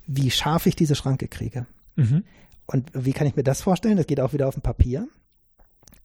wie 0.06 0.32
scharf 0.32 0.68
ich 0.68 0.76
diese 0.76 0.96
Schranke 0.96 1.28
kriege. 1.28 1.66
Mhm. 1.96 2.24
Und 2.72 2.90
wie 2.94 3.14
kann 3.14 3.28
ich 3.28 3.36
mir 3.36 3.44
das 3.44 3.62
vorstellen? 3.62 3.98
Das 3.98 4.08
geht 4.08 4.20
auch 4.20 4.34
wieder 4.34 4.48
auf 4.48 4.56
dem 4.56 4.64
Papier. 4.64 5.08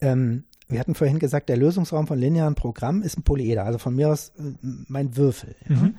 Ähm, 0.01 0.44
wir 0.68 0.80
hatten 0.80 0.94
vorhin 0.94 1.18
gesagt, 1.18 1.48
der 1.48 1.56
Lösungsraum 1.56 2.06
von 2.06 2.18
linearen 2.18 2.55
Programmen 2.55 3.02
ist 3.02 3.16
ein 3.16 3.22
Polyeder, 3.22 3.64
also 3.64 3.78
von 3.78 3.94
mir 3.94 4.10
aus 4.10 4.32
äh, 4.38 4.43
mein 4.62 5.16
Würfel. 5.16 5.55
Mhm. 5.68 5.94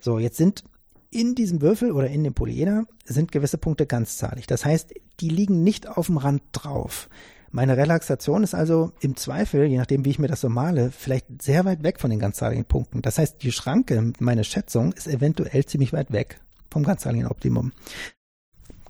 So, 0.00 0.18
jetzt 0.18 0.36
sind 0.36 0.64
in 1.10 1.36
diesem 1.36 1.62
Würfel 1.62 1.92
oder 1.92 2.08
in 2.08 2.24
dem 2.24 2.34
Polyeder 2.34 2.86
sind 3.04 3.30
gewisse 3.30 3.56
Punkte 3.56 3.86
ganzzahlig. 3.86 4.48
Das 4.48 4.64
heißt, 4.64 4.94
die 5.20 5.28
liegen 5.28 5.62
nicht 5.62 5.86
auf 5.86 6.06
dem 6.06 6.16
Rand 6.16 6.42
drauf. 6.50 7.08
Meine 7.52 7.76
Relaxation 7.76 8.42
ist 8.42 8.52
also 8.52 8.90
im 8.98 9.14
Zweifel, 9.14 9.66
je 9.66 9.78
nachdem, 9.78 10.04
wie 10.04 10.10
ich 10.10 10.18
mir 10.18 10.26
das 10.26 10.40
so 10.40 10.48
male, 10.48 10.90
vielleicht 10.90 11.40
sehr 11.40 11.64
weit 11.64 11.84
weg 11.84 12.00
von 12.00 12.10
den 12.10 12.18
ganzzahligen 12.18 12.64
Punkten. 12.64 13.00
Das 13.00 13.18
heißt, 13.18 13.44
die 13.44 13.52
Schranke, 13.52 14.12
meine 14.18 14.42
Schätzung, 14.42 14.92
ist 14.92 15.06
eventuell 15.06 15.64
ziemlich 15.64 15.92
weit 15.92 16.10
weg 16.10 16.40
vom 16.68 16.82
ganzzahligen 16.82 17.28
Optimum. 17.28 17.70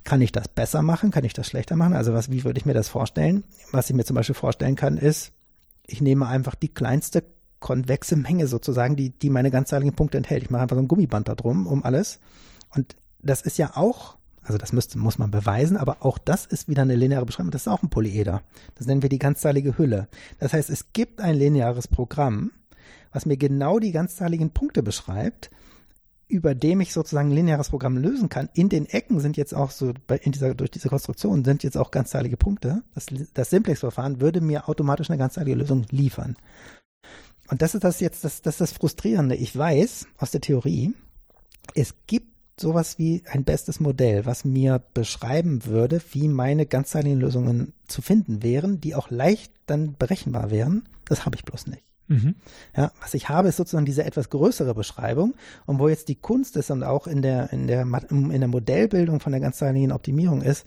Kann 0.04 0.20
ich 0.20 0.32
das 0.32 0.48
besser 0.48 0.82
machen? 0.82 1.10
Kann 1.10 1.24
ich 1.24 1.32
das 1.32 1.46
schlechter 1.46 1.76
machen? 1.76 1.94
Also 1.94 2.12
was, 2.12 2.30
wie 2.30 2.44
würde 2.44 2.58
ich 2.58 2.66
mir 2.66 2.74
das 2.74 2.88
vorstellen? 2.88 3.44
Was 3.72 3.88
ich 3.88 3.96
mir 3.96 4.04
zum 4.04 4.16
Beispiel 4.16 4.34
vorstellen 4.34 4.76
kann, 4.76 4.98
ist, 4.98 5.32
ich 5.86 6.00
nehme 6.00 6.26
einfach 6.26 6.54
die 6.54 6.72
kleinste 6.72 7.24
konvexe 7.58 8.16
Menge 8.16 8.46
sozusagen, 8.46 8.96
die, 8.96 9.10
die 9.10 9.30
meine 9.30 9.50
ganzzahligen 9.50 9.94
Punkte 9.94 10.18
enthält. 10.18 10.42
Ich 10.42 10.50
mache 10.50 10.62
einfach 10.62 10.76
so 10.76 10.82
ein 10.82 10.88
Gummiband 10.88 11.28
da 11.28 11.34
drum 11.34 11.66
um 11.66 11.84
alles. 11.84 12.20
Und 12.70 12.96
das 13.22 13.40
ist 13.40 13.56
ja 13.56 13.76
auch 13.76 14.18
also 14.44 14.58
das 14.58 14.72
müsste, 14.72 14.98
muss 14.98 15.18
man 15.18 15.30
beweisen, 15.30 15.76
aber 15.76 16.04
auch 16.04 16.18
das 16.18 16.44
ist 16.44 16.68
wieder 16.68 16.82
eine 16.82 16.96
lineare 16.96 17.24
Beschreibung. 17.24 17.50
Das 17.50 17.62
ist 17.62 17.68
auch 17.68 17.82
ein 17.82 17.88
Polyeder. 17.88 18.42
Das 18.74 18.86
nennen 18.86 19.02
wir 19.02 19.08
die 19.08 19.18
ganzzahlige 19.18 19.78
Hülle. 19.78 20.06
Das 20.38 20.52
heißt, 20.52 20.68
es 20.68 20.92
gibt 20.92 21.20
ein 21.20 21.34
lineares 21.34 21.88
Programm, 21.88 22.52
was 23.12 23.24
mir 23.24 23.38
genau 23.38 23.78
die 23.78 23.92
ganzzahligen 23.92 24.50
Punkte 24.50 24.82
beschreibt, 24.82 25.50
über 26.34 26.56
dem 26.56 26.80
ich 26.80 26.92
sozusagen 26.92 27.28
ein 27.28 27.36
lineares 27.36 27.70
Programm 27.70 27.96
lösen 27.96 28.28
kann. 28.28 28.48
In 28.54 28.68
den 28.68 28.86
Ecken 28.86 29.20
sind 29.20 29.36
jetzt 29.36 29.54
auch 29.54 29.70
so, 29.70 29.94
in 30.20 30.32
dieser, 30.32 30.52
durch 30.56 30.72
diese 30.72 30.88
Konstruktion 30.88 31.44
sind 31.44 31.62
jetzt 31.62 31.76
auch 31.76 31.92
ganzzahlige 31.92 32.36
Punkte. 32.36 32.82
Das, 32.92 33.06
das 33.34 33.50
Simplex-Verfahren 33.50 34.20
würde 34.20 34.40
mir 34.40 34.68
automatisch 34.68 35.10
eine 35.10 35.18
ganzzahlige 35.18 35.56
Lösung 35.56 35.86
liefern. 35.92 36.34
Und 37.48 37.62
das 37.62 37.76
ist 37.76 37.84
das 37.84 38.00
jetzt, 38.00 38.24
das, 38.24 38.42
das 38.42 38.54
ist 38.54 38.60
das 38.60 38.72
Frustrierende. 38.72 39.36
Ich 39.36 39.56
weiß 39.56 40.08
aus 40.18 40.32
der 40.32 40.40
Theorie, 40.40 40.92
es 41.76 41.94
gibt 42.08 42.26
sowas 42.60 42.98
wie 42.98 43.22
ein 43.30 43.44
bestes 43.44 43.78
Modell, 43.78 44.26
was 44.26 44.44
mir 44.44 44.82
beschreiben 44.92 45.64
würde, 45.66 46.00
wie 46.10 46.26
meine 46.26 46.66
ganzzeitigen 46.66 47.20
Lösungen 47.20 47.74
zu 47.86 48.02
finden 48.02 48.42
wären, 48.42 48.80
die 48.80 48.96
auch 48.96 49.08
leicht 49.08 49.52
dann 49.66 49.94
berechenbar 49.96 50.50
wären. 50.50 50.88
Das 51.04 51.26
habe 51.26 51.36
ich 51.36 51.44
bloß 51.44 51.68
nicht. 51.68 51.84
Mhm. 52.14 52.34
Ja, 52.76 52.92
was 53.00 53.14
ich 53.14 53.28
habe, 53.28 53.48
ist 53.48 53.56
sozusagen 53.56 53.86
diese 53.86 54.04
etwas 54.04 54.30
größere 54.30 54.74
Beschreibung 54.74 55.34
und 55.66 55.78
wo 55.78 55.88
jetzt 55.88 56.08
die 56.08 56.14
Kunst 56.14 56.56
ist 56.56 56.70
und 56.70 56.82
auch 56.82 57.06
in 57.06 57.22
der, 57.22 57.52
in 57.52 57.66
der, 57.66 57.86
in 58.10 58.40
der 58.40 58.48
Modellbildung 58.48 59.20
von 59.20 59.32
der 59.32 59.40
ganzzeitigen 59.40 59.92
Optimierung 59.92 60.42
ist, 60.42 60.66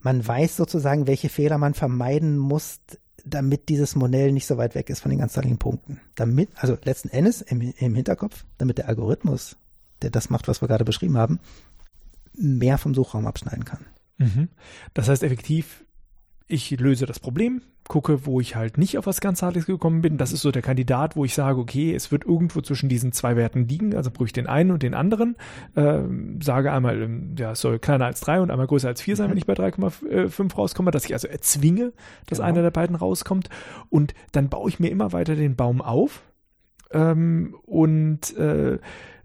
man 0.00 0.26
weiß 0.26 0.56
sozusagen, 0.56 1.06
welche 1.06 1.28
Fehler 1.28 1.58
man 1.58 1.74
vermeiden 1.74 2.36
muss, 2.36 2.80
damit 3.24 3.68
dieses 3.68 3.94
Modell 3.94 4.32
nicht 4.32 4.46
so 4.46 4.56
weit 4.56 4.74
weg 4.74 4.90
ist 4.90 5.00
von 5.00 5.10
den 5.10 5.20
ganzzeitigen 5.20 5.58
Punkten. 5.58 6.00
Damit, 6.16 6.50
also 6.56 6.76
letzten 6.82 7.08
Endes 7.08 7.40
im, 7.40 7.60
im 7.60 7.94
Hinterkopf, 7.94 8.44
damit 8.58 8.78
der 8.78 8.88
Algorithmus 8.88 9.56
der 10.02 10.10
das 10.10 10.30
macht, 10.30 10.48
was 10.48 10.60
wir 10.60 10.68
gerade 10.68 10.84
beschrieben 10.84 11.16
haben, 11.16 11.40
mehr 12.34 12.78
vom 12.78 12.94
Suchraum 12.94 13.26
abschneiden 13.26 13.64
kann. 13.64 13.86
Mhm. 14.18 14.48
Das 14.94 15.08
heißt 15.08 15.22
effektiv, 15.22 15.84
ich 16.46 16.70
löse 16.72 17.06
das 17.06 17.20
Problem, 17.20 17.62
gucke, 17.92 18.24
wo 18.24 18.40
ich 18.40 18.56
halt 18.56 18.78
nicht 18.78 18.96
auf 18.96 19.04
was 19.04 19.20
ganzheitliches 19.20 19.66
gekommen 19.66 20.00
bin. 20.00 20.16
Das 20.16 20.32
ist 20.32 20.40
so 20.40 20.50
der 20.50 20.62
Kandidat, 20.62 21.14
wo 21.14 21.26
ich 21.26 21.34
sage, 21.34 21.60
okay, 21.60 21.94
es 21.94 22.10
wird 22.10 22.24
irgendwo 22.24 22.62
zwischen 22.62 22.88
diesen 22.88 23.12
zwei 23.12 23.36
Werten 23.36 23.68
liegen, 23.68 23.94
also 23.94 24.10
prüfe 24.10 24.28
ich 24.28 24.32
den 24.32 24.46
einen 24.46 24.70
und 24.70 24.82
den 24.82 24.94
anderen, 24.94 25.36
äh, 25.74 25.98
sage 26.42 26.72
einmal, 26.72 27.02
ähm, 27.02 27.34
ja, 27.38 27.52
es 27.52 27.60
soll 27.60 27.78
kleiner 27.78 28.06
als 28.06 28.20
drei 28.20 28.40
und 28.40 28.50
einmal 28.50 28.66
größer 28.66 28.88
als 28.88 29.02
vier 29.02 29.14
sein, 29.14 29.26
mhm. 29.26 29.32
wenn 29.32 29.38
ich 29.38 29.46
bei 29.46 29.52
3,5 29.52 30.54
rauskomme, 30.54 30.90
dass 30.90 31.04
ich 31.04 31.12
also 31.12 31.28
erzwinge, 31.28 31.92
dass 32.26 32.38
genau. 32.38 32.48
einer 32.48 32.62
der 32.62 32.70
beiden 32.70 32.96
rauskommt 32.96 33.50
und 33.90 34.14
dann 34.32 34.48
baue 34.48 34.70
ich 34.70 34.80
mir 34.80 34.90
immer 34.90 35.12
weiter 35.12 35.36
den 35.36 35.54
Baum 35.54 35.82
auf 35.82 36.22
ähm, 36.92 37.54
und 37.66 38.34
äh, 38.38 38.78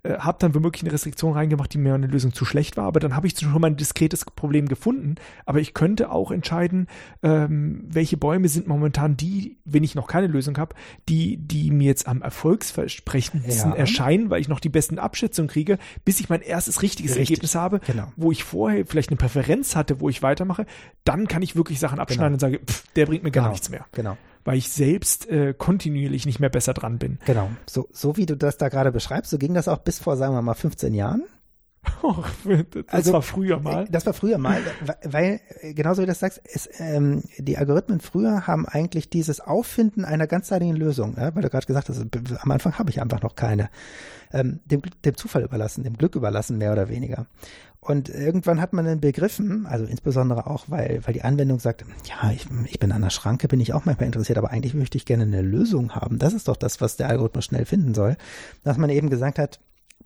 äh, 0.08 0.20
habe 0.20 0.38
dann 0.40 0.56
womöglich 0.56 0.84
eine 0.84 0.94
Restriktion 0.94 1.34
reingemacht, 1.34 1.74
die 1.74 1.78
mir 1.78 1.94
eine 1.94 2.08
Lösung 2.08 2.34
zu 2.34 2.46
schlecht 2.46 2.78
war, 2.78 2.86
aber 2.86 3.00
dann 3.00 3.16
habe 3.16 3.28
ich 3.28 3.38
schon 3.38 3.60
mal 3.60 3.68
ein 3.68 3.78
diskretes 3.78 4.26
Problem 4.26 4.68
gefunden. 4.68 5.16
Aber 5.46 5.60
ich 5.60 5.74
könnte 5.74 6.12
auch 6.12 6.32
entscheiden, 6.32 6.88
ähm, 7.24 7.84
welche 7.88 8.18
Bäume 8.18 8.48
sind 8.48 8.68
momentan 8.68 9.18
die, 9.18 9.58
wenn 9.66 9.84
ich 9.84 9.96
noch 9.96 10.08
keine 10.08 10.28
Lösung 10.28 10.58
habe, 10.58 10.76
die, 11.10 11.38
die 11.38 11.72
mir 11.72 11.88
jetzt 11.88 12.08
am 12.08 12.22
erfolgsversprechendsten 12.22 13.72
ja. 13.72 13.78
erscheinen, 13.78 14.30
weil 14.30 14.42
ich 14.42 14.48
noch 14.48 14.60
die 14.60 14.70
besten 14.70 15.00
Abschätzungen 15.00 15.50
kriege, 15.50 15.78
bis 16.06 16.20
ich 16.20 16.30
mein 16.30 16.42
erstes 16.42 16.82
richtiges 16.82 17.12
Richtig. 17.12 17.30
Ergebnis 17.30 17.56
habe, 17.56 17.80
genau. 17.86 18.12
wo 18.16 18.32
ich 18.32 18.44
vorher 18.44 18.86
vielleicht 18.86 19.10
eine 19.10 19.18
Präferenz 19.18 19.76
hatte, 19.76 20.00
wo 20.00 20.10
ich 20.10 20.22
weitermache, 20.22 20.66
dann 21.04 21.28
kann 21.28 21.42
ich 21.42 21.56
wirklich 21.56 21.80
Sachen 21.80 22.00
abschneiden 22.00 22.38
genau. 22.38 22.54
und 22.54 22.58
sage, 22.58 22.60
pff, 22.66 22.88
der 22.94 23.06
bringt 23.06 23.24
mir 23.24 23.32
gar 23.32 23.44
genau. 23.44 23.52
nichts 23.52 23.70
mehr. 23.70 23.86
Genau 23.92 24.18
weil 24.48 24.58
ich 24.58 24.70
selbst 24.70 25.28
äh, 25.30 25.54
kontinuierlich 25.54 26.26
nicht 26.26 26.40
mehr 26.40 26.50
besser 26.50 26.74
dran 26.74 27.00
bin. 27.00 27.20
Genau. 27.26 27.50
So, 27.66 27.90
so 27.92 28.16
wie 28.16 28.26
du 28.26 28.38
das 28.38 28.56
da 28.56 28.70
gerade 28.70 28.94
beschreibst, 28.94 29.30
so 29.30 29.38
ging 29.38 29.54
das 29.54 29.68
auch 29.68 29.80
bis 29.80 30.00
vor, 30.00 30.16
sagen 30.16 30.34
wir 30.36 30.42
mal, 30.42 30.54
15 30.54 30.94
Jahren. 30.94 31.24
Das 32.44 32.86
also, 32.88 33.14
war 33.14 33.22
früher 33.22 33.60
mal. 33.60 33.88
Das 33.90 34.06
war 34.06 34.14
früher 34.14 34.38
mal, 34.38 34.62
weil, 35.04 35.40
genauso 35.74 36.02
wie 36.02 36.06
du 36.06 36.12
das 36.12 36.20
sagst, 36.20 36.40
ist, 36.46 36.70
ähm, 36.80 37.24
die 37.38 37.58
Algorithmen 37.58 38.00
früher 38.00 38.48
haben 38.48 38.66
eigentlich 38.68 39.10
dieses 39.10 39.40
Auffinden 39.40 40.06
einer 40.06 40.28
ganzseitigen 40.28 40.76
Lösung, 40.76 41.16
ja, 41.18 41.34
weil 41.36 41.42
du 41.42 41.50
gerade 41.50 41.66
gesagt 41.66 41.90
hast, 41.90 42.06
am 42.40 42.52
Anfang 42.52 42.78
habe 42.78 42.90
ich 42.90 43.02
einfach 43.02 43.22
noch 43.22 43.36
keine, 43.36 43.70
ähm, 44.32 44.60
dem, 44.66 44.82
dem 45.06 45.18
Zufall 45.18 45.44
überlassen, 45.44 45.84
dem 45.84 45.98
Glück 45.98 46.16
überlassen, 46.16 46.58
mehr 46.58 46.72
oder 46.72 46.90
weniger. 46.90 47.28
Und 47.80 48.10
irgendwann 48.10 48.60
hat 48.60 48.74
man 48.74 48.86
dann 48.86 49.00
begriffen, 49.00 49.66
also 49.66 49.86
insbesondere 49.86 50.48
auch, 50.48 50.66
weil, 50.68 51.00
weil 51.06 51.14
die 51.14 51.22
Anwendung 51.22 51.60
sagt, 51.60 51.86
ja, 52.06 52.32
ich, 52.32 52.46
ich 52.66 52.80
bin 52.80 52.92
an 52.92 53.02
der 53.02 53.12
Schranke, 53.12 53.48
bin 53.48 53.62
ich 53.62 53.74
auch 53.74 53.86
manchmal 53.86 54.08
interessiert, 54.08 54.38
aber 54.38 54.52
eigentlich 54.52 54.74
möchte 54.74 54.98
ich 54.98 55.06
gerne 55.06 55.24
eine 55.24 55.42
Lösung 55.42 55.96
haben. 55.96 56.20
Das 56.20 56.34
ist 56.34 56.50
doch 56.50 56.58
das, 56.58 56.82
was 56.82 56.98
der 56.98 57.08
Algorithmus 57.08 57.46
schnell 57.46 57.66
finden 57.66 57.94
soll. 57.94 58.18
Dass 58.64 58.78
man 58.78 58.90
eben 58.90 59.10
gesagt 59.10 59.40
hat, 59.40 59.60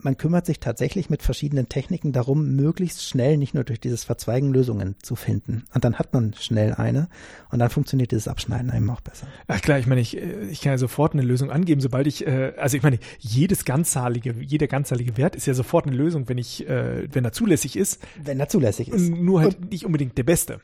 man 0.03 0.17
kümmert 0.17 0.45
sich 0.45 0.59
tatsächlich 0.59 1.09
mit 1.09 1.21
verschiedenen 1.21 1.69
Techniken 1.69 2.11
darum, 2.11 2.55
möglichst 2.55 3.07
schnell 3.07 3.37
nicht 3.37 3.53
nur 3.53 3.63
durch 3.63 3.79
dieses 3.79 4.03
Verzweigen 4.03 4.51
Lösungen 4.51 4.95
zu 5.01 5.15
finden. 5.15 5.63
Und 5.73 5.83
dann 5.83 5.99
hat 5.99 6.13
man 6.13 6.33
schnell 6.33 6.73
eine 6.73 7.09
und 7.51 7.59
dann 7.59 7.69
funktioniert 7.69 8.11
dieses 8.11 8.27
Abschneiden 8.27 8.71
eben 8.75 8.89
auch 8.89 9.01
besser. 9.01 9.27
Ach 9.47 9.61
klar, 9.61 9.79
ich 9.79 9.87
meine, 9.87 10.01
ich, 10.01 10.17
äh, 10.17 10.45
ich 10.49 10.61
kann 10.61 10.73
ja 10.73 10.77
sofort 10.77 11.13
eine 11.13 11.21
Lösung 11.21 11.51
angeben, 11.51 11.81
sobald 11.81 12.07
ich, 12.07 12.25
äh, 12.25 12.53
also 12.57 12.77
ich 12.77 12.83
meine, 12.83 12.99
jedes 13.19 13.65
ganzzahlige, 13.65 14.35
jeder 14.39 14.67
ganzzahlige 14.67 15.17
Wert 15.17 15.35
ist 15.35 15.47
ja 15.47 15.53
sofort 15.53 15.87
eine 15.87 15.95
Lösung, 15.95 16.29
wenn 16.29 16.37
ich, 16.37 16.67
äh, 16.67 17.07
wenn 17.13 17.25
er 17.25 17.31
zulässig 17.31 17.75
ist. 17.75 18.01
Wenn 18.21 18.39
er 18.39 18.49
zulässig 18.49 18.89
ist. 18.89 19.09
Nur 19.09 19.41
halt 19.41 19.57
und 19.57 19.71
nicht 19.71 19.85
unbedingt 19.85 20.17
der 20.17 20.23
beste. 20.23 20.61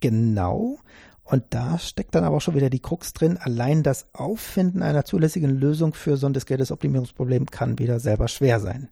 Genau. 0.00 0.78
Und 1.32 1.44
da 1.48 1.78
steckt 1.78 2.14
dann 2.14 2.24
aber 2.24 2.36
auch 2.36 2.42
schon 2.42 2.56
wieder 2.56 2.68
die 2.68 2.82
Krux 2.82 3.14
drin. 3.14 3.38
Allein 3.38 3.82
das 3.82 4.04
Auffinden 4.12 4.82
einer 4.82 5.06
zulässigen 5.06 5.48
Lösung 5.48 5.94
für 5.94 6.18
so 6.18 6.26
ein 6.26 6.34
diskretes 6.34 6.70
Optimierungsproblem 6.70 7.46
kann 7.46 7.78
wieder 7.78 8.00
selber 8.00 8.28
schwer 8.28 8.60
sein. 8.60 8.90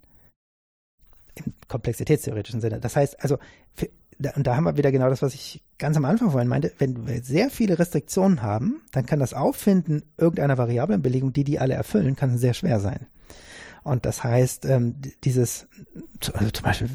Im 1.35 1.53
komplexitätstheoretischen 1.69 2.63
Sinne. 2.63 2.81
Das 2.81 2.97
heißt, 2.97 3.23
also, 3.23 3.37
für, 3.75 3.91
da, 4.19 4.31
und 4.37 4.47
da 4.47 4.57
haben 4.57 4.65
wir 4.65 4.79
wieder 4.79 4.91
genau 4.91 5.11
das, 5.11 5.21
was 5.21 5.35
ich 5.35 5.63
ganz 5.77 5.99
am 5.99 6.07
Anfang 6.07 6.31
vorhin 6.31 6.49
meinte. 6.49 6.73
Wenn 6.79 7.07
wir 7.07 7.23
sehr 7.23 7.51
viele 7.51 7.79
Restriktionen 7.79 8.41
haben, 8.41 8.81
dann 8.93 9.05
kann 9.05 9.19
das 9.19 9.35
Auffinden 9.35 10.03
irgendeiner 10.17 10.57
Variablenbelegung, 10.57 11.35
die 11.35 11.45
die 11.45 11.59
alle 11.59 11.75
erfüllen, 11.75 12.17
kann 12.17 12.39
sehr 12.39 12.55
schwer 12.55 12.81
sein. 12.81 13.07
Und 13.83 14.07
das 14.07 14.25
heißt, 14.25 14.65
ähm, 14.65 14.95
dieses, 15.25 15.69
also 16.33 16.51
zum 16.51 16.65
Beispiel, 16.65 16.89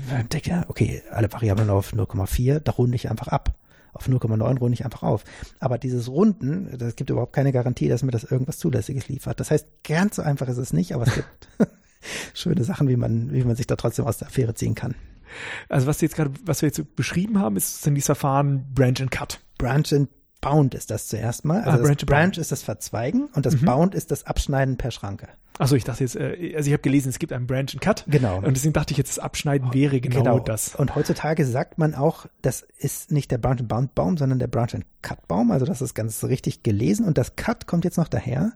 okay, 0.70 1.04
alle 1.12 1.32
Variablen 1.32 1.70
auf 1.70 1.94
0,4, 1.94 2.62
da 2.62 2.72
runde 2.72 2.96
ich 2.96 3.12
einfach 3.12 3.28
ab 3.28 3.54
auf 3.96 4.08
0,9 4.08 4.60
runde 4.60 4.74
ich 4.74 4.86
einfach 4.86 5.04
auf. 5.04 5.24
Aber 5.60 5.78
dieses 5.78 6.10
Runden, 6.10 6.78
das 6.78 6.96
gibt 6.96 7.10
überhaupt 7.10 7.34
keine 7.34 7.52
Garantie, 7.52 7.88
dass 7.88 8.04
mir 8.04 8.12
das 8.12 8.26
irgendwas 8.26 8.58
Zulässiges 8.60 9.08
liefert. 9.08 9.40
Das 9.40 9.52
heißt, 9.52 9.68
ganz 9.84 10.18
so 10.18 10.22
einfach 10.22 10.48
ist 10.48 10.58
es 10.58 10.74
nicht, 10.74 10.94
aber 10.94 11.08
es 11.08 11.16
gibt 11.16 11.50
schöne 12.34 12.64
Sachen, 12.64 12.88
wie 12.90 12.98
man, 12.98 13.34
wie 13.34 13.44
man 13.44 13.56
sich 13.56 13.68
da 13.68 13.76
trotzdem 13.76 14.06
aus 14.06 14.18
der 14.18 14.28
Affäre 14.28 14.54
ziehen 14.54 14.76
kann. 14.76 14.96
Also 15.70 15.88
was 15.88 16.02
jetzt 16.02 16.16
gerade, 16.16 16.32
was 16.46 16.62
wir 16.62 16.68
jetzt 16.68 16.96
beschrieben 16.96 17.40
haben, 17.40 17.56
ist 17.56 17.86
dann 17.86 17.96
dieses 17.96 18.08
Verfahren 18.08 18.66
Branch 18.74 19.00
and 19.00 19.12
Cut. 19.12 19.40
Branch 19.58 19.92
and 19.92 20.10
Bound 20.46 20.76
ist 20.76 20.92
das 20.92 21.08
zuerst 21.08 21.44
mal. 21.44 21.64
Also 21.64 21.84
ah, 21.84 21.88
Branch, 21.88 22.06
Branch 22.06 22.38
ist 22.38 22.52
das 22.52 22.62
Verzweigen 22.62 23.30
und 23.34 23.46
das 23.48 23.62
mhm. 23.62 23.66
Bound 23.66 23.96
ist 23.96 24.12
das 24.12 24.26
Abschneiden 24.26 24.78
per 24.78 24.92
Schranke. 24.92 25.28
Achso, 25.58 25.76
ich 25.76 25.86
dachte 25.86 26.04
jetzt, 26.04 26.16
äh, 26.16 26.54
also 26.56 26.68
ich 26.68 26.74
habe 26.74 26.84
gelesen, 26.84 27.10
es 27.10 27.18
gibt 27.18 27.34
einen 27.34 27.48
Branch 27.48 27.68
and 27.72 27.82
Cut. 27.82 28.06
Genau. 28.08 28.38
Und 28.38 28.56
deswegen 28.56 28.74
dachte 28.74 28.92
ich 28.92 28.98
jetzt, 28.98 29.18
das 29.18 29.20
Abschneiden 29.20 29.74
wäre 29.74 30.00
genau, 30.00 30.18
genau. 30.18 30.40
das. 30.40 30.76
Und 30.76 30.96
heutzutage 30.96 31.46
sagt 31.46 31.78
man 31.78 31.96
auch, 31.96 32.28
das 32.42 32.66
ist 32.78 33.12
nicht 33.12 33.32
der 33.32 33.38
Branch 33.40 33.60
and 33.60 33.68
Bound 33.68 33.96
Baum, 33.96 34.18
sondern 34.18 34.38
der 34.38 34.48
Branch 34.48 34.74
and 34.74 34.86
Cut 35.02 35.28
Baum. 35.28 35.50
Also 35.50 35.66
das 35.66 35.82
ist 35.82 35.96
ganz 35.96 36.24
richtig 36.24 36.62
gelesen. 36.62 37.06
Und 37.06 37.18
das 37.18 37.36
Cut 37.36 37.66
kommt 37.66 37.84
jetzt 37.84 37.98
noch 37.98 38.08
daher, 38.08 38.54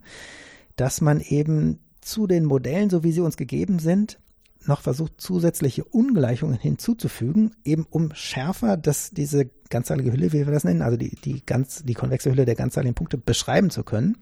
dass 0.75 1.01
man 1.01 1.21
eben 1.21 1.79
zu 2.01 2.27
den 2.27 2.45
Modellen, 2.45 2.89
so 2.89 3.03
wie 3.03 3.11
sie 3.11 3.21
uns 3.21 3.35
gegeben 3.35 3.79
sind, 3.79 4.19
noch 4.65 4.81
versucht, 4.81 5.21
zusätzliche 5.21 5.83
Ungleichungen 5.85 6.57
hinzuzufügen, 6.57 7.55
eben 7.63 7.85
um 7.89 8.13
schärfer 8.13 8.77
dass 8.77 9.11
diese 9.11 9.49
ganzzahlige 9.69 10.11
Hülle, 10.11 10.33
wie 10.33 10.45
wir 10.45 10.53
das 10.53 10.63
nennen, 10.63 10.81
also 10.81 10.97
die, 10.97 11.15
die 11.15 11.45
ganz, 11.45 11.83
die 11.83 11.93
konvexe 11.93 12.29
Hülle 12.29 12.45
der 12.45 12.55
ganzzahligen 12.55 12.95
Punkte 12.95 13.17
beschreiben 13.17 13.69
zu 13.69 13.83
können. 13.83 14.17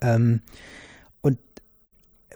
Ähm, 0.00 0.42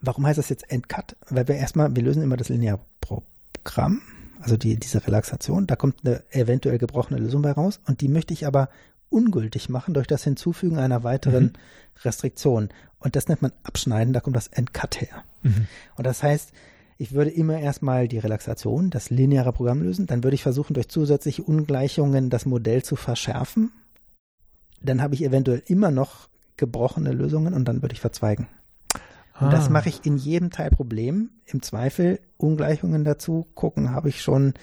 Warum 0.01 0.27
heißt 0.27 0.39
das 0.39 0.49
jetzt 0.49 0.71
Endcut? 0.71 1.17
Weil 1.29 1.49
wir 1.49 1.57
erstmal, 1.57 1.95
wir 1.95 2.03
lösen 2.03 2.23
immer 2.23 2.37
das 2.37 2.49
Linearprogramm, 2.49 4.03
also 4.41 4.57
die, 4.57 4.77
diese 4.77 5.07
Relaxation, 5.07 5.67
da 5.67 5.77
kommt 5.77 6.05
eine 6.05 6.23
eventuell 6.31 6.79
gebrochene 6.79 7.19
Lösung 7.19 7.43
bei 7.43 7.53
raus 7.53 7.81
und 7.87 8.01
die 8.01 8.09
möchte 8.09 8.35
ich 8.35 8.47
aber 8.47 8.69
ungültig 9.09 9.69
machen 9.69 9.95
durch 9.95 10.07
das 10.07 10.25
Hinzufügen 10.25 10.79
einer 10.79 11.05
weiteren 11.05 11.45
mhm. 11.45 11.53
Restriktion. 12.05 12.69
Und 12.99 13.17
das 13.17 13.29
nennt 13.29 13.43
man 13.43 13.53
Abschneiden, 13.63 14.13
da 14.13 14.21
kommt 14.21 14.37
das 14.37 14.49
Endcut 14.49 15.01
her. 15.01 15.25
Mhm. 15.43 15.67
Und 15.97 16.07
das 16.07 16.23
heißt, 16.23 16.53
ich 16.99 17.13
würde 17.13 17.31
immer 17.31 17.59
erstmal 17.59 18.09
die 18.09 18.19
Relaxation, 18.19 18.91
das 18.91 19.11
lineare 19.11 19.53
Programm 19.53 19.83
lösen, 19.83 20.07
dann 20.07 20.25
würde 20.25 20.35
ich 20.35 20.43
versuchen, 20.43 20.75
durch 20.75 20.89
zusätzliche 20.89 21.43
Ungleichungen 21.43 22.31
das 22.31 22.47
Modell 22.47 22.83
zu 22.83 22.97
verschärfen. 22.97 23.73
Dann 24.81 25.03
habe 25.03 25.15
ich 25.15 25.23
eventuell 25.23 25.63
immer 25.67 25.91
noch 25.91 26.29
gebrochene 26.57 27.13
Lösungen 27.13 27.53
und 27.53 27.67
dann 27.67 27.83
würde 27.83 27.95
ich 27.95 28.01
verzweigen. 28.01 28.49
Und 29.39 29.53
das 29.53 29.67
ah. 29.67 29.71
mache 29.71 29.91
ich 29.91 30.07
in 30.07 30.17
jedem 30.17 30.51
Teilproblem. 30.51 31.31
Im 31.45 31.63
Zweifel 31.63 32.21
Ungleichungen 32.39 33.05
dazu 33.05 33.47
gucken, 33.55 33.93
habe 33.93 34.09
ich 34.09 34.23
schon 34.23 34.55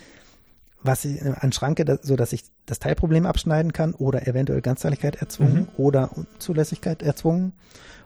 was 0.81 1.07
an 1.39 1.51
Schranke, 1.51 1.99
so 2.01 2.15
dass 2.15 2.33
ich 2.33 2.43
das 2.65 2.79
Teilproblem 2.79 3.25
abschneiden 3.25 3.71
kann 3.71 3.93
oder 3.93 4.27
eventuell 4.27 4.61
Ganzzahligkeit 4.61 5.15
erzwungen 5.15 5.61
mhm. 5.61 5.67
oder 5.77 6.17
Unzulässigkeit 6.17 7.03
erzwungen. 7.03 7.53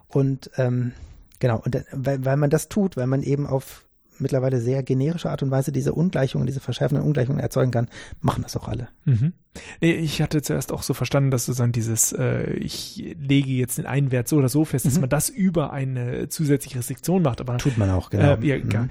Und 0.09 0.51
ähm, 0.57 0.91
genau, 1.39 1.61
und 1.63 1.83
weil, 1.91 2.23
weil 2.25 2.37
man 2.37 2.49
das 2.49 2.67
tut, 2.67 2.97
weil 2.97 3.07
man 3.07 3.23
eben 3.23 3.47
auf 3.47 3.86
mittlerweile 4.19 4.59
sehr 4.59 4.83
generische 4.83 5.29
Art 5.29 5.43
und 5.43 5.51
Weise 5.51 5.71
diese 5.71 5.93
Ungleichungen, 5.93 6.47
diese 6.47 6.59
verschärfenden 6.59 7.05
Ungleichungen 7.05 7.39
erzeugen 7.39 7.71
kann, 7.71 7.87
machen 8.21 8.43
das 8.43 8.55
auch 8.57 8.67
alle. 8.67 8.89
Mhm. 9.05 9.33
Ich 9.79 10.21
hatte 10.21 10.41
zuerst 10.41 10.71
auch 10.71 10.83
so 10.83 10.93
verstanden, 10.93 11.31
dass 11.31 11.45
sozusagen 11.45 11.71
dieses, 11.71 12.11
äh, 12.13 12.51
ich 12.53 13.15
lege 13.19 13.49
jetzt 13.51 13.77
den 13.77 13.85
einen 13.85 14.11
Wert 14.11 14.27
so 14.27 14.37
oder 14.37 14.49
so 14.49 14.65
fest, 14.65 14.85
mhm. 14.85 14.89
dass 14.89 14.99
man 14.99 15.09
das 15.09 15.29
über 15.29 15.71
eine 15.71 16.29
zusätzliche 16.29 16.79
Restriktion 16.79 17.21
macht. 17.21 17.41
Aber 17.41 17.57
tut 17.57 17.77
man 17.77 17.89
auch, 17.89 18.09
genau. 18.09 18.35
Äh, 18.35 18.45
ja, 18.45 18.57
mhm. 18.57 18.89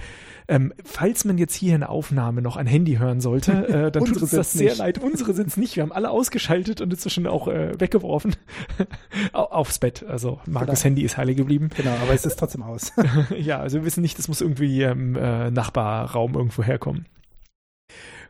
Ähm, 0.48 0.72
falls 0.84 1.24
man 1.24 1.38
jetzt 1.38 1.54
hier 1.54 1.74
in 1.74 1.80
der 1.80 1.90
Aufnahme 1.90 2.40
noch 2.40 2.56
ein 2.56 2.66
Handy 2.66 2.96
hören 2.96 3.20
sollte, 3.20 3.52
äh, 3.68 3.90
dann 3.90 4.04
tut 4.04 4.22
uns 4.22 4.30
das 4.30 4.52
sehr 4.52 4.70
nicht. 4.70 4.78
leid. 4.78 4.98
Unsere 4.98 5.34
sind 5.34 5.48
es 5.48 5.56
nicht. 5.56 5.76
Wir 5.76 5.82
haben 5.82 5.92
alle 5.92 6.10
ausgeschaltet 6.10 6.80
und 6.80 6.92
inzwischen 6.92 7.26
auch 7.26 7.48
äh, 7.48 7.78
weggeworfen. 7.80 8.36
Aufs 9.32 9.78
Bett. 9.78 10.04
Also 10.04 10.40
Markus. 10.46 10.84
Handy 10.84 11.02
ist 11.02 11.16
heile 11.16 11.34
geblieben. 11.34 11.70
Genau, 11.76 11.94
aber 12.02 12.14
es 12.14 12.24
ist 12.24 12.38
trotzdem 12.38 12.62
aus. 12.62 12.92
ja, 13.36 13.58
also 13.58 13.78
wir 13.78 13.84
wissen 13.84 14.02
nicht, 14.02 14.18
das 14.18 14.28
muss 14.28 14.40
irgendwie 14.40 14.82
im 14.82 15.16
äh, 15.16 15.50
Nachbarraum 15.50 16.34
irgendwo 16.34 16.62
herkommen. 16.62 17.06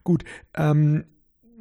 Gut. 0.02 0.24
Ähm, 0.54 1.04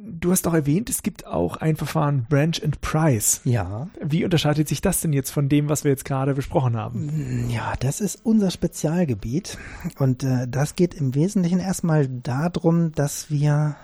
du 0.06 0.30
hast 0.30 0.46
auch 0.46 0.54
erwähnt, 0.54 0.88
es 0.88 1.02
gibt 1.02 1.26
auch 1.26 1.56
ein 1.56 1.76
Verfahren 1.76 2.26
Branch 2.28 2.54
and 2.62 2.80
Price. 2.80 3.40
Ja. 3.44 3.88
Wie 4.00 4.24
unterscheidet 4.24 4.68
sich 4.68 4.80
das 4.80 5.00
denn 5.00 5.12
jetzt 5.12 5.30
von 5.30 5.48
dem, 5.48 5.68
was 5.68 5.84
wir 5.84 5.90
jetzt 5.90 6.04
gerade 6.04 6.34
besprochen 6.34 6.76
haben? 6.76 7.48
Ja, 7.50 7.74
das 7.80 8.00
ist 8.00 8.24
unser 8.24 8.50
Spezialgebiet. 8.50 9.58
Und 9.98 10.22
äh, 10.22 10.46
das 10.48 10.76
geht 10.76 10.94
im 10.94 11.14
Wesentlichen 11.14 11.60
erstmal 11.60 12.08
darum, 12.08 12.92
dass 12.92 13.30
wir 13.30 13.76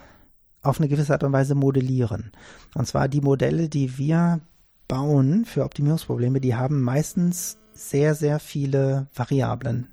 auf 0.62 0.78
eine 0.78 0.89
gewisse 0.89 1.12
Art 1.12 1.24
und 1.24 1.32
Weise 1.32 1.55
modellieren. 1.55 2.32
Und 2.74 2.86
zwar 2.86 3.09
die 3.09 3.20
Modelle, 3.20 3.69
die 3.69 3.99
wir 3.99 4.40
bauen 4.89 5.44
für 5.44 5.65
Optimierungsprobleme, 5.65 6.40
die 6.40 6.55
haben 6.55 6.82
meistens 6.82 7.59
sehr, 7.74 8.15
sehr 8.15 8.39
viele 8.39 9.09
Variablen. 9.15 9.89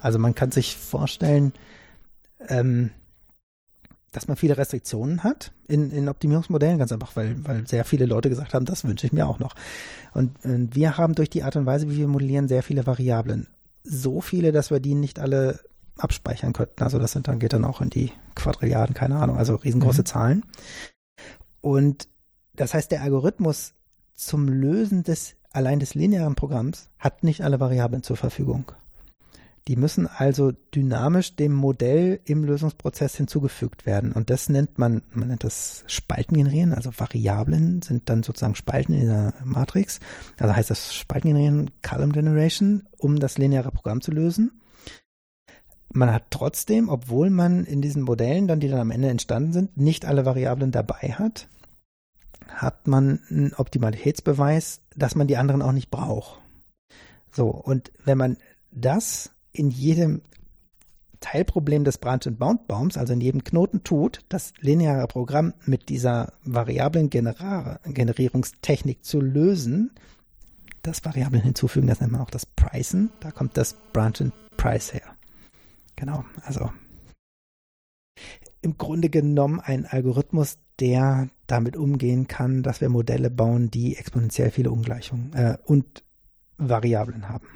Also 0.00 0.18
man 0.18 0.34
kann 0.34 0.50
sich 0.50 0.76
vorstellen, 0.76 1.54
ähm, 2.48 2.90
dass 4.14 4.28
man 4.28 4.36
viele 4.36 4.56
Restriktionen 4.56 5.24
hat 5.24 5.52
in, 5.66 5.90
in 5.90 6.08
Optimierungsmodellen, 6.08 6.78
ganz 6.78 6.92
einfach, 6.92 7.16
weil, 7.16 7.36
weil 7.44 7.66
sehr 7.66 7.84
viele 7.84 8.06
Leute 8.06 8.28
gesagt 8.28 8.54
haben, 8.54 8.64
das 8.64 8.84
wünsche 8.84 9.06
ich 9.06 9.12
mir 9.12 9.26
auch 9.26 9.40
noch. 9.40 9.54
Und, 10.12 10.44
und 10.44 10.74
wir 10.74 10.96
haben 10.96 11.14
durch 11.14 11.30
die 11.30 11.42
Art 11.42 11.56
und 11.56 11.66
Weise, 11.66 11.90
wie 11.90 11.96
wir 11.96 12.06
modellieren, 12.06 12.48
sehr 12.48 12.62
viele 12.62 12.86
Variablen. 12.86 13.48
So 13.82 14.20
viele, 14.20 14.52
dass 14.52 14.70
wir 14.70 14.80
die 14.80 14.94
nicht 14.94 15.18
alle 15.18 15.58
abspeichern 15.98 16.52
könnten. 16.52 16.82
Also 16.82 16.98
das 16.98 17.12
sind 17.12 17.28
dann, 17.28 17.40
geht 17.40 17.52
dann 17.52 17.64
auch 17.64 17.80
in 17.80 17.90
die 17.90 18.12
Quadrilliarden, 18.34 18.94
keine 18.94 19.16
Ahnung, 19.16 19.36
also 19.36 19.56
riesengroße 19.56 20.02
mhm. 20.02 20.06
Zahlen. 20.06 20.44
Und 21.60 22.08
das 22.54 22.72
heißt, 22.72 22.92
der 22.92 23.02
Algorithmus 23.02 23.74
zum 24.14 24.48
Lösen 24.48 25.02
des 25.02 25.34
allein 25.50 25.80
des 25.80 25.94
linearen 25.94 26.36
Programms 26.36 26.88
hat 26.98 27.24
nicht 27.24 27.42
alle 27.42 27.60
Variablen 27.60 28.02
zur 28.02 28.16
Verfügung. 28.16 28.72
Die 29.66 29.76
müssen 29.76 30.06
also 30.06 30.52
dynamisch 30.74 31.36
dem 31.36 31.54
Modell 31.54 32.20
im 32.26 32.44
Lösungsprozess 32.44 33.16
hinzugefügt 33.16 33.86
werden. 33.86 34.12
Und 34.12 34.28
das 34.28 34.50
nennt 34.50 34.78
man, 34.78 35.02
man 35.12 35.28
nennt 35.28 35.42
das 35.42 35.84
Spalten 35.86 36.36
generieren. 36.36 36.74
Also 36.74 36.90
Variablen 36.94 37.80
sind 37.80 38.10
dann 38.10 38.22
sozusagen 38.22 38.56
Spalten 38.56 38.92
in 38.92 39.06
der 39.06 39.32
Matrix. 39.42 40.00
Also 40.38 40.54
heißt 40.54 40.68
das 40.68 40.94
Spalten 40.94 41.28
generieren, 41.28 41.70
Column 41.82 42.12
Generation, 42.12 42.86
um 42.98 43.18
das 43.18 43.38
lineare 43.38 43.70
Programm 43.70 44.02
zu 44.02 44.10
lösen. 44.10 44.60
Man 45.94 46.12
hat 46.12 46.24
trotzdem, 46.30 46.90
obwohl 46.90 47.30
man 47.30 47.64
in 47.64 47.80
diesen 47.80 48.02
Modellen 48.02 48.48
dann, 48.48 48.60
die 48.60 48.68
dann 48.68 48.80
am 48.80 48.90
Ende 48.90 49.08
entstanden 49.08 49.52
sind, 49.52 49.76
nicht 49.76 50.04
alle 50.04 50.26
Variablen 50.26 50.72
dabei 50.72 51.14
hat, 51.16 51.48
hat 52.48 52.86
man 52.86 53.20
einen 53.30 53.54
Optimalitätsbeweis, 53.54 54.80
dass 54.94 55.14
man 55.14 55.26
die 55.26 55.36
anderen 55.36 55.62
auch 55.62 55.72
nicht 55.72 55.90
braucht. 55.90 56.40
So, 57.30 57.48
und 57.48 57.92
wenn 58.04 58.18
man 58.18 58.36
das 58.70 59.30
in 59.54 59.70
jedem 59.70 60.20
Teilproblem 61.20 61.84
des 61.84 61.96
Branch- 61.96 62.26
and 62.26 62.38
Bound-Baums, 62.38 62.98
also 62.98 63.14
in 63.14 63.22
jedem 63.22 63.44
Knoten 63.44 63.82
tut, 63.82 64.20
das 64.28 64.52
lineare 64.60 65.06
Programm 65.06 65.54
mit 65.64 65.88
dieser 65.88 66.34
Variablen-Generierungstechnik 66.44 69.02
zu 69.02 69.22
lösen, 69.22 69.92
das 70.82 71.02
Variablen 71.04 71.42
hinzufügen, 71.42 71.86
das 71.86 72.00
nennt 72.00 72.12
man 72.12 72.20
auch 72.20 72.30
das 72.30 72.44
Pricen, 72.44 73.08
da 73.20 73.30
kommt 73.30 73.56
das 73.56 73.74
Branch 73.94 74.20
and 74.20 74.34
Price 74.58 74.92
her. 74.92 75.16
Genau, 75.96 76.26
also 76.42 76.70
im 78.60 78.76
Grunde 78.76 79.08
genommen 79.08 79.60
ein 79.60 79.86
Algorithmus, 79.86 80.58
der 80.80 81.30
damit 81.46 81.76
umgehen 81.76 82.28
kann, 82.28 82.62
dass 82.62 82.80
wir 82.80 82.88
Modelle 82.88 83.30
bauen, 83.30 83.70
die 83.70 83.96
exponentiell 83.96 84.50
viele 84.50 84.70
Ungleichungen 84.70 85.32
äh, 85.34 85.58
und 85.64 86.02
Variablen 86.58 87.28
haben. 87.28 87.46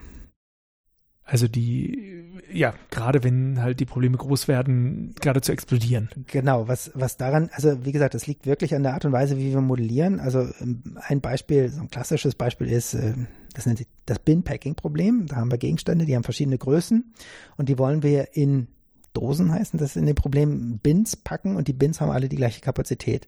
Also 1.31 1.47
die, 1.47 2.25
ja, 2.51 2.73
gerade 2.91 3.23
wenn 3.23 3.61
halt 3.61 3.81
die 3.81 3.85
Probleme 3.85 4.17
groß 4.17 4.49
werden, 4.49 5.15
gerade 5.21 5.43
zu 5.43 5.53
explodieren. 5.53 6.09
Genau, 6.27 6.69
was, 6.69 6.91
was 6.95 7.19
daran, 7.19 7.51
also 7.53 7.85
wie 7.85 7.93
gesagt, 7.93 8.15
das 8.15 8.27
liegt 8.27 8.47
wirklich 8.47 8.75
an 8.75 8.83
der 8.83 8.95
Art 8.95 9.05
und 9.05 9.13
Weise, 9.13 9.37
wie 9.37 9.53
wir 9.53 9.61
modellieren. 9.61 10.21
Also 10.21 10.49
ähm, 10.63 10.97
ein 11.03 11.21
Beispiel, 11.21 11.69
so 11.69 11.83
ein 11.83 11.91
klassisches 11.91 12.35
Beispiel 12.35 12.69
ist, 12.69 12.95
äh, 12.95 13.13
das 13.53 13.67
nennt 13.67 13.77
sich 13.77 13.89
das 14.07 14.21
Bin-Packing-Problem. 14.21 15.27
Da 15.27 15.37
haben 15.37 15.51
wir 15.51 15.59
Gegenstände, 15.59 16.07
die 16.07 16.17
haben 16.17 16.25
verschiedene 16.25 16.57
Größen 16.57 17.13
und 17.59 17.69
die 17.69 17.79
wollen 17.79 18.03
wir 18.03 18.35
in 18.35 18.69
Dosen 19.13 19.53
heißen 19.53 19.79
das 19.79 19.97
in 19.97 20.07
dem 20.07 20.15
Problem 20.15 20.79
Bins 20.79 21.17
packen 21.17 21.57
und 21.57 21.69
die 21.69 21.73
Bins 21.75 22.01
haben 22.01 22.11
alle 22.11 22.31
die 22.31 22.37
gleiche 22.37 22.63
Kapazität. 22.63 23.27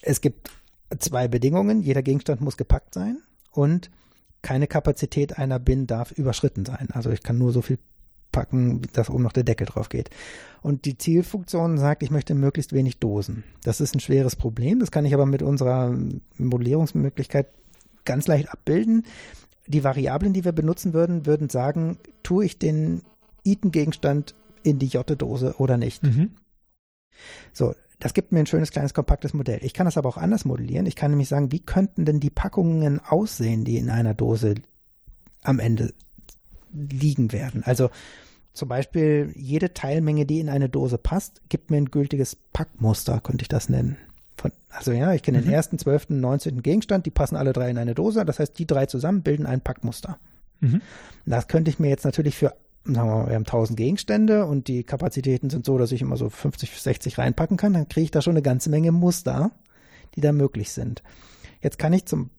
Es 0.00 0.22
gibt 0.22 0.50
zwei 0.98 1.28
Bedingungen. 1.28 1.82
Jeder 1.82 2.02
Gegenstand 2.02 2.40
muss 2.40 2.56
gepackt 2.56 2.94
sein 2.94 3.18
und 3.52 3.90
keine 4.42 4.66
Kapazität 4.66 5.38
einer 5.38 5.58
Bin 5.58 5.86
darf 5.86 6.12
überschritten 6.12 6.64
sein. 6.64 6.88
Also 6.92 7.10
ich 7.10 7.22
kann 7.22 7.38
nur 7.38 7.52
so 7.52 7.62
viel 7.62 7.78
packen, 8.30 8.82
dass 8.92 9.10
oben 9.10 9.22
noch 9.22 9.32
der 9.32 9.44
Deckel 9.44 9.66
drauf 9.66 9.88
geht. 9.88 10.10
Und 10.62 10.84
die 10.84 10.98
Zielfunktion 10.98 11.78
sagt, 11.78 12.02
ich 12.02 12.10
möchte 12.10 12.34
möglichst 12.34 12.72
wenig 12.72 12.98
Dosen. 12.98 13.44
Das 13.62 13.80
ist 13.80 13.94
ein 13.94 14.00
schweres 14.00 14.36
Problem. 14.36 14.80
Das 14.80 14.90
kann 14.90 15.04
ich 15.04 15.14
aber 15.14 15.26
mit 15.26 15.42
unserer 15.42 15.96
Modellierungsmöglichkeit 16.36 17.48
ganz 18.04 18.26
leicht 18.26 18.50
abbilden. 18.50 19.04
Die 19.66 19.84
Variablen, 19.84 20.32
die 20.32 20.44
wir 20.44 20.52
benutzen 20.52 20.94
würden, 20.94 21.26
würden 21.26 21.48
sagen, 21.48 21.98
tue 22.22 22.44
ich 22.44 22.58
den 22.58 23.02
Iten-Gegenstand 23.44 24.34
in 24.62 24.78
die 24.78 24.86
Jotte-Dose 24.86 25.54
oder 25.58 25.76
nicht. 25.76 26.02
Mhm. 26.02 26.30
So, 27.52 27.74
das 27.98 28.14
gibt 28.14 28.32
mir 28.32 28.40
ein 28.40 28.46
schönes, 28.46 28.70
kleines, 28.70 28.94
kompaktes 28.94 29.34
Modell. 29.34 29.58
Ich 29.62 29.74
kann 29.74 29.86
das 29.86 29.96
aber 29.96 30.08
auch 30.08 30.16
anders 30.16 30.44
modellieren. 30.44 30.86
Ich 30.86 30.96
kann 30.96 31.10
nämlich 31.10 31.28
sagen, 31.28 31.50
wie 31.52 31.60
könnten 31.60 32.04
denn 32.04 32.20
die 32.20 32.30
Packungen 32.30 33.00
aussehen, 33.00 33.64
die 33.64 33.76
in 33.76 33.90
einer 33.90 34.14
Dose 34.14 34.54
am 35.42 35.58
Ende 35.58 35.92
liegen 36.72 37.32
werden. 37.32 37.62
Also 37.64 37.90
zum 38.52 38.68
Beispiel 38.68 39.32
jede 39.36 39.72
Teilmenge, 39.72 40.26
die 40.26 40.40
in 40.40 40.48
eine 40.48 40.68
Dose 40.68 40.98
passt, 40.98 41.40
gibt 41.48 41.70
mir 41.70 41.78
ein 41.78 41.90
gültiges 41.90 42.36
Packmuster, 42.52 43.20
könnte 43.20 43.42
ich 43.42 43.48
das 43.48 43.68
nennen. 43.68 43.96
Von, 44.36 44.52
also 44.68 44.92
ja, 44.92 45.14
ich 45.14 45.22
kenne 45.22 45.38
mhm. 45.38 45.44
den 45.44 45.52
ersten, 45.52 45.78
zwölften, 45.78 46.20
neunzehnten 46.20 46.62
Gegenstand, 46.62 47.06
die 47.06 47.10
passen 47.10 47.36
alle 47.36 47.52
drei 47.52 47.70
in 47.70 47.78
eine 47.78 47.94
Dose. 47.94 48.24
Das 48.24 48.38
heißt, 48.38 48.58
die 48.58 48.66
drei 48.66 48.86
zusammen 48.86 49.22
bilden 49.22 49.46
ein 49.46 49.60
Packmuster. 49.60 50.18
Mhm. 50.60 50.82
Das 51.24 51.48
könnte 51.48 51.70
ich 51.70 51.78
mir 51.78 51.88
jetzt 51.88 52.04
natürlich 52.04 52.36
für 52.36 52.54
sagen 52.84 53.08
wir 53.08 53.26
wir 53.28 53.34
haben 53.34 53.44
1000 53.44 53.76
Gegenstände 53.76 54.46
und 54.46 54.68
die 54.68 54.84
Kapazitäten 54.84 55.50
sind 55.50 55.64
so, 55.64 55.78
dass 55.78 55.92
ich 55.92 56.02
immer 56.02 56.16
so 56.16 56.28
50, 56.28 56.70
60 56.70 57.18
reinpacken 57.18 57.56
kann, 57.56 57.74
dann 57.74 57.88
kriege 57.88 58.04
ich 58.04 58.10
da 58.10 58.22
schon 58.22 58.32
eine 58.32 58.42
ganze 58.42 58.70
Menge 58.70 58.92
Muster, 58.92 59.50
die 60.14 60.20
da 60.20 60.32
möglich 60.32 60.70
sind. 60.70 61.02
Jetzt 61.60 61.78
kann 61.78 61.92
ich 61.92 62.06
zum 62.06 62.30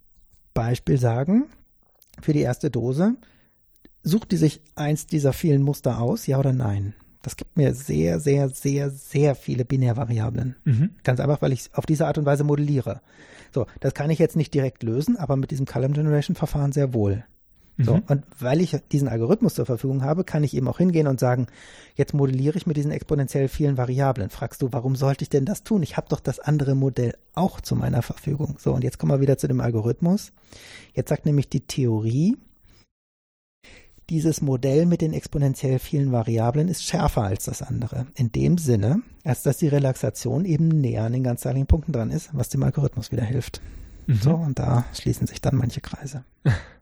Beispiel 0.53 0.97
sagen, 0.97 1.45
für 2.21 2.33
die 2.33 2.41
erste 2.41 2.69
Dose, 2.69 3.15
sucht 4.03 4.31
die 4.31 4.37
sich 4.37 4.61
eins 4.75 5.07
dieser 5.07 5.33
vielen 5.33 5.61
Muster 5.61 6.01
aus, 6.01 6.27
ja 6.27 6.39
oder 6.39 6.53
nein? 6.53 6.93
Das 7.21 7.35
gibt 7.35 7.57
mir 7.57 7.73
sehr, 7.73 8.19
sehr, 8.19 8.49
sehr, 8.49 8.89
sehr 8.89 9.35
viele 9.35 9.65
Binärvariablen. 9.65 10.55
Mhm. 10.63 10.89
Ganz 11.03 11.19
einfach, 11.19 11.41
weil 11.41 11.51
ich 11.51 11.69
auf 11.73 11.85
diese 11.85 12.07
Art 12.07 12.17
und 12.17 12.25
Weise 12.25 12.45
modelliere. 12.45 13.01
So, 13.53 13.65
das 13.81 13.93
kann 13.93 14.09
ich 14.09 14.19
jetzt 14.19 14.37
nicht 14.37 14.53
direkt 14.53 14.83
lösen, 14.83 15.17
aber 15.17 15.35
mit 15.35 15.51
diesem 15.51 15.65
Column 15.65 15.93
Generation 15.93 16.35
Verfahren 16.35 16.71
sehr 16.71 16.93
wohl. 16.93 17.25
So, 17.81 17.95
mhm. 17.95 18.03
und 18.07 18.23
weil 18.37 18.59
ich 18.59 18.75
diesen 18.91 19.07
Algorithmus 19.07 19.55
zur 19.55 19.65
Verfügung 19.65 20.03
habe, 20.03 20.25
kann 20.25 20.43
ich 20.43 20.53
eben 20.53 20.67
auch 20.67 20.79
hingehen 20.79 21.07
und 21.07 21.17
sagen, 21.17 21.47
jetzt 21.95 22.13
modelliere 22.13 22.57
ich 22.57 22.67
mit 22.67 22.75
diesen 22.75 22.91
exponentiell 22.91 23.47
vielen 23.47 23.77
Variablen. 23.77 24.29
Fragst 24.29 24.61
du, 24.61 24.67
warum 24.71 24.97
sollte 24.97 25.23
ich 25.23 25.29
denn 25.29 25.45
das 25.45 25.63
tun? 25.63 25.81
Ich 25.81 25.95
habe 25.95 26.09
doch 26.09 26.19
das 26.19 26.39
andere 26.39 26.75
Modell 26.75 27.13
auch 27.35 27.61
zu 27.61 27.77
meiner 27.77 28.01
Verfügung. 28.01 28.57
So, 28.59 28.73
und 28.73 28.83
jetzt 28.83 28.99
kommen 28.99 29.13
wir 29.13 29.21
wieder 29.21 29.37
zu 29.37 29.47
dem 29.47 29.61
Algorithmus. 29.61 30.33
Jetzt 30.93 31.07
sagt 31.07 31.25
nämlich 31.25 31.47
die 31.47 31.61
Theorie, 31.61 32.35
dieses 34.09 34.41
Modell 34.41 34.85
mit 34.85 34.99
den 34.99 35.13
exponentiell 35.13 35.79
vielen 35.79 36.11
Variablen 36.11 36.67
ist 36.67 36.83
schärfer 36.83 37.23
als 37.23 37.45
das 37.45 37.61
andere. 37.61 38.07
In 38.15 38.33
dem 38.33 38.57
Sinne, 38.57 39.03
als 39.23 39.43
dass 39.43 39.57
die 39.57 39.67
Relaxation 39.69 40.43
eben 40.43 40.67
näher 40.67 41.03
an 41.03 41.13
den 41.13 41.23
ganzteiligen 41.23 41.67
Punkten 41.67 41.93
dran 41.93 42.11
ist, 42.11 42.31
was 42.33 42.49
dem 42.49 42.63
Algorithmus 42.63 43.13
wieder 43.13 43.23
hilft. 43.23 43.61
Mhm. 44.07 44.15
So, 44.15 44.33
und 44.33 44.59
da 44.59 44.83
schließen 44.93 45.27
sich 45.27 45.39
dann 45.39 45.55
manche 45.55 45.79
Kreise. 45.79 46.25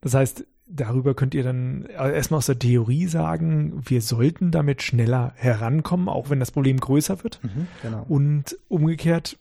Das 0.00 0.14
heißt, 0.14 0.44
darüber 0.66 1.14
könnt 1.14 1.34
ihr 1.34 1.42
dann 1.42 1.84
erstmal 1.86 2.38
aus 2.38 2.46
der 2.46 2.58
Theorie 2.58 3.06
sagen, 3.06 3.82
wir 3.84 4.00
sollten 4.02 4.50
damit 4.50 4.82
schneller 4.82 5.32
herankommen, 5.36 6.08
auch 6.08 6.30
wenn 6.30 6.40
das 6.40 6.50
Problem 6.50 6.78
größer 6.78 7.22
wird. 7.22 7.40
Mhm, 7.42 7.66
genau. 7.82 8.06
Und 8.08 8.56
umgekehrt, 8.68 9.38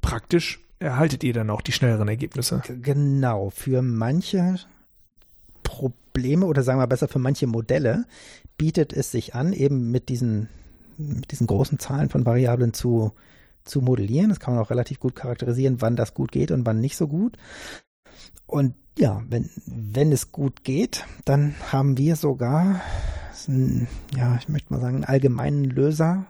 praktisch 0.00 0.60
erhaltet 0.78 1.24
ihr 1.24 1.32
dann 1.32 1.50
auch 1.50 1.62
die 1.62 1.72
schnelleren 1.72 2.08
Ergebnisse. 2.08 2.62
Genau, 2.82 3.50
für 3.50 3.82
manche 3.82 4.56
Probleme 5.62 6.46
oder 6.46 6.62
sagen 6.62 6.78
wir 6.78 6.86
besser 6.86 7.08
für 7.08 7.18
manche 7.18 7.46
Modelle 7.46 8.06
bietet 8.56 8.92
es 8.92 9.10
sich 9.10 9.34
an, 9.34 9.52
eben 9.52 9.90
mit 9.90 10.08
diesen, 10.08 10.48
mit 10.96 11.30
diesen 11.30 11.46
großen 11.46 11.78
Zahlen 11.78 12.08
von 12.08 12.26
Variablen 12.26 12.74
zu, 12.74 13.12
zu 13.64 13.80
modellieren. 13.80 14.28
Das 14.28 14.40
kann 14.40 14.54
man 14.54 14.62
auch 14.62 14.70
relativ 14.70 15.00
gut 15.00 15.14
charakterisieren, 15.14 15.80
wann 15.80 15.96
das 15.96 16.14
gut 16.14 16.32
geht 16.32 16.50
und 16.50 16.66
wann 16.66 16.80
nicht 16.80 16.96
so 16.96 17.08
gut. 17.08 17.36
Und 18.46 18.74
ja, 18.98 19.22
wenn, 19.28 19.48
wenn 19.66 20.12
es 20.12 20.32
gut 20.32 20.64
geht, 20.64 21.04
dann 21.24 21.54
haben 21.70 21.96
wir 21.98 22.16
sogar, 22.16 22.80
ja, 24.16 24.36
ich 24.36 24.48
möchte 24.48 24.72
mal 24.72 24.80
sagen, 24.80 24.96
einen 24.96 25.04
allgemeinen 25.04 25.64
Löser 25.64 26.26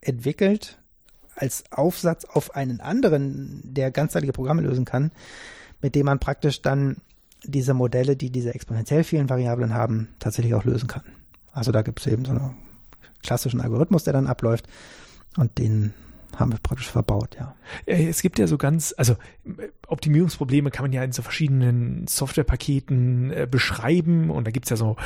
entwickelt 0.00 0.78
als 1.34 1.64
Aufsatz 1.70 2.24
auf 2.24 2.54
einen 2.54 2.80
anderen, 2.80 3.60
der 3.64 3.90
ganzteilige 3.90 4.32
Programme 4.32 4.62
lösen 4.62 4.86
kann, 4.86 5.12
mit 5.82 5.94
dem 5.94 6.06
man 6.06 6.18
praktisch 6.18 6.62
dann 6.62 6.96
diese 7.44 7.74
Modelle, 7.74 8.16
die 8.16 8.30
diese 8.30 8.54
exponentiell 8.54 9.04
vielen 9.04 9.28
Variablen 9.28 9.74
haben, 9.74 10.08
tatsächlich 10.18 10.54
auch 10.54 10.64
lösen 10.64 10.88
kann. 10.88 11.02
Also 11.52 11.72
da 11.72 11.82
gibt 11.82 12.00
es 12.00 12.06
eben 12.06 12.24
so 12.24 12.32
einen 12.32 12.56
klassischen 13.22 13.60
Algorithmus, 13.60 14.04
der 14.04 14.14
dann 14.14 14.26
abläuft 14.26 14.66
und 15.36 15.58
den 15.58 15.92
haben 16.36 16.52
wir 16.52 16.58
praktisch 16.58 16.90
verbaut, 16.90 17.36
ja. 17.38 17.56
Es 17.86 18.22
gibt 18.22 18.38
ja 18.38 18.46
so 18.46 18.58
ganz, 18.58 18.94
also 18.96 19.16
Optimierungsprobleme 19.86 20.70
kann 20.70 20.84
man 20.84 20.92
ja 20.92 21.02
in 21.02 21.12
so 21.12 21.22
verschiedenen 21.22 22.06
Softwarepaketen 22.06 23.30
äh, 23.32 23.48
beschreiben 23.50 24.30
und 24.30 24.46
da 24.46 24.50
gibt's 24.50 24.68
ja 24.68 24.76
so 24.76 24.96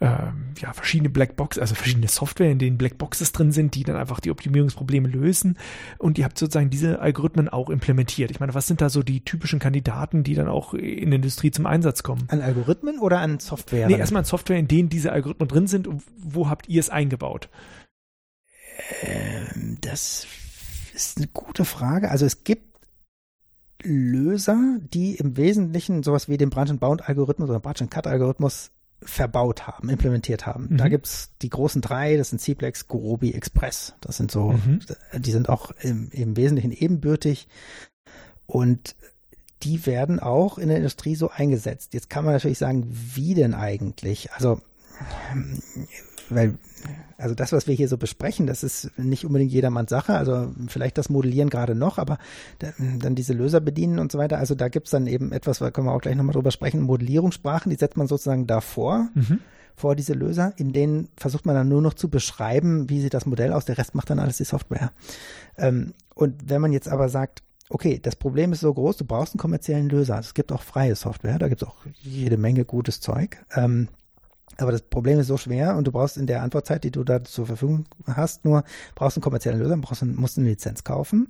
äh, 0.00 0.06
ja, 0.06 0.72
verschiedene 0.72 1.10
Blackboxes, 1.10 1.60
also 1.60 1.74
verschiedene 1.74 2.08
Software, 2.08 2.50
in 2.50 2.58
denen 2.58 2.78
Blackboxes 2.78 3.32
drin 3.32 3.50
sind, 3.50 3.74
die 3.74 3.82
dann 3.82 3.96
einfach 3.96 4.20
die 4.20 4.30
Optimierungsprobleme 4.30 5.08
lösen 5.08 5.58
und 5.98 6.18
ihr 6.18 6.24
habt 6.24 6.38
sozusagen 6.38 6.70
diese 6.70 7.00
Algorithmen 7.00 7.48
auch 7.48 7.68
implementiert. 7.68 8.30
Ich 8.30 8.38
meine, 8.38 8.54
was 8.54 8.68
sind 8.68 8.80
da 8.80 8.88
so 8.88 9.02
die 9.02 9.24
typischen 9.24 9.58
Kandidaten, 9.58 10.22
die 10.22 10.34
dann 10.34 10.48
auch 10.48 10.72
in 10.72 11.10
der 11.10 11.16
Industrie 11.16 11.50
zum 11.50 11.66
Einsatz 11.66 12.04
kommen? 12.04 12.24
An 12.28 12.42
Algorithmen 12.42 13.00
oder 13.00 13.18
an 13.18 13.40
Software? 13.40 13.88
Nee, 13.88 13.98
erstmal 13.98 14.20
an 14.20 14.26
Software, 14.26 14.58
in 14.58 14.68
denen 14.68 14.88
diese 14.88 15.10
Algorithmen 15.10 15.48
drin 15.48 15.66
sind 15.66 15.88
und 15.88 16.02
wo 16.16 16.48
habt 16.48 16.68
ihr 16.68 16.78
es 16.78 16.90
eingebaut? 16.90 17.48
Ähm, 19.02 19.78
das 19.80 20.26
ist 20.96 21.18
eine 21.18 21.28
gute 21.28 21.64
Frage. 21.64 22.10
Also 22.10 22.26
es 22.26 22.44
gibt 22.44 22.64
Löser, 23.82 24.78
die 24.80 25.16
im 25.16 25.36
Wesentlichen 25.36 26.02
sowas 26.02 26.28
wie 26.28 26.38
den 26.38 26.50
Branch 26.50 26.70
and 26.70 26.80
Bound 26.80 27.08
Algorithmus 27.08 27.50
oder 27.50 27.60
Branch 27.60 27.80
and 27.80 27.90
Cut 27.90 28.06
Algorithmus 28.06 28.70
verbaut 29.02 29.66
haben, 29.66 29.90
implementiert 29.90 30.46
haben. 30.46 30.68
Mhm. 30.70 30.76
Da 30.78 30.88
gibt's 30.88 31.30
die 31.42 31.50
großen 31.50 31.82
drei, 31.82 32.16
das 32.16 32.30
sind 32.30 32.40
Cplex, 32.40 32.88
Gurobi, 32.88 33.32
Express. 33.34 33.94
Das 34.00 34.16
sind 34.16 34.30
so, 34.30 34.52
mhm. 34.52 34.80
die 35.18 35.30
sind 35.30 35.50
auch 35.50 35.70
im, 35.82 36.10
im 36.10 36.36
Wesentlichen 36.36 36.72
ebenbürtig. 36.72 37.46
Und 38.46 38.96
die 39.62 39.84
werden 39.86 40.18
auch 40.18 40.58
in 40.58 40.68
der 40.68 40.78
Industrie 40.78 41.14
so 41.14 41.30
eingesetzt. 41.30 41.94
Jetzt 41.94 42.08
kann 42.08 42.24
man 42.24 42.34
natürlich 42.34 42.58
sagen, 42.58 42.86
wie 42.88 43.34
denn 43.34 43.54
eigentlich? 43.54 44.32
Also, 44.32 44.60
weil, 46.28 46.58
also 47.18 47.34
das, 47.34 47.52
was 47.52 47.66
wir 47.66 47.74
hier 47.74 47.88
so 47.88 47.98
besprechen, 47.98 48.46
das 48.46 48.62
ist 48.62 48.90
nicht 48.98 49.24
unbedingt 49.24 49.52
jedermanns 49.52 49.90
Sache. 49.90 50.14
Also 50.14 50.52
vielleicht 50.68 50.98
das 50.98 51.08
Modellieren 51.08 51.50
gerade 51.50 51.74
noch, 51.74 51.98
aber 51.98 52.18
dann 52.78 53.14
diese 53.14 53.32
Löser 53.32 53.60
bedienen 53.60 53.98
und 53.98 54.12
so 54.12 54.18
weiter. 54.18 54.38
Also 54.38 54.54
da 54.54 54.68
gibt's 54.68 54.90
dann 54.90 55.06
eben 55.06 55.32
etwas, 55.32 55.58
da 55.58 55.70
können 55.70 55.86
wir 55.86 55.92
auch 55.92 56.02
gleich 56.02 56.16
nochmal 56.16 56.34
drüber 56.34 56.50
sprechen, 56.50 56.82
Modellierungssprachen, 56.82 57.70
die 57.70 57.76
setzt 57.76 57.96
man 57.96 58.06
sozusagen 58.06 58.46
davor. 58.46 59.08
Mhm 59.14 59.40
vor 59.76 59.94
diese 59.94 60.14
Löser, 60.14 60.54
in 60.56 60.72
denen 60.72 61.08
versucht 61.16 61.44
man 61.44 61.54
dann 61.54 61.68
nur 61.68 61.82
noch 61.82 61.94
zu 61.94 62.08
beschreiben, 62.08 62.88
wie 62.88 63.00
sieht 63.00 63.12
das 63.12 63.26
Modell 63.26 63.52
aus, 63.52 63.66
der 63.66 63.76
Rest 63.76 63.94
macht 63.94 64.08
dann 64.08 64.18
alles 64.18 64.38
die 64.38 64.44
Software. 64.44 64.90
Ähm, 65.58 65.92
und 66.14 66.48
wenn 66.48 66.62
man 66.62 66.72
jetzt 66.72 66.88
aber 66.88 67.10
sagt, 67.10 67.42
okay, 67.68 68.00
das 68.02 68.16
Problem 68.16 68.52
ist 68.52 68.60
so 68.60 68.72
groß, 68.72 68.96
du 68.96 69.04
brauchst 69.04 69.34
einen 69.34 69.40
kommerziellen 69.40 69.88
Löser. 69.88 70.18
Es 70.18 70.34
gibt 70.34 70.50
auch 70.50 70.62
freie 70.62 70.94
Software, 70.94 71.38
da 71.38 71.48
gibt 71.48 71.62
es 71.62 71.68
auch 71.68 71.76
jede 72.00 72.38
Menge 72.38 72.64
gutes 72.64 73.00
Zeug. 73.00 73.44
Ähm, 73.54 73.88
aber 74.58 74.72
das 74.72 74.82
Problem 74.82 75.18
ist 75.18 75.26
so 75.26 75.36
schwer 75.36 75.76
und 75.76 75.86
du 75.86 75.92
brauchst 75.92 76.16
in 76.16 76.26
der 76.26 76.42
Antwortzeit, 76.42 76.84
die 76.84 76.90
du 76.90 77.04
da 77.04 77.22
zur 77.24 77.46
Verfügung 77.46 77.86
hast, 78.06 78.44
nur 78.44 78.64
brauchst 78.94 79.16
einen 79.16 79.22
kommerziellen 79.22 79.58
Löser, 79.58 79.76
brauchst, 79.76 80.04
musst 80.04 80.38
eine 80.38 80.48
Lizenz 80.48 80.84
kaufen. 80.84 81.28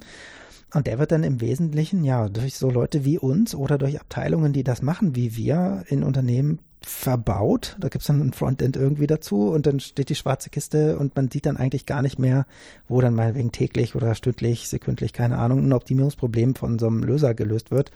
Und 0.75 0.87
der 0.87 0.99
wird 0.99 1.13
dann 1.13 1.23
im 1.23 1.41
Wesentlichen, 1.41 2.05
ja, 2.05 2.29
durch 2.29 2.57
so 2.57 2.71
Leute 2.71 3.05
wie 3.05 3.19
uns 3.19 3.55
oder 3.55 3.79
durch 3.79 4.01
Abteilungen, 4.01 4.53
die 4.53 4.65
das 4.65 4.83
machen 4.83 5.15
wie 5.15 5.37
wir 5.37 5.85
in 5.89 6.03
Unternehmen 6.03 6.59
verbaut. 6.81 7.77
Da 7.81 7.89
gibt's 7.89 8.07
dann 8.07 8.21
ein 8.21 8.33
Frontend 8.33 8.77
irgendwie 8.77 9.07
dazu 9.07 9.49
und 9.49 9.67
dann 9.67 9.81
steht 9.81 10.09
die 10.09 10.15
schwarze 10.15 10.51
Kiste 10.51 10.99
und 10.99 11.17
man 11.17 11.31
sieht 11.31 11.47
dann 11.47 11.57
eigentlich 11.57 11.87
gar 11.87 12.03
nicht 12.03 12.19
mehr, 12.19 12.47
wo 12.89 13.01
dann 13.01 13.15
mal 13.15 13.35
wegen 13.35 13.53
täglich 13.53 13.95
oder 13.95 14.15
stündlich, 14.15 14.69
sekündlich, 14.69 15.13
keine 15.13 15.39
Ahnung, 15.39 15.65
ein 15.65 15.73
Optimierungsproblem 15.73 16.55
von 16.55 16.79
so 16.79 16.87
einem 16.87 17.03
Löser 17.03 17.35
gelöst 17.35 17.71
wird. 17.71 17.91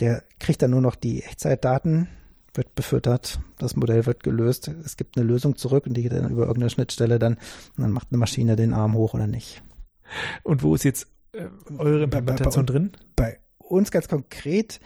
Der 0.00 0.22
kriegt 0.38 0.62
dann 0.62 0.70
nur 0.70 0.80
noch 0.80 0.94
die 0.94 1.22
Echtzeitdaten, 1.22 2.08
wird 2.54 2.74
befüttert, 2.74 3.40
das 3.58 3.76
Modell 3.76 4.06
wird 4.06 4.22
gelöst, 4.22 4.68
es 4.68 4.96
gibt 4.96 5.16
eine 5.16 5.26
Lösung 5.26 5.56
zurück 5.56 5.86
und 5.86 5.94
die 5.94 6.02
geht 6.02 6.12
dann 6.12 6.30
über 6.30 6.42
irgendeine 6.42 6.70
Schnittstelle 6.70 7.18
dann 7.18 7.34
und 7.76 7.82
dann 7.82 7.92
macht 7.92 8.08
eine 8.10 8.18
Maschine 8.18 8.56
den 8.56 8.72
Arm 8.72 8.94
hoch 8.94 9.14
oder 9.14 9.26
nicht. 9.26 9.62
Und 10.42 10.62
wo 10.62 10.74
ist 10.74 10.84
jetzt 10.84 11.06
äh, 11.32 11.46
eure 11.78 12.04
Implementation 12.04 12.66
bei, 12.66 12.72
bei, 12.72 12.78
drin? 12.78 12.92
Bei 13.16 13.38
uns 13.58 13.90
ganz 13.90 14.08
konkret 14.08 14.80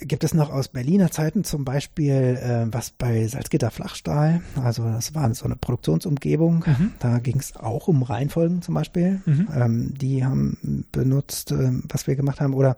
gibt 0.00 0.24
es 0.24 0.34
noch 0.34 0.50
aus 0.50 0.68
Berliner 0.68 1.10
Zeiten 1.10 1.44
zum 1.44 1.64
Beispiel 1.64 2.38
äh, 2.40 2.66
was 2.72 2.90
bei 2.90 3.26
Salzgitter 3.26 3.70
Flachstahl. 3.70 4.42
Also 4.62 4.84
das 4.84 5.14
war 5.14 5.32
so 5.34 5.44
eine 5.44 5.56
Produktionsumgebung. 5.56 6.64
Mhm. 6.66 6.92
Da 7.00 7.18
ging 7.18 7.38
es 7.38 7.56
auch 7.56 7.88
um 7.88 8.02
Reihenfolgen 8.02 8.62
zum 8.62 8.74
Beispiel. 8.74 9.20
Mhm. 9.26 9.48
Ähm, 9.54 9.94
die 9.94 10.24
haben 10.24 10.86
benutzt, 10.92 11.52
äh, 11.52 11.72
was 11.88 12.06
wir 12.06 12.16
gemacht 12.16 12.40
haben. 12.40 12.54
Oder 12.54 12.76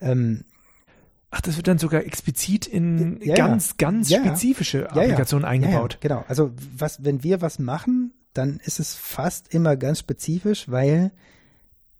ähm, 0.00 0.44
Ach, 1.36 1.40
das 1.42 1.56
wird 1.56 1.68
dann 1.68 1.76
sogar 1.76 2.06
explizit 2.06 2.66
in 2.66 3.20
ja, 3.22 3.34
ganz, 3.34 3.76
ganz 3.76 4.08
ja, 4.08 4.20
spezifische 4.20 4.90
Applikationen 4.90 5.44
eingebaut. 5.44 5.98
genau. 6.00 6.24
Also 6.28 6.52
was, 6.74 7.04
wenn 7.04 7.22
wir 7.22 7.42
was 7.42 7.58
machen, 7.58 8.14
dann 8.32 8.58
ist 8.64 8.80
es 8.80 8.94
fast 8.94 9.52
immer 9.52 9.76
ganz 9.76 9.98
spezifisch, 9.98 10.70
weil 10.70 11.12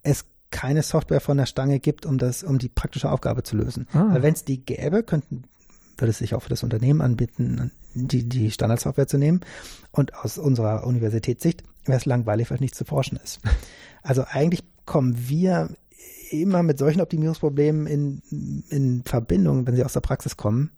es 0.02 0.24
keine 0.50 0.82
Software 0.82 1.20
von 1.20 1.36
der 1.36 1.44
Stange 1.44 1.80
gibt, 1.80 2.06
um 2.06 2.16
das, 2.16 2.44
um 2.44 2.58
die 2.58 2.70
praktische 2.70 3.10
Aufgabe 3.10 3.42
zu 3.42 3.58
lösen. 3.58 3.86
Ah. 3.92 4.06
Weil 4.14 4.22
wenn 4.22 4.32
es 4.32 4.44
die 4.44 4.64
gäbe, 4.64 5.02
könnten, 5.02 5.42
würde 5.98 6.12
es 6.12 6.18
sich 6.18 6.34
auch 6.34 6.42
für 6.42 6.48
das 6.48 6.62
Unternehmen 6.62 7.02
anbieten, 7.02 7.72
die, 7.92 8.26
die 8.26 8.50
Standardsoftware 8.50 9.06
zu 9.06 9.18
nehmen. 9.18 9.40
Und 9.90 10.14
aus 10.14 10.38
unserer 10.38 10.86
Universitätssicht 10.86 11.62
wäre 11.84 11.98
es 11.98 12.06
langweilig, 12.06 12.50
weil 12.50 12.58
nichts 12.60 12.78
zu 12.78 12.86
forschen 12.86 13.18
ist. 13.22 13.40
Also 14.02 14.22
eigentlich 14.22 14.62
kommen 14.84 15.28
wir 15.28 15.70
immer 16.30 16.62
mit 16.62 16.78
solchen 16.78 17.00
Optimierungsproblemen 17.00 17.86
in, 17.86 18.64
in 18.68 19.02
Verbindung, 19.04 19.66
wenn 19.66 19.76
sie 19.76 19.84
aus 19.84 19.92
der 19.92 20.00
Praxis 20.00 20.36
kommen, 20.36 20.70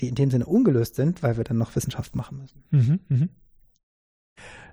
die 0.00 0.08
in 0.08 0.14
dem 0.14 0.30
Sinne 0.30 0.46
ungelöst 0.46 0.94
sind, 0.94 1.22
weil 1.22 1.36
wir 1.36 1.44
dann 1.44 1.58
noch 1.58 1.74
Wissenschaft 1.76 2.16
machen 2.16 2.38
müssen. 2.38 2.62
Mhm, 2.70 3.00
mh. 3.08 3.28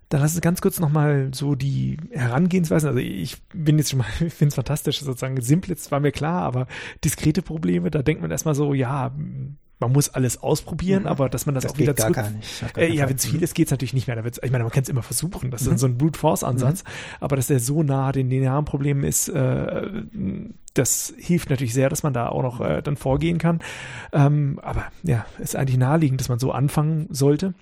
Dann 0.09 0.21
lass 0.21 0.33
uns 0.33 0.41
ganz 0.41 0.59
kurz 0.59 0.79
nochmal 0.79 1.29
so 1.35 1.53
die 1.53 1.97
Herangehensweisen. 2.09 2.89
Also 2.89 2.99
ich 2.99 3.37
bin 3.53 3.77
jetzt 3.77 3.91
schon 3.91 3.99
mal, 3.99 4.07
ich 4.19 4.33
finde 4.33 4.49
es 4.49 4.55
fantastisch, 4.55 5.01
sozusagen 5.01 5.39
Simplets 5.39 5.91
war 5.91 5.99
mir 5.99 6.11
klar, 6.11 6.41
aber 6.41 6.67
diskrete 7.03 7.43
Probleme, 7.43 7.91
da 7.91 8.01
denkt 8.01 8.21
man 8.21 8.31
erstmal 8.31 8.55
so, 8.55 8.73
ja, 8.73 9.15
man 9.79 9.93
muss 9.93 10.09
alles 10.09 10.43
ausprobieren, 10.43 11.03
mhm. 11.03 11.09
aber 11.09 11.29
dass 11.29 11.45
man 11.45 11.55
das, 11.55 11.63
das 11.63 11.73
auch 11.73 11.77
wieder 11.77 11.95
zurück. 11.95 12.15
Gar 12.15 12.29
nicht. 12.31 12.73
Gar 12.73 12.83
äh, 12.83 12.93
ja, 12.93 13.07
wenn 13.07 13.15
es 13.15 13.25
viel 13.25 13.41
ist, 13.41 13.55
geht 13.55 13.67
es 13.67 13.71
natürlich 13.71 13.93
nicht 13.93 14.07
mehr. 14.07 14.15
Da 14.15 14.23
wird's, 14.23 14.39
ich 14.43 14.51
meine, 14.51 14.63
man 14.63 14.71
kann 14.71 14.83
es 14.83 14.89
immer 14.89 15.03
versuchen. 15.03 15.51
Das 15.51 15.65
mhm. 15.65 15.73
ist 15.73 15.79
so 15.79 15.87
ein 15.87 15.97
Brute 15.97 16.19
Force 16.19 16.43
Ansatz, 16.43 16.83
mhm. 16.83 16.89
aber 17.21 17.35
dass 17.37 17.47
der 17.47 17.59
so 17.59 17.81
nah 17.81 18.11
den 18.11 18.29
linearen 18.29 18.65
Problemen 18.65 19.03
ist, 19.03 19.29
äh, 19.29 20.03
das 20.73 21.13
hilft 21.17 21.49
natürlich 21.49 21.73
sehr, 21.73 21.89
dass 21.89 22.03
man 22.03 22.13
da 22.13 22.29
auch 22.29 22.43
noch 22.43 22.61
äh, 22.61 22.81
dann 22.81 22.97
vorgehen 22.97 23.37
kann. 23.37 23.59
Ähm, 24.11 24.59
aber 24.61 24.85
ja, 25.03 25.25
ist 25.39 25.55
eigentlich 25.55 25.77
naheliegend, 25.77 26.19
dass 26.19 26.29
man 26.29 26.39
so 26.39 26.51
anfangen 26.51 27.07
sollte. 27.09 27.53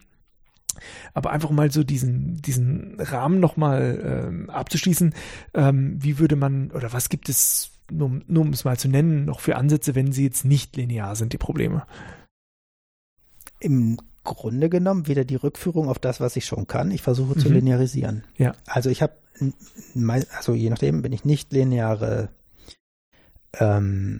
Aber 1.14 1.31
einfach 1.31 1.49
mal 1.49 1.72
so 1.72 1.84
diesen, 1.84 2.41
diesen 2.41 2.99
Rahmen 2.99 3.39
nochmal 3.39 4.27
ähm, 4.27 4.49
abzuschließen, 4.49 5.14
ähm, 5.53 5.98
wie 5.99 6.19
würde 6.19 6.35
man 6.35 6.72
oder 6.72 6.94
was 6.94 7.10
gibt 7.10 7.30
es, 7.30 7.72
nur, 7.92 8.22
nur 8.28 8.44
um 8.44 8.54
es 8.54 8.66
mal 8.66 8.78
zu 8.78 8.88
nennen, 8.88 9.26
noch 9.26 9.40
für 9.40 9.56
Ansätze, 9.56 9.96
wenn 9.96 10.12
sie 10.12 10.24
jetzt 10.24 10.46
nicht 10.46 10.76
linear 10.76 11.16
sind, 11.16 11.34
die 11.34 11.38
Probleme? 11.38 11.86
Im 13.60 13.98
Grunde 14.24 14.70
genommen 14.70 15.08
wieder 15.08 15.24
die 15.24 15.36
Rückführung 15.36 15.88
auf 15.88 16.00
das, 16.00 16.20
was 16.20 16.36
ich 16.36 16.46
schon 16.46 16.68
kann. 16.68 16.92
Ich 16.92 17.02
versuche 17.02 17.36
mhm. 17.36 17.40
zu 17.40 17.50
linearisieren. 17.50 18.24
Ja. 18.38 18.54
Also 18.66 18.90
ich 18.90 19.02
habe, 19.02 19.14
also 20.36 20.54
je 20.54 20.70
nachdem, 20.70 21.04
wenn 21.04 21.14
ich 21.14 21.24
nicht 21.24 21.54
lineare 21.54 22.30
ähm, 23.54 24.20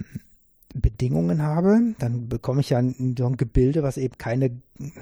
Bedingungen 0.74 1.42
habe, 1.42 1.96
dann 2.00 2.30
bekomme 2.30 2.62
ich 2.62 2.70
ja 2.70 2.78
ein, 2.78 3.16
so 3.18 3.26
ein 3.26 3.38
Gebilde, 3.38 3.84
was 3.84 3.98
eben 3.98 4.18
keine, 4.18 4.62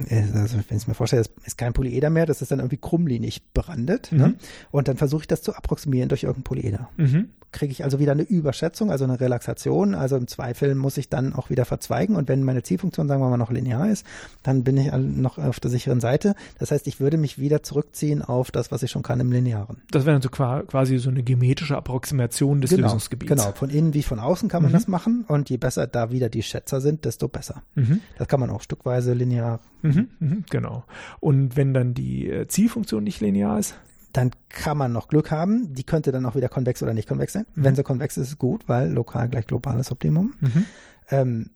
also 0.09 0.57
wenn 0.57 0.77
ich 0.77 0.83
es 0.83 0.87
mir 0.87 0.93
vorstelle, 0.93 1.23
das 1.23 1.31
ist 1.45 1.57
kein 1.57 1.73
Polyeder 1.73 2.09
mehr, 2.09 2.25
das 2.25 2.41
ist 2.41 2.51
dann 2.51 2.59
irgendwie 2.59 2.77
krummlinig 2.77 3.43
berandet. 3.53 4.11
Ne? 4.11 4.27
Mhm. 4.27 4.33
Ne? 4.33 4.37
Und 4.71 4.87
dann 4.87 4.97
versuche 4.97 5.23
ich 5.23 5.27
das 5.27 5.41
zu 5.41 5.55
approximieren 5.55 6.09
durch 6.09 6.23
irgendein 6.23 6.43
Polyeder. 6.43 6.89
Mhm 6.97 7.29
kriege 7.55 7.71
ich 7.71 7.83
also 7.83 7.99
wieder 7.99 8.11
eine 8.11 8.23
Überschätzung, 8.23 8.91
also 8.91 9.05
eine 9.05 9.19
Relaxation. 9.19 9.95
Also 9.95 10.17
im 10.17 10.27
Zweifel 10.27 10.75
muss 10.75 10.97
ich 10.97 11.09
dann 11.09 11.33
auch 11.33 11.49
wieder 11.49 11.65
verzweigen. 11.65 12.15
Und 12.15 12.27
wenn 12.27 12.43
meine 12.43 12.61
Zielfunktion, 12.61 13.07
sagen 13.07 13.21
wir 13.21 13.29
mal, 13.29 13.37
noch 13.37 13.51
linear 13.51 13.89
ist, 13.89 14.05
dann 14.43 14.63
bin 14.63 14.77
ich 14.77 14.91
noch 14.91 15.37
auf 15.37 15.59
der 15.59 15.71
sicheren 15.71 15.99
Seite. 15.99 16.35
Das 16.59 16.71
heißt, 16.71 16.85
ich 16.85 16.99
würde 16.99 17.17
mich 17.17 17.39
wieder 17.39 17.63
zurückziehen 17.63 18.21
auf 18.21 18.51
das, 18.51 18.71
was 18.71 18.83
ich 18.83 18.91
schon 18.91 19.03
kann 19.03 19.19
im 19.19 19.31
Linearen. 19.31 19.81
Das 19.89 20.05
wäre 20.05 20.19
dann 20.19 20.21
so 20.21 20.29
quasi 20.29 20.97
so 20.97 21.09
eine 21.09 21.23
geometrische 21.23 21.77
Approximation 21.77 22.61
des 22.61 22.71
genau, 22.71 22.87
Lösungsgebiets. 22.87 23.29
Genau, 23.29 23.51
von 23.53 23.69
innen 23.69 23.93
wie 23.93 24.03
von 24.03 24.19
außen 24.19 24.49
kann 24.49 24.61
man 24.61 24.71
mhm. 24.71 24.75
das 24.75 24.87
machen. 24.87 25.25
Und 25.27 25.49
je 25.49 25.57
besser 25.57 25.87
da 25.87 26.11
wieder 26.11 26.29
die 26.29 26.43
Schätzer 26.43 26.81
sind, 26.81 27.05
desto 27.05 27.29
besser. 27.29 27.63
Mhm. 27.75 28.01
Das 28.17 28.27
kann 28.27 28.41
man 28.41 28.49
auch 28.49 28.61
stückweise 28.61 29.13
linear. 29.13 29.59
Mhm, 29.81 30.09
mhm 30.19 30.45
genau. 30.49 30.83
Und 31.19 31.55
wenn 31.55 31.73
dann 31.73 31.93
die 31.93 32.29
äh, 32.29 32.47
Zielfunktion 32.47 33.03
nicht 33.03 33.21
linear 33.21 33.59
ist? 33.59 33.75
dann 34.15 34.31
kann 34.47 34.77
man 34.77 34.93
noch 34.93 35.09
Glück 35.09 35.29
haben. 35.29 35.73
Die 35.73 35.83
könnte 35.83 36.13
dann 36.13 36.25
auch 36.25 36.35
wieder 36.35 36.47
konvex 36.47 36.81
oder 36.81 36.93
nicht 36.93 37.07
konvex 37.07 37.33
sein. 37.33 37.45
Mhm. 37.53 37.63
Wenn 37.63 37.75
sie 37.75 37.83
konvex 37.83 38.15
ist, 38.15 38.29
ist 38.29 38.37
gut, 38.37 38.67
weil 38.67 38.89
lokal 38.89 39.27
gleich 39.27 39.45
globales 39.45 39.91
Optimum. 39.91 40.33
Mhm. 40.39 40.65
Ähm, 41.09 41.49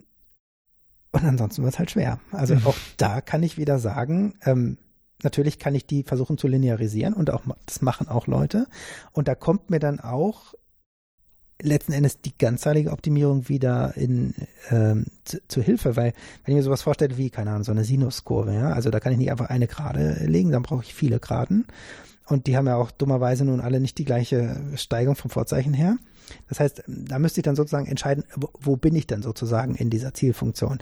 und 1.11 1.23
ansonsten 1.23 1.63
wird 1.63 1.73
es 1.73 1.79
halt 1.79 1.91
schwer. 1.91 2.19
Also 2.31 2.55
mhm. 2.55 2.67
auch 2.67 2.75
da 2.97 3.21
kann 3.21 3.43
ich 3.43 3.57
wieder 3.57 3.79
sagen, 3.79 4.35
ähm, 4.43 4.77
natürlich 5.23 5.57
kann 5.57 5.73
ich 5.73 5.85
die 5.85 6.03
versuchen 6.03 6.37
zu 6.37 6.47
linearisieren 6.47 7.13
und 7.13 7.29
auch 7.29 7.43
das 7.65 7.81
machen 7.81 8.07
auch 8.07 8.27
Leute. 8.27 8.67
Und 9.13 9.27
da 9.27 9.35
kommt 9.35 9.69
mir 9.69 9.79
dann 9.79 9.99
auch 9.99 10.53
letzten 11.61 11.93
Endes 11.93 12.21
die 12.21 12.37
ganzzahlige 12.37 12.91
Optimierung 12.91 13.49
wieder 13.49 13.95
in 13.97 14.33
ähm, 14.69 15.05
zu, 15.25 15.39
zu, 15.47 15.61
Hilfe, 15.61 15.95
weil 15.95 16.13
wenn 16.43 16.53
ich 16.53 16.57
mir 16.57 16.63
sowas 16.63 16.81
vorstelle 16.81 17.17
wie, 17.17 17.29
keine 17.29 17.51
Ahnung, 17.51 17.63
so 17.63 17.71
eine 17.71 17.83
Sinuskurve, 17.83 18.53
ja, 18.53 18.71
also 18.71 18.89
da 18.89 18.99
kann 18.99 19.11
ich 19.11 19.17
nicht 19.17 19.31
einfach 19.31 19.49
eine 19.49 19.67
Gerade 19.67 20.25
legen, 20.25 20.51
dann 20.51 20.63
brauche 20.63 20.83
ich 20.83 20.93
viele 20.93 21.19
Geraden. 21.19 21.65
Und 22.27 22.47
die 22.47 22.55
haben 22.55 22.67
ja 22.67 22.75
auch 22.75 22.91
dummerweise 22.91 23.43
nun 23.43 23.59
alle 23.59 23.79
nicht 23.79 23.97
die 23.97 24.05
gleiche 24.05 24.55
Steigung 24.75 25.15
vom 25.15 25.31
Vorzeichen 25.31 25.73
her. 25.73 25.97
Das 26.47 26.59
heißt, 26.59 26.83
da 26.87 27.17
müsste 27.17 27.39
ich 27.39 27.43
dann 27.43 27.55
sozusagen 27.55 27.87
entscheiden, 27.87 28.23
wo, 28.35 28.49
wo 28.59 28.75
bin 28.75 28.95
ich 28.95 29.07
denn 29.07 29.23
sozusagen 29.23 29.75
in 29.75 29.89
dieser 29.89 30.13
Zielfunktion? 30.13 30.79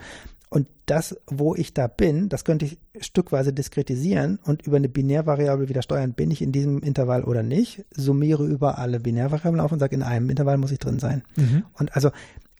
Und 0.49 0.67
das, 0.85 1.17
wo 1.27 1.55
ich 1.55 1.73
da 1.73 1.87
bin, 1.87 2.29
das 2.29 2.45
könnte 2.45 2.65
ich 2.65 2.77
stückweise 2.99 3.51
diskretisieren 3.51 4.39
und 4.45 4.61
über 4.61 4.77
eine 4.77 4.87
Binärvariable 4.87 5.67
wieder 5.67 5.81
steuern, 5.81 6.13
bin 6.13 6.31
ich 6.31 6.41
in 6.41 6.53
diesem 6.53 6.79
Intervall 6.79 7.25
oder 7.25 7.43
nicht, 7.43 7.83
summiere 7.91 8.45
über 8.45 8.77
alle 8.77 9.01
Binärvariablen 9.01 9.59
auf 9.59 9.71
und 9.73 9.79
sage, 9.79 9.95
in 9.95 10.03
einem 10.03 10.29
Intervall 10.29 10.57
muss 10.57 10.71
ich 10.71 10.79
drin 10.79 10.99
sein. 10.99 11.23
Mhm. 11.35 11.65
Und 11.73 11.95
also 11.95 12.11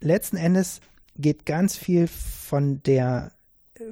letzten 0.02 0.36
Endes 0.36 0.82
geht 1.16 1.46
ganz 1.46 1.78
viel 1.78 2.08
von 2.08 2.82
der 2.84 3.32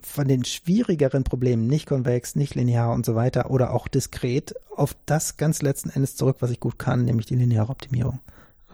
von 0.02 0.28
den 0.28 0.44
schwierigeren 0.46 1.24
Problemen, 1.24 1.68
nicht 1.68 1.86
konvex, 1.86 2.36
nicht 2.36 2.56
linear 2.56 2.92
und 2.92 3.06
so 3.06 3.16
weiter 3.16 3.52
oder 3.52 3.72
auch 3.72 3.88
diskret, 3.88 4.56
auf 4.76 4.96
das 5.06 5.38
ganz 5.38 5.62
letzten 5.62 5.90
Endes 5.90 6.16
zurück, 6.16 6.38
was 6.40 6.52
ich 6.52 6.60
gut 6.60 6.80
kann, 6.80 7.06
nämlich 7.06 7.28
die 7.28 7.36
lineare 7.36 7.70
Optimierung. 7.70 8.20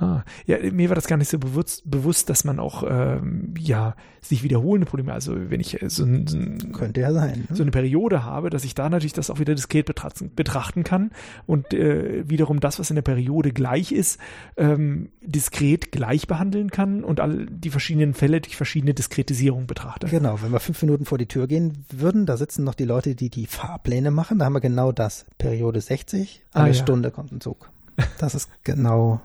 Ah, 0.02 0.23
ja, 0.48 0.57
mir 0.72 0.90
war 0.90 0.95
das 0.95 1.06
gar 1.06 1.18
nicht 1.18 1.30
so 1.30 1.38
bewusst, 1.38 1.84
bewusst 1.86 2.28
dass 2.32 2.44
man 2.44 2.60
auch 2.60 2.84
ähm, 2.90 3.53
ja 3.60 3.95
sich 4.19 4.41
wiederholende 4.41 4.88
Probleme, 4.88 5.14
also 5.14 5.36
wenn 5.52 5.60
ich 5.60 5.78
so, 5.88 6.06
so, 6.26 6.40
könnte 6.73 7.02
ja 7.02 7.14
sein, 7.14 7.45
ne? 7.48 7.56
so 7.56 7.61
eine 7.61 7.69
Periode 7.69 8.23
habe, 8.23 8.49
dass 8.49 8.64
ich 8.64 8.73
da 8.73 8.90
natürlich 8.90 9.14
das 9.14 9.30
auch 9.30 9.38
wieder 9.38 9.53
diskret 9.53 9.86
betrachten, 9.86 10.32
betrachten 10.36 10.84
kann 10.84 11.11
und 11.45 11.72
äh, 11.76 12.28
wiederum 12.28 12.60
das, 12.60 12.80
was 12.80 12.90
in 12.90 12.95
der 12.95 13.03
Periode 13.03 13.52
gleich 13.52 13.91
ist, 13.91 14.19
ähm, 14.57 15.10
diskret 15.22 15.91
gleich 15.91 16.26
behandeln 16.26 16.72
kann 16.72 17.03
und 17.03 17.19
all 17.19 17.45
die 17.45 17.69
verschiedenen 17.69 18.15
Fälle 18.15 18.41
durch 18.41 18.57
verschiedene 18.57 18.95
Diskretisierungen 18.95 19.68
betrachte. 19.68 20.07
Genau, 20.07 20.41
wenn 20.41 20.52
wir 20.52 20.60
fünf 20.60 20.82
Minuten 20.82 21.06
vor 21.06 21.19
die 21.19 21.28
Tür 21.28 21.45
gehen 21.45 21.86
würden, 21.91 22.26
da 22.26 22.38
sitzen 22.38 22.64
noch 22.64 22.73
die 22.73 22.86
Leute, 22.86 23.14
die 23.14 23.30
die 23.30 23.45
Fahrpläne 23.45 24.10
machen, 24.10 24.40
da 24.40 24.45
haben 24.45 24.53
wir 24.53 24.61
genau 24.61 24.91
das. 24.91 25.28
Periode 25.38 25.80
60, 25.80 26.41
eine 26.53 26.64
ah, 26.64 26.68
ja. 26.69 26.73
Stunde 26.73 27.11
kommt 27.11 27.32
ein 27.32 27.40
Zug. 27.40 27.69
Das 28.18 28.34
ist 28.34 28.49
genau 28.64 29.22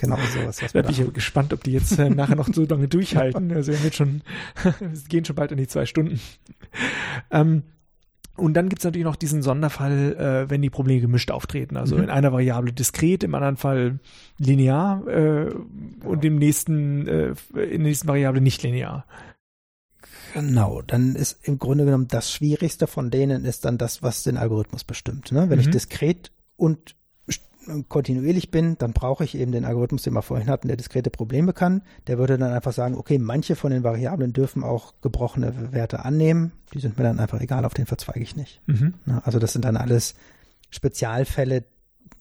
Genau 0.00 0.16
sowas. 0.16 0.62
Was 0.62 0.72
da 0.72 0.82
bin 0.82 0.90
ich 0.92 1.12
gespannt, 1.12 1.52
ob 1.52 1.62
die 1.62 1.72
jetzt 1.72 1.98
äh, 1.98 2.08
nachher 2.08 2.36
noch 2.36 2.48
so 2.52 2.64
lange 2.64 2.88
durchhalten. 2.88 3.52
Also 3.52 3.72
wir 3.72 3.92
schon, 3.92 4.22
gehen 5.08 5.24
schon 5.24 5.36
bald 5.36 5.52
in 5.52 5.58
die 5.58 5.68
zwei 5.68 5.86
Stunden. 5.86 6.20
Ähm, 7.32 7.64
und 8.36 8.54
dann 8.54 8.68
gibt 8.68 8.80
es 8.80 8.84
natürlich 8.84 9.04
noch 9.04 9.16
diesen 9.16 9.42
Sonderfall, 9.42 10.14
äh, 10.46 10.50
wenn 10.50 10.62
die 10.62 10.70
Probleme 10.70 11.00
gemischt 11.00 11.30
auftreten. 11.30 11.76
Also 11.76 11.96
mhm. 11.96 12.04
in 12.04 12.10
einer 12.10 12.32
Variable 12.32 12.72
diskret, 12.72 13.24
im 13.24 13.34
anderen 13.34 13.56
Fall 13.56 13.98
linear 14.38 15.06
äh, 15.06 15.52
und 16.04 16.24
im 16.24 16.36
nächsten, 16.36 17.06
äh, 17.06 17.34
in 17.54 17.54
der 17.54 17.78
nächsten 17.78 18.08
Variable 18.08 18.40
nicht 18.40 18.62
linear. 18.62 19.04
Genau, 20.34 20.82
dann 20.82 21.16
ist 21.16 21.46
im 21.46 21.58
Grunde 21.58 21.84
genommen 21.84 22.08
das 22.08 22.32
Schwierigste 22.32 22.86
von 22.86 23.10
denen 23.10 23.44
ist 23.44 23.64
dann 23.64 23.78
das, 23.78 24.02
was 24.02 24.22
den 24.22 24.36
Algorithmus 24.36 24.84
bestimmt. 24.84 25.32
Ne? 25.32 25.50
Wenn 25.50 25.58
mhm. 25.58 25.64
ich 25.64 25.70
diskret 25.70 26.30
und 26.56 26.94
kontinuierlich 27.88 28.50
bin, 28.50 28.76
dann 28.78 28.92
brauche 28.92 29.24
ich 29.24 29.36
eben 29.36 29.52
den 29.52 29.64
Algorithmus, 29.64 30.02
den 30.02 30.14
wir 30.14 30.22
vorhin 30.22 30.48
hatten, 30.48 30.68
der 30.68 30.76
diskrete 30.76 31.10
Probleme 31.10 31.52
kann. 31.52 31.82
Der 32.06 32.18
würde 32.18 32.38
dann 32.38 32.52
einfach 32.52 32.72
sagen, 32.72 32.94
okay, 32.94 33.18
manche 33.18 33.56
von 33.56 33.70
den 33.70 33.84
Variablen 33.84 34.32
dürfen 34.32 34.62
auch 34.62 34.94
gebrochene 35.00 35.72
Werte 35.72 36.04
annehmen. 36.04 36.52
Die 36.74 36.80
sind 36.80 36.98
mir 36.98 37.04
dann 37.04 37.20
einfach 37.20 37.40
egal, 37.40 37.64
auf 37.64 37.74
den 37.74 37.86
verzweige 37.86 38.20
ich 38.20 38.36
nicht. 38.36 38.60
Mhm. 38.66 38.94
Also 39.24 39.38
das 39.38 39.52
sind 39.52 39.64
dann 39.64 39.76
alles 39.76 40.14
Spezialfälle 40.70 41.64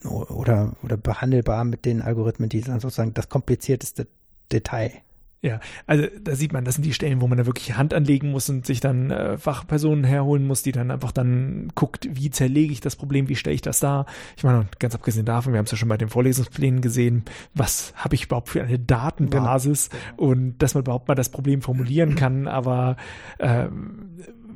oder, 0.04 0.76
oder 0.84 0.98
behandelbar 0.98 1.64
mit 1.66 1.86
den 1.86 2.02
Algorithmen, 2.02 2.50
die 2.50 2.62
dann 2.62 2.80
sozusagen 2.80 3.14
das 3.14 3.30
komplizierteste 3.30 4.08
Detail 4.52 4.92
ja, 5.42 5.62
also 5.88 6.06
da 6.22 6.36
sieht 6.36 6.52
man, 6.52 6.66
das 6.66 6.76
sind 6.76 6.86
die 6.86 6.94
Stellen, 6.94 7.22
wo 7.22 7.28
man 7.28 7.38
da 7.38 7.46
wirklich 7.46 7.78
Hand 7.78 7.94
anlegen 7.94 8.32
muss 8.32 8.50
und 8.50 8.66
sich 8.66 8.82
dann 8.82 9.10
äh, 9.10 9.38
Fachpersonen 9.38 10.04
herholen 10.04 10.46
muss, 10.46 10.64
die 10.64 10.74
dann 10.74 10.92
einfach 10.92 11.14
dann 11.14 11.70
guckt, 11.76 12.10
wie 12.12 12.30
zerlege 12.30 12.74
ich 12.74 12.82
das 12.82 12.98
Problem, 12.98 13.30
wie 13.30 13.38
stelle 13.38 13.54
ich 13.54 13.62
das 13.62 13.80
dar. 13.80 14.06
Ich 14.36 14.44
meine, 14.44 14.68
ganz 14.80 14.96
abgesehen 14.96 15.26
davon, 15.26 15.54
wir 15.54 15.60
haben 15.60 15.66
es 15.66 15.72
ja 15.72 15.78
schon 15.78 15.88
bei 15.88 15.98
den 15.98 16.10
Vorlesungsplänen 16.10 16.82
gesehen, 16.82 17.24
was 17.54 17.94
habe 17.96 18.16
ich 18.16 18.26
überhaupt 18.26 18.50
für 18.50 18.62
eine 18.62 18.80
Datenbasis 18.80 19.90
genau. 19.90 20.32
und 20.32 20.58
dass 20.58 20.74
man 20.74 20.84
überhaupt 20.84 21.08
mal 21.08 21.16
das 21.16 21.30
Problem 21.30 21.62
formulieren 21.62 22.16
kann, 22.16 22.48
aber 22.48 22.98
äh, 23.38 23.68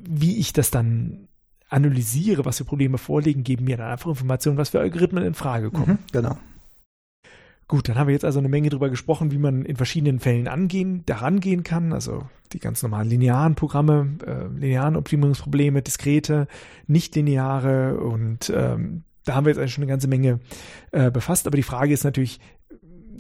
wie 0.05 0.37
ich 0.37 0.51
das 0.51 0.69
dann 0.69 1.29
analysiere, 1.69 2.43
was 2.43 2.57
für 2.57 2.65
Probleme 2.65 2.97
vorliegen, 2.97 3.43
geben 3.43 3.65
mir 3.65 3.77
dann 3.77 3.91
einfach 3.91 4.09
Informationen, 4.09 4.57
was 4.57 4.69
für 4.69 4.81
Algorithmen 4.81 5.23
in 5.23 5.33
Frage 5.33 5.71
kommen. 5.71 5.93
Mhm, 5.93 6.11
genau. 6.11 6.37
Gut, 7.67 7.87
dann 7.87 7.97
haben 7.97 8.07
wir 8.07 8.13
jetzt 8.13 8.25
also 8.25 8.39
eine 8.39 8.49
Menge 8.49 8.69
darüber 8.69 8.89
gesprochen, 8.89 9.31
wie 9.31 9.37
man 9.37 9.63
in 9.65 9.77
verschiedenen 9.77 10.19
Fällen 10.19 10.47
angehen, 10.47 11.03
daran 11.05 11.39
gehen 11.39 11.63
kann. 11.63 11.93
Also 11.93 12.23
die 12.51 12.59
ganz 12.59 12.83
normalen 12.83 13.09
linearen 13.09 13.55
Programme, 13.55 14.17
äh, 14.25 14.47
linearen 14.59 14.95
Optimierungsprobleme, 14.95 15.81
diskrete, 15.81 16.47
nicht 16.87 17.15
lineare 17.15 17.97
und 17.97 18.51
ähm, 18.55 19.03
da 19.25 19.35
haben 19.35 19.45
wir 19.45 19.51
jetzt 19.51 19.59
eigentlich 19.59 19.73
schon 19.73 19.83
eine 19.83 19.91
ganze 19.91 20.07
Menge 20.07 20.39
äh, 20.91 21.09
befasst. 21.09 21.47
Aber 21.47 21.55
die 21.55 21.63
Frage 21.63 21.93
ist 21.93 22.03
natürlich, 22.03 22.39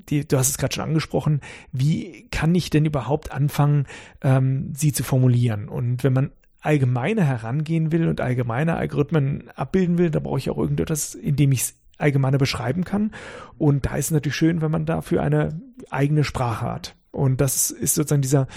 die, 0.09 0.27
du 0.27 0.37
hast 0.37 0.49
es 0.49 0.57
gerade 0.57 0.73
schon 0.73 0.83
angesprochen, 0.83 1.41
wie 1.71 2.27
kann 2.29 2.53
ich 2.55 2.69
denn 2.69 2.85
überhaupt 2.85 3.31
anfangen, 3.31 3.85
ähm, 4.21 4.73
sie 4.75 4.91
zu 4.91 5.03
formulieren? 5.03 5.69
Und 5.69 6.03
wenn 6.03 6.13
man 6.13 6.31
allgemeiner 6.61 7.23
herangehen 7.23 7.91
will 7.91 8.07
und 8.07 8.21
allgemeine 8.21 8.75
Algorithmen 8.75 9.49
abbilden 9.55 9.97
will, 9.97 10.09
da 10.09 10.19
brauche 10.19 10.39
ich 10.39 10.49
auch 10.49 10.57
irgendetwas, 10.57 11.15
in 11.15 11.35
dem 11.35 11.51
ich 11.51 11.61
es 11.61 11.75
allgemeiner 11.97 12.37
beschreiben 12.37 12.83
kann. 12.83 13.11
Und 13.57 13.85
da 13.85 13.95
ist 13.95 14.05
es 14.05 14.11
natürlich 14.11 14.35
schön, 14.35 14.61
wenn 14.61 14.71
man 14.71 14.85
dafür 14.85 15.21
eine 15.21 15.59
eigene 15.89 16.23
Sprache 16.23 16.65
hat. 16.65 16.95
Und 17.11 17.41
das 17.41 17.71
ist 17.71 17.95
sozusagen 17.95 18.21
dieser, 18.21 18.47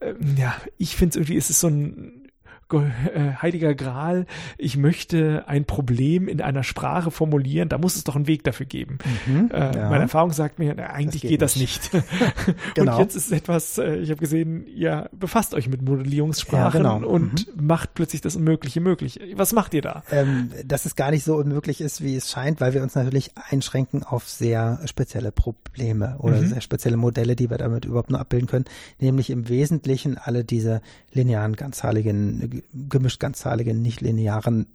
äh, 0.00 0.14
ja, 0.36 0.54
ich 0.78 0.96
finde 0.96 1.10
es 1.10 1.16
irgendwie, 1.16 1.36
ist 1.36 1.50
es 1.50 1.60
so 1.60 1.68
ein 1.68 2.25
heiliger 2.72 3.74
Gral, 3.74 4.26
ich 4.58 4.76
möchte 4.76 5.44
ein 5.46 5.64
Problem 5.64 6.28
in 6.28 6.40
einer 6.40 6.64
Sprache 6.64 7.10
formulieren, 7.10 7.68
da 7.68 7.78
muss 7.78 7.96
es 7.96 8.04
doch 8.04 8.16
einen 8.16 8.26
Weg 8.26 8.44
dafür 8.44 8.66
geben. 8.66 8.98
Mhm, 9.26 9.50
äh, 9.52 9.76
ja. 9.76 9.90
Meine 9.90 10.02
Erfahrung 10.02 10.32
sagt 10.32 10.58
mir, 10.58 10.74
na, 10.76 10.86
eigentlich 10.86 11.22
das 11.22 11.30
geht, 11.30 11.30
geht 11.30 11.42
das 11.42 11.56
nicht. 11.56 11.90
genau. 12.74 12.94
Und 12.94 12.98
jetzt 13.00 13.14
ist 13.14 13.30
etwas, 13.32 13.78
äh, 13.78 13.96
ich 13.96 14.10
habe 14.10 14.20
gesehen, 14.20 14.66
ihr 14.66 15.08
befasst 15.12 15.54
euch 15.54 15.68
mit 15.68 15.82
Modellierungssprachen 15.82 16.82
ja, 16.82 16.96
genau. 16.96 17.08
und 17.08 17.46
mhm. 17.56 17.66
macht 17.66 17.94
plötzlich 17.94 18.20
das 18.20 18.36
Unmögliche 18.36 18.80
möglich. 18.80 19.20
Was 19.36 19.52
macht 19.52 19.72
ihr 19.74 19.82
da? 19.82 20.02
Ähm, 20.10 20.50
dass 20.64 20.86
es 20.86 20.96
gar 20.96 21.10
nicht 21.10 21.24
so 21.24 21.36
unmöglich 21.36 21.80
ist, 21.80 22.02
wie 22.02 22.16
es 22.16 22.30
scheint, 22.30 22.60
weil 22.60 22.74
wir 22.74 22.82
uns 22.82 22.94
natürlich 22.94 23.30
einschränken 23.36 24.02
auf 24.02 24.28
sehr 24.28 24.80
spezielle 24.86 25.32
Probleme 25.32 26.16
oder 26.18 26.40
mhm. 26.40 26.48
sehr 26.48 26.60
spezielle 26.60 26.96
Modelle, 26.96 27.36
die 27.36 27.50
wir 27.50 27.58
damit 27.58 27.84
überhaupt 27.84 28.10
nur 28.10 28.20
abbilden 28.20 28.48
können, 28.48 28.64
nämlich 28.98 29.30
im 29.30 29.48
Wesentlichen 29.48 30.18
alle 30.18 30.44
diese 30.44 30.80
linearen, 31.12 31.54
ganzzahligen 31.54 32.55
gemischt 32.72 33.20
ganzzahlige, 33.20 33.74
nicht 33.74 34.00
linearen 34.00 34.66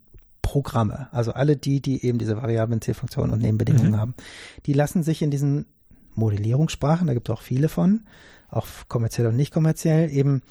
Programme. 0.41 1.07
Also 1.11 1.33
alle 1.33 1.55
die, 1.55 1.81
die 1.81 2.05
eben 2.05 2.17
diese 2.17 2.37
variablen 2.37 2.81
C-Funktionen 2.81 3.31
und 3.31 3.41
Nebenbedingungen 3.41 3.91
mhm. 3.91 3.97
haben, 3.97 4.15
die 4.65 4.73
lassen 4.73 5.03
sich 5.03 5.21
in 5.21 5.31
diesen 5.31 5.65
Modellierungssprachen, 6.15 7.07
da 7.07 7.13
gibt 7.13 7.29
es 7.29 7.33
auch 7.33 7.41
viele 7.41 7.69
von, 7.69 8.01
auch 8.49 8.67
kommerziell 8.87 9.27
und 9.27 9.37
nicht 9.37 9.53
kommerziell, 9.53 10.11
eben 10.11 10.41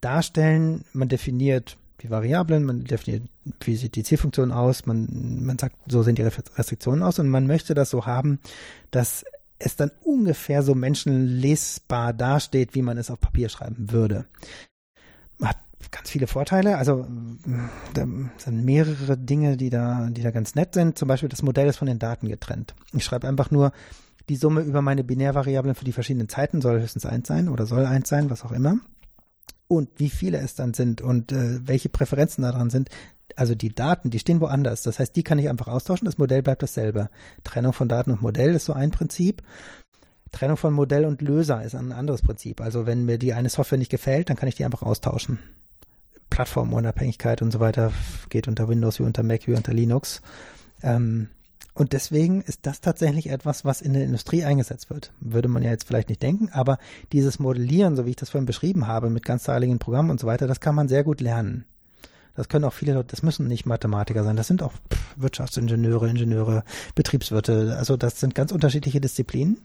darstellen. 0.00 0.84
Man 0.92 1.08
definiert 1.08 1.76
die 2.02 2.10
Variablen, 2.10 2.64
man 2.64 2.84
definiert, 2.84 3.24
wie 3.60 3.76
sieht 3.76 3.96
die 3.96 4.04
Zielfunktion 4.04 4.52
aus, 4.52 4.86
man, 4.86 5.44
man 5.44 5.58
sagt, 5.58 5.76
so 5.88 6.02
sehen 6.02 6.14
die 6.14 6.22
Restriktionen 6.22 7.02
aus 7.02 7.18
und 7.18 7.28
man 7.28 7.46
möchte 7.46 7.74
das 7.74 7.90
so 7.90 8.06
haben, 8.06 8.38
dass 8.90 9.24
es 9.58 9.74
dann 9.74 9.90
ungefähr 10.04 10.62
so 10.62 10.74
menschenlesbar 10.74 12.12
dasteht, 12.12 12.74
wie 12.74 12.82
man 12.82 12.96
es 12.96 13.10
auf 13.10 13.20
Papier 13.20 13.48
schreiben 13.48 13.90
würde. 13.90 14.26
Hat 15.42 15.56
ganz 15.90 16.10
viele 16.10 16.26
Vorteile. 16.26 16.76
Also 16.78 17.06
da 17.94 18.06
sind 18.36 18.64
mehrere 18.64 19.16
Dinge, 19.16 19.56
die 19.56 19.70
da, 19.70 20.08
die 20.10 20.22
da 20.22 20.30
ganz 20.30 20.54
nett 20.54 20.74
sind. 20.74 20.98
Zum 20.98 21.08
Beispiel 21.08 21.28
das 21.28 21.42
Modell 21.42 21.68
ist 21.68 21.76
von 21.76 21.88
den 21.88 21.98
Daten 21.98 22.28
getrennt. 22.28 22.74
Ich 22.92 23.04
schreibe 23.04 23.28
einfach 23.28 23.50
nur 23.50 23.72
die 24.28 24.36
Summe 24.36 24.60
über 24.60 24.82
meine 24.82 25.04
Binärvariablen 25.04 25.74
für 25.74 25.84
die 25.84 25.92
verschiedenen 25.92 26.28
Zeiten 26.28 26.60
soll 26.60 26.80
höchstens 26.80 27.06
eins 27.06 27.28
sein 27.28 27.48
oder 27.48 27.66
soll 27.66 27.86
eins 27.86 28.08
sein, 28.08 28.30
was 28.30 28.44
auch 28.44 28.52
immer. 28.52 28.78
Und 29.68 29.88
wie 29.96 30.10
viele 30.10 30.38
es 30.38 30.54
dann 30.54 30.74
sind 30.74 31.00
und 31.00 31.32
äh, 31.32 31.66
welche 31.66 31.88
Präferenzen 31.88 32.42
da 32.42 32.52
dran 32.52 32.70
sind, 32.70 32.90
also 33.36 33.54
die 33.54 33.74
Daten, 33.74 34.10
die 34.10 34.18
stehen 34.18 34.40
woanders. 34.40 34.82
Das 34.82 34.98
heißt, 34.98 35.14
die 35.14 35.22
kann 35.22 35.38
ich 35.38 35.48
einfach 35.48 35.68
austauschen, 35.68 36.06
das 36.06 36.18
Modell 36.18 36.42
bleibt 36.42 36.62
dasselbe. 36.62 37.10
Trennung 37.44 37.72
von 37.72 37.88
Daten 37.88 38.10
und 38.10 38.22
Modell 38.22 38.54
ist 38.54 38.64
so 38.64 38.72
ein 38.72 38.90
Prinzip. 38.90 39.42
Trennung 40.32 40.56
von 40.56 40.74
Modell 40.74 41.04
und 41.04 41.22
Löser 41.22 41.62
ist 41.62 41.74
ein 41.74 41.92
anderes 41.92 42.22
Prinzip. 42.22 42.60
Also 42.60 42.86
wenn 42.86 43.04
mir 43.04 43.18
die 43.18 43.32
eine 43.32 43.48
Software 43.48 43.78
nicht 43.78 43.90
gefällt, 43.90 44.28
dann 44.28 44.36
kann 44.36 44.48
ich 44.48 44.54
die 44.54 44.64
einfach 44.64 44.82
austauschen. 44.82 45.38
Plattformunabhängigkeit 46.30 47.42
und 47.42 47.50
so 47.50 47.60
weiter 47.60 47.92
geht 48.28 48.48
unter 48.48 48.68
Windows 48.68 48.98
wie 48.98 49.04
unter 49.04 49.22
Mac 49.22 49.46
wie 49.46 49.54
unter 49.54 49.72
Linux. 49.72 50.22
Ähm, 50.82 51.28
und 51.74 51.92
deswegen 51.92 52.42
ist 52.42 52.66
das 52.66 52.80
tatsächlich 52.80 53.30
etwas, 53.30 53.64
was 53.64 53.80
in 53.80 53.92
der 53.92 54.02
Industrie 54.02 54.42
eingesetzt 54.42 54.90
wird. 54.90 55.12
Würde 55.20 55.46
man 55.46 55.62
ja 55.62 55.70
jetzt 55.70 55.86
vielleicht 55.86 56.08
nicht 56.08 56.22
denken, 56.22 56.48
aber 56.52 56.78
dieses 57.12 57.38
Modellieren, 57.38 57.94
so 57.94 58.04
wie 58.04 58.10
ich 58.10 58.16
das 58.16 58.30
vorhin 58.30 58.46
beschrieben 58.46 58.88
habe, 58.88 59.10
mit 59.10 59.24
ganzzahligen 59.24 59.78
Programmen 59.78 60.10
und 60.10 60.18
so 60.18 60.26
weiter, 60.26 60.48
das 60.48 60.58
kann 60.58 60.74
man 60.74 60.88
sehr 60.88 61.04
gut 61.04 61.20
lernen. 61.20 61.66
Das 62.34 62.48
können 62.48 62.64
auch 62.64 62.72
viele 62.72 62.94
Leute, 62.94 63.08
das 63.08 63.22
müssen 63.22 63.46
nicht 63.46 63.64
Mathematiker 63.64 64.24
sein, 64.24 64.36
das 64.36 64.48
sind 64.48 64.62
auch 64.62 64.72
Wirtschaftsingenieure, 65.16 66.08
Ingenieure, 66.08 66.64
Betriebswirte, 66.96 67.76
also 67.78 67.96
das 67.96 68.18
sind 68.18 68.34
ganz 68.34 68.50
unterschiedliche 68.50 69.00
Disziplinen. 69.00 69.60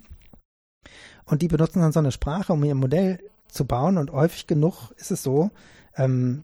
Und 1.26 1.42
die 1.42 1.48
benutzen 1.48 1.82
dann 1.82 1.92
so 1.92 2.00
eine 2.00 2.12
Sprache, 2.12 2.54
um 2.54 2.64
ihr 2.64 2.76
Modell 2.76 3.20
zu 3.48 3.66
bauen 3.66 3.98
und 3.98 4.12
häufig 4.12 4.46
genug 4.46 4.92
ist 4.98 5.12
es 5.12 5.24
so, 5.24 5.52
ähm, 5.98 6.44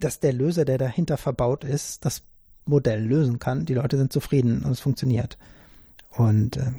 dass 0.00 0.20
der 0.20 0.32
Löser, 0.32 0.64
der 0.64 0.78
dahinter 0.78 1.16
verbaut 1.16 1.64
ist, 1.64 2.04
das 2.04 2.22
Modell 2.64 3.04
lösen 3.04 3.38
kann. 3.38 3.64
Die 3.64 3.74
Leute 3.74 3.96
sind 3.96 4.12
zufrieden 4.12 4.62
und 4.64 4.72
es 4.72 4.80
funktioniert. 4.80 5.38
Und 6.10 6.56
äh, 6.56 6.72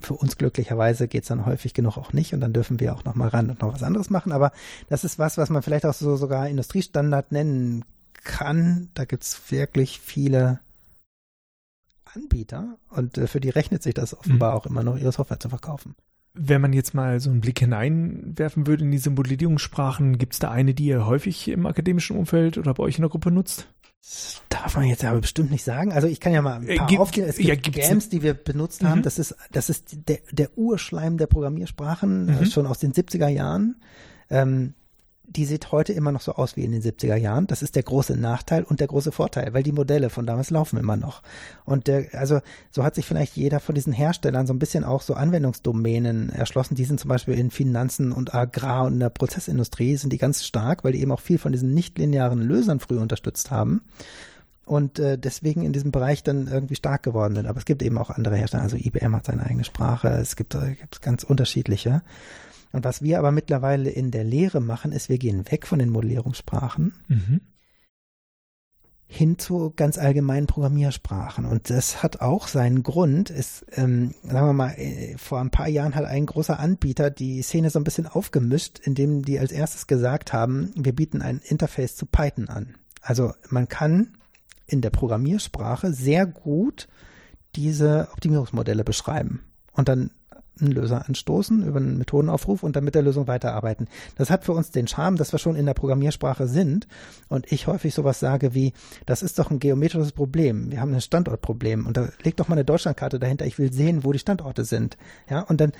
für 0.00 0.14
uns 0.14 0.36
glücklicherweise 0.36 1.08
geht 1.08 1.22
es 1.22 1.28
dann 1.28 1.46
häufig 1.46 1.74
genug 1.74 1.96
auch 1.96 2.12
nicht 2.12 2.34
und 2.34 2.40
dann 2.40 2.52
dürfen 2.52 2.80
wir 2.80 2.94
auch 2.94 3.04
noch 3.04 3.14
mal 3.14 3.28
ran 3.28 3.50
und 3.50 3.62
noch 3.62 3.74
was 3.74 3.82
anderes 3.82 4.10
machen. 4.10 4.32
Aber 4.32 4.52
das 4.88 5.04
ist 5.04 5.18
was, 5.18 5.38
was 5.38 5.50
man 5.50 5.62
vielleicht 5.62 5.86
auch 5.86 5.94
so 5.94 6.16
sogar 6.16 6.48
Industriestandard 6.48 7.32
nennen 7.32 7.84
kann. 8.22 8.90
Da 8.94 9.04
gibt 9.04 9.24
es 9.24 9.50
wirklich 9.50 10.00
viele 10.00 10.60
Anbieter 12.04 12.78
und 12.90 13.18
äh, 13.18 13.26
für 13.26 13.40
die 13.40 13.50
rechnet 13.50 13.82
sich 13.82 13.94
das 13.94 14.16
offenbar 14.16 14.52
mhm. 14.52 14.56
auch 14.58 14.66
immer 14.66 14.82
noch, 14.82 14.96
ihre 14.96 15.12
Software 15.12 15.40
zu 15.40 15.48
verkaufen. 15.48 15.94
Wenn 16.36 16.60
man 16.60 16.72
jetzt 16.72 16.94
mal 16.94 17.20
so 17.20 17.30
einen 17.30 17.40
Blick 17.40 17.60
hineinwerfen 17.60 18.66
würde 18.66 18.84
in 18.84 18.90
diese 18.90 19.10
Modellierungssprachen, 19.10 20.18
gibt 20.18 20.32
es 20.32 20.38
da 20.40 20.50
eine, 20.50 20.74
die 20.74 20.86
ihr 20.86 21.06
häufig 21.06 21.48
im 21.48 21.64
akademischen 21.66 22.16
Umfeld 22.16 22.58
oder 22.58 22.74
bei 22.74 22.82
euch 22.82 22.96
in 22.98 23.02
der 23.02 23.08
Gruppe 23.10 23.30
nutzt? 23.30 23.68
Das 24.02 24.42
darf 24.50 24.76
man 24.76 24.84
jetzt 24.84 25.04
aber 25.04 25.20
bestimmt 25.20 25.50
nicht 25.50 25.64
sagen. 25.64 25.92
Also 25.92 26.08
ich 26.08 26.20
kann 26.20 26.32
ja 26.32 26.42
mal 26.42 26.56
ein 26.56 26.68
Äh, 26.68 26.76
paar 26.76 26.86
gibt- 26.88 27.00
aufgehen. 27.00 27.26
Es 27.28 27.36
gibt 27.36 27.48
ja, 27.76 27.86
Games, 27.88 28.08
die 28.10 28.22
wir 28.22 28.34
benutzt 28.34 28.84
haben. 28.84 28.98
Mhm. 28.98 29.02
Das 29.04 29.18
ist, 29.18 29.34
das 29.52 29.70
ist 29.70 30.08
der, 30.08 30.18
der 30.30 30.58
Urschleim 30.58 31.16
der 31.16 31.26
Programmiersprachen, 31.26 32.26
Mhm. 32.26 32.30
äh, 32.42 32.46
schon 32.46 32.66
aus 32.66 32.78
den 32.80 32.92
70er 32.92 33.28
Jahren. 33.28 33.76
Ähm, 34.28 34.74
die 35.26 35.44
sieht 35.46 35.72
heute 35.72 35.92
immer 35.92 36.12
noch 36.12 36.20
so 36.20 36.34
aus 36.34 36.56
wie 36.56 36.64
in 36.64 36.72
den 36.72 36.82
70er 36.82 37.16
Jahren. 37.16 37.46
Das 37.46 37.62
ist 37.62 37.76
der 37.76 37.82
große 37.82 38.16
Nachteil 38.16 38.62
und 38.62 38.80
der 38.80 38.86
große 38.86 39.12
Vorteil, 39.12 39.52
weil 39.54 39.62
die 39.62 39.72
Modelle 39.72 40.10
von 40.10 40.26
damals 40.26 40.50
laufen 40.50 40.78
immer 40.78 40.96
noch. 40.96 41.22
Und 41.64 41.86
der, 41.86 42.06
also 42.12 42.40
so 42.70 42.84
hat 42.84 42.94
sich 42.94 43.06
vielleicht 43.06 43.36
jeder 43.36 43.60
von 43.60 43.74
diesen 43.74 43.92
Herstellern 43.92 44.46
so 44.46 44.52
ein 44.52 44.58
bisschen 44.58 44.84
auch 44.84 45.02
so 45.02 45.14
Anwendungsdomänen 45.14 46.30
erschlossen. 46.30 46.74
Die 46.74 46.84
sind 46.84 47.00
zum 47.00 47.08
Beispiel 47.08 47.34
in 47.34 47.50
Finanzen 47.50 48.12
und 48.12 48.34
Agrar 48.34 48.84
und 48.84 48.94
in 48.94 49.00
der 49.00 49.10
Prozessindustrie 49.10 49.96
sind 49.96 50.12
die 50.12 50.18
ganz 50.18 50.44
stark, 50.44 50.84
weil 50.84 50.92
die 50.92 51.00
eben 51.00 51.12
auch 51.12 51.20
viel 51.20 51.38
von 51.38 51.52
diesen 51.52 51.74
nichtlinearen 51.74 52.40
Lösern 52.40 52.80
früh 52.80 52.98
unterstützt 52.98 53.50
haben 53.50 53.82
und 54.66 54.98
äh, 54.98 55.18
deswegen 55.18 55.62
in 55.62 55.72
diesem 55.72 55.90
Bereich 55.90 56.22
dann 56.22 56.48
irgendwie 56.48 56.76
stark 56.76 57.02
geworden 57.02 57.34
sind. 57.34 57.46
Aber 57.46 57.58
es 57.58 57.64
gibt 57.64 57.82
eben 57.82 57.98
auch 57.98 58.10
andere 58.10 58.36
Hersteller, 58.36 58.62
also 58.62 58.76
IBM 58.76 59.14
hat 59.14 59.26
seine 59.26 59.44
eigene 59.44 59.64
Sprache, 59.64 60.08
es 60.08 60.36
gibt, 60.36 60.54
äh, 60.54 60.74
gibt 60.74 61.02
ganz 61.02 61.24
unterschiedliche. 61.24 62.02
Und 62.74 62.84
was 62.84 63.02
wir 63.02 63.20
aber 63.20 63.30
mittlerweile 63.30 63.88
in 63.88 64.10
der 64.10 64.24
Lehre 64.24 64.60
machen, 64.60 64.90
ist, 64.90 65.08
wir 65.08 65.18
gehen 65.18 65.48
weg 65.50 65.64
von 65.64 65.78
den 65.78 65.90
Modellierungssprachen 65.90 66.92
Mhm. 67.06 67.40
hin 69.06 69.38
zu 69.38 69.72
ganz 69.76 69.96
allgemeinen 69.96 70.48
Programmiersprachen. 70.48 71.44
Und 71.44 71.70
das 71.70 72.02
hat 72.02 72.20
auch 72.20 72.48
seinen 72.48 72.82
Grund. 72.82 73.30
Es, 73.30 73.64
ähm, 73.76 74.12
sagen 74.24 74.48
wir 74.48 74.52
mal, 74.54 74.70
äh, 74.72 75.16
vor 75.18 75.38
ein 75.40 75.50
paar 75.50 75.68
Jahren 75.68 75.94
hat 75.94 76.04
ein 76.04 76.26
großer 76.26 76.58
Anbieter 76.58 77.10
die 77.10 77.42
Szene 77.42 77.70
so 77.70 77.78
ein 77.78 77.84
bisschen 77.84 78.08
aufgemischt, 78.08 78.80
indem 78.82 79.22
die 79.22 79.38
als 79.38 79.52
erstes 79.52 79.86
gesagt 79.86 80.32
haben, 80.32 80.72
wir 80.74 80.94
bieten 80.96 81.22
ein 81.22 81.40
Interface 81.44 81.94
zu 81.94 82.06
Python 82.06 82.48
an. 82.48 82.74
Also 83.00 83.34
man 83.50 83.68
kann 83.68 84.16
in 84.66 84.80
der 84.80 84.90
Programmiersprache 84.90 85.92
sehr 85.92 86.26
gut 86.26 86.88
diese 87.54 88.08
Optimierungsmodelle 88.14 88.82
beschreiben 88.82 89.42
und 89.74 89.88
dann 89.88 90.10
einen 90.60 90.72
Löser 90.72 91.08
anstoßen 91.08 91.66
über 91.66 91.78
einen 91.78 91.98
Methodenaufruf 91.98 92.62
und 92.62 92.76
dann 92.76 92.84
mit 92.84 92.94
der 92.94 93.02
Lösung 93.02 93.26
weiterarbeiten. 93.26 93.88
Das 94.16 94.30
hat 94.30 94.44
für 94.44 94.52
uns 94.52 94.70
den 94.70 94.86
Charme, 94.86 95.16
dass 95.16 95.32
wir 95.32 95.38
schon 95.38 95.56
in 95.56 95.66
der 95.66 95.74
Programmiersprache 95.74 96.46
sind 96.46 96.86
und 97.28 97.50
ich 97.50 97.66
häufig 97.66 97.94
sowas 97.94 98.20
sage 98.20 98.54
wie, 98.54 98.72
das 99.06 99.22
ist 99.22 99.38
doch 99.38 99.50
ein 99.50 99.58
geometrisches 99.58 100.12
Problem. 100.12 100.70
Wir 100.70 100.80
haben 100.80 100.94
ein 100.94 101.00
Standortproblem 101.00 101.86
und 101.86 101.96
da 101.96 102.08
legt 102.22 102.40
doch 102.40 102.48
mal 102.48 102.54
eine 102.54 102.64
Deutschlandkarte 102.64 103.18
dahinter. 103.18 103.46
Ich 103.46 103.58
will 103.58 103.72
sehen, 103.72 104.04
wo 104.04 104.12
die 104.12 104.18
Standorte 104.18 104.64
sind. 104.64 104.96
Ja, 105.28 105.40
und 105.40 105.60
dann 105.60 105.72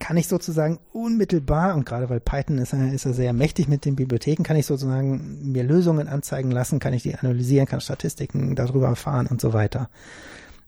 kann 0.00 0.16
ich 0.16 0.28
sozusagen 0.28 0.78
unmittelbar, 0.92 1.74
und 1.76 1.84
gerade 1.84 2.08
weil 2.08 2.20
Python 2.20 2.56
ist, 2.56 2.72
er- 2.72 2.92
ist 2.92 3.04
er 3.04 3.12
sehr 3.12 3.34
mächtig 3.34 3.68
mit 3.68 3.84
den 3.84 3.96
Bibliotheken, 3.96 4.42
kann 4.42 4.56
ich 4.56 4.64
sozusagen 4.64 5.52
mir 5.52 5.62
Lösungen 5.62 6.08
anzeigen 6.08 6.50
lassen, 6.50 6.78
kann 6.78 6.94
ich 6.94 7.02
die 7.02 7.14
analysieren, 7.14 7.66
kann 7.66 7.82
Statistiken 7.82 8.56
darüber 8.56 8.88
erfahren 8.88 9.26
und 9.26 9.42
so 9.42 9.52
weiter. 9.52 9.90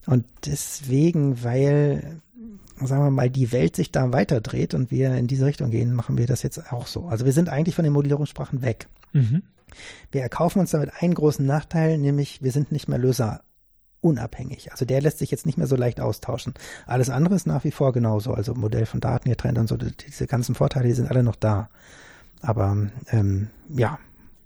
Und 0.05 0.25
deswegen, 0.45 1.43
weil, 1.43 2.21
sagen 2.87 3.03
wir 3.03 3.11
mal, 3.11 3.29
die 3.29 3.51
Welt 3.51 3.75
sich 3.75 3.91
da 3.91 4.11
weiterdreht 4.11 4.73
und 4.73 4.91
wir 4.91 5.15
in 5.15 5.27
diese 5.27 5.45
Richtung 5.45 5.71
gehen, 5.71 5.93
machen 5.93 6.17
wir 6.17 6.27
das 6.27 6.43
jetzt 6.43 6.71
auch 6.71 6.87
so. 6.87 7.05
Also 7.07 7.25
wir 7.25 7.33
sind 7.33 7.49
eigentlich 7.49 7.75
von 7.75 7.83
den 7.83 7.93
Modellierungssprachen 7.93 8.61
weg. 8.61 8.87
Mhm. 9.13 9.43
Wir 10.11 10.21
erkaufen 10.21 10.59
uns 10.59 10.71
damit 10.71 10.91
einen 11.01 11.13
großen 11.15 11.45
Nachteil, 11.45 11.97
nämlich 11.97 12.41
wir 12.43 12.51
sind 12.51 12.71
nicht 12.71 12.87
mehr 12.87 12.99
Löser 12.99 13.41
unabhängig. 14.01 14.71
Also 14.71 14.85
der 14.85 15.01
lässt 15.01 15.19
sich 15.19 15.31
jetzt 15.31 15.45
nicht 15.45 15.57
mehr 15.57 15.67
so 15.67 15.75
leicht 15.75 15.99
austauschen. 16.01 16.53
Alles 16.85 17.09
andere 17.09 17.35
ist 17.35 17.47
nach 17.47 17.63
wie 17.63 17.71
vor 17.71 17.93
genauso. 17.93 18.33
Also 18.33 18.53
Modell 18.53 18.85
von 18.85 18.99
Daten 18.99 19.29
getrennt 19.29 19.57
und 19.57 19.67
so, 19.67 19.77
die- 19.77 19.95
diese 19.95 20.27
ganzen 20.27 20.55
Vorteile, 20.55 20.87
die 20.87 20.93
sind 20.93 21.09
alle 21.09 21.23
noch 21.23 21.35
da. 21.37 21.69
Aber 22.41 22.75
ähm, 23.11 23.47
ja, 23.69 23.97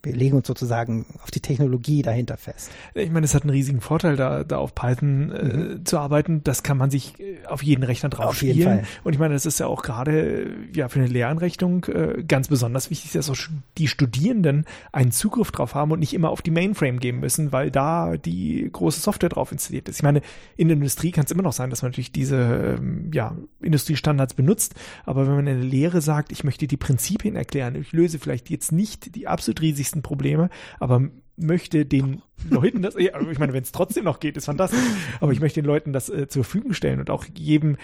wir 0.07 0.15
legen 0.15 0.37
uns 0.37 0.47
sozusagen 0.47 1.05
auf 1.23 1.31
die 1.31 1.41
Technologie 1.41 2.01
dahinter 2.01 2.37
fest. 2.37 2.69
Ich 2.93 3.11
meine, 3.11 3.25
es 3.25 3.33
hat 3.33 3.43
einen 3.43 3.51
riesigen 3.51 3.81
Vorteil, 3.81 4.15
da, 4.15 4.43
da 4.43 4.57
auf 4.57 4.75
Python 4.75 5.31
äh, 5.31 5.83
zu 5.83 5.97
arbeiten. 5.97 6.41
Das 6.43 6.63
kann 6.63 6.77
man 6.77 6.91
sich 6.91 7.19
äh, 7.19 7.45
auf 7.47 7.63
jeden 7.63 7.83
Rechner 7.83 8.09
drauf 8.09 8.27
Mhm. 8.27 8.29
Auf 8.29 8.41
jeden 8.41 8.61
spielen. 8.61 8.79
Fall. 8.79 8.87
Und 9.03 9.13
ich 9.13 9.19
meine, 9.19 9.33
das 9.33 9.45
ist 9.45 9.59
ja 9.59 9.67
auch 9.67 9.83
gerade 9.83 10.51
ja 10.73 10.89
für 10.89 10.99
eine 10.99 11.07
Lehranrechnung 11.07 11.85
äh, 11.85 12.23
ganz 12.27 12.47
besonders 12.47 12.89
wichtig, 12.89 13.11
dass 13.13 13.29
auch 13.29 13.37
die 13.77 13.87
Studierenden 13.87 14.65
einen 14.91 15.11
Zugriff 15.11 15.51
drauf 15.51 15.75
haben 15.75 15.91
und 15.91 15.99
nicht 15.99 16.13
immer 16.13 16.29
auf 16.29 16.41
die 16.41 16.51
Mainframe 16.51 16.99
gehen 16.99 17.19
müssen, 17.19 17.51
weil 17.51 17.71
da 17.71 18.17
die 18.17 18.69
große 18.71 18.99
Software 18.99 19.29
drauf 19.29 19.51
installiert 19.51 19.89
ist. 19.89 19.97
Ich 19.97 20.03
meine, 20.03 20.21
in 20.55 20.67
der 20.67 20.77
Industrie 20.77 21.11
kann 21.11 21.25
es 21.25 21.31
immer 21.31 21.43
noch 21.43 21.53
sein, 21.53 21.69
dass 21.69 21.81
man 21.81 21.91
natürlich 21.91 22.11
diese 22.11 22.77
ähm, 22.77 23.11
ja, 23.13 23.35
Industriestandards 23.61 24.33
benutzt, 24.33 24.75
aber 25.05 25.27
wenn 25.27 25.35
man 25.35 25.47
in 25.47 25.61
der 25.61 25.69
Lehre 25.69 26.01
sagt, 26.01 26.31
ich 26.31 26.43
möchte 26.43 26.67
die 26.67 26.77
Prinzipien 26.77 27.35
erklären, 27.35 27.75
ich 27.75 27.91
löse 27.91 28.19
vielleicht 28.19 28.49
jetzt 28.49 28.71
nicht 28.71 29.15
die 29.15 29.27
absolut 29.27 29.61
riesigsten 29.61 29.96
Probleme, 30.01 30.49
aber 30.79 31.01
möchte 31.37 31.85
den 31.85 32.21
Leuten 32.49 32.81
das, 32.81 32.95
ja, 32.97 33.19
ich 33.19 33.39
meine, 33.39 33.53
wenn 33.53 33.63
es 33.63 33.71
trotzdem 33.71 34.05
noch 34.05 34.19
geht, 34.19 34.37
ist 34.37 34.45
fantastisch, 34.45 34.79
aber 35.19 35.31
ich 35.31 35.39
möchte 35.39 35.61
den 35.61 35.67
Leuten 35.67 35.93
das 35.93 36.09
äh, 36.09 36.27
zur 36.27 36.43
Verfügung 36.43 36.73
stellen 36.73 36.99
und 36.99 37.09
auch 37.09 37.25
jedem 37.35 37.77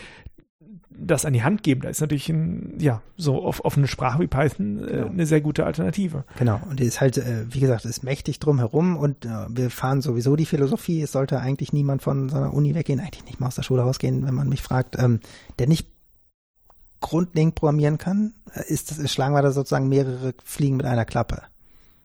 das 0.96 1.26
an 1.26 1.34
die 1.34 1.44
Hand 1.44 1.64
geben. 1.64 1.82
Da 1.82 1.90
ist 1.90 2.02
natürlich 2.02 2.30
ein, 2.30 2.78
ja, 2.80 3.02
so 3.18 3.44
auf, 3.44 3.78
eine 3.78 3.88
Sprache 3.88 4.20
wie 4.22 4.28
Python 4.28 4.84
äh, 4.84 4.92
Genau. 4.92 5.08
eine 5.08 5.26
sehr 5.26 5.42
gute 5.42 5.66
Alternative. 5.66 6.24
Genau. 6.38 6.60
Und 6.70 6.80
die 6.80 6.86
ist 6.86 7.02
halt, 7.02 7.18
äh, 7.18 7.46
wie 7.50 7.60
gesagt, 7.60 7.86
ist 7.86 8.04
mächtig 8.04 8.40
drumherum 8.40 8.98
und 8.98 9.26
äh, 9.26 9.30
wir 9.50 9.70
fahren 9.70 10.02
sowieso 10.02 10.36
die 10.36 10.46
Philosophie. 10.46 11.02
Es 11.02 11.12
sollte 11.12 11.40
eigentlich 11.40 11.74
niemand 11.74 12.04
von 12.04 12.30
seiner 12.30 12.54
Uni 12.54 12.76
weggehen, 12.76 13.00
eigentlich 13.00 13.26
nicht 13.26 13.40
mal 13.40 13.48
aus 13.48 13.56
der 13.56 13.64
Schule 13.64 13.82
rausgehen, 13.82 14.26
wenn 14.26 14.36
man 14.36 14.50
mich 14.50 14.62
fragt, 14.62 14.98
ähm, 15.00 15.20
der 15.60 15.68
nicht 15.68 15.88
grundlegend 17.00 17.56
programmieren 17.56 17.98
kann, 17.98 18.34
äh, 18.54 18.64
ist 18.68 18.92
das, 18.92 19.12
schlagen 19.12 19.34
wir 19.34 19.42
da 19.42 19.52
sozusagen 19.52 19.90
mehrere 19.90 20.34
Fliegen 20.44 20.78
mit 20.78 20.86
einer 20.86 21.06
Klappe. 21.06 21.44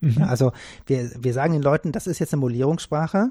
Mhm. 0.01 0.23
Also 0.23 0.53
wir, 0.87 1.11
wir 1.19 1.33
sagen 1.33 1.53
den 1.53 1.63
Leuten, 1.63 1.93
das 1.93 2.07
ist 2.07 2.19
jetzt 2.19 2.33
eine 2.33 2.41
Modellierungssprache. 2.41 3.31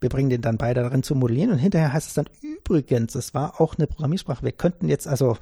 Wir 0.00 0.08
bringen 0.08 0.30
den 0.30 0.42
dann 0.42 0.58
beide 0.58 0.82
darin 0.82 1.02
zu 1.02 1.14
modellieren 1.14 1.50
und 1.50 1.58
hinterher 1.58 1.92
heißt 1.92 2.08
es 2.08 2.14
dann 2.14 2.26
übrigens, 2.42 3.14
es 3.14 3.34
war 3.34 3.60
auch 3.60 3.76
eine 3.76 3.86
Programmiersprache. 3.86 4.44
Wir 4.44 4.52
könnten 4.52 4.88
jetzt 4.88 5.08
also 5.08 5.36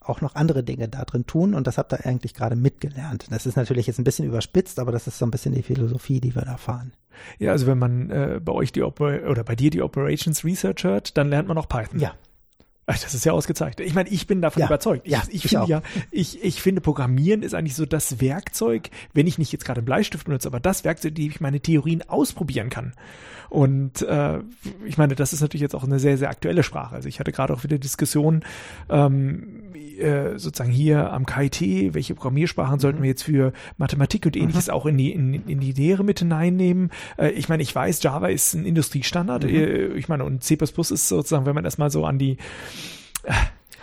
auch 0.00 0.20
noch 0.20 0.34
andere 0.34 0.62
Dinge 0.62 0.88
da 0.88 1.04
drin 1.04 1.26
tun 1.26 1.54
und 1.54 1.66
das 1.66 1.78
habt 1.78 1.92
ihr 1.92 2.04
eigentlich 2.04 2.34
gerade 2.34 2.56
mitgelernt. 2.56 3.26
Das 3.30 3.46
ist 3.46 3.56
natürlich 3.56 3.86
jetzt 3.86 3.98
ein 3.98 4.04
bisschen 4.04 4.26
überspitzt, 4.26 4.78
aber 4.78 4.92
das 4.92 5.06
ist 5.06 5.18
so 5.18 5.24
ein 5.24 5.30
bisschen 5.30 5.54
die 5.54 5.62
Philosophie, 5.62 6.20
die 6.20 6.34
wir 6.34 6.42
da 6.42 6.58
fahren. 6.58 6.92
Ja, 7.38 7.52
also 7.52 7.66
wenn 7.66 7.78
man 7.78 8.10
äh, 8.10 8.40
bei 8.44 8.52
euch 8.52 8.72
die 8.72 8.82
Oper 8.82 9.30
oder 9.30 9.44
bei 9.44 9.56
dir 9.56 9.70
die 9.70 9.80
Operations 9.80 10.44
Research 10.44 10.84
hört, 10.84 11.16
dann 11.16 11.30
lernt 11.30 11.48
man 11.48 11.56
auch 11.56 11.68
Python. 11.68 12.00
Ja, 12.00 12.12
Das 12.86 13.14
ist 13.14 13.24
ja 13.24 13.32
ausgezeichnet. 13.32 13.86
Ich 13.86 13.94
meine, 13.94 14.10
ich 14.10 14.26
bin 14.26 14.42
davon 14.42 14.60
Ja, 14.60 14.66
überzeugt. 14.66 15.06
Ich, 15.06 15.12
ja, 15.12 15.22
ich, 15.28 15.36
ich 15.44 15.50
finde 15.50 15.62
auch. 15.62 15.68
ja, 15.68 15.82
ich, 16.10 16.44
ich 16.44 16.60
finde 16.60 16.80
Programmieren 16.82 17.42
ist 17.42 17.54
eigentlich 17.54 17.74
so 17.76 17.86
das 17.86 18.20
Werkzeug, 18.20 18.90
wenn 19.14 19.26
ich 19.26 19.38
nicht 19.38 19.52
jetzt 19.52 19.64
gerade 19.64 19.78
einen 19.78 19.86
Bleistift 19.86 20.26
benutze, 20.26 20.48
aber 20.48 20.60
das 20.60 20.84
Werkzeug, 20.84 21.14
die 21.14 21.26
ich 21.28 21.40
meine 21.40 21.60
Theorien 21.60 22.02
ausprobieren 22.08 22.68
kann. 22.68 22.92
Und 23.48 24.02
äh, 24.02 24.40
ich 24.84 24.98
meine, 24.98 25.14
das 25.14 25.32
ist 25.32 25.40
natürlich 25.40 25.62
jetzt 25.62 25.74
auch 25.74 25.84
eine 25.84 25.98
sehr, 25.98 26.18
sehr 26.18 26.28
aktuelle 26.28 26.62
Sprache. 26.62 26.94
Also 26.94 27.08
ich 27.08 27.20
hatte 27.20 27.30
gerade 27.32 27.54
auch 27.54 27.62
wieder 27.64 27.78
Diskussionen 27.78 28.44
ähm, 28.90 29.63
äh, 29.74 30.38
sozusagen 30.38 30.70
hier 30.70 31.12
am 31.12 31.26
KIT, 31.26 31.94
welche 31.94 32.14
Programmiersprachen 32.14 32.78
sollten 32.78 33.02
wir 33.02 33.08
jetzt 33.08 33.24
für 33.24 33.52
Mathematik 33.76 34.26
und 34.26 34.36
ähnliches 34.36 34.68
auch 34.68 34.86
in 34.86 34.96
die, 34.96 35.12
in, 35.12 35.34
in 35.48 35.60
die 35.60 35.72
Lehre 35.72 36.04
mit 36.04 36.20
hineinnehmen. 36.20 36.90
Äh, 37.18 37.30
ich 37.30 37.48
meine, 37.48 37.62
ich 37.62 37.74
weiß, 37.74 38.02
Java 38.02 38.28
ist 38.28 38.54
ein 38.54 38.64
Industriestandard. 38.64 39.44
Äh, 39.44 39.94
ich 39.94 40.08
meine, 40.08 40.24
und 40.24 40.42
C++ 40.42 40.54
ist 40.54 41.08
sozusagen, 41.08 41.46
wenn 41.46 41.54
man 41.54 41.64
das 41.64 41.78
mal 41.78 41.90
so 41.90 42.04
an 42.04 42.18
die 42.18 42.36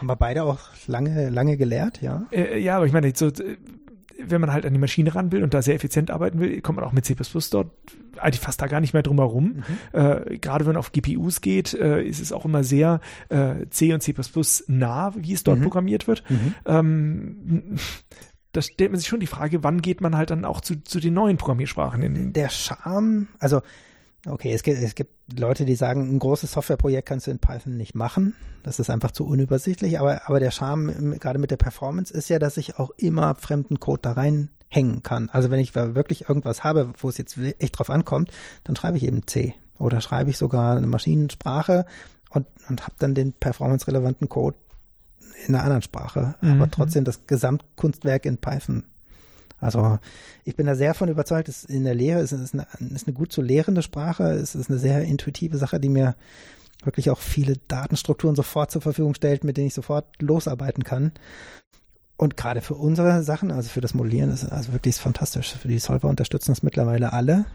haben 0.01 0.07
wir 0.07 0.15
beide 0.15 0.43
auch 0.43 0.59
lange, 0.87 1.29
lange 1.29 1.57
gelehrt, 1.57 2.01
ja. 2.01 2.25
äh, 2.31 2.59
ja, 2.59 2.77
aber 2.77 2.87
ich 2.87 2.91
meine, 2.91 3.13
so, 3.15 3.27
äh, 3.27 3.57
wenn 4.27 4.41
man 4.41 4.51
halt 4.53 4.65
an 4.65 4.73
die 4.73 4.79
Maschine 4.79 5.13
ran 5.15 5.31
will 5.31 5.43
und 5.43 5.53
da 5.53 5.61
sehr 5.61 5.75
effizient 5.75 6.11
arbeiten 6.11 6.39
will, 6.39 6.61
kommt 6.61 6.77
man 6.77 6.85
auch 6.85 6.91
mit 6.91 7.05
C++ 7.05 7.15
dort 7.51 7.71
eigentlich 8.17 8.39
fast 8.39 8.61
da 8.61 8.67
gar 8.67 8.81
nicht 8.81 8.93
mehr 8.93 9.03
drum 9.03 9.17
herum. 9.17 9.63
Äh, 9.93 10.37
gerade 10.37 10.65
wenn 10.65 10.73
man 10.73 10.79
auf 10.79 10.91
GPUs 10.91 11.41
geht, 11.41 11.73
äh, 11.73 12.03
ist 12.03 12.19
es 12.21 12.31
auch 12.31 12.45
immer 12.45 12.63
sehr 12.63 12.99
äh, 13.29 13.67
C 13.69 13.93
und 13.93 14.01
C++ 14.01 14.13
nah, 14.67 15.13
wie 15.15 15.33
es 15.33 15.43
dort 15.43 15.59
Mhm. 15.59 15.63
programmiert 15.63 16.07
wird. 16.07 16.23
Ähm, 16.65 17.77
da 18.51 18.61
stellt 18.61 18.91
man 18.91 18.99
sich 18.99 19.07
schon 19.07 19.19
die 19.21 19.27
Frage, 19.27 19.63
wann 19.63 19.81
geht 19.81 20.01
man 20.01 20.15
halt 20.17 20.29
dann 20.29 20.43
auch 20.45 20.61
zu, 20.61 20.83
zu 20.83 20.99
den 20.99 21.13
neuen 21.13 21.37
Programmiersprachen 21.37 22.03
in. 22.03 22.33
Der 22.33 22.49
Charme, 22.49 23.27
also 23.39 23.61
okay, 24.27 24.53
es 24.53 24.63
gibt, 24.63 24.81
es 24.81 24.95
gibt 24.95 25.11
Leute, 25.39 25.65
die 25.65 25.75
sagen, 25.75 26.13
ein 26.13 26.19
großes 26.19 26.51
Softwareprojekt 26.51 27.07
kannst 27.07 27.27
du 27.27 27.31
in 27.31 27.39
Python 27.39 27.77
nicht 27.77 27.95
machen. 27.95 28.35
Das 28.63 28.79
ist 28.79 28.89
einfach 28.89 29.11
zu 29.11 29.25
unübersichtlich, 29.25 29.99
aber, 29.99 30.27
aber 30.27 30.39
der 30.39 30.51
Charme 30.51 31.17
gerade 31.19 31.39
mit 31.39 31.51
der 31.51 31.57
Performance 31.57 32.13
ist 32.13 32.29
ja, 32.29 32.37
dass 32.39 32.57
ich 32.57 32.77
auch 32.77 32.91
immer 32.97 33.35
fremden 33.35 33.79
Code 33.79 34.01
da 34.03 34.11
reinhängen 34.11 35.01
kann. 35.03 35.29
Also 35.31 35.49
wenn 35.49 35.59
ich 35.59 35.73
wirklich 35.73 36.29
irgendwas 36.29 36.63
habe, 36.63 36.93
wo 36.99 37.09
es 37.09 37.17
jetzt 37.17 37.37
echt 37.59 37.79
drauf 37.79 37.89
ankommt, 37.89 38.31
dann 38.63 38.75
schreibe 38.75 38.97
ich 38.97 39.03
eben 39.03 39.25
C 39.25 39.55
oder 39.79 39.99
schreibe 40.01 40.29
ich 40.29 40.37
sogar 40.37 40.77
eine 40.77 40.87
Maschinensprache 40.87 41.85
und, 42.29 42.45
und 42.69 42.83
habe 42.83 42.93
dann 42.99 43.15
den 43.15 43.33
performance-relevanten 43.33 44.29
Code 44.29 44.57
in 45.47 45.55
einer 45.55 45.63
anderen 45.63 45.81
Sprache, 45.81 46.35
Mhm. 46.41 46.51
aber 46.61 46.69
trotzdem 46.69 47.03
das 47.03 47.25
Gesamtkunstwerk 47.25 48.25
in 48.25 48.37
Python. 48.37 48.83
Also 49.61 49.99
ich 50.43 50.55
bin 50.55 50.65
da 50.65 50.75
sehr 50.75 50.93
von 50.93 51.07
überzeugt, 51.07 51.47
dass 51.47 51.63
in 51.63 51.83
der 51.83 51.95
Lehre 51.95 52.19
ist 52.19 52.31
es 52.31 52.53
eine, 52.53 52.67
ist 52.93 53.07
eine 53.07 53.13
gut 53.13 53.31
zu 53.31 53.41
lehrende 53.41 53.83
Sprache, 53.83 54.23
es 54.31 54.55
ist 54.55 54.69
eine 54.69 54.79
sehr 54.79 55.03
intuitive 55.03 55.57
Sache, 55.57 55.79
die 55.79 55.89
mir 55.89 56.15
wirklich 56.83 57.11
auch 57.11 57.19
viele 57.19 57.57
Datenstrukturen 57.67 58.35
sofort 58.35 58.71
zur 58.71 58.81
Verfügung 58.81 59.13
stellt, 59.13 59.43
mit 59.43 59.55
denen 59.55 59.67
ich 59.67 59.75
sofort 59.75 60.19
losarbeiten 60.19 60.83
kann. 60.83 61.11
Und 62.17 62.37
gerade 62.37 62.61
für 62.61 62.75
unsere 62.75 63.23
Sachen, 63.23 63.51
also 63.51 63.69
für 63.69 63.81
das 63.81 63.93
Modellieren, 63.93 64.31
ist 64.31 64.45
also 64.45 64.73
wirklich 64.73 64.95
fantastisch. 64.95 65.53
Für 65.53 65.67
die 65.67 65.79
Solver 65.79 66.07
unterstützen 66.07 66.51
das 66.51 66.63
mittlerweile 66.63 67.13
alle. 67.13 67.45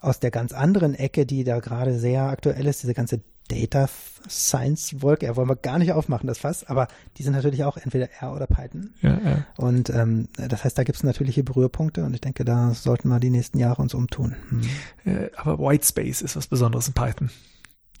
Aus 0.00 0.20
der 0.20 0.30
ganz 0.30 0.52
anderen 0.52 0.94
Ecke, 0.94 1.26
die 1.26 1.44
da 1.44 1.60
gerade 1.60 1.98
sehr 1.98 2.24
aktuell 2.24 2.66
ist, 2.66 2.82
diese 2.82 2.94
ganze 2.94 3.20
Data 3.48 3.88
Science 4.28 5.02
Wolke, 5.02 5.26
ja, 5.26 5.36
wollen 5.36 5.48
wir 5.48 5.56
gar 5.56 5.78
nicht 5.78 5.92
aufmachen, 5.92 6.26
das 6.26 6.38
Fass, 6.38 6.64
aber 6.64 6.88
die 7.16 7.22
sind 7.22 7.34
natürlich 7.34 7.64
auch 7.64 7.76
entweder 7.76 8.08
R 8.20 8.34
oder 8.34 8.46
Python. 8.46 8.90
Ja, 9.00 9.20
ja. 9.24 9.46
Und 9.56 9.90
ähm, 9.90 10.28
das 10.36 10.64
heißt, 10.64 10.76
da 10.76 10.84
gibt 10.84 10.96
es 10.96 11.04
natürliche 11.04 11.44
Berührpunkte 11.44 12.04
und 12.04 12.14
ich 12.14 12.20
denke, 12.20 12.44
da 12.44 12.74
sollten 12.74 13.08
wir 13.08 13.20
die 13.20 13.30
nächsten 13.30 13.58
Jahre 13.58 13.82
uns 13.82 13.94
umtun. 13.94 14.36
Hm. 14.48 14.62
Äh, 15.04 15.30
aber 15.36 15.58
Whitespace 15.58 16.22
ist 16.22 16.36
was 16.36 16.46
Besonderes 16.48 16.88
in 16.88 16.94
Python. 16.94 17.30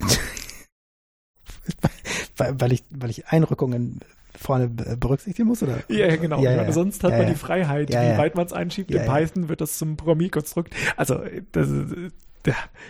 weil, 2.36 2.72
ich, 2.72 2.84
weil 2.90 3.10
ich 3.10 3.28
Einrückungen 3.28 4.00
vorne 4.34 4.68
berücksichtigen 4.68 5.48
muss, 5.48 5.62
oder? 5.62 5.78
Ja, 5.88 6.14
genau. 6.16 6.40
Ja, 6.42 6.52
ja, 6.52 6.72
sonst 6.72 7.02
hat 7.02 7.12
ja, 7.12 7.18
man 7.18 7.26
die 7.28 7.34
Freiheit, 7.34 7.88
wie 7.88 7.94
weit 7.94 8.34
man 8.34 8.46
es 8.46 8.52
einschiebt. 8.52 8.90
In. 8.90 9.04
Python 9.04 9.48
wird 9.48 9.60
das 9.60 9.78
zum 9.78 9.96
Programmierkonstrukt. 9.96 10.74
Also, 10.96 11.20
das 11.52 11.68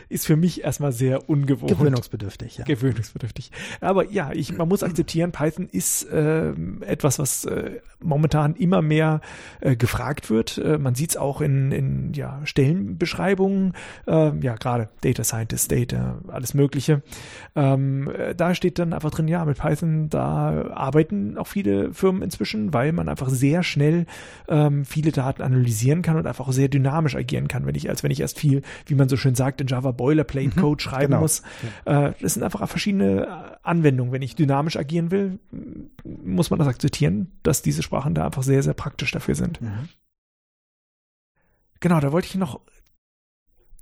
ist, 0.08 0.26
für 0.26 0.36
mich 0.36 0.64
erstmal 0.64 0.92
sehr 0.92 1.28
ungewohnt. 1.28 1.70
Gewöhnungsbedürftig, 1.70 2.58
ja. 2.58 2.64
Gewöhnungsbedürftig. 2.64 3.50
Aber 3.80 4.10
ja, 4.10 4.32
ich, 4.32 4.56
man 4.56 4.68
muss 4.68 4.82
akzeptieren, 4.82 5.32
Python 5.32 5.68
ist 5.70 6.06
ähm, 6.12 6.82
etwas, 6.82 7.18
was 7.18 7.44
äh, 7.44 7.80
momentan 8.02 8.54
immer 8.54 8.82
mehr 8.82 9.20
äh, 9.60 9.76
gefragt 9.76 10.30
wird. 10.30 10.58
Äh, 10.58 10.78
man 10.78 10.94
sieht 10.94 11.10
es 11.10 11.16
auch 11.16 11.40
in, 11.40 11.72
in 11.72 12.12
ja, 12.12 12.40
Stellenbeschreibungen, 12.44 13.74
ähm, 14.06 14.42
ja, 14.42 14.56
gerade 14.56 14.88
Data 15.00 15.24
Scientist, 15.24 15.72
Data, 15.72 16.18
alles 16.28 16.54
Mögliche. 16.54 17.02
Ähm, 17.54 18.10
äh, 18.10 18.34
da 18.34 18.54
steht 18.54 18.78
dann 18.78 18.92
einfach 18.92 19.10
drin, 19.10 19.28
ja, 19.28 19.44
mit 19.44 19.58
Python, 19.58 20.08
da 20.10 20.70
arbeiten 20.72 21.38
auch 21.38 21.46
viele 21.46 21.92
Firmen 21.92 22.22
inzwischen, 22.22 22.72
weil 22.72 22.92
man 22.92 23.08
einfach 23.08 23.28
sehr 23.28 23.62
schnell 23.62 24.06
ähm, 24.48 24.84
viele 24.84 25.12
Daten 25.12 25.42
analysieren 25.42 26.02
kann 26.02 26.16
und 26.16 26.26
einfach 26.26 26.48
auch 26.48 26.52
sehr 26.52 26.68
dynamisch 26.68 27.16
agieren 27.16 27.48
kann, 27.48 27.66
wenn 27.66 27.74
ich, 27.74 27.88
als 27.88 28.02
wenn 28.02 28.10
ich 28.10 28.20
erst 28.20 28.38
viel, 28.38 28.62
wie 28.86 28.94
man 28.94 29.08
so 29.08 29.16
schön 29.16 29.34
sagt, 29.34 29.45
in 29.60 29.66
Java 29.66 29.92
Boilerplate 29.92 30.50
Code 30.60 30.82
schreiben 30.82 31.12
genau. 31.12 31.20
muss. 31.22 31.42
Äh, 31.84 32.12
das 32.20 32.34
sind 32.34 32.42
einfach 32.42 32.68
verschiedene 32.68 33.26
äh, 33.26 33.56
Anwendungen. 33.62 34.12
Wenn 34.12 34.22
ich 34.22 34.34
dynamisch 34.36 34.76
agieren 34.76 35.10
will, 35.10 35.38
muss 36.04 36.50
man 36.50 36.58
das 36.58 36.68
akzeptieren, 36.68 37.32
dass 37.42 37.62
diese 37.62 37.82
Sprachen 37.82 38.14
da 38.14 38.24
einfach 38.26 38.42
sehr, 38.42 38.62
sehr 38.62 38.74
praktisch 38.74 39.12
dafür 39.12 39.34
sind. 39.34 39.60
Mhm. 39.60 39.88
Genau, 41.80 42.00
da 42.00 42.12
wollte 42.12 42.28
ich 42.28 42.34
noch 42.34 42.60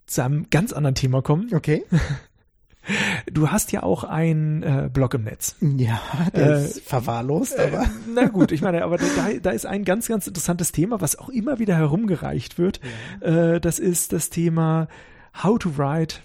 zu 0.06 0.22
einem 0.22 0.50
ganz 0.50 0.72
anderen 0.72 0.94
Thema 0.94 1.22
kommen. 1.22 1.52
Okay. 1.54 1.84
Du 3.32 3.50
hast 3.50 3.72
ja 3.72 3.82
auch 3.82 4.04
einen 4.04 4.62
äh, 4.62 4.90
Blog 4.92 5.14
im 5.14 5.24
Netz. 5.24 5.56
Ja, 5.62 6.02
der 6.34 6.56
Äh, 6.58 6.64
ist 6.66 6.80
verwahrlost, 6.82 7.58
Äh, 7.58 7.68
aber. 7.72 7.86
na 8.14 8.26
gut, 8.26 8.52
ich 8.52 8.60
meine, 8.60 8.84
aber 8.84 8.98
da, 8.98 9.04
da 9.42 9.50
ist 9.52 9.64
ein 9.64 9.84
ganz, 9.84 10.06
ganz 10.06 10.26
interessantes 10.26 10.70
Thema, 10.70 11.00
was 11.00 11.16
auch 11.16 11.30
immer 11.30 11.58
wieder 11.58 11.76
herumgereicht 11.76 12.58
wird. 12.58 12.80
Äh, 13.20 13.58
das 13.58 13.78
ist 13.78 14.12
das 14.12 14.28
Thema 14.28 14.88
How 15.42 15.58
to 15.58 15.70
Write 15.76 16.20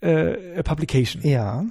äh, 0.00 0.58
a 0.58 0.62
Publication. 0.62 1.22
Ja. 1.22 1.64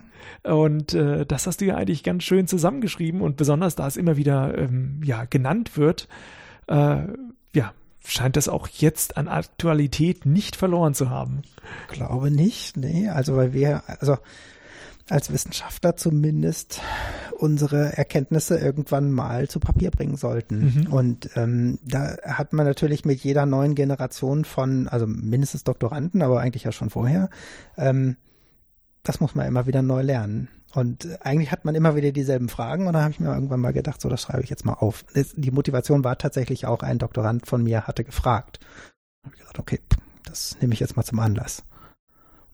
Und 0.44 0.94
äh, 0.94 1.26
das 1.26 1.48
hast 1.48 1.62
du 1.62 1.66
ja 1.66 1.76
eigentlich 1.76 2.04
ganz 2.04 2.24
schön 2.24 2.48
zusammengeschrieben 2.48 3.22
und 3.22 3.38
besonders 3.38 3.76
da 3.76 3.88
es 3.88 3.98
immer 3.98 4.18
wieder 4.18 4.58
ähm, 4.58 5.02
ja 5.04 5.26
genannt 5.26 5.78
wird, 5.78 6.08
äh, 6.68 7.00
ja 7.54 7.74
scheint 8.06 8.38
das 8.38 8.48
auch 8.48 8.68
jetzt 8.68 9.18
an 9.18 9.28
Aktualität 9.28 10.26
nicht 10.26 10.56
verloren 10.56 10.94
zu 10.94 11.10
haben. 11.10 11.42
Glaube 11.90 12.32
nicht, 12.32 12.78
nee. 12.78 13.10
Also 13.10 13.36
weil 13.36 13.54
wir, 13.54 13.84
also 13.88 14.18
als 15.10 15.32
Wissenschaftler 15.32 15.96
zumindest 15.96 16.82
unsere 17.38 17.98
Erkenntnisse 17.98 18.58
irgendwann 18.58 19.12
mal 19.12 19.48
zu 19.48 19.60
Papier 19.60 19.92
bringen 19.92 20.18
sollten. 20.18 20.86
Mhm. 20.86 20.94
Und 20.94 21.30
ähm, 21.36 21.80
da 21.84 22.18
hat 22.24 22.54
man 22.54 22.66
natürlich 22.66 23.06
mit 23.06 23.22
jeder 23.22 23.46
neuen 23.46 23.76
Generation 23.76 24.46
von, 24.46 24.88
also 24.88 25.08
mindestens 25.08 25.64
Doktoranden, 25.64 26.22
aber 26.22 26.40
eigentlich 26.42 26.64
ja 26.64 26.72
schon 26.72 26.90
vorher, 26.90 27.30
ähm, 27.78 28.18
das 29.04 29.20
muss 29.20 29.36
man 29.36 29.48
immer 29.48 29.68
wieder 29.68 29.82
neu 29.82 30.02
lernen. 30.02 30.50
Und 30.76 31.08
eigentlich 31.26 31.52
hat 31.52 31.66
man 31.66 31.74
immer 31.74 31.96
wieder 31.96 32.12
dieselben 32.12 32.48
Fragen 32.48 32.86
und 32.86 32.94
da 32.94 33.02
habe 33.02 33.12
ich 33.12 33.20
mir 33.20 33.34
irgendwann 33.34 33.60
mal 33.60 33.74
gedacht, 33.74 34.02
so 34.02 34.10
das 34.10 34.22
schreibe 34.22 34.44
ich 34.44 34.52
jetzt 34.52 34.66
mal 34.66 34.74
auf. 34.74 35.04
Die 35.36 35.52
Motivation 35.52 36.04
war 36.04 36.18
tatsächlich 36.18 36.68
auch, 36.68 36.84
ein 36.84 37.00
Doktorand 37.00 37.48
von 37.48 37.64
mir 37.64 37.88
hatte 37.88 38.04
gefragt. 38.04 38.60
Da 39.24 39.28
habe 39.28 39.36
ich 39.36 39.40
gesagt, 39.40 39.60
okay, 39.60 39.80
das 40.26 40.58
nehme 40.62 40.74
ich 40.74 40.80
jetzt 40.80 40.96
mal 40.96 41.04
zum 41.04 41.20
Anlass. 41.20 41.64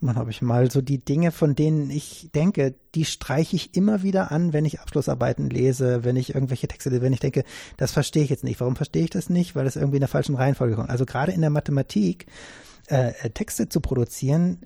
Dann 0.07 0.18
habe 0.18 0.32
ich 0.32 0.41
mal 0.41 0.72
so 0.72 0.82
die 0.82 1.03
Dinge, 1.03 1.32
von 1.32 1.56
denen 1.56 1.90
ich 1.90 2.30
denke, 2.34 2.76
die 2.94 3.06
streiche 3.06 3.56
ich 3.56 3.76
immer 3.76 4.03
wieder 4.03 4.32
an, 4.32 4.53
wenn 4.53 4.65
ich 4.65 4.80
Abschlussarbeiten 4.80 5.49
lese, 5.49 6.03
wenn 6.03 6.15
ich 6.15 6.34
irgendwelche 6.34 6.68
Texte 6.68 6.90
lese, 6.90 7.02
wenn 7.02 7.14
ich 7.14 7.19
denke, 7.19 7.44
das 7.77 7.91
verstehe 7.91 8.23
ich 8.23 8.30
jetzt 8.30 8.44
nicht. 8.44 8.60
Warum 8.60 8.76
verstehe 8.76 9.03
ich 9.03 9.10
das 9.10 9.30
nicht? 9.30 9.56
Weil 9.56 9.65
das 9.65 9.76
irgendwie 9.76 9.98
in 9.98 10.02
der 10.02 10.10
falschen 10.10 10.36
Reihenfolge 10.36 10.76
kommt. 10.76 10.90
Also 10.90 11.06
gerade 11.06 11.32
in 11.32 11.41
der 11.41 11.49
Mathematik 11.49 12.27
äh, 12.88 13.14
äh, 13.22 13.30
Texte 13.32 13.68
zu 13.68 13.82
produzieren, 13.82 14.60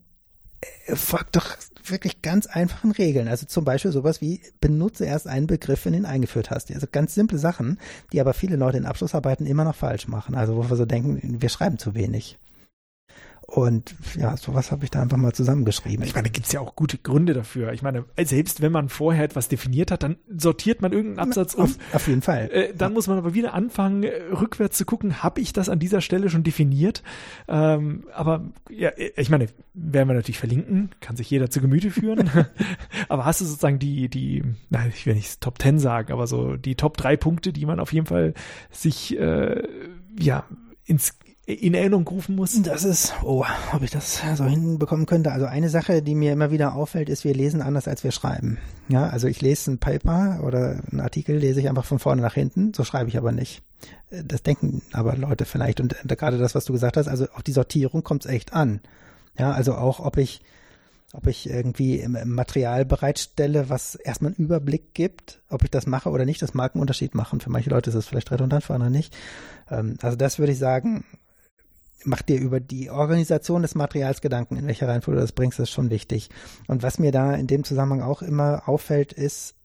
äh, 0.60 0.96
folgt 0.96 1.38
doch 1.38 1.56
wirklich 1.86 2.22
ganz 2.22 2.48
einfachen 2.48 2.92
Regeln. 2.92 3.28
Also 3.28 3.46
zum 3.46 3.64
Beispiel 3.64 3.92
sowas 3.92 4.20
wie, 4.20 4.42
benutze 4.60 5.06
erst 5.06 5.28
einen 5.28 5.48
Begriff, 5.48 5.86
wenn 5.86 5.94
du 5.94 6.00
ihn 6.00 6.06
eingeführt 6.06 6.52
hast. 6.52 6.72
Also 6.72 6.88
ganz 6.92 7.16
simple 7.16 7.38
Sachen, 7.38 7.80
die 8.12 8.20
aber 8.20 8.34
viele 8.34 8.58
Leute 8.58 8.78
in 8.78 8.86
Abschlussarbeiten 8.86 9.46
immer 9.46 9.64
noch 9.64 9.76
falsch 9.76 10.08
machen. 10.08 10.36
Also 10.36 10.58
wo 10.58 10.70
wir 10.70 10.76
so 10.76 10.86
denken, 10.86 11.42
wir 11.42 11.50
schreiben 11.50 11.80
zu 11.80 11.96
wenig. 11.96 12.38
Und 13.50 13.96
ja, 14.16 14.38
sowas 14.38 14.72
habe 14.72 14.84
ich 14.84 14.92
da 14.92 15.02
einfach 15.02 15.18
mal 15.18 15.34
zusammengeschrieben. 15.34 16.06
Ich 16.06 16.14
meine, 16.14 16.28
da 16.28 16.32
gibt's 16.32 16.52
ja 16.52 16.60
auch 16.60 16.76
gute 16.76 17.00
Gründe 17.00 17.34
dafür. 17.34 17.74
Ich 17.74 17.82
meine, 17.82 18.06
selbst 18.24 18.62
wenn 18.62 18.72
man 18.72 18.90
vorher 18.90 19.24
etwas 19.24 19.48
definiert 19.48 19.90
hat, 19.90 20.04
dann 20.04 20.18
sortiert 20.38 20.84
man 20.84 20.94
irgendeinen 20.94 21.28
Absatz 21.30 21.56
um. 21.56 21.64
auf, 21.64 21.72
auf 21.94 22.08
jeden 22.08 22.22
Fall. 22.22 22.52
Äh, 22.52 22.74
dann 22.78 22.94
muss 22.94 23.08
man 23.08 23.18
aber 23.18 23.34
wieder 23.34 23.56
anfangen, 23.56 24.04
äh, 24.04 24.12
rückwärts 24.40 24.78
zu 24.78 24.86
gucken, 24.86 25.24
habe 25.24 25.42
ich 25.42 25.52
das 25.52 25.68
an 25.68 25.80
dieser 25.80 26.02
Stelle 26.02 26.30
schon 26.30 26.44
definiert? 26.44 27.02
Ähm, 27.48 28.06
aber 28.14 28.52
ja, 28.70 28.90
äh, 28.90 29.14
ich 29.18 29.32
meine, 29.32 29.48
werden 29.74 30.08
wir 30.08 30.14
natürlich 30.14 30.38
verlinken, 30.38 30.92
kann 31.02 31.16
sich 31.16 31.28
jeder 31.32 31.50
zu 31.50 31.60
Gemüte 31.60 31.90
führen. 31.90 32.30
aber 33.10 33.26
hast 33.26 33.42
du 33.42 33.46
sozusagen 33.46 33.80
die, 33.80 34.10
die, 34.10 34.44
nein, 34.70 34.94
ich 34.96 35.08
will 35.08 35.16
nicht 35.16 35.42
Top 35.42 35.60
10 35.60 35.80
sagen, 35.80 36.14
aber 36.14 36.28
so 36.28 36.56
die 36.56 36.76
Top 36.76 36.98
3 36.98 37.18
Punkte, 37.18 37.52
die 37.52 37.66
man 37.66 37.80
auf 37.80 37.94
jeden 37.94 38.06
Fall 38.06 38.36
sich 38.70 39.18
äh, 39.18 39.64
ja 40.20 40.46
ins 40.86 41.18
in 41.54 41.74
Erinnerung 41.74 42.08
rufen 42.08 42.36
muss? 42.36 42.62
Das 42.62 42.84
ist, 42.84 43.14
oh, 43.24 43.44
ob 43.74 43.82
ich 43.82 43.90
das 43.90 44.22
so 44.36 44.46
hinbekommen 44.46 45.06
könnte. 45.06 45.32
Also 45.32 45.48
eine 45.48 45.70
Sache, 45.70 46.02
die 46.04 46.14
mir 46.14 46.32
immer 46.32 46.52
wieder 46.52 46.76
auffällt, 46.76 47.10
ist, 47.10 47.24
wir 47.24 47.34
lesen 47.34 47.62
anders, 47.62 47.88
als 47.88 48.04
wir 48.04 48.12
schreiben. 48.12 48.60
Ja, 48.88 49.08
also 49.08 49.28
ich 49.28 49.42
lese 49.42 49.72
ein 49.72 49.80
Paper 49.80 50.42
oder 50.44 50.82
einen 50.92 51.00
Artikel, 51.00 51.38
lese 51.38 51.60
ich 51.60 51.68
einfach 51.70 51.86
von 51.86 52.00
vorne 52.00 52.22
nach 52.22 52.36
hinten. 52.36 52.74
So 52.74 52.84
schreibe 52.84 53.10
ich 53.10 53.18
aber 53.18 53.32
nicht. 53.32 53.64
Das 54.12 54.44
denken 54.44 54.82
aber 54.92 55.16
Leute 55.16 55.46
vielleicht. 55.46 55.80
Und 55.80 55.96
äh, 56.04 56.16
gerade 56.16 56.38
das, 56.38 56.54
was 56.54 56.66
du 56.66 56.74
gesagt 56.74 56.98
hast, 56.98 57.08
also 57.08 57.26
auf 57.34 57.44
die 57.44 57.52
Sortierung 57.52 58.04
kommt 58.04 58.26
es 58.26 58.32
echt 58.32 58.54
an. 58.54 58.82
Ja, 59.38 59.52
also 59.52 59.74
auch, 59.76 60.00
ob 60.00 60.18
ich, 60.18 60.42
ob 61.14 61.26
ich 61.28 61.50
irgendwie 61.50 62.06
Material 62.08 62.86
bereitstelle, 62.86 63.70
was 63.70 63.96
erstmal 63.96 64.34
einen 64.34 64.46
Überblick 64.46 64.94
gibt, 64.94 65.42
ob 65.50 65.64
ich 65.64 65.72
das 65.72 65.88
mache 65.88 66.10
oder 66.10 66.26
nicht, 66.26 66.42
das 66.42 66.54
mag 66.54 66.76
einen 66.76 66.82
Unterschied 66.82 67.16
machen. 67.16 67.40
Für 67.40 67.50
manche 67.50 67.70
Leute 67.70 67.90
ist 67.90 67.96
es 67.96 68.06
vielleicht 68.06 68.32
redundant, 68.32 68.64
für 68.64 68.74
andere 68.76 68.92
nicht. 68.92 69.16
Ähm, 69.72 69.96
Also 70.02 70.18
das 70.18 70.38
würde 70.40 70.52
ich 70.52 70.60
sagen, 70.60 71.06
mach 72.06 72.22
dir 72.22 72.40
über 72.40 72.60
die 72.60 72.90
Organisation 72.90 73.62
des 73.62 73.76
Materials 73.76 74.22
Gedanken, 74.22 74.56
in 74.58 74.68
welcher 74.68 74.88
Reihenfolge 74.88 75.20
du 75.20 75.24
das 75.24 75.32
bringst, 75.32 75.60
ist 75.60 75.72
schon 75.72 75.90
wichtig. 75.90 76.30
Und 76.68 76.84
was 76.84 77.00
mir 77.00 77.12
da 77.12 77.34
in 77.36 77.48
dem 77.48 77.64
Zusammenhang 77.64 78.02
auch 78.02 78.22
immer 78.22 78.68
auffällt, 78.68 79.14
ist, 79.14 79.56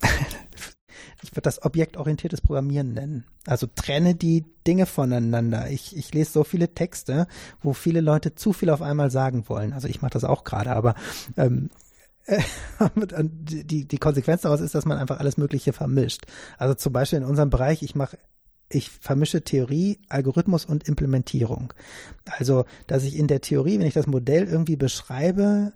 ich 1.22 1.32
würde 1.32 1.42
das 1.42 1.62
objektorientiertes 1.62 2.40
Programmieren 2.40 2.92
nennen. 2.92 3.24
Also 3.46 3.66
trenne 3.66 4.14
die 4.14 4.44
Dinge 4.66 4.86
voneinander. 4.86 5.70
Ich, 5.70 5.96
ich 5.96 6.12
lese 6.12 6.32
so 6.32 6.44
viele 6.44 6.74
Texte, 6.74 7.26
wo 7.60 7.72
viele 7.72 8.00
Leute 8.00 8.34
zu 8.34 8.52
viel 8.52 8.70
auf 8.70 8.82
einmal 8.82 9.10
sagen 9.10 9.48
wollen. 9.48 9.72
Also 9.72 9.88
ich 9.88 10.02
mache 10.02 10.12
das 10.12 10.24
auch 10.24 10.44
gerade, 10.44 10.70
aber 10.70 10.94
ähm, 11.36 11.70
äh, 12.26 12.42
die, 13.22 13.86
die 13.86 13.98
Konsequenz 13.98 14.42
daraus 14.42 14.60
ist, 14.60 14.74
dass 14.74 14.86
man 14.86 14.98
einfach 14.98 15.20
alles 15.20 15.36
Mögliche 15.36 15.72
vermischt. 15.72 16.24
Also 16.58 16.74
zum 16.74 16.92
Beispiel 16.92 17.18
in 17.18 17.24
unserem 17.24 17.50
Bereich, 17.50 17.82
ich 17.82 17.94
mache 17.94 18.18
ich 18.68 18.90
vermische 18.90 19.42
Theorie, 19.42 19.98
Algorithmus 20.08 20.64
und 20.64 20.88
Implementierung. 20.88 21.72
Also, 22.24 22.64
dass 22.86 23.04
ich 23.04 23.16
in 23.16 23.26
der 23.26 23.40
Theorie, 23.40 23.78
wenn 23.78 23.86
ich 23.86 23.94
das 23.94 24.06
Modell 24.06 24.44
irgendwie 24.44 24.76
beschreibe, 24.76 25.72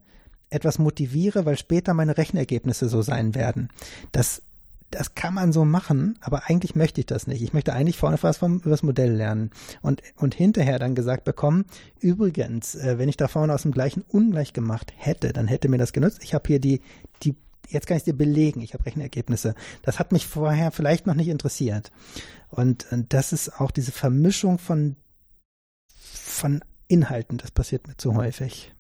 etwas 0.51 0.79
motiviere, 0.79 1.45
weil 1.47 1.59
später 1.59 1.95
meine 1.95 2.17
Rechenergebnisse 2.17 2.89
so 2.89 3.03
sein 3.03 3.35
werden. 3.35 3.69
Das, 4.13 4.43
das 4.91 5.15
kann 5.15 5.35
man 5.35 5.53
so 5.53 5.65
machen, 5.65 6.19
aber 6.23 6.49
eigentlich 6.49 6.75
möchte 6.75 7.01
ich 7.01 7.07
das 7.07 7.27
nicht. 7.27 7.43
Ich 7.43 7.53
möchte 7.53 7.75
eigentlich 7.75 7.99
vorne 7.99 8.19
was 8.23 8.39
vom, 8.39 8.57
über 8.61 8.71
das 8.71 8.83
Modell 8.83 9.13
lernen 9.13 9.51
und, 9.83 10.03
und 10.17 10.35
hinterher 10.35 10.79
dann 10.79 10.95
gesagt 10.95 11.25
bekommen, 11.25 11.67
übrigens, 12.01 12.75
äh, 12.75 12.99
wenn 12.99 13.11
ich 13.11 13.19
da 13.19 13.29
vorne 13.29 13.53
aus 13.53 13.63
dem 13.63 13.73
gleichen 13.73 14.03
ungleich 14.09 14.55
gemacht 14.55 14.93
hätte, 14.97 15.33
dann 15.33 15.49
hätte 15.49 15.69
mir 15.69 15.79
das 15.79 15.93
genutzt. 15.93 16.21
Ich 16.23 16.33
habe 16.33 16.47
hier 16.47 16.61
die, 16.61 16.81
die 17.23 17.35
jetzt 17.69 17.87
kann 17.87 17.97
ich 17.97 18.05
dir 18.05 18.17
belegen, 18.17 18.61
ich 18.61 18.75
habe 18.75 18.87
Rechenergebnisse. 18.87 19.55
Das 19.83 19.99
hat 19.99 20.13
mich 20.13 20.27
vorher 20.27 20.71
vielleicht 20.71 21.07
noch 21.07 21.15
nicht 21.15 21.29
interessiert. 21.29 21.91
Und, 22.51 22.91
und 22.93 23.13
das 23.13 23.33
ist 23.33 23.61
auch 23.61 23.71
diese 23.71 23.93
Vermischung 23.93 24.59
von, 24.59 24.97
von 25.97 26.63
Inhalten, 26.89 27.39
das 27.39 27.51
passiert 27.51 27.87
mir 27.87 27.97
zu 27.97 28.15
häufig. 28.15 28.73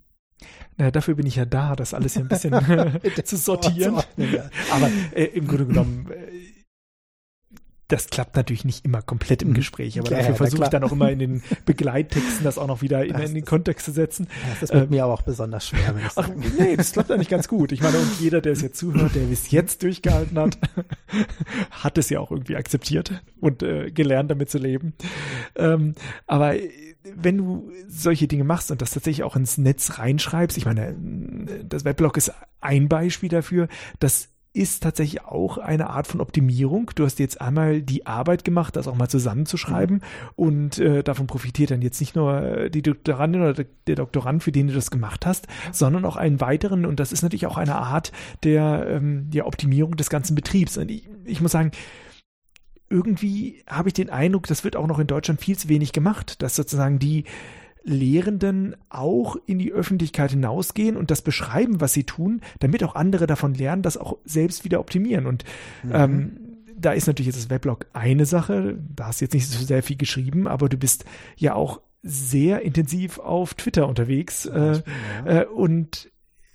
Na, 0.77 0.91
dafür 0.91 1.17
bin 1.17 1.27
ich 1.27 1.37
ja 1.37 1.45
da, 1.45 1.75
das 1.75 1.93
alles 1.93 2.15
hier 2.15 2.23
ein 2.23 2.29
bisschen 2.29 2.53
zu 3.25 3.37
sortieren. 3.37 3.97
Aber 4.71 4.91
äh, 5.15 5.25
im 5.25 5.47
Grunde 5.47 5.67
genommen, 5.67 6.11
äh, 6.11 6.38
das 7.89 8.09
klappt 8.09 8.37
natürlich 8.37 8.67
nicht 8.67 8.85
immer 8.85 9.01
komplett 9.01 9.43
im 9.43 9.49
mhm. 9.49 9.55
Gespräch, 9.55 9.99
aber 9.99 10.11
ja, 10.11 10.19
dafür 10.19 10.33
ja, 10.33 10.37
versuche 10.37 10.65
ich 10.65 10.69
dann 10.69 10.85
auch 10.85 10.93
immer 10.93 11.11
in 11.11 11.19
den 11.19 11.43
Begleittexten 11.65 12.45
das 12.45 12.59
auch 12.59 12.67
noch 12.67 12.83
wieder 12.83 13.05
in, 13.05 13.17
in 13.17 13.35
den 13.35 13.45
Kontext 13.47 13.87
zu 13.87 13.93
setzen. 13.93 14.29
Das 14.51 14.63
ist 14.63 14.75
mit 14.75 14.85
ähm, 14.85 14.91
mir 14.91 15.05
aber 15.05 15.15
auch 15.15 15.23
besonders 15.23 15.67
schwer, 15.67 15.95
wenn 15.95 16.07
ich 16.07 16.13
ach, 16.17 16.29
Nee, 16.59 16.77
das 16.77 16.93
klappt 16.93 17.11
eigentlich 17.11 17.31
ganz 17.31 17.49
gut. 17.49 17.73
Ich 17.73 17.81
meine, 17.81 17.99
und 17.99 18.21
jeder, 18.21 18.43
der 18.43 18.53
es 18.53 18.61
jetzt 18.61 18.79
zuhört, 18.79 19.15
der 19.15 19.23
bis 19.23 19.51
jetzt 19.51 19.83
durchgehalten 19.83 20.39
hat, 20.39 20.59
hat 21.71 21.97
es 21.97 22.11
ja 22.11 22.21
auch 22.21 22.31
irgendwie 22.31 22.57
akzeptiert 22.57 23.23
und 23.41 23.63
äh, 23.63 23.91
gelernt, 23.91 24.31
damit 24.31 24.51
zu 24.51 24.59
leben. 24.59 24.93
Ähm, 25.57 25.95
aber 26.27 26.55
wenn 27.15 27.39
du 27.39 27.73
solche 27.89 28.29
Dinge 28.29 28.45
machst 28.45 28.71
und 28.71 28.83
das 28.83 28.91
tatsächlich 28.91 29.25
auch 29.25 29.35
ins 29.35 29.57
Netz 29.57 29.99
reinschreibst, 29.99 30.59
ich 30.59 30.67
meine, 30.67 30.95
das 31.65 31.87
Weblog 31.87 32.19
ist 32.19 32.33
ein 32.61 32.89
Beispiel 32.89 33.31
dafür, 33.31 33.69
dass 33.99 34.29
ist 34.53 34.83
tatsächlich 34.83 35.25
auch 35.25 35.59
eine 35.59 35.91
Art 35.91 36.07
von 36.07 36.21
Optimierung. 36.21 36.91
Du 36.95 37.05
hast 37.05 37.19
jetzt 37.19 37.41
einmal 37.41 37.83
die 37.83 38.07
Arbeit 38.07 38.45
gemacht, 38.45 38.77
das 38.77 38.89
auch 38.89 38.97
mal 38.97 39.09
zusammenzuschreiben 39.09 39.97
mhm. 39.97 40.03
und 40.37 40.79
äh, 40.79 41.03
davon 41.03 41.27
profitiert 41.27 41.71
dann 41.71 41.83
jetzt 41.83 42.01
nicht 42.01 42.17
nur 42.17 42.71
die 42.71 42.83
Doktorandin 42.83 43.43
oder 43.43 43.65
der 43.87 43.97
Doktorand, 43.97 44.43
für 44.43 44.53
den 44.53 44.69
du 44.69 44.75
das 44.75 44.91
gemacht 44.91 45.27
hast, 45.27 45.47
sondern 45.73 46.05
auch 46.05 46.17
einen 46.17 46.41
weiteren 46.41 46.87
und 46.87 46.99
das 46.99 47.13
ist 47.13 47.23
natürlich 47.23 47.47
auch 47.47 47.59
eine 47.59 47.77
Art 47.77 48.13
der, 48.43 48.87
ähm, 48.89 49.31
der 49.31 49.47
Optimierung 49.47 49.97
des 49.97 50.11
ganzen 50.11 50.35
Betriebs. 50.35 50.77
Und 50.77 50.91
ich, 50.91 51.09
ich 51.25 51.41
muss 51.41 51.53
sagen, 51.53 51.73
irgendwie 52.91 53.63
habe 53.69 53.89
ich 53.89 53.95
den 53.95 54.11
Eindruck, 54.11 54.47
das 54.47 54.65
wird 54.65 54.77
auch 54.77 54.87
noch 54.87 54.99
in 54.99 55.07
Deutschland 55.07 55.41
viel 55.41 55.59
zu 55.59 55.69
wenig 55.69 55.93
gemacht, 55.93 56.43
dass 56.43 56.57
sozusagen 56.57 56.99
die 56.99 57.25
Lehrenden 57.89 58.77
auch 58.89 59.37
in 59.47 59.59
die 59.59 59.73
Öffentlichkeit 59.73 60.31
hinausgehen 60.31 60.97
und 60.97 61.11
das 61.11 61.23
beschreiben, 61.23 61.81
was 61.81 61.93
sie 61.93 62.05
tun, 62.05 62.41
damit 62.61 62.85
auch 62.85 62.95
andere 62.95 63.27
davon 63.27 63.55
lernen, 63.55 63.83
das 63.83 63.97
auch 63.97 64.19
selbst 64.25 64.65
wieder 64.65 64.81
optimieren. 64.81 65.27
Und 65.27 65.45
mhm. 65.83 65.91
ähm, 65.93 66.37
da 66.77 66.93
ist 66.93 67.07
natürlich 67.07 67.29
jetzt 67.29 67.45
das 67.45 67.51
Weblog 67.51 67.87
eine 67.93 68.27
Sache, 68.27 68.79
da 68.95 69.07
hast 69.07 69.21
du 69.21 69.25
jetzt 69.25 69.35
nicht 69.35 69.49
so 69.49 69.65
sehr 69.65 69.83
viel 69.83 69.97
geschrieben, 69.97 70.47
aber 70.47 70.69
du 70.69 70.77
bist 70.77 71.05
ja 71.37 71.55
auch 71.55 71.81
sehr 72.03 72.63
intensiv 72.63 73.19
auf 73.19 73.55
Twitter 73.55 73.89
unterwegs 73.89 74.47
äh, 74.47 74.83
ja. 75.27 75.41
äh, 75.41 75.47
und 75.47 76.11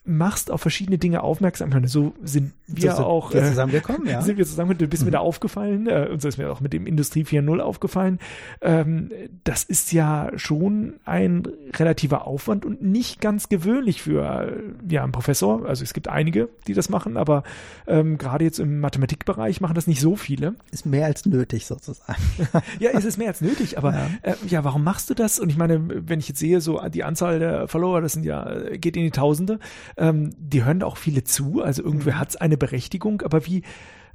machst 0.06 0.52
auf 0.52 0.62
verschiedene 0.62 0.98
Dinge 0.98 1.24
aufmerksam. 1.24 1.72
So 1.88 2.14
sind 2.24 2.54
wir 2.68 2.94
so 2.94 3.04
auch 3.04 3.34
wir 3.34 3.42
äh, 3.42 3.48
zusammengekommen, 3.48 4.08
ja. 4.08 4.22
Sind 4.24 4.38
wir 4.38 4.46
zusammengekommen, 4.46 4.86
du 4.86 4.90
bist 4.90 5.04
mhm. 5.04 5.08
mir 5.08 5.12
da 5.12 5.20
aufgefallen, 5.20 5.88
äh, 5.88 6.10
und 6.12 6.22
so 6.22 6.28
ist 6.28 6.38
mir 6.38 6.52
auch 6.52 6.60
mit 6.60 6.74
dem 6.74 6.88
Industrie 6.88 7.24
4.0 7.24 7.60
aufgefallen. 7.60 8.20
Ähm, 8.62 9.12
das 9.44 9.64
ist 9.64 9.94
ja 9.94 10.32
schon 10.36 10.96
ein 11.06 11.48
relativer 11.76 12.28
Aufwand 12.28 12.66
und 12.66 12.82
nicht 12.82 13.22
ganz 13.22 13.48
gewöhnlich 13.48 14.02
für 14.02 14.24
äh, 14.24 14.94
ja, 14.94 15.04
einen 15.04 15.14
Professor. 15.14 15.66
Also 15.66 15.84
es 15.84 15.94
gibt 15.94 16.10
einige, 16.10 16.50
die 16.68 16.74
das 16.74 16.90
machen, 16.90 17.16
aber 17.16 17.44
ähm, 17.88 18.18
gerade 18.18 18.44
jetzt 18.44 18.60
im 18.60 18.82
Mathematikbereich 18.82 19.62
machen 19.62 19.76
das 19.76 19.88
nicht 19.88 20.02
so 20.02 20.16
viele. 20.18 20.56
Ist 20.72 20.86
mehr 20.86 21.06
als 21.06 21.26
nötig 21.26 21.66
sozusagen. 21.66 22.22
ja, 22.80 22.92
es 22.94 23.06
ist 23.06 23.18
mehr 23.18 23.30
als 23.30 23.40
nötig, 23.40 23.78
aber 23.78 23.94
ja. 23.94 24.10
Äh, 24.22 24.36
ja, 24.48 24.64
warum 24.66 24.84
machst 24.84 25.10
du 25.10 25.14
das? 25.14 25.40
Und 25.40 25.50
ich 25.50 25.58
meine, 25.58 25.82
wenn 25.88 26.20
ich 26.20 26.28
jetzt 26.28 26.40
sehe, 26.40 26.60
so 26.60 26.82
die 26.90 27.04
Anzahl 27.04 27.40
der 27.40 27.68
Follower, 27.70 28.02
das 28.02 28.14
sind 28.14 28.26
ja, 28.26 28.70
geht 28.72 28.98
in 28.98 29.04
die 29.04 29.12
Tausende, 29.12 29.60
ähm, 29.98 30.34
die 30.38 30.64
hören 30.64 30.80
da 30.80 30.86
auch 30.86 30.98
viele 30.98 31.24
zu, 31.24 31.62
also 31.62 31.84
irgendwer 31.84 32.16
mhm. 32.16 32.20
hat 32.20 32.30
es 32.30 32.36
eine 32.36 32.58
Berechtigung, 32.58 33.22
aber 33.22 33.46
wie 33.46 33.64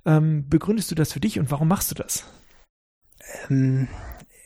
ähm, 0.05 0.49
begründest 0.49 0.91
du 0.91 0.95
das 0.95 1.13
für 1.13 1.21
dich 1.21 1.39
und 1.39 1.51
warum 1.51 1.69
machst 1.69 1.91
du 1.91 1.95
das? 1.95 2.25
Ähm, 3.49 3.89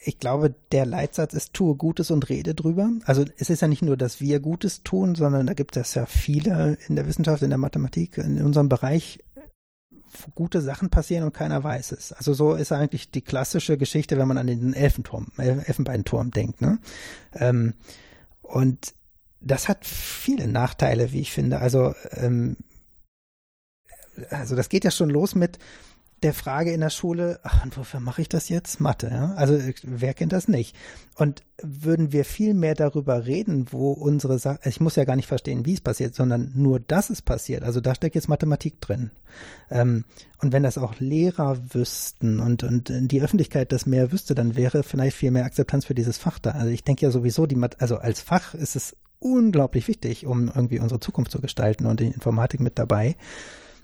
ich 0.05 0.19
glaube, 0.19 0.55
der 0.73 0.85
Leitsatz 0.85 1.33
ist, 1.33 1.55
tue 1.55 1.77
Gutes 1.77 2.11
und 2.11 2.29
rede 2.29 2.55
drüber. 2.55 2.91
Also 3.05 3.25
es 3.37 3.51
ist 3.51 3.63
ja 3.63 3.69
nicht 3.69 3.83
nur, 3.83 3.97
dass 3.97 4.21
wir 4.21 4.41
Gutes 4.41 4.83
tun, 4.83 5.15
sondern 5.15 5.47
da 5.47 5.55
gibt 5.55 5.77
es 5.77 5.95
ja 5.95 6.07
viele 6.07 6.77
in 6.89 6.97
der 6.97 7.07
Wissenschaft, 7.07 7.43
in 7.43 7.51
der 7.51 7.59
Mathematik, 7.59 8.19
in 8.19 8.43
unserem 8.43 8.69
Bereich, 8.69 9.21
wo 9.81 10.33
gute 10.35 10.61
Sachen 10.61 10.91
passieren 10.91 11.25
und 11.25 11.35
keiner 11.35 11.63
weiß 11.63 11.93
es. 11.93 12.13
Also 12.13 12.35
so 12.35 12.55
ist 12.55 12.73
eigentlich 12.73 13.11
die 13.13 13.23
klassische 13.23 13.79
Geschichte, 13.79 14.19
wenn 14.19 14.29
man 14.29 14.39
an 14.39 14.49
den 14.49 14.75
Elfenturm, 14.75 15.29
Elfenbeinturm 15.37 16.33
denkt. 16.33 16.61
Ne? 16.61 16.79
Ähm, 17.35 17.75
und 18.41 18.95
das 19.43 19.69
hat 19.69 19.85
viele 19.85 20.47
Nachteile, 20.47 21.13
wie 21.13 21.21
ich 21.21 21.33
finde. 21.33 21.59
Also, 21.61 21.95
ähm, 22.13 22.57
also 24.31 24.57
das 24.57 24.69
geht 24.69 24.85
ja 24.85 24.91
schon 24.91 25.11
los 25.11 25.35
mit 25.35 25.59
der 26.23 26.35
Frage 26.35 26.73
in 26.73 26.81
der 26.81 26.91
Schule, 26.91 27.41
ach, 27.43 27.65
und 27.65 27.77
wofür 27.77 28.01
mache 28.01 28.23
ich 28.23 28.29
das 28.29 28.49
jetzt? 28.49 28.81
Mathe, 28.81 29.09
ja? 29.09 29.35
Also 29.35 29.59
wer 29.83 30.15
kennt 30.15 30.33
das 30.33 30.49
nicht? 30.49 30.77
Und 31.17 31.43
würden 31.63 32.13
wir 32.13 32.25
viel 32.25 32.55
mehr 32.55 32.75
darüber 32.75 33.27
reden, 33.27 33.67
wo 33.71 33.93
unsere 33.93 34.39
Sache, 34.39 34.61
ich 34.65 34.81
muss 34.81 34.97
ja 34.97 35.05
gar 35.05 35.17
nicht 35.17 35.27
verstehen, 35.27 35.67
wie 35.67 35.75
es 35.75 35.81
passiert, 35.81 36.15
sondern 36.15 36.53
nur, 36.55 36.81
dass 36.81 37.11
es 37.11 37.23
passiert. 37.23 37.63
Also 37.63 37.81
da 37.81 37.95
steckt 37.95 38.15
jetzt 38.15 38.29
Mathematik 38.29 38.81
drin. 38.81 39.11
Ähm, 39.71 40.05
und 40.39 40.53
wenn 40.53 40.63
das 40.63 40.79
auch 40.79 40.99
Lehrer 40.99 41.59
wüssten 41.75 42.41
und, 42.41 42.63
und 42.63 42.93
die 42.93 43.23
Öffentlichkeit 43.23 43.73
das 43.73 43.87
mehr 43.87 44.13
wüsste, 44.13 44.35
dann 44.35 44.57
wäre 44.57 44.83
vielleicht 44.83 45.17
viel 45.17 45.31
mehr 45.31 45.45
Akzeptanz 45.45 45.85
für 45.85 45.95
dieses 45.95 46.19
Fach 46.19 46.39
da. 46.39 46.51
Also 46.53 46.69
ich 46.69 46.85
denke 46.85 47.05
ja 47.05 47.11
sowieso, 47.11 47.47
die, 47.47 47.59
also 47.79 47.99
als 47.99 48.21
Fach 48.21 48.55
ist 48.55 48.77
es 48.77 48.97
unglaublich 49.19 49.89
wichtig, 49.89 50.27
um 50.27 50.49
irgendwie 50.49 50.81
unsere 50.81 51.01
Zukunft 51.01 51.31
zu 51.31 51.41
gestalten 51.41 51.87
und 51.87 52.01
die 52.01 52.07
Informatik 52.07 52.61
mit 52.61 52.79
dabei. 52.79 53.17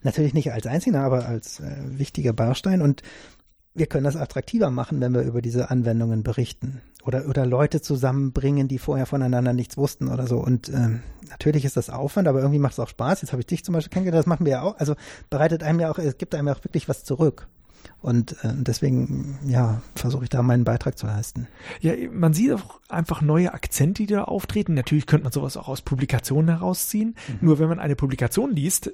Natürlich 0.02 0.34
nicht 0.34 0.52
als 0.52 0.66
einziger, 0.66 1.00
aber 1.00 1.26
als 1.26 1.60
äh, 1.60 1.76
wichtiger 1.86 2.32
Baustein 2.32 2.82
und 2.82 3.02
wir 3.74 3.86
können 3.86 4.04
das 4.04 4.16
attraktiver 4.16 4.70
machen, 4.70 5.00
wenn 5.00 5.14
wir 5.14 5.22
über 5.22 5.40
diese 5.40 5.70
Anwendungen 5.70 6.22
berichten 6.22 6.82
oder 7.04 7.28
oder 7.28 7.46
Leute 7.46 7.80
zusammenbringen, 7.80 8.68
die 8.68 8.78
vorher 8.78 9.06
voneinander 9.06 9.52
nichts 9.52 9.76
wussten 9.76 10.08
oder 10.08 10.26
so. 10.26 10.38
Und 10.38 10.68
ähm, 10.68 11.02
natürlich 11.30 11.64
ist 11.64 11.76
das 11.76 11.90
Aufwand, 11.90 12.28
aber 12.28 12.40
irgendwie 12.40 12.58
macht 12.58 12.72
es 12.72 12.80
auch 12.80 12.88
Spaß. 12.88 13.22
Jetzt 13.22 13.32
habe 13.32 13.40
ich 13.40 13.46
dich 13.46 13.64
zum 13.64 13.74
Beispiel 13.74 13.90
kennengelernt, 13.90 14.24
das 14.24 14.28
machen 14.28 14.46
wir 14.46 14.52
ja 14.52 14.62
auch. 14.62 14.76
Also 14.78 14.94
bereitet 15.30 15.62
einem 15.62 15.80
ja 15.80 15.90
auch, 15.90 15.98
es 15.98 16.18
gibt 16.18 16.34
einem 16.34 16.48
ja 16.48 16.54
auch 16.54 16.64
wirklich 16.64 16.88
was 16.88 17.04
zurück. 17.04 17.46
Und 18.00 18.32
äh, 18.44 18.52
deswegen, 18.54 19.38
ja, 19.46 19.82
versuche 19.94 20.24
ich 20.24 20.30
da 20.30 20.42
meinen 20.42 20.64
Beitrag 20.64 20.98
zu 20.98 21.06
leisten. 21.06 21.48
Ja, 21.80 21.94
man 22.12 22.32
sieht 22.32 22.52
auch 22.52 22.80
einfach 22.88 23.22
neue 23.22 23.52
Akzente, 23.54 24.02
die 24.02 24.12
da 24.12 24.24
auftreten. 24.24 24.74
Natürlich 24.74 25.06
könnte 25.06 25.24
man 25.24 25.32
sowas 25.32 25.56
auch 25.56 25.68
aus 25.68 25.82
Publikationen 25.82 26.48
herausziehen. 26.48 27.16
Mhm. 27.28 27.38
Nur 27.40 27.58
wenn 27.58 27.68
man 27.68 27.78
eine 27.78 27.96
Publikation 27.96 28.54
liest, 28.54 28.92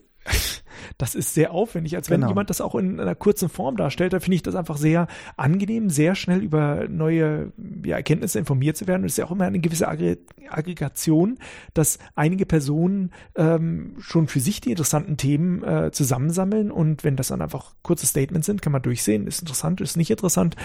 das 0.99 1.15
ist 1.15 1.35
sehr 1.35 1.53
aufwendig, 1.53 1.97
als 1.97 2.11
wenn 2.11 2.21
genau. 2.21 2.31
jemand 2.31 2.51
das 2.51 2.61
auch 2.61 2.75
in 2.75 3.01
einer 3.01 3.15
kurzen 3.15 3.49
Form 3.49 3.77
darstellt. 3.77 4.13
Da 4.13 4.21
finde 4.21 4.37
ich 4.37 4.43
das 4.43 4.55
einfach 4.55 4.77
sehr 4.77 5.07
angenehm, 5.37 5.91
sehr 5.91 6.15
schnell 6.15 6.43
über 6.43 6.87
neue 6.89 7.53
ja, 7.85 7.97
Erkenntnisse 7.97 8.39
informiert 8.39 8.77
zu 8.77 8.87
werden. 8.87 9.03
Und 9.03 9.07
es 9.07 9.13
ist 9.13 9.19
ja 9.19 9.27
auch 9.27 9.33
immer 9.33 9.45
eine 9.45 9.61
gewisse 9.61 9.89
Aggre 9.89 10.19
Aggregation, 10.49 11.39
dass 11.73 11.99
einige 12.15 12.47
Personen 12.47 13.11
ähm, 13.35 13.97
schon 13.99 14.27
für 14.29 14.41
sich 14.41 14.61
die 14.61 14.71
interessanten 14.71 15.17
Themen 15.17 15.63
äh, 15.63 15.91
zusammensammeln. 15.91 16.71
Und 16.71 17.05
wenn 17.05 17.17
das 17.17 17.29
dann 17.29 17.43
einfach 17.43 17.75
kurze 17.83 18.07
Statements 18.07 18.47
sind, 18.47 18.63
kann 18.63 18.73
man 18.73 18.83
durchsehen, 18.83 19.27
ist 19.27 19.41
interessant, 19.41 19.81
ist 19.81 19.97
nicht 19.97 20.11
interessant. 20.11 20.57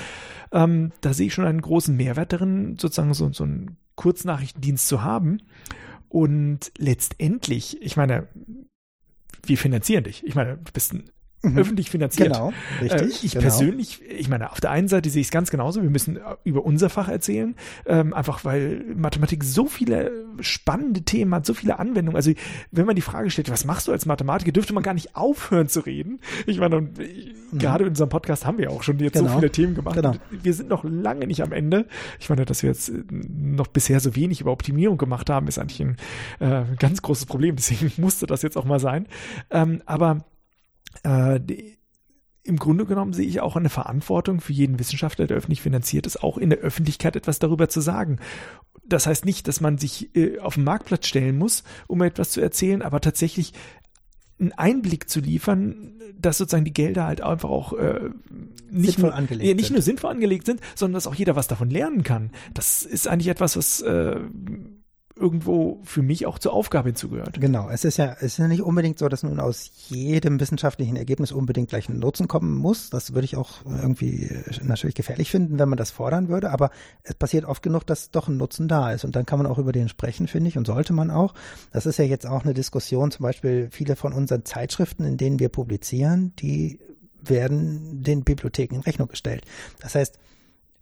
Ähm, 0.52 0.92
da 1.02 1.14
sehe 1.14 1.28
ich 1.28 1.34
schon 1.34 1.46
einen 1.46 1.62
großen 1.62 1.96
Mehrwert 1.96 2.34
darin, 2.34 2.78
sozusagen 2.78 3.14
so, 3.14 3.32
so 3.32 3.44
einen 3.44 3.78
Kurznachrichtendienst 3.96 4.88
zu 4.88 5.04
haben. 5.04 5.40
Und 6.08 6.72
letztendlich, 6.78 7.82
ich 7.82 7.96
meine, 7.96 8.28
wir 9.44 9.58
finanzieren 9.58 10.04
dich. 10.04 10.24
Ich 10.26 10.36
meine, 10.36 10.58
du 10.58 10.72
bist 10.72 10.94
ein 10.94 11.10
Mhm. 11.42 11.58
öffentlich 11.58 11.90
finanziert. 11.90 12.34
Genau, 12.34 12.52
richtig. 12.82 13.02
Äh, 13.02 13.26
ich 13.26 13.32
genau. 13.32 13.42
persönlich, 13.42 14.02
ich 14.10 14.28
meine, 14.28 14.52
auf 14.52 14.60
der 14.60 14.72
einen 14.72 14.90
Seite 14.90 15.10
sehe 15.10 15.22
ich 15.22 15.28
es 15.28 15.32
ganz 15.32 15.50
genauso, 15.50 15.82
wir 15.82 15.90
müssen 15.90 16.20
über 16.44 16.66
unser 16.66 16.90
Fach 16.90 17.08
erzählen, 17.08 17.56
ähm, 17.86 18.14
einfach 18.14 18.44
weil 18.44 18.84
Mathematik 18.96 19.46
so 19.46 19.68
viele 19.68 20.12
spannende 20.42 21.02
Themen 21.02 21.34
hat, 21.34 21.46
so 21.46 21.54
viele 21.54 21.80
Anwendungen. 21.80 22.18
Also 22.18 22.32
wenn 22.72 22.86
man 22.86 22.96
die 22.96 23.02
Frage 23.02 23.30
stellt, 23.30 23.50
was 23.50 23.64
machst 23.64 23.88
du 23.88 23.94
als 23.94 24.06
Mathematiker, 24.06 24.52
dürfte 24.52 24.74
man 24.74 24.84
gar 24.84 24.94
nicht 24.94 25.16
aufhören 25.16 25.70
zu 25.70 25.80
reden. 25.82 26.20
Ich 26.46 26.60
meine, 26.60 26.76
und, 26.78 26.98
mhm. 26.98 27.58
gerade 27.58 27.86
in 27.86 27.92
unserem 27.92 28.10
Podcast 28.10 28.46
haben 28.46 28.58
wir 28.58 28.70
auch 28.70 28.84
schon 28.84 29.00
jetzt 29.00 29.14
genau. 29.14 29.30
so 29.30 29.36
viele 29.36 29.52
Themen 29.52 29.76
gemacht. 29.76 29.96
Genau. 29.96 30.16
Wir 30.30 30.54
sind 30.54 30.68
noch 30.68 30.84
lange 30.84 31.26
nicht 31.26 31.42
am 31.42 31.54
Ende. 31.54 31.86
Ich 32.20 32.30
meine, 32.30 32.44
dass 32.44 32.64
wir 32.64 32.70
jetzt 32.70 32.92
noch 33.10 33.68
bisher 33.68 34.02
so 34.02 34.16
wenig 34.16 34.42
über 34.42 34.52
Optimierung 34.52 34.98
gemacht 34.98 35.30
haben, 35.30 35.48
ist 35.48 35.58
eigentlich 35.58 35.82
ein 35.82 35.98
äh, 36.40 36.64
ganz 36.78 37.02
großes 37.02 37.28
Problem. 37.28 37.56
Deswegen 37.56 37.92
musste 38.02 38.28
das 38.28 38.42
jetzt 38.42 38.58
auch 38.58 38.66
mal 38.66 38.80
sein. 38.80 39.08
Ähm, 39.52 39.82
aber 39.86 40.26
äh, 41.04 41.40
die, 41.40 41.78
im 42.44 42.58
Grunde 42.58 42.86
genommen 42.86 43.14
sehe 43.14 43.28
ich 43.28 43.42
auch 43.42 43.56
eine 43.56 43.70
Verantwortung 43.70 44.42
für 44.42 44.54
jeden 44.54 44.80
Wissenschaftler, 44.80 45.28
der 45.28 45.38
öffentlich 45.38 45.62
finanziert 45.62 46.08
ist, 46.08 46.24
auch 46.24 46.38
in 46.38 46.50
der 46.50 46.60
Öffentlichkeit 46.60 47.16
etwas 47.16 47.40
darüber 47.40 47.70
zu 47.70 47.82
sagen. 47.82 48.20
Das 48.86 49.06
heißt 49.06 49.26
nicht, 49.26 49.48
dass 49.48 49.62
man 49.62 49.78
sich 49.78 50.16
äh, 50.16 50.40
auf 50.40 50.56
den 50.56 50.64
Marktplatz 50.64 51.08
stellen 51.08 51.38
muss, 51.38 51.64
um 51.88 52.02
etwas 52.02 52.32
zu 52.32 52.42
erzählen, 52.42 52.82
aber 52.82 53.02
tatsächlich 53.02 53.54
einen 54.40 54.54
Einblick 54.54 55.10
zu 55.10 55.20
liefern, 55.20 56.00
dass 56.18 56.38
sozusagen 56.38 56.66
die 56.66 56.74
Gelder 56.74 57.06
halt 57.06 57.22
einfach 57.22 57.50
auch 57.50 57.74
äh, 57.74 58.10
nicht, 58.72 58.96
sinnvoll 58.96 59.12
angelegt 59.12 59.48
ja, 59.48 59.54
nicht 59.54 59.72
nur 59.72 59.82
sinnvoll 59.82 60.12
angelegt 60.12 60.46
sind, 60.46 60.62
sondern 60.76 60.96
dass 60.96 61.08
auch 61.08 61.16
jeder 61.16 61.36
was 61.36 61.48
davon 61.48 61.70
lernen 61.70 62.04
kann. 62.04 62.32
Das 62.54 62.84
ist 62.84 63.08
eigentlich 63.08 63.28
etwas, 63.28 63.58
was 63.58 63.82
äh, 63.82 64.20
irgendwo 65.20 65.80
für 65.84 66.02
mich 66.02 66.26
auch 66.26 66.40
zur 66.40 66.54
Aufgabe 66.54 66.90
hinzugehört. 66.90 67.40
Genau, 67.42 67.70
es 67.70 67.84
ist 67.84 67.98
ja, 67.98 68.16
es 68.18 68.34
ist 68.34 68.38
ja 68.38 68.48
nicht 68.48 68.62
unbedingt 68.62 68.98
so, 68.98 69.10
dass 69.10 69.24
nun 69.24 69.40
aus 69.40 69.70
jedem 69.90 70.40
wissenschaftlichen 70.40 70.96
Ergebnis 70.96 71.32
unbedingt 71.32 71.70
gleich 71.70 71.90
ein 71.90 72.00
Nutzen 72.00 72.28
kommen 72.28 72.56
muss. 72.56 72.90
Das 72.90 73.14
würde 73.14 73.26
ich 73.26 73.36
auch 73.36 73.66
irgendwie 73.66 74.30
natürlich 74.64 74.96
gefährlich 74.96 75.30
finden, 75.30 75.60
wenn 75.60 75.70
man 75.70 75.78
das 75.78 75.92
fordern 75.92 76.30
würde, 76.30 76.52
aber 76.52 76.72
es 77.04 77.16
passiert 77.16 77.46
oft 77.46 77.62
genug, 77.62 77.86
dass 77.86 78.12
doch 78.12 78.28
ein 78.28 78.38
Nutzen 78.38 78.68
da 78.68 78.92
ist 78.92 79.04
und 79.04 79.16
dann 79.16 79.26
kann 79.26 79.40
man 79.40 79.48
auch 79.48 79.58
über 79.58 79.72
den 79.72 79.90
sprechen, 79.90 80.28
finde 80.28 80.50
ich, 80.50 80.58
und 80.58 80.66
sollte 80.66 80.94
man 80.94 81.12
auch. 81.12 81.34
Das 81.72 81.86
ist 81.86 81.98
ja 81.98 82.06
jetzt 82.06 82.26
auch 82.26 82.44
eine 82.44 82.54
Diskussion, 82.54 83.12
zum 83.12 83.24
Beispiel 83.24 83.70
viele 83.72 83.96
von 83.96 84.14
unseren 84.14 84.46
Zeitschriften, 84.46 85.04
in 85.04 85.18
denen 85.18 85.40
wir 85.40 85.50
publizieren, 85.50 86.34
die 86.40 86.80
werden 87.22 88.02
den 88.04 88.24
Bibliotheken 88.24 88.76
in 88.76 88.82
Rechnung 88.82 89.10
gestellt. 89.10 89.44
Das 89.82 89.96
heißt, 89.96 90.18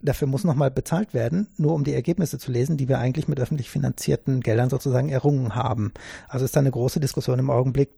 dafür 0.01 0.27
muss 0.27 0.43
nochmal 0.43 0.71
bezahlt 0.71 1.13
werden, 1.13 1.47
nur 1.57 1.73
um 1.73 1.83
die 1.83 1.93
Ergebnisse 1.93 2.37
zu 2.37 2.51
lesen, 2.51 2.77
die 2.77 2.87
wir 2.87 2.99
eigentlich 2.99 3.27
mit 3.27 3.39
öffentlich 3.39 3.69
finanzierten 3.69 4.41
Geldern 4.41 4.69
sozusagen 4.69 5.09
errungen 5.09 5.55
haben. 5.55 5.93
Also 6.27 6.45
ist 6.45 6.55
da 6.55 6.59
eine 6.59 6.71
große 6.71 6.99
Diskussion 6.99 7.39
im 7.39 7.49
Augenblick, 7.49 7.89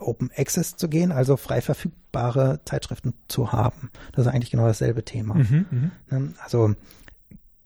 Open 0.00 0.30
Access 0.36 0.76
zu 0.76 0.88
gehen, 0.88 1.12
also 1.12 1.36
frei 1.36 1.60
verfügbare 1.60 2.60
Zeitschriften 2.64 3.14
zu 3.28 3.52
haben. 3.52 3.90
Das 4.12 4.26
ist 4.26 4.32
eigentlich 4.32 4.50
genau 4.50 4.66
dasselbe 4.66 5.04
Thema. 5.04 5.34
Mhm, 5.34 5.66
mhm. 5.70 5.90
Ne? 6.10 6.34
also 6.42 6.74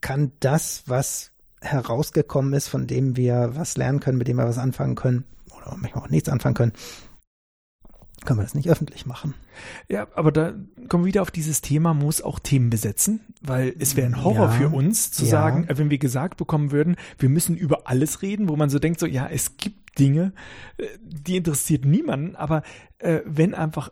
kann 0.01 0.33
das, 0.41 0.85
was 0.87 1.33
herausgekommen 1.61 2.53
ist, 2.53 2.69
von 2.69 2.87
dem 2.87 3.17
wir 3.17 3.51
was 3.55 3.77
lernen 3.77 4.01
können, 4.01 4.19
mit 4.19 4.29
dem 4.29 4.37
wir 4.37 4.47
was 4.47 4.59
anfangen 4.59 4.95
können, 4.95 5.25
oder 5.57 5.77
manchmal 5.77 6.05
auch 6.05 6.11
nichts 6.11 6.29
anfangen 6.29 6.55
können, 6.55 6.73
können 8.25 8.39
wir 8.39 8.45
das 8.45 8.55
nicht 8.55 8.69
öffentlich 8.69 9.07
machen. 9.07 9.35
Ja, 9.89 10.07
aber 10.15 10.33
da 10.33 10.55
kommen 10.89 11.05
wir 11.05 11.09
wieder 11.09 11.23
auf 11.23 11.31
dieses 11.31 11.61
Thema, 11.61 11.95
muss 11.95 12.23
auch 12.23 12.39
Themen 12.39 12.71
besetzen, 12.71 13.21
weil 13.41 13.75
es 13.79 13.97
wäre 13.97 14.07
ein 14.07 14.23
Horror 14.25 14.47
ja, 14.47 14.51
für 14.51 14.69
uns 14.69 15.11
zu 15.11 15.25
ja. 15.25 15.31
sagen, 15.31 15.67
äh, 15.69 15.79
wenn 15.79 15.91
wir 15.91 15.99
gesagt 15.99 16.37
bekommen 16.37 16.71
würden, 16.71 16.97
wir 17.19 17.29
müssen 17.29 17.57
über 17.57 17.87
alles 17.87 18.23
reden, 18.23 18.49
wo 18.49 18.57
man 18.57 18.71
so 18.71 18.79
denkt, 18.79 19.01
so, 19.01 19.07
ja, 19.07 19.29
es 19.29 19.57
gibt 19.57 19.99
Dinge, 19.99 20.33
äh, 20.77 20.87
die 21.03 21.37
interessiert 21.37 21.85
niemanden, 21.85 22.37
aber 22.37 22.63
äh, 22.99 23.21
wenn 23.25 23.55
einfach 23.55 23.91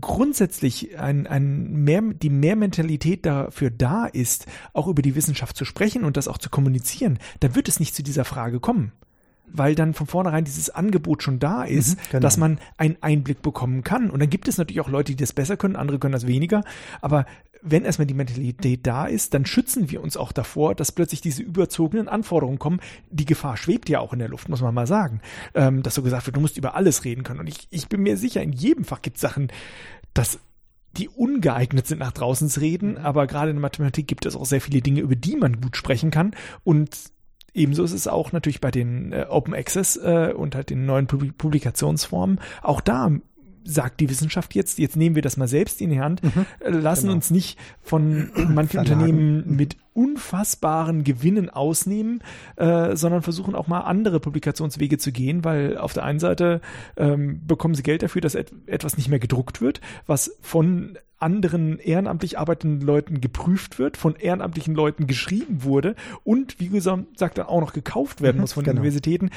grundsätzlich 0.00 0.98
ein, 0.98 1.26
ein 1.26 1.84
mehr, 1.84 2.02
die 2.02 2.30
Mehrmentalität 2.30 3.24
dafür 3.24 3.70
da 3.70 4.06
ist, 4.06 4.46
auch 4.72 4.88
über 4.88 5.02
die 5.02 5.14
Wissenschaft 5.14 5.56
zu 5.56 5.64
sprechen 5.64 6.04
und 6.04 6.16
das 6.16 6.26
auch 6.26 6.38
zu 6.38 6.50
kommunizieren, 6.50 7.18
dann 7.40 7.54
wird 7.54 7.68
es 7.68 7.78
nicht 7.78 7.94
zu 7.94 8.02
dieser 8.02 8.24
Frage 8.24 8.58
kommen 8.58 8.92
weil 9.48 9.74
dann 9.74 9.94
von 9.94 10.06
vornherein 10.06 10.44
dieses 10.44 10.70
Angebot 10.70 11.22
schon 11.22 11.38
da 11.38 11.64
ist, 11.64 11.96
mhm, 11.96 12.02
genau. 12.10 12.20
dass 12.20 12.36
man 12.36 12.58
einen 12.76 12.96
Einblick 13.00 13.42
bekommen 13.42 13.82
kann. 13.82 14.10
Und 14.10 14.20
dann 14.20 14.30
gibt 14.30 14.48
es 14.48 14.58
natürlich 14.58 14.80
auch 14.80 14.88
Leute, 14.88 15.12
die 15.12 15.16
das 15.16 15.32
besser 15.32 15.56
können, 15.56 15.76
andere 15.76 15.98
können 15.98 16.12
das 16.12 16.26
weniger. 16.26 16.62
Aber 17.00 17.26
wenn 17.62 17.84
erstmal 17.84 18.06
die 18.06 18.14
Mentalität 18.14 18.86
da 18.86 19.06
ist, 19.06 19.34
dann 19.34 19.44
schützen 19.44 19.90
wir 19.90 20.02
uns 20.02 20.16
auch 20.16 20.32
davor, 20.32 20.74
dass 20.74 20.92
plötzlich 20.92 21.20
diese 21.20 21.42
überzogenen 21.42 22.08
Anforderungen 22.08 22.58
kommen. 22.58 22.80
Die 23.10 23.24
Gefahr 23.24 23.56
schwebt 23.56 23.88
ja 23.88 24.00
auch 24.00 24.12
in 24.12 24.18
der 24.18 24.28
Luft, 24.28 24.48
muss 24.48 24.60
man 24.60 24.74
mal 24.74 24.86
sagen. 24.86 25.20
Ähm, 25.54 25.82
dass 25.82 25.94
so 25.94 26.02
gesagt 26.02 26.26
wird, 26.26 26.36
du 26.36 26.40
musst 26.40 26.58
über 26.58 26.74
alles 26.74 27.04
reden 27.04 27.24
können. 27.24 27.40
Und 27.40 27.48
ich, 27.48 27.66
ich 27.70 27.88
bin 27.88 28.02
mir 28.02 28.16
sicher, 28.16 28.42
in 28.42 28.52
jedem 28.52 28.84
Fach 28.84 29.02
gibt 29.02 29.16
es 29.16 29.20
Sachen, 29.20 29.48
dass 30.14 30.38
die 30.96 31.08
ungeeignet 31.08 31.86
sind, 31.86 31.98
nach 31.98 32.12
draußen 32.12 32.48
zu 32.48 32.60
reden. 32.60 32.98
Aber 32.98 33.26
gerade 33.26 33.50
in 33.50 33.56
der 33.56 33.62
Mathematik 33.62 34.06
gibt 34.06 34.26
es 34.26 34.36
auch 34.36 34.46
sehr 34.46 34.60
viele 34.60 34.80
Dinge, 34.80 35.00
über 35.00 35.16
die 35.16 35.36
man 35.36 35.60
gut 35.60 35.76
sprechen 35.76 36.10
kann. 36.10 36.34
Und 36.64 36.96
Ebenso 37.56 37.82
ist 37.82 37.92
es 37.92 38.06
auch 38.06 38.32
natürlich 38.32 38.60
bei 38.60 38.70
den 38.70 39.12
äh, 39.12 39.26
Open 39.28 39.54
Access 39.54 39.96
äh, 39.96 40.32
und 40.36 40.54
halt 40.54 40.70
den 40.70 40.84
neuen 40.86 41.06
Publikationsformen. 41.06 42.38
Auch 42.62 42.80
da 42.80 43.10
sagt 43.66 44.00
die 44.00 44.08
Wissenschaft 44.08 44.54
jetzt, 44.54 44.78
jetzt 44.78 44.96
nehmen 44.96 45.16
wir 45.16 45.22
das 45.22 45.36
mal 45.36 45.48
selbst 45.48 45.80
in 45.80 45.90
die 45.90 46.00
Hand, 46.00 46.22
mhm, 46.22 46.46
äh, 46.60 46.70
lassen 46.70 47.06
genau. 47.06 47.14
uns 47.14 47.30
nicht 47.30 47.58
von 47.82 48.30
manchen 48.34 48.84
Verlagen. 48.84 48.92
Unternehmen 48.92 49.56
mit 49.56 49.76
unfassbaren 49.92 51.02
Gewinnen 51.02 51.50
ausnehmen, 51.50 52.22
äh, 52.56 52.94
sondern 52.94 53.22
versuchen 53.22 53.54
auch 53.54 53.66
mal 53.66 53.80
andere 53.80 54.20
Publikationswege 54.20 54.98
zu 54.98 55.10
gehen, 55.10 55.44
weil 55.44 55.78
auf 55.78 55.94
der 55.94 56.04
einen 56.04 56.20
Seite 56.20 56.60
ähm, 56.96 57.40
bekommen 57.46 57.74
sie 57.74 57.82
Geld 57.82 58.02
dafür, 58.02 58.20
dass 58.20 58.34
et 58.34 58.52
etwas 58.66 58.96
nicht 58.96 59.08
mehr 59.08 59.18
gedruckt 59.18 59.60
wird, 59.60 59.80
was 60.06 60.36
von 60.42 60.98
anderen 61.18 61.78
ehrenamtlich 61.78 62.38
arbeitenden 62.38 62.86
Leuten 62.86 63.20
geprüft 63.20 63.78
wird, 63.78 63.96
von 63.96 64.16
ehrenamtlichen 64.16 64.74
Leuten 64.74 65.06
geschrieben 65.06 65.64
wurde 65.64 65.94
und, 66.24 66.60
wie 66.60 66.68
gesagt, 66.68 67.38
dann 67.38 67.46
auch 67.46 67.60
noch 67.60 67.72
gekauft 67.72 68.20
werden 68.20 68.36
mhm, 68.36 68.42
muss 68.42 68.52
von 68.52 68.64
genau. 68.64 68.74
den 68.74 68.80
Universitäten, 68.80 69.30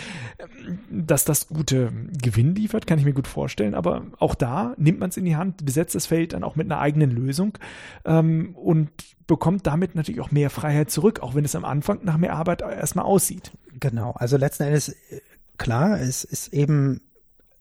dass 0.90 1.26
das 1.26 1.48
gute 1.48 1.92
Gewinn 2.22 2.56
liefert, 2.56 2.86
kann 2.86 3.00
ich 3.00 3.06
mir 3.06 3.14
gut 3.14 3.28
vorstellen. 3.28 3.76
Aber 3.76 4.04
auch 4.20 4.36
da 4.36 4.74
nimmt 4.78 5.00
man 5.00 5.10
es 5.10 5.18
in 5.18 5.26
die 5.26 5.38
Hand, 5.38 5.66
besetzt 5.66 5.96
das 5.96 6.06
Feld 6.06 6.34
dann 6.34 6.44
auch 6.44 6.56
mit 6.56 6.68
einer 6.68 6.82
eigenen 6.82 7.12
Lösung 7.12 7.58
ähm, 8.06 8.56
und 8.56 8.90
bekommt 9.28 9.68
damit 9.68 9.96
natürlich 9.96 10.22
auch 10.22 10.32
mehr 10.32 10.50
Freiheit 10.50 10.90
zurück, 10.90 11.22
auch 11.22 11.36
wenn 11.36 11.46
es 11.46 11.56
am 11.56 11.64
Anfang 11.64 12.00
nach 12.04 12.18
mehr 12.18 12.34
Arbeit 12.34 12.62
erstmal 12.62 13.06
aussieht. 13.06 13.52
Genau, 13.80 14.12
also 14.12 14.36
letzten 14.36 14.64
Endes, 14.64 14.90
äh, 14.90 15.22
klar, 15.58 16.00
es 16.02 16.24
ist 16.24 16.54
eben 16.54 17.02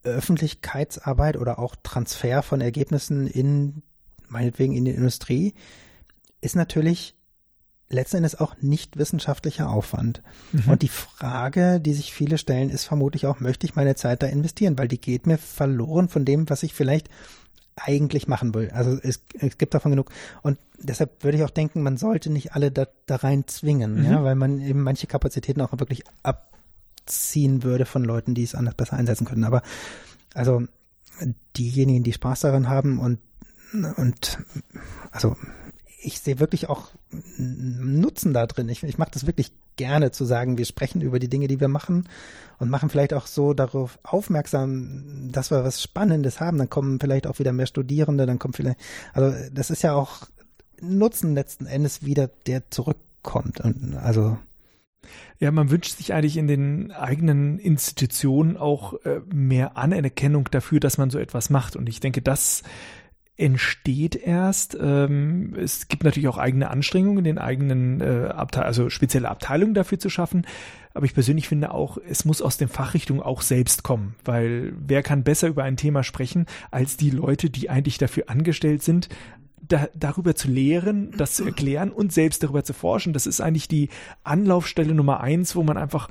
Öffentlichkeitsarbeit 0.03 1.37
oder 1.37 1.59
auch 1.59 1.77
Transfer 1.83 2.43
von 2.43 2.61
Ergebnissen 2.61 3.27
in 3.27 3.83
meinetwegen 4.29 4.75
in 4.75 4.85
die 4.85 4.93
Industrie, 4.93 5.55
ist 6.41 6.57
natürlich 6.57 7.15
letzten 7.91 8.19
Endes 8.19 8.39
auch 8.39 8.57
nicht 8.61 8.99
wissenschaftlicher 8.99 9.71
Aufwand. 9.71 10.23
Mhm. 10.53 10.71
Und 10.71 10.83
die 10.83 10.89
Frage, 10.89 11.81
die 11.81 11.95
sich 11.95 12.13
viele 12.13 12.39
stellen, 12.39 12.71
ist 12.71 12.85
vermutlich 12.85 13.27
auch, 13.27 13.41
möchte 13.41 13.67
ich 13.67 13.77
meine 13.77 13.95
Zeit 13.95 14.23
da 14.23 14.27
investieren? 14.27 14.79
Weil 14.79 14.89
die 14.89 15.01
geht 15.01 15.27
mir 15.27 15.39
verloren 15.39 16.09
von 16.09 16.25
dem, 16.25 16.49
was 16.51 16.63
ich 16.63 16.75
vielleicht 16.75 17.09
eigentlich 17.77 18.29
machen 18.29 18.55
will. 18.55 18.71
Also 18.71 18.99
es, 19.03 19.23
es 19.39 19.57
gibt 19.57 19.75
davon 19.75 19.93
genug. 19.93 20.11
Und 20.43 20.59
deshalb 20.79 21.23
würde 21.25 21.39
ich 21.39 21.45
auch 21.45 21.51
denken, 21.51 21.83
man 21.83 21.97
sollte 21.97 22.31
nicht 22.31 22.53
alle 22.53 22.71
da, 22.71 22.89
da 23.07 23.17
rein 23.17 23.47
zwingen, 23.47 24.01
mhm. 24.01 24.05
ja, 24.05 24.25
weil 24.25 24.35
man 24.35 24.61
eben 24.61 24.83
manche 24.83 25.07
Kapazitäten 25.07 25.61
auch 25.61 25.73
wirklich 25.79 26.03
abziehen 26.23 27.63
würde 27.63 27.87
von 27.87 28.05
Leuten, 28.05 28.35
die 28.35 28.43
es 28.43 28.55
anders 28.55 28.75
besser 28.75 28.97
einsetzen 28.97 29.27
können. 29.27 29.45
Aber 29.45 29.63
also 30.35 30.63
diejenigen, 31.57 32.05
die 32.05 32.13
Spaß 32.13 32.41
daran 32.41 32.69
haben 32.69 32.99
und 32.99 33.19
und 33.73 34.39
also 35.11 35.37
ich 36.01 36.21
sehe 36.21 36.39
wirklich 36.39 36.69
auch 36.69 36.89
Nutzen 37.11 38.33
da 38.33 38.47
drin. 38.47 38.69
Ich, 38.69 38.83
ich 38.83 38.99
mache 38.99 39.11
das 39.13 39.27
wirklich 39.27 39.53
gerne 39.77 40.11
zu 40.11 40.25
sagen, 40.25 40.59
wir 40.59 40.65
sprechen 40.65 41.01
über 41.01 41.19
die 41.19 41.29
Dinge, 41.29 41.49
die 41.49 41.61
wir 41.61 41.69
machen 41.69 42.09
und 42.59 42.71
machen 42.71 42.89
vielleicht 42.91 43.15
auch 43.15 43.27
so 43.27 43.55
darauf 43.55 43.99
aufmerksam, 44.03 45.31
dass 45.33 45.51
wir 45.51 45.65
was 45.65 45.83
Spannendes 45.83 46.41
haben. 46.41 46.59
Dann 46.59 46.71
kommen 46.71 47.01
vielleicht 47.01 47.27
auch 47.27 47.39
wieder 47.39 47.53
mehr 47.53 47.67
Studierende, 47.67 48.27
dann 48.27 48.39
kommt 48.39 48.57
vielleicht, 48.57 48.79
also 49.13 49.35
das 49.53 49.71
ist 49.71 49.83
ja 49.83 49.95
auch 49.95 50.27
Nutzen 50.81 51.35
letzten 51.35 51.67
Endes 51.67 52.05
wieder, 52.05 52.29
der 52.47 52.71
zurückkommt. 52.71 53.61
Und 53.61 53.97
also 53.97 54.39
ja, 55.39 55.51
man 55.53 55.71
wünscht 55.71 55.97
sich 55.97 56.13
eigentlich 56.13 56.37
in 56.37 56.49
den 56.49 56.91
eigenen 56.93 57.59
Institutionen 57.59 58.57
auch 58.57 58.95
äh, 59.05 59.21
mehr 59.33 59.77
Anerkennung 59.77 60.49
dafür, 60.51 60.81
dass 60.81 60.99
man 60.99 61.11
so 61.11 61.19
etwas 61.19 61.51
macht. 61.51 61.77
Und 61.77 61.89
ich 61.89 62.01
denke, 62.01 62.23
das 62.23 62.63
entsteht 63.39 64.17
erst. 64.17 64.76
Ähm, 64.81 65.55
es 65.57 65.89
gibt 65.89 66.02
natürlich 66.02 66.28
auch 66.28 66.39
eigene 66.39 66.70
Anstrengungen, 66.70 67.25
den 67.25 67.39
eigenen 67.39 68.00
äh, 68.00 68.28
Abteil 68.28 68.65
also 68.65 68.91
spezielle 68.91 69.28
Abteilungen 69.28 69.75
dafür 69.75 69.99
zu 69.99 70.10
schaffen. 70.10 70.44
Aber 70.92 71.07
ich 71.07 71.15
persönlich 71.15 71.49
finde 71.49 71.73
auch, 71.73 71.99
es 72.08 72.25
muss 72.25 72.42
aus 72.42 72.58
den 72.58 72.68
Fachrichtungen 72.68 73.23
auch 73.23 73.42
selbst 73.42 73.84
kommen, 73.84 74.17
weil 74.25 74.73
wer 74.76 75.05
kann 75.05 75.23
besser 75.23 75.47
über 75.47 75.62
ein 75.62 75.76
Thema 75.76 76.02
sprechen 76.02 76.47
als 76.73 76.97
die 76.97 77.10
Leute, 77.10 77.49
die 77.49 77.70
eigentlich 77.70 77.99
dafür 77.99 78.25
angestellt 78.26 78.83
sind, 78.83 79.08
da, 79.60 79.89
darüber 79.94 80.34
zu 80.34 80.49
lehren, 80.49 81.12
das 81.17 81.34
zu 81.34 81.44
erklären 81.44 81.91
und 81.91 82.12
selbst 82.12 82.42
darüber 82.42 82.65
zu 82.65 82.73
forschen. 82.73 83.12
Das 83.12 83.26
ist 83.26 83.41
eigentlich 83.41 83.68
die 83.68 83.89
Anlaufstelle 84.25 84.94
Nummer 84.94 85.20
eins, 85.20 85.55
wo 85.55 85.62
man 85.62 85.76
einfach 85.76 86.08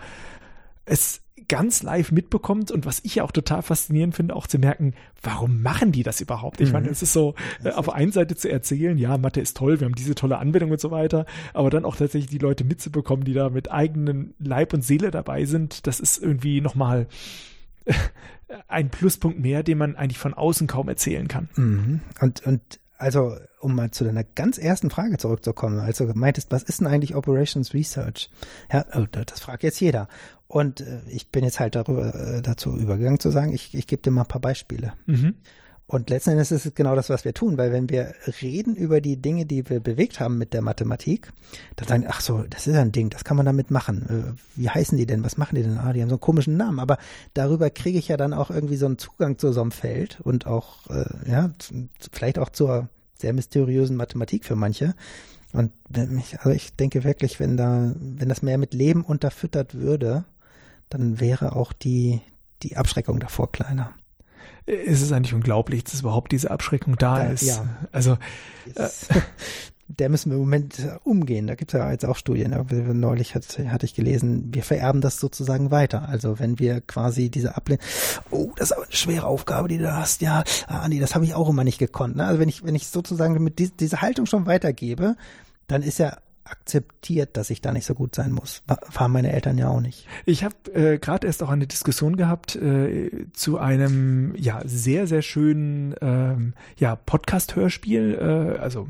es 0.85 1.22
ganz 1.48 1.84
live 1.84 2.11
mitbekommt 2.11 2.72
und 2.72 2.85
was 2.85 3.00
ich 3.03 3.16
ja 3.16 3.24
auch 3.24 3.32
total 3.32 3.61
faszinierend 3.61 4.16
finde, 4.16 4.35
auch 4.35 4.48
zu 4.48 4.59
merken, 4.59 4.93
warum 5.22 5.61
machen 5.61 5.92
die 5.92 6.03
das 6.03 6.22
überhaupt? 6.22 6.61
Ich 6.61 6.67
mhm. 6.67 6.74
meine, 6.74 6.90
es 6.90 7.01
ist 7.01 7.14
so, 7.14 7.35
äh, 7.64 7.72
auf 7.72 7.90
einen 7.90 8.11
Seite 8.11 8.35
zu 8.35 8.50
erzählen, 8.50 8.98
ja, 8.98 9.17
Mathe 9.17 9.42
ist 9.42 9.58
toll, 9.58 9.80
wir 9.80 9.85
haben 9.85 9.95
diese 9.95 10.16
tolle 10.16 10.38
Anwendung 10.38 10.72
und 10.72 10.82
so 10.82 10.92
weiter, 10.92 11.26
aber 11.53 11.69
dann 11.69 11.85
auch 11.85 11.95
tatsächlich 11.95 12.30
die 12.30 12.38
Leute 12.38 12.64
mitzubekommen, 12.64 13.26
die 13.26 13.34
da 13.34 13.50
mit 13.50 13.72
eigenen 13.72 14.34
Leib 14.40 14.74
und 14.74 14.84
Seele 14.84 15.11
dabei 15.11 15.45
sind, 15.45 15.88
das 15.88 16.00
ist 16.00 16.22
irgendwie 16.22 16.61
nochmal 16.61 17.08
ein 18.67 18.90
Pluspunkt 18.90 19.40
mehr, 19.40 19.64
den 19.64 19.77
man 19.77 19.95
eigentlich 19.95 20.19
von 20.19 20.34
außen 20.34 20.67
kaum 20.67 20.90
erzählen 20.90 21.27
kann. 21.27 21.50
Mhm. 21.56 22.01
Und, 22.22 22.45
und 22.45 22.80
also 22.98 23.38
um 23.59 23.76
mal 23.76 23.92
zu 23.92 24.03
deiner 24.03 24.24
ganz 24.24 24.58
ersten 24.58 24.90
Frage 24.90 25.17
zurückzukommen, 25.17 25.80
als 25.80 25.98
du 25.98 26.06
meintest, 26.14 26.51
was 26.51 26.64
ist 26.64 26.80
denn 26.80 26.88
eigentlich 26.88 27.16
Operations 27.16 27.74
Research? 27.74 28.30
Ja, 28.72 28.85
oh, 28.95 29.06
das 29.11 29.40
fragt 29.40 29.64
jetzt 29.64 29.80
jeder. 29.80 30.08
Und 30.48 30.82
äh, 30.82 31.01
ich 31.08 31.30
bin 31.30 31.43
jetzt 31.43 31.59
halt 31.59 31.76
darüber, 31.76 32.16
äh, 32.16 32.42
dazu 32.42 32.76
übergegangen 32.77 33.19
zu 33.19 33.32
sagen, 33.32 33.53
ich, 33.53 33.74
ich 33.76 33.88
gebe 33.88 34.01
dir 34.01 34.11
mal 34.11 34.22
ein 34.22 34.27
paar 34.27 34.42
Beispiele. 34.42 34.93
Mhm. 35.06 35.35
Und 35.90 36.09
letzten 36.09 36.32
Endes 36.32 36.51
ist 36.51 36.66
es 36.66 36.75
genau 36.75 36.95
das, 36.95 37.09
was 37.09 37.24
wir 37.24 37.33
tun, 37.33 37.57
weil 37.57 37.72
wenn 37.72 37.90
wir 37.90 38.14
reden 38.41 38.75
über 38.75 38.99
die 38.99 39.22
Dinge, 39.22 39.45
die 39.45 39.69
wir 39.69 39.80
bewegt 39.80 40.19
haben 40.19 40.38
mit 40.38 40.53
der 40.53 40.61
Mathematik, 40.61 41.32
dann 41.77 41.88
sagen, 41.88 42.06
ach 42.09 42.19
so, 42.19 42.43
das 42.49 42.67
ist 42.67 42.75
ein 42.75 42.91
Ding, 42.91 43.09
das 43.09 43.24
kann 43.24 43.38
man 43.38 43.45
damit 43.45 43.72
machen. 43.72 44.35
Äh, 44.35 44.59
wie 44.59 44.69
heißen 44.69 44.98
die 44.98 45.06
denn? 45.06 45.24
Was 45.24 45.38
machen 45.38 45.56
die 45.56 45.64
denn? 45.64 45.77
Ah, 45.77 45.93
die 45.93 46.01
haben 46.01 46.09
so 46.09 46.16
einen 46.16 46.22
komischen 46.22 46.57
Namen. 46.57 46.80
Aber 46.80 46.98
darüber 47.33 47.69
kriege 47.69 47.98
ich 47.98 48.09
ja 48.09 48.17
dann 48.17 48.33
auch 48.33 48.49
irgendwie 48.51 48.75
so 48.75 48.85
einen 48.85 48.98
Zugang 48.98 49.38
zu 49.38 49.53
so 49.53 49.61
einem 49.61 49.72
Feld 49.72 50.19
und 50.22 50.45
auch, 50.45 50.88
äh, 50.90 51.06
ja, 51.25 51.51
vielleicht 52.11 52.38
auch 52.38 52.49
zur 52.49 52.90
sehr 53.17 53.32
mysteriösen 53.32 53.95
Mathematik 53.95 54.43
für 54.43 54.57
manche. 54.57 54.93
Und 55.53 55.72
mich, 55.90 56.38
also 56.40 56.49
ich 56.49 56.75
denke 56.75 57.06
wirklich, 57.06 57.40
wenn 57.40 57.56
da, 57.56 57.93
wenn 57.95 58.27
das 58.27 58.41
mehr 58.41 58.57
mit 58.57 58.74
Leben 58.74 59.06
unterfüttert 59.06 59.74
würde, 59.74 60.25
dann 60.90 61.22
wäre 61.22 61.56
auch 61.56 61.72
die, 61.72 62.19
die 62.61 62.75
Abschreckung 62.75 63.22
davor 63.22 63.53
kleiner. 63.53 63.93
Es 64.66 65.01
ist 65.01 65.11
eigentlich 65.11 65.34
unglaublich, 65.34 65.84
dass 65.85 66.01
überhaupt 66.01 66.32
diese 66.32 66.51
Abschreckung 66.51 66.98
da 66.98 67.24
Ja, 67.24 67.30
ist. 67.32 67.42
ja. 67.43 67.66
Also 67.92 68.17
Ist, 68.66 69.08
der 69.88 70.09
müssen 70.09 70.30
wir 70.30 70.35
im 70.35 70.42
Moment 70.42 70.76
umgehen. 71.06 71.48
Da 71.48 71.56
gibt 71.56 71.74
es 71.74 71.80
ja 71.80 71.90
jetzt 71.90 72.03
auch 72.06 72.17
Studien. 72.17 72.53
Neulich 73.00 73.34
hat, 73.35 73.45
hatte 73.69 73.85
ich 73.85 73.93
gelesen, 73.93 74.53
wir 74.53 74.64
vererben 74.64 75.00
das 75.00 75.19
sozusagen 75.22 75.72
weiter. 75.72 76.09
Also 76.09 76.40
wenn 76.40 76.59
wir 76.59 76.82
quasi 76.82 77.30
diese 77.30 77.56
Ablehnung, 77.56 77.82
oh, 78.30 78.51
das 78.58 78.72
ist 78.72 78.77
aber 78.77 78.85
eine 78.85 78.95
schwere 78.95 79.26
Aufgabe, 79.26 79.69
die 79.69 79.77
du 79.77 79.84
da 79.85 79.95
hast. 79.95 80.22
Ja, 80.22 80.43
ah, 80.67 80.80
Andi, 80.80 81.00
das 81.00 81.16
habe 81.16 81.24
ich 81.24 81.34
auch 81.34 81.48
immer 81.50 81.64
nicht 81.64 81.77
gekonnt. 81.77 82.17
Ne? 82.17 82.26
Also 82.26 82.40
wenn 82.42 82.50
ich, 82.50 82.66
wenn 82.66 82.76
ich 82.76 82.88
sozusagen 82.88 83.42
mit 83.42 83.59
dies, 83.59 83.76
diese 83.77 84.01
Haltung 84.01 84.26
schon 84.26 84.45
weitergebe, 84.45 85.16
dann 85.67 85.82
ist 85.82 86.00
ja 86.00 86.17
akzeptiert, 86.50 87.38
dass 87.38 87.50
ich 87.50 87.61
da 87.61 87.72
nicht 87.72 87.85
so 87.85 87.93
gut 87.93 88.16
sein 88.16 88.32
muss. 88.32 88.64
Wa- 88.67 88.80
Waren 88.93 89.11
meine 89.11 89.32
Eltern 89.32 89.58
ja 89.58 89.69
auch 89.69 89.82
nicht. 89.82 90.08
Ich 90.26 90.43
habe 90.43 90.56
äh, 90.74 90.98
gerade 90.98 91.27
erst 91.27 91.43
auch 91.43 91.50
eine 91.50 91.67
Diskussion 91.67 92.16
gehabt 92.17 92.56
äh, 92.56 93.27
zu 93.34 93.58
einem 93.58 94.34
ja 94.35 94.61
sehr 94.66 95.08
sehr 95.08 95.22
schönen 95.22 95.95
ähm, 96.01 96.53
ja 96.77 96.95
Podcast-Hörspiel, 96.95 98.17
äh, 98.19 98.59
also 98.59 98.88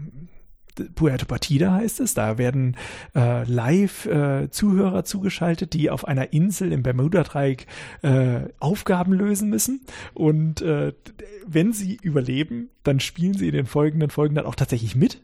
Puerto 0.94 1.26
Partida 1.26 1.74
heißt 1.74 2.00
es. 2.02 2.14
Da 2.14 2.38
werden 2.38 2.78
äh, 3.16 3.44
live 3.46 4.06
äh, 4.06 4.50
Zuhörer 4.52 5.04
zugeschaltet, 5.04 5.74
die 5.74 5.90
auf 5.90 6.08
einer 6.08 6.34
Insel 6.34 6.72
im 6.72 6.84
Bermuda-Dreieck 6.84 7.66
äh, 8.04 8.42
Aufgaben 8.60 9.14
lösen 9.14 9.50
müssen. 9.50 9.82
Und 10.14 10.62
äh, 10.62 10.94
wenn 11.48 11.74
sie 11.74 11.98
überleben, 12.00 12.70
dann 12.84 13.00
spielen 13.00 13.34
sie 13.34 13.48
in 13.48 13.54
den 13.56 13.66
folgenden 13.66 14.12
Folgen 14.12 14.36
dann 14.36 14.46
auch 14.46 14.54
tatsächlich 14.54 14.96
mit. 14.96 15.24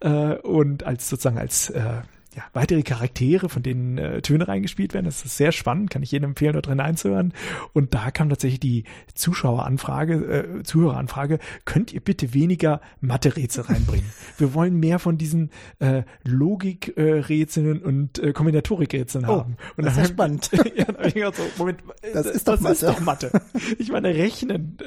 Äh, 0.00 0.36
und 0.36 0.84
als 0.84 1.08
sozusagen 1.08 1.38
als 1.38 1.70
äh, 1.70 2.02
ja, 2.34 2.42
weitere 2.54 2.82
Charaktere, 2.82 3.48
von 3.48 3.62
denen 3.62 3.98
äh, 3.98 4.22
Töne 4.22 4.48
reingespielt 4.48 4.94
werden. 4.94 5.04
Das 5.04 5.24
ist 5.24 5.36
sehr 5.36 5.52
spannend, 5.52 5.90
kann 5.90 6.02
ich 6.02 6.12
jedem 6.12 6.30
empfehlen, 6.30 6.54
dort 6.54 6.66
drin 6.66 6.80
einzuhören. 6.80 7.34
Und 7.72 7.94
da 7.94 8.10
kam 8.10 8.30
tatsächlich 8.30 8.60
die 8.60 8.84
Zuschaueranfrage, 9.14 10.14
äh, 10.14 10.62
Zuhöreranfrage, 10.62 11.38
könnt 11.64 11.92
ihr 11.92 12.00
bitte 12.00 12.32
weniger 12.32 12.80
Mathe-Rätsel 13.00 13.64
reinbringen? 13.64 14.06
Wir 14.38 14.54
wollen 14.54 14.80
mehr 14.80 14.98
von 14.98 15.18
diesen 15.18 15.50
äh, 15.78 16.04
Logik-Rätseln 16.24 17.82
und 17.82 18.18
äh, 18.18 18.32
Kombinatorik-Rätseln 18.32 19.26
Oh, 19.26 19.40
haben. 19.40 19.56
Und 19.76 19.84
das 19.84 19.94
ist 19.94 19.98
ja 20.00 20.06
spannend. 20.06 20.50
ja, 21.14 21.32
so, 21.32 21.42
Moment, 21.58 21.80
äh, 22.00 22.12
Das 22.14 22.26
ist 22.26 22.48
doch 22.48 22.58
das 22.58 22.82
ist 22.82 22.88
doch 22.88 23.00
Mathe. 23.00 23.30
Ich 23.78 23.90
meine, 23.90 24.08
Rechnen, 24.14 24.78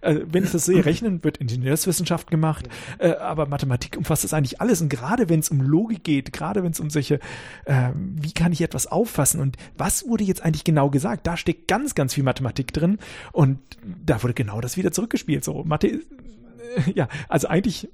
äh, 0.00 0.16
wenn 0.26 0.44
ich 0.44 0.52
das 0.52 0.64
sehe, 0.64 0.84
Rechnen 0.84 1.22
wird 1.24 1.38
Ingenieurswissenschaft 1.38 2.30
gemacht, 2.30 2.68
äh, 2.98 3.10
aber 3.12 3.46
Mathematik 3.46 3.96
umfasst 3.96 4.24
das 4.24 4.34
eigentlich 4.34 4.60
alles. 4.60 4.80
Und 4.80 4.88
gerade 4.88 5.28
wenn 5.28 5.40
es 5.40 5.48
um 5.48 5.60
Logik 5.60 6.04
geht, 6.04 6.32
gerade 6.32 6.62
wenn 6.62 6.72
es 6.72 6.80
um 6.80 6.90
solche, 6.90 7.20
äh, 7.64 7.90
wie 7.94 8.32
kann 8.32 8.52
ich 8.52 8.60
etwas 8.60 8.86
auffassen 8.86 9.40
und 9.40 9.56
was 9.76 10.06
wurde 10.06 10.24
jetzt 10.24 10.42
eigentlich 10.42 10.64
genau 10.64 10.90
gesagt, 10.90 11.26
da 11.26 11.36
steckt 11.36 11.68
ganz, 11.68 11.94
ganz 11.94 12.14
viel 12.14 12.24
Mathematik 12.24 12.72
drin 12.72 12.98
und 13.32 13.58
da 14.04 14.22
wurde 14.22 14.34
genau 14.34 14.60
das 14.60 14.76
wieder 14.76 14.92
zurückgespielt. 14.92 15.44
So, 15.44 15.64
Mathe, 15.64 15.88
äh, 15.88 16.00
ja, 16.94 17.08
also 17.28 17.48
eigentlich 17.48 17.88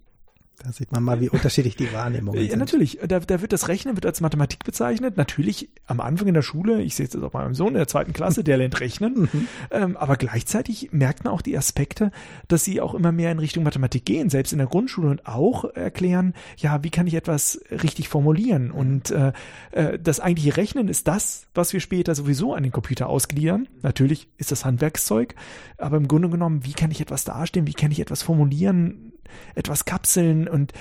Da 0.62 0.72
sieht 0.72 0.92
man 0.92 1.02
mal, 1.02 1.20
wie 1.20 1.28
unterschiedlich 1.28 1.76
die 1.76 1.92
Wahrnehmungen 1.92 2.40
ja, 2.40 2.50
sind. 2.50 2.58
natürlich. 2.58 2.98
Da, 3.06 3.20
da 3.20 3.40
wird 3.40 3.52
das 3.52 3.68
Rechnen 3.68 3.96
wird 3.96 4.06
als 4.06 4.20
Mathematik 4.20 4.64
bezeichnet. 4.64 5.16
Natürlich 5.16 5.68
am 5.86 6.00
Anfang 6.00 6.28
in 6.28 6.34
der 6.34 6.42
Schule, 6.42 6.80
ich 6.80 6.94
sehe 6.94 7.06
es 7.06 7.12
jetzt 7.12 7.22
auch 7.22 7.32
bei 7.32 7.42
meinem 7.42 7.54
Sohn 7.54 7.68
in 7.68 7.74
der 7.74 7.88
zweiten 7.88 8.12
Klasse, 8.12 8.44
der 8.44 8.56
lernt 8.56 8.80
Rechnen. 8.80 9.28
ähm, 9.70 9.96
aber 9.96 10.16
gleichzeitig 10.16 10.90
merkt 10.92 11.24
man 11.24 11.32
auch 11.32 11.42
die 11.42 11.58
Aspekte, 11.58 12.12
dass 12.48 12.64
sie 12.64 12.80
auch 12.80 12.94
immer 12.94 13.10
mehr 13.10 13.32
in 13.32 13.40
Richtung 13.40 13.64
Mathematik 13.64 14.04
gehen, 14.04 14.30
selbst 14.30 14.52
in 14.52 14.58
der 14.58 14.68
Grundschule 14.68 15.08
und 15.08 15.26
auch 15.26 15.64
erklären, 15.64 16.34
ja, 16.56 16.84
wie 16.84 16.90
kann 16.90 17.06
ich 17.06 17.14
etwas 17.14 17.60
richtig 17.70 18.08
formulieren? 18.08 18.70
Und 18.70 19.10
äh, 19.10 19.32
äh, 19.72 19.98
das 19.98 20.20
eigentliche 20.20 20.56
Rechnen 20.56 20.88
ist 20.88 21.08
das, 21.08 21.48
was 21.54 21.72
wir 21.72 21.80
später 21.80 22.14
sowieso 22.14 22.54
an 22.54 22.62
den 22.62 22.72
Computer 22.72 23.08
ausgliedern. 23.08 23.68
Natürlich 23.82 24.28
ist 24.38 24.52
das 24.52 24.64
Handwerkszeug, 24.64 25.34
aber 25.78 25.96
im 25.96 26.06
Grunde 26.06 26.28
genommen, 26.28 26.64
wie 26.64 26.72
kann 26.72 26.90
ich 26.90 27.00
etwas 27.00 27.24
darstellen? 27.24 27.66
Wie 27.66 27.74
kann 27.74 27.90
ich 27.90 28.00
etwas 28.00 28.22
formulieren? 28.22 29.13
Etwas 29.54 29.84
kapseln 29.84 30.48
und 30.48 30.72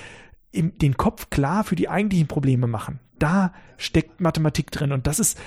im, 0.52 0.78
den 0.78 0.96
Kopf 0.96 1.30
klar 1.30 1.64
für 1.64 1.76
die 1.76 1.88
eigentlichen 1.88 2.28
Probleme 2.28 2.66
machen. 2.66 3.00
Da 3.18 3.52
steckt 3.76 4.20
Mathematik 4.20 4.70
drin 4.70 4.92
und 4.92 5.06
das 5.06 5.18
ist, 5.18 5.38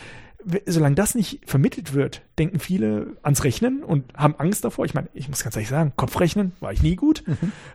solange 0.65 0.95
das 0.95 1.15
nicht 1.15 1.41
vermittelt 1.45 1.93
wird, 1.93 2.21
denken 2.37 2.59
viele 2.59 3.17
ans 3.23 3.43
Rechnen 3.43 3.83
und 3.83 4.13
haben 4.15 4.35
Angst 4.37 4.63
davor. 4.63 4.85
Ich 4.85 4.93
meine, 4.93 5.09
ich 5.13 5.27
muss 5.27 5.43
ganz 5.43 5.55
ehrlich 5.55 5.69
sagen, 5.69 5.93
Kopfrechnen 5.95 6.53
war 6.59 6.71
ich 6.71 6.81
nie 6.81 6.95
gut, 6.95 7.23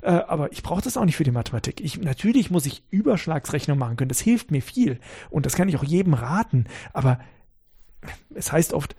äh, 0.02 0.10
aber 0.10 0.52
ich 0.52 0.62
brauche 0.62 0.83
das 0.83 0.97
auch 0.97 1.05
nicht 1.05 1.17
für 1.17 1.25
die 1.25 1.31
Mathematik. 1.31 1.81
Ich, 1.81 2.01
natürlich 2.01 2.51
muss 2.51 2.67
ich 2.67 2.83
Überschlagsrechnung 2.91 3.78
machen 3.78 3.97
können, 3.97 4.09
das 4.09 4.20
hilft 4.20 4.51
mir 4.51 4.62
viel 4.62 4.99
und 5.31 5.47
das 5.47 5.55
kann 5.55 5.68
ich 5.68 5.76
auch 5.76 5.84
jedem 5.84 6.15
raten, 6.15 6.67
aber 6.92 7.20
es 8.34 8.52
heißt 8.52 8.73
oft, 8.73 8.97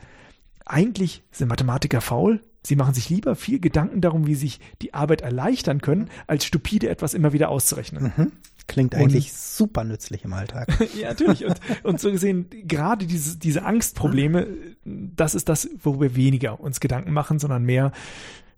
eigentlich 0.66 1.24
sind 1.32 1.50
Mathematiker 1.50 2.02
faul. 2.02 2.42
Sie 2.66 2.75
machen 2.75 2.93
sich 2.93 3.09
lieber 3.09 3.35
viel 3.35 3.59
Gedanken 3.59 4.01
darum, 4.01 4.25
wie 4.25 4.35
sich 4.35 4.59
die 4.82 4.93
Arbeit 4.93 5.22
erleichtern 5.22 5.82
können, 5.82 6.09
als 6.27 6.45
stupide 6.45 6.90
etwas 6.90 7.14
immer 7.14 7.33
wieder 7.33 7.50
auszurechnen. 7.50 8.14
Mhm. 8.16 8.32
Klingt 8.67 8.95
eigentlich 8.95 9.33
super 9.33 9.83
nützlich 9.83 10.24
im 10.24 10.33
Alltag. 10.33 10.69
Ja, 10.98 11.09
natürlich. 11.09 11.45
Und, 11.45 11.59
und 11.83 12.00
so 12.00 12.11
gesehen, 12.11 12.48
gerade 12.66 13.06
diese, 13.06 13.38
diese 13.38 13.66
Angstprobleme, 13.66 14.48
das 14.85 15.35
ist 15.35 15.50
das, 15.50 15.69
wo 15.82 16.00
wir 16.00 16.16
weniger 16.16 16.59
uns 16.59 16.80
Gedanken 16.80 17.11
machen, 17.11 17.40
sondern 17.40 17.64
mehr, 17.64 17.92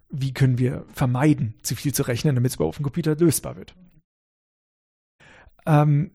wie 0.09 0.34
können 0.34 0.59
wir 0.59 0.85
vermeiden, 0.93 1.56
zu 1.64 1.75
viel 1.75 1.93
zu 1.93 2.03
rechnen, 2.03 2.35
damit 2.35 2.51
es 2.51 2.58
bei 2.58 2.66
auf 2.66 2.77
dem 2.77 2.84
Computer 2.84 3.16
lösbar 3.16 3.56
wird. 3.56 3.74
Ähm, 5.66 6.11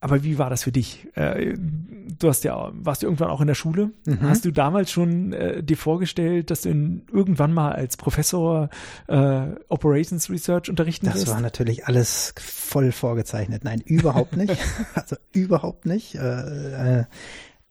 aber 0.00 0.24
wie 0.24 0.38
war 0.38 0.48
das 0.48 0.64
für 0.64 0.72
dich? 0.72 1.06
Äh, 1.14 1.54
du 1.56 2.28
hast 2.28 2.44
ja, 2.44 2.70
warst 2.72 3.02
du 3.02 3.06
irgendwann 3.06 3.28
auch 3.28 3.42
in 3.42 3.46
der 3.46 3.54
Schule. 3.54 3.90
Mhm. 4.06 4.22
Hast 4.22 4.46
du 4.46 4.50
damals 4.50 4.90
schon 4.90 5.34
äh, 5.34 5.62
dir 5.62 5.76
vorgestellt, 5.76 6.50
dass 6.50 6.62
du 6.62 6.70
in, 6.70 7.06
irgendwann 7.12 7.52
mal 7.52 7.72
als 7.72 7.98
Professor 7.98 8.70
äh, 9.08 9.46
Operations 9.68 10.30
Research 10.30 10.70
unterrichten 10.70 11.06
Das 11.06 11.16
wirst? 11.16 11.28
war 11.28 11.40
natürlich 11.40 11.86
alles 11.86 12.34
voll 12.38 12.92
vorgezeichnet. 12.92 13.62
Nein, 13.62 13.82
überhaupt 13.84 14.36
nicht. 14.36 14.56
also 14.94 15.16
überhaupt 15.32 15.84
nicht. 15.84 16.14
Äh, 16.14 17.00
äh, 17.00 17.04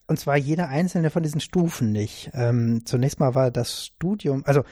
und 0.06 0.20
zwar 0.20 0.38
jeder 0.38 0.70
einzelne 0.70 1.10
von 1.10 1.24
diesen 1.24 1.42
Stufen 1.42 1.92
nicht. 1.92 2.30
Ähm, 2.34 2.86
zunächst 2.86 3.20
mal 3.20 3.34
war 3.34 3.50
das 3.50 3.86
Studium, 3.86 4.44
also 4.46 4.64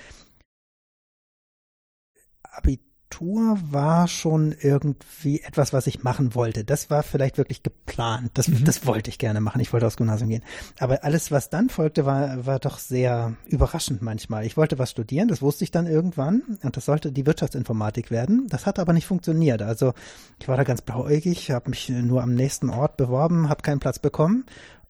Abitur 3.09 3.57
war 3.71 4.07
schon 4.07 4.53
irgendwie 4.59 5.41
etwas, 5.41 5.71
was 5.71 5.87
ich 5.87 6.03
machen 6.03 6.35
wollte. 6.35 6.63
Das 6.65 6.89
war 6.89 7.03
vielleicht 7.03 7.37
wirklich 7.37 7.63
geplant. 7.63 8.31
Das, 8.33 8.47
Mhm. 8.49 8.65
das 8.65 8.85
wollte 8.85 9.09
ich 9.09 9.17
gerne 9.17 9.39
machen. 9.39 9.61
Ich 9.61 9.71
wollte 9.71 9.87
aufs 9.87 9.95
Gymnasium 9.95 10.29
gehen. 10.29 10.43
Aber 10.79 11.03
alles, 11.03 11.31
was 11.31 11.49
dann 11.49 11.69
folgte, 11.69 12.05
war, 12.05 12.45
war 12.45 12.59
doch 12.59 12.77
sehr 12.79 13.33
überraschend 13.47 14.01
manchmal. 14.01 14.45
Ich 14.45 14.57
wollte 14.57 14.77
was 14.77 14.91
studieren, 14.91 15.29
das 15.29 15.41
wusste 15.41 15.63
ich 15.63 15.71
dann 15.71 15.87
irgendwann. 15.87 16.57
Und 16.63 16.75
das 16.75 16.85
sollte 16.85 17.11
die 17.13 17.25
Wirtschaftsinformatik 17.25 18.11
werden. 18.11 18.47
Das 18.49 18.65
hat 18.65 18.77
aber 18.77 18.91
nicht 18.93 19.07
funktioniert. 19.07 19.61
Also 19.61 19.93
ich 20.39 20.47
war 20.47 20.57
da 20.57 20.63
ganz 20.63 20.81
blauäugig, 20.81 21.51
habe 21.51 21.69
mich 21.69 21.89
nur 21.89 22.21
am 22.21 22.33
nächsten 22.35 22.69
Ort 22.69 22.97
beworben, 22.97 23.47
habe 23.49 23.61
keinen 23.61 23.79
Platz 23.79 23.99
bekommen. 23.99 24.45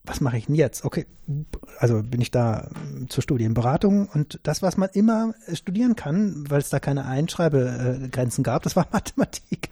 Was 0.08 0.22
mache 0.22 0.38
ich 0.38 0.46
denn 0.46 0.56
jetzt? 0.56 0.86
Okay, 0.86 1.06
also 1.80 2.02
bin 2.02 2.22
ich 2.22 2.32
da 2.32 2.70
zur 3.10 3.22
Studienberatung 3.22 4.08
und 4.08 4.40
das, 4.44 4.62
was 4.62 4.78
man 4.78 4.90
immer 4.94 5.34
äh, 5.46 5.56
studieren 5.56 5.96
kann, 5.96 6.46
weil 6.50 6.60
es 6.60 6.70
da 6.70 6.80
keine 6.80 7.06
Einschreibegrenzen 7.06 8.44
gab, 8.44 8.64
das 8.64 8.76
war 8.76 8.88
Mathematik. 8.92 9.70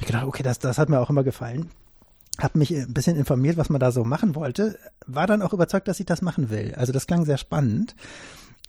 Ich 0.00 0.06
gedacht, 0.06 0.26
okay, 0.26 0.42
das, 0.42 0.58
das 0.58 0.78
hat 0.78 0.88
mir 0.88 0.98
auch 0.98 1.10
immer 1.10 1.22
gefallen. 1.22 1.70
Hab 2.38 2.56
mich 2.56 2.74
ein 2.74 2.92
bisschen 2.92 3.16
informiert, 3.16 3.56
was 3.58 3.68
man 3.68 3.80
da 3.80 3.92
so 3.92 4.02
machen 4.02 4.34
wollte, 4.34 4.78
war 5.06 5.26
dann 5.26 5.42
auch 5.42 5.52
überzeugt, 5.52 5.86
dass 5.88 6.00
ich 6.00 6.06
das 6.06 6.22
machen 6.22 6.50
will. 6.50 6.74
Also 6.76 6.92
das 6.92 7.06
klang 7.06 7.24
sehr 7.24 7.36
spannend. 7.36 7.94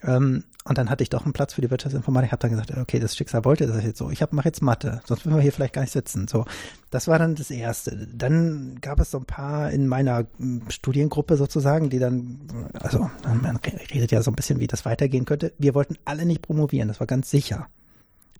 Ähm, 0.03 0.43
und 0.63 0.77
dann 0.77 0.89
hatte 0.91 1.01
ich 1.01 1.09
doch 1.09 1.23
einen 1.23 1.33
Platz 1.33 1.53
für 1.53 1.61
die 1.61 1.71
Wirtschaftsinformatik. 1.71 2.31
Habe 2.31 2.41
dann 2.41 2.51
gesagt, 2.51 2.77
okay, 2.77 2.99
das 2.99 3.15
Schicksal 3.15 3.45
wollte 3.45 3.65
das 3.65 3.83
jetzt 3.83 3.97
so. 3.97 4.11
Ich 4.11 4.21
mache 4.31 4.47
jetzt 4.47 4.61
Mathe, 4.61 5.01
sonst 5.05 5.25
würden 5.25 5.35
wir 5.35 5.41
hier 5.41 5.51
vielleicht 5.51 5.73
gar 5.73 5.81
nicht 5.81 5.91
sitzen. 5.91 6.27
So, 6.27 6.45
das 6.91 7.07
war 7.07 7.17
dann 7.17 7.33
das 7.35 7.49
Erste. 7.49 8.07
Dann 8.13 8.77
gab 8.79 8.99
es 8.99 9.11
so 9.11 9.17
ein 9.17 9.25
paar 9.25 9.71
in 9.71 9.87
meiner 9.87 10.27
m, 10.39 10.61
Studiengruppe 10.69 11.35
sozusagen, 11.35 11.89
die 11.89 11.97
dann, 11.97 12.69
also 12.73 13.09
man 13.23 13.57
redet 13.57 14.11
ja 14.11 14.21
so 14.21 14.29
ein 14.29 14.35
bisschen, 14.35 14.59
wie 14.59 14.67
das 14.67 14.85
weitergehen 14.85 15.25
könnte. 15.25 15.53
Wir 15.57 15.73
wollten 15.73 15.95
alle 16.05 16.25
nicht 16.25 16.43
promovieren, 16.43 16.87
das 16.87 16.99
war 16.99 17.07
ganz 17.07 17.31
sicher. 17.31 17.67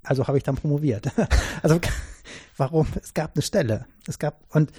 Also 0.03 0.27
habe 0.27 0.37
ich 0.37 0.43
dann 0.43 0.55
promoviert. 0.55 1.11
also 1.63 1.79
warum? 2.57 2.87
Es 3.01 3.15
gab 3.15 3.33
eine 3.33 3.41
Stelle. 3.41 3.85
Es 4.07 4.19
gab 4.19 4.41
und 4.49 4.71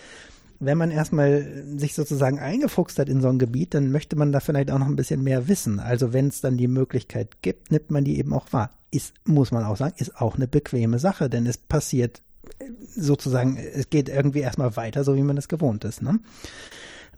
wenn 0.65 0.79
man 0.79 0.91
erstmal 0.91 1.65
sich 1.77 1.95
sozusagen 1.95 2.39
eingefuchst 2.39 2.99
hat 2.99 3.09
in 3.09 3.21
so 3.21 3.29
ein 3.29 3.39
Gebiet, 3.39 3.75
dann 3.75 3.91
möchte 3.91 4.17
man 4.17 4.31
da 4.31 4.41
vielleicht 4.41 4.71
auch 4.71 4.79
noch 4.79 4.87
ein 4.87 4.97
bisschen 4.97 5.23
mehr 5.23 5.49
wissen. 5.49 5.81
Also 5.81 6.13
wenn 6.13 6.29
es 6.29 6.41
dann 6.41 6.57
die 6.57 6.69
Möglichkeit 6.69 7.43
gibt, 7.43 7.73
nimmt 7.73 7.91
man 7.91 8.05
die 8.05 8.19
eben 8.19 8.33
auch 8.33 8.53
wahr. 8.53 8.71
Ist, 8.91 9.15
muss 9.25 9.51
man 9.51 9.65
auch 9.65 9.77
sagen, 9.77 9.95
ist 9.97 10.21
auch 10.21 10.37
eine 10.37 10.47
bequeme 10.47 10.99
Sache, 10.99 11.29
denn 11.29 11.47
es 11.47 11.59
passiert 11.59 12.23
äh, 12.59 12.67
sozusagen, 12.95 13.57
es 13.57 13.91
geht 13.91 14.09
irgendwie 14.09 14.41
erstmal 14.41 14.77
weiter, 14.77 15.03
so 15.03 15.17
wie 15.17 15.23
man 15.23 15.37
es 15.37 15.49
gewohnt 15.49 15.85
ist. 15.85 16.01
Ne? 16.01 16.21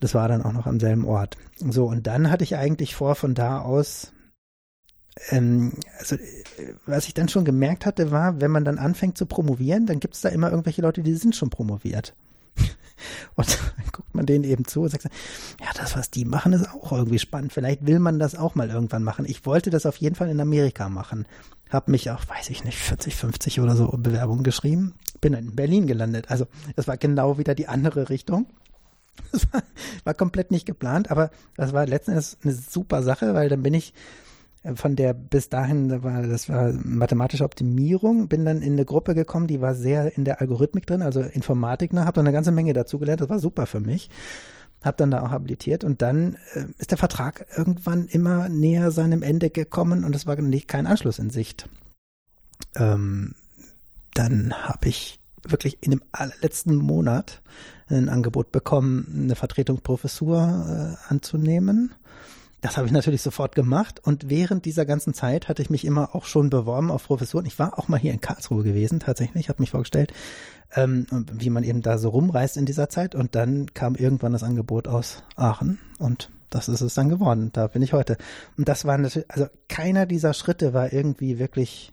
Das 0.00 0.14
war 0.14 0.28
dann 0.28 0.42
auch 0.42 0.52
noch 0.52 0.66
am 0.66 0.80
selben 0.80 1.04
Ort. 1.04 1.36
So, 1.58 1.86
und 1.86 2.06
dann 2.06 2.30
hatte 2.30 2.44
ich 2.44 2.56
eigentlich 2.56 2.94
vor, 2.94 3.14
von 3.14 3.34
da 3.34 3.60
aus 3.60 4.12
ähm, 5.30 5.74
also, 5.98 6.16
äh, 6.16 6.74
was 6.86 7.06
ich 7.06 7.14
dann 7.14 7.28
schon 7.28 7.44
gemerkt 7.44 7.86
hatte, 7.86 8.10
war, 8.10 8.40
wenn 8.40 8.50
man 8.50 8.64
dann 8.64 8.78
anfängt 8.78 9.18
zu 9.18 9.26
promovieren, 9.26 9.86
dann 9.86 10.00
gibt 10.00 10.14
es 10.14 10.22
da 10.22 10.28
immer 10.30 10.50
irgendwelche 10.50 10.82
Leute, 10.82 11.02
die 11.02 11.14
sind 11.14 11.36
schon 11.36 11.50
promoviert. 11.50 12.14
Und 13.34 13.48
dann 13.48 13.86
guckt 13.92 14.14
man 14.14 14.26
denen 14.26 14.44
eben 14.44 14.64
zu 14.64 14.82
und 14.82 14.90
sagt, 14.90 15.04
ja, 15.04 15.66
das, 15.74 15.96
was 15.96 16.10
die 16.10 16.24
machen, 16.24 16.52
ist 16.52 16.68
auch 16.70 16.92
irgendwie 16.92 17.18
spannend. 17.18 17.52
Vielleicht 17.52 17.86
will 17.86 17.98
man 17.98 18.18
das 18.18 18.34
auch 18.34 18.54
mal 18.54 18.70
irgendwann 18.70 19.02
machen. 19.02 19.24
Ich 19.28 19.44
wollte 19.46 19.70
das 19.70 19.86
auf 19.86 19.96
jeden 19.96 20.14
Fall 20.14 20.28
in 20.28 20.40
Amerika 20.40 20.88
machen. 20.88 21.26
Hab 21.70 21.88
mich 21.88 22.10
auch, 22.10 22.28
weiß 22.28 22.50
ich 22.50 22.64
nicht, 22.64 22.78
40, 22.78 23.16
50 23.16 23.60
oder 23.60 23.76
so 23.76 23.88
Bewerbungen 23.88 24.44
geschrieben. 24.44 24.94
Bin 25.20 25.34
in 25.34 25.56
Berlin 25.56 25.86
gelandet. 25.86 26.30
Also 26.30 26.46
das 26.76 26.86
war 26.86 26.96
genau 26.96 27.38
wieder 27.38 27.54
die 27.54 27.68
andere 27.68 28.08
Richtung. 28.08 28.46
Das 29.30 29.52
war, 29.52 29.62
war 30.02 30.14
komplett 30.14 30.50
nicht 30.50 30.66
geplant, 30.66 31.10
aber 31.10 31.30
das 31.56 31.72
war 31.72 31.86
letztendlich 31.86 32.36
eine 32.42 32.52
super 32.52 33.02
Sache, 33.02 33.34
weil 33.34 33.48
dann 33.48 33.62
bin 33.62 33.74
ich 33.74 33.94
von 34.74 34.96
der 34.96 35.12
bis 35.12 35.50
dahin, 35.50 35.88
das 35.88 36.48
war, 36.48 36.72
mathematische 36.72 37.44
Optimierung, 37.44 38.28
bin 38.28 38.44
dann 38.44 38.62
in 38.62 38.72
eine 38.72 38.84
Gruppe 38.84 39.14
gekommen, 39.14 39.46
die 39.46 39.60
war 39.60 39.74
sehr 39.74 40.16
in 40.16 40.24
der 40.24 40.40
Algorithmik 40.40 40.86
drin, 40.86 41.02
also 41.02 41.20
Informatik, 41.20 41.92
ne, 41.92 42.06
habe 42.06 42.14
dann 42.14 42.26
eine 42.26 42.34
ganze 42.34 42.50
Menge 42.50 42.72
dazu 42.72 42.98
gelernt, 42.98 43.20
das 43.20 43.28
war 43.28 43.38
super 43.38 43.66
für 43.66 43.80
mich. 43.80 44.10
Habe 44.82 44.96
dann 44.98 45.10
da 45.10 45.22
auch 45.22 45.30
habilitiert 45.30 45.82
und 45.82 46.02
dann 46.02 46.36
äh, 46.54 46.66
ist 46.78 46.90
der 46.90 46.98
Vertrag 46.98 47.46
irgendwann 47.56 48.06
immer 48.06 48.48
näher 48.48 48.90
seinem 48.90 49.22
Ende 49.22 49.50
gekommen 49.50 50.04
und 50.04 50.14
es 50.14 50.26
war 50.26 50.36
nicht 50.36 50.68
kein 50.68 50.86
Anschluss 50.86 51.18
in 51.18 51.30
Sicht. 51.30 51.68
Ähm, 52.74 53.34
dann 54.14 54.52
habe 54.54 54.88
ich 54.88 55.20
wirklich 55.42 55.78
in 55.82 55.90
dem 55.90 56.02
allerletzten 56.12 56.76
Monat 56.76 57.42
ein 57.88 58.08
Angebot 58.08 58.52
bekommen, 58.52 59.22
eine 59.24 59.36
Vertretung 59.36 59.80
Professur 59.80 60.96
äh, 60.98 61.12
anzunehmen. 61.12 61.94
Das 62.64 62.76
habe 62.78 62.86
ich 62.86 62.94
natürlich 62.94 63.20
sofort 63.20 63.54
gemacht 63.54 64.00
und 64.02 64.30
während 64.30 64.64
dieser 64.64 64.86
ganzen 64.86 65.12
Zeit 65.12 65.50
hatte 65.50 65.60
ich 65.60 65.68
mich 65.68 65.84
immer 65.84 66.14
auch 66.14 66.24
schon 66.24 66.48
beworben 66.48 66.90
auf 66.90 67.04
Professuren. 67.04 67.44
Ich 67.44 67.58
war 67.58 67.78
auch 67.78 67.88
mal 67.88 68.00
hier 68.00 68.14
in 68.14 68.22
Karlsruhe 68.22 68.62
gewesen, 68.62 69.00
tatsächlich, 69.00 69.50
habe 69.50 69.60
mich 69.60 69.68
vorgestellt, 69.68 70.14
ähm, 70.74 71.06
wie 71.30 71.50
man 71.50 71.62
eben 71.62 71.82
da 71.82 71.98
so 71.98 72.08
rumreist 72.08 72.56
in 72.56 72.64
dieser 72.64 72.88
Zeit 72.88 73.14
und 73.14 73.34
dann 73.34 73.74
kam 73.74 73.96
irgendwann 73.96 74.32
das 74.32 74.42
Angebot 74.42 74.88
aus 74.88 75.24
Aachen 75.36 75.78
und 75.98 76.30
das 76.48 76.70
ist 76.70 76.80
es 76.80 76.94
dann 76.94 77.10
geworden. 77.10 77.50
Da 77.52 77.66
bin 77.66 77.82
ich 77.82 77.92
heute. 77.92 78.16
Und 78.56 78.66
das 78.66 78.86
war 78.86 78.96
natürlich, 78.96 79.30
also 79.30 79.44
keiner 79.68 80.06
dieser 80.06 80.32
Schritte 80.32 80.72
war 80.72 80.90
irgendwie 80.90 81.38
wirklich, 81.38 81.92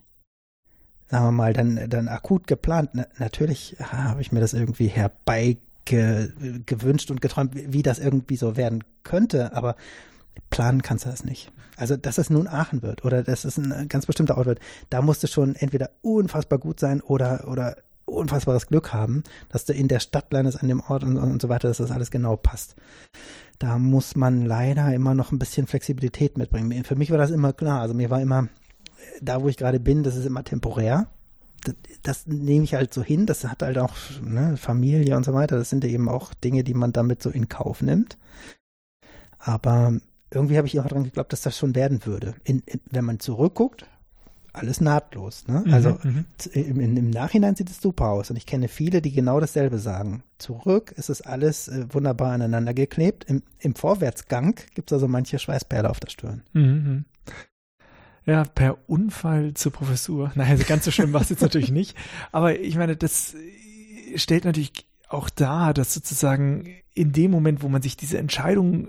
sagen 1.10 1.26
wir 1.26 1.34
mal, 1.34 1.52
dann, 1.52 1.90
dann 1.90 2.08
akut 2.08 2.48
geplant. 2.48 2.92
Na, 2.94 3.08
natürlich 3.18 3.76
habe 3.82 4.22
ich 4.22 4.32
mir 4.32 4.40
das 4.40 4.54
irgendwie 4.54 4.88
herbeigewünscht 4.88 7.12
und 7.12 7.22
geträumt, 7.22 7.56
wie 7.56 7.84
das 7.84 8.00
irgendwie 8.00 8.38
so 8.38 8.56
werden 8.56 8.86
könnte, 9.04 9.54
aber 9.54 9.76
planen 10.50 10.82
kannst 10.82 11.06
du 11.06 11.10
das 11.10 11.24
nicht. 11.24 11.52
Also, 11.78 11.98
dass 11.98 12.18
es 12.18 12.30
nun 12.30 12.48
Aachen 12.48 12.82
wird 12.82 13.06
oder 13.06 13.24
dass 13.24 13.46
es 13.46 13.58
ein 13.58 13.88
ganz 13.88 14.06
bestimmter 14.06 14.38
Ort 14.38 14.46
wird, 14.46 14.60
da 14.90 15.02
musst 15.02 15.24
du 15.24 15.28
schon 15.28 15.56
entweder 15.56 15.90
unfassbar 16.02 16.60
gut 16.60 16.80
sein 16.80 17.02
oder, 17.02 17.48
oder 17.48 17.78
unfassbares 18.06 18.68
Glück 18.68 18.94
haben, 18.94 19.24
dass 19.50 19.66
du 19.66 19.74
in 19.74 19.88
der 19.88 20.00
Stadt 20.00 20.32
landest, 20.32 20.62
an 20.62 20.68
dem 20.68 20.82
Ort 20.82 21.04
und, 21.04 21.18
und 21.18 21.42
so 21.42 21.50
weiter, 21.50 21.68
dass 21.68 21.78
das 21.78 21.92
alles 21.92 22.12
genau 22.12 22.36
passt. 22.36 22.76
Da 23.60 23.78
muss 23.78 24.16
man 24.16 24.46
leider 24.46 24.94
immer 24.94 25.14
noch 25.16 25.32
ein 25.32 25.40
bisschen 25.40 25.68
Flexibilität 25.68 26.38
mitbringen. 26.38 26.84
Für 26.84 26.96
mich 26.96 27.12
war 27.12 27.18
das 27.18 27.32
immer 27.32 27.54
klar. 27.54 27.82
Also 27.82 27.94
mir 27.94 28.10
war 28.10 28.22
immer, 28.22 28.48
da 29.22 29.42
wo 29.42 29.48
ich 29.48 29.58
gerade 29.58 29.80
bin, 29.80 30.04
das 30.04 30.16
ist 30.16 30.26
immer 30.26 30.44
temporär. 30.44 31.08
Das, 32.02 32.26
nehme 32.26 32.64
ich 32.64 32.74
halt 32.74 32.92
so 32.94 33.04
hin. 33.04 33.28
Das 33.28 33.46
hat 33.46 33.62
halt 33.62 33.78
auch 33.78 33.94
ne, 34.24 34.58
Familie 34.58 35.16
und 35.16 35.24
so 35.24 35.34
weiter. 35.34 35.58
Das 35.58 35.70
sind 35.70 35.86
eben 35.86 36.10
auch 36.10 36.34
Dinge, 36.34 36.64
die 36.64 36.74
man 36.74 36.92
damit 36.92 37.22
so 37.22 37.30
in 37.30 37.50
Kauf 37.50 37.84
nimmt. 37.84 38.18
Aber 39.38 40.00
irgendwie 40.32 40.58
habe 40.58 40.68
ich 40.68 40.80
auch 40.80 40.88
dran 40.88 41.04
geglaubt, 41.04 41.34
dass 41.34 41.42
das 41.42 41.58
schon 41.58 41.76
werden 41.76 42.06
würde. 42.06 42.36
In, 42.44 42.64
in, 42.66 42.80
wenn 42.90 43.06
man 43.06 43.20
zurückguckt, 43.20 43.86
alles 44.54 44.82
nahtlos. 44.82 45.48
Ne? 45.48 45.64
Mhm, 45.66 45.74
also 45.74 45.98
mhm. 46.04 46.26
im, 46.54 46.98
im, 46.98 47.10
Nachhinein 47.10 47.56
sieht 47.56 47.70
es 47.70 47.82
super 47.82 48.08
aus 48.08 48.30
und 48.30 48.36
ich 48.36 48.46
kenne 48.46 48.68
viele, 48.68 49.02
die 49.02 49.12
genau 49.12 49.40
dasselbe 49.40 49.78
sagen. 49.78 50.24
Zurück 50.38 50.94
ist 50.96 51.10
es 51.10 51.22
alles 51.22 51.68
äh, 51.68 51.86
wunderbar 51.92 52.34
aneinander 52.34 52.74
geklebt. 52.74 53.26
Im, 53.26 53.44
im 53.60 53.76
Vorwärtsgang 53.76 54.60
gibt 54.76 54.92
es 54.92 54.94
also 54.94 55.08
manche 55.08 55.40
Schweißperle 55.40 55.90
auf 55.90 56.00
der 56.00 56.10
Stirn. 56.10 56.42
Mhm, 56.54 56.64
mhm. 56.64 57.06
Ja, 58.26 58.44
per 58.44 58.78
Unfall 58.88 59.54
zur 59.54 59.72
Professur. 59.72 60.32
Naja, 60.36 60.52
also 60.52 60.64
ganz 60.66 60.86
so 60.86 60.92
schlimm 60.92 61.14
war 61.14 61.22
es 61.22 61.30
jetzt 61.30 61.42
natürlich 61.42 61.72
nicht. 61.72 61.98
Aber 62.32 62.60
ich 62.60 62.76
meine, 62.76 62.96
das 62.96 63.36
stellt 64.16 64.46
natürlich 64.46 64.74
auch 65.08 65.30
dar, 65.30 65.74
dass 65.74 65.94
sozusagen 65.94 66.68
in 66.94 67.12
dem 67.14 67.32
Moment, 67.32 67.64
wo 67.64 67.70
man 67.70 67.82
sich 67.82 67.98
diese 67.98 68.18
Entscheidung 68.18 68.88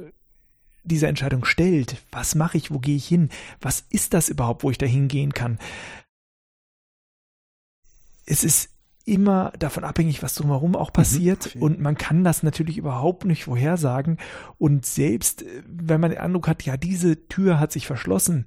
diese 0.85 1.07
Entscheidung 1.07 1.44
stellt, 1.44 2.02
was 2.11 2.35
mache 2.35 2.59
ich, 2.59 2.70
wo 2.70 2.78
gehe 2.78 2.97
ich 2.97 3.07
hin, 3.07 3.28
was 3.61 3.85
ist 3.91 4.15
das 4.15 4.28
überhaupt, 4.28 4.62
wo 4.62 4.70
ich 4.70 4.78
da 4.78 4.86
hingehen 4.86 5.33
kann. 5.33 5.59
Es 8.27 8.44
ist 8.44 8.70
immer 9.05 9.52
davon 9.59 9.85
abhängig, 9.85 10.23
was 10.23 10.35
drumherum 10.35 10.77
auch 10.77 10.91
mhm, 10.91 10.94
passiert 10.94 11.55
mhm, 11.55 11.62
und 11.62 11.81
man 11.81 11.97
kann 11.97 12.25
das 12.25 12.43
natürlich 12.43 12.78
überhaupt 12.78 13.25
nicht 13.25 13.44
vorhersagen 13.44 14.19
und 14.59 14.86
selbst 14.86 15.43
äh, 15.43 15.62
wenn 15.67 16.01
man 16.01 16.11
den 16.11 16.20
Eindruck 16.20 16.49
hat, 16.49 16.62
ja, 16.65 16.77
diese 16.77 17.27
Tür 17.28 17.59
hat 17.59 17.73
sich 17.73 17.86
verschlossen, 17.86 18.47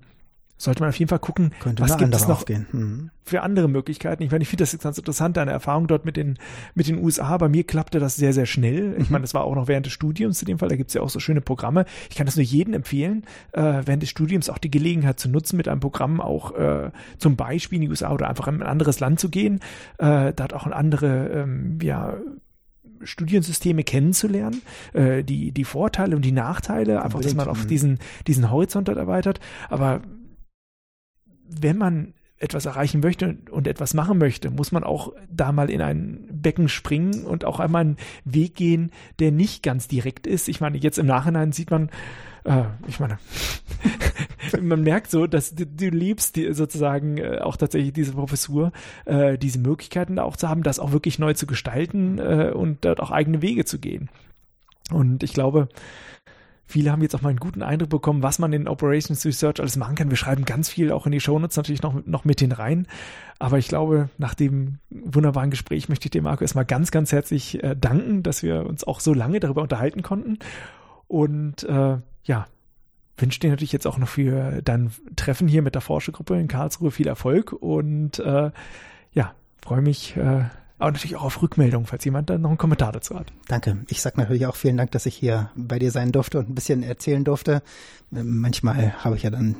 sollte 0.58 0.82
man 0.82 0.90
auf 0.90 0.98
jeden 0.98 1.09
Fall 1.09 1.19
gucken, 1.19 1.51
Könnte 1.59 1.84
was 1.84 1.98
gibt 1.98 2.16
es 2.16 2.27
noch 2.27 2.48
mhm. 2.48 3.09
für 3.24 3.42
andere 3.42 3.67
Möglichkeiten. 3.67 4.24
Ich 4.24 4.32
meine, 4.32 4.42
ich 4.42 4.48
finde 4.48 4.64
das 4.64 4.77
ganz 4.80 4.98
interessant, 4.98 5.38
eine 5.38 5.51
Erfahrung 5.51 5.88
dort 5.88 6.06
mit 6.06 6.16
den, 6.16 6.38
mit 6.75 6.88
den 6.88 7.03
USA. 7.03 7.38
Bei 7.38 7.50
mir 7.50 7.66
klappte 7.66 8.00
das 8.00 8.16
sehr, 8.16 8.32
sehr 8.32 8.45
schnell. 8.45 8.95
Ich 8.98 9.09
mhm. 9.09 9.14
meine, 9.14 9.24
das 9.24 9.34
war 9.34 9.43
auch 9.43 9.56
noch 9.56 9.67
während 9.67 9.85
des 9.85 9.93
Studiums 9.93 10.42
in 10.42 10.45
dem 10.45 10.59
Fall. 10.59 10.69
Da 10.69 10.75
gibt 10.75 10.90
es 10.90 10.93
ja 10.93 11.01
auch 11.01 11.09
so 11.09 11.19
schöne 11.19 11.42
Programme. 11.42 11.85
Ich 12.09 12.16
kann 12.16 12.25
das 12.25 12.38
nur 12.38 12.45
jedem 12.45 12.74
empfehlen, 12.74 13.25
äh, 13.51 13.61
während 13.85 14.01
des 14.01 14.09
Studiums 14.09 14.50
auch 14.50 14.58
die 14.58 14.72
Gelegenheit 14.72 15.19
zu 15.19 15.30
nutzen, 15.30 15.58
mit 15.58 15.67
einem 15.67 15.82
Programm 15.82 16.22
auch 16.22 16.56
äh, 16.56 16.92
zum 17.17 17.35
Beispiel 17.35 17.77
in 17.77 17.82
die 17.82 17.90
USA 17.90 18.11
oder 18.11 18.30
einfach 18.30 18.48
in 18.48 18.56
ein 18.56 18.64
anderes 18.64 19.00
Land 19.00 19.19
zu 19.19 19.30
gehen, 19.30 19.59
äh, 19.98 20.32
dort 20.34 20.53
auch 20.53 20.66
ein 20.66 20.74
andere, 20.74 21.30
ähm, 21.30 21.80
ja, 21.82 22.17
Studiensysteme 23.03 23.84
kennenzulernen, 23.84 24.61
äh, 24.93 25.24
die, 25.24 25.51
die 25.51 25.64
Vorteile 25.66 26.16
und 26.16 26.24
die 26.24 26.32
Nachteile, 26.32 27.03
einfach, 27.03 27.19
dass 27.19 27.35
man 27.35 27.48
auf 27.48 27.66
diesen, 27.66 28.00
diesen 28.25 28.50
Horizont 28.50 28.88
dort 28.88 28.98
erweitert. 28.98 29.40
Aber 29.69 30.01
wenn 31.48 31.78
man 31.78 32.14
etwas 32.38 32.66
erreichen 32.66 33.00
möchte 33.00 33.38
und 33.50 33.66
etwas 33.66 33.94
machen 33.94 34.18
möchte, 34.18 34.50
muss 34.50 34.72
man 34.72 34.84
auch 34.84 35.14
da 35.30 35.52
mal 35.52 35.70
in 35.70 35.82
ein 35.82 36.28
Becken 36.30 36.68
springen 36.68 37.24
und 37.26 37.46
auch 37.46 37.60
einmal 37.60 37.82
einen 37.82 37.98
Weg 38.26 38.56
gehen, 38.56 38.92
der 39.20 39.32
nicht 39.32 39.64
ganz 39.64 39.88
direkt 39.88 40.28
ist. 40.28 40.50
Ich 40.50 40.60
meine, 40.60 40.78
jetzt 40.78 40.98
im 40.98 41.06
Nachhinein 41.06 41.54
sieht 41.54 41.72
man, 41.72 41.90
äh, 42.44 42.64
ich 42.88 43.00
meine, 43.00 43.20
man 44.62 44.82
merkt 44.82 45.12
so, 45.12 45.28
dass 45.28 45.56
du, 45.56 45.66
du 45.66 45.90
liebst 45.90 46.36
die, 46.36 46.54
sozusagen 46.54 47.18
äh, 47.18 47.40
auch 47.40 47.56
tatsächlich 47.56 47.94
diese 47.94 48.12
Professur, 48.12 48.74
äh, 49.06 49.38
diese 49.38 49.60
Möglichkeiten 49.60 50.20
auch 50.20 50.36
zu 50.36 50.50
haben, 50.50 50.62
das 50.62 50.80
auch 50.80 50.92
wirklich 50.92 51.20
neu 51.20 51.34
zu 51.34 51.48
gestalten 51.48 52.20
äh, 52.20 52.52
und 52.54 52.84
dort 52.84 53.00
auch 53.00 53.12
eigene 53.12 53.42
Wege 53.42 53.64
zu 53.64 53.80
gehen. 53.80 54.10
Und 54.92 55.24
ich 55.24 55.34
glaube, 55.34 55.70
Viele 56.68 56.92
haben 56.92 57.02
jetzt 57.02 57.16
auch 57.16 57.22
mal 57.22 57.30
einen 57.30 57.40
guten 57.40 57.61
Eindruck 57.61 57.90
bekommen, 57.90 58.24
was 58.24 58.40
man 58.40 58.52
in 58.52 58.68
Operations 58.68 59.24
Research 59.26 59.60
alles 59.60 59.77
machen 59.77 59.95
kann. 59.95 60.10
Wir 60.10 60.18
schreiben 60.18 60.45
ganz 60.45 60.69
viel 60.69 60.92
auch 60.92 61.06
in 61.06 61.11
die 61.11 61.19
Shownotes 61.19 61.58
natürlich 61.58 61.84
noch, 61.84 62.06
noch 62.06 62.26
mit 62.26 62.44
rein. 62.58 62.88
Aber 63.38 63.60
ich 63.60 63.68
glaube, 63.68 64.10
nach 64.18 64.34
dem 64.34 64.80
wunderbaren 64.90 65.52
Gespräch 65.52 65.90
möchte 65.90 66.08
ich 66.08 66.11
dir, 66.11 66.22
Marco, 66.22 66.44
erstmal 66.44 66.66
ganz, 66.66 66.90
ganz 66.90 67.11
herzlich 67.11 67.64
äh, 67.64 67.76
danken, 67.76 68.24
dass 68.24 68.42
wir 68.42 68.66
uns 68.66 68.84
auch 68.84 69.00
so 69.00 69.14
lange 69.14 69.40
darüber 69.40 69.61
unterhalten 69.61 70.02
konnten. 70.02 70.40
Und 71.08 71.64
äh, 71.64 71.98
ja, 72.24 72.48
wünsche 73.18 73.40
dir 73.40 73.52
natürlich 73.52 73.72
jetzt 73.72 73.88
auch 73.88 73.98
noch 73.98 74.08
für 74.08 74.61
dein 74.64 74.92
Treffen 75.16 75.48
hier 75.48 75.61
mit 75.61 75.76
der 75.76 75.82
Forschergruppe 75.82 76.40
in 76.40 76.48
Karlsruhe 76.48 76.92
viel 76.92 77.08
Erfolg 77.08 77.53
und 77.53 78.19
äh, 78.19 78.52
ja, 79.11 79.35
freue 79.61 79.82
mich, 79.82 80.18
äh, 80.18 80.45
aber 80.78 80.92
natürlich 80.92 81.16
auch 81.16 81.24
auf 81.24 81.42
Rückmeldung, 81.42 81.86
falls 81.86 82.04
jemand 82.06 82.30
dann 82.30 82.42
noch 82.42 82.50
einen 82.50 82.58
Kommentar 82.58 82.92
dazu 82.92 83.18
hat. 83.18 83.32
Danke. 83.48 83.78
Ich 83.88 84.02
sage 84.02 84.20
natürlich 84.20 84.45
auch 84.45 84.56
vielen 84.56 84.78
Dank, 84.78 84.92
dass 84.92 85.06
ich 85.06 85.16
hier 85.16 85.50
bei 85.56 85.80
dir 85.80 85.92
sein 85.92 86.12
durfte 86.12 86.40
und 86.40 86.50
ein 86.50 86.56
bisschen 86.56 86.84
erzählen 86.84 87.24
durfte. 87.24 87.62
Manchmal 88.12 88.94
habe 89.04 89.16
ich 89.16 89.24
ja 89.24 89.30
dann 89.30 89.56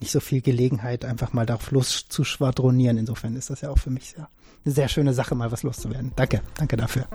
nicht 0.00 0.12
so 0.12 0.20
viel 0.20 0.42
Gelegenheit, 0.42 1.04
einfach 1.04 1.32
mal 1.32 1.46
darauf 1.46 1.70
los 1.70 2.06
zu 2.08 2.22
schwadronieren. 2.22 2.98
Insofern 2.98 3.34
ist 3.34 3.50
das 3.50 3.62
ja 3.62 3.70
auch 3.70 3.78
für 3.78 3.90
mich 3.90 4.10
sehr, 4.10 4.28
eine 4.64 4.74
sehr 4.74 4.88
schöne 4.88 5.14
Sache, 5.14 5.34
mal 5.34 5.52
was 5.52 5.62
loszuwerden. 5.62 6.12
Danke, 6.16 6.42
danke 6.56 6.76
dafür. 6.76 7.06